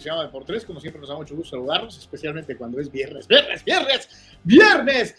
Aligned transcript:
se 0.00 0.08
llama 0.08 0.30
por. 0.30 0.44
Como 0.64 0.80
siempre, 0.80 1.00
nos 1.00 1.08
da 1.08 1.16
mucho 1.16 1.34
gusto 1.34 1.56
saludarlos, 1.56 1.98
especialmente 1.98 2.56
cuando 2.56 2.80
es 2.80 2.90
viernes, 2.90 3.26
viernes, 3.26 3.64
viernes, 3.64 4.08
viernes, 4.44 5.14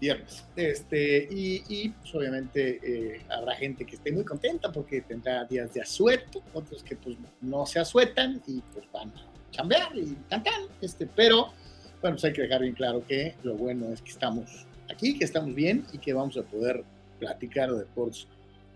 viernes. 0.00 0.44
Este, 0.56 1.28
y, 1.30 1.62
y 1.68 1.88
pues, 1.90 2.14
obviamente 2.14 2.80
eh, 2.82 3.22
habrá 3.28 3.54
gente 3.54 3.84
que 3.84 3.96
esté 3.96 4.12
muy 4.12 4.24
contenta 4.24 4.70
porque 4.72 5.00
tendrá 5.02 5.44
días 5.44 5.72
de 5.74 5.82
asueto, 5.82 6.42
otros 6.52 6.82
que 6.82 6.96
pues 6.96 7.16
no 7.40 7.64
se 7.66 7.78
asuetan 7.78 8.42
y 8.46 8.60
pues 8.72 8.84
van 8.92 9.10
a 9.10 9.26
chambear 9.50 9.96
y 9.96 10.16
cantar. 10.28 10.60
Este, 10.80 11.06
pero 11.06 11.52
bueno, 12.00 12.16
pues 12.16 12.24
hay 12.24 12.32
que 12.32 12.42
dejar 12.42 12.62
bien 12.62 12.74
claro 12.74 13.04
que 13.06 13.36
lo 13.42 13.54
bueno 13.54 13.92
es 13.92 14.02
que 14.02 14.10
estamos 14.10 14.66
aquí, 14.90 15.18
que 15.18 15.24
estamos 15.24 15.54
bien 15.54 15.86
y 15.92 15.98
que 15.98 16.12
vamos 16.12 16.36
a 16.36 16.42
poder 16.42 16.84
platicar 17.18 17.70
de 17.70 17.78
deportes 17.78 18.26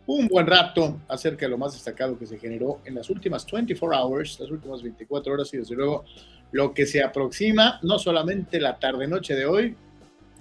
un 0.06 0.28
buen 0.28 0.46
rato 0.46 1.00
acerca 1.08 1.46
de 1.46 1.50
lo 1.50 1.58
más 1.58 1.72
destacado 1.72 2.18
que 2.18 2.26
se 2.26 2.38
generó 2.38 2.80
en 2.84 2.94
las 2.94 3.10
últimas 3.10 3.44
24 3.50 3.98
hours, 3.98 4.38
las 4.40 4.50
últimas 4.50 4.82
24 4.82 5.32
horas 5.32 5.52
y 5.52 5.58
desde 5.58 5.74
luego 5.74 6.04
lo 6.52 6.72
que 6.72 6.86
se 6.86 7.02
aproxima, 7.02 7.80
no 7.82 7.98
solamente 7.98 8.60
la 8.60 8.78
tarde-noche 8.78 9.34
de 9.34 9.46
hoy, 9.46 9.74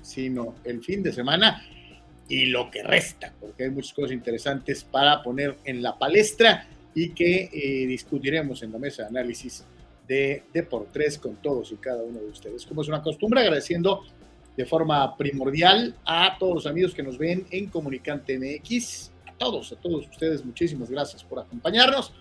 sino 0.01 0.55
el 0.63 0.83
fin 0.83 1.01
de 1.01 1.11
semana 1.11 1.63
y 2.27 2.45
lo 2.45 2.69
que 2.69 2.83
resta, 2.83 3.33
porque 3.39 3.63
hay 3.63 3.71
muchas 3.71 3.93
cosas 3.93 4.11
interesantes 4.11 4.83
para 4.83 5.21
poner 5.23 5.57
en 5.65 5.81
la 5.81 5.97
palestra 5.97 6.67
y 6.93 7.09
que 7.09 7.49
eh, 7.51 7.87
discutiremos 7.87 8.61
en 8.63 8.71
la 8.71 8.77
mesa 8.77 9.03
de 9.03 9.09
análisis 9.09 9.65
de 10.07 10.43
Deportes 10.53 11.17
con 11.17 11.35
todos 11.37 11.71
y 11.71 11.75
cada 11.75 12.03
uno 12.03 12.19
de 12.19 12.27
ustedes. 12.27 12.65
Como 12.65 12.81
es 12.81 12.87
una 12.87 13.01
costumbre, 13.01 13.41
agradeciendo 13.41 14.01
de 14.55 14.65
forma 14.65 15.17
primordial 15.17 15.95
a 16.05 16.37
todos 16.39 16.55
los 16.55 16.67
amigos 16.67 16.93
que 16.93 17.03
nos 17.03 17.17
ven 17.17 17.45
en 17.51 17.67
Comunicante 17.67 18.37
MX, 18.39 19.11
todos, 19.37 19.71
a 19.71 19.75
todos 19.75 20.07
ustedes, 20.07 20.43
muchísimas 20.43 20.89
gracias 20.89 21.23
por 21.23 21.39
acompañarnos. 21.39 22.11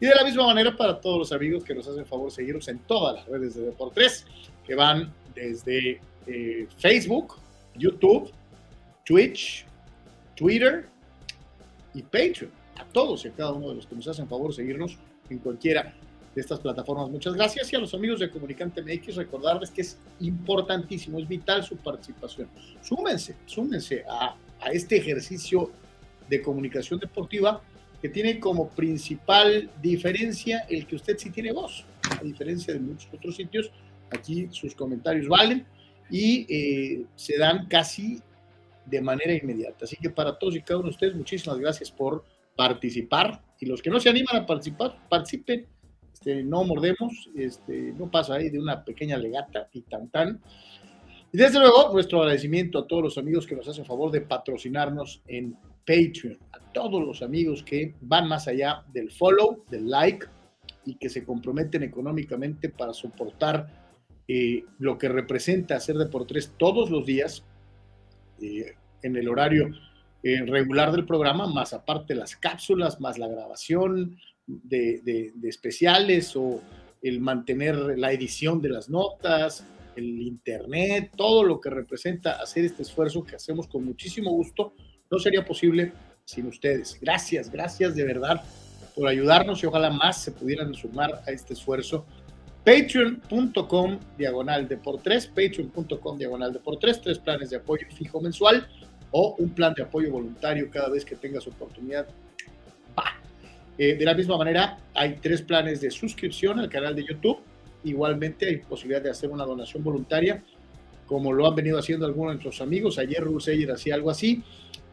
Y 0.00 0.06
de 0.06 0.14
la 0.14 0.24
misma 0.24 0.46
manera 0.46 0.76
para 0.76 1.00
todos 1.00 1.18
los 1.18 1.32
amigos 1.32 1.64
que 1.64 1.74
nos 1.74 1.86
hacen 1.86 2.04
favor 2.04 2.30
seguirnos 2.30 2.66
en 2.68 2.78
todas 2.80 3.14
las 3.14 3.26
redes 3.26 3.54
de 3.54 3.62
Deportes, 3.62 4.26
que 4.66 4.74
van 4.74 5.12
desde 5.34 6.00
eh, 6.26 6.66
Facebook, 6.78 7.36
YouTube, 7.76 8.30
Twitch, 9.04 9.66
Twitter 10.34 10.88
y 11.94 12.02
Patreon. 12.02 12.50
A 12.76 12.84
todos 12.86 13.24
y 13.24 13.28
a 13.28 13.32
cada 13.32 13.52
uno 13.52 13.68
de 13.68 13.76
los 13.76 13.86
que 13.86 13.94
nos 13.94 14.08
hacen 14.08 14.28
favor 14.28 14.52
seguirnos 14.52 14.98
en 15.30 15.38
cualquiera 15.38 15.94
de 16.34 16.40
estas 16.40 16.58
plataformas. 16.58 17.08
Muchas 17.08 17.34
gracias 17.34 17.72
y 17.72 17.76
a 17.76 17.78
los 17.78 17.94
amigos 17.94 18.18
de 18.18 18.30
Comunicante 18.30 18.82
MX 18.82 19.14
recordarles 19.14 19.70
que 19.70 19.82
es 19.82 19.96
importantísimo, 20.20 21.20
es 21.20 21.28
vital 21.28 21.62
su 21.62 21.76
participación. 21.76 22.48
Súmense, 22.82 23.36
súmense 23.46 24.04
a, 24.08 24.34
a 24.60 24.70
este 24.72 24.96
ejercicio 24.96 25.70
de 26.28 26.42
comunicación 26.42 26.98
deportiva 27.00 27.62
que 28.00 28.08
tiene 28.10 28.38
como 28.38 28.68
principal 28.68 29.70
diferencia 29.80 30.66
el 30.68 30.86
que 30.86 30.96
usted 30.96 31.16
sí 31.16 31.30
tiene 31.30 31.52
voz, 31.52 31.86
a 32.20 32.22
diferencia 32.22 32.74
de 32.74 32.80
muchos 32.80 33.08
otros 33.14 33.34
sitios. 33.34 33.70
Aquí 34.10 34.46
sus 34.50 34.74
comentarios 34.74 35.26
valen 35.26 35.64
y 36.10 36.46
eh, 36.48 37.06
se 37.16 37.38
dan 37.38 37.66
casi 37.66 38.20
de 38.84 39.00
manera 39.00 39.32
inmediata. 39.32 39.86
Así 39.86 39.96
que 39.96 40.10
para 40.10 40.38
todos 40.38 40.54
y 40.54 40.60
cada 40.60 40.80
uno 40.80 40.88
de 40.88 40.94
ustedes, 40.94 41.14
muchísimas 41.14 41.58
gracias 41.58 41.90
por 41.90 42.24
participar. 42.54 43.42
Y 43.58 43.66
los 43.66 43.80
que 43.80 43.90
no 43.90 43.98
se 43.98 44.10
animan 44.10 44.36
a 44.36 44.46
participar, 44.46 44.98
participen. 45.08 45.66
Este, 46.12 46.44
no 46.44 46.62
mordemos, 46.64 47.30
este, 47.34 47.92
no 47.94 48.10
pasa 48.10 48.34
ahí 48.34 48.50
de 48.50 48.58
una 48.58 48.84
pequeña 48.84 49.16
legata 49.16 49.68
y 49.72 49.80
tan 49.80 50.10
tan. 50.10 50.40
Y 51.32 51.38
desde 51.38 51.58
luego, 51.58 51.90
nuestro 51.92 52.20
agradecimiento 52.20 52.78
a 52.78 52.86
todos 52.86 53.02
los 53.02 53.18
amigos 53.18 53.46
que 53.46 53.56
nos 53.56 53.66
hacen 53.66 53.84
favor 53.84 54.10
de 54.10 54.20
patrocinarnos 54.20 55.22
en 55.26 55.56
Patreon, 55.86 56.38
a 56.52 56.72
todos 56.72 57.04
los 57.04 57.22
amigos 57.22 57.62
que 57.62 57.94
van 58.00 58.28
más 58.28 58.48
allá 58.48 58.84
del 58.92 59.10
follow, 59.10 59.64
del 59.70 59.88
like 59.88 60.26
y 60.84 60.96
que 60.96 61.08
se 61.08 61.24
comprometen 61.24 61.82
económicamente 61.82 62.68
para 62.68 62.92
soportar 62.92 63.84
eh, 64.26 64.64
lo 64.78 64.96
que 64.96 65.08
representa 65.08 65.76
hacer 65.76 65.96
Deportes 65.96 66.52
todos 66.56 66.90
los 66.90 67.04
días 67.04 67.44
eh, 68.40 68.74
en 69.02 69.16
el 69.16 69.28
horario 69.28 69.70
eh, 70.22 70.42
regular 70.46 70.92
del 70.92 71.04
programa, 71.04 71.46
más 71.46 71.74
aparte 71.74 72.14
las 72.14 72.36
cápsulas, 72.36 73.00
más 73.00 73.18
la 73.18 73.28
grabación 73.28 74.18
de, 74.46 75.00
de 75.02 75.48
especiales 75.48 76.34
o 76.36 76.60
el 77.02 77.20
mantener 77.20 77.76
la 77.98 78.12
edición 78.12 78.62
de 78.62 78.70
las 78.70 78.88
notas, 78.88 79.66
el 79.96 80.22
internet, 80.22 81.12
todo 81.16 81.44
lo 81.44 81.60
que 81.60 81.70
representa 81.70 82.42
hacer 82.42 82.64
este 82.64 82.82
esfuerzo 82.82 83.22
que 83.22 83.36
hacemos 83.36 83.68
con 83.68 83.84
muchísimo 83.84 84.30
gusto 84.30 84.74
no 85.14 85.20
sería 85.20 85.44
posible 85.44 85.92
sin 86.24 86.46
ustedes. 86.46 86.98
Gracias, 87.00 87.50
gracias 87.50 87.94
de 87.94 88.04
verdad 88.04 88.42
por 88.94 89.08
ayudarnos 89.08 89.62
y 89.62 89.66
ojalá 89.66 89.90
más 89.90 90.22
se 90.22 90.32
pudieran 90.32 90.74
sumar 90.74 91.22
a 91.26 91.30
este 91.30 91.54
esfuerzo. 91.54 92.04
Patreon.com 92.64 93.98
diagonal 94.16 94.66
de 94.68 94.76
por 94.76 95.02
tres, 95.02 95.26
patreon.com 95.26 96.18
diagonal 96.18 96.52
de 96.52 96.58
por 96.60 96.78
tres, 96.78 97.00
tres 97.00 97.18
planes 97.18 97.50
de 97.50 97.56
apoyo 97.56 97.86
fijo 97.90 98.20
mensual 98.20 98.66
o 99.10 99.36
un 99.38 99.50
plan 99.50 99.74
de 99.74 99.82
apoyo 99.82 100.10
voluntario 100.10 100.70
cada 100.70 100.88
vez 100.88 101.04
que 101.04 101.16
tengas 101.16 101.46
oportunidad. 101.46 102.06
Eh, 103.76 103.96
de 103.96 104.04
la 104.04 104.14
misma 104.14 104.38
manera, 104.38 104.78
hay 104.94 105.16
tres 105.20 105.42
planes 105.42 105.80
de 105.80 105.90
suscripción 105.90 106.58
al 106.60 106.68
canal 106.68 106.94
de 106.94 107.04
YouTube. 107.04 107.38
Igualmente 107.82 108.46
hay 108.46 108.56
posibilidad 108.58 109.02
de 109.02 109.10
hacer 109.10 109.30
una 109.30 109.44
donación 109.44 109.82
voluntaria, 109.82 110.42
como 111.06 111.32
lo 111.32 111.46
han 111.46 111.54
venido 111.54 111.78
haciendo 111.78 112.06
algunos 112.06 112.30
de 112.30 112.34
nuestros 112.36 112.60
amigos. 112.60 112.98
Ayer 112.98 113.22
Ruseyer 113.22 113.72
hacía 113.72 113.94
algo 113.96 114.10
así. 114.10 114.42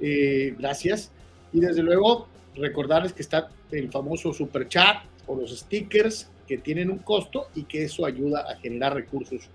Eh, 0.01 0.55
gracias. 0.57 1.11
Y 1.53 1.59
desde 1.59 1.83
luego, 1.83 2.27
recordarles 2.55 3.13
que 3.13 3.21
está 3.21 3.49
el 3.71 3.89
famoso 3.91 4.33
super 4.33 4.67
chat 4.67 5.03
o 5.27 5.35
los 5.35 5.57
stickers 5.57 6.29
que 6.47 6.57
tienen 6.57 6.89
un 6.89 6.97
costo 6.97 7.47
y 7.55 7.63
que 7.63 7.85
eso 7.85 8.05
ayuda 8.05 8.41
a 8.41 8.57
generar 8.57 8.93
recursos 8.93 9.49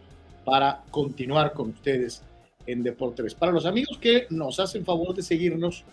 para 0.44 0.84
continuar 0.90 1.52
con 1.52 1.70
ustedes 1.70 2.22
en 2.66 2.82
Deportes. 2.82 3.34
Para 3.34 3.52
los 3.52 3.66
amigos 3.66 3.98
que 3.98 4.26
nos 4.30 4.58
hacen 4.60 4.84
favor 4.84 5.14
de 5.14 5.22
seguirnos 5.22 5.84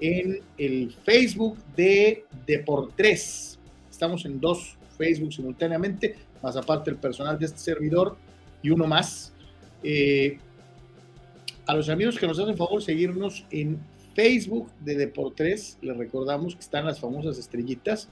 en 0.00 0.40
el 0.58 0.92
Facebook 1.04 1.56
de 1.76 2.24
Deportes. 2.46 3.58
Estamos 3.90 4.24
en 4.24 4.40
dos 4.40 4.76
Facebook 4.98 5.32
simultáneamente, 5.32 6.16
más 6.42 6.56
aparte 6.56 6.90
el 6.90 6.96
personal 6.96 7.38
de 7.38 7.46
este 7.46 7.58
servidor 7.58 8.16
y 8.62 8.70
uno 8.70 8.86
más. 8.86 9.32
Eh, 9.82 10.38
a 11.66 11.74
los 11.74 11.88
amigos 11.88 12.18
que 12.18 12.26
nos 12.26 12.38
hacen 12.38 12.56
favor 12.56 12.82
seguirnos 12.82 13.46
en 13.50 13.80
Facebook 14.14 14.70
de 14.80 14.96
Deportes, 14.96 15.78
les 15.80 15.96
recordamos 15.96 16.54
que 16.54 16.60
están 16.60 16.84
las 16.84 17.00
famosas 17.00 17.38
estrellitas, 17.38 18.08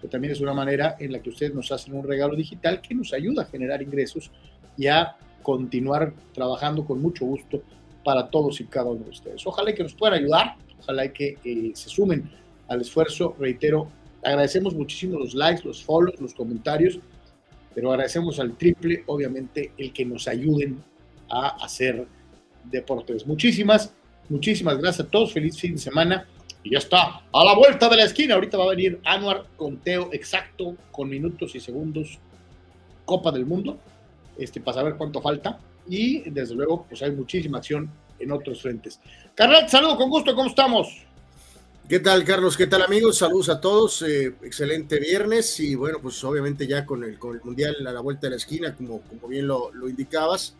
que 0.00 0.08
también 0.08 0.32
es 0.32 0.40
una 0.40 0.54
manera 0.54 0.96
en 0.98 1.12
la 1.12 1.20
que 1.20 1.30
ustedes 1.30 1.54
nos 1.54 1.72
hacen 1.72 1.94
un 1.94 2.06
regalo 2.06 2.36
digital 2.36 2.80
que 2.80 2.94
nos 2.94 3.12
ayuda 3.12 3.42
a 3.42 3.46
generar 3.46 3.82
ingresos 3.82 4.30
y 4.76 4.86
a 4.86 5.16
continuar 5.42 6.12
trabajando 6.32 6.84
con 6.84 7.00
mucho 7.00 7.24
gusto 7.24 7.62
para 8.04 8.28
todos 8.28 8.60
y 8.60 8.64
cada 8.64 8.90
uno 8.90 9.04
de 9.04 9.10
ustedes. 9.10 9.46
Ojalá 9.46 9.74
que 9.74 9.82
nos 9.82 9.94
puedan 9.94 10.18
ayudar, 10.18 10.56
ojalá 10.80 11.12
que 11.12 11.38
eh, 11.44 11.72
se 11.74 11.88
sumen 11.88 12.30
al 12.68 12.82
esfuerzo. 12.82 13.34
Reitero, 13.38 13.88
agradecemos 14.22 14.74
muchísimo 14.74 15.18
los 15.18 15.34
likes, 15.34 15.62
los 15.64 15.82
follows, 15.82 16.20
los 16.20 16.34
comentarios, 16.34 17.00
pero 17.74 17.90
agradecemos 17.90 18.38
al 18.38 18.56
triple, 18.56 19.02
obviamente, 19.06 19.72
el 19.78 19.92
que 19.92 20.04
nos 20.04 20.28
ayuden 20.28 20.82
a 21.30 21.64
hacer 21.64 22.06
deportes. 22.64 23.26
Muchísimas 23.26 23.94
Muchísimas 24.28 24.78
gracias 24.78 25.06
a 25.06 25.10
todos. 25.10 25.32
Feliz 25.32 25.58
fin 25.58 25.74
de 25.74 25.78
semana. 25.78 26.26
Y 26.62 26.70
ya 26.70 26.78
está. 26.78 27.22
A 27.32 27.44
la 27.44 27.54
vuelta 27.54 27.88
de 27.88 27.96
la 27.96 28.04
esquina. 28.04 28.34
Ahorita 28.34 28.58
va 28.58 28.64
a 28.64 28.70
venir 28.70 29.00
Anuar 29.04 29.46
conteo 29.56 30.10
exacto 30.12 30.76
con 30.90 31.08
minutos 31.08 31.54
y 31.54 31.60
segundos. 31.60 32.18
Copa 33.04 33.32
del 33.32 33.46
Mundo. 33.46 33.78
Este, 34.36 34.60
para 34.60 34.78
saber 34.78 34.94
cuánto 34.96 35.22
falta. 35.22 35.58
Y 35.88 36.28
desde 36.30 36.54
luego, 36.54 36.84
pues 36.88 37.02
hay 37.02 37.12
muchísima 37.12 37.58
acción 37.58 37.90
en 38.18 38.32
otros 38.32 38.60
frentes. 38.60 39.00
Carlos, 39.34 39.70
saludo 39.70 39.96
con 39.96 40.10
gusto. 40.10 40.34
¿Cómo 40.34 40.50
estamos? 40.50 40.88
¿Qué 41.88 42.00
tal, 42.00 42.22
Carlos? 42.22 42.54
¿Qué 42.54 42.66
tal, 42.66 42.82
amigos? 42.82 43.16
Saludos 43.16 43.48
a 43.48 43.60
todos. 43.60 44.02
Eh, 44.02 44.34
excelente 44.42 45.00
viernes. 45.00 45.58
Y 45.60 45.74
bueno, 45.74 46.00
pues 46.02 46.22
obviamente 46.22 46.66
ya 46.66 46.84
con 46.84 47.02
el, 47.02 47.18
con 47.18 47.34
el 47.34 47.42
Mundial 47.42 47.76
a 47.86 47.92
la 47.92 48.00
vuelta 48.00 48.26
de 48.26 48.32
la 48.32 48.36
esquina, 48.36 48.74
como, 48.74 49.00
como 49.00 49.26
bien 49.26 49.46
lo, 49.46 49.72
lo 49.72 49.88
indicabas 49.88 50.54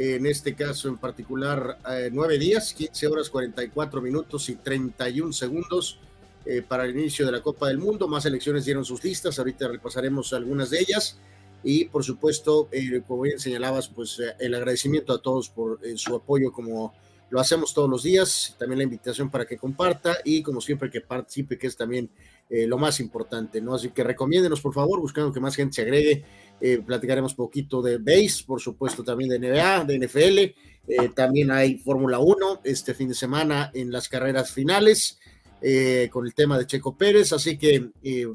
en 0.00 0.26
este 0.26 0.54
caso 0.54 0.86
en 0.86 0.96
particular, 0.96 1.76
eh, 1.90 2.08
nueve 2.12 2.38
días, 2.38 2.72
15 2.72 3.08
horas 3.08 3.30
44 3.30 4.00
minutos 4.00 4.48
y 4.48 4.54
31 4.54 5.32
segundos 5.32 5.98
eh, 6.46 6.62
para 6.62 6.84
el 6.84 6.96
inicio 6.96 7.26
de 7.26 7.32
la 7.32 7.42
Copa 7.42 7.66
del 7.66 7.78
Mundo. 7.78 8.06
Más 8.06 8.24
elecciones 8.24 8.64
dieron 8.64 8.84
sus 8.84 9.02
listas, 9.02 9.40
ahorita 9.40 9.66
repasaremos 9.66 10.32
algunas 10.32 10.70
de 10.70 10.78
ellas. 10.78 11.18
Y 11.64 11.86
por 11.86 12.04
supuesto, 12.04 12.68
eh, 12.70 13.02
como 13.08 13.22
bien 13.22 13.40
señalabas, 13.40 13.88
pues 13.88 14.22
el 14.38 14.54
agradecimiento 14.54 15.12
a 15.12 15.20
todos 15.20 15.48
por 15.48 15.80
su 15.96 16.14
apoyo 16.14 16.52
como 16.52 16.94
lo 17.30 17.40
hacemos 17.40 17.74
todos 17.74 17.88
los 17.88 18.02
días. 18.02 18.56
También 18.58 18.78
la 18.78 18.84
invitación 18.84 19.30
para 19.30 19.46
que 19.46 19.56
comparta 19.56 20.18
y 20.24 20.42
como 20.42 20.60
siempre 20.60 20.90
que 20.90 21.00
participe, 21.00 21.58
que 21.58 21.66
es 21.66 21.76
también 21.76 22.10
lo 22.50 22.78
más 22.78 22.98
importante, 22.98 23.60
¿no? 23.60 23.74
Así 23.74 23.90
que 23.90 24.02
recomiéndenos, 24.02 24.62
por 24.62 24.72
favor, 24.72 25.00
buscando 25.00 25.30
que 25.30 25.38
más 25.38 25.54
gente 25.54 25.74
se 25.74 25.82
agregue 25.82 26.24
eh, 26.60 26.82
platicaremos 26.84 27.34
poquito 27.34 27.80
de 27.80 27.98
base, 27.98 28.42
por 28.44 28.60
supuesto 28.60 29.04
también 29.04 29.30
de 29.30 29.38
NBA, 29.38 29.84
de 29.84 29.98
NFL, 29.98 30.38
eh, 30.88 31.08
también 31.14 31.52
hay 31.52 31.78
Fórmula 31.78 32.18
1 32.18 32.62
este 32.64 32.94
fin 32.94 33.08
de 33.08 33.14
semana 33.14 33.70
en 33.74 33.92
las 33.92 34.08
carreras 34.08 34.50
finales 34.50 35.20
eh, 35.62 36.08
con 36.10 36.26
el 36.26 36.34
tema 36.34 36.58
de 36.58 36.66
Checo 36.66 36.96
Pérez, 36.96 37.32
así 37.32 37.56
que 37.56 37.90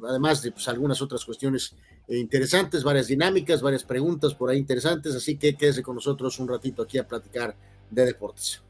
además 0.08 0.42
de 0.42 0.52
pues, 0.52 0.68
algunas 0.70 1.02
otras 1.02 1.26
cuestiones 1.26 1.76
interesantes, 2.08 2.84
varias 2.84 3.08
dinámicas, 3.08 3.62
varias 3.62 3.84
preguntas 3.84 4.34
por 4.34 4.50
ahí 4.50 4.58
interesantes, 4.58 5.16
así 5.16 5.38
que 5.38 5.56
quédese 5.56 5.84
con 5.84 5.96
nosotros 5.96 6.40
un 6.40 6.48
ratito 6.48 6.84
aquí 6.84 6.98
a 6.98 7.08
platicar 7.08 7.56
de 7.90 8.06
deportes. 8.06 8.62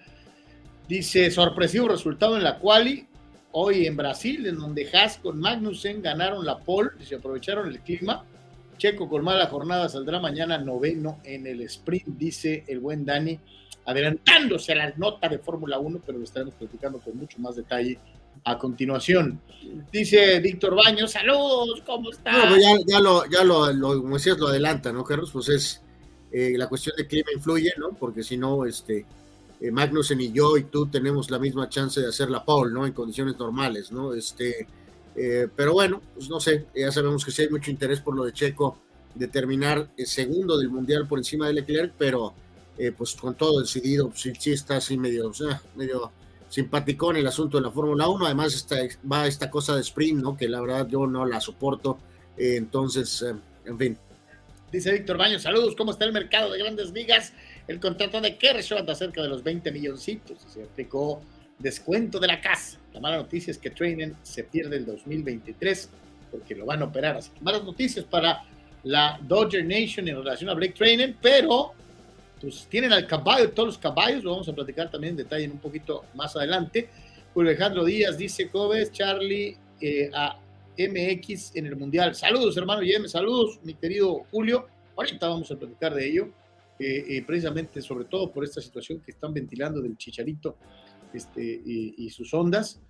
Dice, 0.88 1.30
sorpresivo 1.30 1.88
resultado 1.88 2.36
en 2.36 2.44
la 2.44 2.58
quali 2.58 3.06
hoy 3.52 3.86
en 3.86 3.96
Brasil, 3.96 4.46
en 4.46 4.58
donde 4.58 4.88
Haas 4.92 5.18
con 5.18 5.40
Magnussen 5.40 6.02
ganaron 6.02 6.44
la 6.44 6.58
pole 6.58 6.90
y 7.00 7.04
se 7.04 7.16
aprovecharon 7.16 7.68
el 7.68 7.80
clima. 7.80 8.24
Checo 8.78 9.08
con 9.08 9.24
mala 9.24 9.46
jornada 9.46 9.88
saldrá 9.88 10.20
mañana 10.20 10.58
noveno 10.58 11.20
en 11.24 11.46
el 11.46 11.62
sprint, 11.62 12.06
dice 12.06 12.64
el 12.68 12.80
buen 12.80 13.06
Dani, 13.06 13.38
adelantándose 13.86 14.72
a 14.72 14.76
la 14.76 14.92
nota 14.96 15.28
de 15.28 15.38
Fórmula 15.38 15.78
1, 15.78 16.02
pero 16.04 16.18
lo 16.18 16.24
estaremos 16.24 16.54
platicando 16.54 16.98
con 16.98 17.16
mucho 17.16 17.38
más 17.38 17.56
detalle 17.56 17.98
a 18.46 18.56
continuación. 18.56 19.40
Dice 19.92 20.38
Víctor 20.38 20.76
Baños, 20.76 21.10
saludos, 21.10 21.82
¿cómo 21.84 22.10
está? 22.12 22.48
No, 22.48 22.56
ya, 22.56 22.76
ya, 22.86 23.00
lo, 23.00 23.28
ya 23.28 23.42
lo, 23.42 23.72
lo, 23.72 24.00
como 24.00 24.14
decías, 24.14 24.38
lo 24.38 24.46
adelanta, 24.46 24.92
¿no, 24.92 25.02
Carlos? 25.02 25.30
Pues 25.32 25.48
es 25.48 25.82
eh, 26.30 26.54
la 26.56 26.68
cuestión 26.68 26.94
de 26.96 27.08
clima 27.08 27.30
influye, 27.34 27.72
¿no? 27.76 27.90
Porque 27.98 28.22
si 28.22 28.36
no, 28.36 28.64
este, 28.64 29.04
eh, 29.60 29.70
Magnussen 29.72 30.20
y 30.20 30.30
yo 30.30 30.56
y 30.56 30.64
tú 30.64 30.86
tenemos 30.86 31.28
la 31.28 31.40
misma 31.40 31.68
chance 31.68 32.00
de 32.00 32.06
hacer 32.06 32.30
la 32.30 32.44
pole, 32.44 32.72
¿no? 32.72 32.86
En 32.86 32.92
condiciones 32.92 33.36
normales, 33.36 33.90
¿no? 33.90 34.14
Este, 34.14 34.68
eh, 35.16 35.48
pero 35.54 35.72
bueno, 35.72 36.00
pues 36.14 36.30
no 36.30 36.38
sé, 36.38 36.66
ya 36.72 36.92
sabemos 36.92 37.24
que 37.24 37.32
sí 37.32 37.42
hay 37.42 37.48
mucho 37.48 37.72
interés 37.72 38.00
por 38.00 38.14
lo 38.14 38.24
de 38.24 38.32
Checo 38.32 38.78
de 39.12 39.26
terminar 39.26 39.90
el 39.96 40.06
segundo 40.06 40.56
del 40.56 40.68
Mundial 40.68 41.08
por 41.08 41.18
encima 41.18 41.48
de 41.48 41.54
Leclerc, 41.54 41.94
pero 41.98 42.32
pues 42.98 43.14
con 43.14 43.34
todo 43.34 43.62
decidido, 43.62 44.10
pues 44.10 44.30
sí, 44.38 44.52
está 44.52 44.76
así 44.76 44.98
medio, 44.98 45.32
medio 45.76 46.12
simpaticón 46.48 47.16
el 47.16 47.26
asunto 47.26 47.58
de 47.58 47.64
la 47.64 47.70
Fórmula 47.70 48.08
1. 48.08 48.26
Además, 48.26 48.54
está, 48.54 48.76
va 49.10 49.26
esta 49.26 49.50
cosa 49.50 49.74
de 49.74 49.82
sprint, 49.82 50.22
¿no? 50.22 50.36
Que 50.36 50.48
la 50.48 50.60
verdad 50.60 50.86
yo 50.88 51.06
no 51.06 51.24
la 51.26 51.40
soporto. 51.40 51.98
Eh, 52.36 52.56
entonces, 52.56 53.22
eh, 53.22 53.34
en 53.66 53.78
fin. 53.78 53.98
Dice 54.72 54.92
Víctor 54.92 55.16
Baños, 55.16 55.42
saludos, 55.42 55.74
¿cómo 55.76 55.92
está 55.92 56.04
el 56.04 56.12
mercado 56.12 56.52
de 56.52 56.58
grandes 56.58 56.90
ligas? 56.90 57.32
El 57.68 57.80
contrato 57.80 58.20
de 58.20 58.36
Kershaw 58.36 58.78
anda 58.78 58.94
cerca 58.94 59.22
de 59.22 59.28
los 59.28 59.42
20 59.42 59.70
milloncitos. 59.72 60.38
Se 60.48 60.64
aplicó 60.64 61.22
descuento 61.58 62.18
de 62.18 62.26
la 62.26 62.40
casa. 62.40 62.78
La 62.92 63.00
mala 63.00 63.16
noticia 63.16 63.50
es 63.50 63.58
que 63.58 63.70
Trainen 63.70 64.16
se 64.22 64.44
pierde 64.44 64.76
el 64.76 64.86
2023 64.86 65.90
porque 66.30 66.54
lo 66.54 66.66
van 66.66 66.82
a 66.82 66.86
operar. 66.86 67.16
Así 67.16 67.30
que 67.30 67.40
malas 67.40 67.64
noticias 67.64 68.04
para 68.04 68.42
la 68.84 69.18
Dodger 69.22 69.64
Nation 69.64 70.06
en 70.08 70.16
relación 70.16 70.50
a 70.50 70.54
Blake 70.54 70.74
Trainen, 70.74 71.16
pero 71.20 71.72
pues 72.46 72.68
tienen 72.68 72.92
al 72.92 73.08
caballo, 73.08 73.50
todos 73.50 73.70
los 73.70 73.78
caballos, 73.78 74.22
lo 74.22 74.30
vamos 74.30 74.48
a 74.48 74.54
platicar 74.54 74.88
también 74.88 75.14
en 75.14 75.16
detalle 75.16 75.48
un 75.48 75.58
poquito 75.58 76.04
más 76.14 76.36
adelante. 76.36 76.88
Alejandro 77.34 77.84
Díaz 77.84 78.16
dice, 78.16 78.48
Cobes, 78.48 78.92
Charlie, 78.92 79.56
eh, 79.80 80.08
a 80.14 80.38
MX 80.78 81.56
en 81.56 81.66
el 81.66 81.74
Mundial. 81.74 82.14
Saludos, 82.14 82.56
hermano 82.56 82.82
Yeme, 82.82 83.08
saludos, 83.08 83.58
mi 83.64 83.74
querido 83.74 84.24
Julio. 84.30 84.68
Ahorita 84.96 85.28
vamos 85.28 85.50
a 85.50 85.56
platicar 85.56 85.92
de 85.92 86.08
ello, 86.08 86.28
eh, 86.78 87.04
eh, 87.08 87.24
precisamente 87.26 87.82
sobre 87.82 88.04
todo 88.04 88.30
por 88.30 88.44
esta 88.44 88.60
situación 88.60 89.00
que 89.00 89.10
están 89.10 89.34
ventilando 89.34 89.80
del 89.82 89.96
chicharito 89.96 90.56
este, 91.12 91.42
y 91.42 92.08
sus 92.10 92.32
ondas. 92.32 92.80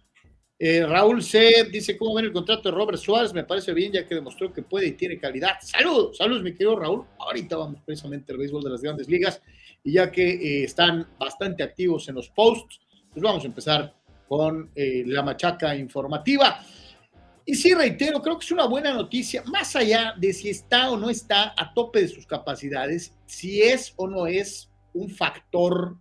Eh, 0.58 0.86
Raúl 0.86 1.22
C. 1.22 1.68
dice, 1.70 1.98
¿cómo 1.98 2.14
ven 2.14 2.24
el 2.26 2.32
contrato 2.32 2.70
de 2.70 2.74
Robert 2.74 2.98
Suárez? 2.98 3.34
Me 3.34 3.44
parece 3.44 3.74
bien 3.74 3.92
ya 3.92 4.06
que 4.06 4.14
demostró 4.14 4.52
que 4.52 4.62
puede 4.62 4.86
y 4.86 4.92
tiene 4.92 5.18
calidad. 5.18 5.56
Saludos, 5.60 6.16
saludos 6.16 6.42
mi 6.42 6.52
querido 6.52 6.76
Raúl. 6.76 7.04
Ahorita 7.18 7.56
vamos 7.56 7.82
precisamente 7.84 8.32
al 8.32 8.38
béisbol 8.38 8.62
de 8.62 8.70
las 8.70 8.80
grandes 8.80 9.08
ligas 9.08 9.42
y 9.84 9.92
ya 9.92 10.10
que 10.10 10.26
eh, 10.28 10.64
están 10.64 11.06
bastante 11.18 11.62
activos 11.62 12.08
en 12.08 12.14
los 12.14 12.30
posts, 12.30 12.80
pues 13.12 13.22
vamos 13.22 13.44
a 13.44 13.46
empezar 13.46 13.94
con 14.26 14.70
eh, 14.74 15.04
la 15.06 15.22
machaca 15.22 15.76
informativa. 15.76 16.58
Y 17.44 17.54
sí, 17.54 17.74
reitero, 17.74 18.22
creo 18.22 18.38
que 18.38 18.44
es 18.44 18.50
una 18.50 18.66
buena 18.66 18.92
noticia, 18.92 19.44
más 19.44 19.76
allá 19.76 20.14
de 20.16 20.32
si 20.32 20.48
está 20.48 20.90
o 20.90 20.96
no 20.96 21.10
está 21.10 21.54
a 21.56 21.72
tope 21.74 22.00
de 22.00 22.08
sus 22.08 22.26
capacidades, 22.26 23.14
si 23.26 23.62
es 23.62 23.92
o 23.96 24.08
no 24.08 24.26
es 24.26 24.68
un 24.94 25.10
factor 25.10 25.96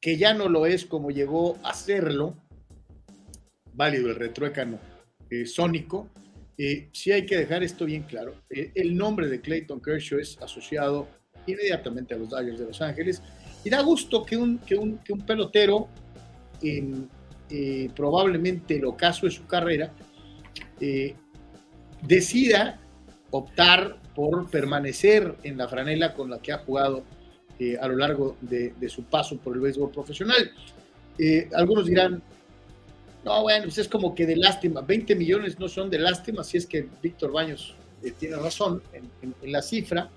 que 0.00 0.16
ya 0.16 0.34
no 0.34 0.48
lo 0.48 0.66
es 0.66 0.84
como 0.84 1.10
llegó 1.10 1.58
a 1.62 1.74
serlo, 1.74 2.34
válido 3.72 4.08
el 4.08 4.16
retruécano 4.16 4.78
eh, 5.30 5.46
sónico, 5.46 6.08
eh, 6.56 6.88
sí 6.92 7.10
hay 7.10 7.26
que 7.26 7.36
dejar 7.36 7.62
esto 7.62 7.84
bien 7.84 8.02
claro. 8.02 8.34
Eh, 8.50 8.70
el 8.74 8.96
nombre 8.96 9.28
de 9.28 9.40
Clayton 9.40 9.80
Kershaw 9.80 10.18
es 10.18 10.38
asociado 10.38 11.08
inmediatamente 11.46 12.14
a 12.14 12.18
los 12.18 12.30
Dodgers 12.30 12.58
de 12.58 12.66
Los 12.66 12.80
Ángeles 12.80 13.22
y 13.64 13.70
da 13.70 13.82
gusto 13.82 14.24
que 14.24 14.36
un, 14.36 14.58
que 14.58 14.76
un, 14.76 14.98
que 14.98 15.12
un 15.12 15.20
pelotero 15.20 15.88
en 16.62 17.08
probablemente 17.94 18.76
el 18.76 18.84
ocaso 18.86 19.26
de 19.26 19.32
su 19.32 19.46
carrera 19.46 19.92
decida 22.02 22.80
optar 23.30 24.00
por 24.14 24.50
permanecer 24.50 25.36
en 25.44 25.58
la 25.58 25.68
franela 25.68 26.14
con 26.14 26.30
la 26.30 26.40
que 26.40 26.52
ha 26.52 26.58
jugado 26.58 27.04
eh, 27.58 27.76
a 27.80 27.86
lo 27.86 27.96
largo 27.96 28.36
de, 28.40 28.74
su 28.88 29.04
paso 29.04 29.36
por 29.36 29.54
el 29.54 29.60
béisbol 29.60 29.90
profesional. 29.90 30.50
Eh, 31.18 31.48
algunos 31.54 31.86
dirán, 31.86 32.20
no, 33.24 33.42
bueno, 33.42 33.64
pues 33.64 33.78
es 33.78 33.88
como 33.88 34.14
que 34.14 34.26
de 34.26 34.36
lástima, 34.36 34.80
20 34.80 35.14
millones 35.14 35.58
no 35.58 35.68
son 35.68 35.88
de 35.88 35.98
lástima, 35.98 36.42
si 36.42 36.58
es 36.58 36.66
que 36.66 36.88
Víctor 37.00 37.30
Baños 37.32 37.74
eh, 38.02 38.12
tiene 38.18 38.36
razón 38.36 38.82
en, 38.92 39.34
la 39.52 39.62
cifra. 39.62 40.10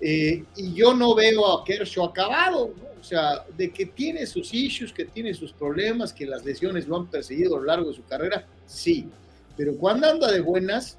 y 0.00 0.74
yo 0.74 0.92
no 0.92 1.14
veo 1.14 1.46
a 1.46 1.64
Kershaw 1.64 2.06
acabado, 2.06 2.74
o 3.00 3.04
sea, 3.04 3.44
de 3.56 3.70
que 3.70 3.86
tiene 3.86 4.26
sus 4.26 4.52
issues, 4.52 4.92
que 4.92 5.04
tiene 5.04 5.32
sus 5.34 5.52
problemas, 5.52 6.12
que 6.12 6.26
las 6.26 6.44
lesiones 6.44 6.88
lo 6.88 6.96
han 6.96 7.06
perseguido 7.06 7.56
a 7.56 7.60
lo 7.60 7.64
largo 7.66 7.90
de 7.90 7.94
su 7.94 8.04
carrera, 8.04 8.44
sí, 8.66 9.08
pero 9.56 9.76
cuando 9.76 10.10
anda 10.10 10.30
de 10.32 10.40
buenas, 10.40 10.98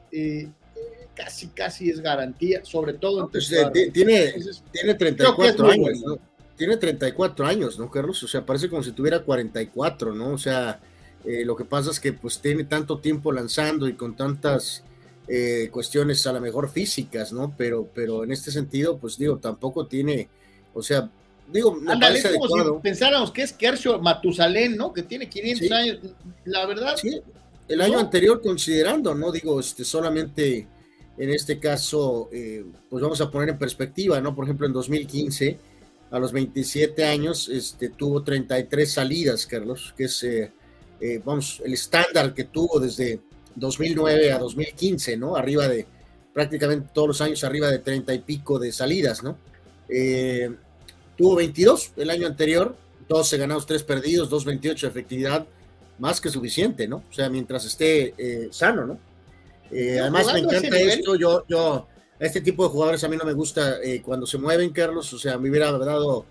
casi, 1.18 1.48
casi 1.48 1.90
es 1.90 2.00
garantía, 2.00 2.64
sobre 2.64 2.94
todo 2.94 3.22
en 3.22 3.30
pues, 3.30 3.52
eh, 3.52 3.92
tiene, 3.92 4.36
tiene 4.72 4.94
34 4.94 5.68
años, 5.68 6.04
¿no? 6.06 6.20
Tiene 6.56 6.78
34 6.78 7.46
años, 7.46 7.80
¿no, 7.80 7.90
Carlos? 7.90 8.22
O 8.22 8.28
sea, 8.28 8.46
parece 8.46 8.70
como 8.70 8.84
si 8.84 8.92
tuviera 8.92 9.20
44, 9.20 10.14
¿no? 10.14 10.34
O 10.34 10.38
sea, 10.38 10.80
eh, 11.26 11.44
lo 11.44 11.56
que 11.56 11.66
pasa 11.66 11.90
es 11.90 12.00
que 12.00 12.14
pues 12.14 12.40
tiene 12.40 12.66
tanto 12.66 13.00
tiempo 13.00 13.32
lanzando 13.32 13.88
y 13.88 13.94
con 13.94 14.16
tantas 14.16 14.84
eh, 15.28 15.70
cuestiones 15.72 16.26
a 16.28 16.34
lo 16.34 16.40
mejor 16.40 16.70
físicas, 16.70 17.34
¿no? 17.34 17.54
Pero, 17.58 17.90
pero 17.94 18.24
en 18.24 18.32
este 18.32 18.52
sentido, 18.52 18.98
pues 18.98 19.18
digo, 19.18 19.38
tampoco 19.38 19.88
tiene, 19.88 20.30
o 20.74 20.84
sea, 20.84 21.10
digo, 21.52 21.74
me 21.74 21.94
Ándale, 21.94 22.22
parece 22.22 22.38
como 22.38 22.76
si 22.78 22.82
pensáramos 22.82 23.32
que 23.32 23.42
es 23.42 23.54
Kershaw 23.54 24.00
Matusalén, 24.02 24.78
¿no? 24.78 24.94
Que 24.94 25.02
tiene 25.02 25.28
500 25.28 25.72
años, 25.72 26.00
la 26.46 26.66
verdad. 26.68 26.96
Sí, 26.96 27.22
el 27.68 27.82
año 27.82 28.00
anterior 28.00 28.40
considerando, 28.42 29.16
¿no? 29.16 29.32
Digo, 29.32 29.60
este, 29.60 29.84
solamente 29.84 30.68
en 31.18 31.30
este 31.32 31.60
caso, 31.60 32.30
eh, 32.32 32.64
pues 32.90 33.02
vamos 33.02 33.20
a 33.22 33.32
poner 33.32 33.50
en 33.50 33.58
perspectiva, 33.58 34.22
¿no? 34.22 34.36
Por 34.36 34.46
ejemplo, 34.46 34.68
en 34.68 34.74
2015, 34.74 35.58
a 36.12 36.20
los 36.20 36.32
27 36.32 37.04
años, 37.04 37.50
este, 37.50 37.90
tuvo 37.90 38.24
33 38.24 38.92
salidas, 38.92 39.46
Carlos, 39.46 39.94
que 39.98 40.06
es, 40.06 40.24
eh, 40.24 40.52
eh, 41.02 41.22
vamos, 41.24 41.62
el 41.66 41.74
estándar 41.74 42.34
que 42.34 42.46
tuvo 42.46 42.80
desde 42.80 43.20
2009 43.56 44.32
a 44.32 44.40
2015, 44.40 45.18
¿no? 45.18 45.36
Arriba 45.36 45.68
de, 45.68 45.86
prácticamente 46.34 46.90
todos 46.94 47.10
los 47.10 47.22
años 47.22 47.44
arriba 47.44 47.70
de 47.70 47.80
30 47.80 48.14
y 48.14 48.20
pico 48.20 48.58
de 48.60 48.72
salidas, 48.72 49.24
¿no? 49.24 49.38
Eh, 49.90 50.50
tuvo 51.18 51.36
22 51.36 51.94
el 51.98 52.10
año 52.10 52.28
anterior, 52.28 52.76
12 53.10 53.38
ganados, 53.38 53.66
3 53.66 53.84
perdidos, 53.84 54.30
2.28 54.30 54.82
de 54.82 54.88
efectividad, 54.88 55.48
más 56.00 56.22
que 56.22 56.30
suficiente, 56.30 56.88
¿no? 56.88 56.98
O 57.10 57.14
sea, 57.14 57.30
mientras 57.30 57.66
esté 57.66 58.14
sano, 58.52 58.86
¿no? 58.86 59.00
Eh, 59.72 60.00
además, 60.00 60.34
me 60.34 60.40
encanta 60.40 60.80
esto, 60.80 61.16
yo, 61.16 61.46
yo, 61.48 61.88
este 62.20 62.42
tipo 62.42 62.64
de 62.64 62.70
jugadores 62.70 63.04
a 63.04 63.10
mí 63.10 63.18
no 63.18 63.26
me 63.26 63.34
gusta 63.34 63.78
cuando 64.04 64.26
se 64.26 64.38
mueven, 64.38 64.72
Carlos, 64.72 65.12
o 65.14 65.20
sea, 65.20 65.38
me 65.38 65.50
hubiera 65.50 65.72
dado 65.72 66.26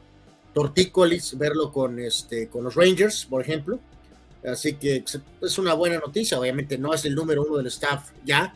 tortícolis 0.57 1.37
verlo 1.37 1.71
con, 1.71 1.99
este, 1.99 2.49
con 2.49 2.65
los 2.65 2.75
Rangers, 2.75 3.27
por 3.27 3.43
ejemplo. 3.43 3.79
Así 4.43 4.75
que 4.75 5.05
es 5.43 5.59
una 5.59 5.75
buena 5.75 5.99
noticia, 5.99 6.39
obviamente 6.39 6.79
no 6.79 6.95
es 6.95 7.05
el 7.05 7.15
número 7.15 7.45
uno 7.45 7.59
del 7.59 7.67
staff 7.67 8.13
ya, 8.25 8.55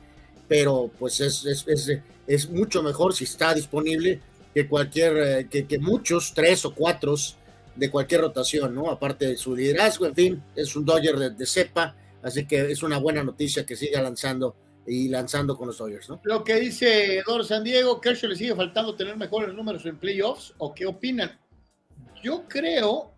pero 0.48 0.90
pues 0.98 1.20
es, 1.20 1.44
es, 1.44 1.64
es, 1.66 2.00
es 2.26 2.48
mucho 2.48 2.82
mejor 2.82 3.14
si 3.14 3.24
está 3.24 3.52
disponible 3.52 4.20
que 4.54 4.66
cualquier, 4.66 5.16
eh, 5.18 5.48
que, 5.50 5.66
que, 5.66 5.78
muchos, 5.78 6.32
tres 6.32 6.64
o 6.64 6.74
cuatro 6.74 7.16
de 7.76 7.90
cualquier 7.90 8.22
rotación, 8.22 8.74
¿no? 8.74 8.90
Aparte 8.90 9.26
de 9.26 9.36
su 9.36 9.54
liderazgo, 9.54 10.06
en 10.06 10.14
fin, 10.14 10.42
es 10.56 10.74
un 10.76 10.84
Dodger 10.84 11.18
de, 11.18 11.30
de 11.30 11.46
cepa, 11.46 11.94
así 12.22 12.46
que 12.46 12.70
es 12.70 12.82
una 12.82 12.98
buena 12.98 13.22
noticia 13.22 13.66
que 13.66 13.76
siga 13.76 14.00
lanzando 14.00 14.54
y 14.90 15.08
lanzando 15.08 15.56
con 15.56 15.68
los 15.68 15.78
Dodgers, 15.78 16.08
¿no? 16.08 16.20
Lo 16.24 16.42
que 16.42 16.56
dice 16.56 17.18
Eduardo 17.18 17.44
San 17.44 17.62
Diego, 17.62 18.00
Kershaw 18.00 18.28
le 18.28 18.34
sigue 18.34 18.56
faltando 18.56 18.96
tener 18.96 19.16
mejores 19.16 19.54
números 19.54 19.86
en 19.86 19.96
playoffs, 19.96 20.52
¿o 20.58 20.74
qué 20.74 20.84
opinan? 20.84 21.38
Yo 22.24 22.48
creo, 22.48 23.14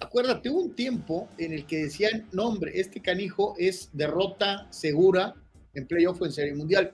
acuérdate, 0.00 0.50
hubo 0.50 0.62
un 0.62 0.74
tiempo 0.74 1.28
en 1.38 1.52
el 1.52 1.66
que 1.66 1.84
decían, 1.84 2.26
no 2.32 2.46
hombre, 2.46 2.72
este 2.80 3.00
canijo 3.00 3.54
es 3.56 3.90
derrota 3.92 4.66
segura 4.70 5.34
en 5.72 5.86
playoff 5.86 6.20
o 6.20 6.26
en 6.26 6.32
serie 6.32 6.54
mundial. 6.54 6.92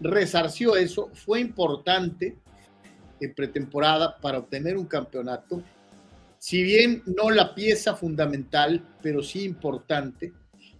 Resarció 0.00 0.74
eso, 0.74 1.10
fue 1.12 1.40
importante 1.40 2.38
en 3.20 3.34
pretemporada 3.34 4.16
para 4.22 4.38
obtener 4.38 4.78
un 4.78 4.86
campeonato. 4.86 5.62
Si 6.38 6.62
bien 6.62 7.02
no 7.04 7.28
la 7.28 7.54
pieza 7.54 7.94
fundamental, 7.94 8.96
pero 9.02 9.22
sí 9.22 9.44
importante. 9.44 10.32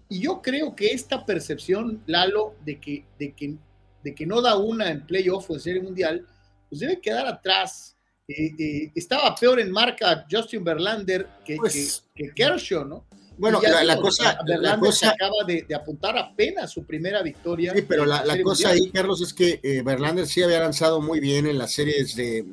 Y 0.09 0.21
yo 0.21 0.41
creo 0.41 0.75
que 0.77 0.89
esta 0.93 1.25
percepción, 1.25 2.03
Lalo, 2.07 2.55
de 2.65 2.81
que, 2.81 3.05
de 3.19 3.35
que, 3.35 3.57
de 4.05 4.15
que 4.15 4.27
no 4.27 4.41
da 4.41 4.57
una 4.57 4.91
en 4.91 5.05
playoff 5.05 5.51
o 5.51 5.55
en 5.55 5.61
serie 5.61 5.83
mundial, 5.83 6.27
pues 6.69 6.81
debe 6.81 7.01
quedar 7.01 7.27
atrás 7.27 7.97
eh, 8.29 8.51
eh, 8.59 8.93
estaba 8.95 9.37
peor 9.37 9.61
en 9.61 9.71
marca 9.71 10.27
Justin 10.29 10.65
Verlander 10.65 11.29
que, 11.45 11.57
pues, 11.57 12.03
que, 12.13 12.33
Kershaw, 12.35 12.85
¿no? 12.85 13.07
Bueno, 13.39 13.61
la, 13.63 13.97
cosa, 13.99 14.39
la 14.47 14.79
cosa 14.79 15.11
acaba 15.11 15.45
de, 15.47 15.67
apuntar 15.75 16.17
apenas 16.17 16.73
su 16.73 16.85
primera 16.85 17.23
victoria. 17.23 17.73
Sí, 17.75 17.83
pero 17.83 18.05
la, 18.07 18.25
cosa 18.43 18.71
ahí, 18.71 18.91
Carlos, 18.91 19.21
es 19.21 19.33
que 19.35 19.61
eh, 19.63 19.83
Verlander 19.85 20.27
sí 20.27 20.43
había 20.43 20.61
lanzado 20.61 21.01
muy 21.03 21.21
bien 21.21 21.47
en 21.47 21.59
las 21.59 21.73
series 21.73 22.17
de, 22.17 22.45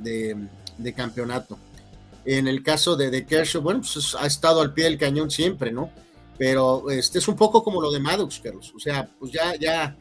de, 0.77 0.93
campeonato. 0.93 1.57
En 2.25 2.48
el 2.48 2.62
caso 2.62 2.95
de, 2.98 3.10
de 3.10 3.25
Kershaw, 3.25 3.62
bueno, 3.62 3.81
pues 3.81 4.13
ha 4.19 4.27
estado 4.27 4.62
al 4.62 4.74
pie 4.74 4.83
del 4.83 4.98
cañón 4.98 5.31
siempre, 5.31 5.72
¿no? 5.72 5.89
Pero 6.38 6.90
este 6.90 7.20
es 7.20 7.28
un 7.28 7.36
poco 7.36 7.63
como 7.63 7.82
lo 7.82 7.92
de 7.92 8.00
Maddox, 8.00 8.40
Carlos. 8.40 8.74
O 8.75 8.80
sea, 8.80 9.08
pues 9.20 9.32
ya, 9.32 9.56
ya, 9.56 9.96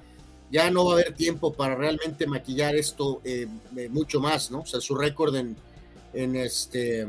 ya 0.50 0.70
no 0.70 0.84
va 0.84 0.92
a 0.92 0.94
haber 0.94 1.14
tiempo 1.14 1.52
para 1.52 1.74
realmente 1.74 2.26
maquillar 2.26 2.74
esto 2.74 3.20
eh, 3.24 3.46
eh, 3.76 3.88
mucho 3.88 4.20
más, 4.20 4.50
¿no? 4.50 4.60
O 4.60 4.66
sea, 4.66 4.80
su 4.80 4.94
récord 4.94 5.34
en, 5.36 5.56
en, 6.12 6.36
este, 6.36 7.06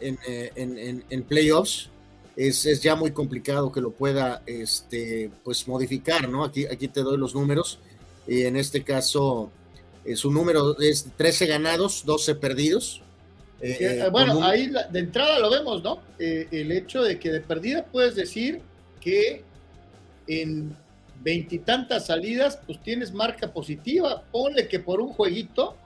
eh, 0.00 0.52
en, 0.54 1.04
en, 1.08 1.22
playoffs 1.24 1.90
es, 2.36 2.66
es, 2.66 2.82
ya 2.82 2.96
muy 2.96 3.12
complicado 3.12 3.72
que 3.72 3.80
lo 3.80 3.90
pueda 3.90 4.42
este, 4.46 5.30
pues 5.44 5.66
modificar, 5.68 6.28
¿no? 6.28 6.44
Aquí, 6.44 6.66
aquí 6.66 6.88
te 6.88 7.02
doy 7.02 7.18
los 7.18 7.34
números. 7.34 7.78
Y 8.26 8.42
en 8.42 8.56
este 8.56 8.82
caso, 8.82 9.50
su 10.14 10.30
número 10.30 10.78
es 10.80 11.06
13 11.16 11.46
ganados, 11.46 12.02
12 12.04 12.34
perdidos. 12.34 13.02
Bueno, 14.10 14.44
ahí 14.44 14.70
de 14.90 14.98
entrada 14.98 15.38
lo 15.38 15.50
vemos, 15.50 15.82
¿no? 15.82 16.02
el 16.18 16.72
hecho 16.72 17.02
de 17.02 17.18
que 17.18 17.30
de 17.30 17.40
perdida 17.40 17.84
puedes 17.84 18.14
decir 18.14 18.60
que 19.00 19.42
en 20.26 20.76
veintitantas 21.22 22.06
salidas, 22.06 22.58
pues 22.66 22.82
tienes 22.82 23.12
marca 23.12 23.52
positiva. 23.52 24.22
Ponle 24.30 24.68
que 24.68 24.80
por 24.80 25.00
un 25.00 25.12
jueguito, 25.12 25.76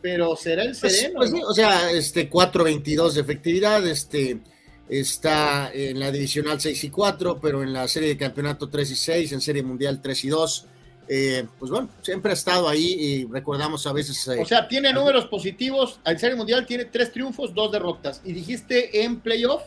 pero 0.00 0.36
será 0.36 0.62
el 0.62 0.76
pues, 0.76 0.96
sereno. 0.96 1.18
Pues, 1.18 1.32
o 1.32 1.54
sea, 1.54 1.90
este 1.90 2.30
4-22 2.30 3.12
de 3.12 3.20
efectividad, 3.20 3.86
este 3.86 4.40
está 4.88 5.70
en 5.72 5.98
la 5.98 6.10
divisional 6.10 6.60
6 6.60 6.84
y 6.84 6.90
4, 6.90 7.40
pero 7.40 7.62
en 7.62 7.72
la 7.72 7.88
serie 7.88 8.10
de 8.10 8.16
campeonato 8.16 8.68
3 8.68 8.90
y 8.90 8.96
6, 8.96 9.32
en 9.32 9.40
serie 9.40 9.62
mundial 9.62 10.00
3 10.00 10.24
y 10.24 10.28
2. 10.28 10.66
Eh, 11.08 11.46
pues 11.58 11.70
bueno, 11.70 11.88
siempre 12.02 12.32
ha 12.32 12.34
estado 12.34 12.68
ahí 12.68 12.94
y 12.98 13.24
recordamos 13.26 13.86
a 13.86 13.92
veces. 13.92 14.26
Eh, 14.28 14.40
o 14.40 14.44
sea, 14.44 14.66
tiene 14.66 14.92
números 14.92 15.26
positivos. 15.26 16.00
En 16.04 16.18
serie 16.18 16.36
mundial 16.36 16.66
tiene 16.66 16.86
tres 16.86 17.12
triunfos, 17.12 17.54
dos 17.54 17.70
derrotas. 17.70 18.20
Y 18.24 18.32
dijiste 18.32 19.02
en 19.02 19.20
playoff. 19.20 19.62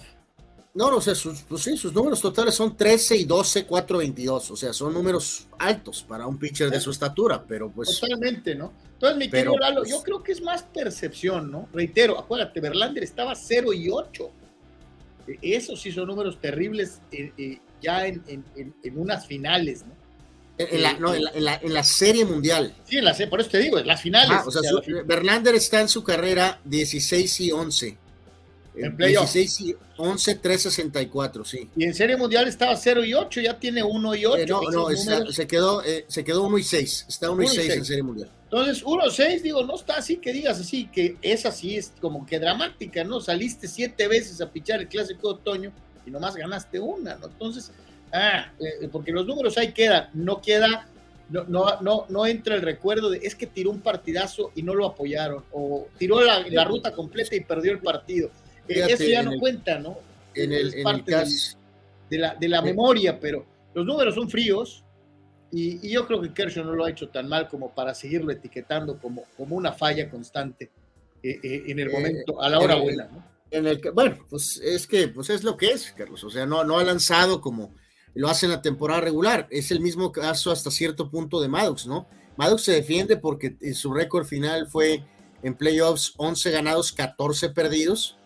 No, 0.74 0.88
o 0.96 1.02
sea, 1.02 1.16
sus, 1.16 1.42
pues 1.42 1.64
sí, 1.64 1.76
sus 1.78 1.92
números 1.94 2.22
totales 2.22 2.54
son 2.54 2.78
13 2.78 3.18
y 3.18 3.24
12, 3.26 3.66
4, 3.66 3.98
22. 3.98 4.52
O 4.52 4.56
sea, 4.56 4.72
son 4.72 4.94
números 4.94 5.48
altos 5.58 6.06
para 6.08 6.28
un 6.28 6.38
pitcher 6.38 6.70
de 6.70 6.80
su 6.80 6.92
estatura, 6.92 7.44
pero 7.48 7.72
pues. 7.72 8.00
Totalmente, 8.00 8.56
¿no? 8.56 8.72
Entonces, 8.94 9.18
mi 9.18 9.30
querido 9.30 9.58
Lalo, 9.58 9.82
pues 9.82 9.92
yo 9.92 10.04
creo 10.04 10.22
que 10.22 10.34
es 10.34 10.42
más 10.42 10.64
percepción, 10.64 11.50
¿no? 11.50 11.68
Reitero, 11.74 12.20
acuérdate, 12.20 12.60
Verlander 12.60 13.04
estaba 13.04 13.34
0 13.34 13.74
y 13.74 13.90
8. 13.90 14.32
E, 15.28 15.56
esos 15.56 15.82
sí 15.82 15.92
son 15.92 16.08
números 16.08 16.40
terribles 16.40 17.02
eh, 17.12 17.32
eh, 17.38 17.60
ya 17.82 18.06
en, 18.06 18.44
unas 18.96 19.26
finales, 19.26 19.86
¿no? 19.86 19.99
En 20.60 20.82
la, 20.84 20.94
no, 20.94 21.16
en 21.16 21.24
la, 21.24 21.56
en 21.56 21.74
la, 21.74 21.84
serie 21.86 22.26
mundial. 22.26 22.76
Sí, 22.84 22.98
en 22.98 23.06
la 23.06 23.14
serie, 23.14 23.30
por 23.30 23.40
eso 23.40 23.50
te 23.50 23.60
digo, 23.60 23.80
en 23.80 23.88
las 23.88 24.02
finales. 24.02 24.30
Ah, 24.30 24.44
o 24.46 24.52
sea, 24.52 24.62
Verlander 25.06 25.56
está 25.56 25.80
en 25.80 25.88
su 25.88 26.04
carrera 26.04 26.60
16 26.66 27.40
y 27.40 27.52
11. 27.54 27.98
En 28.76 28.98
playoff. 28.98 29.32
16 29.32 29.62
y 29.62 29.76
11, 29.96 30.36
364, 30.36 31.46
sí. 31.46 31.70
Y 31.78 31.86
en 31.86 31.94
Serie 31.94 32.18
Mundial 32.18 32.46
estaba 32.48 32.76
0 32.76 33.06
y 33.06 33.14
8, 33.14 33.40
ya 33.40 33.58
tiene 33.58 33.84
1 33.84 34.16
y 34.16 34.26
8. 34.26 34.38
Eh, 34.38 34.46
no, 34.48 34.62
no, 34.70 35.32
se, 35.32 35.48
quedó, 35.48 35.82
eh, 35.84 36.04
se 36.10 36.26
quedó 36.26 36.44
1 36.44 36.58
y 36.58 36.64
6. 36.64 37.06
Está 37.08 37.32
1 37.32 37.44
y 37.44 37.48
6, 37.48 37.74
en 37.76 37.86
Serie 37.86 38.04
Mundial. 38.04 38.30
Entonces, 38.44 38.84
1 38.86 39.08
y 39.08 39.12
6, 39.12 39.44
digo, 39.44 39.64
no 39.64 39.76
está 39.76 39.96
así 39.96 40.18
que 40.18 40.34
digas 40.34 40.60
así, 40.60 40.88
que 40.88 41.16
es 41.22 41.46
así, 41.46 41.78
es 41.78 41.94
como 42.02 42.26
que 42.26 42.38
dramática, 42.38 43.06
¿no? 43.06 43.22
Saliste 43.22 43.68
7 43.68 44.10
veces 44.10 44.42
a 44.42 44.50
pichar 44.52 44.82
el 44.82 44.90
clásico 44.90 45.30
de 45.30 45.40
otoño 45.40 45.72
y 46.06 46.12
nomás 46.12 46.36
ganaste 46.36 46.80
una, 46.80 47.16
¿no? 47.16 47.28
Entonces, 47.28 47.72
ah, 48.14 48.52
eh, 48.60 48.90
porque 48.92 49.12
los 49.12 49.26
números 49.26 49.58
ahí 49.58 49.72
quedan, 49.72 50.10
no 50.14 50.42
queda 50.42 50.88
no, 51.30 51.46
no, 51.48 51.82
no, 51.82 52.06
no 52.10 52.26
entra 52.26 52.56
el 52.56 52.62
recuerdo 52.62 53.10
de 53.10 53.20
es 53.24 53.36
que 53.36 53.48
tiró 53.48 53.70
un 53.70 53.82
partidazo 53.82 54.52
y 54.56 54.64
no 54.64 54.74
lo 54.74 54.88
apoyaron, 54.88 55.44
o 55.52 55.88
tiró 55.98 56.22
la, 56.22 56.40
la 56.50 56.66
ruta 56.66 56.92
completa 56.92 57.36
y 57.36 57.42
perdió 57.42 57.72
el 57.72 57.80
partido. 57.80 58.32
Eso 58.68 59.04
ya 59.04 59.24
no 59.24 59.38
cuenta, 59.40 59.80
¿no? 59.80 59.98
En 60.34 60.52
el, 60.52 60.74
es 60.74 60.84
parte 60.84 61.16
de, 62.10 62.18
la, 62.18 62.36
de 62.36 62.48
la 62.48 62.62
memoria, 62.62 63.20
pero 63.20 63.46
los 63.74 63.86
números 63.86 64.16
son 64.16 64.30
fríos 64.30 64.84
y, 65.52 65.90
yo 65.90 66.06
creo 66.06 66.22
que 66.22 66.34
Kershaw 66.34 66.64
no 66.64 66.74
lo 66.74 66.86
ha 66.86 66.90
hecho 66.90 67.10
tan 67.10 67.28
mal 67.28 67.48
como 67.48 67.74
para 67.74 67.94
seguirlo 67.94 68.32
etiquetando 68.32 69.00
como, 69.00 69.24
como 69.36 69.56
una 69.56 69.74
falla 69.74 70.10
constante 70.10 70.70
eh, 71.24 71.40
eh, 71.44 71.64
en 71.68 71.80
el 71.80 71.90
eh, 71.90 71.92
momento, 71.92 72.42
a 72.42 72.50
la 72.50 72.60
hora 72.60 72.76
buena, 72.76 73.08
¿no? 73.12 73.24
En 73.52 73.66
el, 73.66 73.82
bueno, 73.94 74.18
pues 74.30 74.62
es 74.64 74.86
que 74.86 75.08
pues 75.08 75.32
es 75.32 75.44
lo 75.44 75.58
que 75.58 75.72
es, 75.72 75.92
Carlos. 75.98 76.24
O 76.24 76.30
sea, 76.30 76.46
no, 76.46 76.64
no 76.64 76.78
ha 76.78 76.84
lanzado 76.84 77.42
como 77.42 77.74
lo 78.16 78.30
hace 78.30 78.46
en 78.46 78.52
la 78.52 78.62
temporada 78.62 79.02
regular. 79.02 79.48
Es 79.50 79.72
el 79.72 79.80
mismo 79.80 80.12
caso 80.12 80.52
hasta 80.52 80.72
cierto 80.72 81.10
punto 81.10 81.42
de 81.42 81.48
Maddox, 81.48 81.88
¿no? 81.88 82.08
Maddox 82.38 82.64
se 82.64 82.72
defiende 82.72 83.18
porque 83.18 83.56
su 83.74 83.94
récord 83.94 84.26
final 84.26 84.68
fue 84.68 85.04
en 85.44 85.56
playoffs 85.56 86.14
11 86.18 86.52
ganados, 86.52 86.92
14 86.92 87.50
perdidos. 87.50 88.18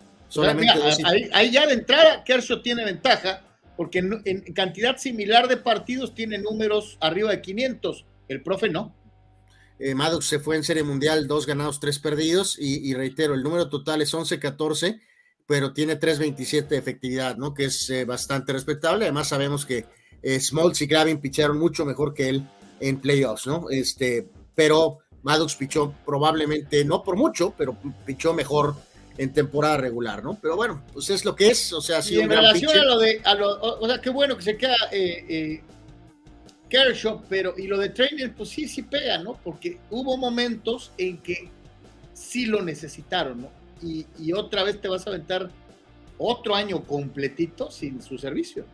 ahí, 1.33 1.51
ya 1.51 1.67
de 1.67 1.73
entrada 1.73 2.23
Kershaw 2.23 2.61
tiene 2.61 2.85
ventaja, 2.85 3.43
porque 3.75 3.99
en, 3.99 4.41
cantidad 4.53 4.97
similar 4.97 5.47
de 5.47 5.57
partidos 5.57 6.13
tiene 6.13 6.37
números 6.37 6.97
arriba 7.01 7.31
de 7.31 7.41
500, 7.41 8.05
el 8.27 8.43
profe 8.43 8.69
no. 8.69 8.95
Eh, 9.79 9.95
Maddox 9.95 10.27
se 10.27 10.39
fue 10.39 10.55
en 10.55 10.63
Serie 10.63 10.83
Mundial, 10.83 11.27
dos 11.27 11.45
ganados, 11.45 11.79
tres 11.79 11.99
perdidos, 11.99 12.57
y, 12.59 12.93
reitero, 12.93 13.33
el 13.33 13.43
número 13.43 13.69
total 13.69 14.01
es 14.01 14.13
11-14, 14.13 15.01
pero 15.45 15.73
tiene 15.73 15.99
3.27 15.99 16.67
de 16.67 16.77
efectividad, 16.77 17.37
¿no? 17.37 17.53
Que 17.53 17.65
es 17.65 17.89
eh, 17.89 18.05
bastante 18.05 18.53
respetable. 18.53 19.05
Además, 19.05 19.27
sabemos 19.27 19.65
que 19.65 19.85
eh, 20.21 20.39
Smoltz 20.39 20.81
y 20.81 20.87
Gravin 20.87 21.19
picharon 21.19 21.59
mucho 21.59 21.85
mejor 21.85 22.13
que 22.13 22.29
él 22.29 22.47
en 22.79 22.99
playoffs, 22.99 23.47
¿no? 23.47 23.69
Este, 23.69 24.29
pero 24.55 24.99
Maddox 25.23 25.55
pichó 25.55 25.93
probablemente, 26.05 26.83
no 26.85 27.03
por 27.03 27.15
mucho, 27.15 27.53
pero 27.57 27.77
pichó 28.05 28.33
mejor 28.33 28.75
en 29.17 29.31
temporada 29.31 29.77
regular, 29.77 30.23
¿no? 30.23 30.37
Pero 30.41 30.55
bueno, 30.55 30.83
pues 30.91 31.09
es 31.09 31.23
lo 31.23 31.35
que 31.35 31.49
es, 31.49 31.71
o 31.73 31.81
sea, 31.81 32.01
sí. 32.01 32.19
en 32.19 32.29
relación 32.29 32.77
a 32.77 32.83
lo 32.83 32.99
de, 32.99 33.21
a 33.23 33.35
lo, 33.35 33.61
o, 33.61 33.87
sea, 33.87 34.01
qué 34.01 34.09
bueno 34.09 34.35
que 34.35 34.43
se 34.43 34.57
queda 34.57 34.75
eh, 34.91 35.25
eh, 35.29 35.61
Kershaw, 36.69 37.23
pero 37.29 37.53
y 37.57 37.67
lo 37.67 37.77
de 37.77 37.89
Trainer, 37.89 38.33
pues 38.33 38.49
sí, 38.49 38.67
sí 38.67 38.81
pega, 38.81 39.19
¿no? 39.19 39.39
Porque 39.43 39.79
hubo 39.91 40.17
momentos 40.17 40.91
en 40.97 41.19
que 41.19 41.49
sí 42.13 42.45
lo 42.45 42.61
necesitaron, 42.61 43.41
¿no? 43.43 43.62
Y, 43.83 44.31
otra 44.33 44.63
vez 44.63 44.79
te 44.79 44.87
vas 44.87 45.05
a 45.05 45.09
aventar 45.09 45.49
otro 46.17 46.55
año 46.55 46.83
completito 46.83 47.69
sin 47.69 48.01
su 48.01 48.17
servicio. 48.17 48.65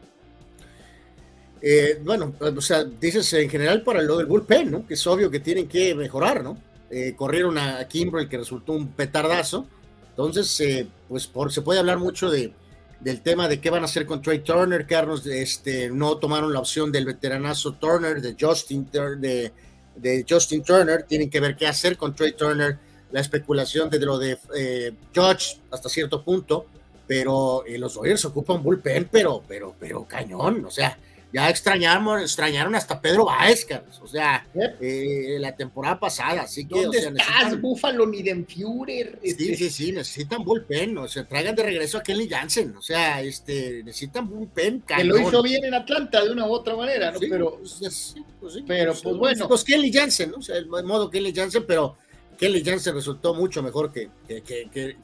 Eh, 1.61 1.99
bueno, 2.03 2.33
o 2.39 2.61
sea, 2.61 2.83
dices 2.83 3.33
en 3.33 3.49
general 3.49 3.81
para 3.81 4.01
lo 4.01 4.17
del 4.17 4.27
bullpen, 4.27 4.71
¿no? 4.71 4.87
Que 4.87 4.93
es 4.93 5.07
obvio 5.07 5.29
que 5.29 5.39
tienen 5.39 5.67
que 5.67 5.93
mejorar, 5.95 6.43
¿no? 6.43 6.57
eh, 6.89 7.13
corrieron 7.15 7.57
a 7.57 7.87
Kimbrel 7.87 8.27
que 8.27 8.37
resultó 8.37 8.73
un 8.73 8.89
petardazo. 8.89 9.67
Entonces, 10.09 10.59
eh, 10.61 10.87
pues 11.07 11.27
por, 11.27 11.51
se 11.51 11.61
puede 11.61 11.79
hablar 11.79 11.99
mucho 11.99 12.29
de, 12.29 12.53
del 12.99 13.21
tema 13.21 13.47
de 13.47 13.61
qué 13.61 13.69
van 13.69 13.83
a 13.83 13.85
hacer 13.85 14.05
con 14.05 14.21
Trey 14.21 14.39
Turner, 14.39 14.85
Carlos, 14.85 15.25
este, 15.25 15.89
no 15.89 16.17
tomaron 16.17 16.51
la 16.51 16.59
opción 16.59 16.91
del 16.91 17.05
veteranazo 17.05 17.73
Turner, 17.73 18.21
de 18.21 18.35
Justin, 18.39 18.89
de, 18.91 19.51
de 19.95 20.25
Justin 20.27 20.63
Turner, 20.63 21.03
tienen 21.03 21.29
que 21.29 21.39
ver 21.39 21.55
qué 21.55 21.67
hacer 21.67 21.95
con 21.95 22.15
Trey 22.15 22.33
Turner, 22.33 22.77
la 23.11 23.19
especulación 23.19 23.89
de 23.89 23.99
lo 23.99 24.17
de 24.17 24.37
eh, 24.55 24.93
Judge 25.15 25.59
hasta 25.71 25.89
cierto 25.89 26.23
punto, 26.23 26.65
pero 27.07 27.63
los 27.67 27.95
Dodgers 27.95 28.25
ocupan 28.25 28.61
bullpen, 28.61 29.09
pero, 29.11 29.43
pero, 29.47 29.75
pero 29.79 30.05
cañón, 30.05 30.63
o 30.65 30.71
sea, 30.71 30.97
ya 31.31 31.47
extrañaron, 31.47 32.21
extrañaron 32.21 32.73
hasta 32.73 32.99
Pedro 32.99 33.25
Baez, 33.25 33.67
O 34.01 34.07
sea, 34.07 34.47
eh, 34.81 35.37
la 35.39 35.55
temporada 35.55 35.99
pasada. 35.99 36.41
Así 36.41 36.65
que, 36.65 36.81
¿Dónde 36.81 36.97
estás, 36.97 37.61
Búfalo 37.61 38.07
Midenführer? 38.07 39.19
Sí, 39.21 39.29
este 39.29 39.55
sí, 39.55 39.69
sí, 39.69 39.91
necesitan 39.91 40.43
bullpen. 40.43 40.97
O 40.97 41.07
sea, 41.07 41.27
traigan 41.27 41.55
de 41.55 41.63
regreso 41.63 41.99
a 41.99 42.03
Kelly 42.03 42.27
Jansen. 42.27 42.75
O 42.75 42.81
sea, 42.81 43.21
este, 43.21 43.83
necesitan 43.83 44.27
bullpen. 44.27 44.81
Que 44.81 45.03
lo 45.03 45.19
hizo 45.19 45.43
bien 45.43 45.65
en 45.65 45.75
Atlanta 45.75 46.23
de 46.23 46.31
una 46.31 46.47
u 46.47 46.51
otra 46.51 46.75
manera, 46.75 47.11
¿no? 47.11 47.19
pero, 47.19 47.59
pues, 47.59 48.15
pues, 48.39 48.63
pero, 48.65 48.91
pues, 48.93 49.03
pues 49.03 49.17
bueno. 49.17 49.47
Pues 49.47 49.63
Kelly 49.63 49.93
Jansen, 49.93 50.31
¿no? 50.31 50.37
O 50.37 50.41
sea, 50.41 50.57
el 50.57 50.65
modo 50.65 51.11
Kelly 51.11 51.31
Jansen, 51.33 51.63
pero 51.67 51.95
Kelly 52.39 52.63
Jansen 52.63 52.95
resultó 52.95 53.33
mucho 53.33 53.61
mejor 53.61 53.91
que, 53.91 54.09
que, 54.25 54.95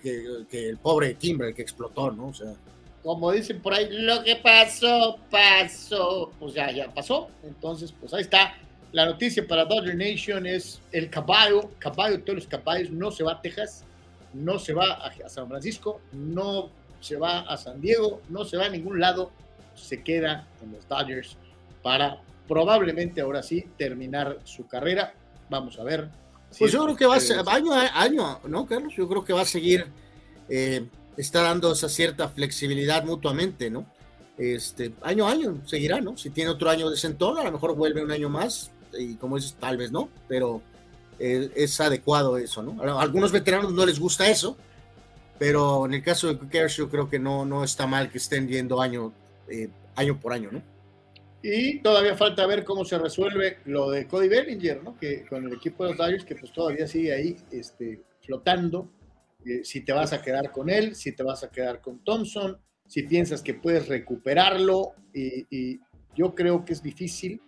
el 0.52 0.78
pobre 0.78 1.16
Kimber 1.16 1.54
que 1.54 1.62
explotó, 1.62 2.10
¿no? 2.12 2.30
O 2.30 2.34
sea 2.34 2.54
como 3.06 3.32
dicen 3.32 3.62
por 3.62 3.72
ahí, 3.72 3.88
lo 3.92 4.24
que 4.24 4.36
pasó, 4.36 5.20
pasó, 5.30 6.32
pues 6.40 6.56
ya, 6.56 6.72
ya 6.72 6.92
pasó. 6.92 7.30
Entonces, 7.44 7.92
pues 7.92 8.12
ahí 8.16 8.22
está. 8.22 8.56
La 8.94 9.06
noticia 9.06 9.46
para 9.48 9.64
Dodger 9.64 9.96
Nation 9.96 10.48
es 10.48 10.82
el 10.92 11.12
caballo, 11.12 11.70
caballo, 11.78 12.24
todos 12.24 12.38
los 12.40 12.48
caballos, 12.48 12.90
no 12.90 13.12
se 13.12 13.24
va 13.24 13.34
a 13.34 13.42
Texas, 13.42 13.84
no 14.34 14.58
se 14.58 14.74
va 14.74 14.94
a 14.94 15.30
San 15.30 15.48
Francisco, 15.48 16.02
no 16.14 16.72
se 17.00 17.16
va 17.18 17.42
a 17.42 17.56
San 17.58 17.80
Diego, 17.80 18.22
no 18.30 18.44
se 18.44 18.58
va 18.58 18.66
a 18.66 18.70
ningún 18.70 19.00
lado, 19.00 19.30
se 19.76 20.02
queda 20.02 20.48
en 20.64 20.72
los 20.72 20.88
Dodgers 20.88 21.38
para 21.84 22.20
probablemente 22.48 23.22
ahora 23.22 23.44
sí 23.44 23.66
terminar 23.78 24.40
su 24.46 24.66
carrera. 24.66 25.14
Vamos 25.52 25.78
a 25.78 25.84
ver. 25.84 26.10
Pues 26.58 26.72
yo 26.72 26.84
creo 26.84 26.96
que 26.96 27.06
va 27.06 27.16
a 27.16 27.20
ser 27.20 27.44
año 27.48 27.74
a 27.74 28.02
año, 28.02 28.40
¿no, 28.48 28.66
Carlos? 28.66 28.94
Yo 28.96 29.08
creo 29.08 29.24
que 29.24 29.34
va 29.34 29.42
a 29.42 29.46
seguir 29.46 29.88
eh, 30.50 30.86
está 31.18 31.42
dando 31.42 31.72
esa 31.72 31.90
cierta 31.90 32.30
flexibilidad 32.30 33.04
mutuamente, 33.04 33.70
¿no? 33.70 33.86
Este, 34.38 34.94
año 35.02 35.28
a 35.28 35.32
año 35.32 35.62
seguirá, 35.66 36.02
¿no? 36.02 36.18
Si 36.18 36.30
tiene 36.30 36.50
otro 36.50 36.70
año 36.70 36.90
de 36.90 36.98
centón, 36.98 37.38
a 37.38 37.44
lo 37.44 37.52
mejor 37.52 37.76
vuelve 37.76 38.04
un 38.04 38.12
año 38.12 38.30
más, 38.30 38.72
y 38.98 39.16
como 39.16 39.38
dices, 39.38 39.56
tal 39.60 39.78
vez 39.78 39.92
no, 39.92 40.10
pero 40.28 40.62
eh, 41.20 41.52
es 41.56 41.80
adecuado 41.80 42.38
eso, 42.38 42.62
¿no? 42.62 42.82
A 42.82 43.02
algunos 43.02 43.32
veteranos 43.32 43.74
no 43.74 43.86
les 43.86 44.00
gusta 44.00 44.30
eso, 44.30 44.58
pero 45.40 45.86
en 45.86 45.94
el 45.94 46.04
caso 46.04 46.34
de 46.34 46.48
Kershaw 46.48 46.90
creo 46.90 47.10
que 47.10 47.20
no, 47.20 47.46
no 47.46 47.64
está 47.64 47.88
mal 47.88 48.10
que 48.10 48.18
estén 48.18 48.48
yendo 48.48 48.82
año, 48.82 49.14
eh, 49.50 49.70
año 49.96 50.20
por 50.20 50.34
año, 50.34 50.50
¿no? 50.52 50.62
Y 51.48 51.78
todavía 51.80 52.18
falta 52.18 52.48
ver 52.48 52.64
cómo 52.64 52.84
se 52.86 52.98
resuelve 52.98 53.58
lo 53.66 53.92
de 53.92 54.08
Cody 54.08 54.28
Bellinger, 54.28 54.84
¿no? 54.84 54.98
Que 54.98 55.28
con 55.28 55.46
el 55.46 55.54
equipo 55.54 55.84
de 55.84 55.92
los 55.92 55.98
Dodgers, 56.00 56.26
que 56.26 56.36
pues 56.36 56.52
todavía 56.52 56.88
sigue 56.88 57.14
ahí 57.14 57.38
este, 57.52 58.02
flotando 58.22 58.90
eh, 59.46 59.64
si 59.64 59.82
te 59.82 59.94
vas 59.94 60.12
a 60.12 60.24
quedar 60.24 60.52
con 60.52 60.72
él, 60.72 60.96
si 60.96 61.12
te 61.12 61.22
vas 61.22 61.44
a 61.44 61.52
quedar 61.52 61.82
con 61.82 62.04
Thompson, 62.04 62.58
si 62.88 63.04
piensas 63.04 63.44
que 63.44 63.54
puedes 63.54 63.88
recuperarlo. 63.88 64.94
Y, 65.14 65.80
yo 66.16 66.34
creo 66.34 66.66
que 66.66 66.74
es 66.74 66.82
difícil 66.82 67.42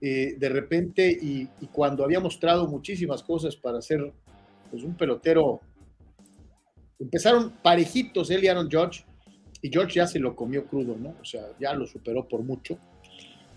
eh, 0.00 0.36
de 0.38 0.48
repente 0.48 1.10
y, 1.10 1.46
cuando 1.70 2.02
había 2.02 2.20
mostrado 2.20 2.66
muchísimas 2.66 3.22
cosas 3.22 3.56
para 3.56 3.82
ser 3.82 4.10
pues, 4.70 4.84
un 4.84 4.96
pelotero, 4.96 5.60
empezaron 6.98 7.50
parejitos 7.62 8.30
él 8.30 8.44
y 8.44 8.48
Aaron 8.48 8.70
George 8.70 9.04
y 9.60 9.68
George 9.70 9.96
ya 9.96 10.06
se 10.06 10.18
lo 10.18 10.34
comió 10.34 10.64
crudo, 10.64 10.96
¿no? 10.96 11.16
O 11.20 11.24
sea, 11.26 11.42
ya 11.60 11.74
lo 11.74 11.86
superó 11.86 12.26
por 12.26 12.42
mucho. 12.42 12.78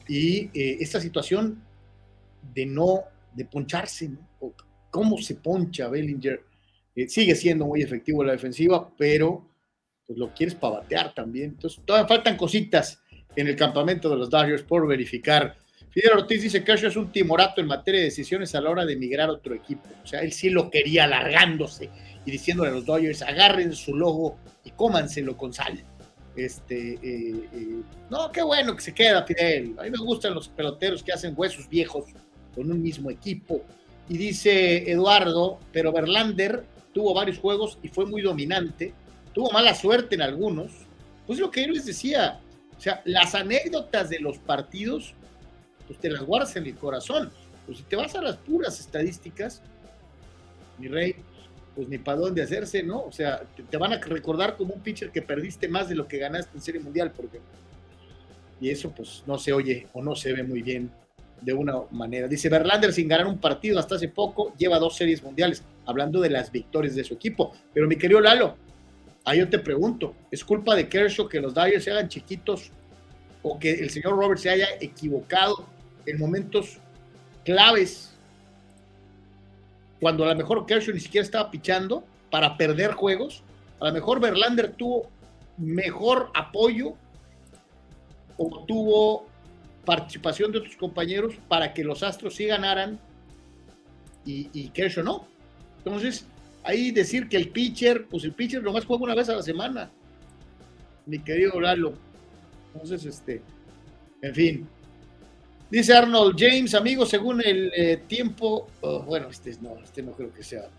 Y 0.08 0.50
eh, 0.54 0.78
esta 0.80 1.00
situación 1.00 1.62
de 2.54 2.66
no, 2.66 3.04
de 3.34 3.46
poncharse, 3.46 4.10
¿no? 4.10 4.54
¿Cómo 4.90 5.18
se 5.18 5.36
poncha 5.36 5.90
Bellinger? 5.90 6.42
Eh, 6.96 7.08
sigue 7.08 7.36
siendo 7.36 7.66
muy 7.66 7.82
efectivo 7.82 8.24
la 8.24 8.32
defensiva, 8.32 8.90
pero 8.98 9.48
pues 10.06 10.18
lo 10.18 10.34
quieres 10.34 10.56
para 10.56 10.80
batear 10.80 11.14
también. 11.14 11.52
Entonces, 11.52 11.82
todavía 11.86 12.08
faltan 12.08 12.38
cositas 12.38 13.02
en 13.36 13.48
el 13.48 13.56
campamento 13.56 14.10
de 14.10 14.16
los 14.16 14.30
Dodgers 14.30 14.64
por 14.64 14.88
verificar. 14.88 15.58
Fidel 15.92 16.14
Ortiz 16.14 16.42
dice 16.42 16.64
que 16.64 16.74
es 16.74 16.96
un 16.96 17.12
timorato 17.12 17.62
en 17.62 17.68
materia 17.68 18.00
de 18.00 18.06
decisiones 18.06 18.56
a 18.56 18.62
la 18.62 18.70
hora 18.70 18.86
de 18.86 18.94
emigrar 18.94 19.30
a 19.30 19.34
otro 19.34 19.54
equipo. 19.54 19.88
O 20.04 20.08
sea, 20.08 20.22
él 20.22 20.32
sí 20.32 20.50
lo 20.50 20.70
quería 20.70 21.04
alargándose 21.04 21.90
y 22.26 22.32
diciéndole 22.32 22.72
a 22.72 22.74
los 22.74 22.86
Dodgers, 22.86 23.22
agarren 23.22 23.74
su 23.74 23.96
logo 23.96 24.38
y 24.64 24.72
cómanselo 24.72 25.38
con 25.38 25.54
sal. 25.54 25.84
Este, 26.38 26.94
eh, 26.94 27.50
eh, 27.52 27.82
no, 28.12 28.32
qué 28.32 28.44
bueno 28.44 28.76
que 28.76 28.82
se 28.84 28.94
queda 28.94 29.24
Fidel. 29.24 29.76
A 29.80 29.84
mí 29.84 29.90
me 29.90 29.98
gustan 29.98 30.36
los 30.36 30.48
peloteros 30.48 31.02
que 31.02 31.12
hacen 31.12 31.34
huesos 31.36 31.68
viejos 31.68 32.06
con 32.54 32.72
un 32.72 32.80
mismo 32.80 33.10
equipo. 33.10 33.64
Y 34.08 34.18
dice 34.18 34.90
Eduardo, 34.90 35.60
pero 35.74 35.92
Verlander 35.92 36.64
tuvo 36.94 37.16
varios 37.16 37.40
juegos 37.40 37.80
y 37.82 37.88
fue 37.90 38.06
muy 38.06 38.22
dominante, 38.22 38.94
tuvo 39.34 39.52
mala 39.52 39.74
suerte 39.74 40.14
en 40.14 40.22
algunos, 40.22 40.72
pues 41.26 41.40
lo 41.40 41.50
que 41.50 41.66
yo 41.66 41.74
les 41.74 41.86
decía, 41.86 42.40
o 42.78 42.80
sea, 42.80 43.02
las 43.04 43.34
anécdotas 43.34 44.10
de 44.10 44.20
los 44.20 44.38
partidos, 44.38 45.16
pues 45.88 46.00
te 46.00 46.10
las 46.10 46.22
guardas 46.22 46.56
en 46.56 46.68
el 46.68 46.76
corazón, 46.76 47.32
pues 47.66 47.80
si 47.80 47.84
te 47.84 47.96
vas 47.96 48.16
a 48.16 48.22
las 48.22 48.38
puras 48.38 48.80
estadísticas, 48.80 49.62
mi 50.78 50.88
rey, 50.88 51.16
pues 51.78 51.88
ni 51.90 52.00
para 52.00 52.18
dónde 52.18 52.42
hacerse, 52.42 52.82
¿no? 52.82 53.04
O 53.04 53.12
sea, 53.12 53.44
te, 53.70 53.78
van 53.78 53.94
a 53.94 54.00
recordar 54.00 54.58
como 54.58 54.74
un 54.74 54.82
pitcher 54.82 55.12
que 55.12 55.22
perdiste 55.22 55.68
más 55.68 55.88
de 55.88 55.94
lo 55.94 56.08
que 56.08 56.18
ganaste 56.18 56.50
en 56.58 56.64
Serie 56.64 56.82
Mundial, 56.82 57.12
porque 57.16 57.40
y 58.60 58.72
eso 58.72 58.90
pues 58.90 59.22
no 59.28 59.38
se 59.38 59.54
oye 59.54 59.86
o 59.94 60.02
no 60.02 60.16
se 60.16 60.34
ve 60.34 60.42
muy 60.42 60.64
bien 60.64 60.90
de 61.40 61.54
una 61.54 61.76
manera. 61.92 62.28
Dice 62.28 62.50
Verlander 62.50 62.92
sin 62.92 63.08
ganar 63.08 63.28
un 63.28 63.38
partido 63.38 63.78
hasta 63.78 63.94
hace 63.94 64.08
poco, 64.08 64.56
lleva 64.58 64.80
dos 64.80 64.96
series 64.96 65.22
mundiales, 65.22 65.62
hablando 65.86 66.20
de 66.20 66.32
las 66.32 66.52
victorias 66.52 66.96
de 66.96 67.04
su 67.04 67.14
equipo. 67.14 67.54
Pero 67.76 67.88
mi 67.88 67.96
querido 67.96 68.22
Lalo, 68.22 68.58
ahí 69.24 69.38
yo 69.38 69.48
te 69.48 69.60
pregunto, 69.60 70.16
¿es 70.32 70.44
culpa 70.44 70.74
de 70.74 70.90
Kershaw 70.90 71.30
que 71.30 71.40
los 71.40 71.54
Dyers 71.54 71.84
se 71.84 71.92
hagan 71.92 72.10
chiquitos 72.10 72.72
o 73.44 73.60
que 73.60 73.72
el 73.72 73.92
señor 73.92 74.14
Robert 74.14 74.40
se 74.40 74.50
haya 74.50 74.68
equivocado 74.82 75.64
en 76.08 76.18
momentos 76.18 76.80
claves 77.46 78.17
cuando 80.00 80.24
a 80.24 80.28
lo 80.28 80.36
mejor 80.36 80.66
Kershaw 80.66 80.94
ni 80.94 81.00
siquiera 81.00 81.26
estaba 81.26 81.52
pichando 81.52 82.04
para 82.30 82.58
perder 82.58 82.92
juegos? 82.94 83.44
A 83.80 83.88
lo 83.88 83.94
mejor 83.94 84.20
Verlander 84.20 84.74
tuvo 84.74 85.10
mejor 85.58 86.30
apoyo 86.34 86.94
o 88.38 88.64
tuvo 88.66 89.28
participación 89.86 90.52
de 90.52 90.60
otros 90.60 90.76
compañeros 90.76 91.36
para 91.48 91.74
que 91.74 91.84
los 91.84 92.04
Astros 92.04 92.36
sí 92.36 92.46
ganaran 92.46 93.00
y, 94.26 94.50
y 94.54 94.70
Kershaw 94.70 95.04
no. 95.04 95.28
Entonces, 95.78 96.26
ahí 96.64 96.92
decir 96.92 97.30
que 97.30 97.38
el 97.38 97.50
pitcher, 97.50 98.08
pues 98.08 98.24
el 98.24 98.34
pitcher 98.34 98.62
nomás 98.62 98.86
juega 98.86 99.04
una 99.04 99.16
vez 99.16 99.30
a 99.30 99.36
la 99.36 99.42
semana, 99.42 99.90
mi 101.06 101.20
querido 101.20 101.60
Lalo. 101.60 101.94
Entonces, 102.74 103.06
este, 103.06 103.42
en 104.22 104.36
fin. 104.36 104.68
Dice 105.70 105.94
Arnold 105.94 106.36
James, 106.38 106.74
amigo, 106.76 107.06
según 107.06 107.42
el 107.42 107.72
eh, 107.76 107.98
tiempo, 108.08 108.70
oh, 108.82 109.02
bueno, 109.02 109.28
este 109.30 109.56
no, 109.62 109.78
este 109.84 110.02
no 110.02 110.14
creo 110.14 110.34
que 110.34 110.44
sea. 110.44 110.70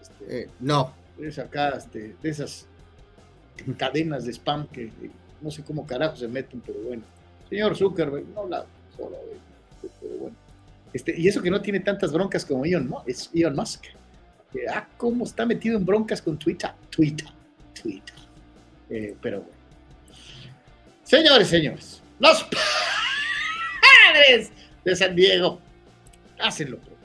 Este, 0.00 0.42
eh, 0.42 0.48
no. 0.60 0.94
Es 1.20 1.38
acá, 1.38 1.70
este, 1.76 2.16
de 2.22 2.30
esas 2.30 2.66
cadenas 3.76 4.24
de 4.24 4.32
spam 4.32 4.66
que 4.68 4.90
no 5.42 5.50
sé 5.50 5.62
cómo 5.62 5.86
carajo 5.86 6.16
se 6.16 6.28
meten, 6.28 6.62
pero 6.64 6.80
bueno. 6.80 7.02
Señor 7.50 7.76
Zuckerberg, 7.76 8.26
no 8.28 8.42
habla 8.42 8.64
solo, 8.96 9.18
pero 10.00 10.16
bueno. 10.16 10.36
Este, 10.92 11.18
y 11.18 11.28
eso 11.28 11.42
que 11.42 11.50
no 11.50 11.60
tiene 11.60 11.80
tantas 11.80 12.12
broncas 12.12 12.44
como 12.44 12.64
Elon, 12.64 12.88
¿no? 12.88 13.04
Es 13.06 13.30
Elon 13.34 13.54
Musk. 13.54 13.84
ah, 14.72 14.88
cómo 14.96 15.24
está 15.24 15.44
metido 15.44 15.76
en 15.76 15.84
broncas 15.84 16.22
con 16.22 16.38
Twitter, 16.38 16.70
Twitter, 16.88 17.28
Twitter. 17.80 18.16
Eh, 18.88 19.14
pero 19.20 19.42
bueno. 19.42 19.60
Señores, 21.04 21.48
señores, 21.48 22.02
los 22.18 22.46
de 24.84 24.96
San 24.96 25.14
Diego 25.14 25.60
hacen 26.38 26.72
lo 26.72 26.78
propio. 26.78 26.96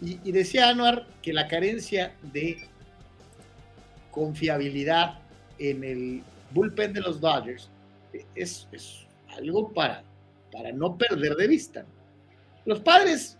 Y, 0.00 0.32
decía 0.32 0.68
Anuar 0.68 1.06
que 1.22 1.32
la 1.32 1.48
carencia 1.48 2.14
de 2.22 2.58
confiabilidad 4.10 5.18
en 5.58 5.82
el 5.82 6.22
bullpen 6.50 6.92
de 6.92 7.00
los 7.00 7.20
Dodgers 7.20 7.70
es, 8.34 8.68
es 8.70 9.06
algo 9.28 9.72
para, 9.72 10.04
para 10.52 10.72
no 10.72 10.96
perder 10.98 11.34
de 11.36 11.48
vista. 11.48 11.86
Los 12.64 12.80
padres 12.80 13.38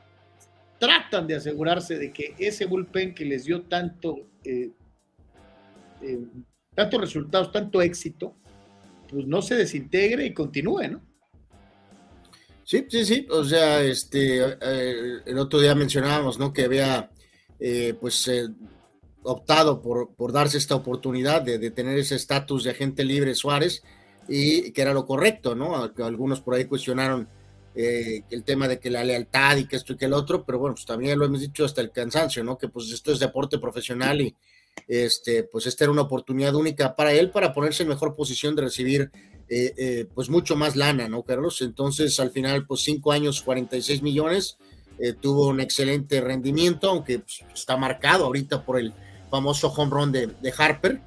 tratan 0.79 1.27
de 1.27 1.37
asegurarse 1.37 1.99
de 1.99 2.13
que 2.13 2.35
ese 2.39 2.67
bullpen 2.67 3.15
que 3.15 3.25
les 3.25 3.45
dio 3.45 3.63
tanto, 3.63 4.27
eh, 4.45 4.71
eh, 6.03 6.19
resultados, 6.77 7.53
tanto 7.53 7.81
éxito, 7.81 8.35
pues 9.09 9.27
no 9.27 9.43
se 9.43 9.55
desintegre 9.55 10.27
y 10.27 10.35
continúe, 10.35 10.89
¿no? 10.91 11.14
Sí, 12.65 12.87
sí, 12.89 13.05
sí. 13.05 13.27
O 13.31 13.45
sea, 13.45 13.83
este, 13.83 14.39
eh, 14.39 15.21
el 15.27 15.39
otro 15.39 15.61
día 15.61 15.75
mencionábamos, 15.75 16.39
¿no? 16.39 16.53
Que 16.53 16.65
había 16.65 17.11
pues 18.01 18.31
optado 19.23 19.81
por, 19.81 20.15
por, 20.15 20.33
darse 20.33 20.59
esta 20.59 20.75
oportunidad 20.75 21.41
de, 21.41 21.59
de 21.59 21.71
tener 21.71 21.99
ese 21.99 22.17
estatus 22.17 22.65
de 22.65 22.73
agente 22.73 23.05
libre 23.05 23.35
Suárez 23.35 23.83
y 24.29 24.73
que 24.73 24.83
era 24.83 24.93
lo 24.93 25.07
correcto, 25.07 25.55
¿no? 25.55 25.91
Algunos 25.99 26.41
por 26.41 26.55
ahí 26.55 26.65
cuestionaron 26.67 27.29
eh, 27.75 28.23
el 28.31 28.45
tema 28.45 28.69
de 28.69 28.79
que 28.79 28.91
la 28.91 29.03
lealtad 29.03 29.57
y 29.57 29.67
que 29.67 29.77
esto 29.77 29.95
y 29.95 29.97
que 29.97 30.05
el 30.05 30.13
otro, 30.13 30.45
pero 30.45 30.59
bueno, 30.59 30.75
pues 30.75 30.87
también 30.87 31.19
lo 31.19 31.25
hemos 31.25 31.41
dicho 31.41 31.65
hasta 31.65 31.81
el 31.81 31.91
cansancio, 31.91 32.45
¿no? 32.45 32.57
Que 32.57 32.69
pues 32.69 32.91
esto 32.91 33.13
es 33.13 33.19
deporte 33.19 33.59
profesional 33.59 34.21
y 34.21 34.37
este, 34.87 35.45
pues 35.45 35.67
esta 35.67 35.85
era 35.85 35.93
una 35.93 36.03
oportunidad 36.03 36.55
única 36.55 36.95
para 36.95 37.13
él 37.13 37.31
para 37.31 37.53
ponerse 37.53 37.83
en 37.83 37.89
mejor 37.89 38.15
posición 38.15 38.55
de 38.55 38.63
recibir 38.63 39.11
eh, 39.49 39.75
eh, 39.77 40.07
pues 40.15 40.29
mucho 40.31 40.57
más 40.57 40.77
lana, 40.77 41.09
¿no, 41.09 41.23
Carlos? 41.23 41.61
Entonces 41.63 42.19
al 42.21 42.31
final, 42.31 42.67
pues 42.67 42.83
cinco 42.83 43.13
años, 43.13 43.43
46 43.43 44.03
millones, 44.03 44.59
tuvo 45.21 45.49
un 45.49 45.61
excelente 45.61 46.21
rendimiento, 46.21 46.89
aunque 46.89 47.19
pues, 47.19 47.43
está 47.53 47.77
marcado 47.77 48.27
ahorita 48.27 48.65
por 48.65 48.79
el 48.79 48.93
famoso 49.29 49.69
home 49.69 49.91
run 49.91 50.13
de, 50.13 50.55
Harper, 50.57 51.01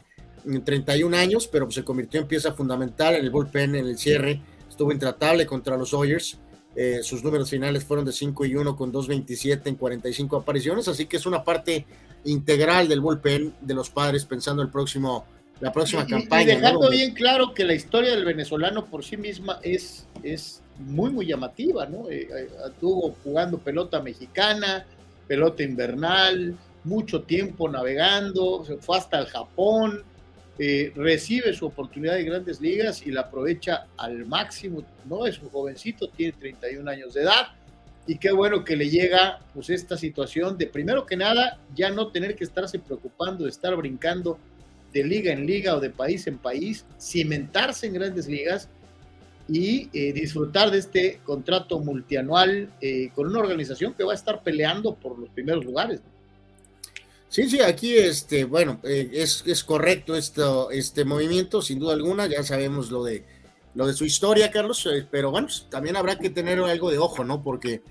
en 0.46 0.64
31 0.64 1.16
años, 1.16 1.48
pero 1.48 1.66
pues, 1.66 1.76
se 1.76 1.86
convirtió 1.86 2.20
en 2.20 2.28
pieza 2.28 2.52
fundamental 2.52 3.16
en 3.16 3.24
el 3.24 3.32
bullpen, 3.32 3.76
en 3.76 3.88
el 3.88 3.98
cierre, 3.98 4.42
estuvo 4.70 4.92
intratable 4.92 5.46
contra 5.46 5.78
los 5.78 5.94
Oyers 5.94 6.38
eh, 6.80 7.02
sus 7.02 7.24
números 7.24 7.50
finales 7.50 7.84
fueron 7.84 8.06
de 8.06 8.12
5 8.12 8.46
y 8.46 8.56
1 8.56 8.76
con 8.76 8.94
2.27 8.94 9.62
en 9.66 9.76
45 9.78 10.38
apariciones, 10.38 10.88
así 10.88 11.08
que 11.08 11.18
es 11.18 11.26
una 11.26 11.44
parte 11.44 11.88
integral 12.24 12.88
del 12.88 13.02
bullpen 13.02 13.56
de 13.62 13.74
los 13.74 13.90
padres 13.90 14.26
pensando 14.26 14.62
el 14.62 14.70
próximo, 14.70 15.26
la 15.60 15.72
próxima 15.72 16.06
campaña. 16.06 16.44
Y 16.44 16.46
dejando 16.56 16.90
bien 16.90 17.14
claro 17.14 17.54
que 17.54 17.64
la 17.64 17.74
historia 17.74 18.12
del 18.12 18.26
venezolano 18.26 18.86
por 18.86 19.04
sí 19.04 19.18
misma 19.18 19.60
es, 19.64 20.08
es 20.24 20.62
muy, 20.80 21.10
muy 21.10 21.26
llamativa, 21.26 21.86
¿no? 21.86 22.10
Eh, 22.10 22.28
eh, 22.32 22.50
estuvo 22.68 23.16
jugando 23.24 23.58
pelota 23.58 24.02
mexicana, 24.02 24.86
pelota 25.28 25.64
invernal, 25.64 26.56
mucho 26.84 27.24
tiempo 27.24 27.68
navegando, 27.70 28.64
se 28.66 28.78
fue 28.78 28.98
hasta 28.98 29.20
el 29.20 29.26
Japón, 29.26 30.04
eh, 30.60 30.92
recibe 30.96 31.54
su 31.54 31.68
oportunidad 31.68 32.16
de 32.16 32.24
grandes 32.24 32.62
ligas 32.62 33.06
y 33.06 33.12
la 33.12 33.22
aprovecha 33.22 33.88
al 33.98 34.26
máximo. 34.26 34.84
No 35.06 35.26
es 35.26 35.40
un 35.40 35.50
jovencito, 35.50 36.10
tiene 36.10 36.34
31 36.34 36.90
años 36.90 37.14
de 37.14 37.24
edad 37.24 37.48
y 38.08 38.18
qué 38.18 38.32
bueno 38.32 38.64
que 38.64 38.76
le 38.76 38.90
llega 38.90 39.40
pues 39.54 39.70
esta 39.70 39.98
situación 39.98 40.58
de 40.58 40.68
primero 40.68 41.06
que 41.06 41.18
nada 41.18 41.60
ya 41.76 41.90
no 41.90 42.08
tener 42.08 42.36
que 42.36 42.46
estarse 42.46 42.80
preocupando 42.80 43.44
de 43.44 43.50
estar 43.50 43.76
brincando 43.76 44.40
de 44.94 45.04
liga 45.04 45.32
en 45.32 45.46
liga 45.46 45.76
o 45.76 45.80
de 45.80 45.90
país 45.90 46.28
en 46.28 46.38
país, 46.38 46.86
cimentarse 47.00 47.88
en 47.88 47.94
grandes 47.94 48.28
ligas 48.28 48.70
y 49.50 49.90
eh, 49.94 50.12
disfrutar 50.14 50.72
de 50.72 50.80
este 50.80 51.22
contrato 51.24 51.80
multianual 51.80 52.70
eh, 52.82 53.10
con 53.16 53.28
una 53.28 53.40
organización 53.40 53.94
que 53.94 54.04
va 54.04 54.12
a 54.12 54.16
estar 54.16 54.44
peleando 54.44 54.96
por 54.96 55.18
los 55.18 55.30
primeros 55.30 55.64
lugares. 55.64 56.02
Sí, 57.30 57.50
sí, 57.50 57.60
aquí 57.62 57.96
este, 57.98 58.46
bueno, 58.46 58.80
eh, 58.84 59.10
es, 59.14 59.44
es, 59.46 59.64
correcto 59.64 60.16
esto, 60.16 60.72
este 60.72 61.06
movimiento, 61.06 61.62
sin 61.62 61.80
duda 61.80 61.94
alguna, 61.94 62.28
ya 62.28 62.44
sabemos 62.44 62.90
lo 62.90 63.04
de 63.04 63.24
lo 63.76 63.86
de 63.86 63.94
su 63.94 64.06
historia, 64.06 64.50
Carlos, 64.50 64.88
eh, 64.88 65.06
pero 65.10 65.30
bueno, 65.30 65.48
también 65.70 65.98
habrá 65.98 66.18
que 66.18 66.32
tener 66.32 66.60
algo 66.60 66.90
de 66.90 66.98
ojo, 66.98 67.24
¿no? 67.24 67.44
Porque 67.44 67.84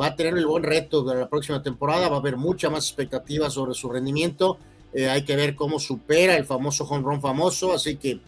va 0.00 0.06
a 0.06 0.14
tener 0.14 0.36
el 0.36 0.46
buen 0.46 0.62
reto 0.62 1.02
de 1.02 1.16
la 1.16 1.28
próxima 1.28 1.60
temporada, 1.60 2.08
va 2.08 2.16
a 2.16 2.20
haber 2.20 2.36
mucha 2.36 2.70
más 2.70 2.86
expectativa 2.86 3.50
sobre 3.50 3.74
su 3.74 3.90
rendimiento, 3.90 4.58
hay 4.94 5.22
que 5.22 5.36
ver 5.36 5.54
cómo 5.54 5.78
supera 5.78 6.36
el 6.36 6.44
famoso 6.44 6.86
run 6.86 7.20
famoso, 7.20 7.72
así 7.72 7.96
que, 7.96 8.20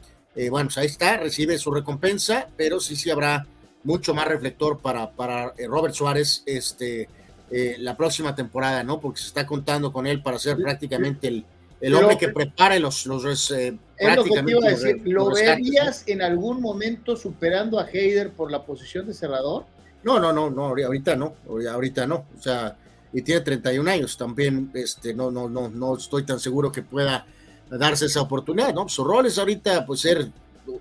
bueno, 0.51 0.69
pues 0.69 0.79
ahí 0.79 0.87
está, 0.87 1.17
recibe 1.19 1.59
su 1.59 1.71
recompensa, 1.71 2.49
pero 2.57 2.81
sí, 2.81 2.97
sí 2.97 3.11
habrá 3.11 3.47
mucho 3.83 4.15
más 4.15 4.27
reflector 4.27 4.79
para, 4.79 5.11
para 5.11 5.53
Robert 5.69 5.95
Suárez, 5.95 6.43
este 6.47 7.09
eh, 7.51 7.77
la 7.79 7.97
próxima 7.97 8.35
temporada, 8.35 8.83
¿no? 8.83 9.01
Porque 9.01 9.21
se 9.21 9.29
está 9.29 9.47
contando 9.47 9.93
con 9.93 10.07
él 10.07 10.23
para 10.23 10.39
ser 10.39 10.57
prácticamente 10.57 11.29
el, 11.29 11.45
el 11.81 11.95
hombre 11.95 12.17
que 12.17 12.29
prepare 12.29 12.81
los, 12.81 13.05
los 13.07 13.51
eh, 13.53 13.77
lo 14.01 14.25
que 14.25 14.45
iba 14.47 14.67
a 14.67 14.71
decir. 14.71 15.03
¿Lo 15.05 15.31
verías 15.31 16.03
en 16.09 16.23
algún 16.23 16.61
momento 16.61 17.15
superando 17.17 17.79
a 17.79 17.87
Heider 17.89 18.33
por 18.33 18.51
la 18.51 18.65
posición 18.65 19.07
de 19.07 19.15
cerrador? 19.15 19.67
No, 20.03 20.19
no, 20.19 20.33
no, 20.33 20.51
no, 20.51 20.65
ahorita 20.65 21.17
no, 21.17 21.35
ahorita 21.71 22.07
no. 22.07 22.27
O 22.37 22.43
sea, 22.43 22.77
y 23.15 23.23
tiene 23.23 23.41
31 23.43 23.89
años, 23.89 24.17
también 24.17 24.73
este, 24.75 25.15
no, 25.15 25.31
no, 25.31 25.49
no, 25.49 25.69
no 25.69 25.97
estoy 25.97 26.25
tan 26.25 26.41
seguro 26.41 26.73
que 26.73 26.83
pueda 26.83 27.25
darse 27.71 28.07
esa 28.07 28.21
oportunidad, 28.21 28.75
¿no? 28.75 28.89
Su 28.89 29.05
rol 29.05 29.27
es 29.27 29.39
ahorita 29.39 29.87
pues 29.87 30.01
ser 30.01 30.29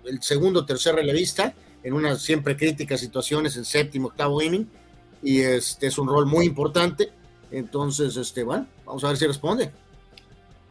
el 0.05 0.21
segundo 0.21 0.61
o 0.61 0.65
tercer 0.65 0.95
relevista 0.95 1.53
en 1.83 1.93
unas 1.93 2.21
siempre 2.21 2.57
críticas 2.57 2.99
situaciones 2.99 3.55
en 3.55 3.65
séptimo, 3.65 4.07
octavo 4.07 4.41
inning 4.41 4.67
y 5.21 5.41
este 5.41 5.87
es 5.87 5.97
un 5.99 6.07
rol 6.07 6.25
muy 6.25 6.45
importante. 6.45 7.11
Entonces, 7.51 8.17
este, 8.17 8.43
bueno, 8.43 8.65
vamos 8.83 9.03
a 9.03 9.09
ver 9.09 9.17
si 9.17 9.27
responde. 9.27 9.71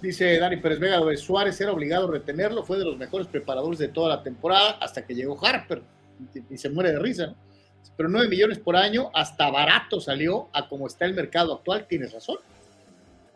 Dice 0.00 0.38
Dani 0.38 0.56
Pérez 0.56 0.80
Vega, 0.80 1.00
Suárez 1.16 1.60
era 1.60 1.70
obligado 1.70 2.08
a 2.08 2.10
retenerlo, 2.10 2.64
fue 2.64 2.76
de 2.76 2.84
los 2.84 2.98
mejores 2.98 3.28
preparadores 3.28 3.78
de 3.78 3.86
toda 3.86 4.08
la 4.16 4.22
temporada 4.24 4.72
hasta 4.80 5.06
que 5.06 5.14
llegó 5.14 5.38
Harper 5.44 5.80
y 6.50 6.58
se 6.58 6.68
muere 6.70 6.90
de 6.90 6.98
risa. 6.98 7.34
Pero 7.96 8.08
9 8.08 8.28
millones 8.28 8.58
por 8.58 8.76
año, 8.76 9.10
hasta 9.14 9.50
barato 9.50 10.00
salió 10.00 10.48
a 10.52 10.68
como 10.68 10.86
está 10.86 11.04
el 11.04 11.14
mercado 11.14 11.54
actual, 11.54 11.86
tienes 11.86 12.12
razón. 12.12 12.38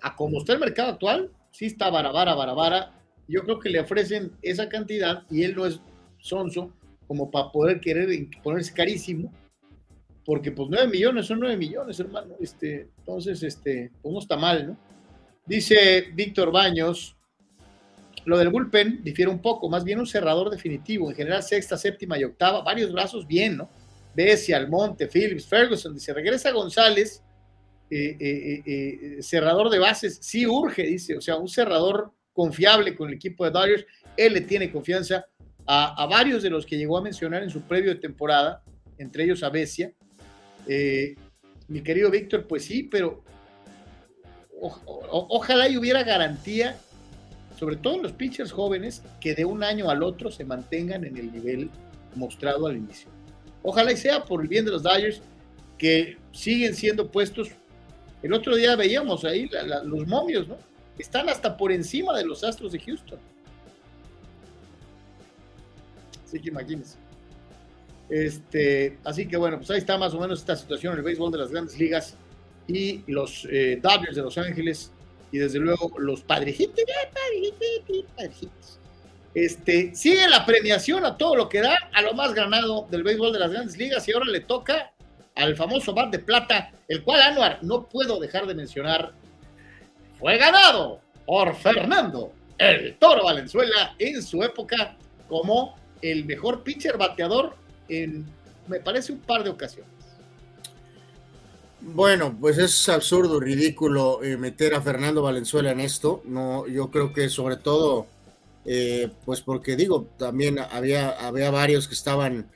A 0.00 0.14
como 0.14 0.38
está 0.38 0.52
el 0.52 0.60
mercado 0.60 0.90
actual, 0.90 1.30
sí 1.50 1.66
está 1.66 1.90
barabara, 1.90 2.34
barabara. 2.34 2.92
Yo 3.28 3.42
creo 3.42 3.58
que 3.58 3.70
le 3.70 3.80
ofrecen 3.80 4.32
esa 4.42 4.68
cantidad 4.68 5.24
y 5.30 5.42
él 5.42 5.54
no 5.56 5.66
es 5.66 5.80
sonso 6.18 6.72
como 7.06 7.30
para 7.30 7.50
poder 7.52 7.80
querer 7.80 8.08
ponerse 8.42 8.72
carísimo 8.72 9.32
porque 10.26 10.50
pues 10.50 10.68
9 10.68 10.88
millones 10.88 11.26
son 11.26 11.38
9 11.38 11.56
millones, 11.56 12.00
hermano. 12.00 12.34
Este, 12.40 12.88
entonces, 12.98 13.42
este, 13.44 13.92
pues 14.02 14.12
no 14.12 14.18
está 14.18 14.36
mal, 14.36 14.66
¿no? 14.66 14.76
Dice 15.46 16.08
Víctor 16.12 16.50
Baños, 16.50 17.16
lo 18.24 18.36
del 18.36 18.48
bullpen 18.48 19.04
difiere 19.04 19.30
un 19.30 19.40
poco, 19.40 19.68
más 19.68 19.84
bien 19.84 20.00
un 20.00 20.06
cerrador 20.06 20.50
definitivo, 20.50 21.08
en 21.08 21.16
general 21.16 21.44
sexta, 21.44 21.76
séptima 21.76 22.18
y 22.18 22.24
octava, 22.24 22.62
varios 22.62 22.92
brazos 22.92 23.24
bien, 23.24 23.56
¿no? 23.56 23.70
Bessie, 24.16 24.54
Almonte, 24.54 25.08
Phillips, 25.08 25.46
Ferguson, 25.46 25.94
dice, 25.94 26.14
regresa 26.14 26.50
González, 26.50 27.22
eh, 27.90 28.16
eh, 28.18 28.62
eh, 28.66 29.22
cerrador 29.22 29.68
de 29.68 29.78
bases, 29.78 30.18
sí 30.22 30.46
urge, 30.46 30.82
dice, 30.84 31.18
o 31.18 31.20
sea, 31.20 31.36
un 31.36 31.48
cerrador 31.48 32.12
confiable 32.32 32.96
con 32.96 33.08
el 33.08 33.14
equipo 33.14 33.44
de 33.44 33.50
Dodgers, 33.50 33.86
él 34.16 34.32
le 34.32 34.40
tiene 34.40 34.72
confianza 34.72 35.26
a, 35.66 36.06
varios 36.06 36.42
de 36.42 36.48
los 36.48 36.64
que 36.64 36.78
llegó 36.78 36.96
a 36.96 37.02
mencionar 37.02 37.42
en 37.42 37.50
su 37.50 37.60
previo 37.62 37.92
de 37.92 38.00
temporada, 38.00 38.62
entre 38.98 39.24
ellos 39.24 39.42
a 39.42 39.50
Bessia, 39.50 39.92
mi 41.68 41.82
querido 41.82 42.10
Víctor, 42.10 42.46
pues 42.46 42.64
sí, 42.64 42.84
pero 42.84 43.22
ojalá 44.60 45.68
y 45.68 45.76
hubiera 45.76 46.04
garantía, 46.04 46.78
sobre 47.58 47.76
todo 47.76 47.96
en 47.96 48.02
los 48.02 48.12
pitchers 48.12 48.52
jóvenes, 48.52 49.02
que 49.20 49.34
de 49.34 49.44
un 49.44 49.62
año 49.62 49.90
al 49.90 50.02
otro 50.02 50.30
se 50.30 50.44
mantengan 50.44 51.04
en 51.04 51.16
el 51.16 51.32
nivel 51.32 51.70
mostrado 52.14 52.66
al 52.66 52.76
inicio. 52.76 53.15
Ojalá 53.68 53.90
y 53.90 53.96
sea 53.96 54.24
por 54.24 54.40
el 54.40 54.46
bien 54.46 54.64
de 54.64 54.70
los 54.70 54.84
Dodgers, 54.84 55.20
que 55.76 56.16
siguen 56.30 56.72
siendo 56.72 57.10
puestos. 57.10 57.48
El 58.22 58.32
otro 58.32 58.54
día 58.54 58.76
veíamos 58.76 59.24
ahí 59.24 59.50
los 59.82 60.06
momios, 60.06 60.46
¿no? 60.46 60.56
Están 60.96 61.28
hasta 61.28 61.56
por 61.56 61.72
encima 61.72 62.16
de 62.16 62.24
los 62.24 62.44
Astros 62.44 62.70
de 62.70 62.78
Houston. 62.78 63.18
Así 66.24 66.38
que 66.40 66.48
imagínense. 66.48 66.96
Este, 68.08 68.98
así 69.02 69.26
que 69.26 69.36
bueno, 69.36 69.56
pues 69.56 69.68
ahí 69.72 69.78
está 69.78 69.98
más 69.98 70.14
o 70.14 70.20
menos 70.20 70.38
esta 70.38 70.54
situación 70.54 70.92
en 70.92 71.00
el 71.00 71.04
béisbol 71.04 71.32
de 71.32 71.38
las 71.38 71.50
grandes 71.50 71.76
ligas 71.76 72.14
y 72.68 73.02
los 73.08 73.48
eh, 73.50 73.80
Dodgers 73.82 74.14
de 74.14 74.22
Los 74.22 74.38
Ángeles 74.38 74.92
y 75.32 75.38
desde 75.38 75.58
luego 75.58 75.92
los 75.98 76.20
padrejitos, 76.20 76.84
Este, 79.36 79.94
sigue 79.94 80.26
la 80.28 80.46
premiación 80.46 81.04
a 81.04 81.18
todo 81.18 81.36
lo 81.36 81.50
que 81.50 81.60
da, 81.60 81.76
a 81.92 82.00
lo 82.00 82.14
más 82.14 82.32
ganado 82.32 82.86
del 82.90 83.02
béisbol 83.02 83.34
de 83.34 83.38
las 83.38 83.50
grandes 83.50 83.76
ligas 83.76 84.08
y 84.08 84.12
ahora 84.12 84.24
le 84.24 84.40
toca 84.40 84.94
al 85.34 85.54
famoso 85.54 85.92
bat 85.92 86.10
de 86.10 86.20
plata, 86.20 86.72
el 86.88 87.02
cual 87.02 87.20
Anuar 87.20 87.58
no 87.60 87.86
puedo 87.86 88.18
dejar 88.18 88.46
de 88.46 88.54
mencionar, 88.54 89.12
fue 90.18 90.38
ganado 90.38 91.02
por 91.26 91.54
Fernando 91.54 92.32
el 92.56 92.96
Toro 92.96 93.24
Valenzuela 93.24 93.94
en 93.98 94.22
su 94.22 94.42
época 94.42 94.96
como 95.28 95.76
el 96.00 96.24
mejor 96.24 96.62
pitcher 96.62 96.96
bateador 96.96 97.56
en, 97.90 98.24
me 98.68 98.80
parece, 98.80 99.12
un 99.12 99.18
par 99.18 99.44
de 99.44 99.50
ocasiones. 99.50 99.92
Bueno, 101.82 102.34
pues 102.40 102.56
es 102.56 102.88
absurdo, 102.88 103.38
ridículo 103.38 104.24
eh, 104.24 104.38
meter 104.38 104.74
a 104.74 104.80
Fernando 104.80 105.20
Valenzuela 105.20 105.72
en 105.72 105.80
esto. 105.80 106.22
No, 106.24 106.66
yo 106.66 106.90
creo 106.90 107.12
que 107.12 107.28
sobre 107.28 107.56
todo, 107.56 108.06
eh, 108.66 109.08
pues 109.24 109.40
porque 109.40 109.76
digo, 109.76 110.08
también 110.18 110.58
había, 110.58 111.10
había 111.10 111.50
varios 111.50 111.86
que 111.86 111.94
estaban 111.94 112.50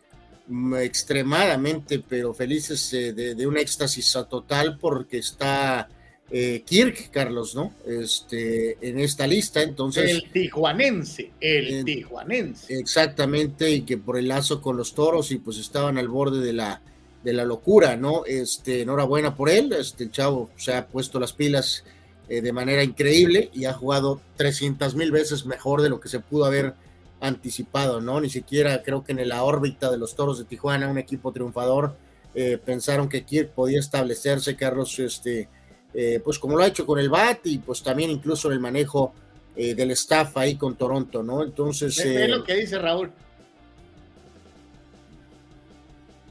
mm, 0.48 0.74
extremadamente, 0.76 2.02
pero 2.06 2.34
felices 2.34 2.92
eh, 2.92 3.12
de, 3.12 3.36
de, 3.36 3.46
un 3.46 3.56
éxtasis 3.56 4.18
total 4.28 4.76
porque 4.78 5.18
está 5.18 5.88
eh, 6.32 6.62
Kirk, 6.64 7.10
Carlos, 7.10 7.54
¿no? 7.54 7.74
Este, 7.86 8.76
en 8.88 9.00
esta 9.00 9.26
lista, 9.26 9.62
entonces. 9.62 10.10
El 10.10 10.30
tijuanense, 10.30 11.30
el 11.40 11.84
tijuanense. 11.84 12.76
Exactamente, 12.76 13.70
y 13.70 13.82
que 13.82 13.98
por 13.98 14.16
el 14.16 14.28
lazo 14.28 14.60
con 14.60 14.76
los 14.76 14.94
toros 14.94 15.32
y 15.32 15.38
pues 15.38 15.58
estaban 15.58 15.98
al 15.98 16.08
borde 16.08 16.40
de 16.40 16.52
la, 16.52 16.82
de 17.24 17.32
la 17.32 17.44
locura, 17.44 17.96
¿no? 17.96 18.24
Este, 18.26 18.82
enhorabuena 18.82 19.34
por 19.36 19.50
él, 19.50 19.72
este, 19.72 20.04
el 20.04 20.12
chavo 20.12 20.50
se 20.56 20.74
ha 20.74 20.86
puesto 20.86 21.18
las 21.18 21.32
pilas 21.32 21.84
eh, 22.30 22.40
de 22.40 22.52
manera 22.52 22.82
increíble 22.82 23.50
y 23.52 23.66
ha 23.66 23.74
jugado 23.74 24.20
300 24.36 24.94
mil 24.94 25.10
veces 25.10 25.44
mejor 25.44 25.82
de 25.82 25.90
lo 25.90 26.00
que 26.00 26.08
se 26.08 26.20
pudo 26.20 26.46
haber 26.46 26.72
anticipado, 27.20 28.00
¿no? 28.00 28.20
Ni 28.20 28.30
siquiera 28.30 28.82
creo 28.82 29.04
que 29.04 29.12
en 29.12 29.28
la 29.28 29.42
órbita 29.42 29.90
de 29.90 29.98
los 29.98 30.14
Toros 30.14 30.38
de 30.38 30.46
Tijuana, 30.46 30.88
un 30.88 30.96
equipo 30.96 31.32
triunfador, 31.32 31.94
eh, 32.34 32.58
pensaron 32.64 33.08
que 33.08 33.24
Kirk 33.24 33.50
podía 33.50 33.80
establecerse, 33.80 34.56
Carlos, 34.56 34.98
este, 34.98 35.48
eh, 35.92 36.22
pues 36.24 36.38
como 36.38 36.56
lo 36.56 36.62
ha 36.62 36.68
hecho 36.68 36.86
con 36.86 36.98
el 36.98 37.10
BAT 37.10 37.46
y 37.46 37.58
pues 37.58 37.82
también 37.82 38.10
incluso 38.10 38.48
en 38.48 38.54
el 38.54 38.60
manejo 38.60 39.12
del 39.56 39.90
staff 39.90 40.38
ahí 40.38 40.54
con 40.54 40.74
Toronto, 40.76 41.22
¿no? 41.22 41.42
Entonces... 41.42 41.98
Es 41.98 42.30
lo 42.30 42.42
que 42.44 42.54
dice 42.54 42.78
Raúl. 42.78 43.12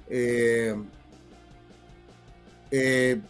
Eh, 0.09 0.75
eh, 2.71 3.21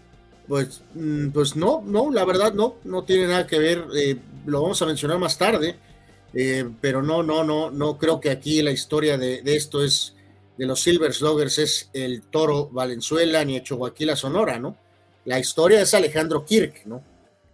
pues, 0.50 0.82
mm, 0.94 1.30
pues 1.30 1.56
no, 1.56 1.82
no, 1.86 2.12
la 2.12 2.26
verdad 2.26 2.54
no, 2.54 2.76
no 2.84 3.06
tiene 3.06 3.28
nada 3.28 3.48
que 3.48 3.58
ver, 3.58 3.86
eh, 3.96 4.18
lo 4.46 4.62
vamos 4.62 4.82
a 4.82 4.86
mencionar 4.86 5.18
más 5.18 5.38
tarde, 5.38 5.78
pero 6.82 7.02
no, 7.02 7.24
no, 7.24 7.44
no, 7.44 7.72
no 7.72 7.98
creo 7.98 8.20
que 8.20 8.30
aquí 8.30 8.62
la 8.62 8.72
historia 8.72 9.18
de, 9.18 9.42
esto 9.46 9.84
es 9.84 10.16
de 10.58 10.66
los 10.68 10.82
Silver 10.82 11.14
Sluggers 11.14 11.58
es 11.58 11.90
el 11.94 12.22
Toro 12.24 12.68
Valenzuela 12.68 13.46
ni 13.46 13.64
Chihuahua 13.64 14.16
Sonora, 14.16 14.60
¿no? 14.60 14.78
La 15.26 15.40
historia 15.40 15.82
es 15.82 15.94
Alejandro 15.94 16.46
Kirk, 16.46 16.86
¿no? 16.86 17.04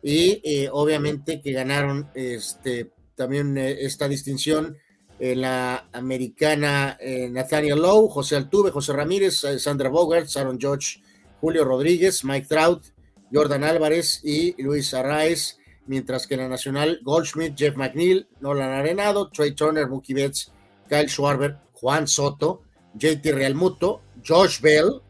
Y 0.03 0.67
obviamente 0.71 1.39
que 1.41 1.53
ganaron 1.53 2.10
este, 2.15 2.91
también 3.15 3.58
esta 3.58 4.10
distinción 4.10 4.77
la 5.19 5.88
americana 5.93 6.97
eh, 6.99 7.29
Nathaniel 7.29 7.79
Lowe, 7.79 8.10
José 8.10 8.36
Altuve, 8.36 8.71
José 8.71 8.93
Ramírez, 8.93 9.43
eh, 9.45 9.60
Sandra 9.60 9.89
Bogart, 9.89 10.27
Aaron 10.36 10.60
George, 10.60 11.01
Julio 11.45 11.63
Rodríguez, 11.63 12.23
Mike 12.23 12.47
Trout, 12.47 12.86
Jordan 13.31 13.63
Álvarez 13.63 14.19
y 14.23 14.60
Luis 14.63 14.95
Arraez, 14.95 15.60
mientras 15.86 16.25
que 16.25 16.34
en 16.34 16.39
la 16.39 16.47
nacional 16.47 16.99
Goldschmidt, 17.03 17.55
Jeff 17.55 17.75
McNeil, 17.75 18.27
Nolan 18.39 18.71
Arenado, 18.71 19.29
Trey 19.29 19.51
Turner, 19.51 19.88
Mookie 19.88 20.15
Betts, 20.15 20.51
Kyle 20.89 21.08
Schwarber, 21.08 21.58
Juan 21.73 22.08
Soto, 22.08 22.63
JT 22.95 23.31
Realmuto, 23.31 24.01
Josh 24.27 24.60
Bell 24.60 25.03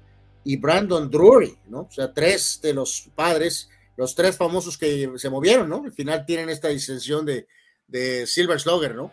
y 0.43 0.57
Brandon 0.57 1.09
Drury, 1.09 1.57
¿no? 1.69 1.83
O 1.83 1.89
sea, 1.89 2.11
tres 2.11 2.59
de 2.61 2.73
los 2.73 3.09
padres, 3.15 3.69
los 3.95 4.13
tres 4.13 4.35
famosos 4.35 4.77
que 4.77 5.09
se 5.15 5.29
movieron, 5.29 5.69
¿no? 5.69 5.83
Al 5.85 5.93
final 5.93 6.25
tienen 6.25 6.49
esta 6.49 6.67
distinción 6.67 7.25
de, 7.25 7.47
de 7.87 8.27
Silver 8.27 8.59
Slugger, 8.59 8.93
¿no? 8.93 9.09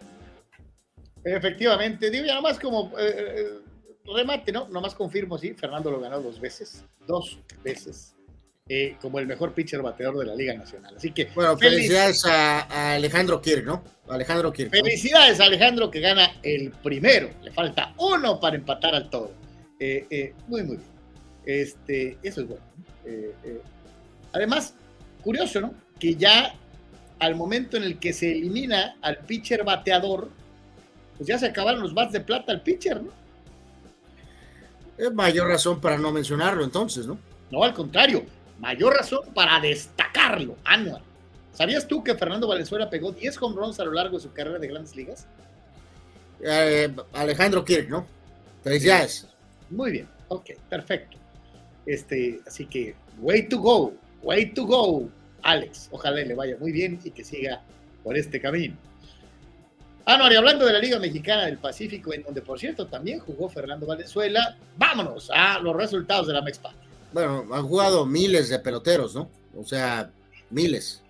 Efectivamente, 1.23 2.11
digo 2.11 2.25
ya 2.25 2.35
nomás 2.35 2.59
como 2.59 2.93
eh, 2.99 3.62
eh, 4.05 4.11
remate, 4.15 4.53
¿no? 4.53 4.69
Nomás 4.69 4.95
confirmo, 4.95 5.39
sí, 5.39 5.55
Fernando 5.55 5.91
lo 5.91 6.01
ganó 6.01 6.21
dos 6.21 6.41
veces, 6.41 6.85
dos 7.07 7.39
veces, 7.63 8.15
eh, 8.69 8.97
como 9.01 9.19
el 9.19 9.27
mejor 9.27 9.53
pitcher 9.53 9.83
bateador 9.83 10.19
de 10.19 10.27
la 10.27 10.35
Liga 10.35 10.55
Nacional. 10.55 10.97
Así 10.97 11.13
que. 11.13 11.27
Bueno, 11.35 11.57
felicidades 11.57 12.25
a, 12.27 12.95
Alejandro 12.95 13.41
Kirk, 13.41 13.65
¿no? 13.65 13.83
Alejandro 14.09 14.53
Kirk. 14.53 14.71
Felicidades 14.71 15.41
a 15.41 15.45
Alejandro 15.45 15.91
que 15.91 16.01
gana 16.01 16.37
el 16.43 16.71
primero. 16.71 17.31
Le 17.43 17.53
falta 17.53 17.95
uno 17.99 18.39
para 18.41 18.57
empatar 18.57 18.95
al 18.95 19.11
todo. 19.11 19.33
muy, 20.49 20.63
muy 20.63 20.77
bien. 20.77 20.93
Este, 21.45 22.19
eso 22.23 22.43
es 22.43 22.49
bueno. 22.49 22.65
además, 24.33 24.75
curioso, 25.23 25.61
¿no? 25.61 25.75
Que 25.99 26.15
ya 26.15 26.55
al 27.23 27.37
momento 27.37 27.77
en 27.77 27.85
el 27.85 27.99
que 28.01 28.13
se 28.13 28.33
elimina 28.33 28.97
al 29.01 29.19
pitcher 29.19 29.63
bateador, 29.63 30.29
pues 31.17 31.29
ya 31.29 31.39
se 31.39 31.47
acabaron 31.47 31.81
los 31.81 31.95
bats 31.95 32.13
de 32.13 32.21
plata 32.21 32.51
al 32.51 32.63
pitcher, 32.63 33.01
¿no? 33.01 33.22
Es 34.99 35.13
mayor 35.13 35.49
razón 35.49 35.81
para 35.81 35.99
no 35.99 36.13
mencionarlo 36.13 36.65
entonces, 36.65 37.07
¿no? 37.07 37.19
No, 37.51 37.65
al 37.65 37.75
contrario, 37.75 38.25
mayor 38.59 38.95
razón 38.95 39.21
para 39.35 39.61
destacarlo, 39.61 40.57
Anual. 40.65 41.03
¿Sabías 41.53 41.87
tú 41.87 42.03
que 42.03 42.15
Fernando 42.15 42.49
Valenzuela 42.49 42.89
pegó 42.89 43.13
10 43.13 43.43
home 43.43 43.57
runs 43.57 43.79
a 43.79 43.85
lo 43.85 43.93
largo 43.93 44.17
de 44.17 44.23
su 44.23 44.33
carrera 44.33 44.59
de 44.59 44.69
grandes 44.69 44.97
ligas? 44.97 45.27
Eh, 46.41 46.95
Alejandro 47.13 47.65
Kirk, 47.65 47.89
¿no? 47.89 48.07
Felicidades. 48.65 49.29
Muy 49.71 49.93
bien, 49.93 50.09
ok, 50.29 50.51
perfecto. 50.69 51.19
Este, 51.85 52.41
así 52.47 52.67
que, 52.67 52.95
way 53.19 53.49
to 53.49 53.59
go, 53.59 53.93
way 54.23 54.47
to 54.53 54.65
go, 54.65 55.09
Alex. 55.43 55.89
Ojalá 55.91 56.21
le 56.21 56.35
vaya 56.35 56.57
muy 56.59 56.73
bien 56.73 56.99
y 57.05 57.11
que 57.11 57.25
siga 57.25 57.63
por 58.03 58.17
este 58.17 58.41
camino. 58.41 58.77
Ah, 60.05 60.17
no, 60.17 60.31
y 60.31 60.35
hablando 60.35 60.67
de 60.67 60.73
la 60.73 60.81
Liga 60.81 60.99
Mexicana 60.99 61.47
del 61.47 61.59
Pacífico, 61.59 62.13
en 62.13 62.23
donde 62.23 62.43
por 62.43 62.59
cierto 62.59 62.87
también 62.87 63.21
jugó 63.21 63.49
Fernando 63.49 63.87
Valenzuela, 63.87 64.57
vámonos 64.77 65.31
a 65.33 65.61
los 65.61 65.77
resultados 65.77 66.27
de 66.27 66.33
la 66.33 66.43
Mexpa. 66.43 66.73
Bueno, 67.13 67.47
han 67.53 67.67
jugado 67.67 68.05
miles 68.05 68.49
de 68.49 68.59
peloteros, 68.59 69.15
¿no? 69.15 69.29
O 69.57 69.65
sea, 69.65 70.11
miles. 70.51 71.03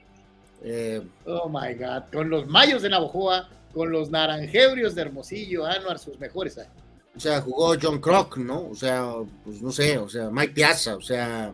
Eh, 0.62 1.00
oh 1.24 1.48
my 1.48 1.74
God, 1.74 2.02
con 2.12 2.28
los 2.28 2.46
Mayos 2.46 2.82
de 2.82 2.90
Navojoa, 2.90 3.48
con 3.72 3.90
los 3.90 4.10
Naranjebrios 4.10 4.94
de 4.94 5.02
Hermosillo, 5.02 5.64
Anuar, 5.64 5.98
sus 5.98 6.18
mejores 6.20 6.58
años. 6.58 6.72
O 7.16 7.20
sea, 7.20 7.40
jugó 7.40 7.74
John 7.80 7.98
Crock, 7.98 8.36
¿no? 8.38 8.68
O 8.68 8.74
sea, 8.74 9.14
pues 9.44 9.62
no 9.62 9.72
sé, 9.72 9.96
o 9.96 10.08
sea, 10.08 10.30
Mike 10.30 10.52
Piazza, 10.52 10.96
o 10.96 11.02
sea, 11.02 11.52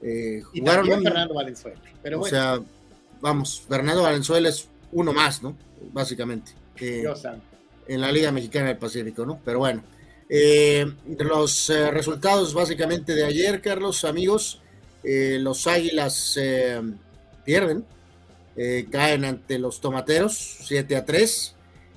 eh, 0.00 0.42
jugaron. 0.44 0.86
Y 0.86 1.04
Fernando 1.04 1.34
Valenzuela. 1.34 1.80
Pero 2.02 2.18
bueno. 2.20 2.36
O 2.36 2.40
sea, 2.40 2.60
vamos, 3.20 3.62
Fernando 3.68 4.02
Valenzuela 4.02 4.48
es 4.48 4.68
uno 4.92 5.12
más, 5.12 5.42
¿no? 5.42 5.56
Básicamente 5.92 6.52
en 6.80 8.00
la 8.00 8.12
Liga 8.12 8.30
Mexicana 8.30 8.68
del 8.68 8.78
Pacífico, 8.78 9.24
¿no? 9.24 9.40
Pero 9.44 9.60
bueno, 9.60 9.82
eh, 10.28 10.86
los 11.18 11.70
eh, 11.70 11.90
resultados 11.90 12.52
básicamente 12.52 13.14
de 13.14 13.24
ayer, 13.24 13.62
Carlos, 13.62 14.04
amigos, 14.04 14.60
eh, 15.02 15.38
los 15.40 15.66
Águilas 15.66 16.38
pierden, 17.44 17.84
caen 18.90 19.24
ante 19.24 19.58
los 19.58 19.80
Tomateros 19.80 20.58
7 20.64 20.96
a 20.96 21.04
3. 21.04 21.54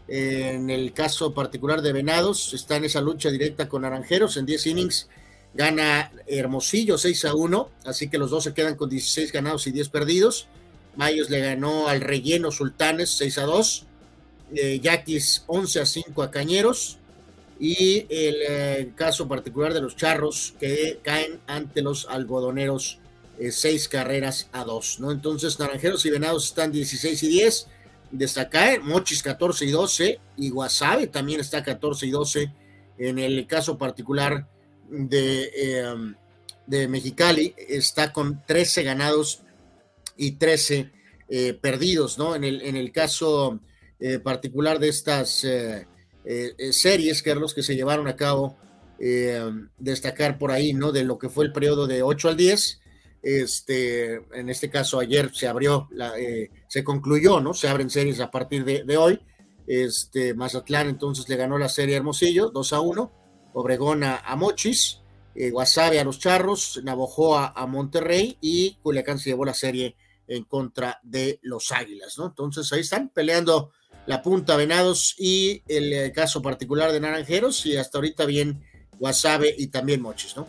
en 0.08 0.70
el 0.70 0.94
caso 0.94 1.34
particular 1.34 1.82
de 1.82 1.94
Venados, 1.94 2.54
está 2.54 2.76
en 2.76 2.86
esa 2.86 3.02
lucha 3.02 3.30
directa 3.32 3.68
con 3.68 3.82
Naranjeros 3.82 4.38
en 4.38 4.46
10 4.46 4.68
innings. 4.68 5.10
Gana 5.54 6.12
Hermosillo 6.28 6.98
6 6.98 7.26
a 7.26 7.34
1, 7.34 7.70
así 7.86 8.10
que 8.10 8.18
los 8.18 8.30
dos 8.30 8.46
se 8.46 8.54
quedan 8.54 8.76
con 8.76 8.90
16 8.90 9.32
ganados 9.32 9.68
y 9.68 9.72
10 9.72 9.90
perdidos. 9.90 10.48
Mayos 10.96 11.30
le 11.30 11.40
ganó 11.40 11.88
al 11.88 12.02
relleno 12.02 12.52
Sultanes 12.52 13.10
6 13.12 13.38
a 13.40 13.44
2 13.44 13.88
eh, 14.54 14.80
Yaquis 14.82 15.44
11 15.48 15.80
a 15.80 15.86
5 15.86 16.24
a 16.24 16.32
Cañeros 16.32 16.98
y 17.60 18.06
el 18.10 18.36
eh, 18.48 18.92
caso 18.96 19.28
particular 19.28 19.74
de 19.74 19.82
los 19.82 19.96
Charros 19.96 20.56
que 20.60 21.00
caen 21.04 21.40
ante 21.48 21.82
los 21.82 22.08
algodoneros 22.10 23.00
6 23.40 23.66
eh, 23.66 23.90
carreras 23.90 24.50
a 24.52 24.66
2, 24.66 25.00
¿no? 25.00 25.12
Entonces 25.12 25.58
Naranjeros 25.60 26.06
y 26.06 26.10
Venados 26.10 26.46
están 26.46 26.72
16 26.72 27.24
y 27.24 27.28
10, 27.30 27.68
destaca 28.12 28.78
Mochis 28.82 29.24
14 29.24 29.66
y 29.66 29.72
12 29.72 30.20
y 30.38 30.50
Guasave 30.50 31.08
también 31.08 31.40
está 31.40 31.64
14 31.64 32.08
y 32.08 32.12
12 32.12 32.52
en 32.98 33.20
el 33.20 33.48
caso 33.48 33.78
particular 33.78 34.48
de, 34.90 35.50
em, 35.56 36.16
de 36.68 36.88
Mexicali 36.90 37.56
está 37.58 38.12
con 38.12 38.44
13 38.46 38.84
ganados 38.84 39.44
y 40.18 40.34
13 40.34 40.92
perdidos, 41.62 42.18
¿no? 42.18 42.36
En 42.36 42.44
el, 42.44 42.62
en 42.62 42.76
el 42.76 42.92
caso 42.92 43.62
eh, 44.04 44.18
particular 44.18 44.80
de 44.80 44.90
estas 44.90 45.44
eh, 45.44 45.86
eh, 46.26 46.74
series, 46.74 47.22
Carlos, 47.22 47.54
que 47.54 47.62
se 47.62 47.76
llevaron 47.76 48.08
a 48.08 48.16
cabo, 48.16 48.58
destacar 49.80 50.38
por 50.38 50.52
ahí, 50.52 50.74
¿no? 50.74 50.92
De 50.92 51.04
lo 51.04 51.18
que 51.18 51.30
fue 51.30 51.46
el 51.46 51.52
periodo 51.52 51.88
de 51.88 52.04
8 52.04 52.30
al 52.30 52.38
10. 52.38 52.82
Este, 53.24 54.14
en 54.34 54.50
este 54.50 54.70
caso, 54.70 55.00
ayer 55.00 55.34
se 55.34 55.48
abrió, 55.48 55.90
se 56.68 56.84
concluyó, 56.84 57.40
¿no? 57.40 57.56
Se 57.56 57.68
abren 57.68 57.90
series 57.90 58.20
a 58.20 58.30
partir 58.30 58.64
de, 58.64 58.98
hoy. 58.98 59.20
Este, 59.66 60.36
Mazatlán 60.36 60.88
entonces 60.88 61.28
le 61.30 61.36
ganó 61.36 61.58
la 61.58 61.70
serie 61.70 61.96
Hermosillo, 61.96 62.50
2 62.50 62.74
a 62.74 62.80
1. 62.80 63.12
Obregón 63.54 64.04
a, 64.04 64.36
Mochis, 64.36 65.02
Guasave 65.36 66.00
a 66.00 66.04
los 66.04 66.20
Charros, 66.20 66.80
Navojoa 66.84 67.54
a 67.56 67.66
Monterrey 67.66 68.38
y 68.40 68.76
Culiacán 68.84 69.18
se 69.18 69.32
llevó 69.32 69.46
la 69.46 69.56
serie 69.56 69.96
en 70.28 70.44
contra 70.44 71.00
de 71.02 71.40
los 71.42 71.72
Águilas, 71.72 72.20
¿no? 72.20 72.28
Entonces 72.28 72.72
ahí 72.72 72.82
están 72.82 73.10
peleando 73.10 73.72
la 74.06 74.22
punta 74.22 74.56
Venados 74.56 75.16
y 75.18 75.62
el 75.68 75.94
eh, 75.94 76.12
caso 76.12 76.42
particular 76.42 76.92
de 76.92 77.00
Naranjeros 77.00 77.66
y 77.66 77.78
hasta 77.78 77.98
ahorita 77.98 78.26
bien 78.26 78.64
Guasave 78.98 79.54
y 79.58 79.68
también 79.68 80.02
Mochis, 80.02 80.36
¿no? 80.36 80.48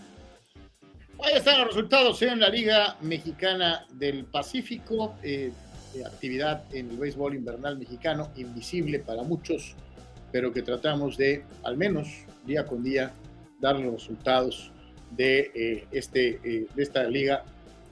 Ahí 1.22 1.34
están 1.36 1.58
los 1.58 1.68
resultados 1.68 2.20
en 2.22 2.40
la 2.40 2.48
Liga 2.48 2.96
Mexicana 3.00 3.86
del 3.92 4.24
Pacífico, 4.24 5.14
eh, 5.22 5.52
actividad 6.04 6.64
en 6.74 6.90
el 6.90 6.96
béisbol 6.96 7.34
invernal 7.34 7.78
mexicano, 7.78 8.30
invisible 8.36 8.98
para 8.98 9.22
muchos, 9.22 9.76
pero 10.32 10.52
que 10.52 10.62
tratamos 10.62 11.16
de, 11.16 11.44
al 11.62 11.76
menos 11.76 12.08
día 12.44 12.66
con 12.66 12.82
día, 12.82 13.12
dar 13.60 13.78
los 13.78 13.92
resultados 13.92 14.72
de, 15.12 15.52
eh, 15.54 15.86
este, 15.92 16.40
de 16.74 16.82
esta 16.82 17.04
liga, 17.04 17.44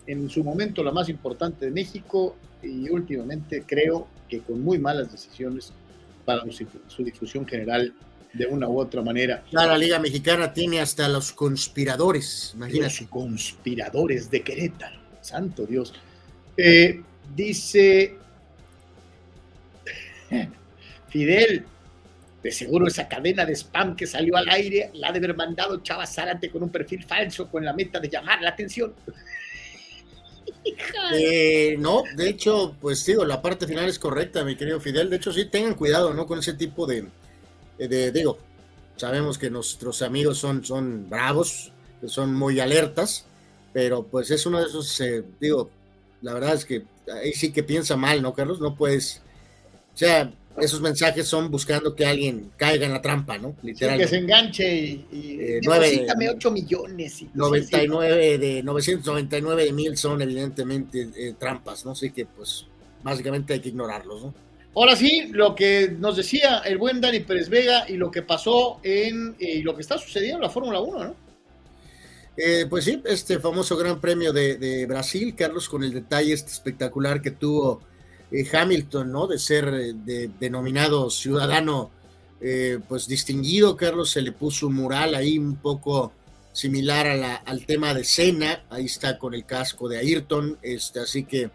en 0.07 0.29
su 0.29 0.43
momento 0.43 0.83
la 0.83 0.91
más 0.91 1.09
importante 1.09 1.67
de 1.67 1.71
México 1.71 2.37
y 2.63 2.89
últimamente 2.89 3.63
creo 3.65 4.09
que 4.31 4.41
con 4.41 4.63
muy 4.63 4.79
malas 4.79 5.13
decisiones 5.13 5.73
para 6.25 6.45
su 6.87 7.05
difusión 7.05 7.47
general 7.47 7.93
de 8.33 8.47
una 8.47 8.69
u 8.69 8.79
otra 8.79 9.03
manera. 9.03 9.43
la 9.51 9.77
Liga 9.77 9.99
Mexicana 9.99 10.53
tiene 10.53 10.81
hasta 10.81 11.09
los 11.09 11.33
conspiradores, 11.33 12.53
imagínate. 12.55 13.01
Los 13.01 13.11
conspiradores 13.11 14.31
de 14.31 14.43
Querétaro, 14.43 15.01
santo 15.21 15.67
Dios. 15.67 15.93
Eh, 16.57 17.03
Dice 17.35 18.17
Fidel, 21.09 21.65
de 22.43 22.53
seguro 22.53 22.87
esa 22.87 23.09
cadena 23.09 23.45
de 23.45 23.55
spam 23.55 23.95
que 23.95 24.07
salió 24.07 24.37
al 24.37 24.49
aire 24.49 24.91
la 24.95 25.13
de 25.13 25.19
haber 25.19 25.37
mandado 25.37 25.83
Chava 25.83 26.07
Zárate 26.07 26.51
con 26.51 26.63
un 26.63 26.71
perfil 26.71 27.05
falso 27.05 27.49
con 27.49 27.65
la 27.65 27.73
meta 27.73 28.01
de 28.01 28.09
llamar 28.09 28.41
la 28.41 28.51
atención. 28.51 28.95
Eh, 31.13 31.77
no, 31.79 32.03
de 32.17 32.29
hecho, 32.29 32.77
pues 32.81 33.05
digo, 33.07 33.25
la 33.25 33.41
parte 33.41 33.67
final 33.67 33.89
es 33.89 33.99
correcta, 33.99 34.45
mi 34.45 34.57
querido 34.57 34.81
Fidel. 34.81 35.11
De 35.11 35.17
hecho, 35.17 35.33
sí, 35.33 35.47
tengan 35.47 35.75
cuidado, 35.75 36.13
¿no? 36.15 36.27
Con 36.27 36.39
ese 36.39 36.55
tipo 36.55 36.87
de, 36.87 37.07
de 37.79 38.13
digo, 38.13 38.39
sabemos 38.97 39.39
que 39.39 39.51
nuestros 39.51 40.03
amigos 40.03 40.39
son, 40.39 40.65
son 40.65 41.09
bravos, 41.09 41.73
son 42.07 42.35
muy 42.35 42.61
alertas, 42.61 43.25
pero 43.73 44.03
pues 44.05 44.31
es 44.31 44.45
uno 44.47 44.61
de 44.61 44.67
esos, 44.67 45.01
eh, 45.01 45.25
digo, 45.41 45.71
la 46.23 46.35
verdad 46.35 46.55
es 46.55 46.65
que 46.65 46.85
ahí 47.13 47.33
sí 47.33 47.53
que 47.53 47.63
piensa 47.63 47.97
mal, 47.97 48.21
¿no, 48.21 48.35
Carlos? 48.35 48.61
No 48.61 48.77
puedes, 48.77 49.23
o 49.95 49.97
sea, 49.97 50.33
esos 50.59 50.81
mensajes 50.81 51.27
son 51.27 51.51
buscando 51.51 51.95
que 51.95 52.05
alguien 52.05 52.51
caiga 52.57 52.87
en 52.87 52.93
la 52.93 53.01
trampa, 53.01 53.39
¿no? 53.39 53.55
Literalmente. 53.63 54.05
que 54.05 54.11
se 54.11 54.17
enganche 54.19 54.77
y, 54.77 55.07
y 55.13 55.39
eh, 55.41 56.31
8 56.31 56.51
millones. 56.51 57.23
Y 57.23 57.31
99 57.35 58.39
de 58.39 58.63
999 58.63 59.65
de 59.65 59.73
mil 59.73 59.97
son 59.97 60.21
evidentemente 60.23 61.09
eh, 61.17 61.35
trampas, 61.39 61.85
¿no? 61.85 61.93
Así 61.93 62.11
que 62.11 62.27
pues 62.27 62.67
básicamente 63.03 63.55
hay 63.55 63.61
que 63.61 63.69
ignorarlos, 63.69 64.23
¿no? 64.23 64.35
Ahora 64.75 64.95
sí, 64.95 65.29
lo 65.33 65.55
que 65.55 65.97
nos 65.99 66.17
decía 66.17 66.59
el 66.59 66.79
buen 66.79 67.01
Dani 67.01 67.21
Pérez 67.21 67.49
Vega 67.49 67.87
y 67.89 67.97
lo 67.97 68.11
que 68.11 68.23
pasó 68.23 68.79
en 68.83 69.35
eh, 69.41 69.57
y 69.57 69.63
lo 69.63 69.75
que 69.75 69.83
está 69.83 69.99
sucediendo 69.99 70.37
en 70.37 70.43
la 70.43 70.51
Fórmula 70.51 70.81
1, 70.81 71.05
¿no? 71.05 71.31
Eh, 72.37 72.67
pues 72.71 72.85
sí, 72.85 73.03
este 73.05 73.39
famoso 73.39 73.77
Gran 73.77 74.01
Premio 74.01 74.33
de, 74.33 74.87
Brasil, 74.87 75.35
Carlos, 75.37 75.69
con 75.69 75.83
el 75.83 75.93
detalle 75.93 76.33
este 76.33 76.53
espectacular 76.53 77.21
que 77.21 77.33
tuvo 77.33 77.83
eh, 78.31 78.49
Hamilton, 78.53 79.13
¿no? 79.13 79.27
De 79.27 79.39
ser 79.39 79.95
denominado 80.39 81.11
ciudadano, 81.11 81.91
pues 82.89 83.07
distinguido, 83.07 83.77
Carlos, 83.77 84.11
se 84.11 84.23
le 84.23 84.33
puso 84.33 84.69
un 84.69 84.77
mural 84.77 85.15
ahí 85.15 85.37
un 85.37 85.57
poco 85.57 86.13
similar 86.53 87.07
al 87.45 87.67
tema 87.67 87.95
de 87.95 88.05
Senna, 88.05 88.65
ahí 88.71 88.87
está 88.87 89.19
con 89.19 89.35
el 89.35 89.45
casco 89.45 89.89
de 89.89 89.99
Ayrton, 89.99 90.59
este, 90.63 91.01
así 91.01 91.25
que 91.25 91.51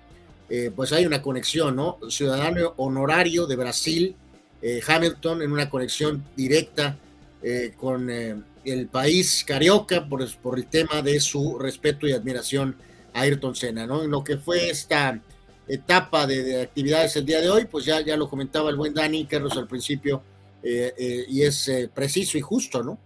eh, 0.50 0.72
pues 0.76 0.94
hay 0.94 1.06
una 1.06 1.22
conexión, 1.22 1.76
¿no? 1.76 1.98
Ciudadano 2.10 2.74
honorario 2.78 3.48
de 3.48 3.56
Brasil, 3.56 4.16
eh, 4.62 4.82
Hamilton, 4.86 5.42
en 5.42 5.52
una 5.52 5.70
conexión 5.70 6.24
directa 6.36 6.98
eh, 7.42 7.74
con 7.78 8.10
el 8.10 8.88
país 8.88 9.44
carioca 9.46 10.08
por, 10.08 10.28
por, 10.38 10.58
el 10.58 10.68
tema 10.68 11.02
de 11.02 11.20
su 11.20 11.60
respeto 11.60 12.08
y 12.08 12.14
admiración 12.14 12.76
a 13.14 13.22
Ayrton 13.22 13.56
Senna, 13.56 13.86
¿no? 13.86 14.04
En 14.04 14.12
lo 14.12 14.24
que 14.24 14.38
fue 14.38 14.70
esta 14.70 15.20
etapa 15.68 16.28
de, 16.28 16.62
actividades 16.62 17.16
el 17.16 17.26
día 17.26 17.42
de 17.42 17.50
hoy, 17.50 17.66
pues 17.66 17.86
ya, 17.86 18.02
ya 18.02 18.18
lo 18.18 18.30
comentaba 18.30 18.70
el 18.70 18.76
buen 18.76 18.94
Dani 18.94 19.26
Carlos 19.26 19.58
al 19.58 19.68
principio, 19.68 20.24
y 20.64 21.44
es 21.44 21.70
preciso 21.94 22.40
y 22.40 22.42
justo, 22.42 22.82
¿no? 22.82 23.00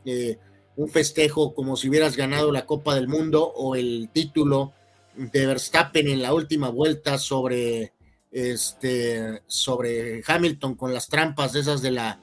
un 0.79 0.87
festejo 0.87 1.53
como 1.53 1.75
si 1.75 1.89
hubieras 1.89 2.15
ganado 2.15 2.53
la 2.53 2.65
Copa 2.65 2.95
del 2.95 3.09
Mundo 3.09 3.43
o 3.43 3.75
el 3.75 4.09
título 4.13 4.71
de 5.13 5.45
Verstappen 5.45 6.07
en 6.07 6.21
la 6.21 6.33
última 6.33 6.69
vuelta 6.69 7.17
sobre, 7.17 7.91
este, 8.31 9.41
sobre 9.45 10.23
Hamilton 10.25 10.75
con 10.75 10.93
las 10.93 11.09
trampas 11.09 11.51
de 11.51 11.59
esas 11.59 11.81
de 11.81 11.91
la 11.91 12.21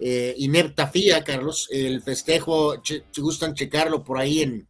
eh, 0.00 0.34
inepta 0.38 0.86
FIA, 0.86 1.22
Carlos. 1.22 1.68
El 1.70 2.00
festejo, 2.00 2.82
si 2.82 3.20
gustan 3.20 3.52
checarlo 3.52 4.02
por 4.02 4.18
ahí 4.18 4.40
en, 4.40 4.66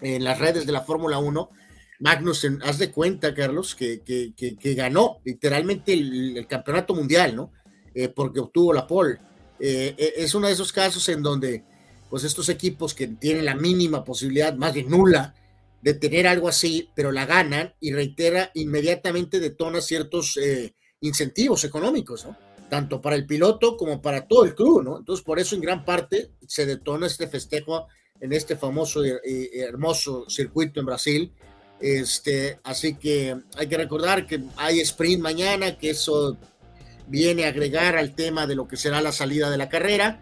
en 0.00 0.24
las 0.24 0.38
redes 0.38 0.64
de 0.64 0.72
la 0.72 0.80
Fórmula 0.80 1.18
1. 1.18 1.50
Magnussen, 2.00 2.60
haz 2.62 2.78
de 2.78 2.90
cuenta, 2.90 3.34
Carlos, 3.34 3.74
que, 3.74 4.02
que, 4.04 4.74
ganó 4.74 5.18
literalmente 5.24 5.92
el, 5.92 6.46
campeonato 6.48 6.94
mundial, 6.94 7.34
¿no? 7.34 7.52
Eh, 7.94 8.08
porque 8.08 8.40
obtuvo 8.40 8.72
la 8.72 8.86
pole. 8.86 9.18
Eh, 9.58 9.94
es 10.16 10.34
uno 10.34 10.46
de 10.48 10.52
esos 10.52 10.72
casos 10.72 11.08
en 11.08 11.22
donde, 11.22 11.64
pues, 12.10 12.24
estos 12.24 12.48
equipos 12.48 12.94
que 12.94 13.08
tienen 13.08 13.46
la 13.46 13.54
mínima 13.54 14.04
posibilidad, 14.04 14.54
más 14.54 14.74
de 14.74 14.84
nula, 14.84 15.34
de 15.80 15.94
tener 15.94 16.26
algo 16.26 16.48
así, 16.48 16.90
pero 16.94 17.12
la 17.12 17.24
ganan 17.24 17.74
y 17.80 17.92
reitera, 17.92 18.50
inmediatamente 18.54 19.40
detona 19.40 19.80
ciertos 19.80 20.36
eh, 20.36 20.74
incentivos 21.00 21.64
económicos, 21.64 22.26
¿no? 22.26 22.36
Tanto 22.68 23.00
para 23.00 23.16
el 23.16 23.26
piloto 23.26 23.76
como 23.76 24.02
para 24.02 24.26
todo 24.26 24.44
el 24.44 24.54
club, 24.54 24.82
¿no? 24.82 24.98
Entonces, 24.98 25.24
por 25.24 25.38
eso 25.38 25.54
en 25.54 25.62
gran 25.62 25.84
parte 25.84 26.32
se 26.46 26.66
detona 26.66 27.06
este 27.06 27.28
festejo 27.28 27.86
en 28.20 28.32
este 28.32 28.56
famoso 28.56 29.04
y 29.04 29.12
hermoso 29.60 30.28
circuito 30.28 30.80
en 30.80 30.86
Brasil. 30.86 31.32
Este, 31.80 32.58
así 32.64 32.94
que 32.94 33.36
hay 33.56 33.66
que 33.66 33.76
recordar 33.76 34.26
que 34.26 34.40
hay 34.56 34.80
sprint 34.80 35.22
mañana, 35.22 35.76
que 35.76 35.90
eso 35.90 36.36
viene 37.06 37.44
a 37.44 37.48
agregar 37.48 37.96
al 37.96 38.14
tema 38.14 38.46
de 38.46 38.54
lo 38.54 38.66
que 38.66 38.76
será 38.76 39.00
la 39.00 39.12
salida 39.12 39.50
de 39.50 39.58
la 39.58 39.68
carrera. 39.68 40.20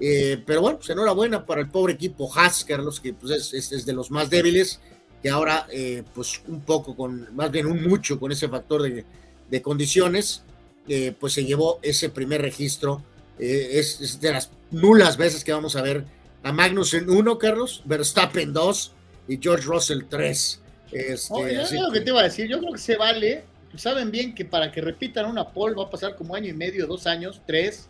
Eh, 0.00 0.42
pero 0.46 0.62
bueno, 0.62 0.78
pues 0.78 0.90
enhorabuena 0.90 1.44
para 1.44 1.60
el 1.60 1.68
pobre 1.68 1.94
equipo 1.94 2.32
Haas, 2.34 2.64
Carlos, 2.64 3.00
que 3.00 3.12
pues 3.12 3.52
es, 3.52 3.86
de 3.86 3.92
los 3.92 4.10
más 4.10 4.30
débiles 4.30 4.80
que 5.22 5.30
ahora, 5.30 5.66
eh, 5.70 6.02
pues 6.14 6.40
un 6.48 6.62
poco, 6.62 6.96
con 6.96 7.28
más 7.36 7.50
bien 7.50 7.66
un 7.66 7.86
mucho 7.86 8.18
con 8.18 8.32
ese 8.32 8.48
factor 8.48 8.82
de, 8.82 9.04
de 9.50 9.62
condiciones, 9.62 10.42
eh, 10.88 11.14
pues 11.18 11.34
se 11.34 11.44
llevó 11.44 11.78
ese 11.82 12.08
primer 12.08 12.42
registro. 12.42 13.04
Es, 13.38 14.20
de 14.20 14.32
las 14.32 14.50
nulas 14.70 15.16
veces 15.16 15.42
que 15.42 15.52
vamos 15.52 15.74
a 15.74 15.82
ver 15.82 16.04
a 16.44 16.52
Magnus 16.52 16.94
en 16.94 17.10
uno, 17.10 17.38
Carlos, 17.38 17.82
Verstappen 17.84 18.52
dos 18.52 18.92
y 19.26 19.38
George 19.40 19.64
Russell 19.64 20.02
tres. 20.08 20.61
Este, 20.92 21.80
lo 21.80 21.90
que 21.90 22.00
te 22.00 22.10
iba 22.10 22.20
a 22.20 22.24
decir, 22.24 22.46
yo 22.48 22.58
creo 22.58 22.72
que 22.72 22.78
se 22.78 22.96
vale. 22.96 23.44
Saben 23.76 24.10
bien 24.10 24.34
que 24.34 24.44
para 24.44 24.70
que 24.70 24.82
repitan 24.82 25.26
una 25.26 25.48
pole 25.48 25.74
va 25.74 25.84
a 25.84 25.90
pasar 25.90 26.14
como 26.14 26.34
año 26.34 26.48
y 26.48 26.52
medio, 26.52 26.86
dos 26.86 27.06
años, 27.06 27.40
tres. 27.46 27.88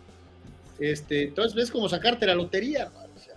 Este, 0.79 1.25
entonces 1.25 1.55
ves 1.55 1.71
como 1.71 1.89
sacarte 1.89 2.27
la 2.27 2.35
lotería. 2.35 2.91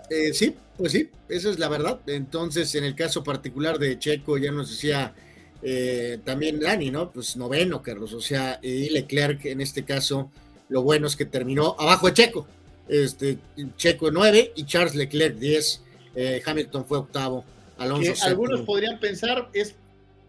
Eh, 0.09 0.34
sí, 0.34 0.55
pues 0.78 0.91
sí, 0.91 1.09
esa 1.28 1.49
es 1.49 1.59
la 1.59 1.70
verdad. 1.70 1.99
Entonces, 2.07 2.74
en 2.76 2.84
el 2.84 2.95
caso 2.95 3.24
particular 3.24 3.80
de 3.80 3.97
Checo, 3.97 4.38
ya 4.38 4.51
nos 4.51 4.70
decía 4.70 5.13
eh, 5.61 6.20
también 6.24 6.59
Dani, 6.59 6.91
¿no? 6.91 7.11
Pues 7.11 7.36
noveno, 7.38 7.82
Carlos. 7.82 8.13
O 8.13 8.22
sea, 8.22 8.59
y 8.61 8.89
Leclerc 8.89 9.45
en 9.45 9.61
este 9.61 9.84
caso, 9.84 10.30
lo 10.70 10.84
bueno 10.84 11.07
es 11.07 11.16
que 11.16 11.26
terminó 11.26 11.76
abajo 11.80 12.07
de 12.07 12.13
Checo. 12.13 12.47
Este, 12.88 13.39
Checo 13.78 14.11
9 14.11 14.53
y 14.55 14.66
Charles 14.66 14.95
Leclerc 14.95 15.38
10. 15.38 15.82
Eh, 16.16 16.41
Hamilton 16.45 16.86
fue 16.86 16.99
octavo. 16.99 17.43
Alonso 17.78 18.13
que 18.13 18.21
algunos 18.21 18.61
podrían 18.61 18.99
pensar 18.99 19.49
es 19.53 19.76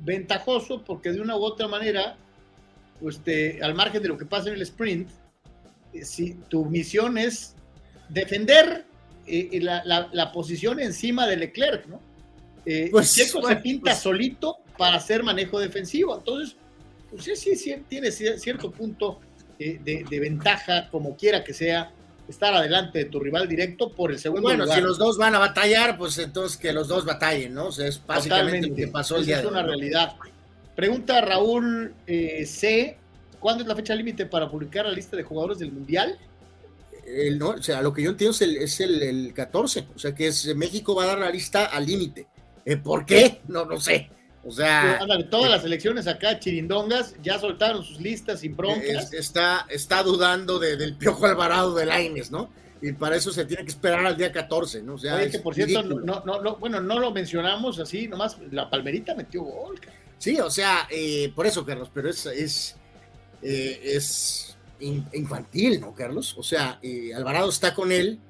ventajoso 0.01 0.83
porque 0.85 1.13
de 1.13 1.21
una 1.21 1.37
u 1.37 1.43
otra 1.43 1.69
manera, 1.69 2.17
pues 3.01 3.21
al 3.63 3.75
margen 3.75 4.03
de 4.03 4.09
lo 4.09 4.19
que 4.19 4.27
pasa 4.27 4.49
en 4.49 4.55
el 4.55 4.63
sprint, 4.63 5.09
si 6.03 6.35
tu 6.49 6.65
misión 6.65 7.19
es 7.19 7.55
defender 8.09 8.85
eh, 9.27 9.61
la, 9.61 10.33
posición 10.33 10.81
encima 10.81 11.27
de 11.27 11.37
Leclerc, 11.37 11.87
¿no? 11.87 12.01
Eh, 12.65 12.89
pues, 12.91 13.11
se 13.11 13.27
pinta 13.57 13.93
pues. 13.93 13.99
solito 13.99 14.57
para 14.77 14.97
hacer 14.97 15.23
manejo 15.23 15.59
defensivo. 15.59 16.17
Entonces, 16.17 16.57
pues 17.11 17.25
sí, 17.25 17.57
sí, 17.57 17.77
tiene 17.89 18.11
cierto 18.11 18.71
punto 18.71 19.21
eh, 19.59 19.81
de, 19.83 20.21
ventaja, 20.21 20.89
como 20.91 21.17
quiera 21.17 21.43
que 21.43 21.55
sea, 21.55 21.93
estar 22.29 22.55
adelante 22.55 22.99
de 22.99 23.05
tu 23.07 23.21
rival 23.21 23.49
directo 23.49 23.91
por 23.91 24.11
el 24.11 24.19
segundo 24.19 24.43
bueno, 24.43 24.67
si 24.67 24.81
los 24.81 24.99
dos 24.99 25.17
van 25.17 25.35
a 25.35 25.39
batallar, 25.39 25.97
pues 25.97 26.19
entonces 26.19 26.57
que 26.59 26.73
los 26.73 26.89
dos 26.89 27.05
batallen, 27.05 27.55
¿no? 27.55 27.67
O 27.67 27.73
sea, 27.73 27.87
es 27.87 28.05
básicamente 28.05 28.69
lo 28.69 28.75
que 28.75 28.89
pasó 28.89 29.17
el 29.17 29.27
día 29.27 29.41
Es 29.41 29.45
una 29.45 29.63
realidad. 29.63 30.15
Pregunta 30.75 31.21
Raúl 31.21 31.95
C. 32.07 32.99
¿Cuándo 33.39 33.63
es 33.63 33.69
la 33.69 33.77
fecha 33.77 33.95
límite 33.95 34.27
para 34.27 34.51
publicar 34.51 34.87
la 34.87 34.93
lista 34.93 35.17
de 35.17 35.23
jugadores 35.23 35.59
del 35.59 35.73
Mundial? 35.73 36.19
no, 37.39 37.51
o 37.51 37.63
sea, 37.63 37.83
lo 37.83 37.93
que 37.93 38.03
yo 38.03 38.11
entiendo 38.11 38.33
es 38.33 38.43
el, 38.43 38.57
es 38.57 38.81
el, 38.81 39.33
14, 39.33 39.87
o 39.95 39.99
sea 39.99 40.15
que 40.15 40.27
es, 40.29 40.55
México 40.57 40.95
va 40.95 41.05
a 41.05 41.07
dar 41.07 41.19
la 41.19 41.31
lista 41.31 41.67
al 41.67 41.87
límite. 41.87 42.27
Eh, 42.65 42.77
¿Por 42.77 43.07
qué? 43.07 43.41
No, 43.47 43.65
no 43.65 43.81
sé. 43.81 44.11
O 44.47 44.53
sea, 44.53 45.01
todas 45.29 45.51
las 45.51 45.65
elecciones 45.65 46.07
acá, 46.07 46.39
chirindongas, 46.39 47.15
ya 47.23 47.39
soltaron 47.39 47.83
sus 47.83 48.01
listas 48.01 48.41
sin 48.41 48.57
broncas. 48.57 49.13
está, 49.13 49.67
está 49.69 50.03
dudando 50.05 50.59
del 50.59 50.95
Piojo 50.95 51.27
Alvarado 51.27 51.75
de 51.75 51.87
Laines, 51.87 52.31
¿no? 52.31 52.49
Y 52.81 52.93
para 52.93 53.17
eso 53.17 53.33
se 53.33 53.45
tiene 53.45 53.65
que 53.65 53.71
esperar 53.71 54.05
al 54.07 54.17
día 54.17 54.31
14, 54.31 54.83
¿no? 54.83 54.95
O 54.95 54.99
sea, 54.99 55.29
que 55.29 55.39
por 55.41 55.55
cierto, 55.55 55.83
no, 55.83 56.23
no, 56.25 56.57
bueno, 56.57 56.81
no 56.81 57.01
lo 57.01 57.11
mencionamos 57.11 57.79
así, 57.81 58.07
nomás 58.07 58.37
la 58.51 58.71
Palmerita 58.71 59.15
metió 59.15 59.43
gol. 59.43 59.81
Sí, 60.19 60.39
o 60.39 60.51
sea, 60.51 60.87
eh, 60.91 61.33
por 61.35 61.47
eso, 61.47 61.65
Carlos, 61.65 61.91
pero 61.93 62.09
es, 62.09 62.27
es, 62.27 62.77
eh, 63.43 63.81
es 63.83 64.57
infantil, 64.81 65.81
¿no, 65.81 65.95
Carlos? 65.95 66.37
O 66.39 66.43
sea, 66.43 66.79
eh, 66.83 67.13
Alvarado 67.15 67.49
está 67.49 67.75
con 67.75 67.91
él 67.91 68.21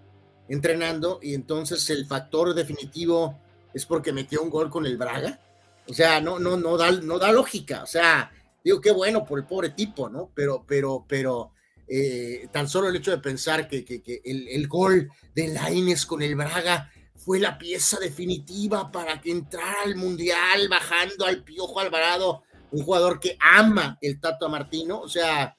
entrenando 0.48 1.18
y 1.22 1.34
entonces 1.34 1.90
el 1.90 2.06
factor 2.06 2.54
definitivo 2.54 3.38
es 3.74 3.84
porque 3.84 4.12
metió 4.12 4.42
un 4.42 4.50
gol 4.50 4.70
con 4.70 4.86
el 4.86 4.96
Braga. 4.96 5.40
O 5.89 5.95
sea, 5.95 6.20
no, 6.20 6.39
no, 6.39 6.57
no 6.57 6.76
da, 6.76 6.91
no 6.93 7.18
da 7.18 7.32
lógica. 7.32 7.82
O 7.82 7.87
sea, 7.87 8.30
digo, 8.62 8.80
qué 8.80 8.91
bueno 8.91 9.24
por 9.24 9.39
el 9.39 9.47
pobre 9.47 9.70
tipo, 9.70 10.09
¿no? 10.09 10.30
Pero, 10.34 10.64
pero, 10.66 11.05
pero, 11.09 11.53
eh, 11.89 12.49
tan 12.53 12.68
solo 12.68 12.89
el 12.89 12.97
hecho 12.97 13.12
de 13.12 13.18
pensar 13.18 13.68
que, 13.68 13.84
que, 13.84 14.20
el, 14.24 14.49
el, 14.49 14.66
gol 14.66 15.09
de 15.34 15.49
Laines 15.49 16.05
con 16.05 16.20
el 16.22 16.34
Braga 16.34 16.91
fue 17.14 17.39
la 17.39 17.59
pieza 17.59 17.99
definitiva 18.01 18.91
para 18.91 19.20
que 19.20 19.30
entrara 19.30 19.82
al 19.84 19.97
Mundial 19.97 20.68
bajando 20.68 21.26
al 21.26 21.45
Piojo 21.45 21.78
Alvarado 21.78 22.43
un 22.70 22.82
jugador 22.82 23.20
que 23.20 23.37
ama 23.41 23.99
el 24.01 24.20
Tato 24.20 24.49
Martino, 24.49 25.01
o 25.01 25.09
sea... 25.09 25.57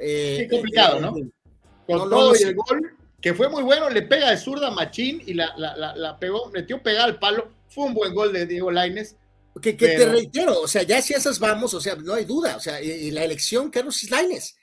Eh, 0.00 0.46
complicado, 0.50 1.00
¿no? 1.00 1.14
Con 1.86 2.10
todo 2.10 2.34
y 2.36 2.42
el 2.42 2.54
gol, 2.54 2.96
que 3.20 3.34
fue 3.34 3.48
muy 3.48 3.62
bueno, 3.62 3.88
le 3.88 4.02
pega 4.02 4.30
de 4.30 4.36
zurda 4.36 4.68
a 4.68 4.70
Machín 4.70 5.22
y 5.26 5.34
la, 5.34 5.54
la, 5.56 5.96
la, 5.96 6.18
pegó, 6.18 6.50
metió 6.50 6.82
pegada 6.82 7.06
al 7.06 7.18
palo, 7.18 7.50
fue 7.68 7.86
un 7.86 7.94
buen 7.94 8.14
gol 8.14 8.32
de 8.32 8.46
Diego 8.46 8.70
Laines. 8.70 9.16
Que, 9.60 9.76
que 9.76 9.88
te 9.88 10.06
reitero, 10.06 10.60
o 10.60 10.68
sea, 10.68 10.84
ya 10.84 11.02
si 11.02 11.14
esas 11.14 11.40
vamos, 11.40 11.74
o 11.74 11.80
sea, 11.80 11.96
no 11.96 12.14
hay 12.14 12.24
duda, 12.24 12.56
o 12.56 12.60
sea, 12.60 12.80
y, 12.80 13.10
la 13.10 13.24
elección 13.24 13.70
Carlos 13.70 14.08
Laines, 14.08 14.56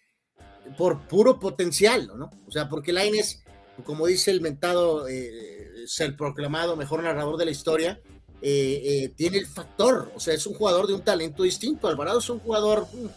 por 0.77 1.07
puro 1.07 1.37
potencial, 1.37 2.09
¿no? 2.15 2.31
O 2.47 2.51
sea, 2.51 2.69
porque 2.69 2.93
Laines, 2.93 3.43
como 3.83 4.07
dice 4.07 4.31
el 4.31 4.39
mentado, 4.39 5.07
eh, 5.09 5.85
el 5.99 6.15
proclamado 6.15 6.77
mejor 6.77 7.03
narrador 7.03 7.35
de 7.35 7.45
la 7.45 7.51
historia, 7.51 7.99
eh, 8.41 8.81
eh, 8.85 9.09
tiene 9.15 9.37
el 9.37 9.47
factor, 9.47 10.11
o 10.15 10.19
sea, 10.19 10.33
es 10.33 10.45
un 10.45 10.53
jugador 10.53 10.87
de 10.87 10.93
un 10.93 11.01
talento 11.01 11.43
distinto. 11.43 11.87
Alvarado 11.87 12.19
es 12.19 12.29
un 12.29 12.39
jugador, 12.39 12.87
un 12.93 13.11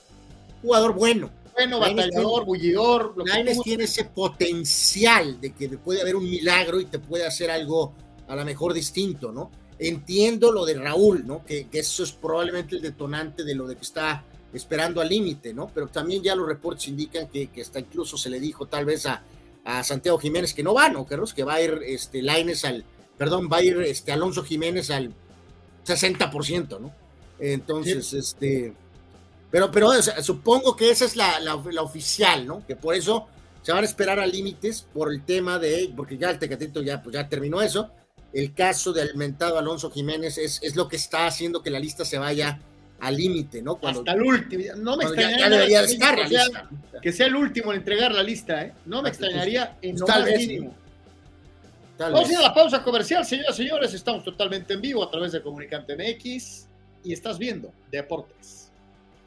jugador 0.63 0.95
bueno. 0.95 1.31
Bueno, 1.55 1.81
batallador, 1.81 2.45
bullidor. 2.45 3.15
Laines 3.27 3.61
tiene 3.63 3.85
ese 3.85 4.05
potencial 4.05 5.41
de 5.41 5.53
que 5.53 5.69
puede 5.71 6.01
haber 6.01 6.15
un 6.17 6.29
milagro 6.29 6.81
y 6.81 6.85
te 6.85 6.99
puede 6.99 7.27
hacer 7.27 7.51
algo 7.51 7.95
a 8.29 8.37
lo 8.37 8.45
mejor 8.45 8.73
distinto, 8.73 9.33
¿no? 9.33 9.51
Entiendo 9.79 10.51
lo 10.53 10.65
de 10.65 10.75
Raúl, 10.75 11.27
¿no? 11.27 11.45
Que, 11.45 11.69
eso 11.73 12.03
es 12.03 12.13
probablemente 12.13 12.77
el 12.77 12.83
detonante 12.83 13.45
de 13.45 13.55
lo 13.55 13.67
de 13.67 13.77
que 13.77 13.83
está 13.83 14.25
esperando 14.53 15.01
al 15.01 15.09
límite, 15.09 15.55
¿no? 15.55 15.71
Pero 15.73 15.89
también 15.89 16.23
ya 16.23 16.35
los 16.35 16.49
reportes 16.49 16.89
indican 16.89 17.29
que, 17.29 17.49
que 17.49 17.63
hasta 17.63 17.79
incluso 17.79 18.17
se 18.17 18.31
le 18.31 18.41
dijo 18.41 18.67
tal 18.67 18.85
vez 18.85 19.07
a, 19.07 19.23
a 19.65 19.85
Santiago 19.85 20.19
Jiménez 20.19 20.55
que 20.55 20.63
no 20.63 20.75
va, 20.75 20.89
¿no, 20.89 21.05
Carlos? 21.05 21.35
Que 21.35 21.45
va 21.45 21.55
a 21.55 21.63
ir 21.63 21.81
este, 21.85 22.23
Laines 22.23 22.65
al, 22.65 22.85
perdón, 23.19 23.49
va 23.53 23.59
a 23.59 23.63
ir 23.63 23.77
este, 23.83 24.13
Alonso 24.13 24.43
Jiménez 24.43 24.91
al 24.91 25.13
60%, 25.87 26.81
¿no? 26.81 26.93
Entonces, 27.39 28.13
este, 28.15 28.73
pero, 29.51 29.71
pero 29.71 29.91
supongo 30.23 30.77
que 30.77 30.91
esa 30.91 31.05
es 31.05 31.17
la, 31.17 31.39
la, 31.41 31.83
oficial, 31.83 32.47
¿no? 32.47 32.67
Que 32.67 32.77
por 32.77 32.95
eso 32.95 33.27
se 33.63 33.73
van 33.73 33.83
a 33.83 33.87
esperar 33.87 34.19
a 34.19 34.27
límites 34.27 34.87
por 34.93 35.13
el 35.13 35.23
tema 35.25 35.59
de, 35.59 35.93
porque 35.95 36.17
ya 36.17 36.31
el 36.31 36.39
Tecatito 36.39 36.83
ya, 36.83 37.03
pues 37.03 37.15
ya 37.15 37.29
terminó 37.29 37.61
eso, 37.61 37.91
el 38.39 38.55
caso 38.55 38.93
del 38.93 39.15
mentado 39.17 39.59
Alonso 39.59 39.91
Jiménez 39.91 40.39
es, 40.39 40.61
es 40.63 40.77
lo 40.77 40.89
que 40.89 40.97
está 40.97 41.27
haciendo 41.27 41.63
que 41.63 41.71
la 41.71 41.81
lista 41.81 42.05
se 42.05 42.19
vaya 42.19 42.61
al 43.01 43.17
límite, 43.17 43.63
¿no? 43.63 43.79
Hasta 43.83 44.13
el 44.13 44.23
último. 44.23 44.65
No 44.77 44.97
me 44.97 45.05
extrañaría. 45.05 45.39
Ya, 45.39 45.51
debería 45.51 45.81
estar 45.83 46.17
que, 46.17 46.29
sea, 46.29 46.69
que 47.03 47.13
sea 47.13 47.27
el 47.27 47.37
último 47.37 47.73
en 47.73 47.79
entregar 47.79 48.13
la 48.13 48.23
lista, 48.23 48.63
¿eh? 48.63 48.73
No 48.87 49.03
me 49.03 49.09
extrañaría 49.09 49.77
en 49.83 49.99
lo 49.99 50.07
más 50.07 50.25
mínimo. 50.25 50.75
Vamos 51.99 52.29
a 52.29 52.33
ir 52.33 52.39
a 52.39 52.43
la 52.43 52.55
pausa 52.55 52.83
comercial, 52.83 53.25
señoras 53.25 53.55
y 53.55 53.63
señores. 53.63 53.95
Estamos 53.95 54.23
totalmente 54.25 54.75
en 54.75 54.81
vivo 54.81 55.03
a 55.03 55.11
través 55.11 55.33
de 55.33 55.43
Comunicante 55.43 55.97
MX 55.97 56.67
y 57.05 57.13
estás 57.13 57.39
viendo 57.39 57.73
Deportes. 57.91 58.68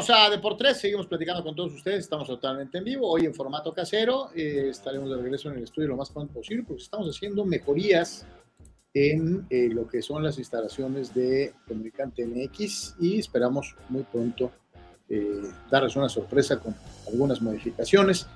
Volvemos 0.00 0.26
a 0.26 0.30
Deportes, 0.30 0.78
seguimos 0.78 1.06
platicando 1.06 1.42
con 1.44 1.54
todos 1.54 1.74
ustedes, 1.74 1.98
estamos 1.98 2.26
totalmente 2.26 2.78
en 2.78 2.84
vivo, 2.84 3.06
hoy 3.06 3.26
en 3.26 3.34
formato 3.34 3.74
casero, 3.74 4.30
eh, 4.34 4.68
estaremos 4.70 5.10
de 5.10 5.16
regreso 5.16 5.50
en 5.50 5.58
el 5.58 5.64
estudio 5.64 5.88
lo 5.88 5.96
más 5.98 6.08
pronto 6.08 6.32
posible 6.32 6.64
porque 6.66 6.82
estamos 6.82 7.14
haciendo 7.14 7.44
mejorías 7.44 8.24
en 8.94 9.46
eh, 9.50 9.68
lo 9.70 9.86
que 9.86 10.00
son 10.00 10.22
las 10.22 10.38
instalaciones 10.38 11.12
de 11.12 11.52
Comunicante 11.68 12.24
MX 12.24 12.94
y 12.98 13.18
esperamos 13.18 13.76
muy 13.90 14.04
pronto 14.04 14.50
eh, 15.10 15.42
darles 15.70 15.94
una 15.96 16.08
sorpresa 16.08 16.58
con 16.58 16.74
algunas 17.06 17.42
modificaciones 17.42 18.26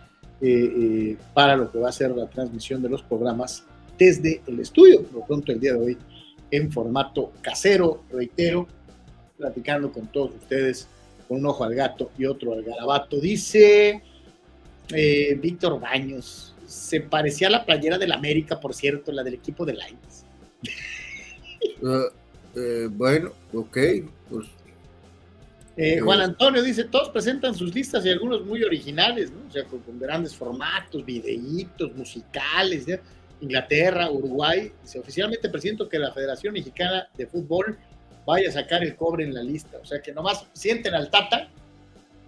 para 1.33 1.57
lo 1.57 1.73
que 1.73 1.79
va 1.79 1.89
a 1.89 1.93
ser 1.93 2.11
la 2.11 2.29
transmisión 2.29 2.83
de 2.83 2.91
los 2.91 3.03
programas 3.03 3.65
desde 3.97 4.43
el 4.47 4.61
estudio, 4.61 5.03
por 5.05 5.21
lo 5.21 5.27
pronto 5.27 5.51
el 5.51 5.61
día 5.61 5.73
de 5.73 5.79
hoy 5.79 5.99
en 6.51 6.71
formato 6.71 7.33
casero, 7.41 8.03
reitero, 8.11 8.69
platicando 9.39 9.91
con 9.91 10.09
todos 10.09 10.35
ustedes 10.35 10.89
con 11.29 11.39
un 11.39 11.47
ojo 11.47 11.65
al 11.65 11.75
gato 11.75 12.11
y 12.19 12.27
otro 12.27 12.53
al 12.53 12.63
garabato. 12.63 13.21
Dice 13.21 14.03
eh, 14.93 15.39
Víctor 15.41 15.81
Baños, 15.81 16.55
se 16.67 17.01
parecía 17.01 17.49
a 17.49 17.51
la 17.51 17.65
playera 17.65 17.99
del 17.99 18.13
América, 18.13 18.61
por 18.61 18.75
cierto, 18.75 19.13
la 19.13 19.23
del 19.23 19.35
equipo 19.35 19.65
de 19.65 19.75
Lions. 19.75 20.25
Uh, 21.81 22.11
eh, 22.59 22.89
bueno, 22.91 23.33
ok, 23.53 23.79
pues. 24.29 24.49
Eh, 25.77 25.99
Juan 25.99 26.21
Antonio 26.21 26.63
dice, 26.63 26.85
todos 26.85 27.09
presentan 27.09 27.53
sus 27.55 27.75
listas 27.75 28.07
y 28.07 28.11
algunos 28.11 28.45
muy 28.47 28.63
originales, 28.63 29.33
¿no? 29.33 29.49
O 29.49 29.51
sea, 29.51 29.65
con, 29.65 29.83
grandes 29.99 30.35
formatos, 30.35 31.05
videitos, 31.05 31.93
musicales, 31.97 32.87
Inglaterra, 33.41 34.09
Uruguay. 34.09 34.71
Dice, 34.83 35.01
oficialmente 35.01 35.49
presento 35.49 35.89
que 35.89 35.99
la 35.99 36.13
Federación 36.13 36.55
Mexicana 36.55 37.09
de 37.17 37.27
Fútbol 37.27 37.77
vaya 38.27 38.49
a 38.49 38.53
sacar 38.53 38.83
el 38.83 38.97
cobre 38.97 39.25
en 39.25 39.35
la 39.35 39.43
lista. 39.43 39.79
O 39.83 39.85
sea, 39.85 40.01
que 40.01 40.13
nomás 40.13 40.47
sienten 40.53 40.95
al 40.95 41.11
Tata 41.11 41.49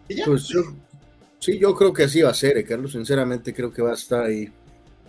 y 0.08 0.16
ya. 0.16 0.24
Pues 0.24 0.48
yo, 0.48 0.62
sí, 1.38 1.58
yo 1.58 1.74
creo 1.74 1.92
que 1.92 2.04
así 2.04 2.22
va 2.22 2.30
a 2.30 2.34
ser, 2.34 2.56
eh, 2.58 2.64
Carlos. 2.64 2.92
Sinceramente, 2.92 3.54
creo 3.54 3.72
que 3.72 3.82
va 3.82 3.90
a 3.90 3.94
estar 3.94 4.24
ahí. 4.24 4.50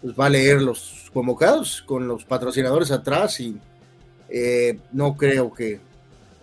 Pues 0.02 0.16
va 0.16 0.28
a 0.28 0.30
leer 0.30 0.62
los 0.62 1.10
convocados 1.12 1.82
con 1.82 2.08
los 2.08 2.24
patrocinadores 2.24 2.92
atrás 2.92 3.40
y 3.40 3.58
eh, 4.30 4.80
no 4.92 5.18
creo 5.18 5.52
que 5.54 5.80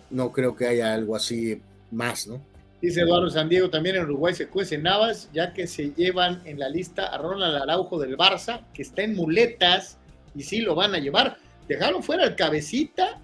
no 0.09 0.31
creo 0.31 0.55
que 0.55 0.67
haya 0.67 0.93
algo 0.93 1.15
así 1.15 1.61
más, 1.91 2.27
¿no? 2.27 2.41
Dice 2.81 3.01
Eduardo 3.01 3.29
San 3.29 3.49
Diego, 3.49 3.69
también 3.69 3.95
en 3.95 4.03
Uruguay 4.03 4.35
se 4.35 4.47
cuecen 4.47 4.83
Navas, 4.83 5.29
ya 5.33 5.53
que 5.53 5.65
se 5.65 5.91
llevan 5.91 6.41
en 6.45 6.59
la 6.59 6.69
lista 6.69 7.07
a 7.07 7.17
Ronald 7.17 7.55
Araujo 7.55 7.97
del 7.97 8.17
Barça, 8.17 8.61
que 8.73 8.81
está 8.81 9.01
en 9.01 9.15
muletas 9.15 9.97
y 10.35 10.43
sí 10.43 10.59
lo 10.59 10.75
van 10.75 10.93
a 10.93 10.99
llevar. 10.99 11.37
Dejaron 11.67 12.03
fuera 12.03 12.23
al 12.23 12.35
cabecita 12.35 13.19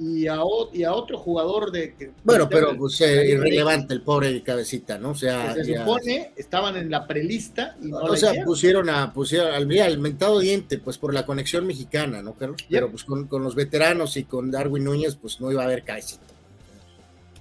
y 0.00 0.26
a, 0.26 0.38
y 0.72 0.82
a 0.82 0.94
otro 0.94 1.18
jugador 1.18 1.70
de... 1.70 1.94
Que, 1.94 2.10
bueno, 2.24 2.48
pero 2.48 2.74
pues 2.76 3.00
eh, 3.02 3.32
irrelevante 3.32 3.92
el 3.92 4.00
pobre 4.00 4.42
cabecita, 4.42 4.98
¿no? 4.98 5.10
O 5.10 5.14
sea... 5.14 5.54
se 5.54 5.76
supone, 5.76 6.32
estaban 6.36 6.76
en 6.76 6.90
la 6.90 7.06
prelista 7.06 7.76
y 7.82 7.88
no 7.88 7.98
O 7.98 8.16
sea, 8.16 8.32
pusieron 8.44 8.88
a, 8.88 9.12
pusieron 9.12 9.52
al, 9.52 9.66
mira, 9.66 9.88
mentado 9.98 10.38
diente, 10.38 10.78
pues 10.78 10.96
por 10.96 11.12
la 11.12 11.26
conexión 11.26 11.66
mexicana, 11.66 12.22
¿no, 12.22 12.32
Carlos? 12.32 12.64
Pero 12.68 12.90
pues 12.90 13.04
con, 13.04 13.26
con, 13.26 13.42
los 13.42 13.54
veteranos 13.54 14.16
y 14.16 14.24
con 14.24 14.50
Darwin 14.50 14.84
Núñez, 14.84 15.16
pues 15.16 15.38
no 15.40 15.52
iba 15.52 15.62
a 15.62 15.66
haber 15.66 15.84
cabecita. 15.84 16.24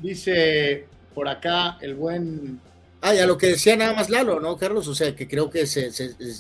Dice 0.02 0.86
por 1.16 1.28
acá 1.28 1.78
el 1.82 1.96
buen 1.96 2.60
Ah, 3.02 3.14
ya 3.14 3.26
lo 3.26 3.38
que 3.38 3.48
decía 3.48 3.78
nada 3.78 3.94
más 3.94 4.10
Lalo, 4.10 4.40
¿no, 4.40 4.58
Carlos? 4.58 4.88
O 4.88 4.96
sea, 4.96 5.16
que 5.16 5.28
creo 5.28 5.50
que 5.50 5.66
se, 5.66 5.90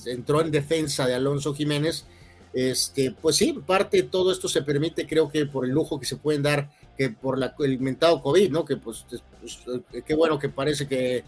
entró 0.07 0.41
en 0.41 0.51
defensa 0.51 1.07
de 1.07 1.15
Alonso 1.15 1.53
Jiménez. 1.53 2.05
Este, 2.53 3.11
pues 3.11 3.35
sí, 3.35 3.53
parte 3.65 3.97
de 3.97 4.03
todo 4.03 4.31
esto 4.31 4.47
se 4.47 4.63
permite, 4.63 5.05
creo 5.05 5.29
que 5.29 5.45
por 5.45 5.65
el 5.65 5.71
lujo 5.71 5.99
que 5.99 6.05
se 6.05 6.17
pueden 6.17 6.41
dar, 6.41 6.69
que 6.97 7.09
por 7.09 7.37
la, 7.37 7.53
el 7.59 7.79
mentado 7.79 8.21
COVID, 8.21 8.49
¿no? 8.49 8.65
Que 8.65 8.77
pues, 8.77 9.05
pues 9.39 9.59
eh, 9.93 10.15
bueno 10.15 10.39
que 10.39 10.49
parece 10.49 10.87
que 10.87 11.23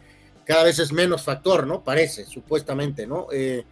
cada 0.45 0.63
vez 0.63 0.79
es 0.79 0.91
menos 0.91 1.21
factor, 1.21 1.67
¿no? 1.67 1.83
Parece, 1.83 2.25
supuestamente, 2.25 3.05
¿no? 3.05 3.27
Eh, 3.31 3.63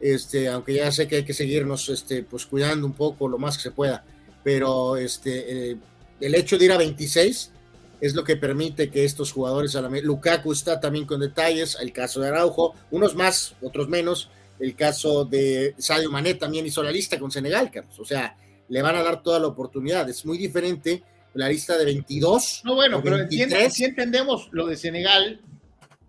este, 0.00 0.48
aunque 0.48 0.74
ya 0.74 0.92
sé 0.92 1.08
que 1.08 1.16
hay 1.16 1.24
que 1.24 1.32
seguirnos, 1.32 1.88
este, 1.88 2.22
pues 2.22 2.44
cuidando 2.44 2.86
un 2.86 2.92
poco 2.92 3.28
lo 3.28 3.38
más 3.38 3.56
que 3.56 3.62
se 3.62 3.70
pueda, 3.70 4.04
pero 4.42 4.96
este, 4.96 5.70
eh, 5.70 5.76
el 6.20 6.34
hecho 6.34 6.58
de 6.58 6.66
ir 6.66 6.72
a 6.72 6.76
26 6.76 7.52
es 8.00 8.14
lo 8.14 8.24
que 8.24 8.36
permite 8.36 8.90
que 8.90 9.04
estos 9.04 9.32
jugadores, 9.32 9.74
a 9.74 9.82
la 9.82 9.88
Lukaku 9.88 10.52
está 10.52 10.80
también 10.80 11.06
con 11.06 11.20
detalles, 11.20 11.78
el 11.80 11.92
caso 11.92 12.20
de 12.20 12.28
Araujo, 12.28 12.74
unos 12.90 13.14
más, 13.14 13.54
otros 13.62 13.88
menos, 13.88 14.28
el 14.58 14.74
caso 14.74 15.24
de 15.24 15.74
Sadio 15.78 16.10
Mané 16.10 16.34
también 16.34 16.66
hizo 16.66 16.82
la 16.82 16.90
lista 16.90 17.18
con 17.18 17.30
Senegal, 17.30 17.70
Carlos, 17.70 17.98
o 17.98 18.04
sea, 18.04 18.36
le 18.68 18.82
van 18.82 18.96
a 18.96 19.02
dar 19.02 19.22
toda 19.22 19.38
la 19.38 19.46
oportunidad, 19.46 20.08
es 20.08 20.24
muy 20.24 20.38
diferente 20.38 21.02
la 21.34 21.48
lista 21.48 21.76
de 21.76 21.84
22. 21.84 22.62
No, 22.64 22.74
bueno, 22.74 23.02
pero 23.02 23.18
si 23.28 23.84
entendemos 23.84 24.48
lo 24.52 24.66
de 24.66 24.76
Senegal, 24.76 25.40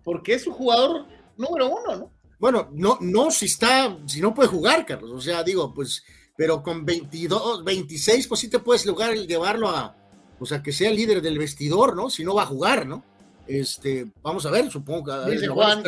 porque 0.02 0.34
es 0.34 0.46
un 0.46 0.54
jugador 0.54 1.06
número 1.36 1.68
uno, 1.68 1.96
¿no? 1.96 2.12
Bueno, 2.38 2.70
no, 2.72 2.98
no, 3.00 3.30
si 3.30 3.46
está, 3.46 3.98
si 4.06 4.20
no 4.20 4.32
puede 4.32 4.48
jugar, 4.48 4.86
Carlos, 4.86 5.10
o 5.10 5.20
sea, 5.20 5.42
digo, 5.42 5.74
pues, 5.74 6.04
pero 6.36 6.62
con 6.62 6.84
22, 6.84 7.64
26, 7.64 8.28
pues 8.28 8.40
sí 8.40 8.48
te 8.48 8.60
puedes 8.60 8.86
lograr 8.86 9.14
llevarlo 9.14 9.68
a, 9.68 9.96
o 10.38 10.46
sea, 10.46 10.62
que 10.62 10.72
sea 10.72 10.90
líder 10.90 11.20
del 11.20 11.38
vestidor, 11.38 11.96
¿no? 11.96 12.10
Si 12.10 12.24
no 12.24 12.34
va 12.34 12.44
a 12.44 12.46
jugar, 12.46 12.86
¿no? 12.86 13.04
Este, 13.46 14.06
vamos 14.22 14.46
a 14.46 14.50
ver, 14.50 14.70
supongo 14.70 15.04
que 15.04 15.30
Dice 15.32 15.46
lo, 15.46 15.54
Juan, 15.54 15.82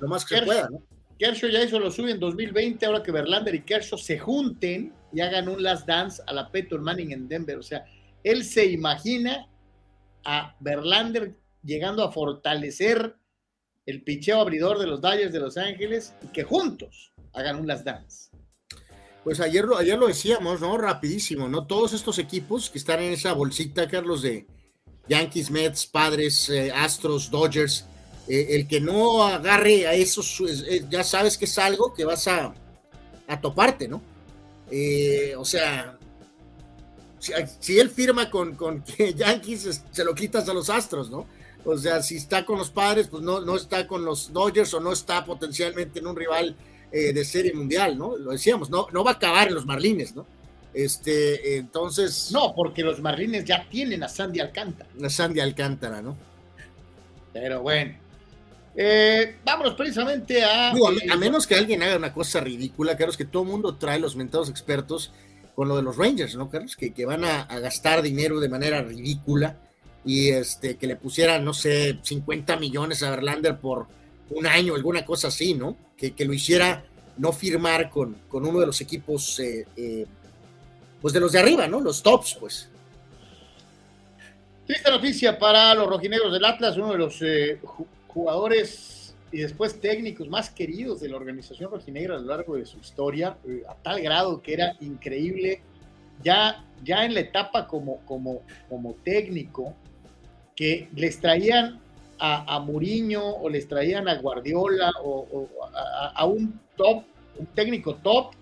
lo 0.00 0.08
más 0.08 0.24
que 0.24 0.42
pueda, 0.42 0.68
¿no? 0.68 0.82
Kershaw 1.18 1.48
ya 1.48 1.64
hizo 1.64 1.78
lo 1.78 1.90
suyo 1.90 2.08
en 2.08 2.20
2020, 2.20 2.84
ahora 2.84 3.02
que 3.02 3.12
Verlander 3.12 3.54
y 3.54 3.62
Kershaw 3.62 3.98
se 3.98 4.18
junten 4.18 4.92
y 5.12 5.20
hagan 5.20 5.48
un 5.48 5.62
last 5.62 5.86
dance 5.86 6.22
a 6.26 6.32
la 6.32 6.50
Peyton 6.50 6.82
Manning 6.82 7.12
en 7.12 7.28
Denver. 7.28 7.58
O 7.58 7.62
sea, 7.62 7.86
él 8.22 8.44
se 8.44 8.66
imagina 8.66 9.48
a 10.24 10.54
Verlander 10.60 11.34
llegando 11.62 12.04
a 12.04 12.12
fortalecer 12.12 13.16
el 13.86 14.02
picheo 14.02 14.40
abridor 14.40 14.78
de 14.78 14.86
los 14.86 15.00
Dodgers 15.00 15.32
de 15.32 15.40
Los 15.40 15.56
Ángeles 15.56 16.12
y 16.22 16.26
que 16.28 16.44
juntos 16.44 17.12
hagan 17.32 17.60
un 17.60 17.66
last 17.66 17.84
dance. 17.84 18.30
Pues 19.24 19.40
ayer, 19.40 19.64
ayer 19.76 19.98
lo 19.98 20.06
decíamos, 20.06 20.60
¿no? 20.60 20.76
Rapidísimo, 20.76 21.48
¿no? 21.48 21.66
Todos 21.66 21.92
estos 21.92 22.18
equipos 22.18 22.70
que 22.70 22.78
están 22.78 23.00
en 23.00 23.12
esa 23.12 23.32
bolsita, 23.32 23.88
Carlos, 23.88 24.22
de 24.22 24.46
Yankees, 25.08 25.50
Mets, 25.50 25.86
Padres, 25.86 26.48
eh, 26.48 26.70
Astros, 26.72 27.30
Dodgers, 27.30 27.86
eh, 28.28 28.48
el 28.50 28.66
que 28.66 28.80
no 28.80 29.24
agarre 29.24 29.86
a 29.86 29.94
esos, 29.94 30.40
eh, 30.40 30.84
ya 30.90 31.04
sabes 31.04 31.38
que 31.38 31.44
es 31.44 31.58
algo 31.58 31.94
que 31.94 32.04
vas 32.04 32.26
a, 32.28 32.54
a 33.26 33.40
toparte, 33.40 33.88
¿no? 33.88 34.02
o 35.38 35.44
sea, 35.44 35.96
si, 37.60 37.78
él 37.78 37.90
firma 37.90 38.30
con, 38.30 38.54
con 38.54 38.84
Yankees, 39.16 39.82
se 39.90 40.04
lo 40.04 40.14
quitas 40.14 40.48
a 40.48 40.54
los 40.54 40.70
Astros, 40.70 41.10
¿no? 41.10 41.26
O 41.64 41.76
sea, 41.76 42.02
si 42.02 42.16
está 42.16 42.44
con 42.44 42.58
los 42.58 42.70
padres, 42.70 43.08
pues 43.08 43.22
no, 43.22 43.40
no 43.40 43.56
está 43.56 43.86
con 43.86 44.04
los 44.04 44.32
Dodgers 44.32 44.72
o 44.74 44.80
no 44.80 44.92
está 44.92 45.24
potencialmente 45.24 45.98
en 45.98 46.06
un 46.06 46.14
rival 46.14 46.56
eh, 46.92 47.12
de 47.12 47.24
serie 47.24 47.52
mundial, 47.52 47.98
¿no? 47.98 48.16
Lo 48.16 48.30
decíamos, 48.30 48.70
no, 48.70 48.86
no 48.92 49.02
va 49.02 49.12
a 49.12 49.14
acabar 49.14 49.48
en 49.48 49.54
los 49.54 49.66
Marlines, 49.66 50.14
¿no? 50.14 50.26
Este, 50.72 51.56
entonces. 51.56 52.30
No, 52.32 52.54
porque 52.54 52.82
los 52.82 53.00
Marlines 53.00 53.44
ya 53.44 53.66
tienen 53.68 54.04
a 54.04 54.08
Sandy 54.08 54.38
Alcántara. 54.40 54.88
A 55.02 55.10
Sandy 55.10 55.40
Alcántara, 55.40 56.02
¿no? 56.02 56.16
Pero 57.32 57.62
bueno. 57.62 58.05
Eh, 58.76 59.36
vámonos 59.42 59.74
precisamente 59.74 60.44
a. 60.44 60.70
a, 60.70 61.16
menos 61.16 61.46
que 61.46 61.54
alguien 61.54 61.82
haga 61.82 61.96
una 61.96 62.12
cosa 62.12 62.40
ridícula, 62.40 62.96
Carlos, 62.96 63.16
que 63.16 63.24
todo 63.24 63.42
el 63.42 63.48
mundo 63.48 63.76
trae 63.76 63.98
los 63.98 64.16
mentados 64.16 64.50
expertos 64.50 65.12
con 65.54 65.68
lo 65.68 65.76
de 65.76 65.82
los 65.82 65.96
Rangers, 65.96 66.36
¿no, 66.36 66.50
Carlos? 66.50 66.76
Que, 66.76 66.92
que 66.92 67.06
van 67.06 67.24
a, 67.24 67.42
a, 67.42 67.58
gastar 67.58 68.02
dinero 68.02 68.38
de 68.38 68.50
manera 68.50 68.82
ridícula 68.82 69.56
y 70.04 70.28
este, 70.28 70.76
que 70.76 70.86
le 70.86 70.96
pusieran, 70.96 71.44
no 71.44 71.54
sé, 71.54 71.98
50 72.02 72.56
millones 72.58 73.02
a 73.02 73.10
Verlander 73.10 73.58
por 73.58 73.86
un 74.30 74.46
año, 74.46 74.74
alguna 74.74 75.04
cosa 75.04 75.28
así, 75.28 75.54
¿no? 75.54 75.76
Que, 75.96 76.12
que 76.12 76.26
lo 76.26 76.34
hiciera 76.34 76.84
no 77.16 77.32
firmar 77.32 77.90
con, 77.90 78.14
con 78.28 78.46
uno 78.46 78.60
de 78.60 78.66
los 78.66 78.80
equipos, 78.80 79.40
eh, 79.40 79.66
eh, 79.76 80.06
pues 81.00 81.14
de 81.14 81.20
los 81.20 81.32
de 81.32 81.40
arriba, 81.40 81.66
¿no? 81.66 81.80
Los 81.80 82.02
tops, 82.02 82.36
pues. 82.38 82.68
Triste 84.66 84.90
noticia 84.90 85.38
para 85.38 85.74
los 85.74 85.88
rojinegros 85.88 86.32
del 86.32 86.44
Atlas, 86.44 86.76
uno 86.76 86.92
de 86.92 86.98
los 86.98 87.22
eh, 87.22 87.60
jugadores 88.16 89.14
y 89.30 89.40
después 89.40 89.78
técnicos 89.78 90.26
más 90.26 90.48
queridos 90.48 91.00
de 91.00 91.10
la 91.10 91.16
organización 91.16 91.70
rojinegra 91.70 92.16
a 92.16 92.18
lo 92.18 92.28
largo 92.28 92.56
de 92.56 92.64
su 92.64 92.78
historia, 92.78 93.36
a 93.68 93.74
tal 93.74 94.00
grado 94.00 94.40
que 94.40 94.54
era 94.54 94.74
increíble, 94.80 95.60
ya, 96.22 96.64
ya 96.82 97.04
en 97.04 97.12
la 97.12 97.20
etapa 97.20 97.66
como, 97.66 97.98
como, 98.06 98.40
como 98.70 98.94
técnico, 99.04 99.74
que 100.54 100.88
les 100.96 101.20
traían 101.20 101.78
a, 102.18 102.56
a 102.56 102.58
Muriño 102.60 103.22
o 103.22 103.50
les 103.50 103.68
traían 103.68 104.08
a 104.08 104.14
Guardiola 104.14 104.90
o, 105.04 105.46
a, 106.14 106.24
un 106.24 106.58
top, 106.74 107.04
un 107.38 107.46
técnico 107.48 107.96
top, 107.96 108.32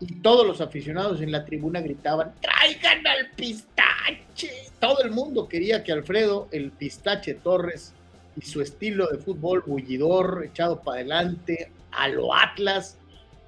y 0.00 0.14
todos 0.22 0.46
los 0.46 0.62
aficionados 0.62 1.20
en 1.20 1.30
la 1.30 1.44
tribuna 1.44 1.82
gritaban, 1.82 2.34
traigan 2.40 3.06
al 3.06 3.30
pistache. 3.36 4.70
Todo 4.80 5.02
el 5.02 5.10
mundo 5.10 5.46
quería 5.46 5.84
que 5.84 5.92
Alfredo, 5.92 6.48
el 6.52 6.70
pistache 6.70 7.34
Torres, 7.34 7.92
y 8.36 8.44
su 8.44 8.60
estilo 8.60 9.08
de 9.08 9.18
fútbol 9.18 9.62
bullidor, 9.66 10.44
echado 10.44 10.80
para 10.80 11.00
adelante, 11.00 11.70
a 11.90 12.08
lo 12.08 12.34
Atlas, 12.34 12.98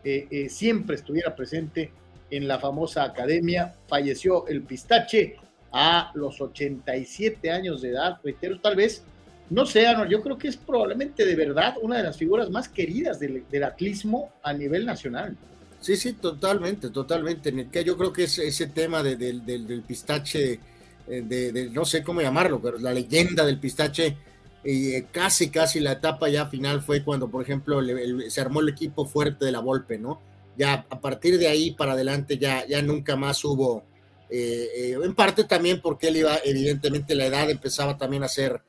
eh, 0.04 0.26
eh, 0.30 0.48
siempre 0.48 0.96
estuviera 0.96 1.36
presente 1.36 1.92
en 2.30 2.48
la 2.48 2.58
famosa 2.58 3.04
academia. 3.04 3.74
Falleció 3.86 4.46
el 4.46 4.62
pistache 4.62 5.36
a 5.72 6.12
los 6.14 6.40
87 6.40 7.50
años 7.50 7.82
de 7.82 7.90
edad, 7.90 8.18
reitero, 8.22 8.58
tal 8.60 8.76
vez, 8.76 9.02
no 9.50 9.64
sé, 9.64 9.86
yo 10.08 10.22
creo 10.22 10.38
que 10.38 10.48
es 10.48 10.56
probablemente 10.56 11.24
de 11.24 11.34
verdad 11.34 11.74
una 11.80 11.98
de 11.98 12.02
las 12.02 12.16
figuras 12.16 12.50
más 12.50 12.68
queridas 12.68 13.18
del, 13.18 13.44
atlismo 13.64 14.32
a 14.42 14.52
nivel 14.52 14.84
nacional. 14.84 15.36
Sí, 15.80 15.96
sí, 15.96 16.14
totalmente, 16.14 16.90
totalmente. 16.90 17.52
Yo 17.84 17.96
creo 17.96 18.12
que 18.12 18.24
es 18.24 18.38
ese 18.38 18.66
tema 18.66 19.02
del 19.02 19.84
pistache, 19.86 20.60
eh, 21.06 21.22
de, 21.22 21.70
no 21.72 21.84
sé 21.84 22.02
cómo 22.02 22.20
llamarlo, 22.20 22.60
pero 22.60 22.78
la 22.78 22.92
leyenda 22.92 23.46
del 23.46 23.58
pistache, 23.58 24.16
y 24.64 24.94
eh, 24.94 25.06
casi, 25.10 25.50
casi 25.50 25.80
la 25.80 25.92
etapa 25.92 26.28
ya 26.28 26.46
final 26.46 26.82
fue 26.82 27.02
cuando, 27.02 27.30
por 27.30 27.42
ejemplo, 27.42 27.80
se 28.28 28.40
armó 28.40 28.60
el 28.60 28.68
equipo 28.68 29.06
fuerte 29.06 29.44
de 29.44 29.52
la 29.52 29.60
Volpe, 29.60 29.98
¿no? 29.98 30.20
Ya 30.56 30.86
a 30.90 31.00
partir 31.00 31.38
de 31.38 31.48
ahí 31.48 31.72
para 31.72 31.92
adelante 31.92 32.38
ya, 32.38 32.66
ya 32.66 32.82
nunca 32.82 33.16
más 33.16 33.44
hubo, 33.44 33.84
eh, 34.30 34.68
eh, 34.76 34.98
en 35.02 35.14
parte 35.14 35.44
también 35.44 35.80
porque 35.80 36.08
él 36.08 36.16
iba, 36.16 36.36
evidentemente 36.44 37.14
la 37.14 37.26
edad 37.26 37.48
empezaba 37.48 37.96
también 37.96 38.24
a 38.24 38.28
ser 38.28 38.62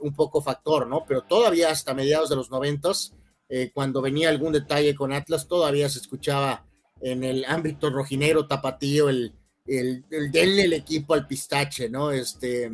un 0.00 0.14
poco 0.14 0.40
factor, 0.40 0.86
¿no? 0.86 1.04
Pero 1.08 1.22
todavía 1.22 1.72
hasta 1.72 1.92
mediados 1.92 2.28
de 2.28 2.36
los 2.36 2.52
noventas, 2.52 3.12
cuando 3.74 4.00
venía 4.00 4.28
algún 4.28 4.52
detalle 4.52 4.94
con 4.94 5.12
Atlas, 5.12 5.48
todavía 5.48 5.88
se 5.88 5.98
escuchaba 5.98 6.64
en 7.00 7.24
el 7.24 7.44
ámbito 7.46 7.90
rojinero 7.90 8.46
tapatío 8.46 9.08
el, 9.08 9.32
el, 9.66 10.04
el 10.08 10.30
denle 10.30 10.66
el 10.66 10.72
equipo 10.72 11.14
al 11.14 11.26
pistache, 11.26 11.88
¿no? 11.88 12.12
Este, 12.12 12.70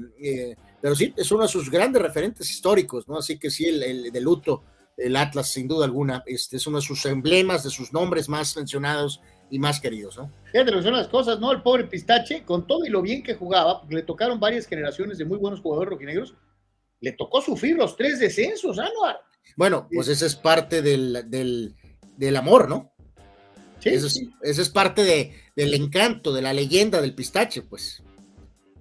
pero 0.82 0.96
sí, 0.96 1.14
es 1.16 1.30
uno 1.30 1.44
de 1.44 1.48
sus 1.48 1.70
grandes 1.70 2.02
referentes 2.02 2.50
históricos, 2.50 3.08
¿no? 3.08 3.16
Así 3.16 3.38
que 3.38 3.50
sí, 3.50 3.66
el, 3.66 3.82
el 3.82 4.12
de 4.12 4.20
luto, 4.20 4.64
el 4.96 5.16
Atlas, 5.16 5.48
sin 5.48 5.68
duda 5.68 5.84
alguna, 5.84 6.22
este, 6.26 6.56
es 6.56 6.66
uno 6.66 6.78
de 6.78 6.82
sus 6.82 7.06
emblemas, 7.06 7.62
de 7.62 7.70
sus 7.70 7.92
nombres 7.92 8.28
más 8.28 8.56
mencionados 8.56 9.20
y 9.48 9.58
más 9.58 9.80
queridos, 9.80 10.16
¿no? 10.16 10.30
Fíjate 10.50 10.72
lo 10.72 10.82
son 10.82 10.94
las 10.94 11.08
cosas, 11.08 11.38
¿no? 11.38 11.52
El 11.52 11.62
pobre 11.62 11.84
Pistache, 11.84 12.42
con 12.44 12.66
todo 12.66 12.84
y 12.84 12.88
lo 12.88 13.00
bien 13.00 13.22
que 13.22 13.34
jugaba, 13.34 13.80
porque 13.80 13.94
le 13.94 14.02
tocaron 14.02 14.40
varias 14.40 14.66
generaciones 14.66 15.18
de 15.18 15.24
muy 15.24 15.38
buenos 15.38 15.60
jugadores 15.60 15.90
rojinegros, 15.90 16.34
le 17.00 17.12
tocó 17.12 17.40
sufrir 17.40 17.76
los 17.76 17.96
tres 17.96 18.18
descensos, 18.18 18.78
Anuar. 18.78 19.20
Bueno, 19.56 19.88
pues 19.92 20.08
esa 20.08 20.26
es 20.26 20.34
parte 20.34 20.82
del, 20.82 21.28
del, 21.28 22.36
amor, 22.36 22.68
¿no? 22.68 22.92
Sí, 23.80 23.90
eso 23.90 24.06
es, 24.06 24.58
es 24.58 24.68
parte 24.68 25.04
de, 25.04 25.34
del 25.56 25.74
encanto, 25.74 26.32
de 26.32 26.42
la 26.42 26.52
leyenda 26.52 27.00
del 27.00 27.14
pistache, 27.14 27.62
pues. 27.62 28.01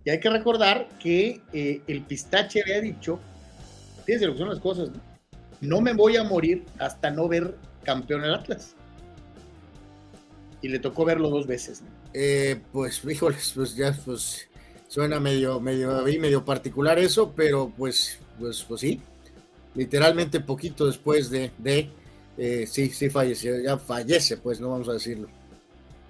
Y 0.04 0.10
hay 0.10 0.20
que 0.20 0.30
recordar 0.30 0.88
que 1.00 1.42
eh, 1.54 1.82
el 1.88 2.02
pistache 2.02 2.62
había 2.62 2.82
dicho, 2.82 3.20
fíjense 4.06 4.26
lo 4.26 4.34
que 4.34 4.40
son 4.40 4.50
las 4.50 4.60
cosas, 4.60 4.90
¿no? 5.62 5.82
me 5.82 5.94
voy 5.94 6.18
a 6.18 6.24
morir 6.24 6.66
hasta 6.80 7.12
no 7.12 7.28
ver 7.28 7.56
campeón 7.84 8.24
el 8.24 8.34
Atlas 8.34 8.76
y 10.62 10.70
le 10.70 10.80
tocó 10.80 11.06
verlo 11.06 11.30
dos 11.30 11.48
veces. 11.48 11.84
Eh, 12.14 12.60
pues, 12.72 13.02
híjoles, 13.06 13.52
pues 13.56 13.76
ya 13.76 13.98
pues 14.06 14.48
suena 14.88 15.20
medio, 15.20 15.60
medio, 15.60 16.04
medio 16.04 16.46
particular 16.46 17.00
eso, 17.00 17.34
pero 17.36 17.72
pues, 17.76 18.20
pues, 18.40 18.64
pues 18.64 18.82
sí, 18.82 19.02
literalmente 19.76 20.40
poquito 20.40 20.86
después 20.88 21.30
de, 21.30 21.52
de 21.58 21.90
eh, 22.38 22.66
sí, 22.68 22.90
sí 22.90 23.10
falleció, 23.10 23.60
ya 23.60 23.78
fallece, 23.78 24.38
pues, 24.38 24.60
no 24.60 24.70
vamos 24.70 24.90
a 24.90 24.94
decirlo. 24.94 25.28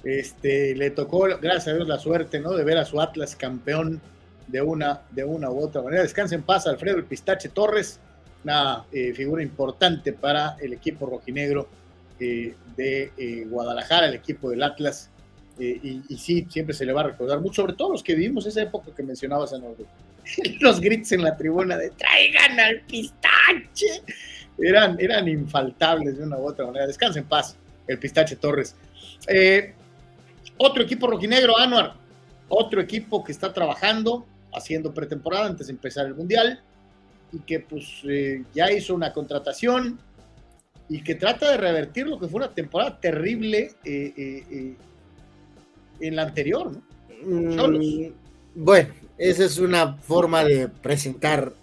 Este, 0.04 0.76
le 0.76 0.90
tocó, 0.92 1.28
gracias 1.42 1.68
a 1.68 1.74
Dios, 1.74 1.88
la 1.88 2.00
suerte, 2.00 2.40
¿no? 2.40 2.54
De 2.54 2.64
ver 2.64 2.78
a 2.78 2.86
su 2.86 3.00
Atlas 3.00 3.36
campeón 3.36 4.02
de 4.48 4.62
una, 4.62 5.02
de 5.12 5.24
una 5.24 5.50
u 5.50 5.60
otra 5.60 5.82
manera. 5.82 6.04
Descansa 6.04 6.36
en 6.36 6.44
paz, 6.44 6.68
Alfredo 6.68 6.98
el 6.98 7.06
Pistache 7.06 7.50
Torres. 7.50 8.00
una 8.44 8.84
eh, 8.92 9.14
figura 9.14 9.44
importante 9.44 10.14
para 10.14 10.58
el 10.60 10.74
equipo 10.74 11.06
rojinegro 11.06 11.70
eh, 12.20 12.56
de 12.76 13.12
eh, 13.18 13.46
Guadalajara, 13.48 14.08
el 14.08 14.16
equipo 14.16 14.50
del 14.50 14.64
Atlas. 14.64 15.10
Y, 15.60 16.02
sí, 16.18 16.48
siempre 16.50 16.74
se 16.74 16.86
le 16.86 16.94
va 16.94 17.02
a 17.02 17.04
recordar 17.04 17.40
mucho, 17.40 17.62
sobre 17.62 17.74
todo 17.74 17.92
los 17.92 18.02
que 18.02 18.16
vivimos 18.16 18.48
esa 18.48 18.64
época 18.64 18.90
que 18.96 19.04
mencionabas 19.04 19.54
en 19.54 19.62
los 20.60 20.80
grits 20.82 21.12
en 21.12 21.22
la 21.22 21.38
tribuna 21.38 21.78
de 21.78 21.92
traigan 21.92 22.60
al 22.60 22.82
pistache. 22.82 24.02
Eran, 24.58 24.98
eran 25.00 25.28
infaltables 25.28 26.18
de 26.18 26.24
una 26.24 26.40
u 26.40 26.48
otra 26.48 26.66
manera. 26.66 26.88
Descansa 26.88 27.20
en 27.20 27.26
paz, 27.26 27.58
el 27.88 28.00
pistache 28.00 28.38
Torres. 28.38 28.76
Otro 30.62 30.84
equipo 30.84 31.08
rojinegro, 31.08 31.58
Anuar. 31.58 31.96
Otro 32.48 32.82
equipo 32.82 33.24
que 33.24 33.32
está 33.32 33.54
trabajando, 33.54 34.26
haciendo 34.54 34.94
pretemporada 34.94 35.48
antes 35.48 35.68
de 35.68 35.74
empezar 35.74 36.06
el 36.06 36.16
Mundial 36.16 36.62
y 37.32 37.40
que 37.40 37.62
pues 37.62 38.02
eh, 38.04 38.44
ya 38.54 38.72
hizo 38.72 38.94
una 38.94 39.14
contratación 39.14 40.00
y 40.90 41.02
que 41.02 41.16
trata 41.16 41.52
de 41.52 41.58
revertir 41.58 42.08
lo 42.08 42.20
que 42.20 42.28
fue 42.28 42.40
una 42.40 42.54
temporada 42.54 43.00
terrible 43.00 43.72
eh, 43.86 44.14
eh, 44.18 44.76
en 46.02 46.16
la 46.16 46.24
anterior, 46.24 46.72
¿no? 46.72 46.84
Mm, 47.24 48.12
bueno, 48.56 48.90
esa 49.18 49.46
es 49.46 49.58
una 49.60 49.96
forma 49.96 50.44
de 50.44 50.68
presentar 50.68 51.54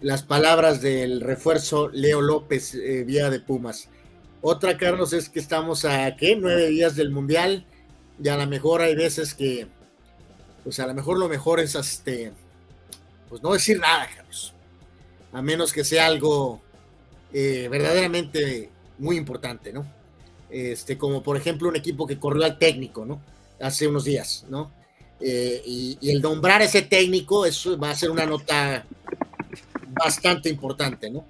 las 0.00 0.22
palabras 0.22 0.80
del 0.80 1.20
refuerzo 1.20 1.88
Leo 1.88 2.22
López 2.22 2.78
vía 3.04 3.28
de 3.28 3.40
Pumas. 3.40 3.88
Otra, 4.40 4.78
Carlos, 4.78 5.12
es 5.12 5.28
que 5.28 5.40
estamos 5.40 5.84
a 5.84 6.14
¿qué? 6.16 6.36
nueve 6.36 6.68
días 6.68 6.94
del 6.96 7.10
Mundial 7.10 7.66
y 8.22 8.28
a 8.28 8.36
lo 8.36 8.46
mejor 8.46 8.82
hay 8.82 8.94
veces 8.94 9.34
que, 9.34 9.66
pues 10.62 10.78
a 10.80 10.86
lo 10.86 10.94
mejor 10.94 11.18
lo 11.18 11.28
mejor 11.28 11.60
es 11.60 11.74
este, 11.74 12.32
pues 13.28 13.42
no 13.42 13.52
decir 13.52 13.78
nada, 13.78 14.08
Carlos 14.14 14.54
a 15.34 15.42
menos 15.42 15.72
que 15.72 15.84
sea 15.84 16.06
algo 16.06 16.62
eh, 17.32 17.68
verdaderamente 17.70 18.70
muy 18.98 19.16
importante, 19.16 19.72
¿no? 19.72 19.84
Este, 20.48 20.96
como 20.96 21.22
por 21.22 21.36
ejemplo 21.36 21.68
un 21.68 21.76
equipo 21.76 22.06
que 22.06 22.20
corrió 22.20 22.44
al 22.44 22.56
técnico, 22.56 23.04
¿no? 23.04 23.20
Hace 23.60 23.88
unos 23.88 24.04
días, 24.04 24.46
¿no? 24.48 24.70
Eh, 25.20 25.60
y, 25.66 25.98
el 26.08 26.22
nombrar 26.22 26.62
ese 26.62 26.82
técnico, 26.82 27.44
eso 27.44 27.76
va 27.76 27.90
a 27.90 27.96
ser 27.96 28.12
una 28.12 28.24
nota 28.24 28.86
bastante 29.90 30.48
importante, 30.48 31.10
¿no? 31.10 31.24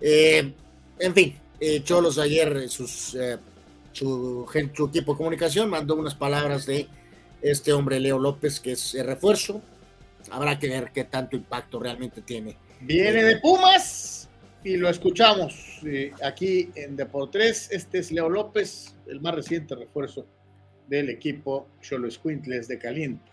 Eh, 0.00 0.52
en 0.98 1.14
fin, 1.14 1.36
Cholos 1.84 2.18
ayer, 2.18 2.68
sus, 2.68 3.16
su, 3.92 4.46
su, 4.74 4.86
equipo 4.86 5.12
de 5.12 5.16
comunicación 5.16 5.70
mandó 5.70 5.96
unas 5.96 6.14
palabras 6.14 6.66
de 6.66 6.88
este 7.40 7.72
hombre 7.72 8.00
Leo 8.00 8.18
López, 8.18 8.60
que 8.60 8.72
es 8.72 8.94
el 8.94 9.06
refuerzo. 9.06 9.62
Habrá 10.30 10.58
que 10.58 10.68
ver 10.68 10.92
qué 10.92 11.04
tanto 11.04 11.36
impacto 11.36 11.80
realmente 11.80 12.22
tiene 12.22 12.56
Viene 12.80 13.22
de 13.22 13.36
Pumas 13.36 14.28
y 14.64 14.76
lo 14.76 14.88
escuchamos 14.88 15.80
eh, 15.84 16.12
aquí 16.24 16.70
en 16.74 16.96
Deportes. 16.96 17.68
Este 17.70 17.98
es 17.98 18.10
Leo 18.10 18.28
López, 18.28 18.96
el 19.06 19.20
más 19.20 19.34
reciente 19.34 19.74
refuerzo 19.76 20.26
del 20.88 21.10
equipo 21.10 21.68
Cholo 21.80 22.10
Squintles 22.10 22.66
de 22.66 22.78
Caliente. 22.78 23.30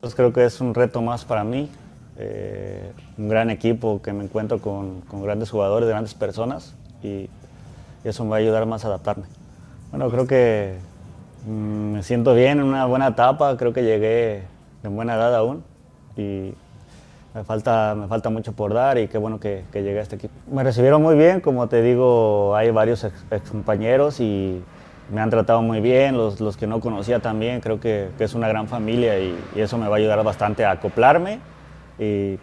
Pues 0.00 0.14
creo 0.14 0.32
que 0.32 0.44
es 0.44 0.60
un 0.60 0.74
reto 0.74 1.02
más 1.02 1.24
para 1.24 1.44
mí. 1.44 1.68
Eh, 2.16 2.92
un 3.16 3.28
gran 3.28 3.50
equipo 3.50 4.02
que 4.02 4.12
me 4.12 4.24
encuentro 4.24 4.60
con, 4.60 5.02
grandes 5.22 5.50
jugadores, 5.50 5.88
grandes 5.88 6.14
personas 6.14 6.74
y, 7.02 7.28
eso 8.02 8.24
me 8.24 8.30
va 8.30 8.36
a 8.36 8.38
ayudar 8.38 8.64
más 8.64 8.84
a 8.84 8.88
adaptarme. 8.88 9.24
Bueno, 9.90 10.08
creo 10.10 10.26
que 10.26 10.78
mm, 11.46 11.92
me 11.92 12.02
siento 12.02 12.34
bien 12.34 12.58
en 12.58 12.64
una 12.64 12.86
buena 12.86 13.08
etapa, 13.08 13.54
creo 13.58 13.74
que 13.74 13.82
llegué 13.82 14.44
en 14.82 14.96
buena 14.96 15.16
edad 15.16 15.34
aún 15.34 15.62
y 16.16 16.54
me 17.34 17.44
falta, 17.44 17.94
me 17.94 18.08
falta 18.08 18.30
mucho 18.30 18.52
por 18.54 18.72
dar 18.72 18.96
y 18.96 19.08
qué 19.08 19.18
bueno 19.18 19.38
que, 19.38 19.64
que 19.70 19.82
llegué 19.82 19.98
a 19.98 20.02
este 20.02 20.16
equipo. 20.16 20.32
Me 20.50 20.64
recibieron 20.64 21.02
muy 21.02 21.14
bien, 21.14 21.40
como 21.40 21.68
te 21.68 21.82
digo, 21.82 22.56
hay 22.56 22.70
varios 22.70 23.04
ex, 23.04 23.50
compañeros 23.50 24.18
y 24.20 24.62
me 25.12 25.20
han 25.20 25.28
tratado 25.28 25.60
muy 25.60 25.80
bien, 25.80 26.16
los, 26.16 26.40
los 26.40 26.56
que 26.56 26.66
no 26.66 26.80
conocía 26.80 27.20
también, 27.20 27.60
creo 27.60 27.80
que, 27.80 28.08
que 28.16 28.24
es 28.24 28.34
una 28.34 28.48
gran 28.48 28.66
familia 28.66 29.18
y, 29.18 29.38
y, 29.54 29.60
eso 29.60 29.76
me 29.76 29.88
va 29.88 29.96
a 29.96 29.98
ayudar 29.98 30.22
bastante 30.24 30.64
a 30.64 30.70
acoplarme 30.70 31.40
y, 32.00 32.38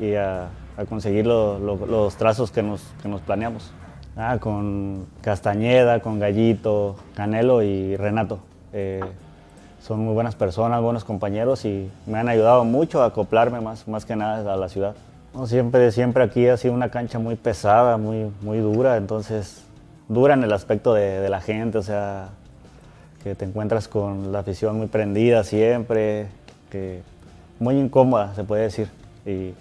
y 0.00 0.14
a, 0.14 0.48
a, 0.76 0.84
conseguir 0.88 1.26
lo, 1.26 1.58
lo, 1.58 1.86
los 1.86 2.16
trazos 2.16 2.50
que 2.50 2.62
nos, 2.62 2.82
que 3.02 3.08
nos 3.08 3.20
planeamos. 3.20 3.70
Ah, 4.16 4.38
con 4.40 5.06
Castañeda, 5.20 6.00
con 6.00 6.18
Gallito, 6.18 6.96
Canelo 7.14 7.62
y 7.62 7.96
Renato. 7.96 8.38
Eh, 8.72 9.04
son 9.82 10.00
muy 10.00 10.14
buenas 10.14 10.34
personas, 10.34 10.80
buenos 10.80 11.04
compañeros 11.04 11.66
y 11.66 11.90
me 12.06 12.18
han 12.18 12.28
ayudado 12.28 12.64
mucho 12.64 13.02
a 13.02 13.06
acoplarme 13.06 13.60
más, 13.60 13.86
más 13.86 14.06
que 14.06 14.16
nada 14.16 14.52
a 14.52 14.56
la 14.56 14.68
ciudad. 14.70 14.96
No, 15.34 15.46
siempre, 15.46 15.92
siempre 15.92 16.24
aquí 16.24 16.48
ha 16.48 16.56
sido 16.56 16.72
una 16.72 16.88
cancha 16.88 17.18
muy 17.18 17.36
pesada, 17.36 17.98
muy, 17.98 18.32
muy 18.40 18.58
dura, 18.58 18.96
entonces 18.96 19.62
dura 20.08 20.32
en 20.32 20.42
el 20.44 20.52
aspecto 20.52 20.94
de, 20.94 21.20
de 21.20 21.28
la 21.28 21.42
gente, 21.42 21.76
o 21.76 21.82
sea, 21.82 22.30
que 23.22 23.34
te 23.34 23.44
encuentras 23.44 23.86
con 23.86 24.32
la 24.32 24.38
afición 24.38 24.78
muy 24.78 24.86
prendida 24.86 25.44
siempre, 25.44 26.28
que 26.70 27.02
muy 27.58 27.78
incómoda 27.78 28.34
se 28.34 28.44
puede 28.44 28.62
decir. 28.62 28.88
Y, 29.24 29.54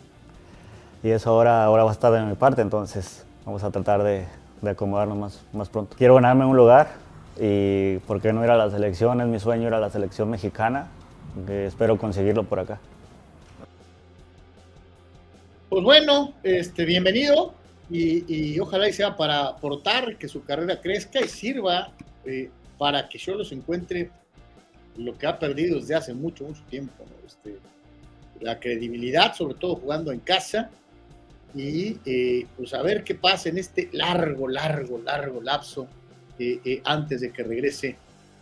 y 1.04 1.12
eso 1.12 1.30
ahora, 1.30 1.64
ahora 1.64 1.84
va 1.84 1.92
a 1.92 1.94
estar 1.94 2.12
de 2.12 2.22
mi 2.22 2.36
parte, 2.36 2.62
entonces 2.62 3.26
vamos 3.46 3.64
a 3.64 3.72
tratar 3.72 4.04
de, 4.04 4.26
de 4.62 4.70
acomodarnos 4.70 5.18
más, 5.18 5.44
más 5.54 5.70
pronto. 5.70 5.96
Quiero 5.98 6.16
ganarme 6.16 6.46
un 6.46 6.58
lugar, 6.58 6.90
y 7.40 7.98
por 8.00 8.22
qué 8.22 8.32
no 8.32 8.44
ir 8.44 8.50
a 8.50 8.58
la 8.58 8.70
selección, 8.70 9.20
es 9.22 9.28
mi 9.28 9.40
sueño 9.40 9.68
ir 9.68 9.74
a 9.74 9.80
la 9.80 9.90
selección 9.90 10.30
mexicana, 10.30 10.88
espero 11.48 11.98
conseguirlo 11.98 12.44
por 12.44 12.60
acá. 12.60 12.80
Pues 15.70 15.84
bueno, 15.84 16.34
este, 16.44 16.86
bienvenido 16.86 17.54
y, 17.90 18.58
ojalá 18.60 18.88
y 18.88 18.94
sea 18.94 19.16
para 19.16 19.48
aportar 19.48 20.18
que 20.18 20.28
su 20.28 20.44
carrera 20.44 20.80
crezca 20.80 21.20
y 21.22 21.28
sirva 21.28 21.90
eh, 22.24 22.50
para 22.78 23.10
que 23.10 23.18
yo 23.18 23.36
los 23.36 23.52
encuentre 23.52 24.10
lo 24.98 25.18
que 25.18 25.28
ha 25.28 25.38
perdido 25.38 25.80
desde 25.80 25.96
hace 25.96 26.14
mucho, 26.14 26.46
mucho 26.46 26.62
tiempo. 26.70 27.04
Este, 27.26 27.58
la 28.42 28.60
credibilidad, 28.60 29.34
sobre 29.34 29.56
todo 29.56 29.76
jugando 29.76 30.12
en 30.12 30.20
casa, 30.20 30.70
y 31.56 31.98
eh, 32.06 32.46
pues 32.58 32.74
a 32.74 32.82
ver 32.82 33.04
qué 33.04 33.16
pasa 33.16 33.50
en 33.50 33.58
este 33.58 33.90
largo, 33.94 34.48
largo, 34.48 35.00
largo 35.00 35.42
lapso 35.42 35.88
eh, 36.38 36.60
eh, 36.66 36.82
antes 36.84 37.22
de 37.22 37.32
que 37.32 37.44
regrese 37.44 37.96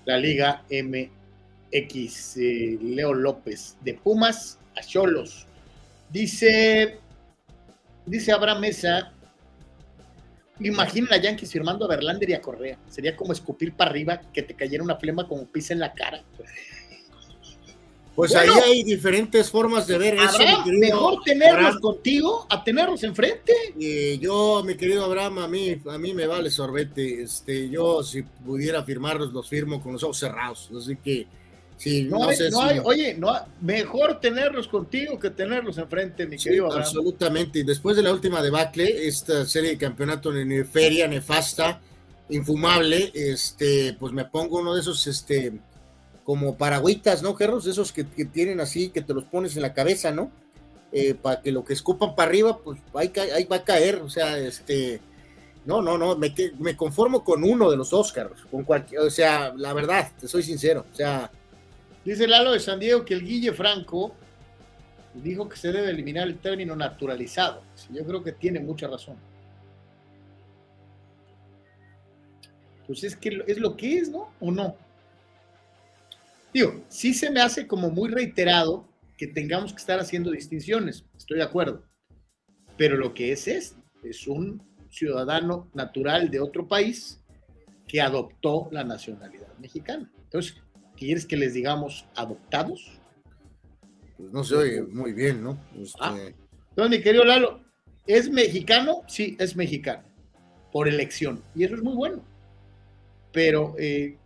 la 0.05 0.17
Liga 0.17 0.63
MX. 0.69 2.37
Leo 2.81 3.13
López, 3.13 3.77
de 3.81 3.93
Pumas 3.93 4.59
a 4.75 4.81
Cholos. 4.81 5.45
Dice, 6.09 6.99
dice 8.05 8.31
Abraham 8.31 8.61
Mesa, 8.61 9.11
imagina 10.59 11.15
a 11.15 11.17
Yankees 11.17 11.51
firmando 11.51 11.85
a 11.85 11.87
Verlander 11.87 12.29
y 12.29 12.33
a 12.33 12.41
Correa. 12.41 12.77
Sería 12.89 13.15
como 13.15 13.33
escupir 13.33 13.73
para 13.73 13.91
arriba 13.91 14.21
que 14.33 14.43
te 14.43 14.55
cayera 14.55 14.83
una 14.83 14.97
flema 14.97 15.27
como 15.27 15.45
pisa 15.45 15.73
en 15.73 15.79
la 15.79 15.93
cara. 15.93 16.23
Pues 18.16 18.36
ahí 18.36 18.49
hay 18.64 18.84
diferentes 18.84 19.49
formas 19.49 19.88
de 19.88 19.97
ver 19.97 20.16
eso. 20.16 20.38
mejor 20.66 21.24
tenerlos 21.24 21.80
contigo 21.80 22.45
a 22.49 22.64
tenerlos 22.64 23.03
enfrente. 23.03 23.53
Yo, 24.20 24.64
mi 24.64 24.76
querido 24.76 25.03
Abraham, 25.03 25.39
a 25.39 25.47
mí, 25.47 25.82
a 25.89 25.97
mí 25.97 26.14
me 26.14 26.28
vale 26.28 26.51
sorbete. 26.51 27.24
Este, 27.24 27.70
yo 27.70 28.03
si 28.03 28.22
pudiera 28.22 28.84
firmarlos, 28.84 29.34
los 29.34 29.49
firmo 29.49 29.82
con 29.82 29.93
los 29.93 30.03
ojos 30.03 30.20
cerrados. 30.20 30.70
Así 30.78 30.95
que, 30.97 31.26
sí, 31.76 32.03
no, 32.03 32.32
sé 32.32 32.49
oye, 32.84 33.16
no, 33.16 33.34
mejor 33.61 34.20
tenerlos 34.20 34.68
contigo 34.68 35.18
que 35.20 35.32
tenerlos 35.32 35.80
enfrente, 35.80 36.28
mi 36.28 36.38
querido 36.38 36.66
Abraham. 36.66 36.84
Absolutamente. 36.84 37.59
Y 37.59 37.64
después 37.64 37.95
de 37.95 38.03
la 38.03 38.14
última 38.14 38.43
debacle, 38.43 39.07
esta 39.07 39.43
serie 39.45 39.72
de 39.72 39.78
campeonato 39.80 40.36
en 40.38 40.68
feria 40.68 41.07
nefasta, 41.07 41.82
infumable, 42.30 43.11
este, 43.16 43.95
pues 43.99 44.14
me 44.14 44.26
pongo 44.26 44.59
uno 44.59 44.76
de 44.76 44.82
esos, 44.82 45.07
este 45.07 45.51
como 46.24 46.57
paragüitas, 46.57 47.21
¿no, 47.21 47.36
Gerros? 47.36 47.67
Esos 47.67 47.91
que, 47.91 48.03
tienen 48.03 48.59
así, 48.59 48.89
que 48.89 49.01
te 49.01 49.13
los 49.13 49.26
pones 49.26 49.55
en 49.55 49.61
la 49.61 49.74
cabeza, 49.74 50.11
¿no? 50.11 50.32
Eh, 50.91 51.15
para 51.15 51.41
que 51.41 51.51
lo 51.51 51.65
que 51.65 51.74
escupan 51.74 52.15
para 52.15 52.30
arriba, 52.30 52.59
pues 52.59 52.80
ahí, 52.93 53.45
va 53.45 53.57
a 53.57 53.63
caer, 53.63 53.95
o 53.97 54.09
sea, 54.09 54.38
este, 54.38 55.01
no, 55.65 55.82
no, 55.82 55.97
no, 55.97 56.15
me, 56.15 56.76
conformo 56.78 57.24
con 57.24 57.43
uno 57.43 57.69
de 57.69 57.78
los 57.78 57.89
dos, 57.89 58.13
con 58.51 58.63
cualquier, 58.63 59.01
o 59.01 59.09
sea, 59.09 59.53
la 59.55 59.74
verdad, 59.74 60.11
te 60.19 60.28
soy 60.28 60.43
sincero, 60.43 60.86
o 60.91 60.95
sea. 60.95 61.32
Dice 62.05 62.28
Lalo 62.28 62.51
de 62.51 62.59
San 62.59 62.80
Diego 62.80 63.05
que 63.05 63.13
el 63.13 63.26
Guille 63.26 63.53
Franco 63.53 64.13
dijo 65.13 65.47
que 65.47 65.57
se 65.57 65.71
debe 65.71 65.89
eliminar 65.89 66.28
el 66.28 66.38
término 66.38 66.76
naturalizado. 66.76 67.61
Yo 67.91 68.03
creo 68.05 68.24
que 68.24 68.34
tiene 68.34 68.59
mucha 68.59 68.88
razón. 68.88 69.15
Pues 72.86 73.03
es 73.03 73.15
que 73.15 73.43
es 73.47 73.57
lo 73.57 73.78
que 73.78 73.97
es, 73.97 74.09
¿no? 74.09 74.30
¿O 74.41 74.51
no? 74.51 74.76
Digo, 76.53 76.83
sí 76.87 77.13
se 77.13 77.31
me 77.31 77.41
hace 77.41 77.65
como 77.67 77.89
muy 77.89 78.09
reiterado 78.09 78.87
que 79.17 79.27
tengamos 79.27 79.73
que 79.73 79.79
estar 79.79 79.99
haciendo 79.99 80.31
distinciones, 80.31 81.05
estoy 81.17 81.37
de 81.37 81.43
acuerdo, 81.43 81.83
pero 82.77 82.97
lo 82.97 83.13
que 83.13 83.31
es 83.31 83.47
es, 83.47 83.75
es 84.03 84.27
un 84.27 84.61
ciudadano 84.89 85.69
natural 85.73 86.29
de 86.29 86.39
otro 86.39 86.67
país 86.67 87.19
que 87.87 88.01
adoptó 88.01 88.69
la 88.71 88.83
nacionalidad 88.83 89.57
mexicana. 89.59 90.11
Entonces, 90.23 90.55
¿quieres 90.95 91.25
que 91.25 91.37
les 91.37 91.53
digamos 91.53 92.05
adoptados? 92.15 92.99
Pues 94.17 94.31
no 94.31 94.43
se 94.43 94.55
oye 94.55 94.81
muy 94.83 95.13
bien, 95.13 95.43
¿no? 95.43 95.57
Ah. 95.99 96.15
Este, 96.17 96.35
Entonces, 96.69 96.97
mi 96.97 97.03
querido 97.03 97.23
Lalo, 97.25 97.61
¿es 98.05 98.29
mexicano? 98.29 99.01
Sí, 99.07 99.35
es 99.39 99.55
mexicano, 99.55 100.03
por 100.71 100.87
elección, 100.87 101.43
y 101.55 101.63
eso 101.63 101.75
es 101.75 101.81
muy 101.81 101.95
bueno. 101.95 102.23
Pero 103.31 103.75
eh, 103.79 104.17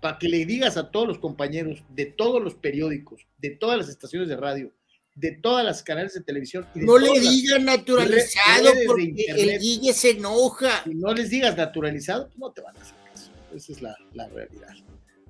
para 0.00 0.18
que 0.18 0.28
le 0.28 0.44
digas 0.46 0.76
a 0.76 0.90
todos 0.90 1.06
los 1.06 1.18
compañeros 1.18 1.82
de 1.90 2.06
todos 2.06 2.42
los 2.42 2.54
periódicos, 2.54 3.26
de 3.38 3.50
todas 3.50 3.78
las 3.78 3.88
estaciones 3.88 4.28
de 4.28 4.36
radio, 4.36 4.72
de 5.14 5.32
todas 5.32 5.64
las 5.64 5.82
canales 5.82 6.14
de 6.14 6.22
televisión. 6.22 6.66
y 6.74 6.80
de 6.80 6.86
no 6.86 6.98
le 6.98 7.20
digan 7.20 7.64
naturalizado 7.64 8.70
porque 8.86 9.02
internet. 9.02 9.48
el 9.48 9.58
Guille 9.60 9.92
se 9.92 10.10
enoja. 10.10 10.84
si 10.84 10.94
no 10.94 11.12
les 11.12 11.30
digas 11.30 11.56
naturalizado, 11.56 12.26
pues 12.26 12.38
no 12.38 12.50
te 12.50 12.62
van 12.62 12.76
a 12.76 12.80
hacer 12.80 12.94
caso. 13.12 13.30
Esa 13.54 13.72
es 13.72 13.82
la, 13.82 13.96
la 14.14 14.28
realidad. 14.28 14.74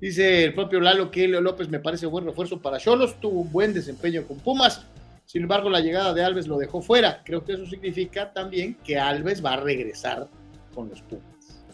Dice 0.00 0.44
el 0.44 0.54
propio 0.54 0.80
Lalo 0.80 1.10
que 1.10 1.28
Leo 1.28 1.40
López 1.40 1.68
me 1.68 1.80
parece 1.80 2.06
buen 2.06 2.24
refuerzo 2.24 2.60
para 2.62 2.78
Cholos, 2.78 3.20
tuvo 3.20 3.40
un 3.40 3.52
buen 3.52 3.74
desempeño 3.74 4.26
con 4.26 4.38
Pumas. 4.38 4.86
Sin 5.26 5.42
embargo, 5.42 5.68
la 5.68 5.80
llegada 5.80 6.14
de 6.14 6.24
Alves 6.24 6.48
lo 6.48 6.58
dejó 6.58 6.80
fuera. 6.80 7.22
Creo 7.24 7.44
que 7.44 7.52
eso 7.52 7.66
significa 7.66 8.32
también 8.32 8.74
que 8.82 8.98
Alves 8.98 9.44
va 9.44 9.52
a 9.52 9.56
regresar 9.58 10.28
con 10.74 10.88
los 10.88 11.02
Pumas. 11.02 11.64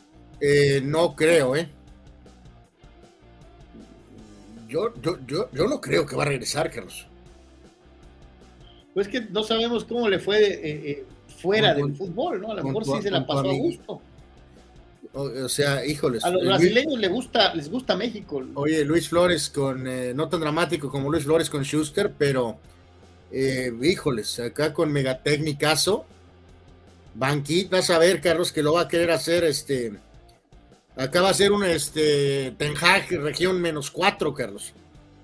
Eh, 0.41 0.81
no 0.85 1.15
creo, 1.15 1.57
¿eh? 1.57 1.69
Yo, 4.69 4.93
yo, 5.01 5.19
yo, 5.27 5.49
yo 5.53 5.67
no 5.69 5.81
creo 5.81 6.05
que 6.07 6.17
va 6.17 6.23
a 6.25 6.27
regresar, 6.27 6.71
Carlos. 6.71 7.07
Pues 8.95 9.09
que 9.09 9.21
no 9.23 9.43
sabemos 9.43 9.85
cómo 9.85 10.09
le 10.09 10.19
fue 10.19 10.39
eh, 10.45 10.61
eh, 10.91 11.05
fuera 11.41 11.75
Con- 11.75 11.89
del 11.89 11.97
fútbol, 11.97 12.41
¿no? 12.41 12.53
A 12.53 12.55
lo 12.55 12.65
mejor 12.65 12.85
tu- 12.85 12.97
sí 12.97 13.03
se 13.03 13.11
la 13.11 13.27
pasó 13.27 13.51
a 13.51 13.53
gusto. 13.55 14.01
O, 15.13 15.23
o 15.23 15.49
sea, 15.49 15.85
híjoles. 15.85 16.25
A 16.25 16.31
los 16.31 16.43
Luis- 16.43 16.49
brasileños 16.57 16.99
les 16.99 17.11
gusta, 17.11 17.55
les 17.55 17.71
gusta 17.71 17.97
México. 17.97 18.43
Oye, 18.55 18.85
Luis 18.85 19.09
Flores 19.09 19.51
con, 19.51 19.87
eh, 19.87 20.13
no 20.15 20.29
tan 20.29 20.41
dramático 20.41 20.91
como 20.91 21.11
Luis 21.11 21.25
Flores 21.25 21.49
con 21.51 21.63
Schuster, 21.65 22.13
pero, 22.17 22.59
híjoles, 23.33 24.41
acá 24.41 24.73
con 24.73 24.93
Megatécnicazo, 24.93 26.05
Banquit, 27.15 27.71
vas 27.71 27.89
a 27.91 27.99
ver, 27.99 28.21
Carlos, 28.21 28.53
que 28.53 28.63
lo 28.63 28.75
va 28.75 28.83
a 28.83 28.89
querer 28.89 29.11
hacer, 29.11 29.45
este, 29.45 29.93
acá 30.97 31.21
va 31.23 31.31
a 31.31 31.35
ser 31.35 31.53
un, 31.53 31.65
este, 31.65 32.53
Ten 32.59 32.75
Hag 32.81 33.09
región 33.23 33.61
menos 33.61 33.91
cuatro, 33.91 34.33
Carlos. 34.35 34.73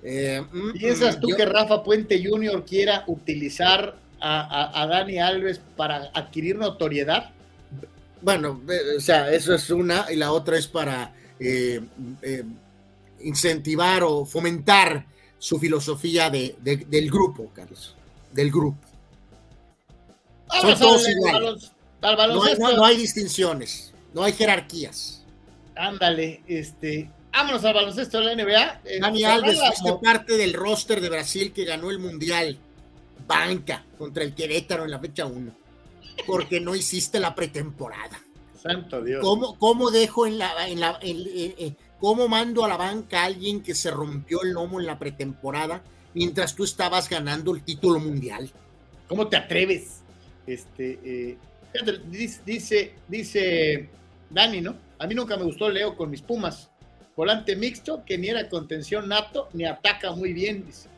Eh, 0.02 0.42
mm, 0.52 0.72
¿Piensas 0.72 1.16
mm, 1.16 1.20
tú 1.20 1.28
yo- 1.30 1.36
que 1.36 1.44
Rafa 1.46 1.82
Puente 1.82 2.22
Jr. 2.24 2.64
quiera 2.64 3.04
utilizar 3.06 3.96
a, 4.20 4.40
a- 4.40 4.82
a 4.82 4.86
Dani 4.86 5.18
Alves 5.18 5.60
para 5.76 6.10
adquirir 6.14 6.56
notoriedad? 6.56 7.30
Bueno, 8.20 8.60
o 8.96 9.00
sea, 9.00 9.32
eso 9.32 9.54
es 9.54 9.68
una, 9.70 10.06
y 10.12 10.16
la 10.16 10.32
otra 10.32 10.56
es 10.58 10.66
para 10.68 11.12
eh, 11.40 11.80
eh, 12.22 12.44
incentivar 13.22 14.02
o 14.04 14.24
fomentar 14.24 15.04
su 15.38 15.58
filosofía 15.58 16.30
de- 16.30 16.54
de- 16.60 16.76
del 16.88 17.10
grupo, 17.10 17.50
Carlos, 17.54 17.96
del 18.32 18.50
grupo. 18.50 18.78
Vamos 20.48 20.78
todos 20.78 21.08
iguales. 21.08 21.72
hay, 22.66 22.76
no 22.76 22.84
hay 22.84 22.96
distinciones, 22.96 23.92
no 24.14 24.22
hay 24.22 24.32
jerarquías. 24.32 25.21
Ándale, 25.74 26.42
este, 26.46 27.10
vámonos 27.32 27.64
al 27.64 27.74
baloncesto 27.74 28.18
de 28.20 28.24
la 28.24 28.42
NBA. 28.42 28.80
Eh, 28.84 28.98
Dani 29.00 29.24
Alves 29.24 29.58
fuiste 29.58 29.92
parte 30.02 30.36
del 30.36 30.52
roster 30.52 31.00
de 31.00 31.08
Brasil 31.08 31.52
que 31.52 31.64
ganó 31.64 31.90
el 31.90 31.98
Mundial. 31.98 32.58
Banca 33.26 33.84
contra 33.96 34.24
el 34.24 34.34
Querétaro 34.34 34.84
en 34.84 34.90
la 34.90 34.98
fecha 34.98 35.26
1. 35.26 35.52
Porque 36.26 36.60
no 36.60 36.74
hiciste 36.74 37.20
la 37.20 37.34
pretemporada. 37.34 38.20
Santo 38.60 39.02
Dios. 39.02 39.20
¿Cómo, 39.22 39.58
cómo 39.58 39.90
dejo 39.90 40.26
en 40.26 40.38
la, 40.38 40.68
en 40.68 40.80
la 40.80 40.98
en- 41.00 41.20
eh, 41.26 41.54
eh, 41.58 41.72
cómo 41.98 42.28
mando 42.28 42.64
a 42.64 42.68
la 42.68 42.76
banca 42.76 43.22
a 43.22 43.24
alguien 43.26 43.62
que 43.62 43.74
se 43.74 43.90
rompió 43.90 44.42
el 44.42 44.50
lomo 44.50 44.78
en 44.80 44.86
la 44.86 44.98
pretemporada 44.98 45.82
mientras 46.14 46.54
tú 46.54 46.64
estabas 46.64 47.08
ganando 47.08 47.54
el 47.54 47.62
título 47.62 47.98
mundial? 47.98 48.50
¿Cómo 49.08 49.28
te 49.28 49.36
atreves? 49.36 50.00
Este, 50.46 50.98
eh, 51.04 51.36
dice, 52.44 52.94
dice 53.08 53.88
Dani, 54.30 54.60
¿no? 54.60 54.76
A 55.02 55.06
mí 55.08 55.16
nunca 55.16 55.36
me 55.36 55.42
gustó 55.42 55.68
Leo 55.68 55.96
con 55.96 56.10
mis 56.10 56.22
Pumas. 56.22 56.70
Volante 57.16 57.56
mixto 57.56 58.04
que 58.06 58.16
ni 58.16 58.28
era 58.28 58.48
contención 58.48 59.08
nato 59.08 59.48
ni 59.52 59.64
ataca 59.64 60.12
muy 60.12 60.32
bien. 60.32 60.64
Dice. 60.64 60.88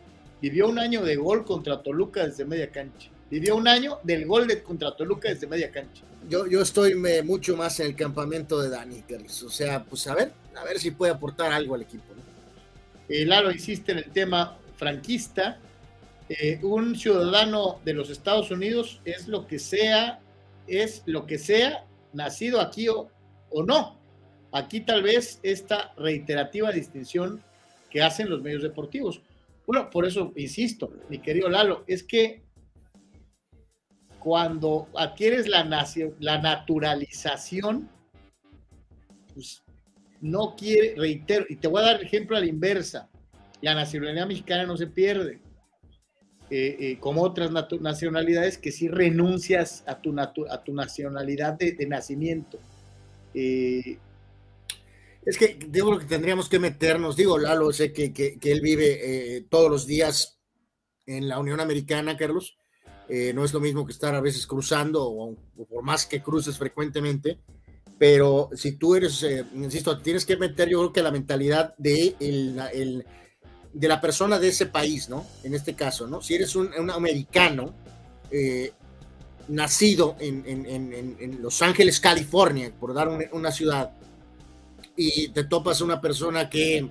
Vivió 0.43 0.69
un 0.69 0.79
año 0.79 1.03
de 1.03 1.17
gol 1.17 1.47
contra 1.47 1.83
Toluca 1.83 2.27
desde 2.27 2.45
media 2.45 2.71
cancha. 2.71 3.09
Vivió 3.31 3.57
un 3.57 3.67
año 3.67 4.01
del 4.03 4.27
gol 4.27 4.47
de 4.47 4.63
contra 4.63 4.95
Toluca 4.95 5.31
desde 5.31 5.47
media 5.47 5.71
cancha. 5.73 6.03
Yo, 6.29 6.47
yo 6.47 6.61
estoy 6.61 6.95
me- 6.95 7.23
mucho 7.23 7.57
más 7.57 7.81
en 7.81 7.87
el 7.87 7.97
campamento 7.97 8.61
de 8.61 8.69
Dani, 8.69 9.01
Carlos. 9.09 9.43
O 9.43 9.49
sea, 9.49 9.83
pues 9.83 10.07
a 10.07 10.15
ver, 10.15 10.33
a 10.55 10.65
ver 10.65 10.79
si 10.79 10.91
puede 10.91 11.13
aportar 11.13 11.51
algo 11.51 11.75
al 11.75 11.81
equipo. 11.81 12.05
¿no? 12.15 12.23
Eh, 13.09 13.25
Lalo, 13.25 13.51
hiciste 13.53 13.93
en 13.93 13.99
el 13.99 14.11
tema 14.11 14.59
franquista. 14.77 15.59
Eh, 16.29 16.61
un 16.63 16.95
ciudadano 16.95 17.81
de 17.87 17.95
los 17.95 18.11
Estados 18.11 18.51
Unidos 18.51 19.01
es 19.07 19.29
lo 19.29 19.47
que 19.47 19.59
sea, 19.59 20.21
es 20.67 21.03
lo 21.07 21.25
que 21.25 21.39
sea, 21.39 21.87
nacido 22.13 22.61
aquí 22.61 22.91
o, 22.91 23.09
o 23.55 23.63
no. 23.63 23.99
Aquí 24.53 24.81
tal 24.81 25.03
vez 25.03 25.41
esta 25.43 25.95
reiterativa 25.97 26.71
distinción 26.71 27.43
que 27.91 28.03
hacen 28.03 28.29
los 28.29 28.43
medios 28.43 28.63
deportivos. 28.63 29.23
Bueno, 29.67 29.89
por 29.89 30.05
eso 30.05 30.33
insisto, 30.37 30.93
mi 31.09 31.19
querido 31.19 31.49
Lalo, 31.49 31.85
es 31.87 32.03
que 32.03 32.43
cuando 34.19 34.89
adquieres 34.97 35.49
la, 35.49 35.65
naturalización, 35.65 37.89
pues 39.33 39.63
no 40.21 40.55
quiere, 40.57 40.95
reitero, 40.97 41.47
y 41.49 41.57
te 41.57 41.69
voy 41.69 41.83
a 41.83 41.87
dar 41.87 41.97
el 41.97 42.07
ejemplo 42.07 42.37
a 42.37 42.41
la 42.41 42.47
inversa, 42.47 43.09
la 43.61 43.75
nacionalidad 43.75 44.27
mexicana 44.27 44.67
no 44.67 44.77
se 44.77 44.87
pierde, 44.87 45.41
eh, 46.51 46.77
eh, 46.79 46.99
como 47.01 47.23
otras 47.23 47.51
nacionalidades 47.81 48.59
que 48.59 48.73
sí 48.73 48.89
renuncias 48.89 49.83
a 49.87 50.01
tu, 50.01 50.15
a 50.19 50.65
tu 50.65 50.75
nacionalidad 50.75 51.55
de 51.55 51.87
nacimiento. 51.87 52.59
Eh, 53.35 53.99
Es 55.26 55.39
que 55.39 55.59
digo 55.68 55.99
que 55.99 56.05
tendríamos 56.05 56.51
que 56.51 56.59
meternos, 56.59 57.16
digo, 57.16 57.39
Lalo, 57.39 57.72
sé 57.72 57.93
que, 57.95 58.12
que- 58.12 58.39
él 58.43 58.61
vive 58.61 59.37
eh, 59.37 59.47
todos 59.49 59.70
los 59.70 59.87
días 59.87 60.39
en 61.07 61.28
la 61.28 61.39
Unión 61.39 61.61
Americana, 61.61 62.16
Carlos. 62.16 62.59
Eh, 63.09 63.32
no 63.35 63.43
es 63.45 63.53
lo 63.55 63.61
mismo 63.61 63.87
que 63.87 63.93
estar 63.93 64.14
a 64.14 64.20
veces 64.20 64.47
cruzando, 64.47 65.03
o, 65.07 65.35
por 65.68 65.82
más 65.82 66.05
que 66.07 66.22
cruces 66.22 66.59
frecuentemente, 66.59 67.39
pero 67.99 68.51
si 68.55 68.72
tú 68.72 68.97
eres, 68.97 69.24
insisto, 69.55 69.99
tienes 70.01 70.26
que 70.26 70.37
meter, 70.37 70.68
yo 70.68 70.78
creo 70.80 70.93
que 70.93 71.03
la 71.03 71.11
mentalidad 71.11 71.74
de, 71.78 72.16
el- 72.20 72.61
el- 72.74 73.07
de 73.72 73.89
la 73.89 74.01
persona 74.03 74.39
de 74.39 74.49
ese 74.49 74.66
país, 74.66 75.09
¿no? 75.09 75.26
En 75.43 75.55
este 75.55 75.74
caso, 75.74 76.07
¿no? 76.07 76.20
Si 76.22 76.35
eres 76.35 76.55
un, 76.55 76.68
un 76.78 76.91
americano 76.91 77.74
eh, 78.30 78.72
nacido 79.49 80.16
en, 80.20 80.42
en- 80.47 80.66
en- 80.66 81.16
en- 81.20 81.42
Los 81.42 81.61
Ángeles, 81.62 82.01
California, 82.01 82.72
por 82.78 82.95
dar 82.95 83.09
una- 83.09 83.26
una 83.32 83.51
ciudad, 83.53 83.90
y 84.97 85.28
te 85.28 85.45
topas 85.45 85.80
una 85.80 86.01
persona 86.01 86.49
que 86.49 86.88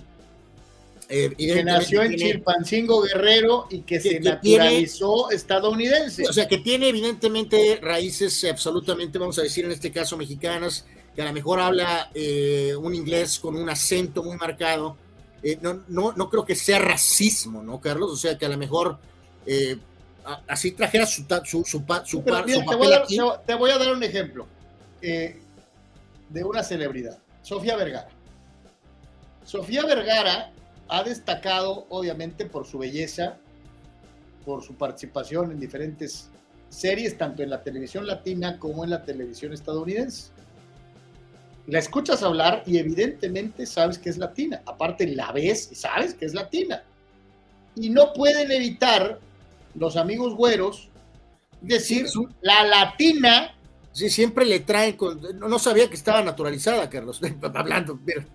eh, 1.08 1.34
que 1.36 1.62
nació 1.62 2.02
en 2.02 2.16
tiene- 2.16 2.32
Chilpancingo 2.32 3.02
Guerrero 3.02 3.66
y 3.68 3.80
que, 3.80 3.96
Que- 3.96 4.00
se 4.00 4.08
que 4.20 4.20
tiene- 4.40 4.64
naturalizó 4.64 5.30
estadounidense. 5.30 6.26
o 6.26 6.32
sea, 6.32 6.48
que 6.48 6.58
tiene 6.58 6.88
evidentemente 6.88 7.78
raíces 7.82 8.42
absolutamente, 8.44 9.18
vamos 9.18 9.38
a 9.38 9.42
decir 9.42 9.66
en 9.66 9.72
este 9.72 9.92
caso 9.92 10.16
mexicanas, 10.16 10.86
que 11.14 11.20
a 11.20 11.26
lo 11.26 11.32
mejor 11.34 11.60
habla 11.60 12.10
eh, 12.14 12.74
un 12.74 12.94
inglés 12.94 13.38
con 13.38 13.54
un 13.54 13.68
acento 13.68 14.22
muy 14.22 14.36
marcado. 14.38 14.96
Eh, 15.42 15.58
no, 15.60 15.82
no, 15.88 16.12
no 16.16 16.30
creo 16.30 16.44
que 16.46 16.54
sea 16.54 16.78
racismo, 16.78 17.62
¿no, 17.62 17.78
Carlos? 17.80 18.10
O 18.10 18.16
sea, 18.16 18.38
que 18.38 18.46
a 18.46 18.48
lo 18.48 18.56
mejor 18.56 18.98
eh, 19.46 19.76
a- 19.76 19.93
así 20.46 20.72
trajera 20.72 21.06
su, 21.06 21.24
su, 21.44 21.64
su, 21.64 21.84
pa- 21.84 22.04
su, 22.04 22.22
Pero 22.24 22.36
pa- 22.38 22.44
mira, 22.44 22.58
su 22.58 22.64
te, 22.64 22.76
voy 22.76 22.76
papel 22.76 22.90
dar, 22.90 23.02
aquí. 23.02 23.18
te 23.46 23.54
voy 23.54 23.70
a 23.70 23.78
dar 23.78 23.92
un 23.92 24.02
ejemplo 24.02 24.46
eh, 25.02 25.40
de 26.30 26.44
una 26.44 26.62
celebridad, 26.62 27.18
Sofía 27.42 27.76
Vergara. 27.76 28.08
Sofía 29.44 29.84
Vergara 29.84 30.50
ha 30.88 31.02
destacado, 31.02 31.86
obviamente, 31.90 32.46
por 32.46 32.66
su 32.66 32.78
belleza, 32.78 33.36
por 34.44 34.62
su 34.62 34.74
participación 34.74 35.50
en 35.52 35.60
diferentes 35.60 36.28
series, 36.70 37.16
tanto 37.18 37.42
en 37.42 37.50
la 37.50 37.62
televisión 37.62 38.06
latina 38.06 38.58
como 38.58 38.84
en 38.84 38.90
la 38.90 39.02
televisión 39.04 39.52
estadounidense. 39.52 40.30
La 41.66 41.78
escuchas 41.78 42.22
hablar 42.22 42.62
y 42.66 42.76
evidentemente 42.78 43.64
sabes 43.64 43.98
que 43.98 44.10
es 44.10 44.18
latina. 44.18 44.60
Aparte 44.66 45.06
la 45.06 45.32
ves 45.32 45.68
y 45.72 45.74
sabes 45.74 46.12
que 46.14 46.26
es 46.26 46.34
latina. 46.34 46.82
Y 47.76 47.88
no 47.90 48.12
pueden 48.12 48.50
evitar 48.50 49.18
los 49.74 49.96
amigos 49.96 50.34
güeros 50.34 50.88
decir 51.60 52.06
la 52.42 52.64
latina 52.64 53.54
Sí, 53.94 54.10
siempre 54.10 54.44
le 54.44 54.58
traen, 54.58 54.96
con- 54.96 55.20
no, 55.38 55.48
no 55.48 55.58
sabía 55.60 55.88
que 55.88 55.94
estaba 55.94 56.20
naturalizada, 56.20 56.90
Carlos, 56.90 57.20
hablando, 57.54 57.96
mira. 58.04 58.26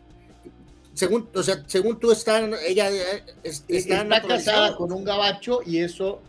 Según, 0.94 1.30
o 1.36 1.44
sea, 1.44 1.64
según 1.68 2.00
tú, 2.00 2.12
está, 2.14 2.40
ella 2.66 2.90
eh, 2.90 3.24
es- 3.44 3.66
está, 3.68 4.04
está, 4.04 4.22
casada 4.22 4.78
con 4.78 4.94
un 4.94 5.04
gabacho 5.04 5.60
y 5.66 5.80
eso 5.80 6.22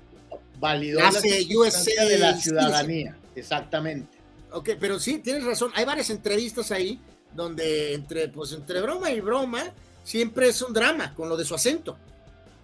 validó 0.59 0.99
la 0.99 1.11
USA 1.11 2.05
de 2.07 2.19
la 2.19 2.37
ciudadanía. 2.37 3.17
Exactamente. 3.37 4.19
Ok, 4.53 4.71
pero 4.81 4.99
sí, 4.99 5.19
tienes 5.19 5.45
razón. 5.45 5.71
Hay 5.77 5.85
varias 5.85 6.11
entrevistas 6.11 6.73
ahí 6.73 7.01
donde 7.33 7.95
entre, 7.95 8.29
pues, 8.29 8.53
entre 8.53 8.81
broma 8.81 9.13
y 9.13 9.21
broma 9.21 9.63
siempre 10.03 10.49
es 10.49 10.61
un 10.61 10.73
drama 10.73 11.15
con 11.15 11.29
lo 11.29 11.37
de 11.37 11.45
su 11.45 11.55
acento. 11.55 11.97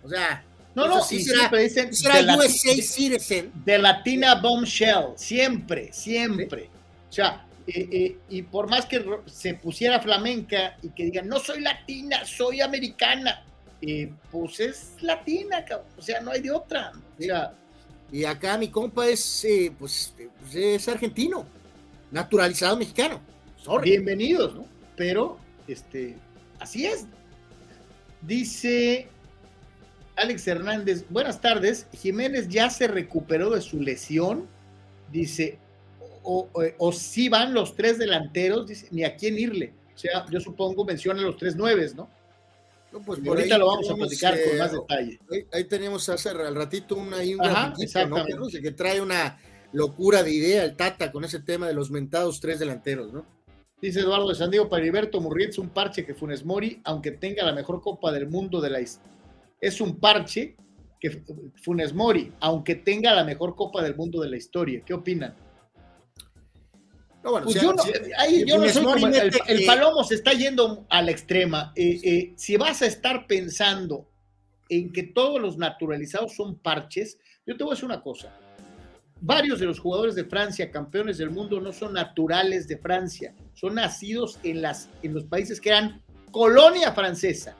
O 0.02 0.08
sea, 0.08 0.44
No, 0.76 0.86
no, 0.88 1.02
sí 1.02 1.24
siempre 1.24 1.62
dicen 1.64 1.92
será 1.94 2.16
de 2.16 2.22
la- 2.22 2.36
USA 2.36 2.74
Citizen. 2.82 3.50
de 3.64 3.78
Latina 3.78 4.34
Bombshell, 4.36 5.14
siempre, 5.16 5.90
siempre. 5.92 6.68
O 7.08 7.12
sea, 7.12 7.46
eh, 7.66 7.88
eh, 7.90 8.18
y 8.28 8.42
por 8.42 8.68
más 8.70 8.86
que 8.86 9.04
se 9.26 9.54
pusiera 9.54 10.00
flamenca 10.00 10.76
y 10.82 10.90
que 10.90 11.04
digan, 11.06 11.26
no 11.28 11.38
soy 11.40 11.60
latina, 11.62 12.24
soy 12.24 12.60
americana, 12.60 13.44
eh, 13.80 14.12
pues 14.30 14.60
es 14.60 14.92
latina, 15.00 15.64
cabrón. 15.64 15.88
o 15.98 16.02
sea, 16.02 16.20
no 16.20 16.30
hay 16.30 16.42
de 16.42 16.50
otra. 16.52 16.92
O 17.18 17.22
sea, 17.22 17.54
Y 18.12 18.24
acá 18.24 18.56
mi 18.58 18.68
compa 18.68 19.08
es, 19.08 19.44
pues, 19.78 20.14
pues, 20.40 20.54
es 20.54 20.86
argentino, 20.88 21.44
naturalizado 22.12 22.76
mexicano. 22.76 23.20
Sorry. 23.62 23.90
bienvenidos, 23.92 24.54
¿no? 24.54 24.66
Pero, 24.94 25.38
este, 25.66 26.16
así 26.60 26.86
es. 26.86 27.06
Dice 28.22 29.08
Alex 30.16 30.48
Hernández, 30.48 31.04
buenas 31.10 31.40
tardes, 31.40 31.86
Jiménez 31.92 32.48
ya 32.48 32.70
se 32.70 32.88
recuperó 32.88 33.50
de 33.50 33.60
su 33.60 33.80
lesión, 33.80 34.48
dice, 35.12 35.58
o, 36.22 36.48
o, 36.52 36.62
o 36.78 36.92
si 36.92 37.28
van 37.28 37.54
los 37.54 37.76
tres 37.76 37.98
delanteros, 37.98 38.66
dice, 38.66 38.88
ni 38.90 39.04
a 39.04 39.14
quién 39.14 39.38
irle. 39.38 39.72
O 39.94 39.98
sea, 39.98 40.26
yo 40.30 40.40
supongo 40.40 40.84
menciona 40.84 41.22
los 41.22 41.36
tres 41.36 41.56
nueves, 41.56 41.94
¿no? 41.94 42.08
No, 42.92 43.00
pues, 43.00 43.20
por 43.20 43.36
ahorita 43.36 43.58
lo 43.58 43.66
vamos 43.66 43.90
a 43.90 43.94
platicar 43.94 44.36
con 44.42 44.58
más 44.58 44.72
detalle. 44.72 45.18
Ahí, 45.30 45.46
ahí 45.52 45.64
tenemos 45.64 46.08
hace 46.08 46.30
al 46.30 46.54
ratito 46.54 46.96
una, 46.96 47.18
ahí 47.18 47.34
un 47.34 47.44
Ajá, 47.44 47.74
¿no, 48.08 48.48
que 48.48 48.70
trae 48.72 49.00
una 49.00 49.38
locura 49.72 50.22
de 50.22 50.32
idea 50.32 50.64
el 50.64 50.76
Tata 50.76 51.10
con 51.10 51.24
ese 51.24 51.40
tema 51.40 51.66
de 51.66 51.74
los 51.74 51.90
mentados 51.90 52.40
tres 52.40 52.58
delanteros, 52.58 53.12
¿no? 53.12 53.26
Dice 53.80 54.00
Eduardo 54.00 54.28
de 54.28 54.34
San 54.34 54.50
Diego, 54.50 54.68
para 54.68 54.82
Heriberto 54.82 55.20
Murrieta 55.20 55.50
es 55.50 55.58
un 55.58 55.68
parche 55.68 56.06
que 56.06 56.14
Funes 56.14 56.44
Mori, 56.44 56.80
aunque 56.84 57.10
tenga 57.10 57.44
la 57.44 57.52
mejor 57.52 57.82
Copa 57.82 58.10
del 58.10 58.28
Mundo 58.28 58.60
de 58.60 58.70
la 58.70 58.80
historia, 58.80 59.15
es 59.60 59.80
un 59.80 59.98
parche 59.98 60.56
que 61.00 61.22
Funes 61.62 61.92
Mori, 61.94 62.32
aunque 62.40 62.74
tenga 62.76 63.14
la 63.14 63.24
mejor 63.24 63.54
Copa 63.54 63.82
del 63.82 63.94
Mundo 63.96 64.20
de 64.22 64.30
la 64.30 64.36
historia. 64.36 64.80
¿Qué 64.84 64.94
opinan? 64.94 65.34
No, 67.22 67.32
bueno, 67.32 67.44
Pues 67.46 67.56
o 67.56 67.60
sea, 67.60 67.62
yo 67.62 67.74
no, 67.74 67.82
si- 67.82 68.12
ahí 68.18 68.40
si 68.40 68.46
yo 68.46 68.54
no 68.56 68.60
Funes 68.60 68.72
soy 68.72 68.84
como- 68.84 69.06
el, 69.48 69.66
palomo 69.66 70.04
se 70.04 70.14
está 70.14 70.32
yendo 70.32 70.86
a 70.88 71.02
la 71.02 71.10
extrema. 71.10 71.72
Eh, 71.74 72.00
eh, 72.02 72.32
si 72.36 72.56
vas 72.56 72.82
a 72.82 72.86
estar 72.86 73.26
pensando 73.26 74.08
en 74.68 74.92
que 74.92 75.02
todos 75.02 75.40
los 75.40 75.58
naturalizados 75.58 76.34
son 76.34 76.56
parches, 76.58 77.18
yo 77.46 77.56
te 77.56 77.64
voy 77.64 77.72
a 77.72 77.74
decir 77.74 77.84
una 77.86 78.02
cosa. 78.02 78.32
Varios 79.20 79.58
de 79.60 79.66
los 79.66 79.78
jugadores 79.80 80.14
de 80.14 80.24
Francia, 80.24 80.70
campeones 80.70 81.18
del 81.18 81.30
mundo, 81.30 81.60
no 81.60 81.72
son 81.72 81.94
naturales 81.94 82.68
de 82.68 82.76
Francia, 82.78 83.34
son 83.54 83.76
nacidos 83.76 84.38
en, 84.42 84.60
las, 84.62 84.88
en 85.02 85.14
los 85.14 85.24
países 85.24 85.60
que 85.60 85.70
eran 85.70 86.02
colonia 86.30 86.92
francesa. 86.92 87.56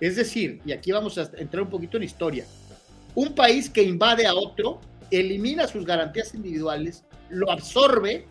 Es 0.00 0.16
decir, 0.16 0.60
y 0.64 0.72
aquí 0.72 0.92
vamos 0.92 1.18
a 1.18 1.30
entrar 1.36 1.62
un 1.62 1.70
poquito 1.70 1.96
en 1.96 2.04
historia, 2.04 2.46
un 3.14 3.34
país 3.34 3.68
que 3.68 3.82
invade 3.82 4.26
a 4.26 4.34
otro, 4.34 4.80
elimina 5.10 5.66
sus 5.66 5.84
garantías 5.84 6.34
individuales, 6.34 7.04
lo 7.30 7.50
absorbe, 7.50 8.26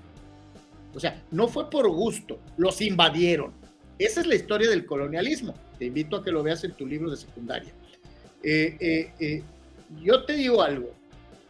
o 0.96 1.00
sea, 1.00 1.22
no 1.32 1.48
fue 1.48 1.70
por 1.70 1.90
gusto, 1.90 2.40
los 2.58 2.82
invadieron. 2.82 3.52
Esa 4.00 4.22
es 4.22 4.28
la 4.28 4.36
historia 4.36 4.70
del 4.70 4.86
colonialismo. 4.86 5.54
Te 5.78 5.86
invito 5.86 6.18
a 6.18 6.24
que 6.24 6.32
lo 6.32 6.44
veas 6.44 6.64
en 6.64 6.72
tu 6.74 6.86
libro 6.86 7.10
de 7.10 7.18
secundaria. 7.18 7.74
Eh, 8.44 8.78
eh, 8.80 9.12
eh, 9.20 9.44
yo 10.04 10.24
te 10.24 10.34
digo 10.34 10.62
algo, 10.62 10.92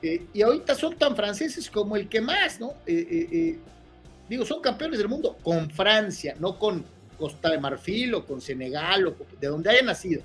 y 0.01 0.41
ahorita 0.41 0.75
son 0.75 0.95
tan 0.95 1.15
franceses 1.15 1.69
como 1.69 1.95
el 1.95 2.07
que 2.07 2.21
más, 2.21 2.59
¿no? 2.59 2.73
Digo, 4.29 4.45
son 4.45 4.61
campeones 4.61 4.99
del 4.99 5.09
mundo 5.09 5.37
con 5.41 5.69
Francia, 5.71 6.35
no 6.39 6.59
con 6.59 6.85
Costa 7.17 7.49
de 7.49 7.59
Marfil 7.59 8.13
o 8.15 8.25
con 8.25 8.41
Senegal 8.41 9.07
o 9.07 9.15
de 9.39 9.47
donde 9.47 9.69
hayan 9.69 9.87
nacido. 9.87 10.21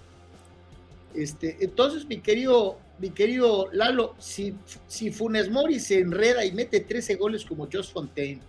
Este, 1.14 1.59
entonces, 1.61 2.07
mi 2.07 2.18
querido, 2.18 2.78
mi 2.99 3.11
querido 3.11 3.68
Lalo, 3.72 4.14
si, 4.18 4.55
si 4.86 5.11
Funes 5.11 5.51
Mori 5.51 5.78
se 5.78 5.99
enreda 5.99 6.45
y 6.45 6.53
mete 6.53 6.80
13 6.80 7.16
goles 7.16 7.45
como 7.45 7.68
Josh 7.70 7.93
Fontaine 7.93 8.40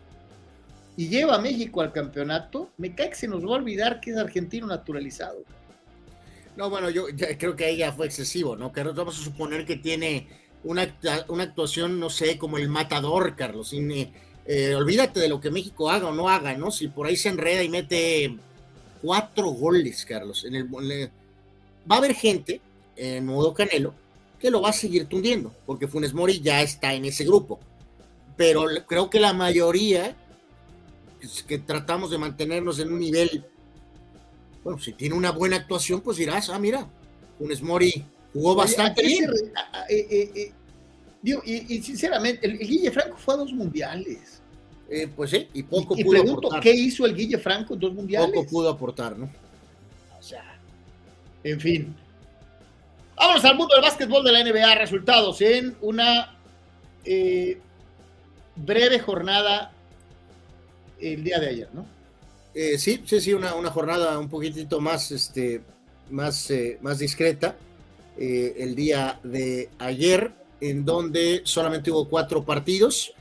y 0.95 1.09
lleva 1.09 1.35
a 1.35 1.41
México 1.41 1.81
al 1.81 1.91
campeonato, 1.91 2.71
me 2.77 2.95
cae 2.95 3.09
que 3.09 3.15
se 3.15 3.27
nos 3.27 3.43
va 3.43 3.49
a 3.49 3.59
olvidar 3.59 3.99
que 3.99 4.11
es 4.11 4.17
argentino 4.17 4.67
naturalizado. 4.67 5.43
No, 6.55 6.69
bueno, 6.69 6.89
yo 6.89 7.07
creo 7.39 7.55
que 7.55 7.65
ahí 7.65 7.77
ya 7.77 7.91
fue 7.91 8.05
excesivo, 8.05 8.55
¿no? 8.55 8.71
Carlos, 8.71 8.95
vamos 8.95 9.19
a 9.19 9.23
suponer 9.23 9.65
que 9.65 9.75
tiene 9.75 10.27
una, 10.63 10.95
una 11.27 11.43
actuación, 11.43 11.99
no 11.99 12.09
sé, 12.09 12.37
como 12.37 12.57
el 12.57 12.69
matador, 12.69 13.35
Carlos. 13.35 13.69
sin, 13.69 14.13
eh, 14.45 14.75
olvídate 14.75 15.19
de 15.19 15.29
lo 15.29 15.39
que 15.39 15.51
México 15.51 15.89
haga 15.89 16.07
o 16.09 16.13
no 16.13 16.29
haga, 16.29 16.55
¿no? 16.57 16.71
Si 16.71 16.87
por 16.87 17.07
ahí 17.07 17.15
se 17.15 17.29
enreda 17.29 17.63
y 17.63 17.69
mete 17.69 18.37
cuatro 19.01 19.49
goles, 19.51 20.05
Carlos. 20.05 20.45
En 20.45 20.55
el, 20.55 20.67
va 20.71 21.95
a 21.95 21.97
haber 21.97 22.13
gente, 22.15 22.61
en 22.95 23.25
modo 23.25 23.53
Canelo, 23.53 23.93
que 24.39 24.51
lo 24.51 24.61
va 24.61 24.69
a 24.69 24.73
seguir 24.73 25.05
tundiendo, 25.05 25.53
porque 25.65 25.87
Funes 25.87 26.13
Mori 26.13 26.39
ya 26.41 26.61
está 26.61 26.93
en 26.93 27.05
ese 27.05 27.23
grupo. 27.23 27.59
Pero 28.35 28.65
creo 28.87 29.09
que 29.09 29.19
la 29.19 29.31
mayoría 29.33 30.15
que, 31.21 31.27
que 31.47 31.59
tratamos 31.59 32.11
de 32.11 32.17
mantenernos 32.17 32.79
en 32.79 32.91
un 32.91 32.99
nivel 32.99 33.45
bueno, 34.63 34.79
si 34.79 34.93
tiene 34.93 35.13
una 35.15 35.31
buena 35.31 35.57
actuación, 35.57 35.99
pues 35.99 36.15
dirás, 36.17 36.49
ah, 36.49 36.57
mira, 36.57 36.87
Funes 37.37 37.61
Mori 37.61 38.03
jugó 38.31 38.55
bastante 38.55 39.01
Oye, 39.01 39.13
¿a 39.15 39.17
qué 39.17 39.21
bien. 39.27 39.37
se 39.37 39.43
re- 39.45 39.51
a- 39.55 39.77
a- 39.81 39.85
eh, 39.89 40.31
eh, 40.35 40.51
digo, 41.23 41.41
y, 41.43 41.73
y 41.75 41.81
sinceramente, 41.81 42.45
el, 42.45 42.61
el 42.61 42.67
Guille 42.67 42.91
Franco 42.91 43.17
fue 43.17 43.33
a 43.33 43.37
dos 43.37 43.51
mundiales. 43.51 44.41
Eh, 44.89 45.07
pues 45.15 45.31
sí, 45.31 45.47
y 45.53 45.63
poco 45.63 45.95
y, 45.97 46.01
y 46.01 46.03
pudo 46.03 46.11
pregunto, 46.11 46.47
aportar. 46.47 46.61
¿qué 46.61 46.71
hizo 46.71 47.05
el 47.07 47.15
Guille 47.15 47.39
Franco 47.39 47.73
en 47.73 47.79
dos 47.79 47.93
mundiales? 47.93 48.29
Poco 48.29 48.47
pudo 48.47 48.69
aportar, 48.69 49.17
¿no? 49.17 49.27
O 50.19 50.21
sea, 50.21 50.43
en 51.43 51.59
fin. 51.59 51.95
Vámonos 53.15 53.43
al 53.45 53.55
mundo 53.55 53.73
del 53.73 53.83
básquetbol 53.83 54.23
de 54.23 54.31
la 54.31 54.43
NBA. 54.43 54.75
Resultados 54.75 55.41
en 55.41 55.75
una 55.81 56.37
eh, 57.05 57.57
breve 58.55 58.99
jornada 58.99 59.71
el 60.99 61.23
día 61.23 61.39
de 61.39 61.47
ayer, 61.49 61.69
¿no? 61.73 61.85
Eh, 62.53 62.77
sí, 62.77 63.01
sí, 63.05 63.19
sí, 63.19 63.33
una, 63.33 63.55
una 63.55 63.71
jornada 63.71 64.19
un 64.19 64.29
poquitito 64.29 64.79
más, 64.79 65.11
este, 65.11 65.61
más, 66.11 66.51
eh, 66.51 66.77
más 66.81 66.99
discreta 66.99 67.55
el 68.15 68.75
día 68.75 69.19
de 69.23 69.69
ayer, 69.79 70.31
en 70.69 70.85
donde 70.85 71.41
solamente 71.43 71.91
hubo 71.91 72.07
cuatro 72.07 72.43
partidos. 72.43 73.13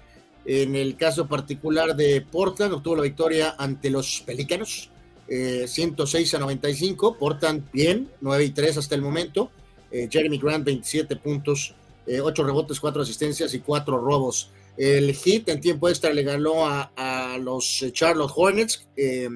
En 0.45 0.75
el 0.75 0.97
caso 0.97 1.27
particular 1.27 1.95
de 1.95 2.21
Portland, 2.21 2.75
obtuvo 2.75 2.97
la 2.97 3.03
victoria 3.03 3.55
ante 3.59 3.91
los 3.91 4.23
Pelícanos, 4.27 4.91
eh, 5.29 5.67
106 5.67 6.35
a 6.35 6.39
95. 6.39 7.17
Portland 7.19 7.71
bien, 7.73 8.09
9 8.21 8.45
y 8.45 8.51
3 8.51 8.79
hasta 8.79 8.95
el 8.95 9.03
momento. 9.03 9.51
Eh, 9.91 10.09
Jeremy 10.11 10.39
Grant, 10.39 10.65
27 10.65 11.17
puntos, 11.17 11.75
8 12.07 12.45
rebotes, 12.45 12.81
4 12.81 13.03
asistencias 13.03 13.55
y 13.55 13.61
4 13.61 13.99
robos. 13.99 14.51
El 14.77 15.15
Heat 15.15 15.49
en 15.49 15.61
tiempo 15.61 15.89
extra 15.89 16.13
le 16.13 16.23
ganó 16.23 16.67
a, 16.67 16.93
a 16.97 17.39
los 17.39 17.85
Charlotte 17.93 18.33
Hornets, 18.35 18.87
eh, 18.97 19.29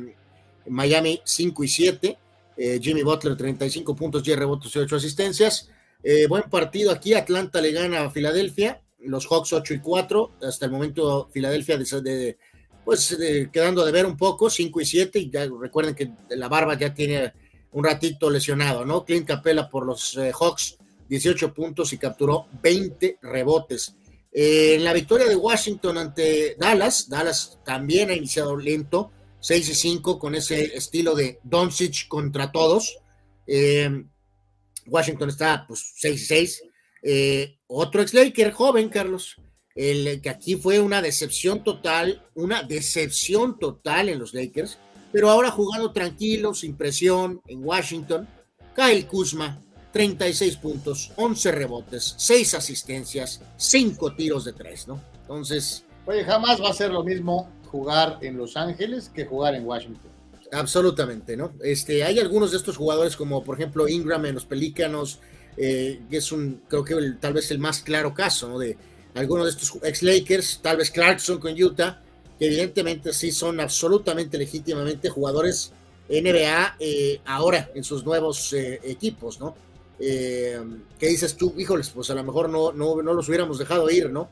Miami 0.68 1.20
5 1.24 1.64
y 1.64 1.68
7, 1.68 2.18
eh, 2.56 2.80
Jimmy 2.82 3.02
Butler 3.02 3.36
35 3.36 3.94
puntos, 3.94 4.24
10 4.24 4.38
rebotes 4.38 4.74
y 4.74 4.78
8 4.78 4.96
asistencias. 4.96 5.68
Eh, 6.08 6.28
buen 6.28 6.44
partido 6.44 6.92
aquí, 6.92 7.14
Atlanta 7.14 7.60
le 7.60 7.72
gana 7.72 8.04
a 8.04 8.10
Filadelfia, 8.10 8.80
los 9.00 9.26
Hawks 9.26 9.52
8 9.52 9.74
y 9.74 9.80
4, 9.80 10.34
hasta 10.42 10.66
el 10.66 10.70
momento 10.70 11.28
Filadelfia 11.32 11.76
de, 11.76 12.00
de, 12.00 12.38
pues 12.84 13.18
quedando 13.52 13.84
de 13.84 13.90
ver 13.90 14.06
un 14.06 14.16
poco, 14.16 14.48
5 14.48 14.80
y 14.80 14.86
7, 14.86 15.18
y 15.18 15.30
ya 15.30 15.48
recuerden 15.60 15.96
que 15.96 16.12
la 16.28 16.46
barba 16.46 16.78
ya 16.78 16.94
tiene 16.94 17.32
un 17.72 17.82
ratito 17.82 18.30
lesionado, 18.30 18.84
¿no? 18.84 19.04
Clint 19.04 19.26
Capela 19.26 19.68
por 19.68 19.84
los 19.84 20.16
eh, 20.16 20.30
Hawks, 20.32 20.78
18 21.08 21.52
puntos 21.52 21.92
y 21.92 21.98
capturó 21.98 22.46
20 22.62 23.18
rebotes. 23.22 23.96
Eh, 24.30 24.76
en 24.76 24.84
la 24.84 24.92
victoria 24.92 25.26
de 25.26 25.34
Washington 25.34 25.98
ante 25.98 26.54
Dallas, 26.56 27.08
Dallas 27.08 27.58
también 27.64 28.10
ha 28.10 28.14
iniciado 28.14 28.56
lento, 28.56 29.10
6 29.40 29.70
y 29.70 29.74
5 29.74 30.20
con 30.20 30.36
ese 30.36 30.66
estilo 30.76 31.16
de 31.16 31.40
Doncic 31.42 32.06
contra 32.06 32.52
todos. 32.52 32.96
Eh, 33.44 34.04
Washington 34.86 35.28
está 35.28 35.64
pues 35.66 35.92
6 35.96 36.22
y 36.22 36.24
6. 36.24 36.62
Eh, 37.02 37.58
otro 37.66 38.02
ex 38.02 38.14
Laker 38.14 38.52
joven, 38.52 38.88
Carlos, 38.88 39.36
el 39.74 40.20
que 40.20 40.30
aquí 40.30 40.56
fue 40.56 40.80
una 40.80 41.02
decepción 41.02 41.62
total, 41.62 42.24
una 42.34 42.62
decepción 42.62 43.58
total 43.58 44.08
en 44.08 44.18
los 44.18 44.32
Lakers, 44.34 44.78
pero 45.12 45.30
ahora 45.30 45.50
jugando 45.50 45.92
tranquilo, 45.92 46.54
sin 46.54 46.76
presión 46.76 47.40
en 47.46 47.64
Washington. 47.64 48.28
Kyle 48.74 49.06
Kuzma, 49.06 49.58
36 49.92 50.56
puntos, 50.56 51.12
11 51.16 51.52
rebotes, 51.52 52.14
6 52.18 52.54
asistencias, 52.54 53.40
5 53.56 54.14
tiros 54.14 54.44
de 54.44 54.52
3, 54.52 54.88
¿no? 54.88 55.00
Entonces. 55.22 55.84
Oye, 56.04 56.24
jamás 56.24 56.62
va 56.62 56.70
a 56.70 56.74
ser 56.74 56.90
lo 56.90 57.02
mismo 57.02 57.50
jugar 57.70 58.18
en 58.20 58.36
Los 58.36 58.56
Ángeles 58.56 59.08
que 59.08 59.24
jugar 59.24 59.54
en 59.54 59.66
Washington. 59.66 60.10
Absolutamente, 60.52 61.36
¿no? 61.36 61.52
Este, 61.62 62.04
hay 62.04 62.18
algunos 62.18 62.52
de 62.52 62.58
estos 62.58 62.76
jugadores, 62.76 63.16
como 63.16 63.42
por 63.42 63.58
ejemplo 63.58 63.88
Ingram 63.88 64.24
en 64.26 64.34
los 64.34 64.44
Pelícanos, 64.44 65.20
eh, 65.56 66.00
que 66.08 66.18
es 66.18 66.30
un, 66.32 66.62
creo 66.68 66.84
que 66.84 66.94
tal 67.20 67.32
vez 67.32 67.50
el 67.50 67.58
más 67.58 67.82
claro 67.82 68.14
caso, 68.14 68.48
¿no? 68.48 68.58
De 68.58 68.76
algunos 69.14 69.46
de 69.46 69.50
estos 69.50 69.82
ex 69.82 70.02
Lakers, 70.02 70.60
tal 70.62 70.76
vez 70.76 70.90
Clarkson 70.90 71.38
con 71.38 71.60
Utah, 71.60 72.02
que 72.38 72.46
evidentemente 72.46 73.12
sí 73.12 73.32
son 73.32 73.60
absolutamente 73.60 74.38
legítimamente 74.38 75.08
jugadores 75.08 75.72
NBA 76.08 76.76
eh, 76.78 77.20
ahora 77.24 77.70
en 77.74 77.82
sus 77.82 78.04
nuevos 78.04 78.52
eh, 78.52 78.80
equipos, 78.84 79.40
¿no? 79.40 79.56
eh, 79.98 80.60
que 80.98 81.08
dices 81.08 81.36
tú, 81.36 81.54
híjoles, 81.56 81.90
pues 81.90 82.10
a 82.10 82.14
lo 82.14 82.22
mejor 82.22 82.50
no, 82.50 82.72
no, 82.72 83.02
no 83.02 83.14
los 83.14 83.28
hubiéramos 83.28 83.58
dejado 83.58 83.88
ir, 83.90 84.10
¿no? 84.10 84.28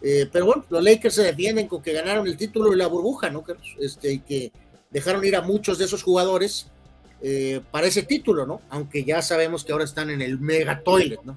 Pero 0.00 0.44
bueno, 0.44 0.66
los 0.68 0.84
Lakers 0.84 1.14
se 1.14 1.22
defienden 1.22 1.66
con 1.66 1.80
que 1.80 1.94
ganaron 1.94 2.26
el 2.26 2.36
título 2.36 2.74
y 2.74 2.76
la 2.76 2.88
burbuja, 2.88 3.30
¿no? 3.30 3.42
Este, 3.80 4.12
y 4.12 4.18
que 4.18 4.52
dejaron 4.94 5.22
ir 5.24 5.36
a 5.36 5.42
muchos 5.42 5.76
de 5.76 5.84
esos 5.84 6.02
jugadores 6.02 6.68
eh, 7.20 7.60
para 7.70 7.86
ese 7.86 8.04
título, 8.04 8.46
¿no? 8.46 8.62
Aunque 8.70 9.04
ya 9.04 9.20
sabemos 9.20 9.64
que 9.64 9.72
ahora 9.72 9.84
están 9.84 10.08
en 10.08 10.22
el 10.22 10.38
mega 10.38 10.80
toilet, 10.80 11.20
¿no? 11.24 11.36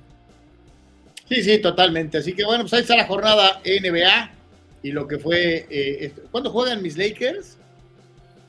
Sí, 1.28 1.44
sí, 1.44 1.58
totalmente. 1.58 2.20
Así 2.20 2.34
que 2.34 2.46
bueno, 2.46 2.64
pues 2.64 2.74
ahí 2.74 2.82
está 2.82 2.96
la 2.96 3.08
jornada 3.08 3.60
NBA 3.66 4.32
y 4.84 4.92
lo 4.92 5.08
que 5.08 5.18
fue. 5.18 5.66
Eh, 5.70 6.14
¿Cuándo 6.32 6.52
juegan 6.52 6.82
mis 6.82 6.98
Lakers? 6.98 7.58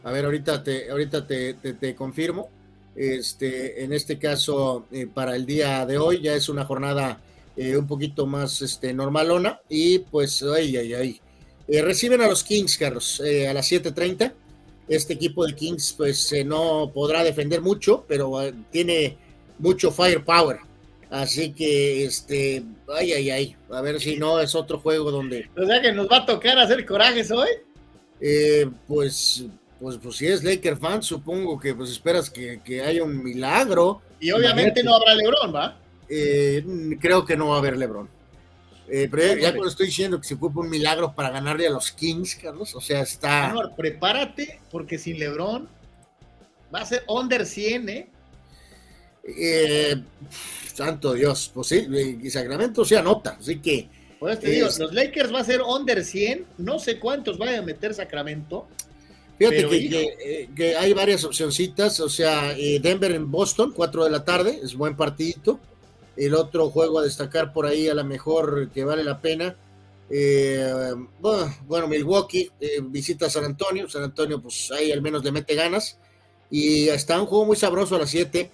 A 0.04 0.12
ver, 0.12 0.26
ahorita 0.26 0.62
te, 0.62 0.90
ahorita 0.90 1.26
te, 1.26 1.54
te 1.54 1.94
confirmo. 1.94 2.50
Este, 2.94 3.82
en 3.82 3.92
este 3.92 4.18
caso, 4.18 4.86
eh, 4.92 5.06
para 5.12 5.34
el 5.34 5.46
día 5.46 5.86
de 5.86 5.98
hoy, 5.98 6.20
ya 6.20 6.34
es 6.34 6.48
una 6.48 6.64
jornada 6.64 7.20
eh, 7.56 7.76
un 7.76 7.86
poquito 7.86 8.26
más 8.26 8.62
este, 8.62 8.92
normalona. 8.92 9.60
Y 9.68 10.00
pues, 10.00 10.42
ay, 10.42 10.76
ay, 10.76 10.94
ay. 10.94 11.20
Reciben 11.68 12.20
a 12.22 12.28
los 12.28 12.44
Kings, 12.44 12.78
Carlos, 12.78 13.20
a 13.20 13.52
las 13.52 13.70
7:30. 13.70 14.32
Este 14.88 15.14
equipo 15.14 15.46
de 15.46 15.54
Kings, 15.54 15.94
pues 15.96 16.32
no 16.44 16.90
podrá 16.92 17.22
defender 17.22 17.60
mucho, 17.60 18.04
pero 18.08 18.40
tiene 18.70 19.16
mucho 19.58 19.90
firepower. 19.90 20.58
Así 21.10 21.52
que, 21.52 22.04
este, 22.04 22.62
ay, 22.94 23.12
ay, 23.12 23.30
ay. 23.30 23.56
A 23.70 23.80
ver 23.80 24.00
si 24.00 24.16
no 24.16 24.40
es 24.40 24.54
otro 24.54 24.78
juego 24.78 25.10
donde. 25.10 25.48
O 25.56 25.66
sea 25.66 25.80
que 25.80 25.92
nos 25.92 26.08
va 26.10 26.18
a 26.18 26.26
tocar 26.26 26.58
hacer 26.58 26.84
corajes 26.84 27.30
hoy. 27.30 27.48
pues 28.86 29.44
pues, 29.80 29.96
pues 30.02 30.16
si 30.16 30.26
es 30.26 30.42
Laker 30.42 30.76
fan, 30.76 31.02
supongo 31.02 31.58
que 31.58 31.74
pues 31.74 31.90
esperas 31.90 32.30
que, 32.30 32.82
haya 32.84 33.04
un 33.04 33.22
milagro. 33.22 34.02
Y 34.20 34.30
obviamente 34.32 34.82
no 34.82 34.94
habrá 34.94 35.14
Lebron, 35.14 35.54
¿va? 35.54 35.76
Eh, 36.08 36.64
creo 37.00 37.24
que 37.24 37.36
no 37.36 37.48
va 37.48 37.56
a 37.56 37.58
haber 37.58 37.76
Lebron. 37.76 38.08
Eh, 38.90 39.08
pero 39.10 39.36
ya, 39.36 39.50
cuando 39.50 39.68
estoy 39.68 39.86
diciendo 39.86 40.20
que 40.20 40.26
se 40.26 40.34
ocupa 40.34 40.60
un 40.60 40.70
milagro 40.70 41.14
para 41.14 41.30
ganarle 41.30 41.66
a 41.66 41.70
los 41.70 41.92
Kings, 41.92 42.36
Carlos, 42.36 42.74
o 42.74 42.80
sea, 42.80 43.02
está... 43.02 43.54
prepárate, 43.76 44.60
porque 44.70 44.98
sin 44.98 45.18
Lebron 45.18 45.68
va 46.74 46.80
a 46.80 46.86
ser 46.86 47.04
under 47.06 47.44
100, 47.44 47.88
¿eh? 47.88 48.08
eh 49.24 50.02
santo 50.72 51.12
Dios, 51.12 51.50
pues 51.52 51.66
sí, 51.66 51.86
y 52.22 52.30
Sacramento 52.30 52.84
se 52.84 52.96
anota, 52.96 53.36
así 53.38 53.58
que... 53.58 53.88
Pues 54.18 54.40
te 54.40 54.50
digo, 54.50 54.66
los 54.66 54.92
Lakers 54.92 55.32
va 55.32 55.40
a 55.40 55.44
ser 55.44 55.60
under 55.62 56.04
100, 56.04 56.46
no 56.58 56.78
sé 56.78 56.98
cuántos 56.98 57.38
vaya 57.38 57.58
a 57.58 57.62
meter 57.62 57.94
Sacramento, 57.94 58.66
Fíjate 59.38 59.68
eh, 59.70 60.48
que, 60.54 60.76
hay 60.76 60.92
varias 60.92 61.24
opcioncitas, 61.24 62.00
o 62.00 62.08
sea, 62.08 62.56
eh, 62.58 62.80
Denver 62.82 63.12
en 63.12 63.30
Boston, 63.30 63.72
4 63.74 64.04
de 64.04 64.10
la 64.10 64.24
tarde, 64.24 64.58
es 64.62 64.74
buen 64.74 64.96
partidito. 64.96 65.60
El 66.18 66.34
otro 66.34 66.70
juego 66.70 66.98
a 66.98 67.04
destacar 67.04 67.52
por 67.52 67.66
ahí, 67.66 67.88
a 67.88 67.94
lo 67.94 68.04
mejor 68.04 68.70
que 68.70 68.84
vale 68.84 69.04
la 69.04 69.20
pena. 69.20 69.56
Eh, 70.10 70.94
bueno, 71.20 71.86
Milwaukee 71.86 72.50
visita 72.82 73.30
San 73.30 73.44
Antonio. 73.44 73.88
San 73.88 74.02
Antonio, 74.02 74.40
pues 74.42 74.70
ahí 74.72 74.90
al 74.90 75.00
menos 75.00 75.24
le 75.24 75.32
mete 75.32 75.54
ganas. 75.54 75.98
Y 76.50 76.88
está 76.88 77.20
un 77.20 77.26
juego 77.26 77.46
muy 77.46 77.56
sabroso 77.56 77.96
a 77.96 78.00
las 78.00 78.10
7. 78.10 78.50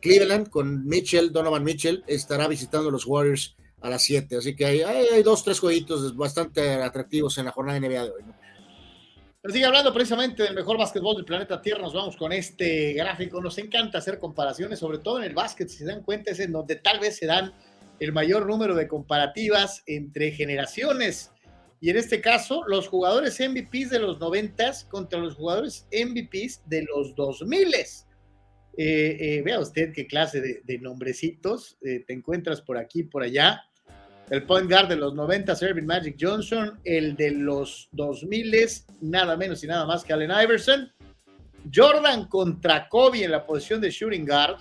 Cleveland 0.00 0.48
con 0.48 0.86
Mitchell, 0.86 1.30
Donovan 1.30 1.62
Mitchell, 1.62 2.02
estará 2.06 2.48
visitando 2.48 2.90
los 2.90 3.06
Warriors 3.06 3.54
a 3.80 3.90
las 3.90 4.02
7. 4.02 4.38
Así 4.38 4.56
que 4.56 4.66
hay, 4.66 4.80
hay, 4.80 5.22
dos, 5.22 5.44
tres 5.44 5.60
jueguitos 5.60 6.16
bastante 6.16 6.82
atractivos 6.82 7.38
en 7.38 7.44
la 7.44 7.52
jornada 7.52 7.78
de 7.78 7.88
NBA 7.88 8.04
de 8.04 8.10
hoy. 8.10 8.22
¿no? 8.26 8.41
Pero 9.42 9.54
sigue 9.54 9.66
hablando 9.66 9.92
precisamente 9.92 10.44
del 10.44 10.54
mejor 10.54 10.78
básquetbol 10.78 11.16
del 11.16 11.24
planeta 11.24 11.60
Tierra. 11.60 11.82
Nos 11.82 11.94
vamos 11.94 12.16
con 12.16 12.32
este 12.32 12.92
gráfico. 12.92 13.40
Nos 13.40 13.58
encanta 13.58 13.98
hacer 13.98 14.20
comparaciones, 14.20 14.78
sobre 14.78 14.98
todo 14.98 15.18
en 15.18 15.24
el 15.24 15.34
básquet. 15.34 15.68
Si 15.68 15.78
se 15.78 15.84
dan 15.84 16.02
cuenta, 16.02 16.30
es 16.30 16.38
en 16.38 16.52
donde 16.52 16.76
tal 16.76 17.00
vez 17.00 17.16
se 17.16 17.26
dan 17.26 17.52
el 17.98 18.12
mayor 18.12 18.46
número 18.46 18.76
de 18.76 18.86
comparativas 18.86 19.82
entre 19.86 20.30
generaciones. 20.30 21.32
Y 21.80 21.90
en 21.90 21.96
este 21.96 22.20
caso, 22.20 22.62
los 22.68 22.86
jugadores 22.86 23.40
MVPs 23.40 23.90
de 23.90 23.98
los 23.98 24.20
90 24.20 24.72
contra 24.88 25.18
los 25.18 25.34
jugadores 25.34 25.88
MVPs 25.92 26.62
de 26.66 26.84
los 26.84 27.16
2000. 27.16 27.74
Eh, 27.74 27.96
eh, 28.78 29.42
vea 29.44 29.58
usted 29.58 29.92
qué 29.92 30.06
clase 30.06 30.40
de, 30.40 30.78
nombrecitos 30.78 31.76
eh, 31.82 32.04
te 32.06 32.14
encuentras 32.14 32.62
por 32.62 32.78
aquí, 32.78 33.02
por 33.02 33.24
allá 33.24 33.60
el 34.32 34.44
point 34.44 34.66
guard 34.66 34.88
de 34.88 34.96
los 34.96 35.12
90, 35.12 35.52
Irving 35.60 35.84
Magic 35.84 36.16
Johnson, 36.18 36.80
el 36.84 37.14
de 37.16 37.32
los 37.32 37.90
2000, 37.92 38.56
nada 39.02 39.36
menos 39.36 39.62
y 39.62 39.66
nada 39.66 39.84
más 39.84 40.04
que 40.04 40.14
Allen 40.14 40.30
Iverson, 40.30 40.90
Jordan 41.72 42.24
contra 42.28 42.88
Kobe 42.88 43.24
en 43.24 43.30
la 43.32 43.44
posición 43.44 43.82
de 43.82 43.90
shooting 43.90 44.24
guard, 44.24 44.56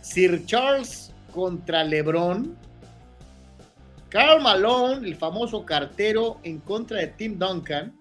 Sir 0.00 0.44
Charles 0.44 1.12
contra 1.32 1.84
LeBron, 1.84 2.58
Carl 4.08 4.42
Malone, 4.42 5.06
el 5.06 5.14
famoso 5.14 5.64
cartero, 5.64 6.40
en 6.42 6.58
contra 6.58 6.98
de 6.98 7.06
Tim 7.06 7.38
Duncan, 7.38 7.96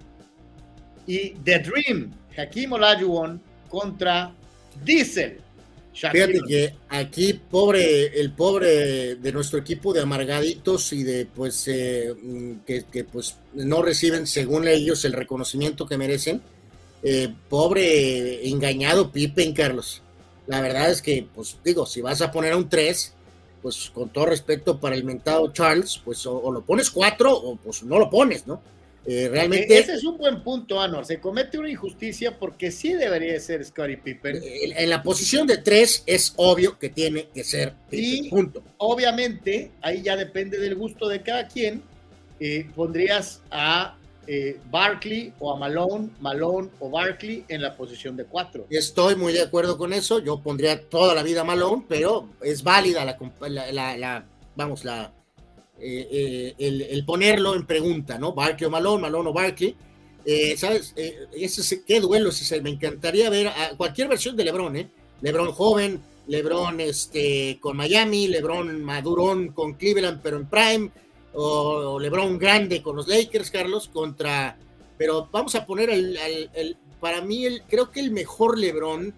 y 1.06 1.36
The 1.44 1.60
Dream, 1.60 2.12
Hakim 2.36 2.74
Olajuwon 2.74 3.40
contra 3.70 4.34
Diesel. 4.84 5.45
Fíjate 5.96 6.42
que 6.46 6.76
aquí, 6.90 7.34
pobre, 7.34 8.20
el 8.20 8.32
pobre 8.34 9.16
de 9.16 9.32
nuestro 9.32 9.60
equipo 9.60 9.94
de 9.94 10.02
amargaditos 10.02 10.92
y 10.92 11.04
de 11.04 11.26
pues 11.26 11.68
eh, 11.70 12.14
mm, 12.22 12.66
que, 12.66 13.04
pues 13.06 13.38
no 13.54 13.82
reciben 13.82 14.28
según 14.28 14.68
ellos 14.68 15.06
el 15.06 15.14
reconocimiento 15.14 15.88
que 15.88 15.98
merecen. 15.98 16.42
Eh, 17.02 17.34
pobre 17.50 18.48
engañado 18.48 19.12
Pippen, 19.12 19.54
Carlos. 19.54 20.02
La 20.48 20.60
verdad 20.60 20.92
es 20.92 21.02
que, 21.02 21.28
pues 21.34 21.58
digo, 21.64 21.86
si 21.86 22.02
vas 22.02 22.22
a 22.22 22.32
poner 22.32 22.54
a 22.54 22.58
un 22.58 22.68
3, 22.68 23.14
pues 23.62 23.90
con 23.94 24.10
todo 24.10 24.26
respeto 24.26 24.80
para 24.80 24.96
el 24.96 25.06
mentado 25.06 25.52
Charles, 25.54 26.02
pues 26.04 26.26
o, 26.26 26.38
o 26.38 26.52
lo 26.52 26.62
pones 26.62 26.90
4 26.90 27.34
o 27.34 27.56
pues 27.56 27.84
no 27.84 27.98
lo 28.00 28.10
pones, 28.10 28.46
¿no? 28.46 28.62
Eh, 29.08 29.30
realmente. 29.30 29.78
Ese 29.78 29.94
es 29.94 30.04
un 30.04 30.18
buen 30.18 30.44
punto, 30.44 30.82
Anor. 30.82 31.06
Se 31.06 31.20
comete 31.20 31.58
una 31.58 31.70
injusticia 31.70 32.38
porque 32.38 32.72
sí 32.72 32.94
debería 32.94 33.40
ser 33.40 33.64
Scottie 33.64 33.98
Pippen. 33.98 34.42
En, 34.44 34.90
la 34.90 35.04
posición 35.04 35.46
de 35.46 35.58
tres 35.58 36.04
es 36.06 36.34
obvio 36.38 36.80
que 36.80 36.90
tiene 36.90 37.28
que 37.34 37.44
ser 37.44 37.74
Pippen. 37.90 38.26
Y 38.26 38.30
punto. 38.30 38.64
obviamente, 38.78 39.72
ahí 39.82 40.02
ya 40.02 40.16
depende 40.16 40.58
del 40.60 40.76
gusto 40.76 41.08
de 41.08 41.22
cada 41.22 41.48
quien. 41.48 41.84
Eh, 42.40 42.68
pondrías 42.76 43.42
a 43.50 43.98
eh, 44.28 44.60
Barkley 44.70 45.32
o 45.40 45.54
a 45.54 45.58
Malone, 45.58 46.10
Malone 46.20 46.70
o 46.80 46.90
Barkley 46.90 47.46
en 47.48 47.62
la 47.62 47.78
posición 47.78 48.18
de 48.18 48.26
cuatro. 48.26 48.66
Estoy 48.70 49.16
muy 49.16 49.34
de 49.34 49.42
acuerdo 49.42 49.78
con 49.78 49.94
eso. 49.94 50.20
Yo 50.20 50.42
pondría 50.42 50.82
toda 50.82 51.14
la 51.14 51.24
vida 51.24 51.42
a 51.42 51.44
Malone, 51.44 51.86
pero 51.88 52.28
es 52.42 52.64
válida 52.64 53.06
la, 53.06 53.98
la 53.98 54.26
vamos, 54.56 54.84
la 54.84 55.14
eh, 55.80 56.56
eh, 56.58 56.88
el, 56.92 57.06
ponerlo 57.06 57.54
en 57.54 57.66
pregunta, 57.66 58.18
¿no? 58.18 58.34
Barkley 58.34 58.68
o 58.68 58.72
Malone, 58.72 59.02
Malone 59.02 59.30
o 59.30 59.34
Barkley. 59.34 59.76
Eh, 60.26 60.56
¿Sabes? 60.58 60.94
ese, 60.96 61.84
¿Qué 61.84 62.00
duelo 62.00 62.30
ese? 62.30 62.62
Me 62.62 62.72
encantaría 62.72 63.30
ver 63.30 63.48
a 63.48 63.76
cualquier 63.78 64.08
versión 64.08 64.36
de 64.36 64.46
LeBron, 64.46 64.76
¿eh? 64.76 64.90
LeBron 65.22 65.52
joven, 65.52 66.02
LeBron 66.28 66.80
este, 66.80 67.60
con 67.60 67.78
Miami, 67.78 68.28
LeBron 68.28 68.84
madurón 68.84 69.50
con 69.50 69.74
Cleveland, 69.74 70.22
pero 70.24 70.38
en 70.38 70.48
Prime, 70.48 70.92
o, 71.34 72.00
LeBron 72.00 72.40
grande 72.40 72.82
con 72.82 72.96
los 72.96 73.08
Lakers, 73.08 73.52
Carlos, 73.52 73.90
contra. 73.92 74.58
Pero 74.98 75.30
vamos 75.32 75.56
a 75.56 75.66
poner 75.66 75.90
el, 75.90 76.78
para 77.00 77.22
mí, 77.22 77.46
el, 77.46 77.64
creo 77.64 77.92
que 77.92 78.00
el 78.00 78.12
mejor 78.12 78.58
LeBron, 78.58 79.14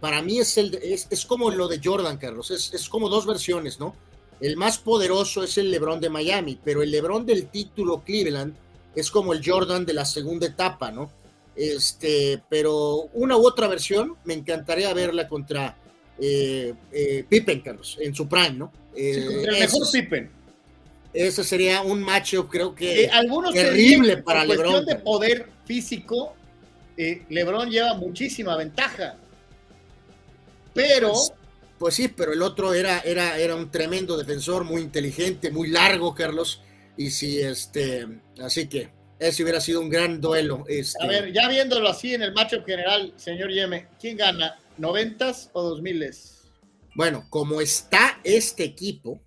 para 0.00 0.22
mí 0.22 0.38
es, 0.38 0.58
el, 0.58 0.74
es, 0.74 1.08
es 1.10 1.24
como 1.24 1.50
lo 1.50 1.66
de 1.66 1.80
Jordan, 1.82 2.18
Carlos, 2.18 2.50
es, 2.50 2.72
es 2.74 2.88
como 2.88 3.08
dos 3.08 3.26
versiones, 3.26 3.80
¿no? 3.80 3.96
El 4.44 4.58
más 4.58 4.76
poderoso 4.76 5.42
es 5.42 5.56
el 5.56 5.70
LeBron 5.70 6.00
de 6.00 6.10
Miami, 6.10 6.58
pero 6.62 6.82
el 6.82 6.90
LeBron 6.90 7.24
del 7.24 7.46
título 7.46 8.02
Cleveland 8.04 8.54
es 8.94 9.10
como 9.10 9.32
el 9.32 9.40
Jordan 9.42 9.86
de 9.86 9.94
la 9.94 10.04
segunda 10.04 10.46
etapa, 10.46 10.90
¿no? 10.90 11.10
Este, 11.56 12.42
pero 12.50 13.08
una 13.14 13.38
u 13.38 13.46
otra 13.46 13.68
versión 13.68 14.16
me 14.26 14.34
encantaría 14.34 14.92
verla 14.92 15.26
contra 15.28 15.78
eh, 16.20 16.74
eh, 16.92 17.24
Pippen, 17.26 17.62
Carlos, 17.62 17.96
en 17.98 18.14
su 18.14 18.28
prime, 18.28 18.50
¿no? 18.50 18.70
el 18.94 19.46
mejor 19.46 19.90
Pippen. 19.90 20.30
Ese 21.14 21.42
sería 21.42 21.80
un 21.80 22.02
macho, 22.02 22.46
creo 22.46 22.74
que 22.74 23.10
terrible 23.54 24.18
para 24.18 24.44
LeBron. 24.44 24.72
cuestión 24.72 24.84
de 24.84 25.02
poder 25.02 25.48
físico, 25.64 26.34
eh, 26.98 27.24
LeBron 27.30 27.70
lleva 27.70 27.94
muchísima 27.94 28.58
ventaja. 28.58 29.16
Pero 30.74 31.14
pues 31.78 31.94
sí, 31.94 32.08
pero 32.08 32.32
el 32.32 32.42
otro 32.42 32.74
era, 32.74 33.00
era, 33.00 33.38
era 33.38 33.54
un 33.54 33.70
tremendo 33.70 34.16
defensor, 34.16 34.64
muy 34.64 34.82
inteligente, 34.82 35.50
muy 35.50 35.68
largo, 35.68 36.14
Carlos. 36.14 36.62
Y 36.96 37.10
sí, 37.10 37.40
este, 37.40 38.06
así 38.40 38.68
que 38.68 38.90
ese 39.18 39.42
hubiera 39.42 39.60
sido 39.60 39.80
un 39.80 39.88
gran 39.88 40.20
duelo. 40.20 40.64
Este. 40.68 41.02
A 41.02 41.06
ver, 41.06 41.32
ya 41.32 41.48
viéndolo 41.48 41.88
así 41.88 42.14
en 42.14 42.22
el 42.22 42.32
macho 42.32 42.62
general, 42.64 43.12
señor 43.16 43.50
Yeme, 43.50 43.88
¿quién 44.00 44.16
gana? 44.16 44.58
¿Noventas 44.78 45.50
o 45.52 45.62
dos 45.62 45.82
miles? 45.82 46.42
Bueno, 46.94 47.26
como 47.28 47.60
está 47.60 48.20
este 48.22 48.64
equipo, 48.64 49.20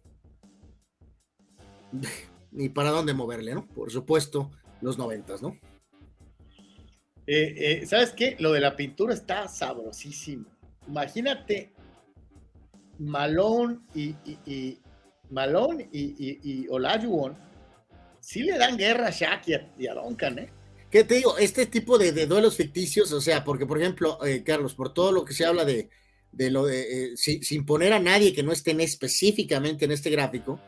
ni 2.52 2.70
para 2.70 2.92
dónde 2.92 3.14
moverle, 3.14 3.54
¿no? 3.54 3.68
Por 3.68 3.92
supuesto, 3.92 4.52
los 4.82 4.98
noventas, 4.98 5.42
¿no? 5.42 5.58
Eh, 7.28 7.82
eh, 7.82 7.86
¿Sabes 7.86 8.12
qué? 8.12 8.38
Lo 8.40 8.54
de 8.54 8.62
la 8.62 8.78
pintura 8.78 9.14
está 9.14 9.50
sabrosísimo. 9.50 10.46
Imagínate 10.88 11.74
Malone 13.00 13.80
y, 13.94 14.16
y, 14.46 14.80
Malone 15.30 15.90
y, 15.92 16.40
y, 16.44 16.68
Olajuwon 16.70 17.38
sí 18.20 18.44
le 18.44 18.58
dan 18.58 18.78
guerra 18.78 19.08
a 19.08 19.12
Shaq 19.12 19.48
y 19.78 19.88
a, 19.88 19.94
Duncan, 19.94 20.40
¿eh? 20.40 20.50
¿Qué 20.92 21.04
te 21.04 21.16
digo? 21.16 21.38
Este 21.38 21.66
tipo 21.66 21.98
de, 21.98 22.12
duelos 22.26 22.56
ficticios, 22.56 23.12
o 23.12 23.20
sea, 23.20 23.44
porque 23.44 23.66
por 23.66 23.80
ejemplo, 23.80 24.24
eh, 24.26 24.44
Carlos, 24.44 24.74
por 24.74 24.94
todo 24.94 25.12
lo 25.12 25.26
que 25.26 25.34
se 25.34 25.46
habla 25.46 25.66
de, 25.66 25.90
lo 26.32 26.66
de, 26.66 27.14
eh, 27.14 27.18
sin 27.18 27.66
poner 27.66 27.92
a 27.94 28.00
nadie 28.00 28.34
que 28.34 28.44
no 28.44 28.54
esté 28.54 28.72
específicamente 28.82 29.86
en 29.86 29.92
este 29.92 30.10
gráfico, 30.10 30.60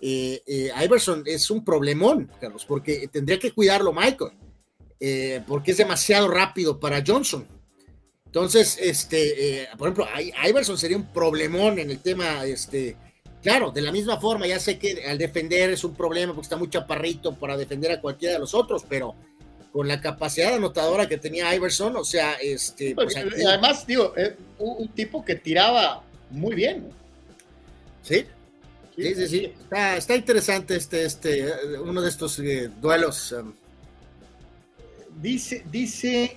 eh, 0.00 0.70
Iverson 0.84 1.24
es 1.26 1.50
un 1.50 1.64
problemón, 1.64 2.30
Carlos, 2.40 2.64
porque 2.66 3.08
tendría 3.08 3.38
que 3.38 3.52
cuidarlo 3.52 3.92
Michael, 3.92 4.32
porque 5.46 5.72
es 5.72 5.76
demasiado 5.76 6.28
rápido 6.28 6.78
para 6.78 7.02
Johnson. 7.04 7.46
Entonces, 8.34 8.76
este, 8.80 9.68
por 9.78 9.86
ejemplo, 9.86 10.08
Iverson 10.44 10.76
sería 10.76 10.96
un 10.96 11.06
problemón 11.06 11.78
en 11.78 11.88
el 11.92 12.00
tema, 12.00 12.44
este, 12.44 12.96
claro, 13.40 13.70
de 13.70 13.80
la 13.80 13.92
misma 13.92 14.20
forma, 14.20 14.44
ya 14.48 14.58
sé 14.58 14.76
que 14.76 15.04
al 15.06 15.18
defender 15.18 15.70
es 15.70 15.84
un 15.84 15.94
problema 15.94 16.32
porque 16.34 16.46
está 16.46 16.56
muy 16.56 16.68
chaparrito 16.68 17.36
para 17.36 17.56
defender 17.56 17.92
a 17.92 18.00
cualquiera 18.00 18.34
de 18.34 18.40
los 18.40 18.52
otros, 18.52 18.84
pero 18.88 19.14
con 19.70 19.86
la 19.86 20.00
capacidad 20.00 20.52
anotadora 20.54 21.08
que 21.08 21.16
tenía 21.16 21.54
Iverson, 21.54 21.94
o 21.94 22.02
sea, 22.02 22.32
este... 22.34 22.96
Pues, 22.96 23.16
además, 23.16 23.86
digo, 23.86 24.12
un, 24.58 24.82
un, 24.82 24.88
tipo 24.88 25.24
que 25.24 25.36
tiraba 25.36 26.02
muy 26.30 26.56
bien. 26.56 26.88
Sí, 28.02 28.26
Sí, 28.96 29.14
sí, 29.14 29.28
sí. 29.28 29.52
Está, 29.96 30.14
interesante 30.14 30.76
este, 30.76 31.04
este, 31.04 31.52
uno 31.78 32.00
de 32.00 32.08
estos 32.08 32.38
eh, 32.38 32.70
duelos. 32.80 33.32
Um. 33.32 33.52
Dice, 35.20 35.64
dice 35.70 36.36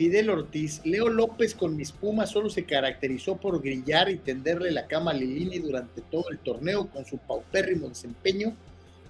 Fidel 0.00 0.30
Ortiz, 0.30 0.80
Leo 0.84 1.10
López 1.10 1.54
con 1.54 1.76
mis 1.76 1.92
Pumas 1.92 2.30
solo 2.30 2.48
se 2.48 2.64
caracterizó 2.64 3.36
por 3.36 3.60
grillar 3.60 4.08
y 4.08 4.16
tenderle 4.16 4.70
la 4.70 4.86
cama 4.86 5.10
a 5.10 5.14
Lilini 5.14 5.58
durante 5.58 6.00
todo 6.00 6.30
el 6.30 6.38
torneo 6.38 6.88
con 6.88 7.04
su 7.04 7.18
paupérrimo 7.18 7.86
desempeño. 7.86 8.56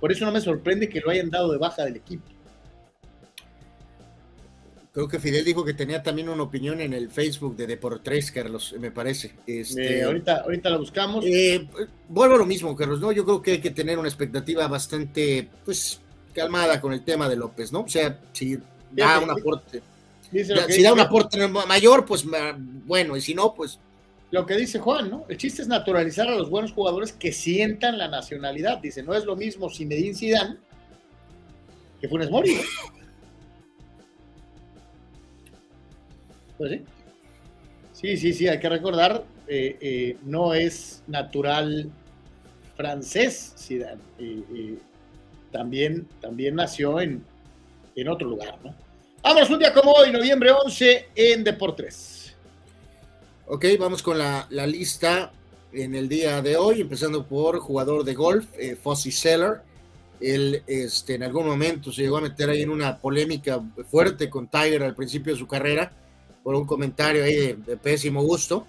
Por 0.01 0.11
eso 0.11 0.25
no 0.25 0.33
me 0.33 0.41
sorprende 0.41 0.89
que 0.89 0.99
lo 0.99 1.11
hayan 1.11 1.31
dado 1.31 1.53
de 1.53 1.59
baja 1.59 1.85
del 1.85 1.95
equipo. 1.95 2.25
Creo 4.93 5.07
que 5.07 5.21
Fidel 5.21 5.45
dijo 5.45 5.65
que 5.65 5.75
tenía 5.75 6.03
también 6.03 6.29
una 6.29 6.43
opinión 6.43 6.81
en 6.81 6.93
el 6.93 7.09
Facebook 7.09 7.55
de 7.55 7.69
Deportes, 7.69 8.33
Carlos, 8.33 8.75
me 8.81 8.91
parece. 8.91 9.37
Este, 9.47 10.03
ahorita, 10.03 10.39
ahorita 10.39 10.71
la 10.71 10.77
buscamos. 10.77 11.25
Eh, 11.25 11.69
vuelvo 12.09 12.35
a 12.35 12.39
lo 12.39 12.47
mismo, 12.47 12.75
Carlos, 12.75 12.99
¿no? 12.99 13.13
Yo 13.13 13.25
creo 13.25 13.41
que 13.41 13.53
hay 13.53 13.61
que 13.61 13.71
tener 13.71 13.97
una 13.97 14.09
expectativa 14.09 14.67
bastante, 14.67 15.49
pues, 15.65 16.01
calmada 16.35 16.81
con 16.81 16.93
el 16.93 17.05
tema 17.05 17.29
de 17.29 17.37
López, 17.37 17.71
¿no? 17.71 17.83
O 17.83 17.89
sea, 17.89 18.19
si 18.33 18.59
da 18.91 19.21
un 19.21 19.31
aporte. 19.31 19.83
Si 20.33 20.83
da 20.83 20.93
un 20.93 21.01
aporte 21.01 21.47
mayor, 21.49 22.05
pues 22.05 22.25
bueno, 22.87 23.17
y 23.17 23.21
si 23.21 23.35
no, 23.35 23.55
pues. 23.55 23.79
Lo 24.31 24.47
que 24.47 24.57
dice 24.57 24.79
Juan, 24.79 25.11
¿no? 25.11 25.25
El 25.29 25.37
chiste 25.37 25.63
es 25.63 25.69
naturalizar 25.69 26.29
a 26.29 26.37
los 26.37 26.51
buenos 26.51 26.73
jugadores 26.73 27.13
que 27.13 27.33
sientan 27.33 27.99
la 27.99 28.07
nacionalidad. 28.07 28.79
Dice, 28.79 29.03
no 29.03 29.15
es 29.15 29.25
lo 29.25 29.35
mismo 29.35 29.69
Zinedine 29.69 30.15
Zidane 30.15 30.57
que 32.01 32.09
Funes 32.09 32.31
Mori, 32.31 32.57
Pues 36.57 36.73
sí. 37.93 38.17
Sí, 38.17 38.33
sí, 38.33 38.49
hay 38.49 38.59
que 38.59 38.69
recordar, 38.69 39.25
eh, 39.47 39.77
eh, 39.81 40.17
no 40.25 40.55
es 40.55 41.03
natural 41.07 41.91
francés, 42.77 43.55
Zidane. 43.59 44.01
Eh, 44.19 44.79
también, 45.51 46.07
también 46.21 46.55
nació 46.55 47.01
en, 47.01 47.23
en 47.97 48.09
otro 48.09 48.29
lugar, 48.29 48.59
¿no? 48.65 48.75
Vamos, 49.23 49.51
un 49.51 49.59
día 49.59 49.75
como 49.75 49.93
hoy, 49.93 50.11
noviembre 50.11 50.51
11, 50.51 51.11
en 51.15 51.45
Deportes. 51.45 52.35
Ok, 53.47 53.67
vamos 53.79 54.03
con 54.03 54.17
la, 54.17 54.47
lista 54.67 55.31
en 55.75 55.95
el 55.95 56.09
día 56.09 56.41
de 56.41 56.57
hoy, 56.57 56.81
empezando 56.81 57.27
por 57.27 57.59
jugador 57.59 58.03
de 58.05 58.15
golf, 58.15 58.47
eh, 58.59 58.79
Seller. 59.11 59.61
Él 60.23 60.63
este, 60.67 61.17
en 61.17 61.23
algún 61.23 61.47
momento 61.47 61.93
se 61.93 62.01
llegó 62.03 62.17
a 62.17 62.23
meter 62.23 62.49
ahí 62.49 62.63
en 62.63 62.71
una 62.71 62.97
polémica 62.97 63.63
fuerte 63.91 64.31
con 64.31 64.49
Tiger 64.49 64.85
al 64.85 64.95
principio 64.95 65.35
de 65.35 65.39
su 65.39 65.47
carrera 65.47 65.93
por 66.43 66.55
un 66.55 66.67
comentario 66.67 67.23
ahí 67.23 67.53
de, 67.53 67.77
pésimo 67.77 68.23
gusto. 68.23 68.67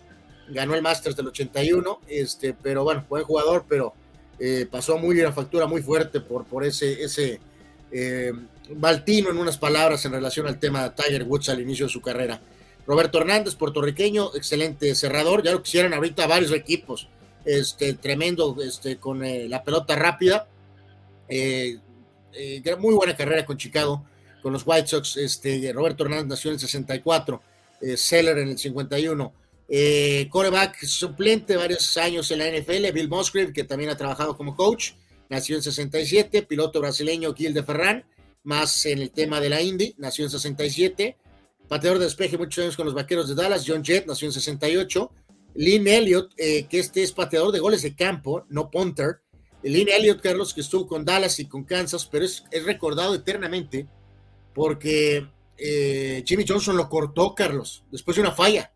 Ganó 0.49 0.75
el 0.75 0.81
Masters 0.81 1.15
del 1.15 1.27
81, 1.27 2.01
este, 2.09 2.53
pero 2.53 2.83
bueno, 2.83 3.05
buen 3.07 3.23
jugador, 3.23 3.63
pero 3.69 3.93
eh, 4.37 4.67
pasó 4.69 4.97
muy 4.97 5.17
una 5.21 5.31
factura 5.31 5.65
muy 5.65 5.81
fuerte 5.81 6.19
por, 6.19 6.43
por 6.43 6.65
ese, 6.65 7.01
ese 7.03 7.39
eh, 7.91 8.33
baltino 8.75 9.29
en 9.29 9.37
unas 9.37 9.57
palabras 9.57 10.05
en 10.05 10.13
relación 10.13 10.47
al 10.47 10.59
tema 10.59 10.83
de 10.83 10.89
Tiger 10.91 11.23
Woods 11.23 11.49
al 11.49 11.61
inicio 11.61 11.85
de 11.85 11.91
su 11.91 12.01
carrera. 12.01 12.41
Roberto 12.85 13.19
Hernández, 13.19 13.55
puertorriqueño, 13.55 14.31
excelente 14.35 14.95
cerrador, 14.95 15.43
ya 15.43 15.51
lo 15.51 15.61
quisieran 15.61 15.93
ahorita 15.93 16.27
varios 16.27 16.51
equipos, 16.51 17.07
este, 17.45 17.93
tremendo 17.93 18.57
este, 18.61 18.97
con 18.97 19.23
eh, 19.23 19.47
la 19.47 19.63
pelota 19.63 19.95
rápida, 19.95 20.47
eh, 21.27 21.77
muy 22.79 22.95
buena 22.95 23.15
carrera 23.15 23.45
con 23.45 23.57
Chicago, 23.57 24.03
con 24.41 24.53
los 24.53 24.63
White 24.65 24.87
Sox, 24.87 25.17
este, 25.17 25.71
Roberto 25.73 26.03
Hernández 26.03 26.27
nació 26.27 26.49
en 26.49 26.55
el 26.55 26.59
64, 26.59 27.41
eh, 27.81 27.97
Seller 27.97 28.37
en 28.39 28.49
el 28.49 28.57
51. 28.57 29.33
Eh, 29.73 30.27
coreback 30.29 30.83
suplente 30.83 31.55
varios 31.55 31.95
años 31.97 32.29
en 32.31 32.39
la 32.39 32.47
NFL, 32.47 32.91
Bill 32.91 33.07
Musgrave, 33.07 33.53
que 33.53 33.63
también 33.63 33.89
ha 33.89 33.95
trabajado 33.95 34.35
como 34.35 34.55
coach, 34.55 34.91
nació 35.29 35.55
en 35.55 35.61
67, 35.61 36.41
piloto 36.41 36.81
brasileño 36.81 37.33
Gil 37.33 37.53
de 37.53 37.63
Ferran, 37.63 38.03
más 38.43 38.85
en 38.85 38.99
el 38.99 39.11
tema 39.11 39.39
de 39.39 39.49
la 39.49 39.61
Indy, 39.61 39.95
nació 39.97 40.25
en 40.25 40.31
67, 40.31 41.17
pateador 41.67 41.99
de 41.99 42.05
despeje 42.05 42.37
muchos 42.37 42.63
años 42.63 42.75
con 42.75 42.85
los 42.85 42.95
Vaqueros 42.95 43.29
de 43.29 43.35
Dallas, 43.35 43.63
John 43.65 43.83
Jett, 43.83 44.05
nació 44.07 44.27
en 44.27 44.33
68, 44.33 45.11
Lynn 45.55 45.87
Elliott, 45.87 46.33
eh, 46.37 46.67
que 46.67 46.79
este 46.79 47.03
es 47.03 47.11
pateador 47.11 47.51
de 47.51 47.59
goles 47.59 47.81
de 47.81 47.95
campo, 47.95 48.45
no 48.49 48.69
punter, 48.69 49.21
Lynn 49.63 49.89
Elliott, 49.89 50.21
Carlos, 50.21 50.53
que 50.53 50.61
estuvo 50.61 50.87
con 50.87 51.05
Dallas 51.05 51.39
y 51.39 51.47
con 51.47 51.63
Kansas, 51.63 52.07
pero 52.11 52.25
es, 52.25 52.43
es 52.51 52.65
recordado 52.65 53.13
eternamente 53.13 53.87
porque 54.53 55.27
eh, 55.57 56.23
Jimmy 56.25 56.45
Johnson 56.47 56.75
lo 56.75 56.89
cortó, 56.89 57.35
Carlos, 57.35 57.83
después 57.91 58.15
de 58.15 58.21
una 58.21 58.31
falla. 58.31 58.73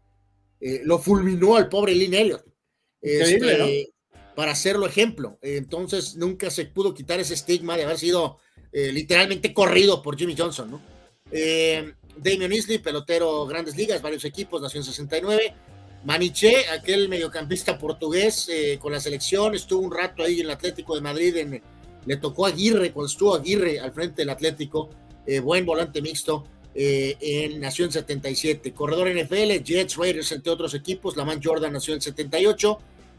Eh, 0.60 0.82
lo 0.84 1.00
fulminó 1.00 1.56
al 1.56 1.70
pobre 1.70 1.96
Lynn 1.96 2.14
Elliott. 2.14 2.46
Este, 3.02 3.94
para 4.36 4.52
hacerlo 4.52 4.86
ejemplo. 4.86 5.38
entonces 5.42 6.16
nunca 6.16 6.50
se 6.50 6.66
pudo 6.66 6.94
quitar 6.94 7.20
ese 7.20 7.36
estigma 7.36 7.78
de 7.78 7.84
haber 7.84 7.98
sido 7.98 8.40
eh, 8.76 8.92
literalmente 8.92 9.54
corrido 9.54 10.02
por 10.02 10.18
Jimmy 10.18 10.36
Johnson, 10.38 10.72
¿no? 10.72 10.82
Damian 12.18 12.54
Isley, 12.54 12.78
pelotero 12.78 13.46
grandes 13.46 13.76
ligas, 13.76 14.02
varios 14.02 14.24
equipos, 14.26 14.62
nació 14.62 14.80
en 14.80 14.86
69. 14.86 15.54
Maniche, 16.04 16.68
aquel 16.70 17.10
mediocampista 17.10 17.80
portugués 17.80 18.50
con 18.80 18.92
la 18.92 19.00
selección, 19.00 19.56
estuvo 19.56 19.82
un 19.82 19.92
rato 19.92 20.24
ahí 20.24 20.40
en 20.40 20.46
el 20.46 20.52
Atlético 20.52 20.96
de 20.96 21.02
Madrid, 21.02 21.36
le 22.06 22.18
tocó 22.18 22.46
Aguirre 22.46 22.92
cuando 22.92 23.08
estuvo 23.08 23.34
Aguirre 23.34 23.80
al 23.80 23.92
frente 23.92 24.22
del 24.22 24.30
Atlético, 24.30 24.90
buen 25.42 25.66
volante 25.66 26.02
mixto 26.02 26.46
eh, 26.78 27.16
en, 27.22 27.62
nació 27.62 27.86
en 27.86 27.94
77. 27.94 28.74
Corredor 28.74 29.08
NFL, 29.10 29.64
Jets, 29.64 29.96
Raiders, 29.96 30.32
entre 30.34 30.52
otros 30.52 30.74
equipos. 30.74 31.16
Lamont 31.16 31.44
Jordan 31.44 31.72
nació 31.72 31.94
en 31.94 32.02
78. 32.02 32.78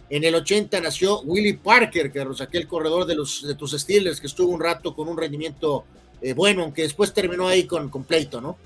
En 0.09 0.25
el 0.25 0.35
80 0.35 0.81
nació 0.81 1.21
Willie 1.23 1.59
Parker, 1.59 2.13
que 2.13 2.25
aquel 2.41 2.69
corredor 2.69 3.07
de, 3.07 3.17
los, 3.17 3.43
de 3.47 3.55
tus 3.55 3.73
Steelers 3.73 4.21
que 4.21 4.29
estuvo 4.29 4.53
un 4.53 4.61
rato 4.61 4.95
con 4.95 5.09
un 5.09 5.17
rendimiento 5.17 5.85
eh, 6.23 6.33
bueno, 6.33 6.63
aunque 6.63 6.83
después 6.83 7.13
terminó 7.13 7.49
ahí 7.49 7.65
con 7.65 7.91
completo, 7.91 8.41
¿no? 8.41 8.57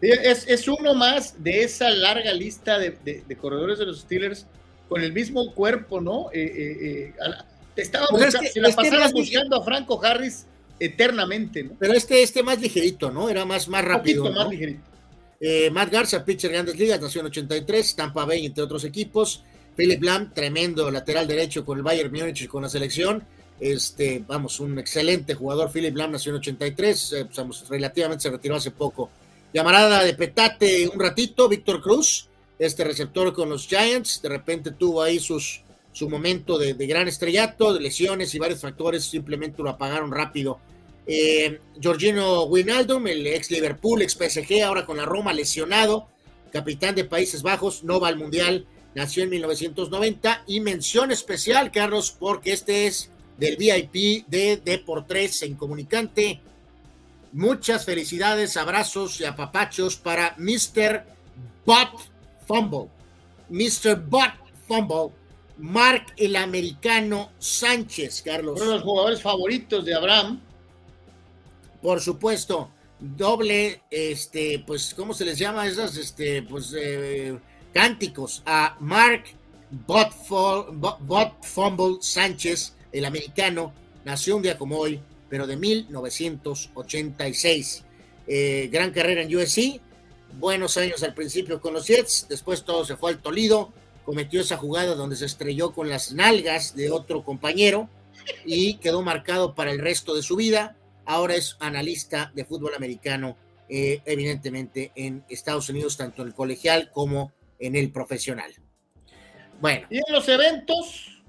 Es, 0.00 0.46
es, 0.46 0.68
uno 0.68 0.94
más 0.94 1.42
de 1.42 1.62
esa 1.62 1.90
larga 1.90 2.32
lista 2.32 2.78
de, 2.78 2.90
de, 3.26 3.36
corredores 3.36 3.78
de 3.78 3.86
los 3.86 4.00
Steelers 4.00 4.46
con 4.88 5.02
el 5.02 5.12
mismo 5.12 5.54
cuerpo, 5.54 6.00
¿no? 6.00 6.28
Eh, 6.32 7.12
estaba 7.74 8.06
pues 8.10 8.36
si 8.52 8.60
la 8.60 8.70
pasabas 8.70 9.12
buscando 9.12 9.56
a 9.56 9.64
Franco 9.64 10.00
Harris 10.04 10.46
eternamente, 10.78 11.64
¿no? 11.64 11.72
Pero 11.78 11.94
este, 11.94 12.22
este 12.22 12.42
más 12.42 12.60
ligerito, 12.60 13.10
¿no? 13.10 13.28
Era 13.28 13.44
más, 13.44 13.68
más 13.68 13.84
rápido. 13.84 14.30
más 14.32 14.48
ligerito. 14.48 14.82
Eh, 15.40 15.70
Matt 15.70 15.90
Garza, 15.90 16.24
pitcher 16.24 16.50
de 16.50 16.56
Grandes 16.56 16.78
Ligas, 16.78 17.00
nació 17.00 17.20
en 17.20 17.28
83, 17.28 17.96
Tampa 17.96 18.24
Bay, 18.24 18.46
entre 18.46 18.64
otros 18.64 18.84
equipos. 18.84 19.44
Philip 19.78 20.02
Lam, 20.02 20.34
tremendo 20.34 20.90
lateral 20.90 21.28
derecho 21.28 21.64
con 21.64 21.78
el 21.78 21.84
Bayern 21.84 22.10
Múnich 22.10 22.42
y 22.42 22.48
con 22.48 22.64
la 22.64 22.68
selección. 22.68 23.22
Este, 23.60 24.24
vamos, 24.26 24.58
un 24.58 24.76
excelente 24.76 25.34
jugador. 25.34 25.70
Philip 25.70 25.96
Lam 25.96 26.10
nació 26.10 26.32
en 26.32 26.38
83, 26.38 27.12
eh, 27.12 27.26
pues, 27.32 27.68
relativamente 27.68 28.22
se 28.22 28.30
retiró 28.30 28.56
hace 28.56 28.72
poco. 28.72 29.08
Llamarada 29.54 30.02
de 30.02 30.14
petate 30.14 30.88
un 30.88 30.98
ratito, 30.98 31.48
Víctor 31.48 31.80
Cruz, 31.80 32.28
este 32.58 32.82
receptor 32.82 33.32
con 33.32 33.48
los 33.48 33.68
Giants, 33.68 34.20
de 34.20 34.28
repente 34.28 34.72
tuvo 34.72 35.00
ahí 35.00 35.20
sus, 35.20 35.62
su 35.92 36.10
momento 36.10 36.58
de, 36.58 36.74
gran 36.74 37.06
estrellato, 37.06 37.72
de 37.72 37.80
lesiones 37.80 38.34
y 38.34 38.40
varios 38.40 38.60
factores 38.60 39.04
simplemente 39.04 39.62
lo 39.62 39.70
apagaron 39.70 40.10
rápido 40.10 40.58
eh, 41.06 41.60
Georgino 41.80 42.42
Winaldum, 42.42 43.06
el 43.06 43.26
ex 43.28 43.52
Liverpool, 43.52 44.02
ex 44.02 44.14
PSG, 44.14 44.62
ahora 44.64 44.84
con 44.84 44.96
la 44.96 45.04
Roma, 45.04 45.32
lesionado, 45.32 46.08
capitán 46.52 46.96
de 46.96 47.04
Países 47.04 47.42
Bajos, 47.42 47.84
no 47.84 48.00
va 48.00 48.08
al 48.08 48.16
Mundial, 48.16 48.66
nació 48.98 49.22
en 49.22 49.30
1990. 49.30 50.42
Y 50.46 50.60
mención 50.60 51.10
especial, 51.10 51.70
Carlos, 51.70 52.14
porque 52.18 52.52
este 52.52 52.86
es 52.86 53.10
del 53.38 53.56
VIP 53.56 54.26
de 54.26 54.60
Deportes 54.62 55.42
en 55.42 55.54
Comunicante. 55.54 56.40
Muchas 57.32 57.84
felicidades, 57.84 58.56
abrazos 58.56 59.20
y 59.20 59.24
apapachos 59.24 59.96
para 59.96 60.34
Mr. 60.38 61.04
Butt 61.64 62.00
Fumble. 62.46 62.88
Mr. 63.48 63.96
Butt 64.04 64.32
Fumble, 64.66 65.14
Mark 65.58 66.06
el 66.16 66.34
americano 66.34 67.30
Sánchez, 67.38 68.22
Carlos. 68.22 68.60
Uno 68.60 68.70
de 68.70 68.76
los 68.76 68.82
jugadores 68.82 69.22
favoritos 69.22 69.84
de 69.84 69.94
Abraham. 69.94 70.40
Por 71.80 72.00
supuesto, 72.00 72.70
doble, 72.98 73.82
este, 73.90 74.64
pues, 74.66 74.92
¿cómo 74.94 75.14
se 75.14 75.24
les 75.24 75.38
llama 75.38 75.66
esas, 75.68 75.96
este, 75.96 76.42
pues, 76.42 76.74
eh, 76.76 77.38
A 78.44 78.76
Mark 78.80 79.22
Bot, 79.70 80.12
Fumble 81.42 81.98
Sánchez, 82.00 82.74
el 82.90 83.04
americano, 83.04 83.72
nació 84.04 84.34
un 84.36 84.42
día 84.42 84.58
como 84.58 84.78
hoy, 84.78 85.00
pero 85.28 85.46
de 85.46 85.56
1986. 85.56 87.84
Eh, 88.26 88.68
gran 88.72 88.90
carrera 88.90 89.22
en 89.22 89.32
USC, 89.32 89.80
buenos 90.40 90.76
años 90.76 91.04
al 91.04 91.14
principio 91.14 91.60
con 91.60 91.72
los 91.72 91.86
Jets, 91.86 92.26
después 92.28 92.64
todo 92.64 92.84
se 92.84 92.96
fue 92.96 93.12
al 93.12 93.22
Tolido, 93.22 93.72
cometió 94.04 94.40
esa 94.40 94.56
jugada 94.56 94.96
donde 94.96 95.14
se 95.14 95.26
estrelló 95.26 95.72
con 95.72 95.88
las 95.88 96.12
nalgas 96.12 96.74
de 96.74 96.90
otro 96.90 97.22
compañero 97.22 97.88
y 98.44 98.78
quedó 98.78 99.02
marcado 99.02 99.54
para 99.54 99.70
el 99.70 99.78
resto 99.78 100.16
de 100.16 100.22
su 100.22 100.34
vida. 100.34 100.74
Ahora 101.04 101.36
es 101.36 101.56
analista 101.60 102.32
de 102.34 102.44
fútbol 102.44 102.74
americano, 102.74 103.36
eh, 103.68 104.02
evidentemente 104.04 104.90
en 104.96 105.22
Estados 105.28 105.68
Unidos, 105.68 105.96
tanto 105.96 106.22
en 106.22 106.28
el 106.28 106.34
colegial 106.34 106.90
como 106.92 107.30
en 107.58 107.76
el 107.76 107.90
profesional. 107.90 108.52
Bueno. 109.60 109.86
¿Y 109.90 109.96
en 109.96 110.04
los 110.10 110.28
eventos? 110.28 111.22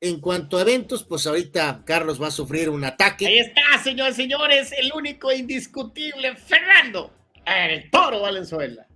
En 0.00 0.20
cuanto 0.20 0.56
a 0.56 0.62
eventos, 0.62 1.04
pues 1.04 1.26
ahorita 1.26 1.82
Carlos 1.84 2.20
va 2.20 2.28
a 2.28 2.30
sufrir 2.30 2.70
un 2.70 2.84
ataque. 2.84 3.26
Ahí 3.26 3.38
está, 3.38 3.62
señores, 3.84 4.16
señores, 4.16 4.72
el 4.72 4.90
único 4.94 5.30
indiscutible, 5.30 6.36
Fernando, 6.36 7.12
el 7.44 7.90
toro 7.90 8.20
Valenzuela. 8.20 8.86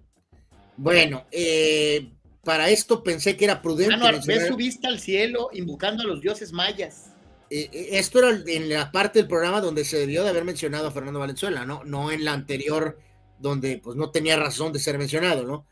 Bueno, 0.79 1.27
eh, 1.31 2.11
para 2.43 2.71
esto 2.71 3.03
pensé 3.03 3.37
que 3.37 3.45
era 3.45 3.61
prudente. 3.61 3.97
No, 3.97 4.07
ve 4.27 4.47
su 4.47 4.57
vista 4.57 4.89
al 4.89 4.99
cielo, 4.99 5.51
invocando 5.53 6.03
a 6.03 6.07
los 6.07 6.23
dioses 6.23 6.53
mayas. 6.53 7.11
Eh, 7.51 7.69
eh, 7.73 7.89
esto 7.93 8.21
era 8.21 8.43
en 8.47 8.69
la 8.69 8.91
parte 8.91 9.19
del 9.19 9.29
programa 9.29 9.61
donde 9.61 9.85
se 9.85 9.99
debió 9.99 10.25
de 10.25 10.31
haber 10.31 10.45
mencionado 10.45 10.89
a 10.89 10.91
Fernando 10.91 11.21
Valenzuela, 11.21 11.67
¿no? 11.67 11.85
No 11.85 12.11
en 12.11 12.25
la 12.25 12.33
anterior, 12.33 12.99
donde 13.39 13.79
pues 13.79 13.97
no 13.97 14.11
tenía 14.11 14.37
razón 14.37 14.73
de 14.73 14.79
ser 14.79 14.99
mencionado, 14.99 15.45
¿no? 15.45 15.67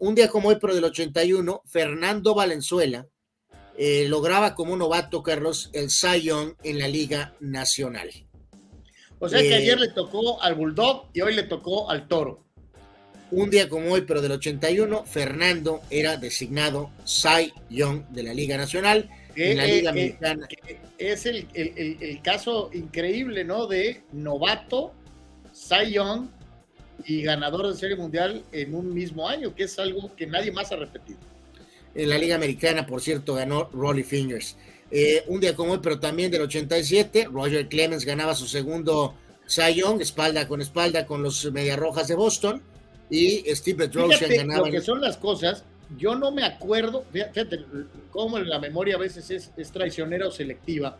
Un 0.00 0.14
día 0.14 0.28
como 0.28 0.48
hoy, 0.48 0.58
pero 0.60 0.74
del 0.74 0.84
81, 0.84 1.62
Fernando 1.66 2.34
Valenzuela 2.34 3.06
eh, 3.76 4.06
lograba 4.08 4.54
como 4.54 4.76
novato, 4.76 5.22
Carlos, 5.22 5.70
el 5.72 5.90
Zion 5.90 6.56
en 6.62 6.78
la 6.78 6.88
Liga 6.88 7.34
Nacional. 7.40 8.10
O 9.18 9.28
sea 9.28 9.40
que 9.40 9.50
eh, 9.50 9.54
ayer 9.54 9.80
le 9.80 9.88
tocó 9.88 10.42
al 10.42 10.54
Bulldog 10.54 11.08
y 11.14 11.20
hoy 11.20 11.34
le 11.34 11.44
tocó 11.44 11.90
al 11.90 12.06
Toro. 12.06 12.44
Un 13.30 13.48
día 13.48 13.68
como 13.68 13.92
hoy, 13.92 14.02
pero 14.02 14.20
del 14.20 14.32
81, 14.32 15.04
Fernando 15.06 15.80
era 15.88 16.18
designado 16.18 16.90
Cy 17.04 17.52
Young 17.70 18.06
de 18.08 18.24
la 18.24 18.34
Liga 18.34 18.58
Nacional. 18.58 19.08
en 19.34 19.56
la 19.56 19.66
Liga 19.66 19.90
Americana. 19.90 20.46
es 20.98 21.24
el, 21.24 22.20
caso 22.22 22.68
increíble, 22.74 23.44
¿no? 23.44 23.66
De 23.66 24.02
novato, 24.12 24.92
Cy 25.54 25.92
Young 25.92 26.28
y 27.04 27.22
ganador 27.22 27.68
de 27.68 27.78
Serie 27.78 27.96
Mundial 27.96 28.42
en 28.52 28.74
un 28.74 28.92
mismo 28.92 29.28
año, 29.28 29.54
que 29.54 29.64
es 29.64 29.78
algo 29.78 30.14
que 30.16 30.26
nadie 30.26 30.52
más 30.52 30.72
ha 30.72 30.76
repetido. 30.76 31.18
En 31.94 32.08
la 32.08 32.18
Liga 32.18 32.36
Americana, 32.36 32.86
por 32.86 33.00
cierto, 33.00 33.34
ganó 33.34 33.68
Rolly 33.72 34.02
Fingers. 34.02 34.56
Eh, 34.90 35.24
un 35.26 35.40
día 35.40 35.54
como 35.54 35.72
hoy, 35.72 35.80
pero 35.82 35.98
también 35.98 36.30
del 36.30 36.42
87, 36.42 37.28
Roger 37.32 37.68
Clemens 37.68 38.04
ganaba 38.04 38.34
su 38.34 38.46
segundo 38.46 39.14
Cy 39.46 39.74
Young, 39.74 40.00
espalda 40.00 40.46
con 40.46 40.60
espalda 40.60 41.06
con 41.06 41.22
los 41.22 41.50
Rojas 41.76 42.08
de 42.08 42.14
Boston. 42.14 42.62
Y 43.10 43.44
Steve 43.54 43.86
Petrosian 43.86 44.30
ganaba. 44.30 44.66
Lo 44.66 44.72
que 44.72 44.80
son 44.80 45.00
las 45.00 45.18
cosas, 45.18 45.64
yo 45.98 46.14
no 46.14 46.30
me 46.30 46.44
acuerdo, 46.44 47.04
fíjate 47.12 47.64
cómo 48.10 48.38
la 48.38 48.58
memoria 48.58 48.94
a 48.94 48.98
veces 48.98 49.30
es, 49.30 49.50
es 49.56 49.70
traicionera 49.70 50.28
o 50.28 50.30
selectiva. 50.30 50.98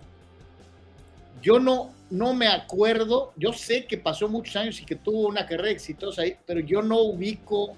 Yo 1.42 1.58
no, 1.58 1.92
no 2.10 2.34
me 2.34 2.46
acuerdo, 2.46 3.32
yo 3.36 3.52
sé 3.52 3.86
que 3.86 3.98
pasó 3.98 4.28
muchos 4.28 4.54
años 4.56 4.80
y 4.80 4.84
que 4.84 4.96
tuvo 4.96 5.26
una 5.26 5.46
carrera 5.46 5.70
exitosa 5.70 6.22
ahí, 6.22 6.36
pero 6.46 6.60
yo 6.60 6.82
no 6.82 7.00
ubico 7.00 7.76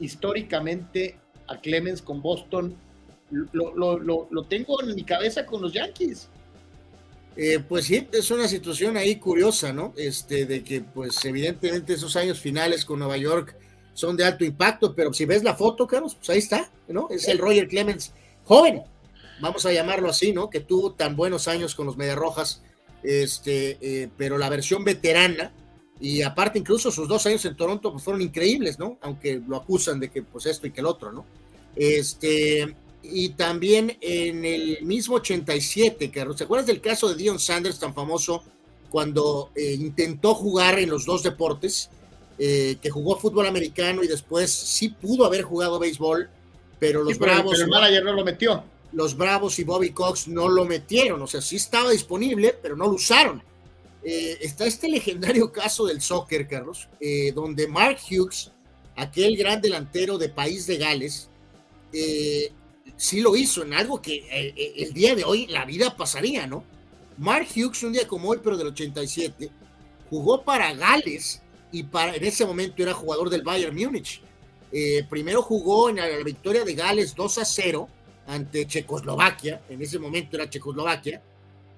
históricamente 0.00 1.16
a 1.46 1.58
Clemens 1.60 2.02
con 2.02 2.20
Boston, 2.20 2.76
lo, 3.30 4.44
tengo 4.48 4.82
en 4.82 4.94
mi 4.94 5.04
cabeza 5.04 5.46
con 5.46 5.62
los 5.62 5.72
Yankees. 5.72 6.28
Eh, 7.36 7.58
pues 7.68 7.86
sí, 7.86 8.06
es 8.12 8.30
una 8.30 8.46
situación 8.46 8.96
ahí 8.96 9.16
curiosa, 9.16 9.72
¿no? 9.72 9.92
Este, 9.96 10.46
de 10.46 10.62
que, 10.62 10.82
pues, 10.82 11.24
evidentemente 11.24 11.94
esos 11.94 12.14
años 12.16 12.38
finales 12.38 12.84
con 12.84 13.00
Nueva 13.00 13.16
York 13.16 13.56
son 13.92 14.16
de 14.16 14.24
alto 14.24 14.44
impacto, 14.44 14.94
pero 14.94 15.12
si 15.12 15.24
ves 15.24 15.42
la 15.42 15.54
foto, 15.54 15.86
Carlos, 15.86 16.14
pues 16.14 16.30
ahí 16.30 16.38
está, 16.38 16.70
¿no? 16.88 17.08
Es 17.10 17.28
el 17.28 17.38
Roger 17.38 17.68
Clemens 17.68 18.12
joven, 18.44 18.82
vamos 19.40 19.66
a 19.66 19.72
llamarlo 19.72 20.08
así, 20.08 20.32
¿no? 20.32 20.48
Que 20.48 20.60
tuvo 20.60 20.92
tan 20.92 21.16
buenos 21.16 21.48
años 21.48 21.74
con 21.74 21.86
los 21.86 21.96
Rojas, 22.14 22.62
este, 23.04 23.78
eh, 23.80 24.08
pero 24.16 24.38
la 24.38 24.48
versión 24.48 24.82
veterana, 24.82 25.52
y 26.00 26.22
aparte 26.22 26.58
incluso 26.58 26.90
sus 26.90 27.06
dos 27.06 27.24
años 27.26 27.44
en 27.44 27.56
Toronto 27.56 27.92
pues, 27.92 28.02
fueron 28.02 28.22
increíbles, 28.22 28.78
¿no? 28.78 28.98
Aunque 29.02 29.40
lo 29.46 29.56
acusan 29.56 30.00
de 30.00 30.10
que 30.10 30.22
pues 30.22 30.46
esto 30.46 30.66
y 30.66 30.72
que 30.72 30.80
el 30.80 30.86
otro, 30.86 31.12
¿no? 31.12 31.24
Este, 31.76 32.74
y 33.02 33.30
también 33.30 33.96
en 34.00 34.44
el 34.44 34.82
mismo 34.82 35.16
87, 35.16 36.10
que 36.10 36.26
¿se 36.36 36.44
acuerdas 36.44 36.66
del 36.66 36.80
caso 36.80 37.08
de 37.08 37.16
Dion 37.16 37.38
Sanders 37.38 37.78
tan 37.78 37.94
famoso 37.94 38.42
cuando 38.90 39.50
eh, 39.54 39.74
intentó 39.78 40.34
jugar 40.34 40.78
en 40.78 40.90
los 40.90 41.04
dos 41.04 41.22
deportes? 41.22 41.90
Eh, 42.36 42.78
que 42.82 42.90
jugó 42.90 43.16
fútbol 43.16 43.46
americano 43.46 44.02
y 44.02 44.08
después 44.08 44.52
sí 44.52 44.88
pudo 44.88 45.24
haber 45.24 45.42
jugado 45.42 45.78
béisbol, 45.78 46.28
pero 46.80 47.04
los 47.04 47.16
Bravos. 47.16 47.52
Pero 47.52 47.64
el 47.64 47.70
manager 47.70 48.04
no 48.04 48.12
lo 48.12 48.24
metió. 48.24 48.64
Los 48.94 49.16
Bravos 49.16 49.58
y 49.58 49.64
Bobby 49.64 49.90
Cox 49.90 50.28
no 50.28 50.48
lo 50.48 50.64
metieron, 50.64 51.20
o 51.20 51.26
sea, 51.26 51.40
sí 51.40 51.56
estaba 51.56 51.90
disponible, 51.90 52.56
pero 52.62 52.76
no 52.76 52.84
lo 52.86 52.92
usaron. 52.92 53.42
Eh, 54.04 54.38
está 54.42 54.66
este 54.66 54.88
legendario 54.88 55.50
caso 55.50 55.86
del 55.86 56.02
soccer, 56.02 56.46
Carlos, 56.46 56.88
eh, 57.00 57.32
donde 57.32 57.66
Mark 57.66 57.98
Hughes, 58.08 58.52
aquel 58.96 59.36
gran 59.36 59.60
delantero 59.62 60.18
de 60.18 60.28
País 60.28 60.66
de 60.66 60.76
Gales, 60.76 61.30
eh, 61.92 62.52
sí 62.96 63.20
lo 63.20 63.34
hizo 63.34 63.62
en 63.62 63.72
algo 63.72 64.02
que 64.02 64.26
el 64.76 64.92
día 64.92 65.14
de 65.14 65.24
hoy 65.24 65.46
la 65.46 65.64
vida 65.64 65.96
pasaría, 65.96 66.46
¿no? 66.46 66.64
Mark 67.16 67.48
Hughes, 67.56 67.82
un 67.82 67.92
día 67.92 68.06
como 68.06 68.28
hoy, 68.28 68.40
pero 68.44 68.58
del 68.58 68.68
87, 68.68 69.50
jugó 70.10 70.42
para 70.42 70.74
Gales 70.74 71.40
y 71.72 71.84
para, 71.84 72.14
en 72.14 72.24
ese 72.24 72.44
momento 72.44 72.82
era 72.82 72.92
jugador 72.92 73.30
del 73.30 73.42
Bayern 73.42 73.74
Múnich. 73.74 74.20
primero 75.08 75.40
jugó 75.40 75.88
en 75.88 75.96
la, 75.96 76.08
victoria 76.22 76.64
de 76.64 76.74
Gales 76.74 77.14
2 77.14 77.38
a 77.38 77.44
0 77.44 77.88
ante 78.26 78.66
Checoslovaquia, 78.66 79.62
en 79.68 79.82
ese 79.82 79.98
momento 79.98 80.36
era 80.36 80.48
Checoslovaquia, 80.48 81.22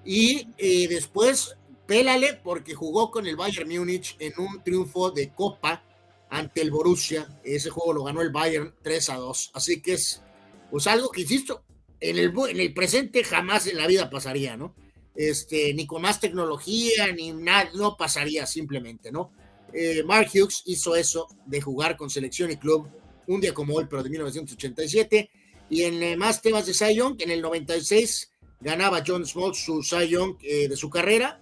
y 0.05 0.47
después 0.87 1.57
pélale 1.87 2.39
porque 2.43 2.75
jugó 2.75 3.09
con 3.09 3.25
el 3.25 3.35
Bayern 3.35 3.69
Múnich 3.69 4.15
en 4.19 4.33
un 4.37 4.61
triunfo 4.61 5.09
de 5.09 5.29
Copa 5.29 5.83
ante 6.29 6.61
el 6.61 6.69
Borussia. 6.69 7.27
Ese 7.43 7.69
juego 7.69 7.93
lo 7.93 8.03
ganó 8.03 8.21
el 8.21 8.29
Bayern 8.29 8.73
3 8.83 9.09
a 9.09 9.15
2. 9.15 9.51
Así 9.53 9.81
que 9.81 9.93
es 9.93 10.21
pues 10.69 10.85
algo 10.85 11.09
que, 11.09 11.21
insisto, 11.21 11.63
en 11.99 12.17
el, 12.17 12.33
en 12.49 12.59
el 12.59 12.73
presente 12.73 13.23
jamás 13.23 13.65
en 13.67 13.77
la 13.77 13.87
vida 13.87 14.09
pasaría, 14.09 14.57
¿no? 14.57 14.75
Este, 15.15 15.73
ni 15.73 15.87
con 15.87 16.01
más 16.01 16.19
tecnología, 16.19 17.11
ni 17.11 17.31
nada, 17.31 17.71
no 17.73 17.97
pasaría 17.97 18.45
simplemente, 18.45 19.11
¿no? 19.11 19.31
Eh, 19.73 20.03
Mark 20.03 20.29
Hughes 20.33 20.61
hizo 20.65 20.95
eso 20.95 21.27
de 21.45 21.61
jugar 21.61 21.97
con 21.97 22.09
selección 22.09 22.51
y 22.51 22.57
club 22.57 22.87
un 23.25 23.41
día 23.41 23.53
como 23.53 23.73
hoy, 23.75 23.87
pero 23.89 24.03
de 24.03 24.09
1987. 24.09 25.29
Y 25.69 25.83
en 25.83 26.01
eh, 26.01 26.15
más 26.15 26.41
temas 26.41 26.65
de 26.65 26.73
Cy 26.73 26.95
Young, 26.95 27.15
en 27.19 27.31
el 27.31 27.41
96 27.41 28.31
ganaba 28.59 29.03
John 29.05 29.25
Small 29.25 29.53
su 29.53 29.83
Cy 29.83 30.07
Young 30.07 30.37
eh, 30.41 30.67
de 30.67 30.75
su 30.75 30.89
carrera 30.89 31.39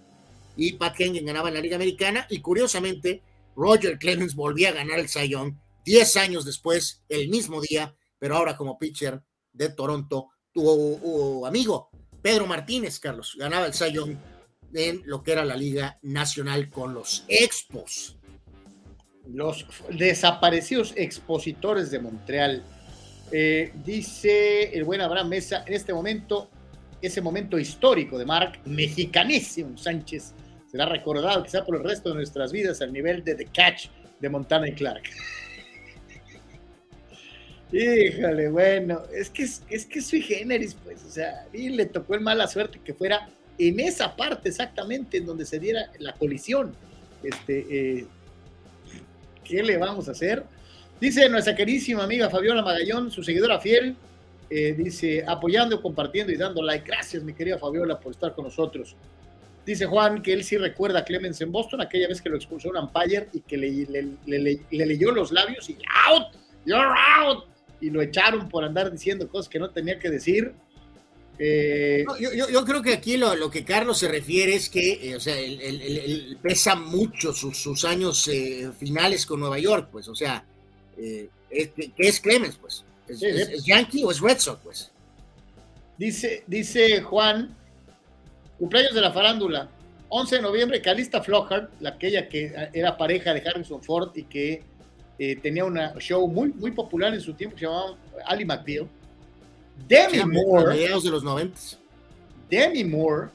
y 0.56 0.72
Pat 0.72 1.00
Hengen 1.00 1.26
ganaba 1.26 1.48
en 1.48 1.54
la 1.54 1.60
Liga 1.60 1.76
Americana 1.76 2.26
y 2.28 2.40
curiosamente 2.40 3.22
Roger 3.54 3.98
Clemens 3.98 4.34
volvía 4.34 4.70
a 4.70 4.72
ganar 4.72 4.98
el 4.98 5.08
Cy 5.08 5.28
Young 5.28 5.54
10 5.84 6.16
años 6.16 6.44
después, 6.44 7.04
el 7.08 7.28
mismo 7.28 7.60
día, 7.60 7.94
pero 8.18 8.36
ahora 8.36 8.56
como 8.56 8.78
pitcher 8.78 9.22
de 9.52 9.68
Toronto, 9.70 10.30
tu, 10.52 11.46
amigo 11.46 11.90
Pedro 12.20 12.46
Martínez, 12.46 12.98
Carlos, 12.98 13.36
ganaba 13.38 13.66
el 13.66 13.74
Cy 13.74 13.92
Young 13.92 14.16
en 14.74 15.02
lo 15.06 15.22
que 15.22 15.32
era 15.32 15.44
la 15.44 15.56
Liga 15.56 15.98
Nacional 16.02 16.70
con 16.70 16.92
los 16.92 17.24
Expos. 17.28 18.16
Los 19.28 19.66
desaparecidos 19.90 20.92
expositores 20.96 21.90
de 21.90 22.00
Montreal. 22.00 22.64
Eh, 23.32 23.72
dice 23.84 24.76
el 24.76 24.84
buen 24.84 25.00
Abraham 25.00 25.28
Mesa, 25.28 25.64
en 25.66 25.74
este 25.74 25.92
momento, 25.92 26.48
ese 27.02 27.20
momento 27.20 27.58
histórico 27.58 28.18
de 28.18 28.24
Mark, 28.24 28.60
mexicanísimo 28.64 29.76
Sánchez, 29.76 30.32
será 30.70 30.86
recordado 30.86 31.42
quizá 31.42 31.64
por 31.64 31.76
el 31.76 31.84
resto 31.84 32.10
de 32.10 32.16
nuestras 32.16 32.52
vidas 32.52 32.80
al 32.82 32.92
nivel 32.92 33.24
de 33.24 33.34
The 33.34 33.46
Catch 33.46 33.88
de 34.20 34.28
Montana 34.28 34.68
y 34.68 34.72
Clark. 34.72 35.02
Híjole, 37.72 38.48
bueno, 38.48 39.02
es 39.12 39.28
que 39.28 39.42
es, 39.42 39.86
que 39.86 40.00
sui 40.00 40.22
generis, 40.22 40.74
pues, 40.74 41.04
o 41.04 41.10
sea, 41.10 41.48
y 41.52 41.70
le 41.70 41.86
tocó 41.86 42.14
el 42.14 42.20
mala 42.20 42.46
suerte 42.46 42.80
que 42.84 42.94
fuera 42.94 43.28
en 43.58 43.80
esa 43.80 44.14
parte 44.14 44.50
exactamente 44.50 45.16
en 45.16 45.26
donde 45.26 45.44
se 45.44 45.58
diera 45.58 45.90
la 45.98 46.12
colisión. 46.12 46.76
Este, 47.24 47.66
eh, 47.70 48.06
¿qué 49.42 49.64
le 49.64 49.78
vamos 49.78 50.08
a 50.08 50.12
hacer? 50.12 50.44
Dice 51.00 51.28
nuestra 51.28 51.54
queridísima 51.54 52.04
amiga 52.04 52.30
Fabiola 52.30 52.62
Magallón, 52.62 53.10
su 53.10 53.22
seguidora 53.22 53.60
fiel, 53.60 53.96
eh, 54.48 54.74
dice, 54.76 55.24
apoyando, 55.26 55.82
compartiendo 55.82 56.32
y 56.32 56.36
dando 56.36 56.62
like. 56.62 56.86
Gracias, 56.86 57.22
mi 57.22 57.34
querida 57.34 57.58
Fabiola, 57.58 57.98
por 58.00 58.12
estar 58.12 58.34
con 58.34 58.44
nosotros. 58.44 58.96
Dice 59.66 59.84
Juan 59.86 60.22
que 60.22 60.32
él 60.32 60.44
sí 60.44 60.56
recuerda 60.56 61.00
a 61.00 61.04
Clemens 61.04 61.40
en 61.40 61.50
Boston, 61.50 61.80
aquella 61.80 62.06
vez 62.08 62.22
que 62.22 62.28
lo 62.28 62.36
expulsó 62.36 62.70
un 62.70 62.76
umpire 62.76 63.28
y 63.32 63.40
que 63.40 63.56
le, 63.56 64.86
leyó 64.86 65.10
los 65.10 65.32
labios 65.32 65.68
y 65.68 65.76
out, 66.08 66.28
you're 66.64 66.94
out. 67.18 67.44
Y 67.80 67.90
lo 67.90 68.00
echaron 68.00 68.48
por 68.48 68.64
andar 68.64 68.90
diciendo 68.90 69.28
cosas 69.28 69.48
que 69.50 69.58
no 69.58 69.70
tenía 69.70 69.98
que 69.98 70.08
decir. 70.08 70.54
Eh, 71.38 72.04
yo, 72.18 72.64
creo 72.64 72.80
que 72.80 72.94
aquí 72.94 73.18
lo, 73.18 73.50
que 73.50 73.64
Carlos 73.64 73.98
se 73.98 74.08
refiere 74.08 74.54
es 74.54 74.70
que, 74.70 75.10
eh, 75.10 75.16
o 75.16 75.20
sea, 75.20 75.38
él, 75.38 76.38
pesa 76.40 76.76
mucho 76.76 77.32
sus, 77.34 77.84
años 77.84 78.28
eh, 78.28 78.70
finales 78.78 79.26
con 79.26 79.40
Nueva 79.40 79.58
York, 79.58 79.88
pues, 79.92 80.08
o 80.08 80.14
sea, 80.14 80.46
¿qué 80.96 81.30
es 81.96 82.20
Clemens, 82.20 82.56
pues? 82.56 82.84
¿Es, 83.08 83.64
Yankee 83.64 84.04
o 84.04 84.10
es 84.10 84.20
Red 84.20 84.38
Sox, 84.38 84.60
pues? 84.62 84.92
Dice, 85.98 86.44
dice 86.46 87.00
Juan, 87.02 87.54
cumpleaños 88.58 88.94
de 88.94 89.00
la 89.00 89.12
farándula, 89.12 89.68
11 90.08 90.36
de 90.36 90.42
noviembre, 90.42 90.82
Calista 90.82 91.22
Flockhart, 91.22 91.70
la 91.80 91.90
aquella 91.90 92.28
que 92.28 92.52
era 92.72 92.96
pareja 92.96 93.32
de 93.32 93.48
Harrison 93.48 93.82
Ford 93.82 94.10
y 94.14 94.24
que 94.24 94.62
tenía 95.42 95.64
un 95.64 95.78
show 95.98 96.28
muy, 96.28 96.52
muy 96.52 96.70
popular 96.70 97.14
en 97.14 97.20
su 97.20 97.32
tiempo 97.34 97.56
que 97.56 97.60
se 97.60 97.66
llamaba 97.66 97.96
Ali 98.26 98.44
McBeal 98.44 98.88
Demi 99.88 100.24
Moore. 100.24 100.76
de 100.76 100.88
los 100.88 101.22
90. 101.22 101.60
Demi 102.48 102.84
Moore, 102.84 103.28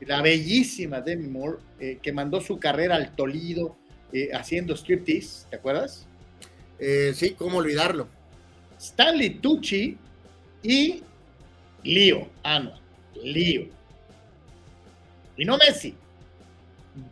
la 0.00 0.22
bellísima 0.22 1.00
Demi 1.00 1.28
Moore, 1.28 1.58
eh, 1.80 1.98
que 2.00 2.12
mandó 2.12 2.40
su 2.40 2.58
carrera 2.58 2.96
al 2.96 3.14
Tolido 3.14 3.76
eh, 4.12 4.30
haciendo 4.32 4.74
striptease, 4.74 5.46
¿te 5.50 5.56
acuerdas? 5.56 6.06
Eh, 6.78 7.12
sí, 7.14 7.30
cómo 7.30 7.58
olvidarlo. 7.58 8.08
Stanley 8.78 9.30
Tucci 9.40 9.96
y 10.62 11.02
Leo. 11.82 12.28
Ah, 12.42 12.60
no, 12.60 12.72
Leo. 13.22 13.66
Y 15.36 15.44
no 15.44 15.56
Messi, 15.56 15.94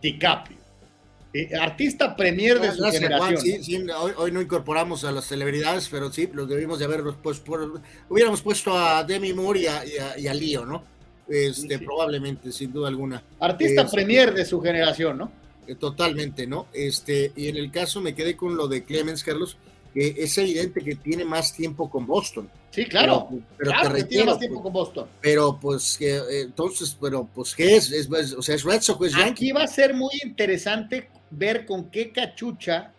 DiCaprio. 0.02 0.56
Eh, 1.32 1.54
artista 1.54 2.16
premier 2.16 2.58
de 2.58 2.72
su 2.72 2.82
generación. 2.84 3.90
hoy, 4.16 4.32
no 4.32 4.40
incorporamos 4.40 5.04
a 5.04 5.12
las 5.12 5.26
celebridades, 5.26 5.88
pero 5.90 6.10
sí, 6.10 6.30
los 6.32 6.48
debimos 6.48 6.78
de 6.78 6.86
haber 6.86 7.02
puesto, 7.22 7.82
hubiéramos 8.08 8.40
puesto 8.40 8.76
a 8.76 9.04
Demi 9.04 9.34
Moore 9.34 9.60
y 9.60 9.66
a, 9.66 10.18
y 10.18 10.26
a, 10.28 10.34
Leo, 10.34 10.64
¿no? 10.64 10.82
Este, 11.28 11.78
probablemente, 11.78 12.50
sin 12.52 12.72
duda 12.72 12.88
alguna. 12.88 13.22
Artista 13.38 13.82
este, 13.82 13.94
premier 13.94 14.32
de 14.32 14.46
su 14.46 14.62
generación, 14.62 15.18
¿no? 15.18 15.30
Eh, 15.66 15.74
totalmente, 15.74 16.46
¿no? 16.46 16.66
Este, 16.72 17.32
y 17.36 17.48
en 17.48 17.56
el 17.56 17.70
caso 17.70 18.00
me 18.00 18.14
quedé 18.14 18.36
con 18.36 18.56
lo 18.56 18.68
de 18.68 18.84
Clemens, 18.84 19.22
Carlos, 19.22 19.56
que 19.92 20.14
es 20.18 20.36
evidente 20.38 20.82
que 20.82 20.96
tiene 20.96 21.24
más 21.24 21.54
tiempo 21.54 21.90
con 21.90 22.06
Boston. 22.06 22.50
Sí, 22.70 22.84
claro. 22.84 23.28
Pero, 23.56 23.70
claro 23.70 23.94
que 23.94 24.04
tiene 24.04 24.24
más 24.26 24.38
tiempo 24.38 24.62
con 24.62 24.72
Boston. 24.72 25.08
Pero 25.20 25.58
pues 25.58 25.96
que 25.98 26.20
entonces, 26.42 26.96
pero 27.00 27.26
pues 27.34 27.54
¿qué 27.54 27.76
es? 27.76 28.08
o 28.36 28.42
sea, 28.42 28.54
es 28.54 28.62
Red 28.62 28.82
Sox, 28.82 29.06
es 29.06 29.16
Aquí 29.16 29.52
va 29.52 29.62
a 29.62 29.66
ser 29.66 29.94
muy 29.94 30.12
interesante 30.22 31.08
ver 31.30 31.64
con 31.64 31.90
qué 31.90 32.12
cachucha. 32.12 32.92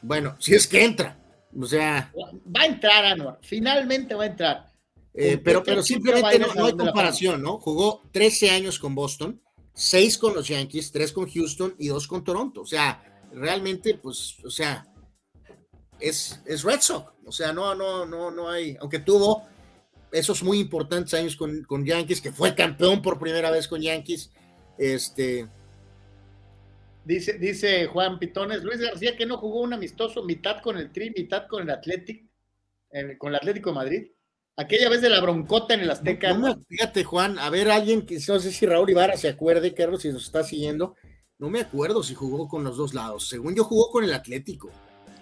Bueno, 0.00 0.36
si 0.38 0.54
es 0.54 0.66
que 0.66 0.84
entra. 0.84 1.18
O 1.58 1.66
sea. 1.66 2.12
Va 2.16 2.62
a 2.62 2.66
entrar, 2.66 3.04
Anuar. 3.04 3.38
Finalmente 3.42 4.14
va 4.14 4.24
a 4.24 4.26
entrar. 4.26 4.72
Eh, 5.14 5.38
pero, 5.42 5.62
pero 5.62 5.82
simplemente 5.82 6.38
no, 6.38 6.64
hay 6.64 6.72
comparación, 6.72 7.42
¿no? 7.42 7.58
Jugó 7.58 8.02
13 8.12 8.50
años 8.50 8.78
con 8.78 8.94
Boston, 8.94 9.40
6 9.74 10.18
con 10.18 10.34
los 10.34 10.48
Yankees, 10.48 10.92
3 10.92 11.12
con 11.12 11.30
Houston 11.30 11.74
y 11.78 11.88
2 11.88 12.06
con 12.06 12.24
Toronto. 12.24 12.62
O 12.62 12.66
sea, 12.66 13.22
realmente, 13.32 13.94
pues, 13.94 14.36
o 14.44 14.50
sea, 14.50 14.86
es, 15.98 16.40
es 16.46 16.62
Red 16.62 16.80
Sox. 16.80 17.12
O 17.24 17.32
sea, 17.32 17.52
no, 17.52 17.74
no, 17.74 18.04
no, 18.04 18.30
no 18.30 18.48
hay. 18.48 18.76
Aunque 18.80 18.98
tuvo 18.98 19.46
esos 20.10 20.42
muy 20.42 20.60
importantes 20.60 21.14
años 21.14 21.36
con, 21.36 21.62
con 21.64 21.84
Yankees, 21.84 22.20
que 22.20 22.32
fue 22.32 22.54
campeón 22.54 23.00
por 23.00 23.18
primera 23.18 23.50
vez 23.50 23.68
con 23.68 23.80
Yankees. 23.80 24.30
Este, 24.78 25.48
Dice, 27.04 27.32
dice 27.32 27.86
Juan 27.86 28.18
Pitones, 28.18 28.62
Luis 28.62 28.78
García 28.78 29.16
que 29.16 29.26
no 29.26 29.36
jugó 29.36 29.62
un 29.62 29.72
amistoso 29.72 30.22
mitad 30.22 30.62
con 30.62 30.78
el 30.78 30.92
Tri, 30.92 31.10
mitad 31.10 31.48
con 31.48 31.62
el 31.62 31.70
Athletic, 31.70 32.28
con 33.18 33.30
el 33.30 33.36
Atlético 33.36 33.70
de 33.70 33.74
Madrid. 33.74 34.06
Aquella 34.56 34.90
vez 34.90 35.00
de 35.00 35.08
la 35.08 35.20
broncota 35.20 35.74
en 35.74 35.80
el 35.80 35.90
Azteca. 35.90 36.36
fíjate, 36.68 37.04
Juan, 37.04 37.38
a 37.38 37.48
ver, 37.48 37.70
alguien 37.70 38.04
que 38.04 38.18
no 38.28 38.38
sé 38.38 38.52
si 38.52 38.66
Raúl 38.66 38.90
Ibarra 38.90 39.16
se 39.16 39.28
acuerde, 39.28 39.72
Carlos, 39.72 40.02
si 40.02 40.10
nos 40.10 40.24
está 40.24 40.44
siguiendo. 40.44 40.94
No 41.38 41.48
me 41.50 41.60
acuerdo 41.60 42.02
si 42.02 42.14
jugó 42.14 42.48
con 42.48 42.62
los 42.62 42.76
dos 42.76 42.94
lados. 42.94 43.28
Según 43.28 43.54
yo, 43.54 43.64
jugó 43.64 43.90
con 43.90 44.04
el 44.04 44.12
Atlético. 44.12 44.70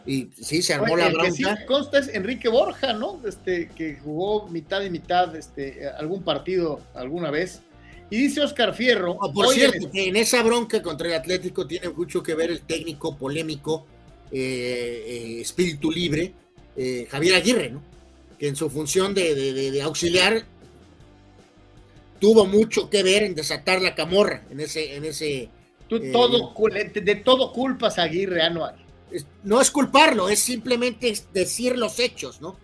Y 0.05 0.31
sí, 0.36 0.62
se 0.62 0.74
armó 0.74 0.97
la 0.97 1.09
bronca. 1.11 1.31
sí 1.31 1.44
consta 1.66 1.98
es 1.98 2.09
Enrique 2.09 2.48
Borja, 2.48 2.93
¿no? 2.93 3.20
Este, 3.24 3.69
que 3.69 3.97
jugó 3.97 4.48
mitad 4.48 4.82
y 4.82 4.90
mitad, 4.90 5.35
este, 5.36 5.89
algún 5.89 6.23
partido 6.23 6.81
alguna 6.94 7.31
vez. 7.31 7.62
Y 8.11 8.16
dice 8.16 8.40
Oscar 8.40 8.74
Fierro. 8.74 9.16
por 9.32 9.55
cierto, 9.55 9.90
que 9.90 10.09
en 10.09 10.16
esa 10.16 10.43
bronca 10.43 10.82
contra 10.82 11.09
el 11.09 11.15
Atlético 11.15 11.66
tiene 11.66 11.90
mucho 11.90 12.23
que 12.23 12.35
ver 12.35 12.51
el 12.51 12.62
técnico 12.62 13.16
polémico, 13.16 13.86
eh, 14.32 15.05
eh, 15.07 15.40
espíritu 15.40 15.90
libre, 15.90 16.35
eh, 16.77 17.07
Javier 17.09 17.36
Aguirre, 17.36 17.70
¿no? 17.70 17.89
Que 18.40 18.48
en 18.48 18.56
su 18.56 18.68
función 18.68 19.14
de, 19.14 19.80
auxiliar 19.84 20.44
tuvo 22.18 22.46
mucho 22.46 22.90
que 22.90 23.04
ver 23.04 23.22
en 23.22 23.36
desatar 23.36 23.80
la 23.80 23.94
camorra 23.94 24.42
en 24.50 24.58
ese. 24.58 24.96
En 24.96 25.04
ese 25.04 25.48
Tú 25.86 26.00
todo, 26.10 26.54
de 26.94 27.14
todo 27.16 27.52
culpas 27.52 27.98
a 27.98 28.04
Aguirre, 28.04 28.42
Anual. 28.42 28.76
No 29.44 29.60
es 29.60 29.70
culparlo, 29.70 30.28
es 30.28 30.40
simplemente 30.40 31.12
decir 31.32 31.76
los 31.76 31.98
hechos, 31.98 32.40
¿no? 32.40 32.58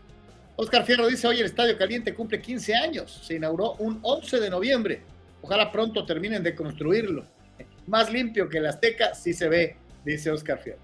Oscar 0.57 0.85
Fierro 0.85 1.07
dice: 1.07 1.29
Hoy 1.29 1.39
el 1.39 1.47
Estadio 1.47 1.77
Caliente 1.77 2.15
cumple 2.15 2.41
15 2.41 2.75
años. 2.75 3.21
Se 3.25 3.35
inauguró 3.35 3.75
un 3.75 4.01
11 4.03 4.41
de 4.41 4.51
noviembre 4.51 5.03
Ojalá 5.47 5.71
pronto 5.71 6.05
terminen 6.05 6.43
de 6.43 6.57
construirlo. 6.57 7.25
Más 7.87 8.11
limpio 8.11 8.49
que 8.49 8.59
el 8.59 8.67
Azteca 8.67 9.15
sí 9.15 9.33
se 9.33 9.49
ve, 9.49 9.77
dice 10.05 10.29
Oscar 10.29 10.59
Fierro. 10.59 10.81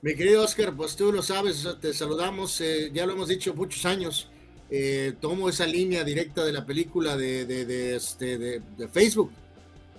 Mi 0.00 0.14
querido 0.14 0.44
Oscar, 0.44 0.74
pues 0.76 0.94
tú 0.94 1.12
lo 1.12 1.22
sabes, 1.22 1.66
te 1.80 1.92
saludamos, 1.92 2.60
eh, 2.60 2.90
ya 2.92 3.04
lo 3.04 3.14
hemos 3.14 3.28
dicho 3.28 3.52
muchos 3.54 3.84
años. 3.84 4.28
Eh, 4.70 5.14
tomo 5.20 5.48
esa 5.48 5.66
línea 5.66 6.04
directa 6.04 6.44
de 6.44 6.52
la 6.52 6.64
película 6.64 7.16
de, 7.16 7.46
de, 7.46 7.96
este, 7.96 8.62
Facebook. 8.92 9.32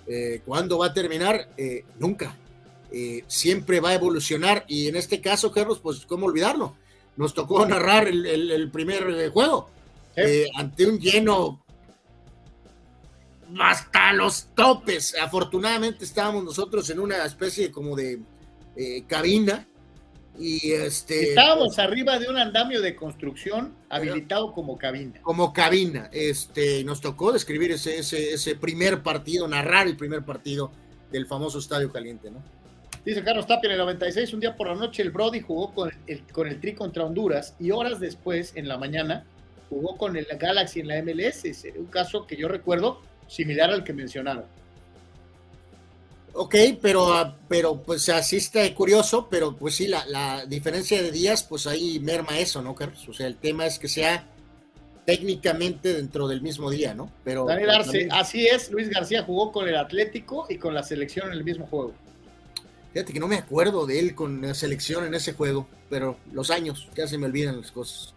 Eh, 0.08 0.42
¿Cuándo 0.46 0.78
va 0.78 0.88
a 0.88 0.94
terminar? 0.94 1.50
nunca. 2.00 2.36
siempre 3.28 3.80
va 3.80 3.90
a 3.90 3.96
evolucionar 3.96 4.66
y 4.68 4.88
en 4.88 4.96
este 4.96 5.20
caso, 5.20 5.52
Carlos, 5.52 5.80
pues 5.80 6.06
cómo 6.06 6.28
olvidarlo. 6.28 6.76
Nos 7.18 7.34
tocó 7.34 7.66
narrar 7.66 8.08
el 8.08 8.70
primer 8.72 9.30
juego 9.32 9.70
ante 10.56 10.88
un 10.88 11.00
lleno 11.00 11.62
hasta 13.60 14.14
los 14.14 14.48
topes. 14.56 15.16
Afortunadamente 15.22 16.06
estábamos 16.06 16.44
nosotros 16.44 16.90
en 16.90 17.00
una 17.00 17.26
especie 17.26 17.72
como 17.72 17.96
de 17.96 18.22
eh, 18.76 19.04
cabina 19.08 19.68
y 20.40 20.72
este 20.72 21.30
estábamos 21.30 21.78
arriba 21.80 22.18
de 22.18 22.30
un 22.30 22.38
andamio 22.38 22.82
de 22.82 22.95
construcción 22.95 23.76
habilitado 23.90 24.53
como 24.53 24.78
cabina. 24.78 25.20
Como 25.22 25.52
cabina. 25.52 26.10
Este 26.14 26.84
nos 26.84 27.02
tocó 27.02 27.32
describir 27.32 27.72
ese, 27.72 27.99
ese, 27.99 28.34
ese 28.34 28.56
primer 28.56 29.03
partido, 29.03 29.48
narrar 29.48 29.88
el 29.88 29.98
primer 29.98 30.24
partido 30.24 30.72
del 31.11 31.26
famoso 31.28 31.60
Estadio 31.60 31.91
Caliente, 31.91 32.32
¿no? 32.32 32.41
Dice 33.06 33.24
Carlos 33.24 33.48
Tapia 33.48 33.68
en 33.68 33.72
el 33.74 33.78
96, 33.80 34.34
un 34.34 34.40
día 34.40 34.56
por 34.56 34.68
la 34.68 34.76
noche 34.76 35.02
el 35.02 35.11
Brody 35.11 35.41
jugó 35.41 35.74
con 35.74 35.91
el, 36.07 36.24
con 36.28 36.48
el 36.48 36.60
Tri 36.60 36.74
contra 36.74 37.06
Honduras 37.06 37.56
y 37.60 37.72
horas 37.72 37.99
después, 37.99 38.53
en 38.56 38.68
la 38.68 38.78
mañana, 38.78 39.26
jugó 39.70 39.98
con 39.98 40.18
el 40.18 40.26
Galaxy 40.26 40.82
en 40.82 40.88
la 40.88 41.02
MLS. 41.02 41.44
un 41.78 41.86
caso 41.86 42.28
que 42.28 42.36
yo 42.36 42.48
recuerdo 42.48 43.02
similar 43.28 43.72
al 43.72 43.84
que 43.84 43.94
mencionaron. 43.94 44.45
Ok, 46.34 46.56
pero, 46.81 47.35
pero 47.47 47.81
pues 47.81 48.07
así 48.10 48.38
está 48.38 48.73
curioso, 48.73 49.27
pero 49.30 49.56
pues 49.56 49.76
sí, 49.76 49.88
la, 49.88 50.45
diferencia 50.45 51.01
de 51.01 51.11
días, 51.11 51.43
pues 51.43 51.68
ahí 51.68 51.99
merma 51.99 52.39
eso, 52.39 52.61
¿no, 52.61 52.76
Carlos? 52.76 53.07
O 53.10 53.14
sea, 53.14 53.27
el 53.27 53.35
tema 53.35 53.65
es 53.65 53.80
que 53.80 53.88
sea 53.88 54.27
técnicamente 55.06 55.93
dentro 55.93 56.27
del 56.27 56.41
mismo 56.41 56.69
día, 56.69 56.93
¿no? 56.93 57.11
Pero 57.23 57.45
Daniel 57.45 57.72
Arce, 57.72 58.07
así 58.11 58.45
es, 58.45 58.69
Luis 58.72 58.89
García 58.89 59.23
jugó 59.23 59.51
con 59.51 59.68
el 59.68 59.76
Atlético 59.76 60.45
y 60.49 60.57
con 60.57 60.73
la 60.73 60.84
selección 60.84 61.27
en 61.27 61.34
el 61.34 61.43
mismo 61.43 61.65
juego. 61.65 61.93
Fíjate 62.93 63.14
que 63.14 63.19
no 63.19 63.27
me 63.27 63.38
acuerdo 63.38 63.85
de 63.85 63.99
él 63.99 64.15
con 64.15 64.41
la 64.41 64.53
selección 64.53 65.06
en 65.06 65.14
ese 65.14 65.34
juego, 65.34 65.68
pero 65.89 66.18
los 66.31 66.51
años, 66.51 66.88
ya 66.95 67.07
se 67.07 67.18
me 67.18 67.26
olvidan 67.26 67.57
las 67.57 67.72
cosas. 67.72 68.14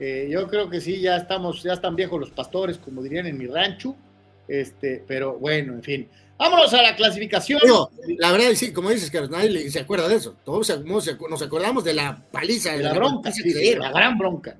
Eh, 0.00 0.28
yo 0.30 0.48
creo 0.48 0.70
que 0.70 0.80
sí, 0.80 1.00
ya 1.00 1.16
estamos, 1.16 1.62
ya 1.62 1.74
están 1.74 1.94
viejos 1.94 2.18
los 2.18 2.30
pastores, 2.30 2.78
como 2.78 3.02
dirían 3.02 3.26
en 3.26 3.36
mi 3.36 3.46
rancho. 3.46 3.94
Este, 4.48 5.04
pero 5.06 5.38
bueno, 5.38 5.74
en 5.74 5.82
fin. 5.82 6.08
Vámonos 6.40 6.72
a 6.72 6.80
la 6.80 6.96
clasificación. 6.96 7.60
la 8.16 8.32
verdad, 8.32 8.46
sí, 8.54 8.72
como 8.72 8.88
dices, 8.88 9.10
que 9.10 9.20
nadie 9.28 9.70
se 9.70 9.80
acuerda 9.80 10.08
de 10.08 10.16
eso. 10.16 10.36
Todos 10.42 10.72
nos 10.88 11.42
acordamos 11.42 11.84
de 11.84 11.92
la 11.92 12.16
paliza, 12.32 12.72
de, 12.72 12.82
la, 12.82 12.94
bronca, 12.94 13.30
la 13.78 13.90
gran 13.90 14.16
bronca. 14.16 14.56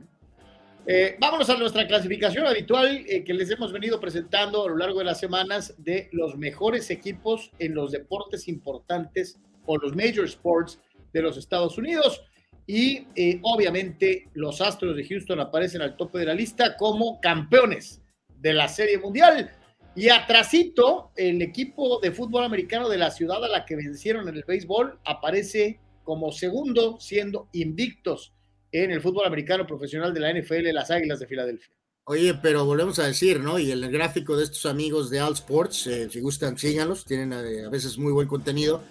Eh, 0.86 1.16
vámonos 1.18 1.48
a 1.48 1.56
nuestra 1.56 1.86
clasificación 1.86 2.46
habitual 2.46 3.02
eh, 3.08 3.24
que 3.24 3.32
les 3.32 3.48
hemos 3.48 3.72
venido 3.72 3.98
presentando 3.98 4.66
a 4.66 4.68
lo 4.68 4.76
largo 4.76 4.98
de 4.98 5.06
las 5.06 5.20
semanas 5.20 5.74
de 5.78 6.10
los 6.12 6.36
mejores 6.36 6.90
equipos 6.90 7.50
en 7.58 7.74
los 7.74 7.92
deportes 7.92 8.46
importantes 8.48 9.38
o 9.64 9.78
los 9.78 9.96
major 9.96 10.26
sports 10.26 10.78
de 11.14 11.22
los 11.22 11.38
Estados 11.38 11.78
Unidos. 11.78 12.22
Y 12.66 13.06
eh, 13.16 13.40
obviamente 13.42 14.28
los 14.34 14.60
Astros 14.60 14.96
de 14.96 15.08
Houston 15.08 15.40
aparecen 15.40 15.80
al 15.80 15.96
tope 15.96 16.18
de 16.18 16.26
la 16.26 16.34
lista 16.34 16.76
como 16.76 17.18
campeones 17.22 18.02
de 18.36 18.52
la 18.52 18.68
Serie 18.68 18.98
Mundial. 18.98 19.50
Y 19.96 20.08
atrasito, 20.08 21.10
el 21.16 21.42
equipo 21.42 21.98
de 22.00 22.12
fútbol 22.12 22.44
americano 22.44 22.88
de 22.88 22.98
la 22.98 23.10
ciudad 23.10 23.44
a 23.44 23.48
la 23.48 23.64
que 23.64 23.76
vencieron 23.76 24.28
en 24.28 24.36
el 24.36 24.44
béisbol 24.44 24.98
aparece 25.04 25.80
como 26.04 26.32
segundo, 26.32 26.98
siendo 27.00 27.48
invictos 27.52 28.32
en 28.72 28.90
el 28.90 29.00
fútbol 29.00 29.26
americano 29.26 29.66
profesional 29.66 30.14
de 30.14 30.20
la 30.20 30.32
NFL, 30.32 30.72
las 30.72 30.90
Águilas 30.90 31.18
de 31.18 31.26
Filadelfia. 31.26 31.74
Oye, 32.04 32.34
pero 32.34 32.64
volvemos 32.64 32.98
a 32.98 33.06
decir, 33.06 33.40
¿no? 33.40 33.58
Y 33.58 33.70
el 33.70 33.88
gráfico 33.90 34.36
de 34.36 34.44
estos 34.44 34.66
amigos 34.66 35.10
de 35.10 35.20
All 35.20 35.34
Sports, 35.34 35.86
eh, 35.86 36.08
si 36.10 36.20
gustan, 36.20 36.58
síganlos, 36.58 37.04
tienen 37.04 37.32
eh, 37.32 37.64
a, 37.66 37.68
veces 37.68 37.98
muy 37.98 38.12
buen 38.12 38.26
contenido 38.26 38.82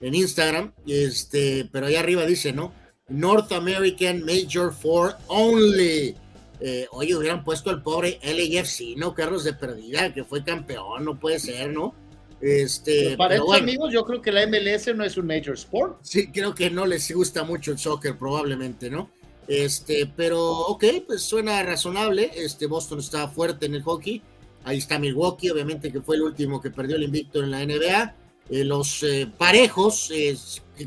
en 0.00 0.14
Instagram, 0.14 0.72
este, 0.86 1.68
pero 1.70 1.86
ahí 1.86 1.96
arriba 1.96 2.26
dice, 2.26 2.52
¿no? 2.52 2.72
North 3.08 3.52
American 3.52 4.24
Major 4.24 4.72
Four 4.72 5.16
Only. 5.28 6.16
Eh, 6.60 6.86
oye, 6.92 7.14
hubieran 7.16 7.44
puesto 7.44 7.70
al 7.70 7.82
pobre 7.82 8.18
LAFC, 8.22 8.96
¿no? 8.96 9.14
Carlos 9.14 9.44
de 9.44 9.54
Perdida, 9.54 10.12
que 10.12 10.24
fue 10.24 10.44
campeón, 10.44 11.04
no 11.04 11.18
puede 11.18 11.38
ser, 11.38 11.70
¿no? 11.70 11.94
Este, 12.40 13.16
para 13.16 13.36
estos 13.36 13.56
amigos, 13.56 13.92
yo 13.92 14.04
creo 14.04 14.20
que 14.20 14.30
la 14.30 14.46
MLS 14.46 14.94
no 14.94 15.04
es 15.04 15.16
un 15.16 15.26
major 15.26 15.54
sport. 15.54 15.98
Sí, 16.02 16.30
creo 16.30 16.54
que 16.54 16.70
no 16.70 16.84
les 16.84 17.10
gusta 17.10 17.42
mucho 17.44 17.72
el 17.72 17.78
soccer, 17.78 18.18
probablemente, 18.18 18.90
¿no? 18.90 19.10
Este, 19.48 20.10
pero 20.14 20.42
ok, 20.42 20.84
pues 21.06 21.22
suena 21.22 21.62
razonable. 21.62 22.30
Este, 22.34 22.66
Boston 22.66 23.00
está 23.00 23.28
fuerte 23.28 23.66
en 23.66 23.74
el 23.74 23.82
hockey. 23.82 24.22
Ahí 24.64 24.78
está 24.78 24.98
Milwaukee, 24.98 25.50
obviamente 25.50 25.92
que 25.92 26.00
fue 26.00 26.16
el 26.16 26.22
último 26.22 26.60
que 26.60 26.70
perdió 26.70 26.96
el 26.96 27.04
invicto 27.04 27.42
en 27.42 27.50
la 27.50 27.64
NBA. 27.64 28.14
Eh, 28.50 28.64
los 28.64 29.02
eh, 29.02 29.26
parejos, 29.38 30.10
eh, 30.10 30.36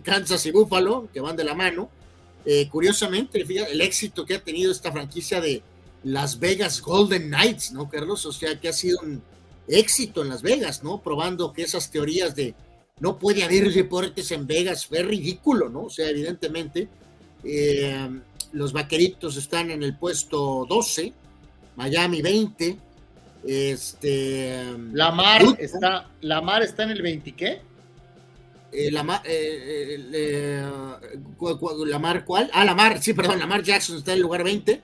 Kansas 0.03 0.45
y 0.45 0.51
Buffalo, 0.51 1.09
que 1.13 1.21
van 1.21 1.35
de 1.35 1.43
la 1.43 1.53
mano. 1.53 1.89
Curiosamente, 2.71 3.41
el 3.41 3.81
éxito 3.81 4.25
que 4.25 4.35
ha 4.35 4.43
tenido 4.43 4.71
esta 4.71 4.91
franquicia 4.91 5.41
de 5.41 5.61
Las 6.03 6.39
Vegas 6.39 6.81
Golden 6.81 7.27
Knights, 7.27 7.71
¿no, 7.73 7.89
Carlos? 7.89 8.25
O 8.25 8.31
sea, 8.31 8.59
que 8.59 8.69
ha 8.69 8.73
sido 8.73 8.99
un 9.01 9.21
éxito 9.67 10.21
en 10.21 10.29
Las 10.29 10.41
Vegas, 10.41 10.83
¿no? 10.83 11.01
Probando 11.01 11.51
que 11.51 11.63
esas 11.63 11.91
teorías 11.91 12.35
de 12.35 12.55
no 12.99 13.19
puede 13.19 13.43
haber 13.43 13.71
deportes 13.71 14.31
en 14.31 14.47
Vegas 14.47 14.85
fue 14.85 15.03
ridículo, 15.03 15.69
¿no? 15.69 15.83
O 15.83 15.89
sea, 15.89 16.09
evidentemente. 16.09 16.87
Los 18.53 18.71
vaqueritos 18.71 19.35
están 19.35 19.71
en 19.71 19.83
el 19.83 19.97
puesto 19.97 20.65
12, 20.69 21.13
Miami 21.75 22.21
20. 22.21 22.77
Este. 23.45 24.63
La 24.93 25.11
Mar 25.11 25.43
está, 25.59 26.09
la 26.21 26.41
Mar 26.41 26.63
está 26.63 26.83
en 26.83 26.91
el 26.91 27.01
20, 27.01 27.31
¿qué? 27.33 27.61
Eh, 28.71 28.91
la, 28.91 29.03
Mar, 29.03 29.21
eh, 29.25 29.97
eh, 30.13 30.65
la 31.85 31.99
Mar, 31.99 32.25
¿cuál? 32.25 32.49
Ah, 32.53 32.65
la 32.65 32.75
Mar, 32.75 33.01
sí, 33.01 33.13
perdón, 33.13 33.39
la 33.39 33.47
Mar 33.47 33.63
Jackson 33.63 33.97
está 33.97 34.11
en 34.11 34.17
el 34.17 34.23
lugar 34.23 34.43
20. 34.43 34.81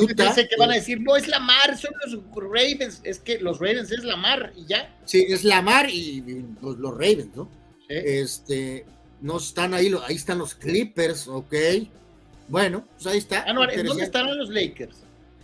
Utah. 0.00 0.32
Sé 0.32 0.48
que 0.48 0.56
van 0.58 0.70
a 0.70 0.74
decir, 0.74 1.00
no 1.00 1.16
es 1.16 1.28
la 1.28 1.38
Mar, 1.38 1.78
son 1.78 1.92
los 2.04 2.20
Ravens. 2.34 3.00
Es 3.04 3.20
que 3.20 3.38
los 3.38 3.58
Ravens 3.58 3.90
es 3.90 4.04
la 4.04 4.16
Mar 4.16 4.52
y 4.56 4.66
ya. 4.66 4.94
Sí, 5.06 5.24
es 5.28 5.44
la 5.44 5.62
Mar 5.62 5.88
y, 5.88 6.20
pues, 6.60 6.76
los 6.78 6.92
Ravens, 6.92 7.34
¿no? 7.34 7.48
Este, 7.88 8.84
no 9.20 9.38
están 9.38 9.74
ahí, 9.74 9.94
ahí 10.06 10.16
están 10.16 10.38
los 10.38 10.54
Clippers, 10.54 11.28
ok. 11.28 11.54
Bueno, 12.48 12.86
pues 12.94 13.06
ahí 13.06 13.18
está. 13.18 13.44
Ah, 13.46 13.54
¿Dónde 13.54 14.04
estarán 14.04 14.36
los 14.36 14.50
Lakers? 14.50 14.96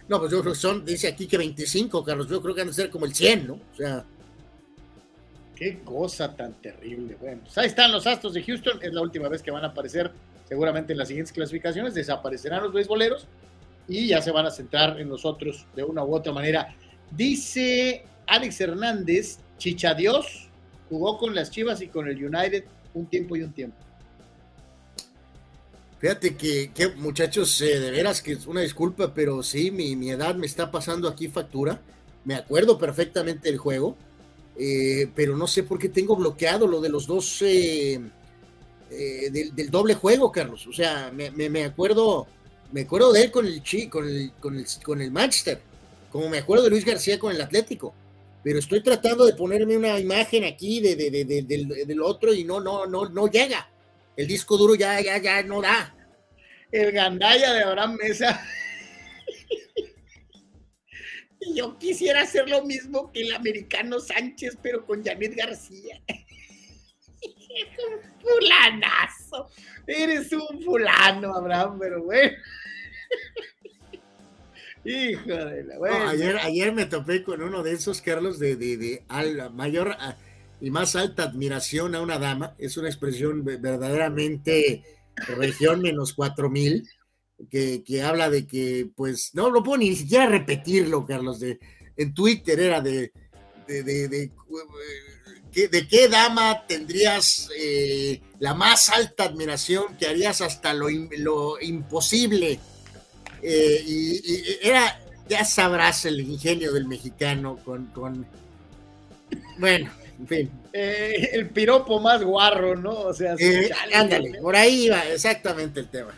No, 0.08 0.18
pues 0.18 0.32
yo 0.32 0.40
creo 0.40 0.52
que 0.52 0.58
son, 0.58 0.84
dice 0.84 1.06
aquí 1.06 1.26
que 1.26 1.38
25, 1.38 2.04
Carlos. 2.04 2.28
Yo 2.28 2.42
creo 2.42 2.54
que 2.54 2.60
han 2.62 2.66
de 2.66 2.74
ser 2.74 2.90
como 2.90 3.06
el 3.06 3.14
100, 3.14 3.46
¿no? 3.46 3.54
O 3.54 3.76
sea. 3.76 4.04
Qué 5.60 5.80
cosa 5.80 6.34
tan 6.34 6.54
terrible. 6.54 7.18
Bueno, 7.20 7.42
pues 7.44 7.58
ahí 7.58 7.66
están 7.66 7.92
los 7.92 8.06
Astros 8.06 8.32
de 8.32 8.42
Houston. 8.42 8.78
Es 8.80 8.94
la 8.94 9.02
última 9.02 9.28
vez 9.28 9.42
que 9.42 9.50
van 9.50 9.62
a 9.62 9.68
aparecer, 9.68 10.10
seguramente 10.48 10.92
en 10.92 10.98
las 10.98 11.08
siguientes 11.08 11.34
clasificaciones. 11.34 11.92
Desaparecerán 11.92 12.62
los 12.62 12.72
beisboleros 12.72 13.26
y 13.86 14.08
ya 14.08 14.22
se 14.22 14.30
van 14.30 14.46
a 14.46 14.50
centrar 14.50 14.98
en 14.98 15.10
los 15.10 15.26
otros 15.26 15.66
de 15.76 15.84
una 15.84 16.02
u 16.02 16.14
otra 16.14 16.32
manera. 16.32 16.74
Dice 17.10 18.06
Alex 18.26 18.58
Hernández, 18.58 19.38
Chicha 19.58 19.92
Dios 19.92 20.48
jugó 20.88 21.18
con 21.18 21.34
las 21.34 21.50
Chivas 21.50 21.82
y 21.82 21.88
con 21.88 22.08
el 22.08 22.24
United 22.24 22.64
un 22.94 23.04
tiempo 23.04 23.36
y 23.36 23.42
un 23.42 23.52
tiempo. 23.52 23.76
Fíjate 25.98 26.36
que, 26.36 26.72
muchachos, 26.96 27.60
eh, 27.60 27.78
de 27.78 27.90
veras 27.90 28.22
que 28.22 28.32
es 28.32 28.46
una 28.46 28.62
disculpa, 28.62 29.12
pero 29.12 29.42
sí, 29.42 29.70
mi, 29.70 30.08
edad 30.08 30.34
me 30.36 30.46
está 30.46 30.70
pasando 30.70 31.06
aquí 31.06 31.28
factura. 31.28 31.82
Me 32.24 32.34
acuerdo 32.34 32.78
perfectamente 32.78 33.50
del 33.50 33.58
juego, 33.58 33.98
eh, 34.62 35.08
pero 35.14 35.36
no 35.36 35.46
sé 35.46 35.62
por 35.62 35.78
qué 35.78 35.88
tengo 35.88 36.14
bloqueado 36.16 36.66
lo 36.66 36.82
de 36.82 36.90
los 36.90 37.06
dos, 37.06 37.40
eh, 37.40 37.98
del, 38.90 39.70
doble 39.70 39.94
juego, 39.94 40.30
Carlos. 40.30 40.66
O 40.66 40.72
sea, 40.72 41.10
me, 41.10 41.64
acuerdo, 41.64 42.26
me 42.70 42.82
acuerdo 42.82 43.12
de 43.12 43.22
él 43.22 43.30
con 43.30 43.46
el, 43.46 43.62
con 43.88 44.06
el, 44.06 44.32
con 44.38 44.58
el, 44.58 44.66
con 44.84 45.00
el 45.00 45.10
Manchester, 45.10 45.60
como 46.12 46.28
me 46.28 46.38
acuerdo 46.38 46.64
de 46.64 46.70
Luis 46.70 46.84
García 46.84 47.18
con 47.18 47.34
el 47.34 47.40
Atlético. 47.40 47.94
Pero 48.42 48.58
estoy 48.58 48.82
tratando 48.82 49.24
de 49.24 49.34
ponerme 49.34 49.76
una 49.76 49.98
imagen 49.98 50.44
aquí 50.44 50.80
de, 50.80 50.96
del, 50.96 51.68
del 51.68 52.02
otro 52.02 52.34
y 52.34 52.44
no, 52.44 52.60
no, 52.60 52.86
no, 52.86 53.08
no 53.08 53.26
llega 53.28 53.70
el 54.20 54.26
disco 54.26 54.58
duro 54.58 54.74
ya, 54.74 55.00
ya, 55.00 55.16
ya 55.16 55.42
no 55.42 55.62
da. 55.62 55.94
El 56.70 56.92
gandaya 56.92 57.54
de 57.54 57.62
Abraham 57.62 57.96
Mesa. 58.00 58.46
Yo 61.54 61.78
quisiera 61.78 62.22
hacer 62.22 62.48
lo 62.48 62.64
mismo 62.64 63.10
que 63.12 63.22
el 63.22 63.32
americano 63.32 63.98
Sánchez, 63.98 64.58
pero 64.62 64.84
con 64.84 65.04
Janet 65.04 65.34
García. 65.34 66.00
Es 66.08 67.20
un 67.22 68.00
fulanazo. 68.20 69.48
Eres 69.86 70.32
un 70.32 70.62
fulano, 70.62 71.34
Abraham, 71.34 71.78
pero 71.78 72.04
bueno. 72.04 72.32
Hijo 74.84 75.22
de 75.22 75.64
la 75.64 76.08
ayer, 76.08 76.38
ayer 76.38 76.72
me 76.72 76.86
topé 76.86 77.22
con 77.22 77.42
uno 77.42 77.62
de 77.62 77.72
esos, 77.72 78.00
Carlos, 78.00 78.38
de, 78.38 78.56
de, 78.56 78.78
de 78.78 79.04
mayor 79.52 79.94
y 80.58 80.70
más 80.70 80.96
alta 80.96 81.24
admiración 81.24 81.94
a 81.94 82.00
una 82.00 82.18
dama, 82.18 82.54
es 82.58 82.78
una 82.78 82.88
expresión 82.88 83.44
verdaderamente 83.44 84.82
región 85.36 85.82
menos 85.82 86.14
cuatro 86.14 86.48
mil, 86.48 86.88
que, 87.48 87.82
que, 87.84 88.02
habla 88.02 88.28
de 88.28 88.46
que, 88.46 88.88
pues, 88.94 89.30
no 89.34 89.50
lo 89.50 89.62
puedo 89.62 89.78
ni 89.78 89.94
siquiera 89.94 90.26
repetirlo, 90.26 91.06
Carlos, 91.06 91.40
de, 91.40 91.58
en 91.96 92.12
Twitter 92.14 92.58
era 92.58 92.80
de, 92.80 93.12
de, 93.66 93.82
de, 93.82 94.08
de, 94.08 95.88
qué 95.88 96.08
dama 96.08 96.66
tendrías 96.66 97.48
eh, 97.58 98.20
la 98.38 98.54
más 98.54 98.88
alta 98.88 99.24
admiración 99.24 99.96
que 99.96 100.06
harías 100.06 100.40
hasta 100.40 100.74
lo, 100.74 100.88
lo 101.18 101.60
imposible. 101.60 102.58
Eh, 103.42 103.82
y, 103.86 104.58
era, 104.62 105.00
ya 105.28 105.44
sabrás 105.44 106.04
el 106.04 106.20
ingenio 106.20 106.72
del 106.72 106.86
mexicano 106.86 107.58
con, 107.64 107.86
con 107.86 108.26
bueno, 109.58 109.90
en 110.18 110.26
fin. 110.26 110.50
Eh, 110.72 111.30
el 111.32 111.50
piropo 111.50 112.00
más 112.00 112.22
guarro, 112.22 112.76
¿no? 112.76 112.92
O 112.92 113.14
sea, 113.14 113.34
eh, 113.38 113.70
ándale, 113.94 114.38
por 114.40 114.56
ahí 114.56 114.88
va 114.88 115.06
exactamente 115.08 115.80
el 115.80 115.88
tema. 115.88 116.12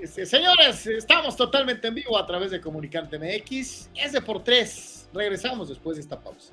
Este, 0.00 0.26
señores, 0.26 0.86
estamos 0.86 1.36
totalmente 1.36 1.88
en 1.88 1.94
vivo 1.94 2.18
a 2.18 2.26
través 2.26 2.50
de 2.50 2.60
Comunicante 2.60 3.18
MX. 3.18 3.90
Es 3.94 4.20
por 4.20 4.44
tres. 4.44 5.08
Regresamos 5.12 5.68
después 5.70 5.96
de 5.96 6.02
esta 6.02 6.20
pausa. 6.20 6.52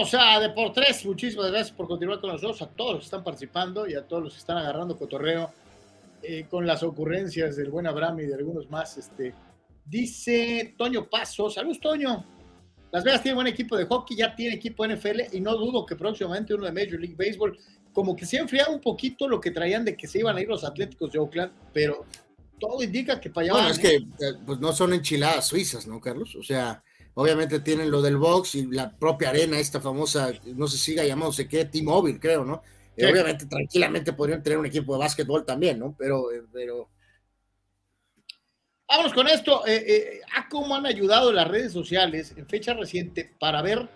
Ponemos 0.00 0.14
a 0.14 0.40
Deportes. 0.40 1.04
Muchísimas 1.04 1.50
gracias 1.50 1.76
por 1.76 1.86
continuar 1.86 2.22
con 2.22 2.30
nosotros, 2.30 2.62
a 2.62 2.68
todos 2.68 2.92
los 2.92 3.00
que 3.00 3.04
están 3.04 3.22
participando 3.22 3.86
y 3.86 3.94
a 3.94 4.08
todos 4.08 4.22
los 4.22 4.32
que 4.32 4.38
están 4.38 4.56
agarrando 4.56 4.96
cotorreo 4.96 5.52
eh, 6.22 6.46
con 6.48 6.66
las 6.66 6.82
ocurrencias 6.82 7.54
del 7.56 7.70
buen 7.70 7.86
Abraham 7.86 8.20
y 8.20 8.22
de 8.26 8.34
algunos 8.34 8.70
más. 8.70 8.96
Este, 8.96 9.34
dice 9.84 10.74
Toño 10.78 11.06
Paso. 11.10 11.50
Saludos, 11.50 11.80
Toño. 11.80 12.24
Las 12.90 13.04
Vegas 13.04 13.22
tiene 13.22 13.34
buen 13.34 13.48
equipo 13.48 13.76
de 13.76 13.84
hockey, 13.84 14.16
ya 14.16 14.34
tiene 14.34 14.54
equipo 14.54 14.86
NFL 14.86 15.34
y 15.34 15.40
no 15.40 15.54
dudo 15.54 15.84
que 15.84 15.96
próximamente 15.96 16.54
uno 16.54 16.64
de 16.64 16.72
Major 16.72 16.98
League 16.98 17.16
Baseball. 17.18 17.58
Como 17.92 18.16
que 18.16 18.24
se 18.24 18.38
ha 18.38 18.40
enfriado 18.40 18.72
un 18.72 18.80
poquito 18.80 19.28
lo 19.28 19.38
que 19.38 19.50
traían 19.50 19.84
de 19.84 19.98
que 19.98 20.08
se 20.08 20.20
iban 20.20 20.34
a 20.34 20.40
ir 20.40 20.48
los 20.48 20.64
Atléticos 20.64 21.12
de 21.12 21.18
Oakland, 21.18 21.52
pero 21.74 22.06
todo 22.58 22.82
indica 22.82 23.20
que 23.20 23.28
para 23.28 23.44
allá 23.44 23.52
Bueno, 23.52 23.68
van, 23.68 23.76
es 23.76 23.78
que 23.78 23.96
eh, 23.96 24.32
pues 24.46 24.60
no 24.60 24.72
son 24.72 24.94
enchiladas 24.94 25.46
suizas, 25.46 25.86
¿no, 25.86 26.00
Carlos? 26.00 26.34
O 26.36 26.42
sea, 26.42 26.82
obviamente 27.20 27.60
tienen 27.60 27.90
lo 27.90 28.00
del 28.02 28.16
box 28.16 28.54
y 28.54 28.66
la 28.66 28.90
propia 28.96 29.30
arena, 29.30 29.58
esta 29.58 29.80
famosa, 29.80 30.32
no 30.56 30.66
sé 30.66 30.78
si 30.78 30.84
siga 30.92 31.04
llamándose 31.04 31.46
qué, 31.46 31.64
T-Mobile, 31.64 32.18
creo, 32.18 32.44
¿no? 32.44 32.62
Sí. 32.96 33.04
Eh, 33.04 33.10
obviamente, 33.12 33.46
tranquilamente 33.46 34.12
podrían 34.12 34.42
tener 34.42 34.58
un 34.58 34.66
equipo 34.66 34.92
de 34.94 34.98
básquetbol 35.00 35.44
también, 35.44 35.78
¿no? 35.78 35.94
Pero, 35.98 36.32
eh, 36.32 36.42
pero 36.52 36.88
Vámonos 38.88 39.12
con 39.12 39.28
esto. 39.28 39.64
Eh, 39.68 39.84
eh, 39.86 40.20
a 40.36 40.48
cómo 40.48 40.74
han 40.74 40.84
ayudado 40.84 41.32
las 41.32 41.46
redes 41.46 41.72
sociales 41.72 42.34
en 42.36 42.46
fecha 42.48 42.74
reciente 42.74 43.30
para 43.38 43.62
ver 43.62 43.88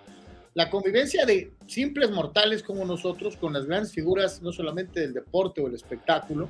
la 0.55 0.71
convivencia 0.71 1.27
de 1.27 1.53
simples 1.67 2.13
mortales 2.13 2.63
como 2.63 2.85
nosotros 2.85 3.37
con 3.37 3.53
las 3.53 3.67
grandes 3.67 3.93
figuras, 3.93 4.41
no 4.41 4.53
solamente 4.53 5.01
del 5.01 5.13
deporte 5.13 5.61
o 5.61 5.67
el 5.67 5.75
espectáculo, 5.75 6.49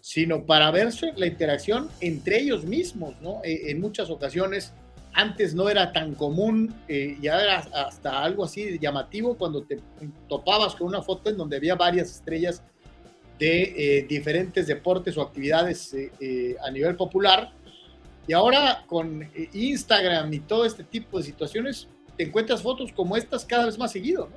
sino 0.00 0.46
para 0.46 0.70
ver 0.70 0.90
su- 0.90 1.12
la 1.16 1.26
interacción 1.26 1.90
entre 2.00 2.40
ellos 2.40 2.64
mismos, 2.64 3.20
¿no? 3.20 3.42
Eh, 3.44 3.70
en 3.70 3.78
muchas 3.78 4.08
ocasiones, 4.08 4.72
antes 5.12 5.54
no 5.54 5.68
era 5.68 5.92
tan 5.92 6.14
común, 6.14 6.74
eh, 6.88 7.16
ya 7.20 7.40
era 7.40 7.58
hasta 7.58 8.22
algo 8.22 8.44
así 8.44 8.78
llamativo 8.78 9.36
cuando 9.36 9.62
te 9.62 9.78
topabas 10.28 10.74
con 10.74 10.88
una 10.88 11.02
foto 11.02 11.30
en 11.30 11.36
donde 11.36 11.56
había 11.56 11.74
varias 11.74 12.10
estrellas 12.10 12.62
de 13.38 13.62
eh, 13.62 14.06
diferentes 14.08 14.66
deportes 14.66 15.16
o 15.16 15.22
actividades 15.22 15.92
eh, 15.94 16.12
eh, 16.20 16.56
a 16.64 16.70
nivel 16.70 16.96
popular. 16.96 17.52
Y 18.26 18.32
ahora 18.32 18.84
con 18.86 19.22
eh, 19.22 19.50
Instagram 19.52 20.32
y 20.32 20.40
todo 20.40 20.64
este 20.64 20.84
tipo 20.84 21.18
de 21.18 21.24
situaciones, 21.24 21.88
te 22.16 22.24
encuentras 22.24 22.62
fotos 22.62 22.92
como 22.92 23.16
estas 23.16 23.44
cada 23.44 23.66
vez 23.66 23.76
más 23.78 23.90
seguido, 23.92 24.28
¿no? 24.30 24.36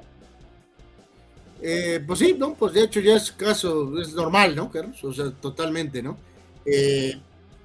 Eh, 1.61 2.03
pues 2.06 2.19
sí, 2.19 2.35
¿no? 2.38 2.53
Pues 2.56 2.73
de 2.73 2.84
hecho 2.84 2.99
ya 2.99 3.15
es 3.15 3.31
caso, 3.31 3.99
es 3.99 4.14
normal, 4.14 4.56
¿no? 4.56 4.72
O 5.03 5.14
sea, 5.14 5.31
totalmente, 5.31 6.02
¿no? 6.02 6.18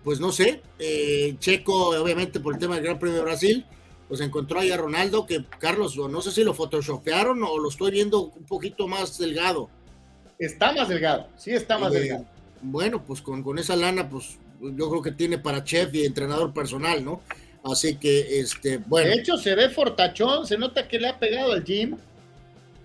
Eh, 0.00 0.02
pues 0.02 0.20
no 0.20 0.32
sé, 0.32 0.62
eh, 0.78 1.36
Checo, 1.38 1.90
obviamente 2.00 2.40
por 2.40 2.54
el 2.54 2.60
tema 2.60 2.74
del 2.76 2.84
Gran 2.84 2.98
Premio 2.98 3.18
de 3.18 3.24
Brasil, 3.24 3.64
pues 4.08 4.20
encontró 4.20 4.60
ahí 4.60 4.70
a 4.70 4.76
Ronaldo, 4.76 5.26
que 5.26 5.44
Carlos, 5.58 5.96
no 5.96 6.20
sé 6.20 6.32
si 6.32 6.42
lo 6.42 6.54
photoshopearon 6.54 7.42
o 7.44 7.58
lo 7.58 7.68
estoy 7.68 7.92
viendo 7.92 8.22
un 8.22 8.44
poquito 8.44 8.88
más 8.88 9.18
delgado. 9.18 9.68
Está 10.38 10.72
más 10.72 10.88
delgado, 10.88 11.28
sí 11.36 11.50
está 11.50 11.78
más 11.78 11.94
Eh, 11.94 12.00
delgado. 12.00 12.26
Bueno, 12.62 13.04
pues 13.04 13.20
con, 13.22 13.42
con 13.42 13.58
esa 13.58 13.76
lana, 13.76 14.08
pues 14.08 14.38
yo 14.60 14.90
creo 14.90 15.02
que 15.02 15.12
tiene 15.12 15.38
para 15.38 15.64
chef 15.64 15.94
y 15.94 16.04
entrenador 16.04 16.52
personal, 16.52 17.04
¿no? 17.04 17.20
Así 17.62 17.96
que, 17.96 18.40
este, 18.40 18.78
bueno. 18.78 19.10
De 19.10 19.16
hecho, 19.16 19.36
se 19.36 19.54
ve 19.54 19.68
fortachón, 19.68 20.46
se 20.46 20.56
nota 20.56 20.88
que 20.88 20.98
le 20.98 21.08
ha 21.08 21.18
pegado 21.18 21.52
al 21.52 21.62
gym. 21.64 21.96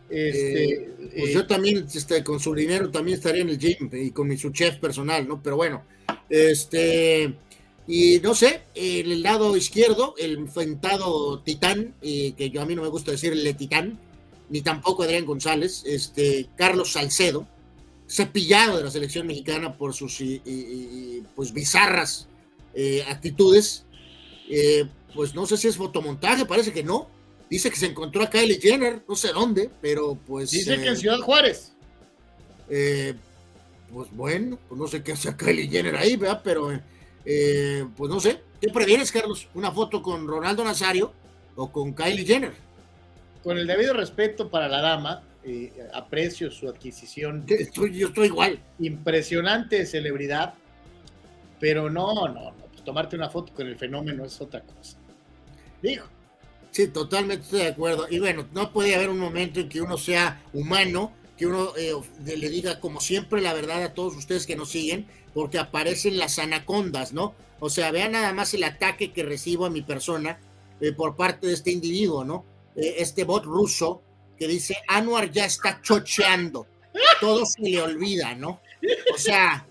Este, 0.09 0.63
Eh, 0.73 0.89
pues 1.17 1.29
eh, 1.29 1.33
yo 1.33 1.47
también, 1.47 1.87
este, 1.93 2.23
con 2.23 2.39
su 2.39 2.53
dinero 2.53 2.91
también 2.91 3.17
estaría 3.17 3.41
en 3.41 3.49
el 3.49 3.57
gym 3.57 3.89
y 3.91 4.11
con 4.11 4.27
mi 4.27 4.37
su 4.37 4.51
chef 4.51 4.77
personal, 4.77 5.27
¿no? 5.27 5.41
Pero 5.41 5.55
bueno, 5.55 5.83
este, 6.29 7.33
y 7.87 8.19
no 8.19 8.33
sé, 8.35 8.61
en 8.73 9.11
el 9.11 9.21
lado 9.23 9.55
izquierdo, 9.57 10.15
el 10.17 10.33
enfrentado 10.37 11.39
titán, 11.41 11.93
eh, 12.01 12.33
que 12.37 12.49
yo 12.49 12.61
a 12.61 12.65
mí 12.65 12.75
no 12.75 12.81
me 12.81 12.87
gusta 12.89 13.11
decirle 13.11 13.53
titán, 13.53 13.99
ni 14.49 14.61
tampoco 14.61 15.03
Adrián 15.03 15.25
González, 15.25 15.83
este, 15.85 16.47
Carlos 16.55 16.91
Salcedo, 16.93 17.47
cepillado 18.07 18.77
de 18.77 18.83
la 18.83 18.91
selección 18.91 19.25
mexicana 19.27 19.77
por 19.77 19.93
sus 19.93 20.21
y- 20.21 20.41
y- 20.45 20.49
y, 20.49 21.23
pues 21.35 21.51
bizarras 21.53 22.27
eh, 22.75 23.03
actitudes, 23.07 23.85
eh, 24.49 24.85
pues 25.15 25.33
no 25.33 25.45
sé 25.47 25.57
si 25.57 25.67
es 25.69 25.77
fotomontaje, 25.77 26.45
parece 26.45 26.73
que 26.73 26.83
no. 26.83 27.09
Dice 27.49 27.69
que 27.69 27.77
se 27.77 27.85
encontró 27.85 28.21
a 28.23 28.29
Kylie 28.29 28.59
Jenner, 28.59 29.03
no 29.07 29.15
sé 29.15 29.29
dónde, 29.31 29.69
pero 29.81 30.17
pues. 30.27 30.51
dice 30.51 30.73
eh, 30.73 30.81
que 30.81 30.87
en 30.89 30.97
Ciudad 30.97 31.19
Juárez. 31.19 31.71
Pues 33.95 34.09
bueno, 34.11 34.59
pues 34.67 34.77
no 34.77 34.87
sé 34.87 35.01
qué 35.01 35.13
hace 35.13 35.33
Kylie 35.37 35.69
Jenner 35.69 35.95
ahí, 35.95 36.17
¿verdad? 36.17 36.41
Pero 36.43 36.69
eh, 37.23 37.87
pues 37.95 38.11
no 38.11 38.19
sé. 38.19 38.41
¿Qué 38.59 38.67
prefieres, 38.67 39.09
Carlos? 39.09 39.47
¿Una 39.53 39.71
foto 39.71 40.01
con 40.01 40.27
Ronaldo 40.27 40.65
Nazario 40.65 41.13
o 41.55 41.71
con 41.71 41.93
Kylie 41.93 42.25
Jenner? 42.25 42.51
Con 43.41 43.57
el 43.57 43.65
debido 43.65 43.93
respeto 43.93 44.49
para 44.49 44.67
la 44.67 44.81
dama, 44.81 45.23
eh, 45.45 45.71
aprecio 45.93 46.51
su 46.51 46.67
adquisición 46.67 47.45
Estoy, 47.47 47.97
yo 47.97 48.07
estoy 48.07 48.27
igual. 48.27 48.59
impresionante 48.79 49.85
celebridad, 49.85 50.55
pero 51.61 51.89
no, 51.89 52.27
no, 52.27 52.51
no, 52.51 52.65
pues 52.69 52.83
tomarte 52.83 53.15
una 53.15 53.29
foto 53.29 53.53
con 53.53 53.65
el 53.65 53.77
fenómeno 53.77 54.25
es 54.25 54.41
otra 54.41 54.59
cosa. 54.59 54.97
Dijo, 55.81 56.05
Sí, 56.71 56.89
totalmente 56.89 57.45
estoy 57.45 57.61
de 57.61 57.67
acuerdo. 57.67 58.07
Y 58.09 58.19
bueno, 58.19 58.45
no 58.53 58.73
puede 58.73 58.93
haber 58.93 59.07
un 59.07 59.19
momento 59.19 59.61
en 59.61 59.69
que 59.69 59.79
uno 59.79 59.97
sea 59.97 60.43
humano, 60.51 61.13
que 61.37 61.45
uno 61.45 61.75
eh, 61.75 61.93
le 62.25 62.49
diga 62.49 62.79
como 62.79 63.01
siempre 63.01 63.41
la 63.41 63.53
verdad 63.53 63.83
a 63.83 63.93
todos 63.93 64.15
ustedes 64.15 64.45
que 64.45 64.55
nos 64.55 64.69
siguen, 64.69 65.07
porque 65.33 65.59
aparecen 65.59 66.17
las 66.17 66.39
anacondas, 66.39 67.13
¿no? 67.13 67.35
O 67.59 67.69
sea, 67.69 67.91
vean 67.91 68.13
nada 68.13 68.33
más 68.33 68.53
el 68.53 68.63
ataque 68.63 69.11
que 69.11 69.23
recibo 69.23 69.65
a 69.65 69.69
mi 69.69 69.81
persona 69.81 70.39
eh, 70.79 70.91
por 70.93 71.15
parte 71.15 71.47
de 71.47 71.53
este 71.53 71.71
individuo, 71.71 72.23
¿no? 72.23 72.45
Eh, 72.75 72.95
este 72.99 73.23
bot 73.23 73.43
ruso 73.43 74.01
que 74.37 74.47
dice, 74.47 74.77
Anuar 74.87 75.31
ya 75.31 75.45
está 75.45 75.81
chocheando. 75.81 76.67
Todo 77.19 77.45
se 77.45 77.61
le 77.61 77.81
olvida, 77.81 78.35
¿no? 78.35 78.61
O 79.13 79.17
sea, 79.17 79.67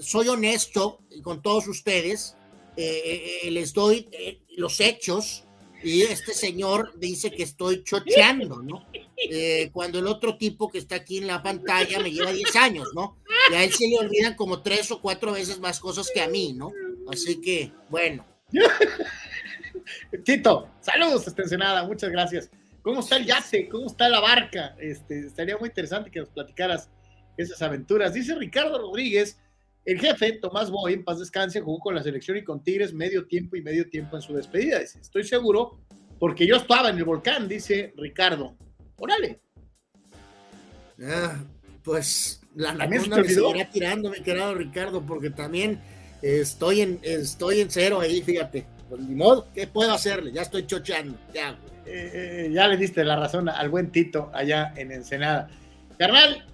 soy 0.00 0.28
honesto 0.28 1.00
con 1.22 1.42
todos 1.42 1.66
ustedes, 1.66 2.36
les 2.76 3.72
doy 3.72 4.08
los 4.56 4.80
hechos 4.80 5.44
y 5.82 6.02
este 6.02 6.34
señor 6.34 6.92
dice 6.98 7.30
que 7.30 7.42
estoy 7.42 7.82
chocheando, 7.82 8.62
¿no? 8.62 8.86
Eh, 9.28 9.70
cuando 9.72 9.98
el 9.98 10.06
otro 10.06 10.38
tipo 10.38 10.70
que 10.70 10.78
está 10.78 10.96
aquí 10.96 11.18
en 11.18 11.26
la 11.26 11.42
pantalla 11.42 12.00
me 12.00 12.10
lleva 12.10 12.32
10 12.32 12.56
años, 12.56 12.88
¿no? 12.94 13.18
Y 13.50 13.54
a 13.54 13.64
él 13.64 13.72
se 13.72 13.86
le 13.86 13.98
olvidan 13.98 14.34
como 14.34 14.62
tres 14.62 14.90
o 14.90 15.00
cuatro 15.00 15.32
veces 15.32 15.60
más 15.60 15.78
cosas 15.78 16.10
que 16.12 16.22
a 16.22 16.28
mí, 16.28 16.52
¿no? 16.54 16.72
Así 17.10 17.40
que, 17.40 17.72
bueno. 17.88 18.24
Tito, 20.24 20.70
saludos, 20.80 21.26
esta 21.26 21.42
Ensenada, 21.42 21.84
muchas 21.84 22.10
gracias. 22.10 22.50
¿Cómo 22.82 23.00
está 23.00 23.16
el 23.18 23.26
yate? 23.26 23.68
¿Cómo 23.68 23.86
está 23.86 24.08
la 24.08 24.20
barca? 24.20 24.74
Este, 24.78 25.26
estaría 25.26 25.56
muy 25.58 25.68
interesante 25.68 26.10
que 26.10 26.20
nos 26.20 26.30
platicaras 26.30 26.88
esas 27.36 27.60
aventuras. 27.60 28.14
Dice 28.14 28.34
Ricardo 28.34 28.78
Rodríguez, 28.78 29.38
el 29.84 30.00
jefe, 30.00 30.32
Tomás 30.32 30.70
Boy, 30.70 30.94
en 30.94 31.04
paz 31.04 31.18
descanse, 31.18 31.60
jugó 31.60 31.78
con 31.78 31.94
la 31.94 32.02
selección 32.02 32.36
y 32.36 32.44
con 32.44 32.62
Tigres 32.62 32.92
medio 32.92 33.26
tiempo 33.26 33.56
y 33.56 33.62
medio 33.62 33.88
tiempo 33.88 34.16
en 34.16 34.22
su 34.22 34.34
despedida. 34.34 34.78
Dice, 34.78 35.00
estoy 35.00 35.24
seguro, 35.24 35.78
porque 36.18 36.46
yo 36.46 36.56
estaba 36.56 36.90
en 36.90 36.98
el 36.98 37.04
volcán, 37.04 37.48
dice 37.48 37.92
Ricardo. 37.96 38.56
Órale. 39.00 39.40
Ah, 41.02 41.42
pues 41.82 42.42
la 42.54 42.76
¿También 42.76 43.02
se 43.02 43.06
anaconda 43.06 43.28
me 43.28 43.34
seguirá 43.34 43.70
tirando, 43.70 44.10
mi 44.10 44.20
querido 44.20 44.54
Ricardo, 44.54 45.04
porque 45.04 45.30
también 45.30 45.80
estoy 46.20 46.82
en, 46.82 47.00
estoy 47.02 47.60
en 47.60 47.70
cero 47.70 48.00
ahí, 48.00 48.22
fíjate. 48.22 48.66
Pues 48.88 49.00
ni 49.00 49.14
modo, 49.14 49.48
¿qué 49.54 49.66
puedo 49.66 49.92
hacerle? 49.92 50.32
Ya 50.32 50.42
estoy 50.42 50.66
chocheando, 50.66 51.16
ya. 51.32 51.58
Eh, 51.86 52.46
eh, 52.46 52.50
ya 52.52 52.68
le 52.68 52.76
diste 52.76 53.02
la 53.02 53.16
razón 53.16 53.48
al 53.48 53.68
buen 53.70 53.90
Tito 53.90 54.30
allá 54.34 54.74
en 54.76 54.92
Ensenada. 54.92 55.48
Carnal, 55.96 56.44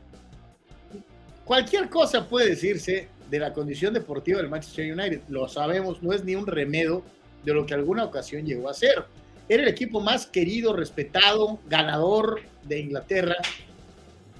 cualquier 1.44 1.88
cosa 1.88 2.28
puede 2.28 2.50
decirse 2.50 3.08
de 3.28 3.38
la 3.40 3.52
condición 3.52 3.92
deportiva 3.92 4.38
del 4.38 4.48
Manchester 4.48 4.92
United. 4.92 5.22
Lo 5.28 5.48
sabemos, 5.48 6.00
no 6.00 6.12
es 6.12 6.22
ni 6.22 6.36
un 6.36 6.46
remedio 6.46 7.02
de 7.44 7.54
lo 7.54 7.66
que 7.66 7.74
alguna 7.74 8.04
ocasión 8.04 8.46
llegó 8.46 8.68
a 8.68 8.74
ser. 8.74 9.04
Era 9.48 9.62
el 9.62 9.68
equipo 9.68 10.00
más 10.00 10.26
querido, 10.26 10.74
respetado, 10.74 11.60
ganador 11.68 12.40
de 12.64 12.80
Inglaterra. 12.80 13.36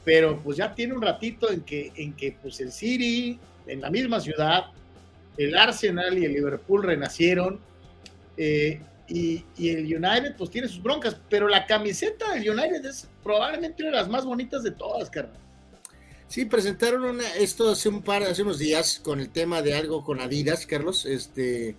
pero 0.04 0.40
pues 0.40 0.56
ya 0.56 0.72
tiene 0.72 0.94
un 0.94 1.02
ratito 1.02 1.50
en 1.50 1.62
que, 1.62 1.92
en 1.96 2.12
que 2.12 2.36
pues 2.40 2.60
el 2.60 2.70
City, 2.70 3.40
en 3.66 3.80
la 3.80 3.90
misma 3.90 4.20
ciudad, 4.20 4.66
el 5.36 5.56
Arsenal 5.56 6.16
y 6.16 6.24
el 6.24 6.32
Liverpool 6.32 6.84
renacieron, 6.84 7.58
eh, 8.36 8.80
y, 9.08 9.44
el 9.58 9.84
United 9.84 10.34
pues 10.36 10.50
tiene 10.50 10.68
sus 10.68 10.82
broncas, 10.82 11.16
pero 11.28 11.48
la 11.48 11.66
camiseta 11.66 12.34
del 12.34 12.50
United 12.50 12.84
es 12.84 13.08
probablemente 13.22 13.82
una 13.82 13.92
de 13.92 13.96
las 13.98 14.08
más 14.08 14.24
bonitas 14.24 14.62
de 14.62 14.72
todas, 14.72 15.10
carnal. 15.10 15.40
Sí, 16.28 16.44
presentaron 16.44 17.20
esto 17.38 17.70
hace 17.70 17.88
un 17.88 18.02
par, 18.02 18.24
hace 18.24 18.42
unos 18.42 18.58
días 18.58 19.00
con 19.02 19.20
el 19.20 19.30
tema 19.30 19.62
de 19.62 19.74
algo 19.74 20.02
con 20.02 20.20
Adidas, 20.20 20.66
Carlos, 20.66 21.06
este, 21.06 21.76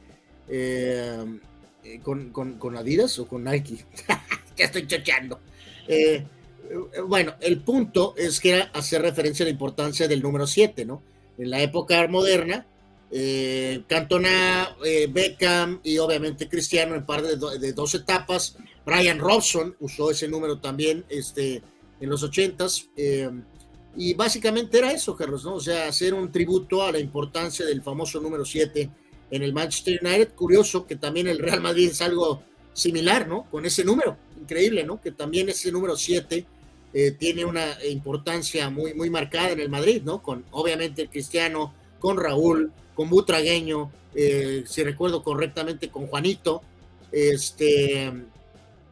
eh, 0.48 1.40
eh, 1.88 2.02
con, 2.04 2.32
con, 2.32 2.76
Adidas 2.78 3.18
o 3.18 3.28
con 3.28 3.46
Nike, 3.46 3.86
ya 4.58 4.66
estoy 4.66 4.86
chocheando. 4.86 5.40
Eh, 5.88 6.26
bueno, 7.08 7.36
el 7.40 7.62
punto 7.62 8.14
es 8.18 8.42
que 8.42 8.56
era 8.56 8.64
hacer 8.74 9.02
referencia 9.02 9.44
a 9.44 9.48
la 9.48 9.52
importancia 9.52 10.06
del 10.06 10.22
número 10.22 10.46
7, 10.46 10.84
¿no? 10.86 11.02
En 11.38 11.50
la 11.50 11.62
época 11.62 12.06
moderna, 12.10 12.66
eh, 13.10 13.84
Cantona, 13.88 14.76
Beckham 15.10 15.80
y 15.82 15.98
obviamente 16.00 16.50
Cristiano 16.50 16.94
en 16.94 17.06
par 17.06 17.22
de, 17.22 17.72
dos 17.72 17.96
etapas. 17.96 18.58
Brian 18.86 19.20
Robson 19.20 19.78
usó 19.80 20.12
ese 20.12 20.28
número 20.28 20.60
también 20.60 21.06
este, 21.08 21.62
en 22.02 22.10
los 22.10 22.22
ochentas. 22.22 22.90
Y 23.96 24.14
básicamente 24.14 24.78
era 24.78 24.92
eso, 24.92 25.16
Carlos, 25.16 25.46
¿no? 25.46 25.56
O 25.56 25.62
sea, 25.62 25.88
hacer 25.88 26.14
un 26.14 26.32
tributo 26.32 26.84
a 26.84 26.92
la 26.92 27.00
importancia 27.00 27.66
del 27.66 27.82
famoso 27.82 28.20
número 28.20 28.44
7 28.44 28.90
en 29.32 29.44
el 29.44 29.54
Manchester 29.54 30.00
United. 30.02 30.34
Curioso 30.36 30.86
que 30.86 30.96
también 30.96 31.28
el 31.28 31.40
Real 31.40 31.62
Madrid 31.62 31.90
es 31.90 32.02
algo 32.02 32.44
similar, 32.74 33.28
¿no? 33.28 33.46
Con 33.50 33.66
ese 33.66 33.84
número. 33.84 34.18
Increíble, 34.40 34.84
¿no? 34.84 35.02
Que 35.02 35.12
también 35.12 35.50
ese 35.50 35.72
número 35.72 35.96
7 35.96 36.46
eh, 36.94 37.12
tiene 37.12 37.46
una 37.46 37.78
importancia 37.86 38.70
muy, 38.70 38.94
muy 38.94 39.10
marcada 39.10 39.52
en 39.52 39.60
el 39.60 39.70
Madrid, 39.70 40.02
¿no? 40.04 40.22
Con 40.22 40.46
obviamente 40.52 41.08
Cristiano, 41.08 41.74
con 42.00 42.18
Raúl, 42.18 42.72
con 42.96 43.10
Butragueño, 43.10 43.92
eh, 44.16 44.64
si 44.66 44.84
recuerdo 44.84 45.24
correctamente, 45.24 45.90
con 45.90 46.08
Juanito. 46.08 46.62
Este, 47.12 48.12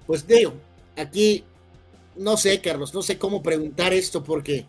pues 0.05 0.27
digo, 0.27 0.53
aquí 0.95 1.43
no 2.15 2.37
sé, 2.37 2.61
Carlos, 2.61 2.93
no 2.93 3.01
sé 3.01 3.17
cómo 3.17 3.43
preguntar 3.43 3.93
esto 3.93 4.23
porque 4.23 4.67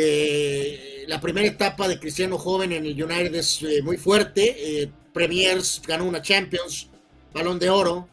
eh, 0.00 1.04
la 1.08 1.20
primera 1.20 1.48
etapa 1.48 1.88
de 1.88 1.98
Cristiano 1.98 2.38
Joven 2.38 2.70
en 2.70 2.86
el 2.86 3.02
United 3.02 3.34
es 3.34 3.62
eh, 3.62 3.82
muy 3.82 3.96
fuerte. 3.96 4.82
Eh, 4.82 4.88
Premiers 5.12 5.82
ganó 5.84 6.04
una 6.04 6.22
Champions, 6.22 6.88
Balón 7.32 7.58
de 7.58 7.68
Oro. 7.68 8.08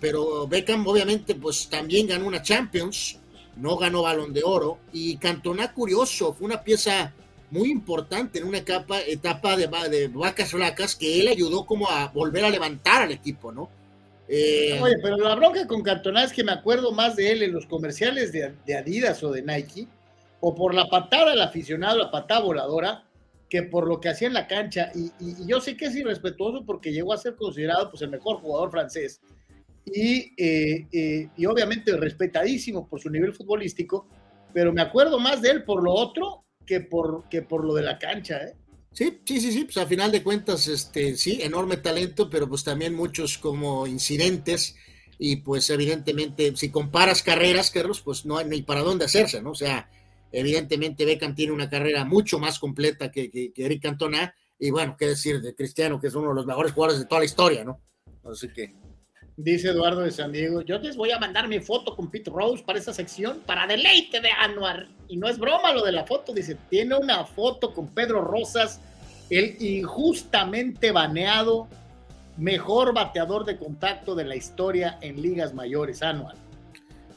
pero 0.00 0.46
Beckham 0.46 0.86
obviamente 0.86 1.34
pues 1.34 1.68
también 1.68 2.06
ganó 2.06 2.26
una 2.26 2.42
Champions, 2.42 3.18
no 3.56 3.76
ganó 3.76 4.02
Balón 4.02 4.32
de 4.32 4.42
Oro. 4.44 4.78
Y 4.92 5.16
Cantona, 5.16 5.72
curioso, 5.72 6.32
fue 6.32 6.46
una 6.46 6.62
pieza 6.62 7.12
muy 7.50 7.70
importante 7.70 8.38
en 8.38 8.46
una 8.46 8.58
etapa, 8.58 9.56
de, 9.56 10.08
vacas 10.08 10.50
flacas 10.50 10.94
que 10.94 11.20
él 11.20 11.28
ayudó 11.28 11.66
como 11.66 11.90
a 11.90 12.08
volver 12.08 12.44
a 12.44 12.50
levantar 12.50 13.02
al 13.02 13.10
equipo, 13.10 13.50
¿no? 13.50 13.68
Oye, 14.28 14.96
pero 15.02 15.16
la 15.16 15.34
bronca 15.34 15.66
con 15.66 15.82
Cantona 15.82 16.24
es 16.24 16.32
que 16.32 16.44
me 16.44 16.52
acuerdo 16.52 16.92
más 16.92 17.16
de 17.16 17.32
él 17.32 17.42
en 17.42 17.52
los 17.52 17.66
comerciales 17.66 18.30
de 18.32 18.76
Adidas 18.76 19.22
o 19.24 19.32
de 19.32 19.42
Nike 19.42 19.88
o 20.44 20.54
por 20.54 20.74
la 20.74 20.88
patada 20.88 21.30
del 21.30 21.40
aficionado, 21.40 21.98
la 21.98 22.10
patada 22.10 22.40
voladora, 22.40 23.08
que 23.48 23.62
por 23.62 23.86
lo 23.86 24.00
que 24.00 24.08
hacía 24.08 24.26
en 24.26 24.34
la 24.34 24.48
cancha. 24.48 24.90
Y, 24.92 25.12
yo 25.46 25.60
sé 25.60 25.76
que 25.76 25.84
es 25.84 25.94
irrespetuoso 25.94 26.64
porque 26.66 26.92
llegó 26.92 27.12
a 27.12 27.16
ser 27.18 27.36
considerado 27.36 27.90
pues, 27.90 28.02
el 28.02 28.10
mejor 28.10 28.38
jugador 28.38 28.72
francés. 28.72 29.20
Y, 29.86 30.32
eh, 30.36 30.88
eh, 30.92 31.28
y 31.36 31.46
obviamente 31.46 31.96
respetadísimo 31.96 32.88
por 32.88 33.00
su 33.00 33.08
nivel 33.08 33.32
futbolístico, 33.32 34.08
pero 34.52 34.72
me 34.72 34.82
acuerdo 34.82 35.20
más 35.20 35.42
de 35.42 35.50
él 35.50 35.62
por 35.62 35.80
lo 35.80 35.92
otro 35.92 36.44
que 36.66 36.80
por, 36.80 37.28
que 37.28 37.42
por 37.42 37.64
lo 37.64 37.74
de 37.74 37.82
la 37.82 37.98
cancha. 37.98 38.38
¿eh? 38.42 38.56
Sí, 38.90 39.20
sí, 39.24 39.40
sí, 39.40 39.52
sí, 39.52 39.64
pues 39.64 39.76
a 39.76 39.86
final 39.86 40.10
de 40.10 40.24
cuentas, 40.24 40.66
este, 40.66 41.14
sí, 41.14 41.40
enorme 41.40 41.76
talento, 41.76 42.28
pero 42.28 42.48
pues 42.48 42.64
también 42.64 42.94
muchos 42.94 43.38
como 43.38 43.86
incidentes 43.86 44.74
y 45.18 45.36
pues 45.36 45.70
evidentemente 45.70 46.56
si 46.56 46.68
comparas 46.68 47.22
carreras, 47.22 47.70
Carlos, 47.70 48.00
pues 48.00 48.26
no 48.26 48.38
hay 48.38 48.46
ni 48.46 48.62
para 48.62 48.80
dónde 48.80 49.04
hacerse, 49.04 49.40
¿no? 49.40 49.52
O 49.52 49.54
sea, 49.54 49.88
Evidentemente 50.32 51.04
Beckham 51.04 51.34
tiene 51.34 51.52
una 51.52 51.68
carrera 51.68 52.04
mucho 52.04 52.38
más 52.38 52.58
completa 52.58 53.10
que, 53.10 53.30
que, 53.30 53.52
Eric 53.54 53.82
Cantona. 53.82 54.34
Y 54.58 54.70
bueno, 54.70 54.96
qué 54.98 55.08
decir 55.08 55.40
de 55.40 55.54
Cristiano, 55.54 56.00
que 56.00 56.06
es 56.06 56.14
uno 56.14 56.30
de 56.30 56.34
los 56.34 56.46
mejores 56.46 56.72
jugadores 56.72 57.00
de 57.00 57.06
toda 57.06 57.20
la 57.20 57.26
historia, 57.26 57.64
¿no? 57.64 57.80
Así 58.24 58.48
que. 58.48 58.74
Dice 59.36 59.68
Eduardo 59.68 60.00
de 60.00 60.10
San 60.10 60.30
Diego, 60.30 60.60
yo 60.62 60.78
les 60.78 60.96
voy 60.96 61.10
a 61.10 61.18
mandar 61.18 61.48
mi 61.48 61.58
foto 61.58 61.96
con 61.96 62.10
Pete 62.10 62.30
Rose 62.30 62.62
para 62.62 62.78
esa 62.78 62.92
sección, 62.92 63.40
para 63.46 63.66
deleite 63.66 64.20
de 64.20 64.30
Anuar. 64.30 64.88
Y 65.08 65.16
no 65.16 65.28
es 65.28 65.38
broma 65.38 65.72
lo 65.72 65.82
de 65.82 65.92
la 65.92 66.04
foto, 66.04 66.32
dice, 66.32 66.56
tiene 66.68 66.96
una 66.96 67.24
foto 67.24 67.72
con 67.72 67.88
Pedro 67.88 68.22
Rosas, 68.22 68.80
el 69.30 69.56
injustamente 69.60 70.92
baneado 70.92 71.66
mejor 72.36 72.94
bateador 72.94 73.44
de 73.44 73.58
contacto 73.58 74.14
de 74.14 74.24
la 74.24 74.36
historia 74.36 74.98
en 75.00 75.20
ligas 75.20 75.54
mayores, 75.54 76.02
Anuar 76.02 76.41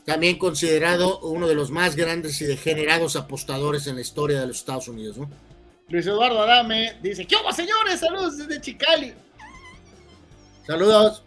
también 0.05 0.37
considerado 0.37 1.19
uno 1.21 1.47
de 1.47 1.55
los 1.55 1.71
más 1.71 1.95
grandes 1.95 2.39
y 2.41 2.45
degenerados 2.45 3.15
apostadores 3.15 3.87
en 3.87 3.95
la 3.95 4.01
historia 4.01 4.39
de 4.39 4.47
los 4.47 4.57
Estados 4.57 4.87
Unidos. 4.87 5.17
¿no? 5.17 5.29
Luis 5.89 6.05
Eduardo 6.05 6.41
Adame 6.41 6.97
dice, 7.01 7.25
¿qué 7.25 7.35
hubo 7.35 7.51
señores? 7.51 7.99
Saludos 7.99 8.37
desde 8.37 8.61
Chicali. 8.61 9.13
Saludos. 10.65 11.23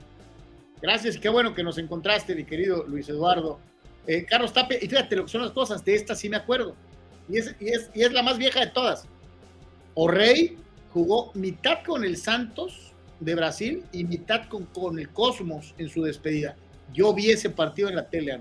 Gracias, 0.81 1.19
qué 1.19 1.29
bueno 1.29 1.55
que 1.55 1.65
nos 1.65 1.77
encontraste, 1.79 2.37
mi 2.37 2.45
querido 2.45 2.85
Luis 2.87 3.09
Eduardo. 3.09 3.59
Eh, 4.07 4.25
Carlos 4.25 4.53
Tape, 4.53 4.79
y 4.81 4.89
fíjate 4.89 5.17
lo 5.17 5.25
que 5.25 5.33
son 5.33 5.43
las 5.43 5.51
cosas, 5.51 5.85
de 5.85 5.95
esta 5.95 6.15
sí 6.15 6.29
me 6.29 6.37
acuerdo. 6.37 6.75
Y 7.29 7.39
es, 7.39 7.55
y 7.61 7.69
es, 7.69 7.91
y 7.95 8.03
es 8.03 8.13
la 8.13 8.23
más 8.23 8.39
vieja 8.39 8.61
de 8.61 8.69
todas. 8.69 9.07
O'Reilly 9.95 10.57
jugó 10.93 11.33
mitad 11.35 11.85
con 11.85 12.05
el 12.05 12.17
Santos 12.17 12.93
de 13.21 13.35
Brasil 13.35 13.85
y 13.93 14.05
mitad 14.05 14.49
con, 14.49 14.67
con 14.67 14.99
el 14.99 15.11
Cosmos 15.11 15.75
en 15.79 15.89
su 15.89 16.03
despedida. 16.03 16.57
Yo 16.93 17.13
vi 17.13 17.31
ese 17.31 17.51
partido 17.51 17.89
en 17.89 17.97
la 17.97 18.09
tele. 18.09 18.41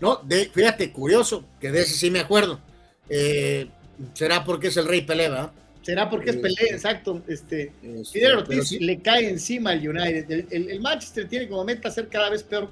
No, 0.00 0.16
de, 0.16 0.46
fíjate, 0.46 0.92
curioso, 0.92 1.44
que 1.60 1.70
de 1.70 1.82
ese 1.82 1.94
sí 1.94 2.10
me 2.10 2.20
acuerdo. 2.20 2.60
Eh, 3.08 3.68
será 4.12 4.44
porque 4.44 4.68
es 4.68 4.76
el 4.76 4.86
Rey 4.86 5.02
Pelé, 5.02 5.28
¿verdad? 5.28 5.52
Será 5.82 6.08
porque 6.08 6.30
es 6.30 6.36
Pelé, 6.36 6.70
exacto. 6.70 7.22
Este, 7.28 7.72
este 7.82 8.32
Ortiz 8.32 8.72
le 8.80 9.00
cae 9.00 9.28
encima 9.28 9.70
al 9.70 9.86
United. 9.86 10.46
El, 10.50 10.80
Manchester 10.80 11.28
tiene 11.28 11.48
como 11.48 11.64
meta 11.64 11.90
ser 11.90 12.08
cada 12.08 12.30
vez 12.30 12.42
peor, 12.42 12.70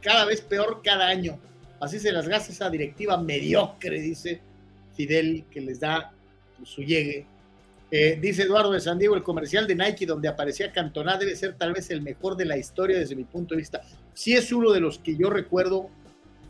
cada 0.00 0.24
vez 0.24 0.40
peor 0.40 0.80
cada 0.82 1.06
año. 1.08 1.38
Así 1.80 1.98
se 1.98 2.10
las 2.10 2.26
gasta 2.26 2.52
esa 2.52 2.70
directiva 2.70 3.16
mediocre, 3.18 4.00
dice 4.00 4.40
Fidel, 4.94 5.44
que 5.50 5.60
les 5.60 5.78
da 5.78 6.12
su 6.64 6.82
llegue. 6.82 7.26
Eh, 7.90 8.18
dice 8.20 8.42
Eduardo 8.42 8.72
de 8.72 8.80
San 8.80 8.98
Diego, 8.98 9.14
el 9.14 9.22
comercial 9.22 9.66
de 9.66 9.74
Nike 9.74 10.04
donde 10.04 10.28
aparecía 10.28 10.72
Cantona 10.72 11.16
debe 11.16 11.34
ser 11.36 11.54
tal 11.54 11.72
vez 11.72 11.88
el 11.90 12.02
mejor 12.02 12.36
de 12.36 12.44
la 12.44 12.58
historia 12.58 12.98
desde 12.98 13.14
mi 13.14 13.24
punto 13.24 13.54
de 13.54 13.60
vista. 13.60 13.82
Sí 14.12 14.34
es 14.34 14.52
uno 14.52 14.72
de 14.72 14.80
los 14.80 14.98
que 14.98 15.16
yo 15.16 15.30
recuerdo 15.30 15.88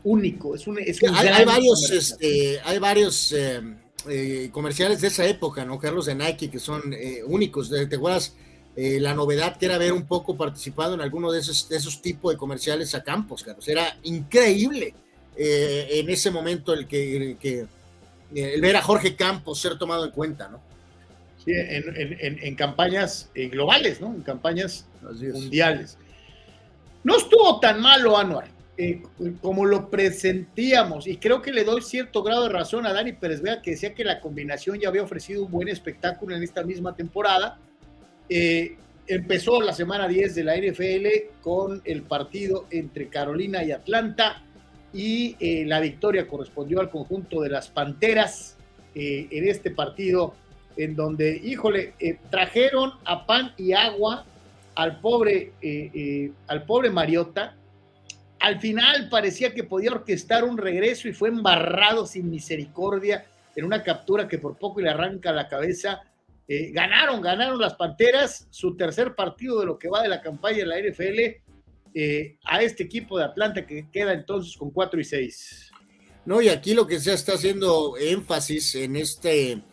único. 0.03 0.55
Es 0.55 0.67
un, 0.67 0.77
hay, 0.77 1.45
varios, 1.45 1.89
este, 1.91 2.59
hay 2.63 2.79
varios 2.79 3.31
eh, 3.33 3.61
eh, 4.07 4.49
comerciales 4.51 5.01
de 5.01 5.07
esa 5.07 5.25
época, 5.25 5.65
¿no, 5.65 5.79
Carlos? 5.79 6.05
De 6.05 6.15
Nike, 6.15 6.49
que 6.49 6.59
son 6.59 6.93
eh, 6.93 7.21
únicos. 7.25 7.69
¿Te 7.69 7.95
acuerdas 7.95 8.35
la 8.75 9.13
novedad 9.13 9.57
que 9.57 9.65
era 9.65 9.77
ver 9.77 9.91
un 9.91 10.05
poco 10.05 10.37
participado 10.37 10.93
en 10.93 11.01
alguno 11.01 11.33
de 11.33 11.39
esos, 11.39 11.67
de 11.67 11.75
esos 11.75 12.01
tipos 12.01 12.31
de 12.31 12.37
comerciales 12.37 12.95
a 12.95 13.03
campos, 13.03 13.43
Carlos? 13.43 13.67
Era 13.67 13.97
increíble 14.03 14.93
en 15.35 16.09
ese 16.09 16.31
momento 16.31 16.73
el 16.73 16.87
que, 16.87 17.35
que 17.41 17.65
el 18.33 18.61
ver 18.61 18.77
a 18.77 18.81
Jorge 18.81 19.17
Campos 19.17 19.59
ser 19.59 19.77
tomado 19.77 20.05
en 20.05 20.11
cuenta, 20.11 20.47
¿no? 20.47 20.61
Sí, 21.43 21.51
en, 21.51 22.39
en 22.41 22.55
campañas 22.55 23.29
globales, 23.35 23.99
¿no? 23.99 24.13
En 24.13 24.21
campañas 24.21 24.85
mundiales. 25.01 25.97
No 27.03 27.17
estuvo 27.17 27.59
tan 27.59 27.81
malo, 27.81 28.17
Anuar 28.17 28.58
eh, 28.81 29.01
como 29.41 29.65
lo 29.65 29.89
presentíamos, 29.89 31.05
y 31.05 31.17
creo 31.17 31.41
que 31.41 31.51
le 31.51 31.65
doy 31.65 31.81
cierto 31.81 32.23
grado 32.23 32.43
de 32.43 32.49
razón 32.49 32.85
a 32.85 32.93
Dani 32.93 33.11
Pérez 33.11 33.41
Vea, 33.41 33.61
que 33.61 33.71
decía 33.71 33.93
que 33.93 34.05
la 34.05 34.21
combinación 34.21 34.79
ya 34.79 34.87
había 34.87 35.03
ofrecido 35.03 35.43
un 35.43 35.51
buen 35.51 35.67
espectáculo 35.67 36.33
en 36.33 36.43
esta 36.43 36.63
misma 36.63 36.95
temporada. 36.95 37.57
Eh, 38.29 38.77
empezó 39.05 39.59
la 39.59 39.73
semana 39.73 40.07
10 40.07 40.33
de 40.33 40.43
la 40.45 40.55
NFL 40.55 41.07
con 41.41 41.81
el 41.83 42.03
partido 42.03 42.67
entre 42.71 43.09
Carolina 43.09 43.65
y 43.65 43.73
Atlanta, 43.73 44.43
y 44.93 45.35
eh, 45.41 45.65
la 45.65 45.81
victoria 45.81 46.25
correspondió 46.25 46.79
al 46.79 46.89
conjunto 46.89 47.41
de 47.41 47.49
las 47.49 47.67
Panteras 47.67 48.55
en 48.95 49.47
este 49.47 49.71
partido, 49.71 50.35
en 50.77 50.95
donde, 50.95 51.35
híjole, 51.43 51.95
trajeron 52.29 52.93
a 53.03 53.25
pan 53.25 53.53
y 53.57 53.73
agua 53.73 54.25
al 54.75 55.01
pobre, 55.01 55.51
al 56.47 56.63
pobre 56.63 56.89
Mariota 56.89 57.55
al 58.39 58.59
final 58.59 59.09
parecía 59.09 59.53
que 59.53 59.63
podía 59.63 59.91
orquestar 59.91 60.43
un 60.43 60.57
regreso 60.57 61.07
y 61.07 61.13
fue 61.13 61.29
embarrado 61.29 62.05
sin 62.05 62.29
misericordia 62.29 63.25
en 63.55 63.65
una 63.65 63.83
captura 63.83 64.27
que 64.27 64.37
por 64.37 64.57
poco 64.57 64.81
le 64.81 64.89
arranca 64.89 65.31
la 65.31 65.47
cabeza. 65.47 66.01
Eh, 66.47 66.71
ganaron, 66.71 67.21
ganaron 67.21 67.59
las 67.59 67.75
Panteras 67.75 68.47
su 68.49 68.75
tercer 68.75 69.13
partido 69.13 69.59
de 69.59 69.65
lo 69.65 69.77
que 69.77 69.89
va 69.89 70.01
de 70.01 70.09
la 70.09 70.21
campaña 70.21 70.59
de 70.59 70.65
la 70.65 70.79
NFL 70.79 71.19
eh, 71.93 72.37
a 72.43 72.61
este 72.61 72.83
equipo 72.83 73.17
de 73.17 73.25
Atlanta 73.25 73.65
que 73.65 73.89
queda 73.91 74.13
entonces 74.13 74.55
con 74.57 74.71
4 74.71 74.99
y 74.99 75.03
6. 75.03 75.71
No, 76.25 76.41
y 76.41 76.49
aquí 76.49 76.73
lo 76.73 76.87
que 76.87 76.99
se 76.99 77.13
está 77.13 77.33
haciendo 77.33 77.97
énfasis 77.97 78.75
en 78.75 78.95
este 78.95 79.63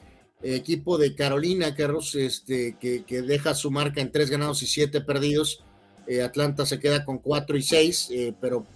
equipo 0.43 0.99
de 0.99 1.15
Carolina, 1.15 1.75
Carlos, 1.75 2.15
este, 2.15 2.77
que, 2.79 3.05
que 3.05 3.23
deja 3.23 3.55
su 3.55 3.71
marca 3.71 4.01
en 4.01 4.13
tres 4.13 4.31
ganados 4.31 4.63
y 4.63 4.67
siete 4.67 5.01
perdidos. 5.01 5.65
Eh, 6.07 6.23
Atlanta 6.23 6.65
se 6.67 6.79
queda 6.79 7.05
con 7.05 7.19
cuatro 7.19 7.57
y 7.57 7.63
seis, 7.63 8.09
eh, 8.11 8.35
pero 8.41 8.67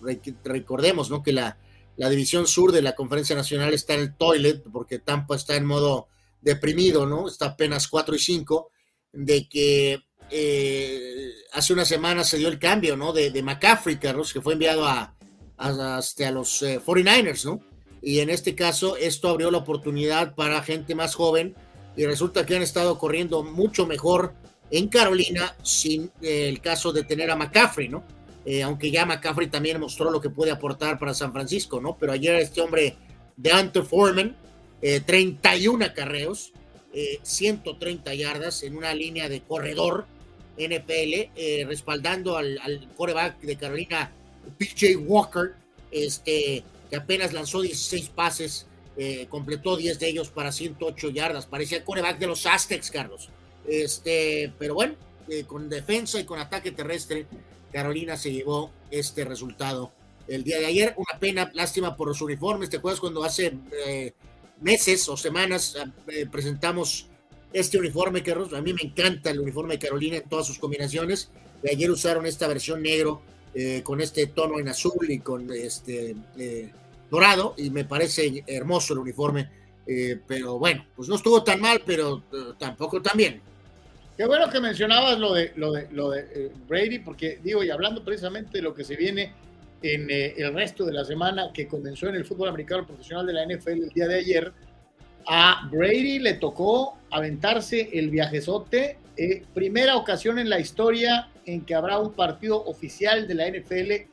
recordemos 0.45 1.11
que 1.23 1.33
la, 1.33 1.57
división 1.97 2.47
sur 2.47 2.73
de 2.73 2.83
la 2.83 2.95
Conferencia 2.95 3.37
Nacional 3.37 3.75
está 3.75 3.95
en 3.95 4.01
el 4.01 4.17
toilet, 4.17 4.63
porque 4.73 4.99
Tampa 4.99 5.37
está 5.37 5.57
en 5.57 5.67
modo 5.67 6.09
deprimido, 6.41 7.07
¿no? 7.07 7.29
Está 7.29 7.47
apenas 7.47 7.89
cuatro 7.89 8.15
y 8.15 8.19
cinco, 8.19 8.71
de 9.13 9.49
que 9.49 10.01
eh, 10.31 11.33
hace 11.53 11.73
una 11.75 11.85
semana 11.85 12.25
se 12.25 12.39
dio 12.39 12.49
el 12.49 12.59
cambio, 12.59 12.97
¿no? 12.97 13.13
De, 13.13 13.31
de 13.31 13.43
McCaffrey, 13.43 13.99
Carlos, 13.99 14.33
que 14.33 14.41
fue 14.41 14.55
enviado 14.55 14.87
a, 14.87 15.15
hasta 15.59 16.29
a 16.29 16.31
los 16.31 16.63
49ers, 16.63 17.45
¿no? 17.45 17.71
y 18.03 18.21
en 18.21 18.31
este 18.31 18.55
caso 18.55 18.97
esto 18.97 19.29
abrió 19.29 19.51
la 19.51 19.59
oportunidad 19.59 20.35
para 20.35 20.63
gente 20.63 20.95
más 20.95 21.15
joven 21.15 21.55
y 21.97 22.07
resulta 22.07 22.47
que 22.47 22.57
han 22.57 22.63
estado 22.63 22.99
corriendo 22.99 23.43
mucho 23.43 23.87
mejor 23.87 24.35
en 24.71 24.89
Carolina 24.89 25.55
sin 25.63 26.11
eh, 26.23 26.49
el 26.49 26.61
caso 26.61 26.93
de 26.93 27.05
tener 27.05 27.31
a 27.31 27.37
McCaffrey, 27.37 27.89
¿no? 27.89 28.05
Eh, 28.45 28.63
aunque 28.63 28.91
ya 28.91 29.05
McCaffrey 29.05 29.49
también 29.49 29.81
mostró 29.81 30.11
lo 30.11 30.21
que 30.21 30.31
puede 30.31 30.51
aportar 30.51 30.99
para 30.99 31.15
San 31.15 31.33
Francisco, 31.33 31.81
¿no? 31.81 31.97
Pero 31.99 32.13
ayer 32.13 32.37
este 32.37 32.61
hombre 32.61 32.97
de 33.37 33.53
Ante 33.53 33.83
Foreman, 33.83 34.37
31 34.81 35.85
acarreos, 35.85 36.55
130 37.23 38.15
yardas 38.15 38.63
en 38.63 38.77
una 38.77 38.95
línea 38.95 39.29
de 39.29 39.43
corredor 39.43 40.07
NFL, 40.67 41.31
eh, 41.37 41.65
respaldando 41.67 42.37
al, 42.37 42.59
al 42.63 42.89
coreback 42.97 43.41
de 43.41 43.57
Carolina, 43.57 44.11
PJ 44.59 44.97
Walker, 44.97 45.55
este, 45.91 46.63
que 46.89 46.97
apenas 46.97 47.33
lanzó 47.33 47.61
16 47.61 48.11
pases, 48.11 48.67
eh, 48.97 49.27
completó 49.29 49.77
10 49.77 49.99
de 49.99 50.09
ellos 50.09 50.29
para 50.29 50.53
108 50.53 51.11
yardas. 51.11 51.47
Parecía 51.47 51.79
el 51.79 51.85
coreback 51.85 52.19
de 52.19 52.27
los 52.27 52.47
Aztecs, 52.47 52.91
Carlos. 52.91 53.31
Este, 53.67 54.53
pero 54.59 54.75
bueno, 54.75 54.95
eh, 55.29 55.45
con 55.45 55.69
defensa 55.69 56.19
y 56.19 56.25
con 56.25 56.39
ataque 56.39 56.73
terrestre, 56.73 57.27
Carolina 57.73 58.17
se 58.17 58.33
llevó 58.33 58.71
este 58.91 59.25
resultado 59.25 59.93
el 60.29 60.45
día 60.45 60.59
de 60.59 60.67
ayer. 60.67 60.95
Una 60.97 61.19
pena, 61.19 61.51
lástima 61.55 61.97
por 61.97 62.09
los 62.09 62.21
uniformes. 62.21 62.71
¿Te 62.71 62.79
acuerdas 62.79 63.01
cuando 63.01 63.23
hace 63.23 63.53
eh, 63.87 64.13
meses 64.61 65.09
o 65.09 65.17
semanas 65.17 65.77
presentamos 66.31 67.07
este 67.53 67.79
uniforme, 67.79 68.23
Carlos? 68.23 68.53
A 68.53 68.61
mí 68.61 68.73
me 68.73 68.83
encanta 68.83 69.31
el 69.31 69.41
uniforme 69.41 69.75
de 69.75 69.81
Carolina 69.81 70.17
en 70.17 70.29
todas 70.29 70.47
sus 70.47 70.59
combinaciones. 70.59 71.31
Ayer 71.71 71.91
usaron 71.91 72.27
esta 72.27 72.49
versión 72.49 72.83
negro 72.83 73.23
con 73.83 74.01
este 74.01 74.29
tono 74.29 74.61
en 74.61 74.69
azul 74.69 75.11
y 75.11 75.19
con 75.19 75.53
este 75.53 76.15
dorado 77.11 77.55
y 77.59 77.71
me 77.71 77.85
parece 77.85 78.45
hermoso 78.47 78.95
el 78.95 79.01
uniforme. 79.01 79.60
Eh, 79.93 80.21
pero 80.25 80.57
bueno, 80.57 80.87
pues 80.95 81.09
no 81.09 81.17
estuvo 81.17 81.43
tan 81.43 81.61
mal, 81.61 81.83
pero 81.85 82.23
eh, 82.33 82.53
tampoco 82.57 83.03
tan 83.03 83.17
bien. 83.17 83.41
Qué 84.17 84.25
bueno 84.25 84.49
que 84.49 84.61
mencionabas 84.61 85.19
lo 85.19 85.35
de, 85.35 85.53
lo 85.57 85.73
de, 85.73 85.89
lo 85.91 86.11
de 86.11 86.21
eh, 86.33 86.53
Brady, 86.69 87.01
porque 87.01 87.41
digo, 87.43 87.65
y 87.65 87.71
hablando 87.71 88.05
precisamente 88.05 88.59
de 88.59 88.63
lo 88.63 88.73
que 88.73 88.85
se 88.85 88.95
viene 88.95 89.33
en 89.83 90.09
el 90.11 90.55
resto 90.55 90.85
de 90.85 90.93
la 90.93 91.05
semana 91.05 91.51
que 91.53 91.67
comenzó 91.67 92.07
en 92.07 92.15
el 92.15 92.25
fútbol 92.25 92.51
americano 92.51 92.87
profesional 92.87 93.27
de 93.27 93.33
la 93.33 93.47
NFL 93.47 93.83
el 93.83 93.89
día 93.89 94.07
de 94.07 94.19
ayer, 94.19 94.53
a 95.27 95.69
Brady 95.73 96.21
le 96.21 96.35
tocó 96.35 96.97
aventarse 97.11 97.89
el 97.93 98.11
viajezote, 98.11 98.99
primera 99.55 99.97
ocasión 99.97 100.39
en 100.39 100.51
la 100.51 100.61
historia 100.61 101.31
en 101.47 101.63
que 101.63 101.75
habrá 101.75 101.99
un 101.99 102.13
partido 102.13 102.63
oficial 102.65 103.27
de 103.27 103.35
la 103.35 103.49
NFL 103.49 104.11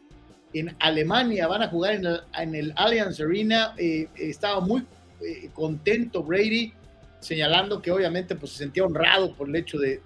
en 0.53 0.75
Alemania, 0.79 1.47
van 1.47 1.63
a 1.63 1.67
jugar 1.67 1.95
en 1.95 2.05
el, 2.05 2.21
en 2.37 2.55
el 2.55 2.73
Allianz 2.75 3.19
Arena. 3.19 3.73
Eh, 3.77 4.07
estaba 4.15 4.59
muy 4.59 4.83
eh, 5.21 5.49
contento 5.53 6.23
Brady, 6.23 6.73
señalando 7.19 7.81
que 7.81 7.91
obviamente 7.91 8.35
pues, 8.35 8.51
se 8.53 8.59
sentía 8.59 8.85
honrado 8.85 9.33
por 9.33 9.49
el 9.49 9.55
hecho 9.55 9.77
de, 9.77 9.99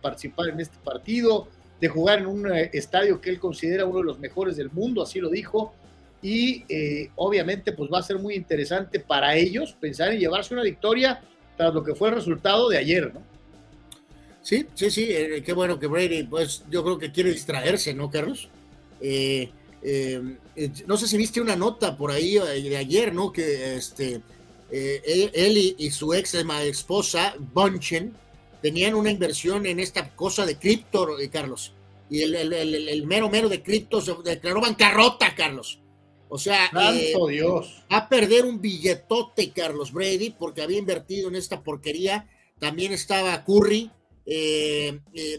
participar 0.00 0.48
en 0.48 0.60
este 0.60 0.76
partido, 0.82 1.48
de 1.80 1.88
jugar 1.88 2.20
en 2.20 2.26
un 2.26 2.52
eh, 2.52 2.70
estadio 2.72 3.20
que 3.20 3.30
él 3.30 3.38
considera 3.38 3.84
uno 3.84 3.98
de 3.98 4.04
los 4.04 4.18
mejores 4.18 4.56
del 4.56 4.70
mundo, 4.70 5.02
así 5.02 5.20
lo 5.20 5.30
dijo. 5.30 5.74
Y 6.22 6.64
obviamente 7.14 7.72
pues 7.72 7.90
va 7.92 8.00
a 8.00 8.02
ser 8.02 8.18
muy 8.18 8.34
interesante 8.34 8.98
para 8.98 9.36
ellos 9.36 9.76
pensar 9.78 10.12
en 10.12 10.18
llevarse 10.18 10.54
una 10.54 10.64
victoria 10.64 11.22
tras 11.56 11.72
lo 11.72 11.84
que 11.84 11.94
fue 11.94 12.08
el 12.08 12.16
resultado 12.16 12.68
de 12.68 12.78
ayer, 12.78 13.14
¿no? 13.14 13.22
Sí, 14.42 14.66
sí, 14.74 14.90
sí, 14.90 15.08
qué 15.44 15.52
bueno 15.52 15.78
que 15.78 15.86
Brady, 15.86 16.24
pues 16.24 16.64
yo 16.68 16.82
creo 16.82 16.98
que 16.98 17.12
quiere 17.12 17.30
distraerse, 17.30 17.94
¿no, 17.94 18.10
Carlos? 18.10 18.48
Eh, 19.00 19.50
eh, 19.88 20.36
eh, 20.56 20.70
no 20.88 20.96
sé 20.96 21.06
si 21.06 21.16
viste 21.16 21.40
una 21.40 21.54
nota 21.54 21.96
por 21.96 22.10
ahí 22.10 22.36
eh, 22.38 22.60
de 22.60 22.76
ayer, 22.76 23.14
¿no? 23.14 23.32
Que 23.32 23.76
este, 23.76 24.20
él 24.70 25.74
y, 25.78 25.90
su 25.90 26.12
ex 26.14 26.34
esposa, 26.34 27.34
Bunchen, 27.38 28.14
tenían 28.62 28.94
una 28.94 29.10
inversión 29.10 29.66
en 29.66 29.80
esta 29.80 30.14
cosa 30.14 30.44
de 30.46 30.58
cripto, 30.58 31.16
Carlos. 31.32 31.72
Y 32.08 32.22
el, 32.22 33.06
mero 33.06 33.28
mero 33.28 33.48
de 33.48 33.62
cripto 33.62 34.00
se 34.00 34.14
declaró 34.24 34.60
bancarrota, 34.60 35.34
Carlos. 35.34 35.80
O 36.28 36.38
sea, 36.38 36.70
Dios. 37.28 37.84
va 37.92 37.98
a 37.98 38.08
perder 38.08 38.44
un 38.44 38.60
billetote, 38.60 39.52
Carlos 39.52 39.92
Brady, 39.92 40.30
porque 40.30 40.62
había 40.62 40.78
invertido 40.78 41.28
en 41.28 41.36
esta 41.36 41.62
porquería. 41.62 42.28
También 42.58 42.92
estaba 42.92 43.44
Curry, 43.44 43.90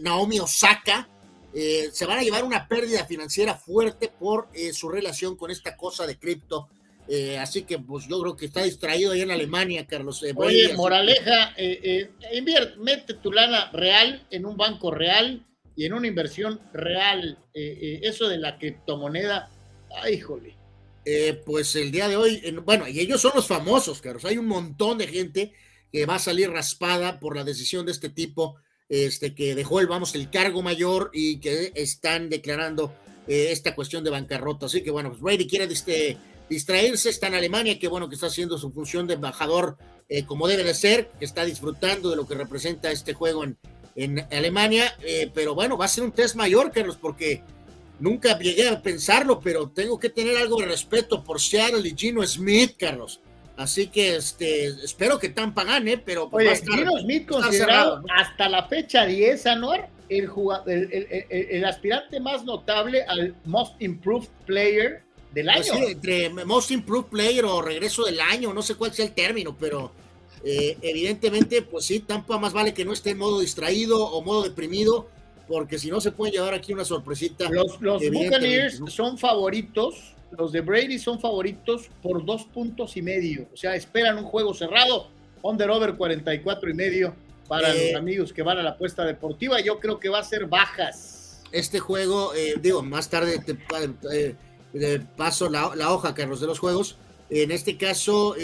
Naomi 0.02 0.40
Osaka, 0.40 1.08
eh, 1.54 1.90
se 1.92 2.06
van 2.06 2.18
a 2.18 2.22
llevar 2.22 2.44
una 2.44 2.68
pérdida 2.68 3.06
financiera 3.06 3.54
fuerte 3.54 4.08
por 4.08 4.48
eh, 4.52 4.72
su 4.72 4.88
relación 4.88 5.36
con 5.36 5.50
esta 5.50 5.76
cosa 5.76 6.06
de 6.06 6.18
cripto. 6.18 6.68
Eh, 7.08 7.38
así 7.38 7.62
que 7.62 7.78
pues 7.78 8.06
yo 8.06 8.20
creo 8.20 8.36
que 8.36 8.46
está 8.46 8.62
distraído 8.62 9.12
ahí 9.12 9.22
en 9.22 9.30
Alemania, 9.30 9.86
Carlos. 9.86 10.22
Oye, 10.36 10.74
moraleja, 10.74 11.54
invierte, 12.32 12.76
mete 12.78 13.14
tu 13.14 13.32
lana 13.32 13.70
real 13.72 14.26
en 14.30 14.44
un 14.44 14.56
banco 14.56 14.90
real 14.90 15.46
y 15.74 15.86
en 15.86 15.94
una 15.94 16.06
inversión 16.06 16.60
real. 16.72 17.38
eso 17.54 18.28
de 18.28 18.38
la 18.38 18.58
criptomoneda, 18.58 19.50
ay, 20.02 20.20
jole. 20.20 20.54
pues 21.46 21.74
el 21.76 21.90
día 21.90 22.08
de 22.08 22.16
hoy, 22.16 22.42
bueno, 22.64 22.86
y 22.86 23.00
ellos 23.00 23.20
son 23.20 23.32
los 23.34 23.46
famosos, 23.46 24.00
Carlos. 24.00 24.24
Hay 24.24 24.36
un 24.36 24.46
montón 24.46 24.98
de 24.98 25.06
gente 25.06 25.52
que 25.92 26.06
va 26.06 26.16
a 26.16 26.18
salir 26.18 26.50
raspada 26.50 27.18
por 27.20 27.36
la 27.36 27.44
decisión 27.44 27.86
de 27.86 27.92
este 27.92 28.10
tipo 28.10 28.56
este, 28.88 29.34
que 29.34 29.54
dejó 29.54 29.80
el, 29.80 29.86
vamos, 29.86 30.14
el 30.14 30.30
cargo 30.30 30.62
mayor 30.62 31.10
y 31.12 31.40
que 31.40 31.72
están 31.74 32.30
declarando 32.30 32.94
eh, 33.26 33.48
esta 33.50 33.74
cuestión 33.74 34.02
de 34.04 34.10
bancarrota. 34.10 34.66
Así 34.66 34.82
que 34.82 34.90
bueno, 34.90 35.10
pues 35.10 35.20
Brady 35.20 35.46
quiere 35.46 35.66
este, 35.72 36.16
distraerse, 36.48 37.10
está 37.10 37.26
en 37.28 37.34
Alemania, 37.34 37.78
que 37.78 37.88
bueno 37.88 38.08
que 38.08 38.14
está 38.14 38.28
haciendo 38.28 38.58
su 38.58 38.70
función 38.70 39.06
de 39.06 39.14
embajador 39.14 39.76
eh, 40.08 40.24
como 40.24 40.48
debe 40.48 40.64
de 40.64 40.74
ser, 40.74 41.10
que 41.18 41.24
está 41.24 41.44
disfrutando 41.44 42.08
de 42.10 42.16
lo 42.16 42.26
que 42.26 42.34
representa 42.34 42.90
este 42.90 43.12
juego 43.12 43.44
en, 43.44 43.58
en 43.94 44.26
Alemania, 44.32 44.96
eh, 45.02 45.30
pero 45.34 45.54
bueno, 45.54 45.76
va 45.76 45.84
a 45.84 45.88
ser 45.88 46.04
un 46.04 46.12
test 46.12 46.34
mayor, 46.34 46.72
Carlos, 46.72 46.96
porque 47.00 47.42
nunca 48.00 48.38
llegué 48.38 48.68
a 48.68 48.80
pensarlo, 48.80 49.40
pero 49.40 49.68
tengo 49.68 49.98
que 49.98 50.08
tener 50.08 50.36
algo 50.38 50.58
de 50.60 50.66
respeto 50.66 51.22
por 51.22 51.40
Seattle 51.40 51.86
y 51.86 51.94
Gino 51.94 52.26
Smith, 52.26 52.76
Carlos. 52.78 53.20
Así 53.56 53.88
que 53.88 54.16
este, 54.16 54.66
espero 54.68 55.18
que 55.18 55.30
Tampa 55.30 55.64
gane, 55.64 55.98
pero 55.98 56.30
pues 56.30 56.62
Oye, 56.62 56.78
Gino 56.78 56.98
Smith 57.00 57.28
considerado 57.28 58.02
hasta 58.16 58.48
la 58.48 58.68
fecha 58.68 59.04
10, 59.04 59.46
Anuar, 59.46 59.90
el, 60.08 60.30
el, 60.66 61.26
el, 61.28 61.64
aspirante 61.66 62.18
más 62.18 62.44
notable 62.44 63.02
al 63.02 63.34
Most 63.44 63.74
Improved 63.82 64.28
Player 64.46 65.02
del 65.38 65.46
pues 65.54 65.70
año. 65.70 65.86
sí, 65.86 65.92
entre 65.92 66.30
Most 66.44 66.70
Improved 66.70 67.08
Player 67.08 67.44
o 67.44 67.62
regreso 67.62 68.04
del 68.04 68.20
año, 68.20 68.52
no 68.52 68.62
sé 68.62 68.74
cuál 68.74 68.92
sea 68.92 69.06
el 69.06 69.12
término, 69.12 69.56
pero 69.58 69.92
eh, 70.44 70.76
evidentemente, 70.82 71.62
pues 71.62 71.86
sí, 71.86 72.00
Tampa 72.00 72.38
más 72.38 72.52
vale 72.52 72.74
que 72.74 72.84
no 72.84 72.92
esté 72.92 73.10
en 73.10 73.18
modo 73.18 73.40
distraído 73.40 74.04
o 74.04 74.22
modo 74.22 74.42
deprimido, 74.42 75.08
porque 75.46 75.78
si 75.78 75.90
no 75.90 76.00
se 76.00 76.12
puede 76.12 76.32
llevar 76.32 76.54
aquí 76.54 76.72
una 76.72 76.84
sorpresita. 76.84 77.48
Los, 77.50 77.80
los 77.80 78.02
Buccaneers 78.10 78.80
son 78.88 79.18
favoritos 79.18 80.14
los 80.36 80.52
de 80.52 80.60
Brady 80.60 80.98
son 80.98 81.20
favoritos 81.20 81.88
por 82.02 82.24
dos 82.24 82.44
puntos 82.44 82.96
y 82.96 83.02
medio. 83.02 83.46
O 83.52 83.56
sea, 83.56 83.74
esperan 83.74 84.18
un 84.18 84.24
juego 84.24 84.52
cerrado, 84.54 85.08
under 85.42 85.70
over 85.70 85.94
44 85.94 86.70
y 86.70 86.74
medio 86.74 87.14
para 87.46 87.68
los 87.68 87.78
eh, 87.78 87.96
amigos 87.96 88.32
que 88.32 88.42
van 88.42 88.58
a 88.58 88.62
la 88.62 88.70
apuesta 88.70 89.04
deportiva. 89.04 89.60
Yo 89.60 89.78
creo 89.78 89.98
que 89.98 90.08
va 90.08 90.18
a 90.18 90.24
ser 90.24 90.46
bajas. 90.46 91.42
Este 91.50 91.78
juego, 91.78 92.34
eh, 92.34 92.54
digo, 92.60 92.82
más 92.82 93.08
tarde 93.08 93.38
te, 93.38 93.56
eh, 94.74 95.00
paso 95.16 95.48
la, 95.48 95.92
hoja, 95.92 96.14
Carlos, 96.14 96.40
de 96.40 96.46
los 96.46 96.58
juegos. 96.58 96.96
En 97.30 97.50
este 97.50 97.76
caso, 97.76 98.34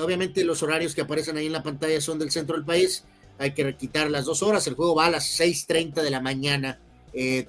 obviamente 0.00 0.42
los 0.42 0.62
horarios 0.62 0.94
que 0.94 1.02
aparecen 1.02 1.36
ahí 1.36 1.46
en 1.46 1.52
la 1.52 1.62
pantalla 1.62 2.00
son 2.00 2.18
del 2.18 2.30
centro 2.30 2.56
del 2.56 2.64
país. 2.64 3.04
Hay 3.38 3.52
que 3.52 3.76
quitar 3.76 4.10
las 4.10 4.24
dos 4.24 4.42
horas. 4.42 4.66
El 4.66 4.74
juego 4.74 4.94
va 4.94 5.06
a 5.06 5.10
las 5.10 5.38
6:30 5.38 6.02
de 6.02 6.10
la 6.10 6.20
mañana, 6.20 6.78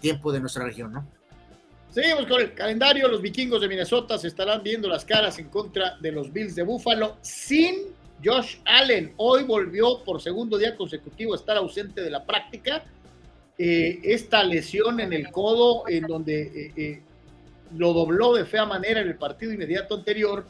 tiempo 0.02 0.34
de 0.34 0.42
nuestra 0.42 0.66
región, 0.66 0.92
¿no? 0.92 1.08
Seguimos 1.96 2.26
con 2.26 2.42
el 2.42 2.54
calendario. 2.54 3.08
Los 3.08 3.22
vikingos 3.22 3.62
de 3.62 3.70
Minnesota 3.70 4.18
se 4.18 4.28
estarán 4.28 4.62
viendo 4.62 4.90
las 4.90 5.06
caras 5.06 5.40
en 5.40 5.48
contra 5.48 5.96
de 6.02 6.12
los 6.12 6.34
Bills 6.34 6.54
de 6.54 6.64
Buffalo 6.64 7.16
sin 7.22 7.96
Josh 8.22 8.58
Allen. 8.66 9.14
Hoy 9.16 9.44
volvió 9.44 10.04
por 10.04 10.22
segundo 10.22 10.58
día 10.58 10.76
consecutivo 10.76 11.34
a 11.34 11.38
estar 11.38 11.56
ausente 11.56 12.02
de 12.02 12.10
la 12.10 12.26
práctica. 12.26 12.84
Eh, 13.58 14.00
esta 14.04 14.44
lesión 14.44 15.00
en 15.00 15.14
el 15.14 15.32
codo, 15.32 15.88
en 15.88 16.06
donde 16.06 16.42
eh, 16.42 16.74
eh, 16.76 17.02
lo 17.78 17.94
dobló 17.94 18.34
de 18.34 18.46
fea 18.46 18.66
manera 18.66 19.02
en 19.02 19.08
el 19.08 19.16
partido 19.16 19.54
inmediato 19.54 19.96
anterior, 19.96 20.46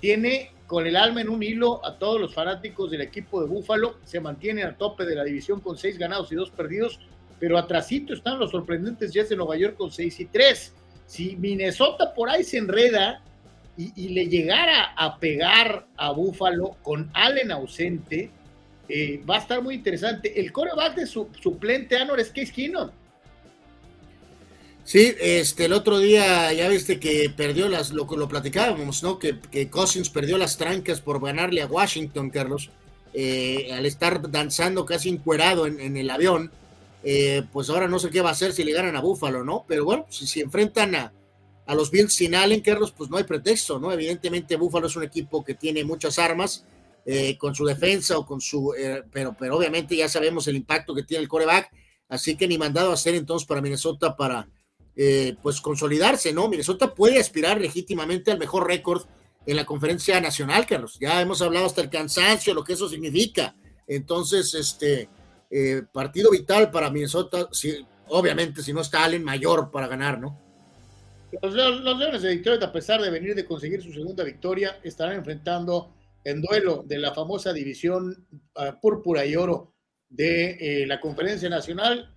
tiene 0.00 0.50
con 0.66 0.86
el 0.86 0.96
alma 0.96 1.20
en 1.20 1.28
un 1.28 1.42
hilo 1.42 1.84
a 1.84 1.98
todos 1.98 2.20
los 2.20 2.34
fanáticos 2.34 2.90
del 2.90 3.02
equipo 3.02 3.40
de 3.40 3.46
Búfalo, 3.46 3.96
se 4.04 4.20
mantiene 4.20 4.62
al 4.62 4.76
tope 4.76 5.04
de 5.04 5.14
la 5.14 5.24
división 5.24 5.60
con 5.60 5.76
seis 5.76 5.98
ganados 5.98 6.32
y 6.32 6.34
dos 6.34 6.50
perdidos, 6.50 6.98
pero 7.38 7.58
atrasito 7.58 8.14
están 8.14 8.38
los 8.38 8.50
sorprendentes 8.50 9.12
Jets 9.12 9.30
de 9.30 9.36
Nueva 9.36 9.56
York 9.56 9.76
con 9.76 9.90
seis 9.90 10.18
y 10.20 10.26
tres. 10.26 10.72
Si 11.06 11.36
Minnesota 11.36 12.14
por 12.14 12.30
ahí 12.30 12.42
se 12.42 12.58
enreda 12.58 13.22
y, 13.76 14.08
le 14.08 14.28
llegara 14.28 14.92
a 14.96 15.18
pegar 15.18 15.86
a 15.96 16.12
Búfalo 16.12 16.76
con 16.82 17.10
Allen 17.14 17.50
ausente, 17.50 18.30
eh, 18.88 19.22
va 19.28 19.36
a 19.36 19.38
estar 19.40 19.62
muy 19.62 19.74
interesante. 19.74 20.40
El 20.40 20.52
coreback 20.52 20.94
de 20.94 21.06
su 21.06 21.28
suplente 21.40 21.96
Anor 21.96 22.20
es 22.20 22.28
Case 22.28 22.52
Keenum 22.52 22.90
Sí, 24.84 25.14
este, 25.20 25.66
el 25.66 25.72
otro 25.72 25.98
día 26.00 26.52
ya 26.52 26.68
viste 26.68 26.98
que 26.98 27.32
perdió 27.34 27.68
las, 27.68 27.92
lo, 27.92 28.04
lo 28.04 28.28
platicábamos, 28.28 29.02
¿no? 29.02 29.18
Que, 29.18 29.38
que 29.38 29.70
Cousins 29.70 30.10
perdió 30.10 30.38
las 30.38 30.56
trancas 30.58 31.00
por 31.00 31.22
ganarle 31.24 31.62
a 31.62 31.66
Washington, 31.66 32.30
Carlos, 32.30 32.70
eh, 33.14 33.70
al 33.72 33.86
estar 33.86 34.28
danzando 34.30 34.84
casi 34.84 35.08
encuerado 35.08 35.66
en, 35.66 35.96
el 35.96 36.10
avión. 36.10 36.50
Eh, 37.04 37.42
pues 37.52 37.68
ahora 37.70 37.88
no 37.88 37.98
sé 37.98 38.10
qué 38.10 38.20
va 38.20 38.30
a 38.30 38.32
hacer 38.32 38.52
si 38.52 38.64
le 38.64 38.72
ganan 38.72 38.96
a 38.96 39.00
Búfalo, 39.00 39.44
¿no? 39.44 39.64
Pero 39.68 39.84
bueno, 39.84 40.06
si, 40.08 40.26
si 40.26 40.40
enfrentan 40.40 40.94
a, 40.96 41.12
a, 41.66 41.74
los 41.74 41.90
Bills 41.90 42.14
sin 42.14 42.34
Allen, 42.34 42.60
Carlos, 42.60 42.92
pues 42.96 43.08
no 43.08 43.16
hay 43.16 43.24
pretexto, 43.24 43.78
¿no? 43.78 43.92
Evidentemente 43.92 44.56
Búfalo 44.56 44.88
es 44.88 44.96
un 44.96 45.04
equipo 45.04 45.44
que 45.44 45.54
tiene 45.54 45.84
muchas 45.84 46.18
armas 46.18 46.64
eh, 47.06 47.36
con 47.38 47.54
su 47.54 47.64
defensa 47.64 48.18
o 48.18 48.26
con 48.26 48.40
su, 48.40 48.74
pero, 49.12 49.34
pero 49.38 49.56
obviamente 49.56 49.96
ya 49.96 50.08
sabemos 50.08 50.46
el 50.48 50.56
impacto 50.56 50.94
que 50.94 51.02
tiene 51.02 51.22
el 51.22 51.28
coreback, 51.28 51.70
así 52.08 52.36
que 52.36 52.48
ni 52.48 52.58
mandado 52.58 52.90
a 52.90 52.94
hacer 52.94 53.14
entonces 53.14 53.46
para 53.46 53.60
Minnesota 53.60 54.16
para 54.16 54.48
eh, 54.96 55.36
pues 55.42 55.60
consolidarse, 55.60 56.32
¿no? 56.32 56.48
Minnesota 56.48 56.94
puede 56.94 57.18
aspirar 57.18 57.60
legítimamente 57.60 58.30
al 58.30 58.38
mejor 58.38 58.66
récord 58.66 59.04
en 59.46 59.56
la 59.56 59.64
conferencia 59.64 60.20
nacional, 60.20 60.66
Carlos. 60.66 60.98
Ya 61.00 61.20
hemos 61.20 61.42
hablado 61.42 61.66
hasta 61.66 61.80
el 61.80 61.90
cansancio, 61.90 62.54
lo 62.54 62.64
que 62.64 62.74
eso 62.74 62.88
significa. 62.88 63.54
Entonces, 63.86 64.54
este 64.54 65.08
eh, 65.50 65.82
partido 65.92 66.30
vital 66.30 66.70
para 66.70 66.90
Minnesota, 66.90 67.48
obviamente, 68.08 68.62
si 68.62 68.72
no 68.72 68.80
está 68.80 69.04
Allen, 69.04 69.24
mayor 69.24 69.70
para 69.70 69.88
ganar, 69.88 70.20
¿no? 70.20 70.38
Los, 71.40 71.54
Leones 71.54 72.22
de 72.22 72.36
Detroit, 72.36 72.62
a 72.62 72.72
pesar 72.72 73.00
de 73.00 73.10
venir 73.10 73.34
de 73.34 73.46
conseguir 73.46 73.82
su 73.82 73.92
segunda 73.92 74.22
victoria, 74.22 74.78
estarán 74.82 75.16
enfrentando 75.16 75.94
en 76.24 76.42
duelo 76.42 76.84
de 76.86 76.98
la 76.98 77.14
famosa 77.14 77.52
división 77.52 78.26
uh, 78.54 78.78
púrpura 78.80 79.24
y 79.24 79.34
oro 79.34 79.74
de 80.08 80.82
eh, 80.82 80.86
la 80.86 81.00
conferencia 81.00 81.48
nacional 81.48 82.14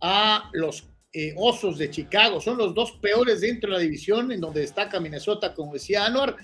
a 0.00 0.50
los 0.52 0.87
eh, 1.12 1.32
Osos 1.36 1.78
de 1.78 1.90
Chicago. 1.90 2.40
Son 2.40 2.58
los 2.58 2.74
dos 2.74 2.92
peores 3.00 3.40
dentro 3.40 3.70
de 3.70 3.76
la 3.76 3.82
división, 3.82 4.30
en 4.30 4.40
donde 4.40 4.60
destaca 4.60 5.00
Minnesota, 5.00 5.54
como 5.54 5.72
decía 5.72 6.04
Anuar. 6.04 6.36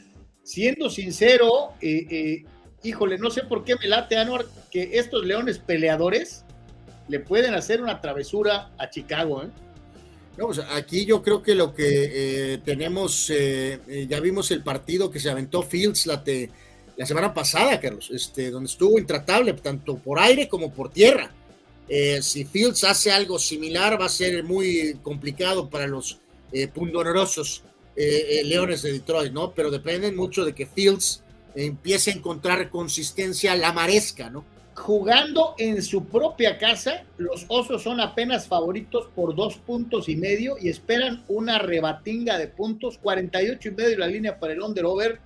Siendo 0.43 0.91
sincero, 0.91 1.73
eh, 1.81 2.07
eh, 2.11 2.45
híjole, 2.82 3.19
no 3.19 3.31
sé 3.31 3.43
por 3.43 3.65
qué 3.65 3.77
me 3.77 3.89
late 3.89 4.16
Anuar 4.16 4.47
que 4.70 4.99
estos 4.99 5.24
leones 5.24 5.59
peleadores 5.59 6.45
le 7.09 7.20
pueden 7.20 7.55
hacer 7.55 7.82
una 7.82 8.01
travesura 8.01 8.70
a 8.78 8.89
Chicago. 8.89 9.45
No, 10.36 10.47
pues, 10.47 10.61
aquí 10.70 11.05
yo 11.05 11.23
creo 11.23 11.43
que 11.43 11.55
lo 11.55 11.74
que 11.74 12.61
tenemos, 12.65 13.31
ya 14.09 14.20
vimos 14.20 14.51
el 14.51 14.62
partido 14.62 15.11
que 15.11 15.20
se 15.20 15.31
aventó 15.31 15.62
Fields 15.62 16.07
la, 16.07 16.24
la 16.97 17.07
semana 17.07 17.32
pasada, 17.32 17.78
Carlos, 17.78 18.11
este, 18.12 18.51
donde 18.51 18.69
estuvo 18.69 18.99
intratable, 18.99 19.53
tanto 19.53 19.97
por 19.97 20.19
aire 20.19 20.49
como 20.49 20.73
por 20.73 20.91
tierra. 20.91 21.31
Eh, 21.89 22.23
si 22.23 22.44
Fields 22.44 22.85
hace 22.85 23.12
algo 23.12 23.39
similar, 23.39 24.01
va 24.01 24.06
a 24.06 24.11
ser 24.11 24.43
muy 24.44 24.98
complicado 25.02 25.69
para 25.69 25.86
los 25.86 26.19
eh, 26.52 26.69
pundonorosos 26.69 27.62
eh, 27.97 28.40
eh, 28.40 28.44
Leones 28.44 28.82
de 28.82 28.93
Detroit, 28.93 29.32
¿no? 29.32 29.52
Pero 29.52 29.70
dependen 29.70 30.16
mucho 30.16 30.44
de 30.44 30.55
que 30.55 30.66
Fields 30.66 31.23
empiece 31.55 32.11
a 32.11 32.15
encontrar 32.15 32.70
consistencia 32.70 33.55
la 33.56 33.73
maresca, 33.73 34.31
¿no? 34.31 34.44
Jugando 34.74 35.55
en 35.59 35.82
su 35.82 36.06
propia 36.06 36.59
casa, 36.59 37.05
los 37.16 37.44
Osos 37.47 37.82
son 37.82 38.01
apenas 38.01 38.48
favoritos 38.48 39.09
por 39.15 39.36
dos 39.36 39.56
puntos 39.56 40.09
y 40.09 40.16
medio 40.16 40.56
y 40.61 40.69
esperan 40.69 41.24
una 41.28 41.59
rebatinga 41.59 42.39
de 42.39 42.48
puntos, 42.48 42.98
48 42.98 43.69
y 43.69 43.70
medio 43.73 43.98
la 43.98 44.09
línea 44.09 44.39
para 44.40 44.52
el 44.52 44.62
under-over. 44.62 45.20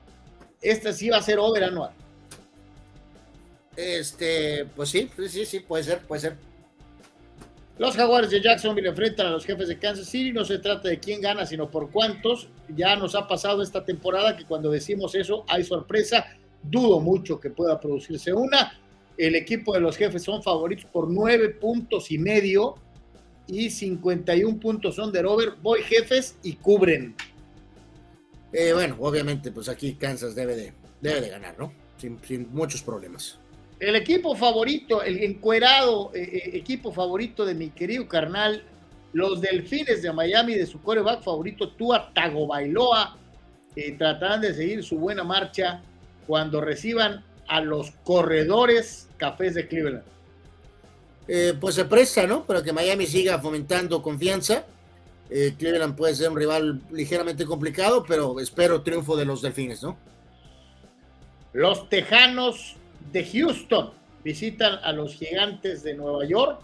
Esta 0.61 0.93
sí 0.93 1.09
va 1.09 1.19
a 1.19 1.23
ser 1.23 1.39
over 1.39 1.65
anual. 1.65 1.93
Este, 3.77 4.67
pues 4.77 4.91
sí, 4.91 5.11
sí, 5.29 5.47
sí, 5.47 5.61
puede 5.61 5.85
ser, 5.85 6.01
puede 6.01 6.21
ser. 6.21 6.48
Los 7.79 7.95
Jaguares 7.95 8.31
de 8.31 8.43
Jacksonville 8.43 8.89
enfrentan 8.89 9.29
a 9.29 9.31
los 9.31 9.45
jefes 9.45 9.69
de 9.69 9.79
Kansas 9.79 10.07
City. 10.07 10.33
No 10.33 10.45
se 10.45 10.59
trata 10.59 10.89
de 10.89 10.99
quién 10.99 11.21
gana, 11.21 11.47
sino 11.47 11.71
por 11.71 11.91
cuántos. 11.91 12.49
Ya 12.75 12.97
nos 12.97 13.15
ha 13.15 13.29
pasado 13.29 13.63
esta 13.63 13.85
temporada 13.85 14.37
que 14.37 14.45
cuando 14.45 14.71
decimos 14.71 15.15
eso 15.15 15.45
hay 15.49 15.63
sorpresa. 15.63 16.27
Dudo 16.61 16.99
mucho 17.01 17.39
que 17.39 17.51
pueda 17.51 17.81
producirse 17.81 18.33
una. 18.33 18.81
El 19.17 19.37
equipo 19.37 19.75
de 19.75 19.81
los 19.81 19.97
jefes 19.97 20.25
son 20.25 20.43
favoritos 20.43 20.87
por 20.87 21.09
nueve 21.09 21.51
puntos 21.51 22.11
y 22.11 22.19
medio 22.19 22.75
y 23.47 23.71
51 23.71 24.59
puntos 24.59 24.97
son 24.97 25.13
de 25.13 25.25
over. 25.25 25.53
Voy 25.63 25.83
jefes 25.83 26.37
y 26.43 26.55
cubren. 26.55 27.15
Eh, 28.53 28.73
bueno, 28.73 28.97
obviamente, 28.99 29.53
pues 29.53 29.69
aquí 29.69 29.95
Kansas 29.95 30.35
debe 30.35 30.57
de, 30.57 30.73
debe 31.01 31.21
de 31.21 31.29
ganar, 31.29 31.57
¿no? 31.59 31.73
sin 31.97 32.49
muchos 32.53 32.83
problemas. 32.83 33.39
El 33.81 33.95
equipo 33.95 34.35
favorito, 34.35 35.03
el 35.03 35.23
encuerado 35.23 36.11
eh, 36.13 36.23
eh, 36.23 36.51
equipo 36.55 36.93
favorito 36.93 37.47
de 37.47 37.55
mi 37.55 37.71
querido 37.71 38.09
carnal, 38.09 38.65
los 39.13 39.41
Delfines 39.41 40.03
de 40.03 40.13
Miami, 40.13 40.55
de 40.55 40.67
su 40.67 40.83
coreback 40.83 41.23
favorito, 41.23 41.71
Tua 41.71 42.13
Tagovailoa, 42.13 43.17
eh, 43.77 43.93
tratarán 43.93 44.41
de 44.41 44.53
seguir 44.53 44.83
su 44.83 44.99
buena 44.99 45.23
marcha 45.23 45.81
cuando 46.27 46.61
reciban 46.61 47.25
a 47.47 47.61
los 47.61 47.93
corredores 48.03 49.09
cafés 49.17 49.55
de 49.55 49.69
Cleveland. 49.69 50.05
pues 51.61 51.75
se 51.77 51.85
presta, 51.85 52.27
¿no? 52.27 52.45
Para 52.45 52.63
que 52.63 52.73
Miami 52.73 53.07
siga 53.07 53.39
fomentando 53.39 54.03
confianza. 54.03 54.65
Cleveland 55.29 55.95
puede 55.95 56.15
ser 56.15 56.31
un 56.31 56.37
rival 56.37 56.81
ligeramente 56.91 57.45
complicado, 57.45 58.05
pero 58.07 58.41
espero 58.41 58.83
triunfo 58.83 59.17
de 59.17 59.25
los 59.25 59.43
Delfines, 59.43 59.83
¿no? 59.83 59.97
Los 61.53 61.89
Tejanos 61.89 62.77
de 63.13 63.25
Houston 63.25 63.99
visitan 64.25 64.79
a 64.83 64.93
los 64.93 65.15
gigantes 65.15 65.83
de 65.83 65.95
Nueva 65.95 66.25
York. 66.27 66.61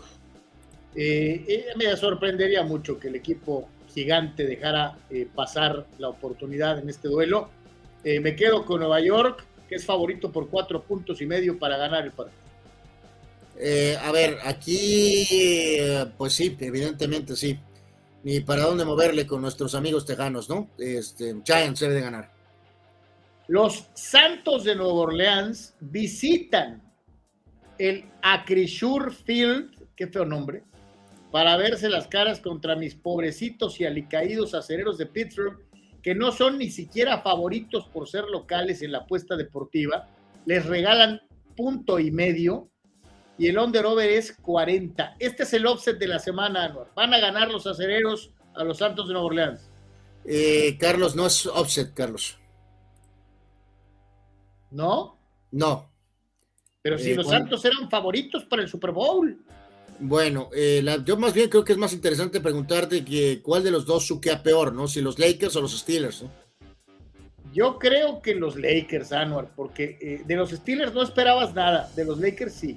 Eh, 0.94 1.44
eh, 1.48 1.66
me 1.76 1.96
sorprendería 1.96 2.62
mucho 2.62 2.98
que 2.98 3.08
el 3.08 3.16
equipo 3.16 3.68
gigante 3.92 4.46
dejara 4.46 4.98
eh, 5.10 5.26
pasar 5.34 5.86
la 5.98 6.08
oportunidad 6.08 6.78
en 6.78 6.88
este 6.88 7.08
duelo. 7.08 7.50
me 8.04 8.36
quedo 8.36 8.66
con 8.66 8.80
Nueva 8.80 9.00
York, 9.00 9.44
que 9.66 9.76
es 9.76 9.86
favorito 9.86 10.30
por 10.30 10.48
cuatro 10.50 10.82
puntos 10.82 11.22
y 11.22 11.26
medio 11.26 11.58
para 11.58 11.78
ganar 11.78 12.04
el 12.04 12.12
partido. 12.12 12.42
a 14.02 14.12
ver, 14.12 14.36
aquí, 14.44 15.78
pues 16.18 16.34
sí, 16.34 16.54
evidentemente 16.60 17.34
sí. 17.34 17.58
Ni 18.22 18.40
para 18.40 18.64
dónde 18.64 18.84
moverle 18.84 19.26
con 19.26 19.40
nuestros 19.40 19.74
amigos 19.74 20.04
tejanos, 20.04 20.48
¿no? 20.48 20.68
Este, 20.78 21.34
Giants 21.44 21.80
debe 21.80 21.94
de 21.94 22.00
ganar. 22.00 22.33
Los 23.46 23.90
Santos 23.94 24.64
de 24.64 24.74
Nueva 24.74 24.94
Orleans 24.94 25.74
visitan 25.80 26.82
el 27.78 28.04
Acrisure 28.22 29.10
Field, 29.10 29.70
qué 29.94 30.06
feo 30.06 30.24
nombre, 30.24 30.62
para 31.30 31.56
verse 31.56 31.90
las 31.90 32.06
caras 32.06 32.40
contra 32.40 32.74
mis 32.74 32.94
pobrecitos 32.94 33.80
y 33.80 33.84
alicaídos 33.84 34.54
acereros 34.54 34.96
de 34.96 35.06
Pittsburgh, 35.06 35.58
que 36.02 36.14
no 36.14 36.32
son 36.32 36.58
ni 36.58 36.70
siquiera 36.70 37.20
favoritos 37.20 37.86
por 37.88 38.08
ser 38.08 38.24
locales 38.24 38.82
en 38.82 38.92
la 38.92 38.98
apuesta 38.98 39.36
deportiva. 39.36 40.08
Les 40.46 40.64
regalan 40.64 41.20
punto 41.56 41.98
y 41.98 42.10
medio 42.10 42.70
y 43.36 43.48
el 43.48 43.58
under-over 43.58 44.08
es 44.10 44.36
40. 44.40 45.16
Este 45.18 45.42
es 45.42 45.52
el 45.52 45.66
offset 45.66 45.98
de 45.98 46.06
la 46.06 46.18
semana, 46.18 46.64
Anuar. 46.64 46.92
Van 46.94 47.12
a 47.12 47.18
ganar 47.18 47.50
los 47.50 47.66
acereros 47.66 48.30
a 48.54 48.64
los 48.64 48.78
Santos 48.78 49.08
de 49.08 49.14
Nueva 49.14 49.26
Orleans. 49.26 49.68
Eh, 50.24 50.76
Carlos, 50.78 51.16
no 51.16 51.26
es 51.26 51.46
offset, 51.46 51.92
Carlos. 51.92 52.38
¿No? 54.74 55.18
No. 55.52 55.90
Pero 56.82 56.98
si 56.98 57.12
eh, 57.12 57.14
los 57.14 57.28
Santos 57.28 57.64
eran 57.64 57.88
favoritos 57.88 58.44
para 58.44 58.62
el 58.62 58.68
Super 58.68 58.90
Bowl. 58.90 59.38
Bueno, 60.00 60.50
eh, 60.54 60.84
yo 61.04 61.16
más 61.16 61.32
bien 61.32 61.48
creo 61.48 61.64
que 61.64 61.72
es 61.72 61.78
más 61.78 61.92
interesante 61.92 62.40
preguntarte 62.40 63.04
que 63.04 63.40
cuál 63.40 63.62
de 63.62 63.70
los 63.70 63.86
dos 63.86 64.06
suquea 64.06 64.42
peor, 64.42 64.74
¿no? 64.74 64.88
Si 64.88 65.00
los 65.00 65.18
Lakers 65.18 65.54
o 65.56 65.62
los 65.62 65.78
Steelers, 65.78 66.22
¿no? 66.22 66.30
Yo 67.54 67.78
creo 67.78 68.20
que 68.20 68.34
los 68.34 68.56
Lakers, 68.56 69.12
Anwar, 69.12 69.52
porque 69.54 69.96
eh, 70.00 70.22
de 70.26 70.34
los 70.34 70.50
Steelers 70.50 70.92
no 70.92 71.02
esperabas 71.02 71.54
nada, 71.54 71.88
de 71.94 72.04
los 72.04 72.18
Lakers 72.18 72.52
sí. 72.52 72.76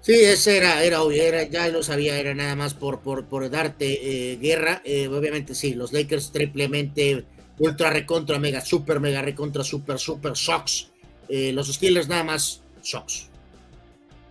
Sí, 0.00 0.12
ese 0.12 0.56
era, 0.56 0.82
era 0.82 1.02
obvio, 1.02 1.22
ya 1.50 1.68
lo 1.68 1.82
sabía, 1.82 2.18
era 2.18 2.34
nada 2.34 2.56
más 2.56 2.74
por, 2.74 3.00
por, 3.00 3.26
por 3.26 3.48
darte 3.48 4.36
guerra. 4.38 4.82
obviamente 5.08 5.54
sí, 5.54 5.72
los 5.72 5.94
Lakers 5.94 6.30
triplemente 6.30 7.24
ultra 7.58 7.90
recontra 7.90 8.38
mega 8.38 8.60
super 8.60 9.00
mega 9.00 9.22
recontra 9.22 9.64
super 9.64 9.98
super 9.98 10.36
Sox. 10.36 10.90
Eh, 11.28 11.52
los 11.52 11.72
Steelers 11.72 12.08
nada 12.08 12.24
más 12.24 12.62
Sox. 12.82 13.28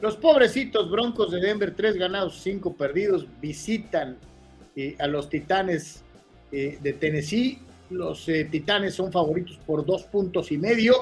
Los 0.03 0.17
pobrecitos 0.17 0.91
Broncos 0.91 1.31
de 1.31 1.39
Denver, 1.39 1.73
tres 1.73 1.95
ganados, 1.95 2.41
cinco 2.43 2.73
perdidos, 2.73 3.25
visitan 3.39 4.17
eh, 4.75 4.97
a 4.99 5.07
los 5.07 5.29
Titanes 5.29 6.03
eh, 6.51 6.77
de 6.81 6.91
Tennessee. 6.91 7.59
Los 7.89 8.27
eh, 8.27 8.43
Titanes 8.51 8.95
son 8.95 9.13
favoritos 9.13 9.57
por 9.65 9.85
dos 9.85 10.03
puntos 10.03 10.51
y 10.51 10.57
medio. 10.57 10.93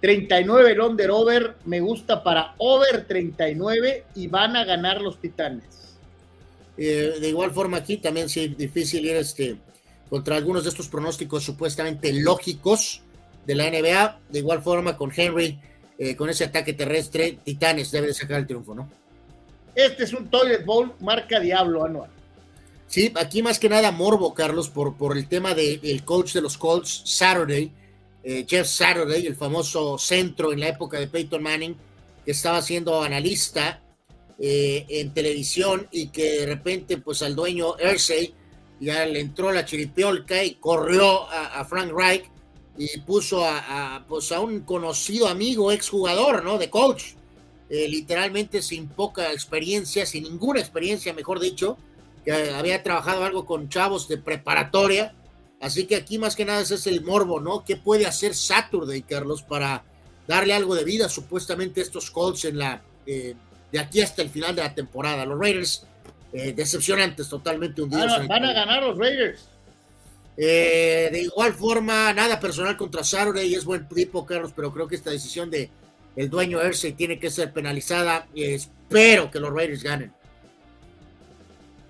39 0.00 0.72
el 0.72 0.80
under 0.80 1.12
over. 1.12 1.54
Me 1.64 1.78
gusta 1.78 2.24
para 2.24 2.56
over 2.58 3.06
39 3.06 4.06
y 4.16 4.26
van 4.26 4.56
a 4.56 4.64
ganar 4.64 5.00
los 5.00 5.20
Titanes. 5.20 5.96
De 6.76 7.28
igual 7.28 7.52
forma 7.52 7.76
aquí 7.76 7.98
también 7.98 8.28
sí 8.28 8.48
difícil 8.48 9.04
ir 9.04 9.14
este, 9.14 9.58
contra 10.08 10.36
algunos 10.36 10.64
de 10.64 10.70
estos 10.70 10.88
pronósticos 10.88 11.44
supuestamente 11.44 12.12
lógicos 12.12 13.02
de 13.46 13.54
la 13.54 13.70
NBA. 13.70 14.20
De 14.30 14.38
igual 14.38 14.62
forma 14.62 14.96
con 14.96 15.12
Henry, 15.14 15.58
eh, 15.98 16.16
con 16.16 16.30
ese 16.30 16.44
ataque 16.44 16.72
terrestre, 16.72 17.38
Titanes 17.44 17.90
debe 17.90 18.08
de 18.08 18.14
sacar 18.14 18.40
el 18.40 18.46
triunfo, 18.46 18.74
¿no? 18.74 18.88
Este 19.74 20.04
es 20.04 20.12
un 20.12 20.28
Toilet 20.28 20.64
Bowl 20.64 20.92
marca 21.00 21.38
Diablo 21.38 21.84
anual. 21.84 22.10
Sí, 22.88 23.12
aquí 23.16 23.42
más 23.42 23.58
que 23.58 23.68
nada 23.68 23.92
morbo, 23.92 24.32
Carlos, 24.32 24.70
por, 24.70 24.96
por 24.96 25.16
el 25.16 25.28
tema 25.28 25.54
del 25.54 26.04
coach 26.04 26.32
de 26.32 26.40
los 26.40 26.56
Colts, 26.56 27.02
Saturday, 27.04 27.70
eh, 28.24 28.46
Jeff 28.48 28.66
Saturday, 28.66 29.26
el 29.26 29.36
famoso 29.36 29.98
centro 29.98 30.52
en 30.52 30.60
la 30.60 30.68
época 30.68 30.98
de 30.98 31.06
Peyton 31.06 31.42
Manning, 31.42 31.76
que 32.24 32.30
estaba 32.30 32.62
siendo 32.62 33.02
analista 33.02 33.82
eh, 34.38 34.86
en 34.88 35.12
televisión 35.12 35.86
y 35.90 36.08
que 36.08 36.40
de 36.40 36.46
repente, 36.46 36.98
pues 36.98 37.22
al 37.22 37.34
dueño 37.34 37.78
Ersey 37.78 38.34
ya 38.80 39.04
le 39.06 39.20
entró 39.20 39.52
la 39.52 39.64
chiripiolca 39.64 40.42
y 40.42 40.54
corrió 40.54 41.28
a, 41.30 41.64
Frank 41.64 41.92
Reich 41.92 42.24
y 42.76 42.98
puso 43.00 43.44
a, 43.44 44.04
pues 44.08 44.30
a 44.32 44.40
un 44.40 44.60
conocido 44.60 45.28
amigo, 45.28 45.72
exjugador, 45.72 46.44
¿no? 46.44 46.58
De 46.58 46.70
coach, 46.70 47.14
eh, 47.70 47.88
literalmente 47.88 48.62
sin 48.62 48.88
poca 48.88 49.32
experiencia, 49.32 50.06
sin 50.06 50.24
ninguna 50.24 50.60
experiencia, 50.60 51.12
mejor 51.12 51.40
dicho, 51.40 51.76
había 52.54 52.82
trabajado 52.82 53.24
algo 53.24 53.46
con 53.46 53.68
chavos 53.68 54.08
de 54.08 54.18
preparatoria. 54.18 55.14
Así 55.60 55.86
que 55.86 55.96
aquí 55.96 56.18
más 56.18 56.36
que 56.36 56.44
nada 56.44 56.60
ese 56.60 56.76
es 56.76 56.86
el 56.86 57.02
morbo, 57.02 57.40
¿no? 57.40 57.64
¿Qué 57.64 57.76
puede 57.76 58.06
hacer 58.06 58.34
Saturday, 58.34 59.02
Carlos, 59.02 59.42
para 59.42 59.84
darle 60.26 60.54
algo 60.54 60.74
de 60.74 60.84
vida 60.84 61.08
supuestamente 61.08 61.80
a 61.80 61.84
estos 61.84 62.10
Colts 62.10 62.44
en 62.44 62.58
la, 62.58 62.82
eh, 63.06 63.34
de 63.72 63.78
aquí 63.78 64.00
hasta 64.00 64.22
el 64.22 64.30
final 64.30 64.54
de 64.54 64.62
la 64.62 64.74
temporada? 64.74 65.26
Los 65.26 65.38
Raiders 65.38 65.87
eh, 66.32 66.52
decepcionantes, 66.52 67.28
totalmente 67.28 67.82
hundidos. 67.82 68.26
van 68.26 68.44
a 68.44 68.52
ganar 68.52 68.82
los 68.82 68.98
Raiders. 68.98 69.48
Eh, 70.36 71.08
de 71.10 71.22
igual 71.22 71.52
forma, 71.52 72.12
nada 72.12 72.38
personal 72.38 72.76
contra 72.76 73.02
Saturday, 73.02 73.54
es 73.54 73.64
buen 73.64 73.88
tipo, 73.88 74.24
Carlos, 74.24 74.52
pero 74.54 74.72
creo 74.72 74.86
que 74.86 74.94
esta 74.94 75.10
decisión 75.10 75.50
de 75.50 75.68
el 76.14 76.30
dueño 76.30 76.60
Ersey 76.60 76.92
tiene 76.92 77.18
que 77.18 77.30
ser 77.30 77.52
penalizada 77.52 78.26
y 78.34 78.44
espero 78.44 79.30
que 79.30 79.40
los 79.40 79.52
Raiders 79.52 79.82
ganen. 79.82 80.12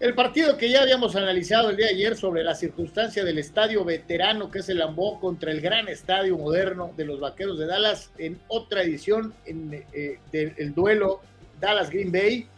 El 0.01 0.15
partido 0.15 0.57
que 0.57 0.71
ya 0.71 0.83
habíamos 0.83 1.17
analizado 1.17 1.71
el 1.71 1.77
día 1.77 1.87
de 1.87 1.95
ayer 1.95 2.17
sobre 2.17 2.45
la 2.45 2.55
circunstancia 2.55 3.25
del 3.25 3.39
estadio 3.39 3.85
veterano 3.85 4.49
que 4.49 4.61
es 4.61 4.69
el 4.69 4.79
Lambó 4.79 5.19
contra 5.19 5.51
el 5.51 5.61
gran 5.61 5.89
estadio 5.89 6.39
moderno 6.39 6.93
de 6.97 7.05
los 7.05 7.19
Vaqueros 7.19 7.59
de 7.59 7.67
Dallas 7.67 8.13
en 8.17 8.39
otra 8.47 8.83
edición 8.83 9.35
en, 9.45 9.85
eh, 9.93 10.21
del 10.31 10.73
duelo 10.73 11.21
Dallas-Green 11.61 12.13
Bay. 12.13 12.49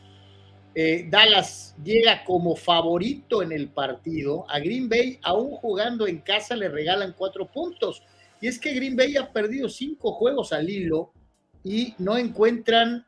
Eh, 0.74 1.06
Dallas 1.10 1.74
llega 1.82 2.24
como 2.24 2.55
favorito 2.55 3.42
en 3.42 3.52
el 3.52 3.68
partido. 3.68 4.47
A 4.48 4.59
Green 4.60 4.88
Bay, 4.88 5.18
aún 5.22 5.52
jugando 5.56 6.06
en 6.06 6.18
casa, 6.18 6.55
le 6.55 6.68
regalan 6.68 7.14
cuatro 7.16 7.47
puntos. 7.47 8.02
Y 8.40 8.48
es 8.48 8.59
que 8.59 8.72
Green 8.74 8.97
Bay 8.97 9.16
ha 9.16 9.32
perdido 9.32 9.68
cinco 9.68 10.12
juegos 10.12 10.52
al 10.52 10.68
hilo 10.68 11.12
y 11.64 11.94
no 11.98 12.16
encuentran 12.16 13.05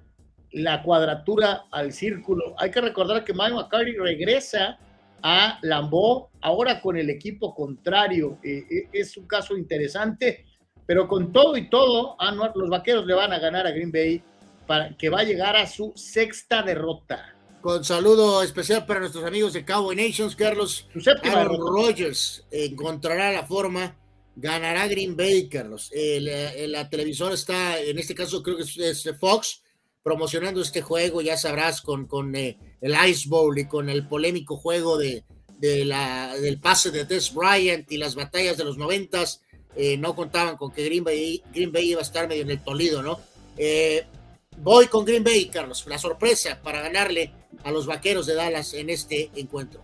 la 0.50 0.82
cuadratura 0.82 1.64
al 1.70 1.92
círculo. 1.92 2.54
Hay 2.58 2.70
que 2.70 2.80
recordar 2.80 3.24
que 3.24 3.32
Mike 3.32 3.54
McCarthy 3.54 3.92
regresa 3.92 4.78
a 5.22 5.58
Lambeau, 5.62 6.28
ahora 6.40 6.80
con 6.80 6.96
el 6.96 7.08
equipo 7.08 7.54
contrario. 7.54 8.38
Eh, 8.42 8.64
eh, 8.70 8.88
es 8.92 9.16
un 9.16 9.26
caso 9.26 9.56
interesante, 9.56 10.44
pero 10.84 11.08
con 11.08 11.32
todo 11.32 11.56
y 11.56 11.70
todo, 11.70 12.16
los 12.54 12.68
vaqueros 12.68 13.06
le 13.06 13.14
van 13.14 13.32
a 13.32 13.38
ganar 13.38 13.66
a 13.66 13.70
Green 13.70 13.92
Bay, 13.92 14.22
para, 14.66 14.94
que 14.96 15.08
va 15.08 15.20
a 15.20 15.24
llegar 15.24 15.56
a 15.56 15.66
su 15.66 15.92
sexta 15.96 16.62
derrota. 16.62 17.31
Con 17.62 17.84
saludo 17.84 18.42
especial 18.42 18.84
para 18.86 18.98
nuestros 18.98 19.24
amigos 19.24 19.52
de 19.52 19.64
Cowboy 19.64 19.94
Nations, 19.94 20.34
Carlos. 20.34 20.88
Aaron 21.22 21.60
Rodgers 21.60 22.44
encontrará 22.50 23.30
la 23.30 23.46
forma, 23.46 23.96
ganará 24.34 24.88
Green 24.88 25.16
Bay, 25.16 25.48
Carlos. 25.48 25.88
la 25.92 26.90
televisora 26.90 27.34
está, 27.34 27.78
en 27.78 28.00
este 28.00 28.16
caso 28.16 28.42
creo 28.42 28.56
que 28.56 28.64
es 28.64 29.08
Fox, 29.20 29.62
promocionando 30.02 30.60
este 30.60 30.82
juego, 30.82 31.20
ya 31.20 31.36
sabrás, 31.36 31.82
con, 31.82 32.06
con 32.08 32.34
eh, 32.34 32.58
el 32.80 32.96
Ice 33.08 33.28
Bowl 33.28 33.56
y 33.56 33.68
con 33.68 33.88
el 33.88 34.08
polémico 34.08 34.56
juego 34.56 34.98
de, 34.98 35.24
de 35.58 35.84
la, 35.84 36.34
del 36.34 36.58
pase 36.58 36.90
de 36.90 37.04
Des 37.04 37.32
Bryant 37.32 37.90
y 37.92 37.96
las 37.96 38.16
batallas 38.16 38.56
de 38.56 38.64
los 38.64 38.76
noventas, 38.76 39.40
eh, 39.76 39.96
no 39.98 40.16
contaban 40.16 40.56
con 40.56 40.72
que 40.72 40.84
Green 40.84 41.04
Bay, 41.04 41.40
Green 41.54 41.70
Bay 41.70 41.92
iba 41.92 42.00
a 42.00 42.02
estar 42.02 42.26
medio 42.26 42.42
en 42.42 42.50
el 42.50 42.64
Tolido, 42.64 43.04
¿no? 43.04 43.20
Eh, 43.56 44.04
voy 44.58 44.86
con 44.86 45.04
Green 45.04 45.24
Bay, 45.24 45.46
Carlos, 45.46 45.84
la 45.88 45.98
sorpresa 45.98 46.60
para 46.62 46.80
ganarle 46.80 47.32
a 47.64 47.70
los 47.70 47.86
vaqueros 47.86 48.26
de 48.26 48.34
Dallas 48.34 48.74
en 48.74 48.90
este 48.90 49.30
encuentro. 49.36 49.82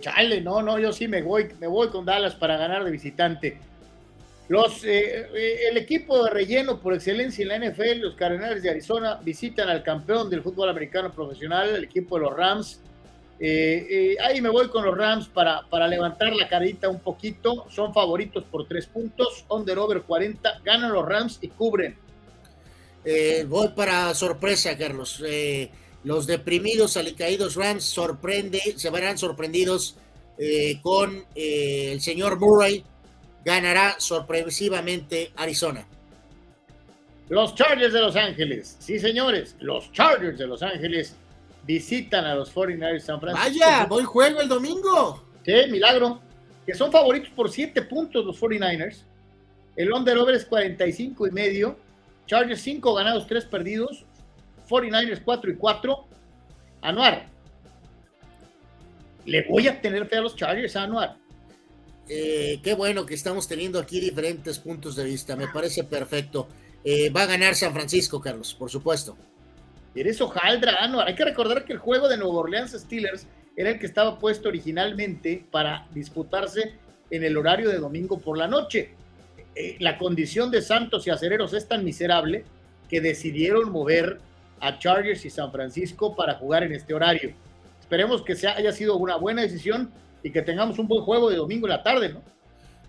chale, 0.00 0.40
no, 0.40 0.62
no, 0.62 0.78
yo 0.78 0.92
sí 0.92 1.08
me 1.08 1.22
voy, 1.22 1.48
me 1.60 1.66
voy 1.66 1.88
con 1.88 2.04
Dallas 2.04 2.34
para 2.34 2.56
ganar 2.56 2.84
de 2.84 2.90
visitante. 2.90 3.58
Los, 4.52 4.84
eh, 4.84 5.28
eh, 5.34 5.68
el 5.70 5.78
equipo 5.78 6.22
de 6.22 6.30
relleno 6.30 6.78
por 6.78 6.92
excelencia 6.92 7.42
en 7.42 7.48
la 7.48 7.70
NFL, 7.70 8.00
los 8.00 8.14
Cardenales 8.16 8.62
de 8.62 8.68
Arizona, 8.68 9.18
visitan 9.22 9.70
al 9.70 9.82
campeón 9.82 10.28
del 10.28 10.42
fútbol 10.42 10.68
americano 10.68 11.10
profesional, 11.10 11.70
el 11.70 11.84
equipo 11.84 12.16
de 12.16 12.24
los 12.24 12.36
Rams. 12.36 12.80
Eh, 13.40 14.14
ahí 14.22 14.42
me 14.42 14.50
voy 14.50 14.68
con 14.68 14.84
los 14.84 14.94
Rams 14.94 15.28
para, 15.28 15.62
para 15.70 15.88
levantar 15.88 16.34
la 16.34 16.48
carita 16.48 16.90
un 16.90 17.00
poquito. 17.00 17.66
Son 17.70 17.94
favoritos 17.94 18.44
por 18.44 18.68
tres 18.68 18.86
puntos, 18.86 19.44
under 19.48 19.78
over 19.78 20.02
40, 20.02 20.60
ganan 20.62 20.92
los 20.92 21.06
Rams 21.06 21.38
y 21.40 21.48
cubren. 21.48 21.96
Voy 23.46 23.68
para 23.74 24.14
sorpresa, 24.14 24.76
Carlos. 24.76 25.22
los 26.04 26.26
deprimidos, 26.26 26.96
alicaídos 26.96 27.54
Rams 27.54 27.84
sorprende, 27.84 28.60
se 28.76 28.90
verán 28.90 29.18
sorprendidos 29.18 29.96
con 30.82 31.24
el 31.34 32.00
señor 32.00 32.38
Murray 32.38 32.84
ganará 33.44 33.96
sorpresivamente 33.98 35.32
Arizona. 35.36 35.86
Los 37.28 37.54
Chargers 37.54 37.92
de 37.92 38.00
Los 38.00 38.16
Ángeles, 38.16 38.76
sí 38.78 38.98
señores, 38.98 39.56
los 39.60 39.90
Chargers 39.92 40.38
de 40.38 40.46
Los 40.46 40.62
Ángeles 40.62 41.14
visitan 41.64 42.24
a 42.24 42.34
los 42.34 42.52
49ers 42.52 43.00
San 43.00 43.20
Francisco. 43.20 43.60
Vaya, 43.60 43.86
voy 43.86 44.02
juego 44.04 44.40
el 44.40 44.48
domingo. 44.48 45.24
Sí, 45.44 45.52
milagro. 45.70 46.20
Que 46.66 46.74
son 46.74 46.92
favoritos 46.92 47.30
por 47.30 47.50
7 47.50 47.82
puntos 47.82 48.24
los 48.24 48.40
49ers. 48.40 49.02
El 49.76 49.92
under 49.92 50.18
over 50.18 50.34
es 50.34 50.44
45 50.44 51.26
y 51.26 51.30
medio. 51.30 51.76
Chargers 52.26 52.60
5 52.60 52.94
ganados, 52.94 53.26
3 53.26 53.44
perdidos. 53.46 54.04
49ers 54.68 55.22
4 55.24 55.50
y 55.50 55.56
4. 55.56 56.04
Anuar. 56.82 57.28
Le 59.24 59.46
voy 59.48 59.68
a 59.68 59.80
tener 59.80 60.06
fe 60.06 60.16
a 60.16 60.20
los 60.20 60.34
Chargers, 60.34 60.76
Anuar. 60.76 61.16
Eh, 62.08 62.60
qué 62.62 62.74
bueno 62.74 63.06
que 63.06 63.14
estamos 63.14 63.46
teniendo 63.46 63.78
aquí 63.78 64.00
diferentes 64.00 64.58
puntos 64.58 64.96
de 64.96 65.04
vista. 65.04 65.36
Me 65.36 65.48
parece 65.48 65.84
perfecto. 65.84 66.48
Eh, 66.84 67.10
va 67.10 67.22
a 67.22 67.26
ganar 67.26 67.54
San 67.54 67.72
Francisco, 67.72 68.20
Carlos, 68.20 68.54
por 68.54 68.70
supuesto. 68.70 69.16
Eres 69.94 70.20
hojaldra, 70.20 70.76
Anuar. 70.80 71.08
Hay 71.08 71.14
que 71.14 71.24
recordar 71.24 71.64
que 71.64 71.72
el 71.72 71.78
juego 71.78 72.08
de 72.08 72.16
Nueva 72.16 72.34
Orleans 72.34 72.72
Steelers 72.72 73.26
era 73.56 73.70
el 73.70 73.78
que 73.78 73.86
estaba 73.86 74.18
puesto 74.18 74.48
originalmente 74.48 75.44
para 75.50 75.86
disputarse 75.92 76.74
en 77.10 77.24
el 77.24 77.36
horario 77.36 77.68
de 77.68 77.78
domingo 77.78 78.18
por 78.18 78.38
la 78.38 78.48
noche. 78.48 78.94
Eh, 79.54 79.76
la 79.80 79.98
condición 79.98 80.50
de 80.50 80.62
Santos 80.62 81.06
y 81.06 81.10
Acereros 81.10 81.52
es 81.52 81.68
tan 81.68 81.84
miserable 81.84 82.44
que 82.88 83.00
decidieron 83.00 83.70
mover 83.70 84.18
a 84.60 84.78
Chargers 84.78 85.24
y 85.24 85.30
San 85.30 85.50
Francisco 85.50 86.14
para 86.14 86.34
jugar 86.34 86.62
en 86.62 86.72
este 86.72 86.94
horario. 86.94 87.32
Esperemos 87.80 88.22
que 88.22 88.34
sea, 88.36 88.56
haya 88.56 88.72
sido 88.72 88.96
una 88.96 89.16
buena 89.16 89.42
decisión 89.42 89.90
y 90.22 90.30
que 90.30 90.42
tengamos 90.42 90.78
un 90.78 90.88
buen 90.88 91.02
juego 91.02 91.28
de 91.28 91.36
domingo 91.36 91.66
en 91.66 91.72
la 91.72 91.82
tarde, 91.82 92.10
¿no? 92.10 92.22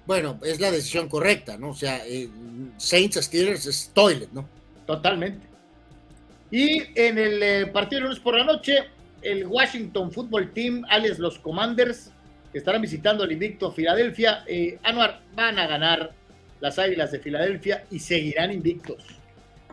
Bueno, 0.06 0.40
es 0.44 0.60
la 0.60 0.72
decisión 0.72 1.08
correcta, 1.08 1.58
¿no? 1.58 1.70
O 1.70 1.74
sea, 1.74 2.06
eh, 2.06 2.30
Saints 2.78 3.16
Steelers 3.16 3.66
es 3.66 3.92
toilet, 3.94 4.30
¿no? 4.32 4.48
Totalmente. 4.86 5.48
Y 6.52 6.84
en 6.96 7.18
el 7.18 7.42
eh, 7.42 7.66
partido 7.68 8.02
de 8.02 8.08
lunes 8.08 8.20
por 8.20 8.38
la 8.38 8.44
noche, 8.44 8.78
el 9.22 9.48
Washington 9.48 10.12
Football 10.12 10.52
Team, 10.52 10.86
alias 10.90 11.20
los 11.20 11.40
Commanders, 11.40 12.12
que 12.52 12.60
estarán 12.60 12.82
visitando 12.82 13.24
el 13.24 13.32
invicto 13.32 13.72
Filadelfia, 13.72 14.44
eh, 14.46 14.78
Anuar, 14.84 15.22
van 15.36 15.58
a 15.58 15.66
ganar 15.66 16.14
las 16.64 16.80
Águilas 16.80 17.12
de 17.12 17.20
Filadelfia 17.20 17.84
y 17.92 18.00
seguirán 18.00 18.50
invictos. 18.50 19.04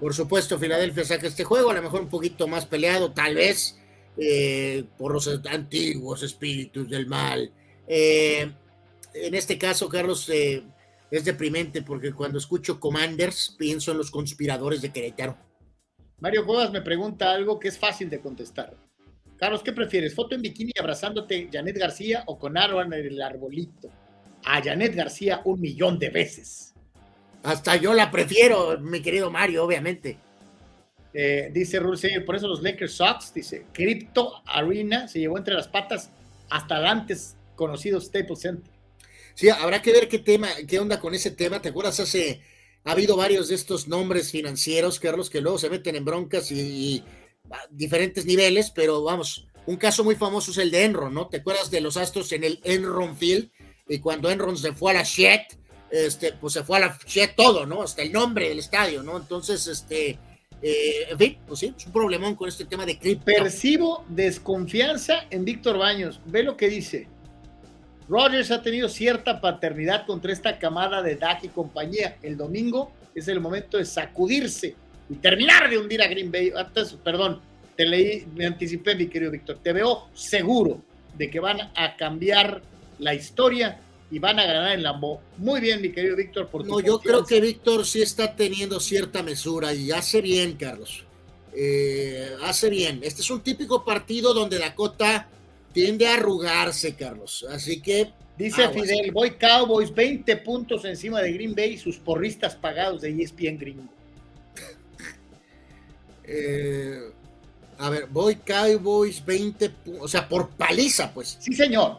Por 0.01 0.12
supuesto, 0.12 0.59
Filadelfia 0.59 1.05
saca 1.05 1.29
este 1.29 1.45
juego, 1.45 1.71
a 1.71 1.75
lo 1.75 1.83
mejor 1.83 2.01
un 2.01 2.09
poquito 2.09 2.49
más 2.49 2.67
peleado, 2.67 3.12
tal 3.12 3.37
vez, 3.37 3.79
eh, 4.17 4.83
por 4.99 5.12
los 5.12 5.29
antiguos 5.49 6.25
espíritus 6.25 6.91
del 6.91 7.07
mal. 7.07 7.53
Eh, 7.87 8.51
en 9.15 9.35
este 9.37 9.57
caso, 9.57 9.89
Carlos, 9.89 10.29
eh, 10.31 10.65
es 11.12 11.25
deprimente 11.25 11.83
porque 11.83 12.12
cuando 12.12 12.39
escucho 12.39 12.81
Commanders 12.81 13.55
pienso 13.57 13.93
en 13.93 13.99
los 13.99 14.11
conspiradores 14.11 14.83
de 14.83 14.91
Querétaro. 14.91 15.39
Mario 16.19 16.45
Cuevas 16.45 16.73
me 16.73 16.83
pregunta 16.83 17.31
algo 17.31 17.61
que 17.61 17.69
es 17.69 17.79
fácil 17.79 18.11
de 18.11 18.21
contestar. 18.21 18.75
Carlos, 19.37 19.62
¿qué 19.62 19.73
prefieres? 19.73 20.12
¿Foto 20.12 20.35
en 20.35 20.43
bikini 20.43 20.73
abrazándote 20.77 21.49
Janet 21.53 21.79
García 21.79 22.25
o 22.27 22.37
con 22.37 22.59
Aaron 22.59 22.93
en 22.93 23.07
el 23.07 23.23
arbolito? 23.23 23.89
a 24.45 24.62
Janet 24.62 24.95
García 24.95 25.43
un 25.45 25.61
millón 25.61 25.99
de 25.99 26.11
veces. 26.11 26.70
Hasta 27.43 27.77
yo 27.77 27.95
la 27.95 28.11
prefiero, 28.11 28.79
mi 28.81 29.01
querido 29.01 29.31
Mario, 29.31 29.65
obviamente. 29.65 30.19
Eh, 31.12 31.51
dice 31.53 31.81
Rule 31.81 32.21
por 32.21 32.37
eso 32.37 32.47
los 32.47 32.62
Lakers 32.62 32.93
Sox, 32.93 33.35
dice, 33.35 33.67
Crypto 33.73 34.43
Arena 34.47 35.09
se 35.09 35.19
llevó 35.19 35.39
entre 35.39 35.55
las 35.55 35.67
patas 35.67 36.11
hasta 36.51 36.79
el 36.79 36.87
antes 36.87 37.37
conocido 37.57 38.01
Staples 38.01 38.41
Center. 38.41 38.73
Sí, 39.35 39.49
habrá 39.49 39.83
que 39.83 39.93
ver 39.93 40.09
qué 40.09 40.19
tema, 40.19 40.49
qué 40.69 40.79
onda 40.79 41.01
con 41.01 41.15
ese 41.15 41.31
tema. 41.31 41.62
¿Te 41.62 41.71
acuerdas? 41.71 41.99
Hace, 42.01 42.43
ha 42.85 42.93
habido 42.93 43.17
varios 43.17 43.49
de 43.49 43.55
estos 43.55 43.89
nombres 43.89 44.31
financieros, 44.31 45.01
Carlos, 45.01 45.31
que 45.31 45.41
luego 45.41 45.59
se 45.59 45.71
meten 45.71 45.97
en 45.97 46.05
broncas 46.05 46.51
y, 46.53 47.03
a 47.51 47.59
diferentes 47.71 48.27
niveles, 48.27 48.71
pero 48.71 49.03
vamos, 49.03 49.49
un 49.67 49.77
caso 49.77 50.05
muy 50.05 50.15
famoso 50.15 50.51
es 50.51 50.59
el 50.59 50.71
de 50.71 50.85
Enron, 50.85 51.15
¿no? 51.15 51.29
¿Te 51.29 51.39
acuerdas 51.39 51.71
de 51.71 51.81
los 51.81 51.97
Astros 51.97 52.33
en 52.33 52.45
el 52.45 52.61
Enron 52.65 53.17
Field? 53.17 53.51
Y 53.89 53.99
cuando 53.99 54.31
Enron 54.31 54.57
se 54.57 54.73
fue 54.73 54.93
a 54.93 54.95
la 54.95 55.03
Shed, 55.03 55.41
este, 55.91 56.33
pues 56.33 56.53
se 56.53 56.65
fue 56.65 56.79
a 56.79 56.81
la 56.81 56.99
Shed 57.07 57.31
todo, 57.37 57.67
¿no? 57.67 57.83
Hasta 57.83 58.03
el 58.03 58.12
nombre 58.12 58.49
del 58.49 58.59
estadio, 58.59 59.03
¿no? 59.03 59.17
Entonces, 59.17 59.67
este, 59.67 60.19
eh, 60.62 61.07
en 61.11 61.19
fin, 61.19 61.39
pues 61.47 61.61
sí, 61.61 61.75
es 61.77 61.87
un 61.87 61.93
problemón 61.93 62.35
con 62.35 62.49
este 62.49 62.65
tema 62.65 62.87
de 62.87 62.99
cripto. 62.99 63.25
Percibo 63.25 64.05
desconfianza 64.09 65.25
en 65.31 65.45
Víctor 65.45 65.79
Baños. 65.79 66.21
Ve 66.27 66.43
lo 66.43 66.57
que 66.57 66.69
dice. 66.69 67.09
Rogers 68.09 68.51
ha 68.51 68.61
tenido 68.61 68.89
cierta 68.89 69.41
paternidad 69.41 70.05
contra 70.05 70.33
esta 70.33 70.59
camada 70.59 71.01
de 71.03 71.17
Dak 71.17 71.45
y 71.45 71.49
compañía. 71.49 72.17
El 72.23 72.37
domingo 72.37 72.93
es 73.15 73.29
el 73.29 73.41
momento 73.41 73.79
de 73.79 73.85
sacudirse 73.85 74.75
y 75.09 75.15
terminar 75.15 75.71
de 75.71 75.79
hundir 75.79 76.03
a 76.03 76.09
Green 76.09 76.31
Bay. 76.31 76.53
Antes, 76.55 76.93
perdón, 77.05 77.41
te 77.77 77.87
leí, 77.87 78.27
me 78.35 78.47
anticipé, 78.47 78.95
mi 78.97 79.07
querido 79.07 79.31
Víctor. 79.31 79.59
Te 79.62 79.73
veo 79.73 80.09
seguro 80.12 80.83
de 81.17 81.31
que 81.31 81.41
van 81.41 81.61
a 81.75 81.97
cambiar 81.97 82.62
la 82.99 83.15
historia 83.15 83.79
y 84.11 84.19
van 84.19 84.39
a 84.39 84.45
ganar 84.45 84.73
en 84.73 84.82
Lambo. 84.82 85.20
Muy 85.37 85.61
bien, 85.61 85.81
mi 85.81 85.93
querido 85.93 86.16
Víctor. 86.16 86.49
Por 86.49 86.66
no, 86.66 86.81
yo 86.81 86.99
creo 86.99 87.24
que 87.24 87.41
Víctor 87.41 87.87
sí 87.87 88.03
está 88.03 88.35
teniendo 88.35 88.81
cierta 88.81 89.23
mesura 89.23 89.73
y 89.73 89.93
hace 89.93 90.20
bien, 90.20 90.55
Carlos. 90.55 91.05
Eh, 91.55 92.31
hace 92.43 92.70
bien. 92.70 93.01
Este 93.03 93.23
es 93.23 93.31
un 93.31 93.41
típico 93.41 93.85
partido 93.85 94.35
donde 94.35 94.59
Dakota 94.59 95.28
tiende 95.73 96.07
a 96.09 96.15
arrugarse, 96.15 96.95
Carlos. 96.95 97.47
Así 97.49 97.81
que. 97.81 98.12
Dice 98.37 98.70
Fidel, 98.70 99.12
voy 99.12 99.32
Cowboys 99.32 99.95
20 99.95 100.35
puntos 100.39 100.87
encima 100.87 101.20
de 101.20 101.31
Green 101.32 101.55
Bay 101.55 101.74
y 101.74 101.78
sus 101.78 101.99
porristas 101.99 102.57
pagados 102.57 103.03
de 103.03 103.11
ESPN 103.11 103.59
Gringo. 103.59 103.85
Eh, 106.32 107.11
a 107.78 107.91
ver, 107.91 108.07
voy 108.07 108.37
Cowboys 108.37 109.24
20 109.24 109.70
puntos, 109.70 110.05
o 110.05 110.07
sea, 110.07 110.28
por 110.28 110.51
paliza, 110.51 111.12
pues. 111.12 111.37
Sí, 111.41 111.53
señor. 111.53 111.99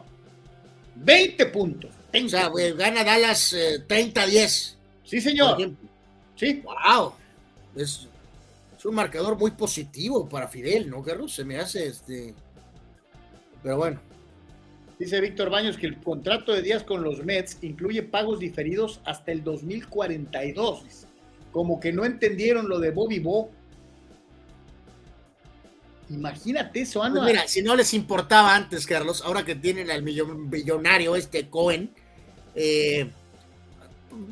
20 0.96 1.46
puntos. 1.46 1.91
O 2.14 2.28
sea, 2.28 2.50
gana 2.76 3.04
Dallas 3.04 3.54
30-10. 3.54 4.34
Eh, 4.34 4.76
sí, 5.04 5.20
señor. 5.20 5.74
Sí. 6.36 6.62
Wow. 6.62 7.14
Es, 7.74 8.08
un 8.84 8.94
marcador 8.94 9.38
muy 9.38 9.52
positivo 9.52 10.28
para 10.28 10.48
Fidel, 10.48 10.90
¿no, 10.90 11.02
Carlos? 11.02 11.32
Se 11.32 11.44
me 11.44 11.58
hace 11.58 11.86
este. 11.86 12.34
Pero 13.62 13.76
bueno. 13.76 14.00
Dice 14.98 15.20
Víctor 15.20 15.50
Baños 15.50 15.76
que 15.76 15.86
el 15.86 15.98
contrato 15.98 16.52
de 16.52 16.62
Díaz 16.62 16.84
con 16.84 17.02
los 17.02 17.24
Mets 17.24 17.58
incluye 17.62 18.02
pagos 18.02 18.38
diferidos 18.40 19.00
hasta 19.04 19.32
el 19.32 19.42
2042. 19.42 21.06
Como 21.50 21.80
que 21.80 21.92
no 21.92 22.04
entendieron 22.04 22.68
lo 22.68 22.78
de 22.78 22.90
Bobby 22.90 23.20
Bo. 23.20 23.50
Imagínate 26.10 26.82
eso, 26.82 27.02
Ana. 27.02 27.20
Pues 27.20 27.32
mira, 27.32 27.48
si 27.48 27.62
no 27.62 27.74
les 27.74 27.94
importaba 27.94 28.54
antes, 28.54 28.86
Carlos, 28.86 29.22
ahora 29.24 29.44
que 29.44 29.54
tienen 29.54 29.90
al 29.90 30.02
millonario 30.02 31.16
este 31.16 31.48
Cohen, 31.48 31.90
eh, 32.54 33.10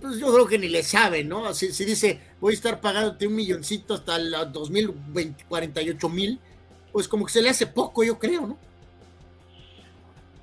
pues 0.00 0.18
yo 0.18 0.32
creo 0.32 0.46
que 0.46 0.58
ni 0.58 0.68
le 0.68 0.82
saben, 0.82 1.28
¿no? 1.28 1.52
Si, 1.54 1.72
si 1.72 1.84
dice, 1.84 2.20
voy 2.40 2.52
a 2.52 2.56
estar 2.56 2.80
pagándote 2.80 3.26
un 3.26 3.34
milloncito 3.34 3.94
hasta 3.94 4.16
el 4.16 4.34
2048 4.52 6.08
mil, 6.08 6.38
pues 6.92 7.08
como 7.08 7.24
que 7.24 7.32
se 7.32 7.42
le 7.42 7.50
hace 7.50 7.66
poco, 7.66 8.04
yo 8.04 8.18
creo, 8.18 8.46
¿no? 8.46 8.58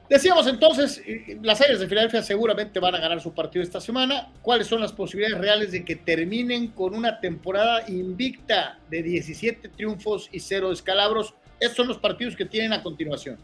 Decíamos 0.10 0.48
entonces, 0.48 1.02
las 1.42 1.60
Águilas 1.60 1.82
de 1.82 1.88
Filadelfia 1.88 2.24
seguramente 2.24 2.80
van 2.80 2.96
a 2.96 3.00
ganar 3.00 3.20
su 3.20 3.34
partido 3.34 3.62
esta 3.62 3.82
semana. 3.82 4.32
¿Cuáles 4.42 4.68
son 4.68 4.80
las 4.80 4.94
posibilidades 4.94 5.38
reales 5.38 5.74
de 5.74 5.84
que 5.84 5.98
terminen 5.98 6.68
con 6.70 6.96
una 6.96 7.20
temporada 7.20 7.84
invicta 7.90 8.80
de 8.90 9.04
17 9.04 9.68
triunfos 9.68 10.30
y 10.32 10.40
0 10.40 10.70
descalabros? 10.70 11.34
Estos 11.60 11.76
son 11.76 11.88
los 11.90 11.98
partidos 11.98 12.38
que 12.38 12.46
tienen 12.46 12.72
a 12.72 12.84
continuación. 12.84 13.38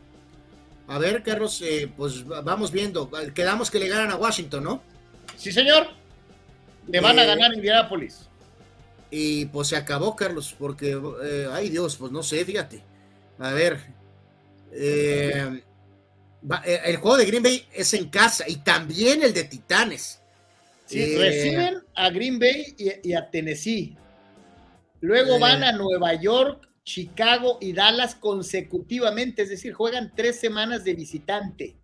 A 0.87 0.97
ver, 0.97 1.23
Carlos, 1.23 1.61
eh, 1.61 1.89
pues 1.95 2.25
vamos 2.25 2.71
viendo. 2.71 3.09
Quedamos 3.33 3.71
que 3.71 3.79
le 3.79 3.87
ganan 3.87 4.11
a 4.11 4.15
Washington, 4.15 4.63
¿no? 4.63 4.83
Sí, 5.37 5.51
señor. 5.51 5.87
Le 6.87 6.99
van 6.99 7.17
a 7.17 7.23
eh, 7.23 7.27
ganar 7.27 7.53
Indianapolis. 7.53 8.27
Y 9.09 9.45
pues 9.45 9.69
se 9.69 9.77
acabó, 9.77 10.15
Carlos, 10.15 10.55
porque, 10.57 10.99
eh, 11.23 11.47
ay 11.51 11.69
Dios, 11.69 11.95
pues 11.95 12.11
no 12.11 12.23
sé, 12.23 12.43
fíjate. 12.43 12.83
A 13.39 13.53
ver. 13.53 13.79
El 14.71 15.61
juego 16.97 17.17
de 17.17 17.25
Green 17.25 17.43
Bay 17.43 17.65
es 17.73 17.93
en 17.93 18.09
casa 18.09 18.45
y 18.47 18.57
también 18.57 19.23
el 19.23 19.33
de 19.33 19.43
Titanes. 19.45 20.19
Sí, 20.85 21.15
reciben 21.17 21.81
a 21.95 22.09
Green 22.09 22.39
Bay 22.39 22.75
y, 23.03 23.13
a 23.13 23.29
Tennessee. 23.29 23.95
Luego 24.99 25.39
van 25.39 25.63
a. 25.63 25.71
Nueva 25.71 26.13
York, 26.15 26.67
Chicago 26.83 27.57
y 27.61 27.73
Dallas 27.73 28.15
consecutivamente, 28.15 29.43
es 29.43 29.49
decir, 29.49 29.73
juegan 29.73 30.11
tres 30.15 30.39
semanas 30.39 30.83
de 30.83 30.93
visitante. 30.93 31.77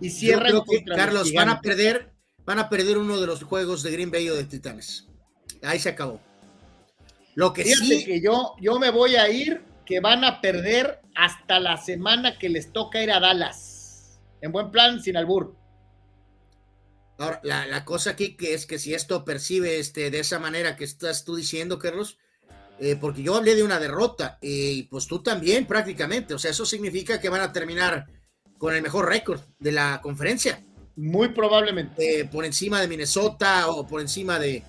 Y 0.00 0.10
cierran 0.10 0.62
Carlos, 0.86 1.32
van 1.32 1.48
a 1.48 1.60
perder, 1.60 2.12
van 2.44 2.58
a 2.58 2.68
perder 2.68 2.96
uno 2.96 3.20
de 3.20 3.26
los 3.26 3.42
juegos 3.42 3.82
de 3.82 3.90
Green 3.90 4.10
Bay 4.10 4.28
o 4.28 4.36
de 4.36 4.44
Titanes. 4.44 5.08
Ahí 5.62 5.78
se 5.78 5.88
acabó. 5.88 6.20
Lo 7.34 7.52
que 7.52 7.64
sí 7.64 8.04
que 8.04 8.20
yo, 8.20 8.54
yo 8.60 8.78
me 8.78 8.90
voy 8.90 9.16
a 9.16 9.28
ir 9.28 9.62
que 9.84 10.00
van 10.00 10.24
a 10.24 10.40
perder 10.40 11.00
hasta 11.16 11.58
la 11.58 11.76
semana 11.76 12.38
que 12.38 12.48
les 12.48 12.72
toca 12.72 13.02
ir 13.02 13.10
a 13.10 13.20
Dallas. 13.20 14.20
En 14.40 14.52
buen 14.52 14.70
plan, 14.70 15.02
sin 15.02 15.16
albur. 15.16 15.56
Ahora, 17.18 17.40
la, 17.42 17.84
cosa 17.84 18.10
aquí 18.10 18.36
que 18.36 18.54
es 18.54 18.64
que 18.64 18.78
si 18.78 18.94
esto 18.94 19.24
percibe 19.24 19.78
este, 19.78 20.10
de 20.10 20.20
esa 20.20 20.38
manera 20.38 20.76
que 20.76 20.84
estás 20.84 21.24
tú 21.24 21.36
diciendo, 21.36 21.78
Carlos, 21.78 22.16
eh, 22.80 22.96
porque 23.00 23.22
yo 23.22 23.36
hablé 23.36 23.54
de 23.54 23.62
una 23.62 23.78
derrota 23.78 24.38
y 24.40 24.84
pues 24.84 25.06
tú 25.06 25.22
también 25.22 25.66
prácticamente, 25.66 26.34
o 26.34 26.38
sea, 26.38 26.50
eso 26.50 26.66
significa 26.66 27.20
que 27.20 27.28
van 27.28 27.42
a 27.42 27.52
terminar 27.52 28.06
con 28.58 28.74
el 28.74 28.82
mejor 28.82 29.08
récord 29.08 29.40
de 29.58 29.72
la 29.72 30.00
conferencia. 30.02 30.62
Muy 30.96 31.28
probablemente. 31.28 32.20
Eh, 32.20 32.24
por 32.24 32.44
encima 32.44 32.80
de 32.80 32.88
Minnesota 32.88 33.68
o 33.68 33.86
por 33.86 34.00
encima 34.00 34.38
de, 34.38 34.62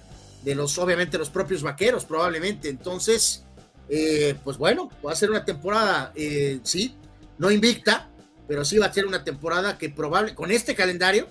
de 0.44 0.56
los, 0.56 0.78
obviamente, 0.78 1.18
los 1.18 1.30
propios 1.30 1.62
vaqueros, 1.62 2.06
probablemente. 2.06 2.70
Entonces, 2.70 3.44
eh, 3.90 4.36
pues 4.44 4.58
bueno, 4.58 4.90
va 5.06 5.12
a 5.12 5.16
ser 5.16 5.30
una 5.30 5.44
temporada, 5.44 6.14
eh, 6.16 6.60
sí, 6.64 6.96
no 7.38 7.52
invicta, 7.52 8.10
pero 8.48 8.64
sí 8.64 8.78
va 8.78 8.86
a 8.86 8.94
ser 8.94 9.06
una 9.06 9.24
temporada 9.24 9.78
que 9.78 9.90
probable, 9.90 10.34
con 10.34 10.52
este 10.52 10.76
calendario, 10.76 11.28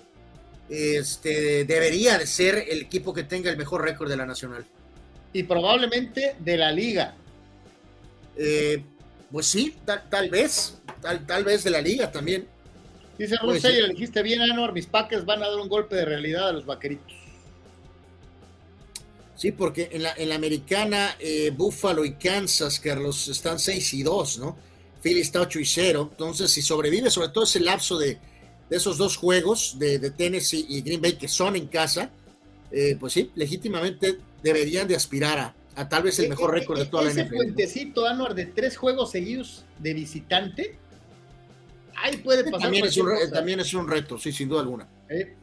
este, 0.69 1.65
debería 1.65 2.17
de 2.17 2.27
ser 2.27 2.65
el 2.69 2.81
equipo 2.81 3.13
que 3.13 3.23
tenga 3.23 3.49
el 3.49 3.57
mejor 3.57 3.81
récord 3.83 4.09
de 4.09 4.17
la 4.17 4.25
Nacional. 4.25 4.65
Y 5.33 5.43
probablemente 5.43 6.35
de 6.39 6.57
la 6.57 6.71
liga. 6.71 7.15
Eh, 8.35 8.83
pues 9.31 9.47
sí, 9.47 9.75
tal, 9.85 10.29
vez, 10.29 10.77
tal, 11.27 11.43
vez 11.43 11.63
de 11.63 11.69
la 11.69 11.81
liga 11.81 12.11
también. 12.11 12.47
Dice 13.17 13.37
Rosé, 13.37 13.81
le 13.81 13.89
dijiste 13.89 14.21
bien, 14.23 14.41
Anor, 14.41 14.73
mis 14.73 14.87
Packers 14.87 15.25
van 15.25 15.41
a 15.43 15.49
dar 15.49 15.59
un 15.59 15.69
golpe 15.69 15.95
de 15.95 16.05
realidad 16.05 16.49
a 16.49 16.51
los 16.51 16.65
vaqueritos. 16.65 17.13
Sí, 19.35 19.51
porque 19.51 19.89
en 19.91 20.03
la, 20.03 20.13
en 20.17 20.29
la 20.29 20.35
americana, 20.35 21.15
eh, 21.19 21.51
Buffalo 21.55 22.05
y 22.05 22.13
Kansas, 22.13 22.79
Carlos, 22.79 23.27
están 23.27 23.57
6 23.57 23.93
y 23.95 24.03
2, 24.03 24.39
¿no? 24.39 24.57
Philly 25.01 25.21
está 25.21 25.41
8 25.41 25.59
y 25.59 25.65
0. 25.65 26.09
Entonces, 26.11 26.51
si 26.51 26.61
sobrevive 26.61 27.09
sobre 27.09 27.29
todo 27.29 27.45
ese 27.45 27.59
lapso 27.59 27.97
de, 27.97 28.19
esos 28.69 28.97
dos 28.97 29.17
juegos 29.17 29.77
de, 29.79 30.11
Tennessee 30.11 30.65
y 30.69 30.81
Green 30.81 31.01
Bay 31.01 31.13
que 31.13 31.27
son 31.27 31.55
en 31.55 31.67
casa, 31.67 32.11
eh, 32.71 32.95
pues 32.99 33.13
sí, 33.13 33.31
legítimamente 33.35 34.17
deberían 34.43 34.87
de 34.87 34.95
aspirar 34.95 35.53
a, 35.75 35.89
tal 35.89 36.03
vez 36.03 36.19
el 36.19 36.29
mejor 36.29 36.51
récord 36.51 36.79
de 36.79 36.85
toda 36.85 37.03
la 37.03 37.11
NFL. 37.11 37.19
Ese 37.21 37.29
puentecito, 37.35 38.05
Anuar, 38.05 38.35
de 38.35 38.45
tres 38.47 38.77
juegos 38.77 39.11
seguidos 39.11 39.65
de 39.79 39.93
visitante, 39.93 40.77
ahí 41.95 42.17
puede 42.17 42.43
pasar. 42.43 42.61
También 42.61 42.85
es, 42.85 42.97
un, 42.97 43.09
también 43.31 43.59
es 43.59 43.73
un 43.73 43.87
reto, 43.87 44.17
sí, 44.17 44.31
sin 44.31 44.49
duda 44.49 44.61
alguna. 44.61 44.87
Eh, 45.09 45.35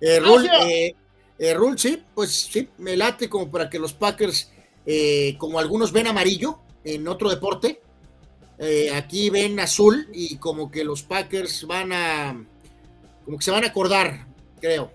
eh, 0.00 0.94
eh, 1.38 1.54
Rule, 1.54 1.78
sí, 1.78 2.02
pues 2.14 2.34
sí, 2.34 2.68
me 2.78 2.96
late 2.96 3.28
como 3.28 3.50
para 3.50 3.68
que 3.68 3.78
los 3.78 3.92
Packers, 3.92 4.50
eh, 4.84 5.36
como 5.38 5.58
algunos 5.58 5.92
ven 5.92 6.06
amarillo 6.06 6.60
en 6.84 7.06
otro 7.08 7.28
deporte, 7.28 7.80
eh, 8.58 8.90
aquí 8.94 9.28
ven 9.28 9.60
azul 9.60 10.08
y 10.12 10.36
como 10.36 10.70
que 10.70 10.82
los 10.82 11.02
Packers 11.02 11.66
van 11.66 11.92
a, 11.92 12.46
como 13.24 13.36
que 13.36 13.44
se 13.44 13.50
van 13.50 13.64
a 13.64 13.68
acordar, 13.68 14.26
creo. 14.60 14.90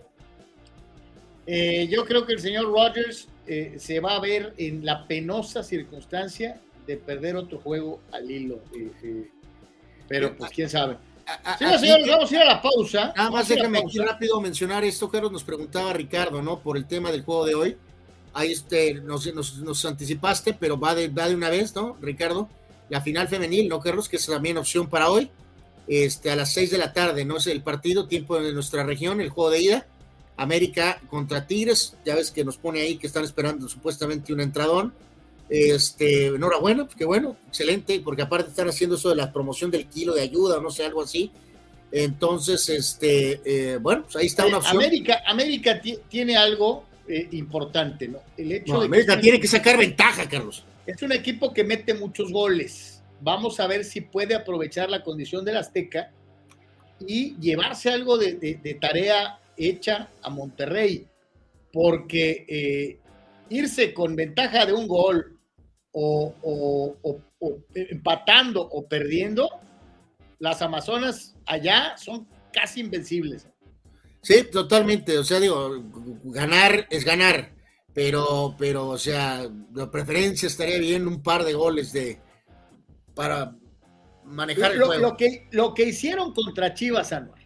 Yo 1.89 2.05
creo 2.05 2.25
que 2.25 2.33
el 2.33 2.39
señor 2.39 2.65
Rogers 2.71 3.27
se 3.77 3.99
va 3.99 4.15
a 4.15 4.19
ver 4.19 4.53
en 4.57 4.85
la 4.85 5.07
penosa 5.07 5.63
circunstancia 5.63 6.61
de 6.87 6.97
perder 6.97 7.35
otro 7.35 7.59
juego 7.59 7.99
al 8.11 8.29
hilo. 8.29 8.59
pero 10.07 10.35
pues 10.35 10.51
quién 10.51 10.69
sabe. 10.69 10.97
Sí, 11.59 11.65
señores, 11.79 12.07
vamos 12.07 12.31
a 12.31 12.35
ir 12.35 12.41
a 12.41 12.45
la 12.45 12.61
pausa. 12.61 13.13
Nada 13.15 13.31
más 13.31 13.47
déjame 13.47 13.79
aquí 13.79 13.99
rápido 13.99 14.41
mencionar 14.41 14.83
esto, 14.83 15.09
Carlos, 15.09 15.31
nos 15.31 15.43
preguntaba 15.43 15.93
Ricardo, 15.93 16.41
¿no? 16.41 16.59
Por 16.59 16.77
el 16.77 16.85
tema 16.85 17.11
del 17.11 17.23
juego 17.23 17.45
de 17.45 17.55
hoy. 17.55 17.77
Ahí 18.33 18.51
este, 18.51 18.95
nos, 18.95 19.25
nos, 19.33 19.85
anticipaste, 19.85 20.53
pero 20.53 20.79
va 20.79 20.95
de, 20.95 21.09
va 21.09 21.27
de 21.27 21.35
una 21.35 21.49
vez, 21.49 21.75
¿no, 21.75 21.97
Ricardo? 22.01 22.49
La 22.89 23.01
final 23.01 23.27
femenil, 23.27 23.67
¿no, 23.67 23.79
Carlos? 23.79 24.07
Que 24.09 24.17
es 24.17 24.25
también 24.25 24.57
opción 24.57 24.87
para 24.89 25.09
hoy. 25.09 25.29
Este, 25.87 26.31
a 26.31 26.35
las 26.35 26.53
seis 26.53 26.71
de 26.71 26.77
la 26.77 26.93
tarde, 26.93 27.25
¿no? 27.25 27.37
Es 27.37 27.47
el 27.47 27.61
partido, 27.61 28.07
tiempo 28.07 28.39
de 28.39 28.53
nuestra 28.53 28.83
región, 28.83 29.19
el 29.19 29.29
juego 29.29 29.49
de 29.49 29.61
ida. 29.61 29.87
América 30.41 30.99
contra 31.09 31.45
Tigres, 31.45 31.95
ya 32.05 32.15
ves 32.15 32.31
que 32.31 32.43
nos 32.43 32.57
pone 32.57 32.81
ahí 32.81 32.97
que 32.97 33.07
están 33.07 33.23
esperando 33.23 33.67
supuestamente 33.67 34.33
un 34.33 34.41
entradón. 34.41 34.93
Este, 35.49 36.27
enhorabuena, 36.27 36.85
pues 36.85 36.95
qué 36.95 37.03
bueno, 37.03 37.35
excelente, 37.47 37.99
porque 37.99 38.21
aparte 38.21 38.49
están 38.49 38.69
haciendo 38.69 38.95
eso 38.95 39.09
de 39.09 39.17
la 39.17 39.33
promoción 39.33 39.69
del 39.69 39.85
kilo 39.87 40.13
de 40.13 40.21
ayuda, 40.21 40.57
o 40.57 40.61
no 40.61 40.71
sé, 40.71 40.85
algo 40.85 41.03
así. 41.03 41.29
Entonces, 41.91 42.69
este, 42.69 43.41
eh, 43.43 43.77
bueno, 43.77 44.03
pues 44.03 44.15
ahí 44.15 44.27
está 44.27 44.45
una 44.45 44.59
opción. 44.59 44.77
América, 44.77 45.21
América 45.25 45.81
tiene 46.07 46.37
algo 46.37 46.85
eh, 47.07 47.27
importante, 47.31 48.07
¿no? 48.07 48.19
El 48.37 48.53
hecho 48.53 48.79
de 48.79 48.85
América 48.85 49.19
tiene 49.19 49.41
que 49.41 49.47
sacar 49.47 49.77
ventaja, 49.77 50.29
Carlos. 50.29 50.63
Es 50.85 51.01
un 51.01 51.11
equipo 51.11 51.53
que 51.53 51.65
mete 51.65 51.93
muchos 51.93 52.31
goles. 52.31 53.01
Vamos 53.19 53.59
a 53.59 53.67
ver 53.67 53.83
si 53.83 54.01
puede 54.01 54.33
aprovechar 54.33 54.89
la 54.89 55.03
condición 55.03 55.43
del 55.43 55.57
Azteca 55.57 56.11
y 57.05 57.35
llevarse 57.39 57.89
algo 57.89 58.17
de, 58.17 58.77
tarea 58.79 59.39
hecha 59.67 60.09
a 60.21 60.29
Monterrey, 60.29 61.07
porque 61.71 62.45
eh, 62.47 62.99
irse 63.49 63.93
con 63.93 64.15
ventaja 64.15 64.65
de 64.65 64.73
un 64.73 64.87
gol 64.87 65.39
o, 65.91 66.35
o 66.41 67.17
empatando 67.73 68.61
o 68.61 68.87
perdiendo, 68.87 69.49
las 70.39 70.61
Amazonas 70.61 71.35
allá 71.45 71.95
son 71.97 72.27
casi 72.51 72.81
invencibles. 72.81 73.47
Sí, 74.21 74.43
totalmente. 74.51 75.17
O 75.17 75.23
sea, 75.23 75.39
digo, 75.39 75.83
ganar 76.25 76.87
es 76.89 77.03
ganar, 77.03 77.53
pero, 77.93 78.55
pero, 78.57 78.89
o 78.89 78.97
sea, 78.97 79.47
la 79.73 79.89
preferencia 79.89 80.47
estaría 80.47 80.77
bien 80.77 81.07
un 81.07 81.23
par 81.23 81.43
de 81.43 81.53
goles 81.53 81.91
de 81.91 82.19
para 83.15 83.55
manejar 84.23 84.75
lo, 84.75 84.75
el 84.75 84.83
juego. 84.83 85.01
Lo 85.09 85.17
que, 85.17 85.47
lo 85.51 85.73
que 85.73 85.85
hicieron 85.85 86.33
contra 86.33 86.73
Chivas, 86.73 87.11
Anual. 87.13 87.40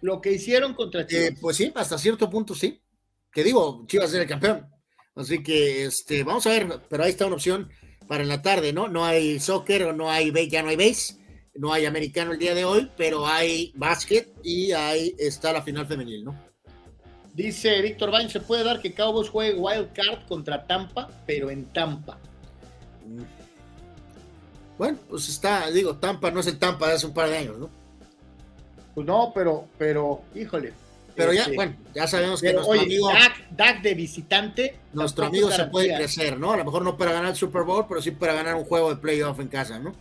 Lo 0.00 0.20
que 0.20 0.32
hicieron 0.32 0.74
contra 0.74 1.02
eh, 1.02 1.06
Chivas. 1.06 1.40
pues 1.40 1.56
sí, 1.56 1.72
hasta 1.74 1.98
cierto 1.98 2.30
punto 2.30 2.54
sí. 2.54 2.80
Que 3.32 3.44
digo, 3.44 3.84
Chivas 3.86 4.12
era 4.12 4.22
el 4.22 4.28
campeón. 4.28 4.68
Así 5.14 5.42
que, 5.42 5.86
este, 5.86 6.22
vamos 6.22 6.46
a 6.46 6.50
ver, 6.50 6.80
pero 6.88 7.02
ahí 7.02 7.10
está 7.10 7.26
una 7.26 7.36
opción 7.36 7.70
para 8.06 8.22
en 8.22 8.28
la 8.28 8.40
tarde, 8.40 8.72
¿no? 8.72 8.88
No 8.88 9.04
hay 9.04 9.38
soccer 9.40 9.94
no 9.94 10.10
hay, 10.10 10.32
ya 10.48 10.62
no 10.62 10.68
hay 10.68 10.76
base 10.76 11.18
no 11.58 11.72
hay 11.72 11.86
americano 11.86 12.32
el 12.32 12.38
día 12.38 12.54
de 12.54 12.64
hoy, 12.64 12.88
pero 12.96 13.26
hay 13.26 13.72
básquet 13.74 14.32
y 14.44 14.72
ahí 14.72 15.14
está 15.18 15.52
la 15.52 15.62
final 15.62 15.86
femenil, 15.86 16.24
¿no? 16.24 16.38
Dice 17.34 17.82
Víctor 17.82 18.10
Bain, 18.10 18.30
se 18.30 18.40
puede 18.40 18.64
dar 18.64 18.80
que 18.80 18.94
Cowboys 18.94 19.28
juegue 19.28 19.58
wild 19.58 19.92
card 19.92 20.26
contra 20.26 20.66
Tampa, 20.66 21.08
pero 21.26 21.50
en 21.50 21.66
Tampa. 21.72 22.18
Mm. 23.06 23.22
Bueno, 24.78 24.98
pues 25.08 25.28
está, 25.28 25.68
digo, 25.70 25.96
Tampa 25.96 26.30
no 26.30 26.40
es 26.40 26.46
el 26.46 26.58
Tampa 26.58 26.88
de 26.88 26.94
hace 26.94 27.06
un 27.06 27.14
par 27.14 27.28
de 27.28 27.38
años, 27.38 27.58
¿no? 27.58 27.70
Pues 28.98 29.06
no, 29.06 29.30
pero, 29.32 29.68
pero, 29.78 30.22
híjole. 30.34 30.72
Pero 31.14 31.32
ya, 31.32 31.42
este, 31.42 31.54
bueno, 31.54 31.76
ya 31.94 32.08
sabemos 32.08 32.40
que 32.40 32.52
nuestro 32.52 32.80
amigo. 32.80 33.08
Dak, 33.52 33.80
de 33.80 33.94
visitante. 33.94 34.76
Nuestro 34.92 35.26
amigo 35.26 35.52
se 35.52 35.66
puede 35.66 35.94
crecer, 35.94 36.36
¿no? 36.36 36.50
A 36.50 36.56
lo 36.56 36.64
mejor 36.64 36.82
no 36.82 36.96
para 36.96 37.12
ganar 37.12 37.30
el 37.30 37.36
Super 37.36 37.62
Bowl, 37.62 37.86
pero 37.88 38.02
sí 38.02 38.10
para 38.10 38.32
ganar 38.32 38.56
un 38.56 38.64
juego 38.64 38.92
de 38.92 38.96
playoff 39.00 39.38
en 39.38 39.46
casa, 39.46 39.78
¿no? 39.78 39.94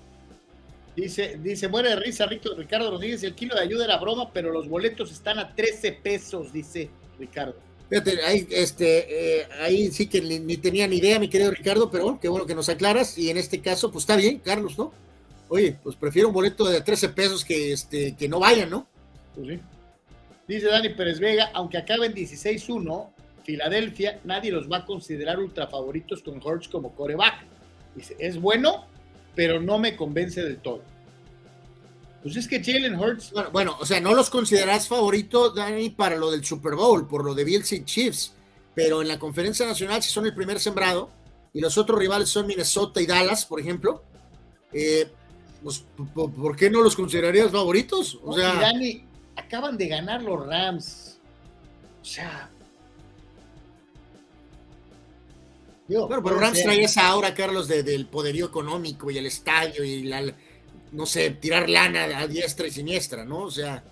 Dice, 0.95 1.37
dice, 1.43 1.67
muere 1.67 1.89
de 1.89 1.97
risa 1.97 2.25
Ricardo 2.25 2.89
Rodríguez, 2.89 3.21
el 3.21 3.35
kilo 3.35 3.53
de 3.53 3.61
ayuda 3.61 3.85
era 3.85 3.97
broma, 3.97 4.33
pero 4.33 4.51
los 4.51 4.67
boletos 4.67 5.11
están 5.11 5.37
a 5.37 5.53
13 5.53 5.91
pesos, 5.91 6.51
dice 6.51 6.89
Ricardo. 7.19 7.55
Fíjate, 7.91 8.19
ahí, 8.23 8.47
este, 8.49 9.41
eh, 9.41 9.47
ahí 9.61 9.91
sí 9.91 10.07
que 10.07 10.21
ni, 10.21 10.57
tenía 10.57 10.87
ni 10.87 10.95
idea, 10.95 11.19
mi 11.19 11.27
querido 11.27 11.51
Ricardo, 11.51 11.91
pero 11.91 12.19
qué 12.19 12.29
bueno 12.29 12.47
que 12.47 12.55
nos 12.55 12.67
aclaras. 12.67 13.15
Y 13.15 13.29
en 13.29 13.37
este 13.37 13.61
caso, 13.61 13.91
pues 13.91 14.05
está 14.05 14.15
bien, 14.15 14.39
Carlos, 14.39 14.75
¿no? 14.75 14.91
Oye, 15.49 15.77
pues 15.81 15.95
prefiero 15.95 16.27
un 16.27 16.33
boleto 16.33 16.65
de 16.65 16.81
13 16.81 17.09
pesos 17.09 17.45
que, 17.45 17.71
este, 17.71 18.15
que 18.15 18.27
no 18.27 18.39
vayan, 18.39 18.69
¿no? 18.69 18.87
Pues 19.35 19.47
sí. 19.47 19.59
Dice 20.47 20.67
Dani 20.67 20.89
Pérez 20.89 21.19
Vega, 21.19 21.51
aunque 21.53 21.77
acaben 21.77 22.13
16-1, 22.13 23.09
Filadelfia, 23.43 24.19
nadie 24.23 24.51
los 24.51 24.69
va 24.69 24.77
a 24.77 24.85
considerar 24.85 25.39
ultra 25.39 25.67
favoritos 25.67 26.21
con 26.21 26.41
Hurts 26.45 26.67
como 26.67 26.95
coreback. 26.95 27.45
Dice, 27.95 28.15
es 28.19 28.39
bueno, 28.39 28.85
pero 29.35 29.61
no 29.61 29.77
me 29.77 29.95
convence 29.95 30.43
del 30.43 30.57
todo. 30.57 30.81
Pues 32.23 32.35
es 32.35 32.47
que 32.47 32.63
Jalen 32.63 32.99
Hurts. 32.99 33.33
Bueno, 33.51 33.77
o 33.79 33.85
sea, 33.85 34.01
no 34.01 34.13
los 34.13 34.29
consideras 34.29 34.87
favoritos, 34.87 35.55
Dani, 35.55 35.89
para 35.91 36.17
lo 36.17 36.31
del 36.31 36.43
Super 36.43 36.75
Bowl, 36.75 37.07
por 37.07 37.23
lo 37.23 37.33
de 37.33 37.43
Bills 37.43 37.71
y 37.71 37.85
Chiefs, 37.85 38.33
pero 38.73 39.01
en 39.01 39.07
la 39.07 39.19
conferencia 39.19 39.65
nacional, 39.65 40.01
si 40.01 40.09
son 40.09 40.25
el 40.25 40.33
primer 40.33 40.59
sembrado 40.59 41.09
y 41.53 41.61
los 41.61 41.77
otros 41.77 41.99
rivales 41.99 42.29
son 42.29 42.47
Minnesota 42.47 43.01
y 43.01 43.05
Dallas, 43.05 43.45
por 43.45 43.59
ejemplo, 43.59 44.03
eh, 44.73 45.09
pues, 45.63 45.85
¿por 46.13 46.55
qué 46.55 46.69
no 46.69 46.81
los 46.81 46.95
considerarías 46.95 47.51
favoritos? 47.51 48.19
O 48.23 48.33
sea, 48.33 48.53
Dani, 48.55 49.05
acaban 49.35 49.77
de 49.77 49.87
ganar 49.87 50.21
los 50.21 50.45
Rams. 50.45 51.19
O 52.01 52.05
sea, 52.05 52.49
bueno, 55.87 56.21
pero 56.23 56.39
Rams 56.39 56.63
trae 56.63 56.83
esa 56.83 57.07
aura, 57.07 57.33
Carlos, 57.33 57.67
del 57.67 58.07
poderío 58.07 58.45
económico 58.45 59.09
y 59.09 59.17
el 59.17 59.25
estadio 59.25 59.83
y 59.83 60.03
la, 60.03 60.21
no 60.91 61.05
sé, 61.05 61.31
tirar 61.31 61.69
lana 61.69 62.19
a 62.19 62.27
diestra 62.27 62.67
y 62.67 62.71
siniestra, 62.71 63.23
¿no? 63.23 63.43
O 63.43 63.51
sea. 63.51 63.83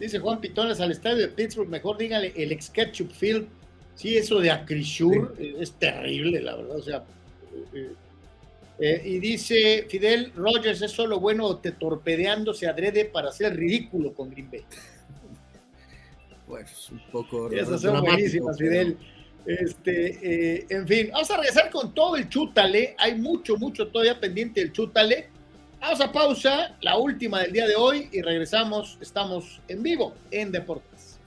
Dice 0.00 0.18
Juan 0.18 0.40
Pitones 0.40 0.80
al 0.80 0.90
estadio 0.90 1.18
de 1.18 1.28
Pittsburgh, 1.28 1.68
mejor 1.68 1.98
dígale 1.98 2.32
el 2.36 2.52
ex 2.52 2.70
Ketchup 2.70 3.12
Field. 3.12 3.46
Sí, 3.94 4.16
eso 4.16 4.40
de 4.40 4.50
Acrisure 4.50 5.28
es 5.60 5.72
terrible, 5.72 6.40
la 6.40 6.56
verdad. 6.56 6.76
O 6.76 6.82
sea. 6.82 7.04
Eh, 7.74 7.92
eh, 8.84 9.00
y 9.04 9.20
dice 9.20 9.86
Fidel 9.88 10.32
Rogers 10.34 10.82
es 10.82 10.90
solo 10.90 11.20
bueno 11.20 11.58
te 11.58 11.70
torpedeándose 11.70 12.66
adrede 12.66 13.04
para 13.04 13.28
hacer 13.28 13.54
ridículo 13.54 14.12
con 14.12 14.30
Green 14.30 14.50
Bay. 14.50 14.64
Bueno, 16.48 16.66
es 16.66 16.90
un 16.90 17.00
poco. 17.10 17.50
Esas 17.50 17.80
son 17.80 18.02
buenísimas, 18.02 18.58
Fidel. 18.58 18.98
Este, 19.46 20.56
eh, 20.58 20.66
en 20.68 20.86
fin, 20.86 21.08
vamos 21.10 21.30
a 21.30 21.36
regresar 21.38 21.70
con 21.70 21.94
todo 21.94 22.16
el 22.16 22.28
chútale. 22.28 22.94
Hay 22.98 23.14
mucho, 23.14 23.56
mucho 23.56 23.88
todavía 23.88 24.20
pendiente 24.20 24.60
del 24.60 24.70
chútale. 24.70 25.28
Vamos 25.80 26.02
a 26.02 26.12
pausa, 26.12 26.76
la 26.82 26.98
última 26.98 27.40
del 27.40 27.52
día 27.52 27.66
de 27.66 27.74
hoy, 27.74 28.10
y 28.12 28.20
regresamos. 28.20 28.98
Estamos 29.00 29.62
en 29.68 29.82
vivo 29.82 30.14
en 30.30 30.52
Deportes. 30.52 30.91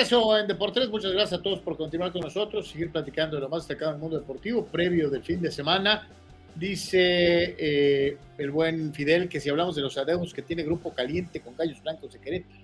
regreso 0.00 0.38
en 0.38 0.46
Deportes. 0.46 0.88
Muchas 0.88 1.12
gracias 1.12 1.40
a 1.40 1.42
todos 1.42 1.60
por 1.60 1.76
continuar 1.76 2.10
con 2.10 2.22
nosotros, 2.22 2.70
seguir 2.70 2.90
platicando 2.90 3.36
de 3.36 3.42
lo 3.42 3.50
más 3.50 3.66
destacado 3.66 3.92
del 3.92 4.00
mundo 4.00 4.18
deportivo 4.18 4.64
previo 4.64 5.10
del 5.10 5.22
fin 5.22 5.42
de 5.42 5.50
semana. 5.50 6.08
Dice 6.54 7.54
eh, 7.58 8.16
el 8.38 8.50
buen 8.50 8.94
Fidel 8.94 9.28
que 9.28 9.40
si 9.40 9.50
hablamos 9.50 9.76
de 9.76 9.82
los 9.82 9.98
adeudos 9.98 10.32
que 10.32 10.40
tiene 10.40 10.62
Grupo 10.62 10.94
Caliente 10.94 11.40
con 11.40 11.54
Gallos 11.54 11.82
Blancos 11.82 12.14
de 12.14 12.18
Querétaro, 12.18 12.60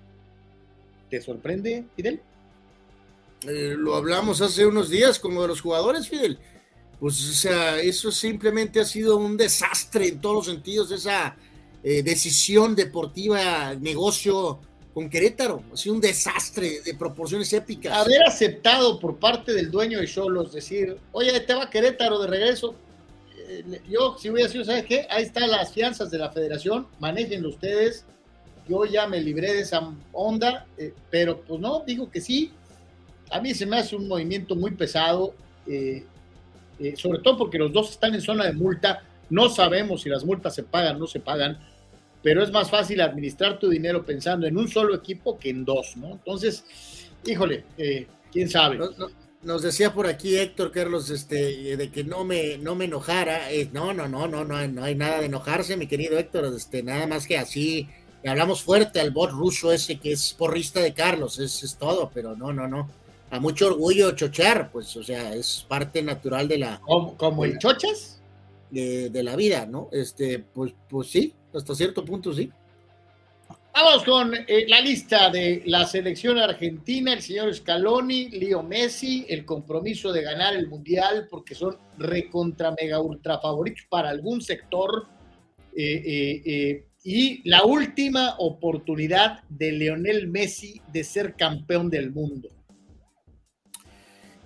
¿te 1.11 1.21
sorprende, 1.21 1.85
Fidel? 1.95 2.19
Eh, 3.47 3.75
lo 3.77 3.95
hablamos 3.95 4.41
hace 4.41 4.65
unos 4.65 4.89
días 4.89 5.19
como 5.19 5.43
de 5.43 5.49
los 5.49 5.61
jugadores, 5.61 6.09
Fidel. 6.09 6.39
Pues, 6.99 7.29
o 7.29 7.33
sea, 7.33 7.79
eso 7.79 8.11
simplemente 8.11 8.79
ha 8.79 8.85
sido 8.85 9.15
un 9.17 9.37
desastre 9.37 10.07
en 10.07 10.19
todos 10.19 10.37
los 10.37 10.45
sentidos, 10.47 10.91
esa 10.91 11.35
eh, 11.83 12.01
decisión 12.01 12.75
deportiva, 12.75 13.75
negocio 13.75 14.59
con 14.97 15.11
Querétaro. 15.11 15.61
Ha 15.71 15.91
un 15.91 16.01
desastre 16.01 16.81
de 16.81 16.95
proporciones 16.95 17.53
épicas. 17.53 17.95
Haber 17.95 18.23
aceptado 18.23 18.99
por 18.99 19.19
parte 19.19 19.53
del 19.53 19.69
dueño 19.69 19.99
de 19.99 20.07
Cholos 20.07 20.51
decir, 20.51 20.97
oye, 21.11 21.39
te 21.41 21.53
va 21.53 21.69
Querétaro 21.69 22.17
de 22.17 22.25
regreso. 22.25 22.73
Eh, 23.47 23.79
yo, 23.87 24.17
si 24.17 24.31
hubiera 24.31 24.49
sido, 24.49 24.65
¿sabes 24.65 24.85
qué? 24.85 25.05
Ahí 25.11 25.21
están 25.21 25.51
las 25.51 25.71
fianzas 25.71 26.09
de 26.09 26.17
la 26.17 26.31
federación, 26.31 26.87
manéjenlo 26.97 27.49
ustedes. 27.49 28.05
Yo 28.67 28.85
ya 28.85 29.05
me 29.05 29.21
libré 29.21 29.53
de 29.53 29.59
esa 29.59 29.87
onda, 30.13 30.65
pero 31.11 31.41
pues 31.41 31.59
no, 31.59 31.83
digo 31.85 32.09
que 32.09 32.19
sí, 32.19 32.51
a 33.29 33.39
mí 33.39 33.53
se 33.53 33.67
me 33.67 33.77
hace 33.77 33.95
un 33.95 34.07
movimiento 34.07 34.55
muy 34.55 34.71
pesado, 34.71 35.35
eh, 35.67 36.07
eh, 36.79 36.95
sobre 36.97 37.19
todo 37.19 37.37
porque 37.37 37.59
los 37.59 37.71
dos 37.71 37.91
están 37.91 38.15
en 38.15 38.21
zona 38.21 38.45
de 38.45 38.53
multa. 38.53 39.03
No 39.29 39.47
sabemos 39.47 40.01
si 40.01 40.09
las 40.09 40.25
multas 40.25 40.55
se 40.55 40.63
pagan 40.63 40.95
o 40.95 40.99
no 41.01 41.05
se 41.05 41.19
pagan, 41.19 41.59
pero 42.23 42.43
es 42.43 42.51
más 42.51 42.69
fácil 42.69 43.01
administrar 43.01 43.59
tu 43.59 43.69
dinero 43.69 44.05
pensando 44.05 44.47
en 44.47 44.57
un 44.57 44.67
solo 44.67 44.95
equipo 44.95 45.37
que 45.37 45.49
en 45.49 45.63
dos, 45.63 45.97
¿no? 45.97 46.11
Entonces, 46.11 46.63
híjole, 47.25 47.63
eh, 47.77 48.07
quién 48.31 48.49
sabe. 48.49 48.79
Nos, 49.43 49.61
decía 49.61 49.93
por 49.93 50.07
aquí 50.07 50.35
Héctor 50.35 50.71
Carlos, 50.71 51.09
este, 51.09 51.77
de 51.77 51.89
que 51.89 52.03
no 52.03 52.25
me, 52.25 52.57
no 52.57 52.75
me 52.75 52.85
enojara. 52.85 53.41
no, 53.71 53.93
no, 53.93 54.07
no, 54.07 54.27
no, 54.27 54.43
no, 54.43 54.67
no 54.67 54.83
hay 54.83 54.95
nada 54.95 55.19
de 55.19 55.27
enojarse, 55.27 55.77
mi 55.77 55.87
querido 55.87 56.17
Héctor. 56.17 56.53
Este, 56.55 56.83
nada 56.83 57.07
más 57.07 57.27
que 57.27 57.37
así 57.37 57.87
hablamos 58.25 58.61
fuerte 58.61 58.99
al 58.99 59.11
bot 59.11 59.31
ruso 59.31 59.71
ese 59.71 59.99
que 59.99 60.11
es 60.11 60.33
porrista 60.33 60.81
de 60.81 60.93
Carlos, 60.93 61.39
es, 61.39 61.63
es 61.63 61.77
todo, 61.77 62.11
pero 62.13 62.35
no, 62.35 62.51
no, 62.51 62.67
no 62.67 62.89
a 63.29 63.39
mucho 63.39 63.67
orgullo 63.67 64.11
chochar, 64.11 64.71
pues, 64.71 64.95
o 64.95 65.03
sea, 65.03 65.33
es 65.33 65.65
parte 65.67 66.01
natural 66.01 66.47
de 66.47 66.59
la. 66.59 66.81
¿Como, 66.81 67.45
el 67.45 67.57
chochas? 67.57 68.21
De, 68.69 69.23
la 69.23 69.35
vida, 69.35 69.65
¿no? 69.65 69.89
Este, 69.91 70.39
pues, 70.39 70.73
pues 70.89 71.09
sí, 71.09 71.33
hasta 71.57 71.75
cierto 71.75 72.05
punto 72.05 72.33
sí. 72.33 72.51
Vamos 73.73 74.03
con 74.03 74.33
eh, 74.33 74.65
la 74.67 74.81
lista 74.81 75.29
de 75.29 75.61
la 75.65 75.85
selección 75.85 76.39
argentina, 76.39 77.13
el 77.13 77.21
señor 77.21 77.53
Scaloni, 77.53 78.29
Leo 78.29 78.63
Messi, 78.63 79.25
el 79.29 79.45
compromiso 79.45 80.11
de 80.11 80.23
ganar 80.23 80.55
el 80.55 80.67
Mundial 80.67 81.27
porque 81.29 81.53
son 81.53 81.77
recontra 81.97 82.73
mega 82.79 82.99
ultra 82.99 83.39
favoritos 83.39 83.85
para 83.89 84.09
algún 84.09 84.41
sector 84.41 85.07
eh, 85.75 86.41
eh, 86.43 86.87
y 87.03 87.47
la 87.47 87.63
última 87.63 88.35
oportunidad 88.39 89.43
de 89.47 89.71
Leonel 89.71 90.27
Messi 90.27 90.81
de 90.91 91.03
ser 91.03 91.35
campeón 91.35 91.89
del 91.89 92.11
mundo. 92.11 92.49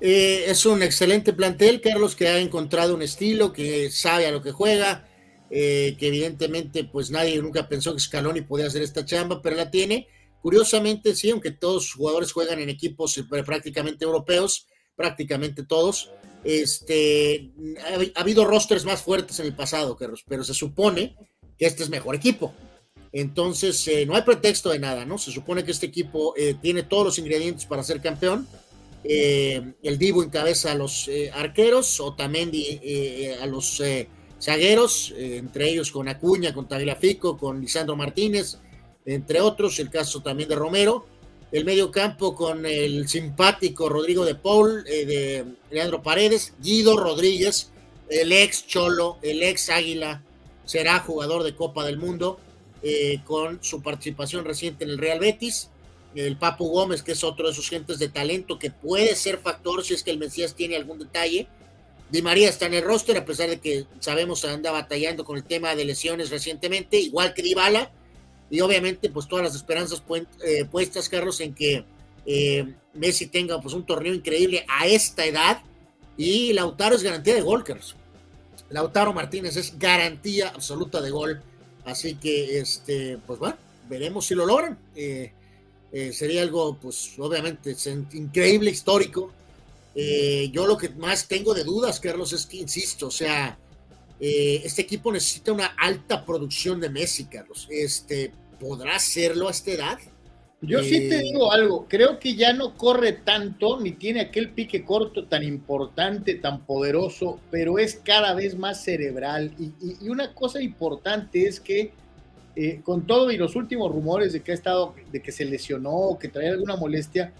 Eh, 0.02 0.46
es 0.48 0.66
un 0.66 0.84
excelente 0.84 1.32
plantel, 1.32 1.80
Carlos, 1.80 2.16
que 2.16 2.28
ha 2.28 2.40
encontrado 2.40 2.96
un 2.96 3.04
estilo, 3.04 3.54
que 3.54 3.92
sabe 3.92 4.26
a 4.26 4.32
lo 4.32 4.42
que 4.42 4.52
juega, 4.52 5.08
eh, 5.52 5.96
que 6.00 6.08
evidentemente 6.08 6.86
pues 6.86 7.12
nadie 7.12 7.42
nunca 7.42 7.68
pensó 7.68 7.94
que 7.94 8.00
Scaloni 8.00 8.42
podía 8.42 8.68
hacer 8.68 8.82
esta 8.82 9.06
chamba, 9.06 9.42
pero 9.42 9.56
la 9.56 9.70
tiene. 9.70 10.08
Curiosamente, 10.42 11.14
sí, 11.16 11.30
aunque 11.30 11.52
todos 11.52 11.84
los 11.84 11.94
jugadores 11.94 12.32
juegan 12.32 12.60
en 12.60 12.70
equipos 12.70 13.18
eh, 13.18 13.24
prácticamente 13.24 14.06
europeos, 14.06 14.68
prácticamente 14.96 15.64
todos, 15.64 16.12
este, 16.44 17.52
ha, 18.16 18.22
habido 18.22 18.46
rosters 18.46 18.86
más 18.86 19.02
fuertes 19.04 19.40
en 19.40 19.46
el 19.46 19.56
pasado, 19.56 19.98
pero 20.28 20.44
se 20.44 20.54
supone 20.54 21.16
que 21.58 21.66
este 21.68 21.84
es 21.84 21.90
mejor 21.90 22.16
equipo. 22.16 22.54
Entonces, 23.14 23.90
no 24.08 24.16
hay 24.16 24.22
pretexto 24.22 24.70
de 24.70 24.80
nada, 24.80 25.06
¿no? 25.06 25.18
Se 25.18 25.32
supone 25.32 25.66
que 25.66 25.72
este 25.72 25.86
equipo 25.86 26.34
tiene 26.62 26.84
todos 26.84 27.04
los 27.04 27.20
ingredientes 27.20 27.66
para 27.66 27.84
ser 27.84 28.02
campeón 28.02 28.48
eh, 29.04 29.74
el 29.82 29.98
Divo 29.98 30.24
encabeza 30.24 30.72
a 30.72 30.76
los 30.76 31.08
eh, 31.08 31.32
arqueros, 31.34 32.00
Otamendi 32.00 32.80
eh, 32.84 33.38
a 33.42 33.46
los 33.48 33.82
zagueros, 34.42 35.14
entre 35.18 35.70
ellos 35.70 35.92
con 35.92 36.08
Acuña, 36.08 36.54
con 36.54 36.68
Tagliafico, 36.68 37.38
con 37.38 37.62
Lisandro 37.62 37.96
Martínez, 37.96 38.58
entre 39.06 39.40
otros, 39.42 39.80
el 39.80 39.90
caso 39.90 40.22
también 40.22 40.50
de 40.50 40.56
Romero. 40.56 41.06
El 41.52 41.66
medio 41.66 41.92
campo 41.92 42.34
con 42.34 42.66
el 42.66 43.10
simpático 43.10 43.90
Rodrigo 43.90 44.24
de 44.24 44.36
Paul, 44.36 44.86
de 44.86 45.46
Leandro 45.70 46.02
Paredes, 46.02 46.54
Guido 46.62 46.96
Rodríguez, 46.96 47.72
el 48.08 48.32
ex 48.32 48.66
Cholo, 48.68 49.18
el 49.22 49.44
ex 49.44 49.70
Águila, 49.70 50.24
será 50.64 51.00
jugador 51.00 51.44
de 51.44 51.54
Copa 51.54 51.86
del 51.86 51.98
Mundo, 51.98 52.40
con 53.26 53.62
su 53.62 53.82
participación 53.82 54.46
reciente 54.46 54.86
en 54.86 54.92
el 54.92 54.98
Real 54.98 55.20
Betis 55.20 55.70
el 56.16 56.38
Papu 56.38 56.68
Gómez, 56.68 57.04
que 57.04 57.14
es 57.14 57.24
otro 57.24 57.46
de 57.46 57.54
esos 57.54 57.70
gentes 57.70 58.00
de 58.00 58.10
talento 58.10 58.60
que 58.60 58.72
puede 58.72 59.16
ser 59.16 59.38
factor 59.40 59.84
si 59.84 59.94
es 59.94 60.04
que 60.04 60.12
el 60.12 60.18
Mesías 60.18 60.56
tiene 60.56 60.76
algún 60.76 61.00
detalle. 61.00 61.48
Di 62.12 62.22
María 62.22 62.50
está 62.50 62.66
en 62.66 62.74
el 62.74 62.84
roster, 62.84 63.18
a 63.18 63.24
pesar 63.24 63.50
de 63.50 63.62
que 63.62 63.86
sabemos 64.00 64.44
anda 64.44 64.70
batallando 64.72 65.24
con 65.24 65.38
el 65.38 65.46
tema 65.46 65.76
de 65.76 65.86
lesiones 65.86 66.30
recientemente, 66.30 66.98
igual 67.00 67.34
que 67.34 67.42
Dybala. 67.42 67.92
Y 68.50 68.60
obviamente, 68.60 69.10
pues 69.10 69.30
todas 69.30 69.46
las 69.46 69.56
esperanzas 69.56 70.04
eh, 70.44 70.66
puestas, 70.66 71.08
Carlos, 71.08 71.40
en 71.40 71.54
que 71.54 71.86
eh, 72.26 72.74
Messi 72.94 73.28
tenga 73.28 73.62
pues 73.62 73.74
un 73.74 73.86
torneo 73.86 74.14
increíble 74.14 74.66
a 74.68 74.88
esta 74.88 75.26
edad. 75.26 75.62
Y 76.18 76.52
Lautaro 76.52 76.96
es 76.96 77.04
garantía 77.04 77.34
de 77.34 77.42
gol, 77.42 77.64
Carlos. 77.64 77.96
Lautaro 78.70 79.14
Martínez 79.14 79.56
es 79.56 79.80
garantía 79.80 80.50
absoluta 80.50 81.00
de 81.00 81.12
gol. 81.12 81.42
Así 81.86 82.16
que, 82.16 82.60
este, 82.60 83.20
pues 83.26 83.40
bueno, 83.40 83.56
veremos 83.88 84.26
si 84.26 84.36
lo 84.36 84.46
logran. 84.46 84.78
Eh, 84.96 85.32
sería 86.12 86.42
algo, 86.42 86.78
pues 86.78 87.14
obviamente, 87.18 87.74
increíble, 88.12 88.70
histórico. 88.70 89.32
Eh, 89.96 90.50
yo 90.52 90.66
lo 90.68 90.78
que 90.78 90.90
más 90.90 91.28
tengo 91.28 91.54
de 91.54 91.64
dudas, 91.64 92.00
Carlos, 92.00 92.34
es 92.34 92.46
que, 92.46 92.58
insisto, 92.58 93.08
o 93.08 93.12
sea, 93.12 93.58
eh, 94.20 94.62
este 94.64 94.84
equipo 94.84 95.12
necesita 95.12 95.52
una 95.52 95.68
alta 95.78 96.26
producción 96.26 96.80
de 96.80 96.90
Messi, 96.90 97.26
Carlos. 97.26 97.68
Este, 97.70 98.32
¿Podrá 98.60 98.96
hacerlo 98.96 99.48
a 99.48 99.52
esta 99.52 99.72
edad? 99.72 100.00
Yo 100.64 100.84
sí 100.84 101.10
te 101.10 101.18
digo 101.18 101.52
algo, 101.52 101.88
creo 101.90 102.20
que 102.20 102.36
ya 102.36 102.54
no 102.54 102.78
corre 102.78 103.14
tanto, 103.14 103.80
ni 103.80 103.94
tiene 103.94 104.22
aquel 104.22 104.52
pique 104.52 104.86
corto 104.86 105.26
tan 105.26 105.42
importante, 105.42 106.36
tan 106.36 106.68
poderoso, 106.68 107.40
pero 107.50 107.80
es 107.80 107.96
cada 107.96 108.36
vez 108.36 108.56
más 108.56 108.84
cerebral. 108.84 109.56
y 109.58 110.08
una 110.08 110.36
cosa 110.36 110.62
importante 110.62 111.48
es 111.48 111.60
que 111.60 111.94
eh, 112.54 112.82
con 112.84 113.08
todo 113.08 113.32
y 113.32 113.38
los 113.38 113.56
últimos 113.56 113.90
rumores 113.92 114.34
de 114.34 114.42
que 114.42 114.52
ha 114.52 114.56
estado, 114.56 114.94
de 115.12 115.22
que 115.22 115.32
se 115.32 115.46
lesionó, 115.46 116.18
que 116.20 116.28
traía 116.28 116.52
alguna 116.52 116.76
molestia, 116.76 117.32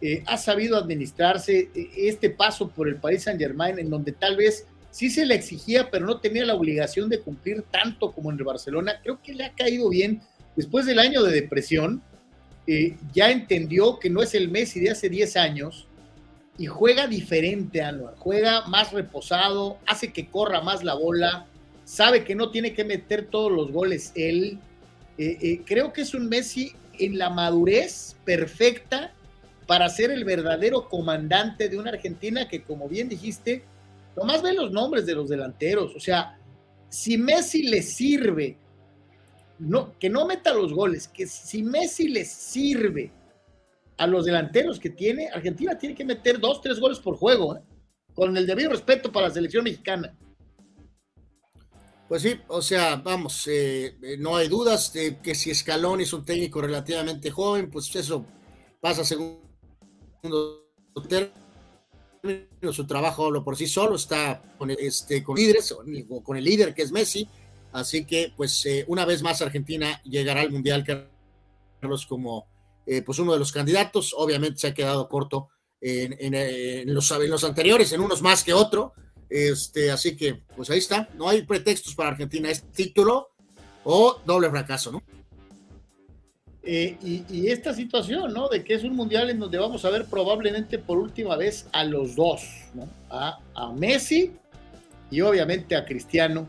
eh, 0.00 0.22
ha 0.26 0.36
sabido 0.36 0.76
administrarse 0.76 1.70
eh, 1.74 1.90
este 1.96 2.30
paso 2.30 2.68
por 2.68 2.88
el 2.88 2.96
Paris 2.96 3.24
Saint 3.24 3.40
Germain, 3.40 3.78
en 3.78 3.90
donde 3.90 4.12
tal 4.12 4.36
vez 4.36 4.66
sí 4.90 5.10
se 5.10 5.26
le 5.26 5.34
exigía, 5.34 5.90
pero 5.90 6.06
no 6.06 6.20
tenía 6.20 6.44
la 6.44 6.54
obligación 6.54 7.08
de 7.08 7.20
cumplir 7.20 7.62
tanto 7.70 8.12
como 8.12 8.30
en 8.30 8.38
el 8.38 8.44
Barcelona. 8.44 9.00
Creo 9.02 9.20
que 9.22 9.34
le 9.34 9.44
ha 9.44 9.52
caído 9.52 9.88
bien. 9.88 10.20
Después 10.56 10.86
del 10.86 10.98
año 10.98 11.22
de 11.22 11.32
depresión, 11.32 12.02
ya 13.14 13.30
entendió 13.30 13.98
que 13.98 14.10
no 14.10 14.22
es 14.22 14.34
el 14.34 14.50
Messi 14.50 14.80
de 14.80 14.90
hace 14.90 15.08
10 15.08 15.36
años 15.36 15.88
y 16.58 16.66
juega 16.66 17.06
diferente, 17.06 17.80
Anuar. 17.80 18.16
Juega 18.18 18.66
más 18.66 18.92
reposado, 18.92 19.78
hace 19.86 20.12
que 20.12 20.26
corra 20.26 20.60
más 20.60 20.82
la 20.82 20.94
bola, 20.94 21.46
sabe 21.84 22.24
que 22.24 22.34
no 22.34 22.50
tiene 22.50 22.74
que 22.74 22.84
meter 22.84 23.26
todos 23.26 23.50
los 23.50 23.70
goles 23.70 24.12
él. 24.16 24.58
Eh, 25.16 25.38
eh, 25.40 25.62
creo 25.64 25.92
que 25.92 26.02
es 26.02 26.14
un 26.14 26.28
Messi 26.28 26.72
en 26.98 27.16
la 27.16 27.30
madurez 27.30 28.16
perfecta 28.24 29.12
para 29.68 29.90
ser 29.90 30.10
el 30.10 30.24
verdadero 30.24 30.88
comandante 30.88 31.68
de 31.68 31.78
una 31.78 31.90
Argentina 31.90 32.48
que, 32.48 32.62
como 32.62 32.88
bien 32.88 33.06
dijiste, 33.06 33.66
nomás 34.16 34.40
ve 34.40 34.54
los 34.54 34.72
nombres 34.72 35.04
de 35.04 35.14
los 35.14 35.28
delanteros. 35.28 35.94
O 35.94 36.00
sea, 36.00 36.40
si 36.88 37.18
Messi 37.18 37.64
le 37.64 37.82
sirve, 37.82 38.56
no, 39.58 39.92
que 39.98 40.08
no 40.08 40.26
meta 40.26 40.54
los 40.54 40.72
goles, 40.72 41.06
que 41.06 41.26
si 41.26 41.62
Messi 41.62 42.08
le 42.08 42.24
sirve 42.24 43.12
a 43.98 44.06
los 44.06 44.24
delanteros 44.24 44.80
que 44.80 44.88
tiene, 44.88 45.28
Argentina 45.28 45.76
tiene 45.76 45.94
que 45.94 46.06
meter 46.06 46.40
dos, 46.40 46.62
tres 46.62 46.80
goles 46.80 46.98
por 46.98 47.16
juego, 47.16 47.54
¿eh? 47.54 47.60
con 48.14 48.34
el 48.38 48.46
debido 48.46 48.70
respeto 48.70 49.12
para 49.12 49.28
la 49.28 49.34
selección 49.34 49.64
mexicana. 49.64 50.16
Pues 52.08 52.22
sí, 52.22 52.40
o 52.46 52.62
sea, 52.62 52.96
vamos, 52.96 53.46
eh, 53.48 53.98
no 54.18 54.34
hay 54.34 54.48
dudas 54.48 54.94
de 54.94 55.18
que 55.18 55.34
si 55.34 55.50
Escalón 55.50 56.00
es 56.00 56.14
un 56.14 56.24
técnico 56.24 56.62
relativamente 56.62 57.30
joven, 57.30 57.68
pues 57.68 57.94
eso 57.94 58.24
pasa 58.80 59.04
segundo 59.04 59.42
término, 59.42 59.47
su 62.72 62.86
trabajo 62.86 63.44
por 63.44 63.56
sí 63.56 63.66
solo, 63.66 63.96
está 63.96 64.42
con, 64.58 64.70
este, 64.70 65.22
con 65.22 65.36
líderes, 65.36 65.74
con 66.22 66.36
el 66.36 66.44
líder 66.44 66.74
que 66.74 66.82
es 66.82 66.92
Messi, 66.92 67.28
así 67.72 68.04
que 68.04 68.32
pues 68.36 68.64
eh, 68.66 68.84
una 68.88 69.04
vez 69.04 69.22
más 69.22 69.42
Argentina 69.42 70.00
llegará 70.04 70.40
al 70.40 70.50
Mundial, 70.50 70.84
Carlos, 70.84 72.06
como 72.06 72.46
pues 73.04 73.18
uno 73.18 73.34
de 73.34 73.38
los 73.38 73.52
candidatos, 73.52 74.14
obviamente 74.16 74.60
se 74.60 74.68
ha 74.68 74.74
quedado 74.74 75.08
corto 75.10 75.50
en, 75.80 76.92
los, 76.92 77.10
en 77.10 77.30
los 77.30 77.44
anteriores, 77.44 77.92
en 77.92 78.00
unos 78.00 78.22
más 78.22 78.42
que 78.42 78.54
otro, 78.54 78.94
este, 79.28 79.90
así 79.90 80.16
que, 80.16 80.42
pues 80.56 80.70
ahí 80.70 80.78
está. 80.78 81.08
No 81.14 81.28
hay 81.28 81.42
pretextos 81.42 81.94
para 81.94 82.10
Argentina. 82.10 82.50
Es 82.50 82.62
título 82.72 83.30
o 83.84 84.20
doble 84.24 84.50
fracaso, 84.50 84.92
¿no? 84.92 85.02
Eh, 86.62 86.96
y, 87.02 87.48
esta 87.48 87.72
situación, 87.72 88.32
¿no? 88.32 88.48
De 88.48 88.64
que 88.64 88.74
es 88.74 88.84
un 88.84 88.94
mundial 88.94 89.30
en 89.30 89.38
donde 89.38 89.58
vamos 89.58 89.84
a 89.84 89.90
ver 89.90 90.04
probablemente 90.06 90.78
por 90.78 90.98
última 90.98 91.36
vez 91.36 91.66
a 91.72 91.84
los 91.84 92.14
dos, 92.16 92.42
¿no? 92.74 92.88
A, 93.10 93.38
Messi 93.74 94.32
y 95.10 95.20
obviamente 95.20 95.76
a 95.76 95.84
Cristiano 95.84 96.48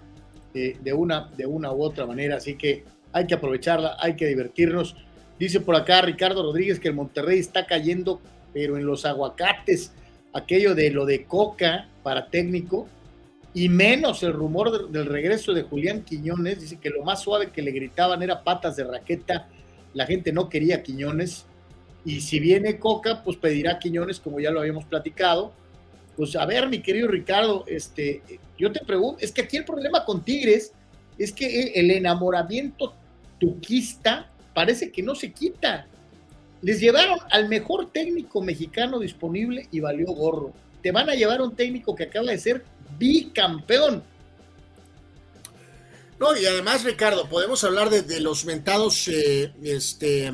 eh, 0.54 0.78
de, 0.82 0.94
una, 0.94 1.30
de 1.38 1.46
una 1.46 1.72
u 1.72 1.84
otra 1.84 2.06
manera. 2.06 2.38
Así 2.38 2.56
que 2.56 2.84
hay 3.14 3.28
que 3.28 3.36
aprovecharla, 3.36 3.98
hay 4.00 4.16
que 4.16 4.26
divertirnos. 4.28 4.96
Dice 5.40 5.62
por 5.62 5.76
acá 5.76 6.02
Ricardo 6.02 6.44
Rodríguez 6.44 6.80
que 6.80 6.90
el 6.90 6.96
Monterrey 6.96 7.40
está 7.40 7.66
cayendo, 7.66 8.20
pero 8.54 8.78
en 8.78 8.86
los 8.86 9.06
aguacates 9.06 9.94
aquello 10.34 10.76
de 10.76 10.92
lo 10.92 11.06
de 11.06 11.26
Coca 11.26 11.88
para 12.04 12.28
técnico, 12.28 12.88
y 13.54 13.68
menos 13.68 14.22
el 14.24 14.34
rumor 14.34 14.90
del 14.92 15.08
regreso 15.08 15.54
de 15.54 15.64
Julián 15.64 16.04
Quiñones. 16.04 16.62
Dice 16.62 16.80
que 16.80 16.90
lo 16.90 17.04
más 17.04 17.22
suave 17.22 17.52
que 17.52 17.62
le 17.62 17.72
gritaban 17.72 18.22
era 18.22 18.44
patas 18.44 18.76
de 18.76 18.84
raqueta. 18.84 19.48
La 19.94 20.06
gente 20.06 20.32
no 20.32 20.50
quería 20.50 20.84
Quiñones. 20.84 21.46
Y 22.06 22.22
si 22.22 22.40
viene 22.40 22.80
Coca, 22.80 23.24
pues 23.24 23.38
pedirá 23.38 23.80
Quiñones, 23.80 24.20
como 24.20 24.40
ya 24.40 24.52
lo 24.52 24.60
habíamos 24.60 24.86
platicado. 24.86 25.52
Pues 26.16 26.36
a 26.36 26.46
ver, 26.46 26.68
mi 26.68 26.82
querido 26.82 27.08
Ricardo, 27.08 27.64
este, 27.68 28.22
yo 28.58 28.72
te 28.72 28.84
pregunto, 28.84 29.20
es 29.22 29.32
que 29.32 29.42
aquí 29.42 29.58
el 29.58 29.66
problema 29.66 30.04
con 30.06 30.24
Tigres 30.24 30.74
es 31.18 31.32
que 31.32 31.72
el 31.76 31.92
enamoramiento 31.92 32.94
tuquista 33.40 34.30
parece 34.54 34.92
que 34.92 35.02
no 35.02 35.16
se 35.16 35.32
quita. 35.32 35.88
Les 36.62 36.80
llevaron 36.80 37.20
al 37.32 37.48
mejor 37.48 37.92
técnico 37.92 38.42
mexicano 38.42 39.00
disponible 39.00 39.68
y 39.72 39.80
valió 39.80 40.08
gorro. 40.08 40.52
Te 40.82 40.92
van 40.92 41.10
a 41.10 41.16
llevar 41.16 41.42
un 41.42 41.56
técnico 41.56 41.96
que 41.96 42.04
acaba 42.04 42.32
de 42.32 42.38
ser 42.38 42.64
bicampeón. 42.98 44.04
No, 46.20 46.36
y 46.36 46.46
además, 46.46 46.84
Ricardo, 46.84 47.30
podemos 47.30 47.64
hablar 47.64 47.90
de, 47.90 48.20
los 48.20 48.44
mentados 48.44 49.08
eh, 49.08 49.54
este, 49.64 50.28
eh, 50.28 50.34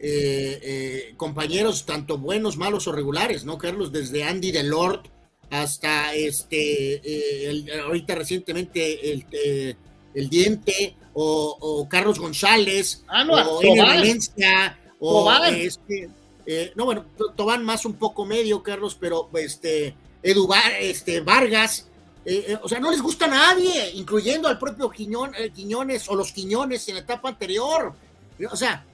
eh, 0.00 1.14
compañeros, 1.18 1.84
tanto 1.84 2.16
buenos, 2.16 2.56
malos 2.56 2.86
o 2.88 2.92
regulares, 2.92 3.44
¿no, 3.44 3.58
Carlos? 3.58 3.92
Desde 3.92 4.24
Andy 4.24 4.52
Delort 4.52 5.06
hasta 5.50 6.14
este, 6.14 7.02
ahorita 7.84 8.14
recientemente 8.14 9.12
el, 9.12 9.76
el 10.14 10.30
Diente 10.30 10.96
o, 11.12 11.86
Carlos 11.90 12.18
González 12.18 13.04
ah, 13.08 13.22
no, 13.22 13.34
o 13.34 13.76
Valencia 13.76 14.78
o 14.98 15.30
este, 15.44 16.08
no, 16.74 16.86
bueno, 16.86 17.04
Tobán 17.36 17.64
más 17.64 17.84
un 17.84 17.94
poco 17.94 18.24
medio, 18.24 18.62
Carlos, 18.62 18.96
pero 18.98 19.28
este, 19.34 19.94
Edu 20.22 20.48
este, 20.80 21.20
Vargas, 21.20 21.88
eh, 22.24 22.44
eh, 22.48 22.58
o 22.62 22.68
sea, 22.68 22.78
no 22.78 22.90
les 22.90 23.02
gusta 23.02 23.24
a 23.24 23.28
nadie, 23.28 23.90
incluyendo 23.94 24.48
al 24.48 24.58
propio 24.58 24.90
Quiñón, 24.90 25.32
Quiñones 25.54 26.08
o 26.08 26.14
los 26.14 26.32
Quiñones 26.32 26.88
en 26.88 26.96
la 26.96 27.00
etapa 27.00 27.30
anterior. 27.30 27.94
O 28.50 28.56
sea, 28.56 28.84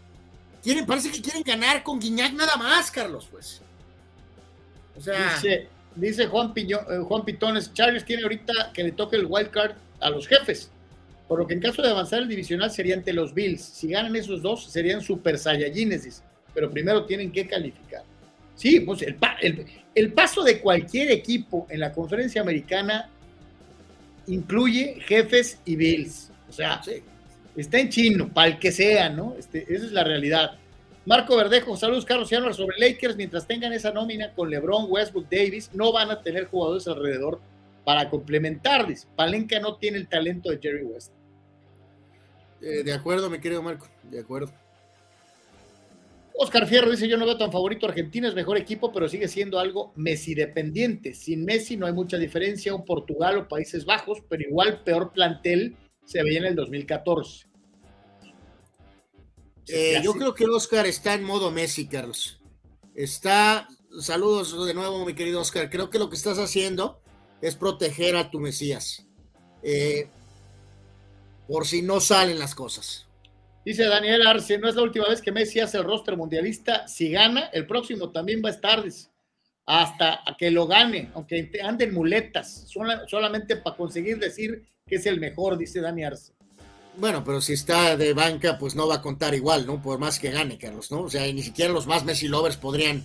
quieren, 0.62 0.86
parece 0.86 1.10
que 1.10 1.20
quieren 1.20 1.42
ganar 1.42 1.82
con 1.82 1.98
Guiñac 1.98 2.32
nada 2.32 2.56
más, 2.56 2.90
Carlos, 2.90 3.28
pues. 3.30 3.60
O 4.96 5.00
sea. 5.00 5.40
Dice, 5.94 6.28
Juan, 6.28 6.54
Juan 7.08 7.24
Pitones, 7.24 7.72
Charles 7.74 8.04
tiene 8.04 8.22
ahorita 8.22 8.70
que 8.72 8.84
le 8.84 8.92
toque 8.92 9.16
el 9.16 9.26
wild 9.26 9.50
card 9.50 9.72
a 9.98 10.10
los 10.10 10.28
jefes. 10.28 10.70
Por 11.26 11.40
lo 11.40 11.46
que 11.46 11.54
en 11.54 11.60
caso 11.60 11.82
de 11.82 11.90
avanzar 11.90 12.20
el 12.20 12.28
divisional 12.28 12.70
sería 12.70 12.94
ante 12.94 13.12
los 13.12 13.34
Bills. 13.34 13.60
Si 13.60 13.88
ganan 13.88 14.14
esos 14.14 14.40
dos, 14.40 14.64
serían 14.64 15.02
super 15.02 15.38
saiyajines, 15.38 16.22
Pero 16.54 16.70
primero 16.70 17.04
tienen 17.04 17.32
que 17.32 17.46
calificar. 17.46 18.02
Sí, 18.54 18.80
pues 18.80 19.02
el, 19.02 19.16
el, 19.94 20.12
paso 20.12 20.42
de 20.42 20.60
cualquier 20.60 21.10
equipo 21.10 21.66
en 21.68 21.80
la 21.80 21.92
conferencia 21.92 22.40
americana 22.40 23.10
incluye 24.28 25.00
jefes 25.00 25.60
y 25.64 25.76
Bills. 25.76 26.30
O 26.48 26.52
sea, 26.52 26.80
está 27.56 27.78
en 27.78 27.88
chino, 27.88 28.32
para 28.32 28.48
el 28.48 28.58
que 28.58 28.72
sea, 28.72 29.10
¿no? 29.10 29.34
Este, 29.38 29.62
esa 29.72 29.86
es 29.86 29.92
la 29.92 30.04
realidad. 30.04 30.58
Marco 31.04 31.36
Verdejo, 31.36 31.76
saludos 31.76 32.04
Carlos 32.04 32.28
Cianos 32.28 32.56
sobre 32.56 32.78
Lakers. 32.78 33.16
Mientras 33.16 33.46
tengan 33.46 33.72
esa 33.72 33.90
nómina 33.90 34.32
con 34.34 34.50
LeBron, 34.50 34.86
Westbrook, 34.88 35.28
Davis, 35.30 35.70
no 35.72 35.92
van 35.92 36.10
a 36.10 36.22
tener 36.22 36.44
jugadores 36.46 36.86
alrededor 36.86 37.40
para 37.84 38.10
complementarles. 38.10 39.08
Palenca 39.16 39.58
no 39.60 39.76
tiene 39.76 39.96
el 39.98 40.08
talento 40.08 40.50
de 40.50 40.58
Jerry 40.58 40.84
West. 40.84 41.12
Eh, 42.60 42.82
de 42.82 42.92
acuerdo, 42.92 43.30
mi 43.30 43.40
querido 43.40 43.62
Marco, 43.62 43.88
de 44.02 44.20
acuerdo. 44.20 44.52
Oscar 46.40 46.68
Fierro 46.68 46.92
dice: 46.92 47.08
Yo 47.08 47.16
no 47.16 47.26
veo 47.26 47.36
tan 47.36 47.50
favorito 47.50 47.86
Argentina, 47.86 48.28
es 48.28 48.34
mejor 48.34 48.56
equipo, 48.56 48.92
pero 48.92 49.08
sigue 49.08 49.26
siendo 49.26 49.58
algo 49.58 49.92
Messi 49.96 50.34
dependiente. 50.34 51.12
Sin 51.12 51.44
Messi 51.44 51.76
no 51.76 51.86
hay 51.86 51.92
mucha 51.92 52.16
diferencia, 52.16 52.74
un 52.74 52.84
Portugal 52.84 53.38
o 53.38 53.48
Países 53.48 53.84
Bajos, 53.84 54.18
pero 54.28 54.44
igual 54.44 54.84
peor 54.84 55.12
plantel 55.12 55.76
se 56.04 56.22
veía 56.22 56.38
en 56.38 56.46
el 56.46 56.54
2014. 56.54 57.48
Eh, 59.66 60.00
yo 60.02 60.12
creo 60.12 60.32
que 60.32 60.46
Oscar 60.46 60.86
está 60.86 61.14
en 61.14 61.24
modo 61.24 61.50
Messi, 61.50 61.88
Carlos. 61.88 62.40
Está, 62.94 63.66
saludos 64.00 64.64
de 64.64 64.74
nuevo, 64.74 65.04
mi 65.04 65.14
querido 65.14 65.40
Oscar. 65.40 65.68
Creo 65.68 65.90
que 65.90 65.98
lo 65.98 66.08
que 66.08 66.16
estás 66.16 66.38
haciendo 66.38 67.02
es 67.42 67.56
proteger 67.56 68.14
a 68.14 68.30
tu 68.30 68.38
Mesías. 68.38 69.08
Eh, 69.64 70.08
por 71.48 71.66
si 71.66 71.82
no 71.82 72.00
salen 72.00 72.38
las 72.38 72.54
cosas. 72.54 73.07
Dice 73.68 73.84
Daniel 73.84 74.26
Arce, 74.26 74.56
no 74.56 74.66
es 74.66 74.76
la 74.76 74.82
última 74.82 75.06
vez 75.08 75.20
que 75.20 75.30
Messi 75.30 75.60
hace 75.60 75.76
el 75.76 75.84
rostro 75.84 76.16
mundialista. 76.16 76.88
Si 76.88 77.10
gana, 77.10 77.50
el 77.52 77.66
próximo 77.66 78.08
también 78.08 78.40
va 78.42 78.48
a 78.48 78.52
estar 78.52 78.82
hasta 79.66 80.20
que 80.38 80.50
lo 80.50 80.66
gane, 80.66 81.10
aunque 81.12 81.50
anden 81.62 81.92
muletas, 81.92 82.66
solamente 83.06 83.56
para 83.56 83.76
conseguir 83.76 84.18
decir 84.18 84.64
que 84.86 84.94
es 84.94 85.04
el 85.04 85.20
mejor, 85.20 85.58
dice 85.58 85.82
Dani 85.82 86.02
Arce. 86.02 86.32
Bueno, 86.96 87.22
pero 87.22 87.42
si 87.42 87.52
está 87.52 87.94
de 87.98 88.14
banca, 88.14 88.56
pues 88.56 88.74
no 88.74 88.88
va 88.88 88.94
a 88.94 89.02
contar 89.02 89.34
igual, 89.34 89.66
¿no? 89.66 89.82
Por 89.82 89.98
más 89.98 90.18
que 90.18 90.30
gane, 90.30 90.56
Carlos, 90.56 90.90
¿no? 90.90 91.02
O 91.02 91.10
sea, 91.10 91.30
ni 91.30 91.42
siquiera 91.42 91.70
los 91.70 91.86
más 91.86 92.06
Messi 92.06 92.26
lovers 92.26 92.56
podrían 92.56 93.04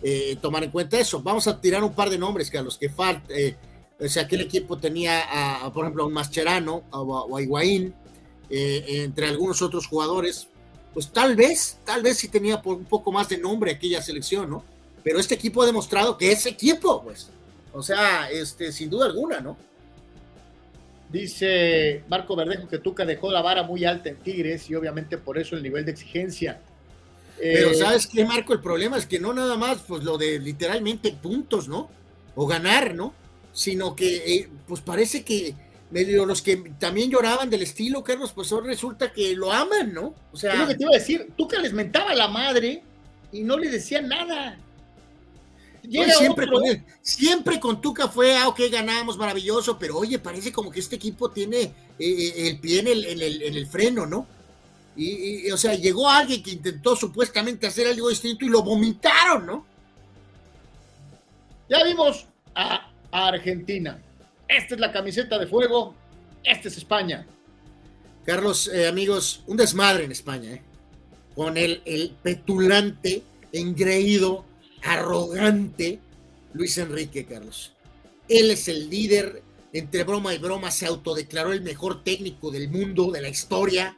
eh, 0.00 0.36
tomar 0.40 0.62
en 0.62 0.70
cuenta 0.70 0.96
eso. 0.96 1.22
Vamos 1.24 1.48
a 1.48 1.60
tirar 1.60 1.82
un 1.82 1.92
par 1.92 2.08
de 2.08 2.18
nombres, 2.18 2.52
Carlos, 2.52 2.78
que 2.78 2.88
falta. 2.88 3.34
Eh, 3.34 3.56
o 3.98 4.06
sea, 4.06 4.22
aquel 4.22 4.42
equipo 4.42 4.78
tenía, 4.78 5.64
a, 5.64 5.72
por 5.72 5.84
ejemplo, 5.84 6.04
a 6.04 6.06
un 6.06 6.12
Mascherano 6.12 6.84
o 6.92 7.36
a 7.36 7.42
Higuaín, 7.42 7.92
eh, 8.50 8.84
entre 9.04 9.26
algunos 9.26 9.62
otros 9.62 9.86
jugadores. 9.86 10.48
Pues 10.92 11.10
tal 11.10 11.34
vez, 11.34 11.78
tal 11.84 12.02
vez 12.02 12.18
sí 12.18 12.28
tenía 12.28 12.62
por 12.62 12.76
un 12.76 12.84
poco 12.84 13.10
más 13.10 13.28
de 13.28 13.38
nombre 13.38 13.72
aquella 13.72 14.00
selección, 14.00 14.48
¿no? 14.48 14.64
Pero 15.02 15.18
este 15.18 15.34
equipo 15.34 15.62
ha 15.62 15.66
demostrado 15.66 16.16
que 16.16 16.30
es 16.30 16.46
equipo, 16.46 17.02
pues. 17.02 17.30
O 17.72 17.82
sea, 17.82 18.30
este, 18.30 18.70
sin 18.70 18.90
duda 18.90 19.06
alguna, 19.06 19.40
¿no? 19.40 19.56
Dice 21.10 22.02
Marco 22.08 22.36
Verdejo 22.36 22.68
que 22.68 22.78
Tuca 22.78 23.04
dejó 23.04 23.30
la 23.30 23.42
vara 23.42 23.62
muy 23.62 23.84
alta 23.84 24.08
en 24.08 24.16
Tigres 24.16 24.68
y 24.70 24.74
obviamente 24.74 25.18
por 25.18 25.38
eso 25.38 25.56
el 25.56 25.62
nivel 25.62 25.84
de 25.84 25.90
exigencia. 25.90 26.60
Pero 27.38 27.70
eh, 27.70 27.74
¿sabes 27.74 28.06
qué, 28.06 28.24
Marco? 28.24 28.52
El 28.52 28.60
problema 28.60 28.96
es 28.96 29.06
que 29.06 29.18
no 29.18 29.32
nada 29.32 29.56
más, 29.56 29.78
pues 29.86 30.04
lo 30.04 30.16
de 30.16 30.38
literalmente 30.38 31.12
puntos, 31.12 31.68
¿no? 31.68 31.90
O 32.36 32.46
ganar, 32.46 32.94
¿no? 32.94 33.14
sino 33.54 33.94
que 33.94 34.16
eh, 34.16 34.48
pues 34.66 34.80
parece 34.80 35.24
que 35.24 35.54
medio 35.94 36.26
los 36.26 36.42
que 36.42 36.56
también 36.80 37.08
lloraban 37.08 37.48
del 37.48 37.62
estilo, 37.62 38.02
Carlos, 38.02 38.32
pues 38.32 38.50
ahora 38.50 38.66
resulta 38.66 39.12
que 39.12 39.36
lo 39.36 39.52
aman, 39.52 39.94
¿no? 39.94 40.12
O 40.32 40.36
sea, 40.36 40.54
es 40.54 40.58
lo 40.58 40.66
que 40.66 40.74
te 40.74 40.82
iba 40.82 40.90
a 40.90 40.98
decir, 40.98 41.32
que 41.48 41.58
les 41.58 41.72
mentaba 41.72 42.12
la 42.14 42.26
madre 42.26 42.82
y 43.30 43.44
no 43.44 43.56
le 43.56 43.70
decía 43.70 44.02
nada. 44.02 44.58
siempre, 46.18 46.48
con 46.48 46.62
siempre 47.00 47.60
con 47.60 47.80
Tuca 47.80 48.08
fue, 48.08 48.36
ah, 48.36 48.48
ok, 48.48 48.62
ganamos, 48.72 49.16
maravilloso, 49.16 49.78
pero 49.78 49.96
oye, 49.96 50.18
parece 50.18 50.50
como 50.50 50.68
que 50.68 50.80
este 50.80 50.96
equipo 50.96 51.30
tiene 51.30 51.60
eh, 51.60 51.72
eh, 51.98 52.48
el 52.48 52.58
pie 52.58 52.80
en 52.80 52.88
el, 52.88 53.04
en 53.04 53.54
el, 53.54 53.66
freno, 53.68 54.04
¿no? 54.04 54.26
Y, 54.96 55.48
o 55.52 55.56
sea, 55.56 55.76
llegó 55.76 56.10
alguien 56.10 56.42
que 56.42 56.50
intentó 56.50 56.96
supuestamente 56.96 57.68
hacer 57.68 57.86
algo 57.86 58.08
distinto 58.08 58.44
y 58.44 58.48
lo 58.48 58.64
vomitaron, 58.64 59.46
¿no? 59.46 59.66
Ya 61.68 61.84
vimos 61.84 62.26
a, 62.56 62.90
Argentina. 63.12 64.02
Esta 64.48 64.74
es 64.74 64.80
la 64.80 64.92
camiseta 64.92 65.38
de 65.38 65.46
fuego. 65.46 65.94
Esta 66.42 66.68
es 66.68 66.76
España. 66.76 67.26
Carlos, 68.24 68.68
eh, 68.68 68.86
amigos, 68.86 69.42
un 69.46 69.56
desmadre 69.56 70.04
en 70.04 70.12
España, 70.12 70.52
¿eh? 70.52 70.62
Con 71.34 71.56
el, 71.56 71.82
el 71.84 72.14
petulante, 72.22 73.22
engreído, 73.52 74.44
arrogante 74.82 75.98
Luis 76.52 76.78
Enrique, 76.78 77.24
Carlos. 77.24 77.72
Él 78.28 78.50
es 78.50 78.68
el 78.68 78.88
líder, 78.88 79.42
entre 79.72 80.04
broma 80.04 80.34
y 80.34 80.38
broma, 80.38 80.70
se 80.70 80.86
autodeclaró 80.86 81.52
el 81.52 81.62
mejor 81.62 82.04
técnico 82.04 82.50
del 82.50 82.68
mundo, 82.68 83.10
de 83.10 83.20
la 83.20 83.28
historia 83.28 83.96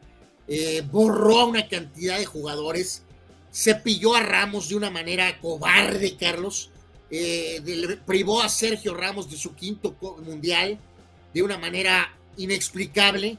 eh, 0.49 0.83
borró 0.93 1.41
a 1.41 1.45
una 1.47 1.67
cantidad 1.69 2.19
de 2.19 2.25
jugadores, 2.25 3.03
se 3.51 3.75
pilló 3.75 4.15
a 4.15 4.21
Ramos 4.21 4.69
de 4.69 4.77
una 4.77 4.91
manera 4.91 5.41
cobarde, 5.41 6.17
Carlos, 6.17 6.71
eh, 7.11 7.61
privó 8.05 8.43
a 8.43 8.49
Sergio 8.49 8.95
Ramos 8.95 9.31
de 9.31 9.37
su 9.37 9.55
quinto 9.55 9.97
mundial 10.25 10.79
de 11.33 11.43
una 11.43 11.59
manera 11.59 12.17
inexplicable. 12.37 13.39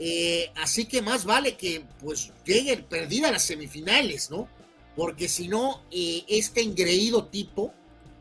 Eh, 0.00 0.50
así 0.56 0.84
que 0.84 1.02
más 1.02 1.24
vale 1.24 1.56
que 1.56 1.84
pues 2.00 2.30
lleguen 2.44 2.84
perdida 2.84 3.28
a 3.28 3.32
las 3.32 3.44
semifinales, 3.44 4.30
¿no? 4.30 4.48
Porque 4.94 5.28
si 5.28 5.48
no, 5.48 5.82
este 5.90 6.62
engreído 6.62 7.26
tipo 7.26 7.72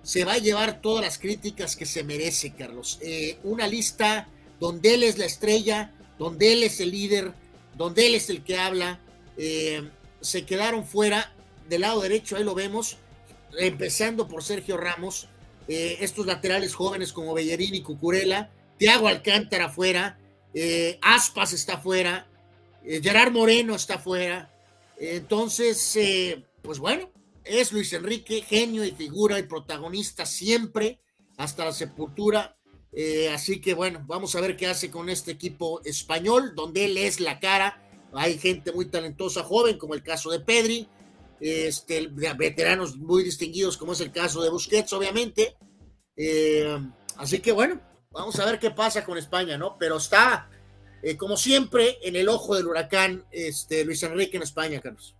se 0.04 0.24
va 0.24 0.34
a 0.34 0.38
llevar 0.38 0.82
todas 0.82 1.04
las 1.04 1.18
críticas 1.18 1.76
que 1.76 1.86
se 1.86 2.04
merece, 2.04 2.54
Carlos. 2.54 2.99
una 3.44 3.68
lista 3.68 4.28
donde 4.60 4.94
él 4.94 5.04
es 5.04 5.18
la 5.18 5.26
estrella, 5.26 5.91
donde 6.18 6.54
él 6.54 6.64
es 6.64 6.80
el 6.80 6.91
líder, 6.91 7.34
donde 7.76 8.08
él 8.08 8.16
es 8.16 8.30
el 8.30 8.44
que 8.44 8.58
habla. 8.58 8.99
Eh, 9.38 9.90
se 10.22 10.45
quedaron 10.45 10.86
fuera 10.86 11.34
del 11.70 11.82
lado 11.82 12.02
derecho, 12.02 12.36
ahí 12.36 12.44
lo 12.44 12.56
vemos, 12.56 12.98
empezando 13.57 14.28
por 14.28 14.44
Sergio 14.44 14.78
Ramos, 14.78 15.28
eh, 15.68 15.98
estos 16.02 16.26
laterales 16.26 16.76
jóvenes 16.76 17.14
como 17.14 17.34
Bellerín 17.34 17.76
y 17.76 17.82
Cucurella, 17.82 18.52
Tiago 18.78 19.07
Alcántara 19.07 19.69
fuera, 19.69 20.19
eh, 20.53 20.99
Aspas 21.02 21.53
está 21.53 21.78
fuera, 21.78 22.28
Gerard 22.84 23.32
Moreno 23.32 23.76
está 23.76 23.99
fuera. 23.99 24.49
Entonces, 24.98 25.98
pues 26.61 26.80
bueno, 26.80 27.11
es 27.44 27.72
Luis 27.72 27.91
Enrique, 27.94 28.41
genio 28.41 28.84
y 28.84 28.91
figura 28.91 29.40
y 29.40 29.44
protagonista 29.44 30.26
siempre, 30.26 30.99
hasta 31.38 31.65
la 31.65 31.74
sepultura. 31.74 32.57
Eh, 32.91 33.30
así 33.30 33.61
que 33.61 33.74
bueno, 33.74 34.03
vamos 34.07 34.36
a 34.36 34.41
ver 34.41 34.57
qué 34.57 34.68
hace 34.68 34.90
con 34.90 35.10
este 35.10 35.32
equipo 35.32 35.82
español, 35.84 36.53
donde 36.56 36.86
él 36.86 36.98
es 36.98 37.19
la 37.19 37.40
cara. 37.40 37.84
Hay 38.14 38.38
gente 38.38 38.72
muy 38.72 38.86
talentosa, 38.86 39.44
joven, 39.44 39.78
como 39.78 39.94
el 39.94 40.03
caso 40.03 40.32
de 40.32 40.40
Pedri, 40.40 40.88
este, 41.39 42.07
veteranos 42.07 42.97
muy 42.97 43.23
distinguidos, 43.23 43.77
como 43.77 43.93
es 43.93 44.01
el 44.01 44.11
caso 44.11 44.41
de 44.41 44.49
Busquets, 44.49 44.93
obviamente. 44.93 45.55
Eh, 46.15 46.77
así 47.18 47.39
que 47.39 47.51
bueno, 47.51 47.80
vamos 48.11 48.39
a 48.39 48.45
ver 48.45 48.59
qué 48.59 48.72
pasa 48.72 49.05
con 49.05 49.18
España, 49.18 49.57
¿no? 49.57 49.77
Pero 49.77 49.97
está, 49.97 50.49
eh, 51.03 51.15
como 51.18 51.38
siempre, 51.38 51.97
en 52.01 52.15
el 52.15 52.30
ojo 52.30 52.55
del 52.55 52.68
huracán 52.68 53.26
este, 53.31 53.85
Luis 53.85 54.01
Enrique 54.03 54.38
en 54.38 54.43
España, 54.43 54.80
Carlos. 54.81 55.15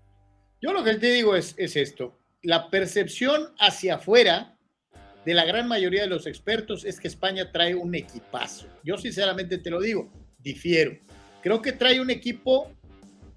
Yo 0.62 0.74
lo 0.74 0.84
que 0.84 0.96
te 0.96 1.12
digo 1.12 1.36
es, 1.36 1.54
es 1.58 1.76
esto. 1.76 2.18
La 2.42 2.70
percepción 2.70 3.54
hacia 3.60 3.96
afuera 3.96 4.58
de 5.26 5.34
la 5.34 5.46
gran 5.46 5.68
mayoría 5.68 6.02
de 6.02 6.08
los 6.08 6.26
expertos 6.26 6.86
es 6.86 7.00
que 7.00 7.08
España 7.08 7.52
trae 7.52 7.76
un 7.76 7.94
equipazo. 7.94 8.68
Yo 8.84 8.98
sinceramente 8.98 9.58
te 9.58 9.70
lo 9.70 9.82
digo, 9.82 10.10
difiero. 10.40 10.98
Creo 11.44 11.62
que 11.62 11.74
trae 11.74 12.00
un 12.00 12.10
equipo 12.10 12.72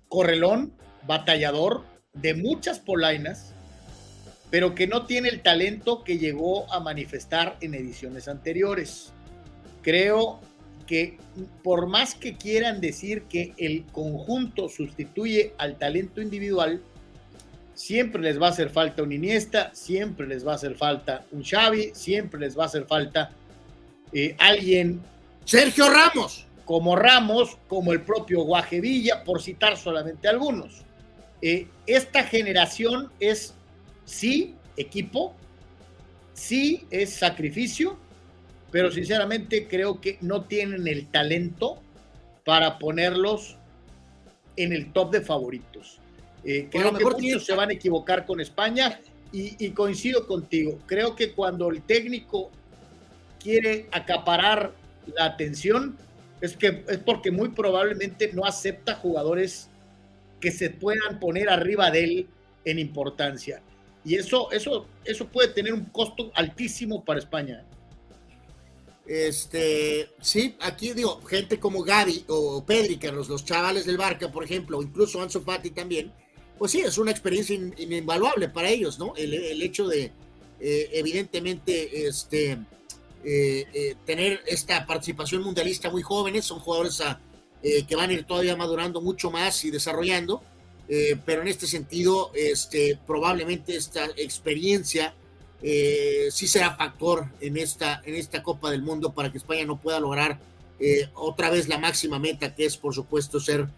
correlón, 0.08 0.72
batallador, 1.06 1.84
de 2.14 2.34
muchas 2.34 2.78
polainas, 2.78 3.52
pero 4.50 4.74
que 4.74 4.86
no 4.86 5.06
tiene 5.06 5.28
el 5.28 5.42
talento 5.42 6.02
que 6.02 6.18
llegó 6.18 6.70
a 6.72 6.80
manifestar 6.80 7.56
en 7.60 7.74
ediciones 7.74 8.28
anteriores. 8.28 9.12
Creo 9.82 10.40
que 10.86 11.18
por 11.62 11.86
más 11.86 12.14
que 12.14 12.34
quieran 12.34 12.80
decir 12.80 13.22
que 13.22 13.54
el 13.58 13.84
conjunto 13.92 14.68
sustituye 14.68 15.54
al 15.56 15.78
talento 15.78 16.20
individual, 16.20 16.82
siempre 17.74 18.20
les 18.20 18.40
va 18.40 18.48
a 18.48 18.50
hacer 18.50 18.70
falta 18.70 19.02
un 19.02 19.12
Iniesta, 19.12 19.70
siempre 19.72 20.26
les 20.26 20.46
va 20.46 20.52
a 20.52 20.54
hacer 20.56 20.74
falta 20.74 21.24
un 21.30 21.44
Xavi, 21.44 21.92
siempre 21.94 22.40
les 22.40 22.58
va 22.58 22.64
a 22.64 22.66
hacer 22.66 22.86
falta 22.86 23.30
eh, 24.12 24.34
alguien. 24.38 25.00
Sergio 25.44 25.88
Ramos. 25.88 26.46
Como 26.64 26.94
Ramos, 26.94 27.56
como 27.68 27.92
el 27.92 28.02
propio 28.02 28.42
Guajevilla, 28.42 29.24
por 29.24 29.40
citar 29.42 29.76
solamente 29.76 30.28
algunos. 30.28 30.84
Eh, 31.42 31.66
esta 31.86 32.24
generación 32.24 33.10
es, 33.18 33.54
sí, 34.04 34.54
equipo, 34.76 35.34
sí, 36.34 36.86
es 36.90 37.10
sacrificio, 37.10 37.98
pero 38.70 38.90
sinceramente 38.90 39.66
creo 39.66 40.00
que 40.00 40.18
no 40.20 40.44
tienen 40.44 40.86
el 40.86 41.06
talento 41.06 41.82
para 42.44 42.78
ponerlos 42.78 43.56
en 44.56 44.72
el 44.72 44.92
top 44.92 45.12
de 45.12 45.20
favoritos. 45.20 45.98
Eh, 46.44 46.68
creo 46.70 46.94
que 46.94 47.04
muchos 47.04 47.44
se 47.44 47.54
van 47.54 47.70
a 47.70 47.72
equivocar 47.72 48.26
con 48.26 48.40
España 48.40 49.00
y, 49.32 49.70
coincido 49.70 50.26
contigo. 50.26 50.78
Creo 50.86 51.14
que 51.14 51.32
cuando 51.32 51.70
el 51.70 51.82
técnico 51.82 52.50
quiere 53.38 53.86
acaparar 53.92 54.72
la 55.16 55.26
atención 55.26 55.96
es 56.40 56.56
que 56.56 56.84
es 56.88 56.98
porque 56.98 57.30
muy 57.30 57.50
probablemente 57.50 58.32
no 58.32 58.44
acepta 58.44 58.94
jugadores 58.94 59.68
que 60.40 60.50
se 60.50 60.70
puedan 60.70 61.18
poner 61.20 61.48
arriba 61.48 61.90
de 61.90 62.04
él 62.04 62.28
en 62.64 62.78
importancia. 62.78 63.62
Y 64.04 64.14
eso, 64.14 64.50
eso, 64.50 64.86
eso 65.04 65.28
puede 65.28 65.48
tener 65.48 65.74
un 65.74 65.84
costo 65.86 66.30
altísimo 66.34 67.04
para 67.04 67.20
España. 67.20 67.64
Este, 69.06 70.08
sí, 70.20 70.56
aquí 70.60 70.92
digo, 70.92 71.20
gente 71.22 71.58
como 71.58 71.82
Gaby 71.82 72.26
o 72.28 72.64
Pedri, 72.64 72.96
que 72.96 73.10
los, 73.10 73.44
chavales 73.44 73.84
del 73.84 73.96
Barca, 73.96 74.30
por 74.30 74.44
ejemplo, 74.44 74.80
incluso 74.80 75.20
Ansu 75.20 75.40
Fati 75.40 75.70
también, 75.70 76.12
pues 76.58 76.72
sí, 76.72 76.80
es 76.80 76.96
una 76.96 77.10
experiencia 77.10 77.56
invaluable 77.56 78.48
para 78.48 78.68
ellos, 78.68 78.98
¿no? 78.98 79.14
El, 79.16 79.60
hecho 79.62 79.88
de, 79.88 80.12
eh, 80.60 80.90
evidentemente, 80.92 82.06
este, 82.06 82.52
eh, 83.24 83.66
eh, 83.74 83.96
tener 84.06 84.42
esta 84.46 84.86
participación 84.86 85.42
mundialista 85.42 85.90
muy 85.90 86.02
jóvenes, 86.02 86.44
son 86.44 86.60
jugadores 86.60 87.02
que 87.62 87.96
van 87.96 88.10
a 88.10 88.12
ir 88.14 88.24
todavía 88.24 88.56
madurando 88.56 89.00
mucho 89.00 89.30
más 89.30 89.64
y 89.64 89.70
desarrollando, 89.70 90.42
pero 91.24 91.42
en 91.42 91.48
este 91.48 91.66
sentido, 91.66 92.32
este, 92.34 92.98
probablemente 93.06 93.76
esta 93.76 94.06
experiencia 94.16 95.14
sí 95.60 96.46
será 96.48 96.74
factor 96.74 97.26
en 97.40 97.58
esta, 97.58 98.02
en 98.06 98.14
esta 98.14 98.42
Copa 98.42 98.70
del 98.70 98.82
Mundo 98.82 99.12
para 99.12 99.30
que 99.30 99.38
España 99.38 99.66
no 99.66 99.78
pueda 99.78 100.00
lograr 100.00 100.38
otra 101.14 101.50
vez 101.50 101.68
la 101.68 101.78
máxima 101.78 102.18
meta, 102.18 102.54
que 102.54 102.64
es, 102.64 102.78
por 102.78 102.94
supuesto, 102.94 103.40
ser 103.40 103.68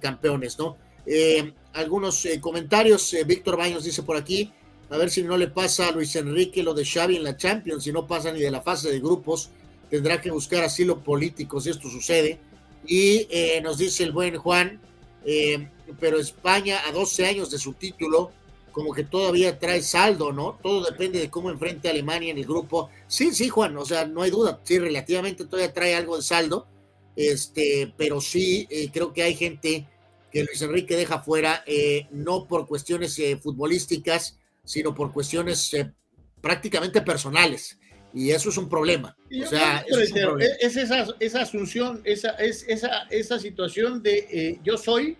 campeones, 0.00 0.58
¿no? 0.58 0.76
Eh, 1.10 1.54
algunos 1.72 2.26
eh, 2.26 2.38
comentarios. 2.38 3.14
Eh, 3.14 3.24
Víctor 3.24 3.56
Baños 3.56 3.84
dice 3.84 4.02
por 4.02 4.16
aquí, 4.16 4.52
a 4.90 4.98
ver 4.98 5.10
si 5.10 5.22
no 5.22 5.38
le 5.38 5.48
pasa 5.48 5.88
a 5.88 5.92
Luis 5.92 6.14
Enrique 6.16 6.62
lo 6.62 6.74
de 6.74 6.84
Xavi 6.84 7.16
en 7.16 7.24
la 7.24 7.36
Champions, 7.36 7.84
si 7.84 7.92
no 7.92 8.06
pasa 8.06 8.30
ni 8.30 8.40
de 8.40 8.50
la 8.50 8.60
fase 8.60 8.90
de 8.90 9.00
grupos, 9.00 9.48
tendrá 9.88 10.20
que 10.20 10.30
buscar 10.30 10.62
asilo 10.64 11.02
político 11.02 11.60
si 11.60 11.70
esto 11.70 11.88
sucede. 11.88 12.38
Y 12.86 13.26
nos 13.62 13.78
dice 13.78 14.04
el 14.04 14.12
buen 14.12 14.36
Juan, 14.36 14.80
pero 16.00 16.18
España 16.18 16.80
a 16.86 16.92
12 16.92 17.26
años 17.26 17.50
de 17.50 17.58
su 17.58 17.74
título, 17.74 18.32
como 18.72 18.94
que 18.94 19.04
todavía 19.04 19.58
trae 19.58 19.82
saldo, 19.82 20.32
¿no? 20.32 20.58
Todo 20.62 20.84
depende 20.84 21.18
de 21.18 21.28
cómo 21.28 21.50
enfrente 21.50 21.88
a 21.88 21.90
Alemania 21.90 22.30
en 22.30 22.38
el 22.38 22.46
grupo. 22.46 22.90
Sí, 23.06 23.34
sí, 23.34 23.48
Juan, 23.48 23.76
o 23.76 23.84
sea, 23.84 24.06
no 24.06 24.22
hay 24.22 24.30
duda, 24.30 24.60
sí, 24.62 24.78
relativamente 24.78 25.44
todavía 25.44 25.72
trae 25.72 25.94
algo 25.94 26.16
de 26.16 26.22
saldo, 26.22 26.66
este, 27.16 27.92
pero 27.96 28.20
sí, 28.20 28.68
creo 28.92 29.12
que 29.12 29.22
hay 29.22 29.34
gente 29.34 29.86
que 30.30 30.44
Luis 30.44 30.60
Enrique 30.62 30.96
deja 30.96 31.20
fuera, 31.20 31.62
eh, 31.66 32.06
no 32.10 32.46
por 32.46 32.66
cuestiones 32.66 33.18
eh, 33.18 33.36
futbolísticas, 33.36 34.38
sino 34.64 34.94
por 34.94 35.12
cuestiones 35.12 35.72
eh, 35.74 35.90
prácticamente 36.40 37.00
personales. 37.02 37.77
Y 38.14 38.30
eso 38.30 38.48
es 38.48 38.56
un 38.56 38.68
problema. 38.68 39.16
O 39.42 39.46
sea, 39.46 39.84
es, 39.86 40.76
esa, 40.76 41.06
esa, 41.20 41.42
asunción, 41.42 42.00
esa, 42.04 42.30
es, 42.30 42.64
esa, 42.68 43.02
esa 43.10 43.38
situación 43.38 44.02
de 44.02 44.58
yo 44.64 44.76
soy 44.76 45.18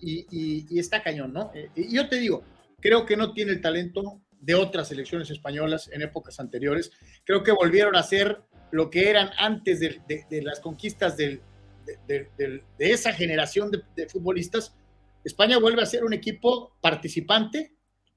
y, 0.00 0.26
y, 0.30 0.78
está 0.78 1.02
cañón, 1.02 1.32
¿no? 1.32 1.50
y 1.74 1.94
yo 1.94 2.08
te 2.08 2.16
digo, 2.16 2.44
creo 2.80 3.04
que 3.04 3.16
no 3.16 3.32
tiene 3.32 3.52
el 3.52 3.60
talento 3.60 4.20
de 4.40 4.54
otras 4.54 4.88
selecciones 4.88 5.30
españolas 5.30 5.90
en 5.92 6.02
épocas 6.02 6.38
anteriores. 6.38 6.92
Creo 7.24 7.42
que 7.42 7.50
volvieron 7.50 7.96
a 7.96 8.02
ser 8.04 8.40
lo 8.70 8.88
que 8.88 9.10
eran 9.10 9.30
antes 9.38 9.80
de, 9.80 10.00
de 10.30 10.42
las 10.42 10.60
conquistas 10.60 11.16
del, 11.16 11.42
de, 12.06 12.62
esa 12.78 13.12
generación 13.12 13.70
de, 13.70 14.08
futbolistas, 14.08 14.74
España 15.24 15.58
vuelve 15.58 15.82
a 15.82 15.86
ser 15.86 16.04
un 16.04 16.12
equipo 16.12 16.76
participante, 16.80 17.74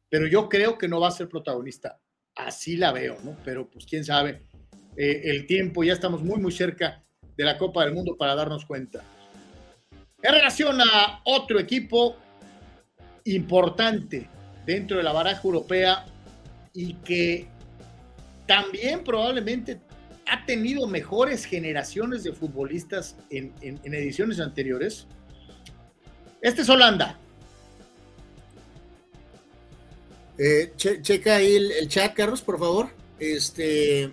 pero 0.10 0.28
yo 0.28 0.50
creo 0.50 0.78
que 0.78 0.88
no 0.88 1.00
va 1.00 1.08
a 1.08 1.12
ser 1.12 1.28
protagonista. 1.28 2.00
Así 2.36 2.78
la 2.78 2.92
veo, 2.92 3.18
¿no? 3.24 3.36
Pero 3.44 3.70
pues 3.70 3.86
quién 3.86 4.04
sabe, 4.04 4.42
eh, 4.98 5.22
el 5.26 5.46
tiempo, 5.48 5.84
ya 5.84 5.94
estamos 5.94 6.24
muy, 6.24 6.40
muy 6.40 6.52
cerca 6.52 7.04
de 7.38 7.44
la 7.44 7.58
Copa 7.58 7.84
del 7.84 7.94
Mundo 7.94 8.16
para 8.18 8.36
darnos 8.36 8.66
cuenta. 8.66 9.04
En 10.22 10.34
relación 10.34 10.80
a 10.82 11.22
otro 11.26 11.60
equipo 11.60 12.16
importante 13.26 14.30
dentro 14.66 14.98
de 14.98 15.04
la 15.04 15.12
baraja 15.12 15.42
europea 15.44 16.06
y 16.74 16.94
que 16.96 17.48
también 18.46 19.04
probablemente 19.04 19.80
ha 20.28 20.46
tenido 20.46 20.88
mejores 20.88 21.46
generaciones 21.46 22.24
de 22.24 22.34
futbolistas 22.34 23.18
en, 23.30 23.54
ediciones 23.84 24.40
anteriores. 24.40 25.08
Este 26.42 26.62
es 26.62 26.70
Holanda. 26.70 27.20
Eh, 30.44 30.74
checa 30.76 31.36
ahí 31.36 31.56
el, 31.56 31.88
chat, 31.88 32.16
Carlos, 32.16 32.42
por 32.42 32.58
favor. 32.58 32.90
Este, 33.20 34.12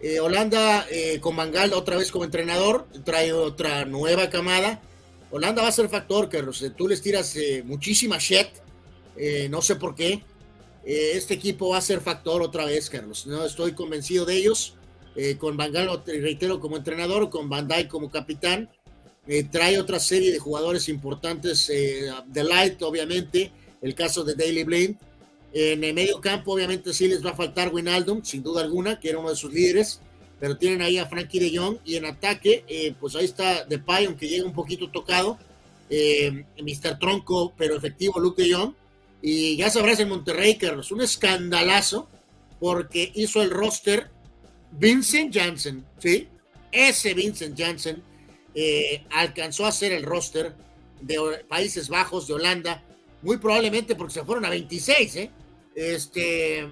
eh, 0.00 0.18
Holanda 0.18 0.86
eh, 0.90 1.20
con 1.20 1.36
Mangal 1.36 1.74
otra 1.74 1.98
vez 1.98 2.10
como 2.10 2.24
entrenador, 2.24 2.86
trae 3.04 3.34
otra 3.34 3.84
nueva 3.84 4.30
camada. 4.30 4.80
Holanda 5.30 5.60
va 5.60 5.68
a 5.68 5.72
ser 5.72 5.90
factor, 5.90 6.30
Carlos. 6.30 6.64
Tú 6.74 6.88
les 6.88 7.02
tiras 7.02 7.36
muchísima 7.64 8.16
shit, 8.18 8.48
no 9.50 9.60
sé 9.60 9.76
por 9.76 9.94
qué. 9.94 10.22
este 10.84 11.34
equipo 11.34 11.70
va 11.70 11.78
a 11.78 11.82
ser 11.82 12.00
factor 12.00 12.40
otra 12.40 12.64
vez, 12.64 12.88
Carlos. 12.88 13.26
No 13.26 13.44
estoy 13.44 13.72
convencido 13.72 14.24
de 14.24 14.36
ellos. 14.36 14.74
con 15.38 15.56
Mangal, 15.56 16.02
reitero, 16.06 16.60
como 16.60 16.78
entrenador, 16.78 17.28
con 17.28 17.48
Bandai 17.48 17.88
como 17.88 18.10
capitán. 18.10 18.70
trae 19.50 19.78
otra 19.78 20.00
serie 20.00 20.32
de 20.32 20.38
jugadores 20.38 20.88
importantes. 20.88 21.66
The 21.66 22.44
Light, 22.44 22.82
obviamente. 22.82 23.52
El 23.80 23.94
caso 23.94 24.24
de 24.24 24.34
Daily 24.34 24.64
Blind 24.64 24.96
en 25.52 25.84
el 25.84 25.94
medio 25.94 26.20
campo, 26.20 26.52
obviamente, 26.54 26.94
sí 26.94 27.08
les 27.08 27.24
va 27.24 27.30
a 27.30 27.36
faltar 27.36 27.72
Winaldum, 27.72 28.24
sin 28.24 28.42
duda 28.42 28.62
alguna, 28.62 28.98
que 28.98 29.10
era 29.10 29.18
uno 29.18 29.30
de 29.30 29.36
sus 29.36 29.52
líderes, 29.52 30.00
pero 30.40 30.56
tienen 30.56 30.80
ahí 30.80 30.98
a 30.98 31.06
Frankie 31.06 31.38
de 31.38 31.56
Jong. 31.56 31.78
Y 31.84 31.96
en 31.96 32.06
ataque, 32.06 32.64
eh, 32.66 32.94
pues 32.98 33.14
ahí 33.14 33.26
está 33.26 33.64
Depay, 33.64 34.06
aunque 34.06 34.28
llega 34.28 34.46
un 34.46 34.54
poquito 34.54 34.90
tocado. 34.90 35.38
Eh, 35.90 36.44
Mr. 36.58 36.98
Tronco, 36.98 37.52
pero 37.56 37.76
efectivo, 37.76 38.18
Luke 38.18 38.42
de 38.42 38.54
Jong. 38.54 38.74
Y 39.20 39.56
ya 39.56 39.70
sabrás 39.70 40.00
en 40.00 40.08
Monterrey, 40.08 40.56
Carlos, 40.56 40.90
un 40.90 41.02
escandalazo, 41.02 42.08
porque 42.58 43.12
hizo 43.14 43.42
el 43.42 43.50
roster 43.50 44.10
Vincent 44.72 45.34
Janssen, 45.34 45.84
¿sí? 45.98 46.28
Ese 46.72 47.12
Vincent 47.12 47.58
Janssen 47.58 48.02
eh, 48.54 49.04
alcanzó 49.10 49.66
a 49.66 49.68
hacer 49.68 49.92
el 49.92 50.02
roster 50.02 50.54
de 51.00 51.44
Países 51.46 51.88
Bajos, 51.88 52.26
de 52.26 52.34
Holanda, 52.34 52.82
muy 53.20 53.36
probablemente 53.36 53.94
porque 53.94 54.14
se 54.14 54.24
fueron 54.24 54.44
a 54.44 54.50
26, 54.50 55.16
¿eh? 55.16 55.30
Este, 55.74 56.70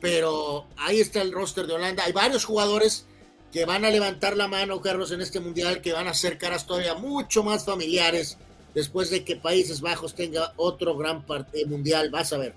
pero 0.00 0.66
ahí 0.76 1.00
está 1.00 1.22
el 1.22 1.32
roster 1.32 1.66
de 1.66 1.74
Holanda. 1.74 2.04
Hay 2.04 2.12
varios 2.12 2.44
jugadores 2.44 3.06
que 3.52 3.64
van 3.64 3.84
a 3.84 3.90
levantar 3.90 4.36
la 4.36 4.48
mano, 4.48 4.80
Carlos, 4.80 5.12
en 5.12 5.20
este 5.20 5.40
mundial, 5.40 5.80
que 5.80 5.92
van 5.92 6.08
a 6.08 6.10
hacer 6.10 6.38
caras 6.38 6.66
todavía 6.66 6.94
mucho 6.94 7.42
más 7.44 7.64
familiares 7.64 8.38
después 8.74 9.10
de 9.10 9.24
que 9.24 9.36
Países 9.36 9.80
Bajos 9.80 10.14
tenga 10.14 10.52
otro 10.56 10.96
gran 10.96 11.24
parte 11.24 11.64
mundial. 11.66 12.10
Vas 12.10 12.32
a 12.32 12.38
ver. 12.38 12.54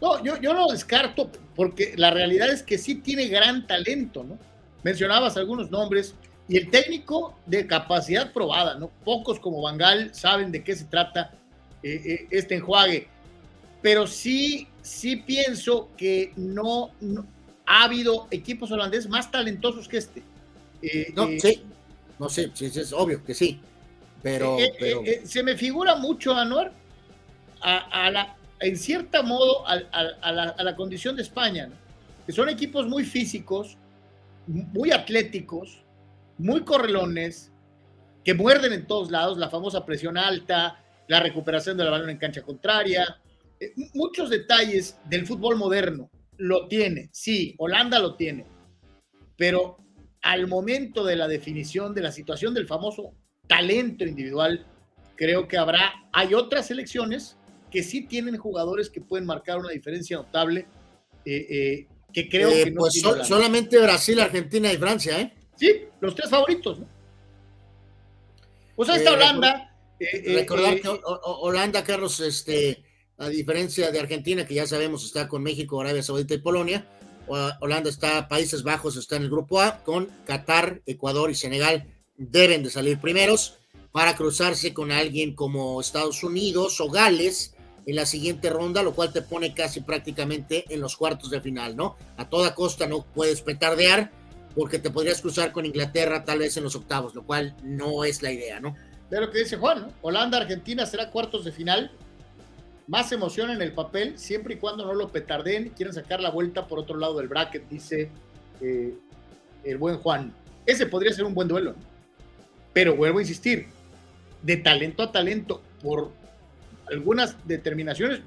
No, 0.00 0.22
yo, 0.22 0.36
yo 0.40 0.52
lo 0.52 0.66
descarto 0.66 1.30
porque 1.54 1.94
la 1.96 2.10
realidad 2.10 2.50
es 2.50 2.62
que 2.62 2.76
sí 2.76 2.96
tiene 2.96 3.28
gran 3.28 3.66
talento, 3.66 4.24
¿no? 4.24 4.36
Mencionabas 4.82 5.36
algunos 5.36 5.70
nombres 5.70 6.14
y 6.48 6.56
el 6.56 6.70
técnico 6.70 7.38
de 7.46 7.66
capacidad 7.68 8.32
probada, 8.32 8.74
¿no? 8.74 8.90
Pocos 9.04 9.38
como 9.38 9.62
Bangal 9.62 10.12
saben 10.12 10.50
de 10.50 10.64
qué 10.64 10.74
se 10.74 10.84
trata 10.86 11.32
eh, 11.84 12.02
eh, 12.04 12.26
este 12.30 12.56
enjuague 12.56 13.08
pero 13.82 14.06
sí, 14.06 14.68
sí 14.82 15.16
pienso 15.16 15.90
que 15.96 16.32
no, 16.36 16.90
ha 17.66 17.84
habido 17.84 18.26
equipos 18.30 18.70
holandeses 18.70 19.08
más 19.08 19.30
talentosos 19.30 19.88
que 19.88 19.98
este. 19.98 20.22
Eh, 20.82 21.12
no, 21.14 21.28
eh, 21.28 21.40
sí, 21.40 21.62
no 22.18 22.28
sé, 22.28 22.50
sí, 22.52 22.66
es 22.66 22.92
obvio 22.92 23.24
que 23.24 23.34
sí, 23.34 23.60
pero... 24.22 24.58
Eh, 24.58 25.22
se 25.24 25.42
me 25.42 25.56
figura 25.56 25.94
mucho, 25.94 26.34
Anuar, 26.34 26.72
a, 27.60 28.10
la, 28.10 28.36
en 28.60 28.76
cierto 28.76 29.22
modo, 29.22 29.64
a, 29.66 30.32
la, 30.32 30.76
condición 30.76 31.14
de 31.14 31.22
España, 31.22 31.70
que 32.26 32.32
son 32.32 32.48
equipos 32.48 32.88
muy 32.88 33.04
físicos, 33.04 33.76
muy 34.46 34.90
atléticos, 34.90 35.82
muy 36.38 36.62
correlones, 36.62 37.52
que 38.24 38.34
muerden 38.34 38.72
en 38.72 38.86
todos 38.86 39.10
lados, 39.10 39.38
la 39.38 39.48
famosa 39.48 39.86
presión 39.86 40.18
alta, 40.18 40.80
la 41.06 41.20
recuperación 41.20 41.76
del 41.76 41.90
balón 41.90 42.10
en 42.10 42.18
cancha 42.18 42.42
contraria, 42.42 43.21
muchos 43.94 44.30
detalles 44.30 44.96
del 45.08 45.26
fútbol 45.26 45.56
moderno 45.56 46.10
lo 46.38 46.66
tiene, 46.68 47.08
sí, 47.12 47.54
Holanda 47.58 47.98
lo 47.98 48.16
tiene, 48.16 48.46
pero 49.36 49.78
al 50.22 50.46
momento 50.46 51.04
de 51.04 51.16
la 51.16 51.28
definición 51.28 51.94
de 51.94 52.02
la 52.02 52.12
situación 52.12 52.54
del 52.54 52.66
famoso 52.66 53.14
talento 53.46 54.04
individual, 54.04 54.66
creo 55.16 55.46
que 55.46 55.58
habrá, 55.58 55.92
hay 56.12 56.34
otras 56.34 56.66
selecciones 56.66 57.36
que 57.70 57.82
sí 57.82 58.02
tienen 58.02 58.36
jugadores 58.36 58.90
que 58.90 59.00
pueden 59.00 59.26
marcar 59.26 59.58
una 59.58 59.70
diferencia 59.70 60.16
notable, 60.16 60.66
eh, 61.24 61.46
eh, 61.50 61.86
que 62.12 62.28
creo 62.28 62.50
que 62.50 62.70
no. 62.70 62.80
Pues 62.80 63.00
solamente 63.24 63.78
Brasil, 63.80 64.20
Argentina 64.20 64.72
y 64.72 64.76
Francia, 64.76 65.20
¿eh? 65.20 65.32
Sí, 65.56 65.84
los 66.00 66.14
tres 66.14 66.28
favoritos, 66.28 66.80
¿no? 66.80 66.88
Pues 68.76 68.88
ahí 68.88 68.98
está 68.98 69.12
Holanda. 69.12 69.74
recordar 70.26 70.80
que 70.80 70.88
Holanda, 71.24 71.84
Carlos, 71.84 72.20
este 72.20 72.82
a 73.18 73.28
diferencia 73.28 73.90
de 73.90 74.00
Argentina, 74.00 74.46
que 74.46 74.54
ya 74.54 74.66
sabemos 74.66 75.04
está 75.04 75.28
con 75.28 75.42
México, 75.42 75.80
Arabia 75.80 76.02
Saudita 76.02 76.34
y 76.34 76.38
Polonia, 76.38 76.86
Holanda 77.60 77.88
está, 77.88 78.28
Países 78.28 78.62
Bajos 78.62 78.96
está 78.96 79.16
en 79.16 79.22
el 79.22 79.30
grupo 79.30 79.60
A, 79.60 79.82
con 79.84 80.08
Qatar, 80.26 80.82
Ecuador 80.86 81.30
y 81.30 81.34
Senegal 81.34 81.86
deben 82.16 82.62
de 82.62 82.70
salir 82.70 82.98
primeros 82.98 83.58
para 83.90 84.16
cruzarse 84.16 84.72
con 84.72 84.90
alguien 84.90 85.34
como 85.34 85.80
Estados 85.80 86.22
Unidos 86.24 86.80
o 86.80 86.88
Gales 86.88 87.54
en 87.84 87.96
la 87.96 88.06
siguiente 88.06 88.48
ronda, 88.48 88.82
lo 88.82 88.94
cual 88.94 89.12
te 89.12 89.22
pone 89.22 89.54
casi 89.54 89.80
prácticamente 89.80 90.64
en 90.68 90.80
los 90.80 90.96
cuartos 90.96 91.30
de 91.30 91.40
final, 91.40 91.76
¿no? 91.76 91.96
A 92.16 92.28
toda 92.28 92.54
costa 92.54 92.86
no 92.86 93.04
puedes 93.04 93.42
petardear 93.42 94.10
porque 94.54 94.78
te 94.78 94.90
podrías 94.90 95.20
cruzar 95.20 95.52
con 95.52 95.66
Inglaterra 95.66 96.24
tal 96.24 96.38
vez 96.38 96.56
en 96.56 96.64
los 96.64 96.76
octavos, 96.76 97.14
lo 97.14 97.24
cual 97.24 97.56
no 97.62 98.04
es 98.04 98.22
la 98.22 98.30
idea, 98.30 98.60
¿no? 98.60 98.76
De 99.10 99.20
lo 99.20 99.30
que 99.30 99.40
dice 99.40 99.56
Juan. 99.56 99.92
Holanda, 100.00 100.38
Argentina 100.38 100.86
será 100.86 101.10
cuartos 101.10 101.44
de 101.44 101.52
final 101.52 101.90
más 102.86 103.12
emoción 103.12 103.50
en 103.50 103.62
el 103.62 103.72
papel, 103.72 104.18
siempre 104.18 104.54
y 104.54 104.56
cuando 104.58 104.84
no 104.84 104.94
lo 104.94 105.10
petarden. 105.10 105.70
Quieren 105.70 105.94
sacar 105.94 106.20
la 106.20 106.30
vuelta 106.30 106.66
por 106.66 106.78
otro 106.78 106.96
lado 106.98 107.18
del 107.18 107.28
bracket, 107.28 107.68
dice 107.68 108.10
eh, 108.60 108.94
el 109.64 109.78
buen 109.78 109.98
Juan. 109.98 110.32
Ese 110.66 110.86
podría 110.86 111.12
ser 111.12 111.24
un 111.24 111.34
buen 111.34 111.48
duelo. 111.48 111.74
Pero 112.72 112.96
vuelvo 112.96 113.18
a 113.18 113.22
insistir, 113.22 113.66
de 114.42 114.56
talento 114.56 115.02
a 115.02 115.12
talento, 115.12 115.62
por 115.82 116.10
algunas 116.90 117.36
determinaciones, 117.46 118.20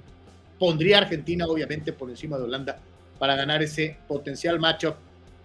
pondría 0.59 0.99
Argentina 0.99 1.45
obviamente 1.45 1.93
por 1.93 2.09
encima 2.09 2.37
de 2.37 2.43
Holanda 2.43 2.79
para 3.19 3.35
ganar 3.35 3.63
ese 3.63 3.97
potencial 4.07 4.59
matchup 4.59 4.95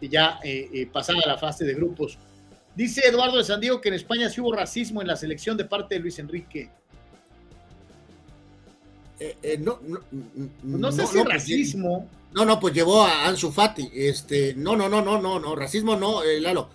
y 0.00 0.08
ya 0.08 0.40
eh, 0.42 0.68
eh, 0.72 0.90
la 1.26 1.38
fase 1.38 1.64
de 1.64 1.74
grupos. 1.74 2.18
Dice 2.74 3.06
Eduardo 3.06 3.38
de 3.38 3.44
San 3.44 3.60
Diego 3.60 3.80
que 3.80 3.88
en 3.88 3.94
España 3.94 4.28
sí 4.28 4.40
hubo 4.40 4.52
racismo 4.52 5.00
en 5.02 5.08
la 5.08 5.16
selección 5.16 5.56
de 5.56 5.64
parte 5.64 5.96
de 5.96 6.00
Luis 6.00 6.18
Enrique. 6.18 6.70
Eh, 9.20 9.36
eh, 9.42 9.58
no, 9.58 9.78
no, 9.82 10.00
no, 10.62 10.90
sé 10.90 11.06
si 11.06 11.22
racismo. 11.22 12.08
no, 12.32 12.46
no, 12.46 12.58
pues 12.58 12.72
llevó 12.72 13.02
a 13.02 13.26
Ansu 13.26 13.52
Fati. 13.52 13.90
Este, 13.92 14.54
no, 14.54 14.74
no, 14.74 14.88
no, 14.88 15.02
no, 15.02 15.20
no, 15.20 15.38
no, 15.38 15.54
racismo 15.54 15.94
no, 15.94 16.22
eh, 16.22 16.40
Lalo. 16.40 16.70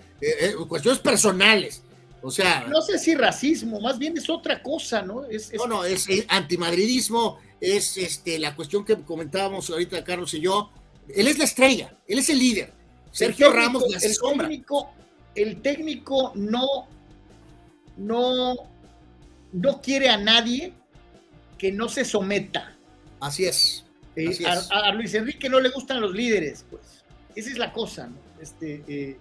cuestiones 0.67 0.99
personales. 0.99 1.81
O 2.21 2.29
sea. 2.29 2.67
No 2.69 2.83
sé 2.83 2.99
si 2.99 3.15
racismo, 3.15 3.81
más 3.81 3.97
bien 3.97 4.15
es 4.15 4.29
otra 4.29 4.61
cosa, 4.61 5.01
¿no? 5.01 5.25
Es, 5.25 5.51
No, 5.55 5.65
no, 5.65 5.85
es, 5.85 6.07
antimadridismo, 6.27 7.39
es 7.59 7.97
este, 7.97 8.37
la 8.37 8.55
cuestión 8.55 8.85
que 8.85 8.95
comentábamos 8.97 9.71
ahorita 9.71 10.03
Carlos 10.03 10.33
y 10.35 10.41
yo. 10.41 10.69
Él 11.07 11.27
es 11.27 11.39
la 11.39 11.45
estrella, 11.45 11.97
él 12.07 12.19
es 12.19 12.29
el 12.29 12.37
líder. 12.37 12.73
Sergio 13.11 13.51
Ramos 13.51 13.83
la 13.89 13.97
el 13.97 14.15
Técnico, 14.19 14.91
el 15.33 15.61
técnico 15.61 16.31
no, 16.35 16.87
no, 17.97 18.55
no 19.51 19.81
quiere 19.81 20.09
a 20.09 20.17
nadie 20.17 20.73
que 21.57 21.71
no 21.71 21.89
se 21.89 22.05
someta. 22.05 22.75
Así 23.19 23.45
es. 23.45 23.85
A, 24.71 24.91
Luis 24.93 25.13
Enrique 25.13 25.49
no 25.49 25.59
le 25.59 25.69
gustan 25.69 25.99
los 26.01 26.13
líderes, 26.13 26.65
pues. 26.69 27.03
Esa 27.35 27.49
es 27.49 27.57
la 27.57 27.73
cosa, 27.73 28.07
¿no? 28.07 28.17
Este, 28.41 28.83
eh, 28.87 29.17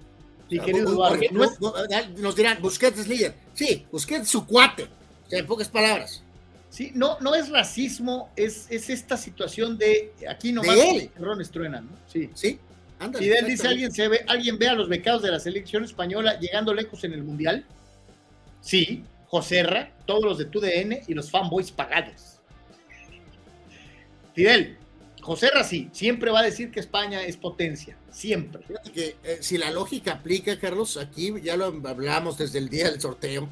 nos 2.19 2.37
dirán, 2.37 2.61
Busquets 2.61 3.01
es 3.01 3.09
líder. 3.09 3.35
Sí, 3.55 3.87
Busquets 3.91 4.23
es 4.23 4.29
su 4.29 4.47
cuate. 4.47 4.85
O 4.85 5.31
sea, 5.31 5.41
en 5.41 5.47
pocas 5.47 5.69
palabras. 5.69 6.23
Sí, 6.71 6.91
no, 6.95 7.19
no 7.21 7.35
es 7.35 7.51
racismo, 7.51 8.31
es, 8.37 8.67
es 8.69 8.91
esta 8.91 9.17
situación 9.17 9.79
de 9.79 10.13
aquí 10.29 10.53
nomás 10.53 10.77
Ron 11.17 11.43
truenan, 11.45 11.87
¿no? 11.87 11.97
Sí. 12.09 12.31
Sí. 12.35 12.59
Fidel 13.17 13.47
dice, 13.47 13.69
¿alguien, 13.69 13.93
se 13.93 14.09
ve, 14.09 14.25
¿alguien 14.27 14.59
ve 14.59 14.69
a 14.69 14.75
los 14.75 14.89
becados 14.89 15.23
de 15.23 15.31
la 15.31 15.39
selección 15.39 15.85
española 15.85 16.39
llegando 16.39 16.73
lejos 16.73 17.05
en 17.05 17.13
el 17.13 17.23
Mundial? 17.23 17.65
Sí, 18.61 19.05
Joserra, 19.35 19.91
todos 20.07 20.23
los 20.23 20.39
de 20.39 20.45
TUDN 20.45 21.01
y 21.09 21.13
los 21.13 21.29
fanboys 21.29 21.73
pagados. 21.73 22.39
Fidel, 24.33 24.79
Joserra 25.21 25.65
sí, 25.65 25.91
siempre 25.93 26.31
va 26.31 26.39
a 26.39 26.45
decir 26.45 26.71
que 26.71 26.79
España 26.79 27.21
es 27.21 27.37
potencia, 27.37 27.97
siempre. 28.13 28.63
Que, 28.95 29.17
eh, 29.25 29.39
si 29.41 29.59
la 29.59 29.73
lógica 29.73 30.13
aplica, 30.13 30.57
Carlos, 30.61 30.97
aquí 30.97 31.35
ya 31.43 31.57
lo 31.57 31.65
hablamos 31.65 32.39
desde 32.39 32.61
el 32.61 32.69
día 32.69 32.89
del 32.89 33.01
sorteo, 33.01 33.49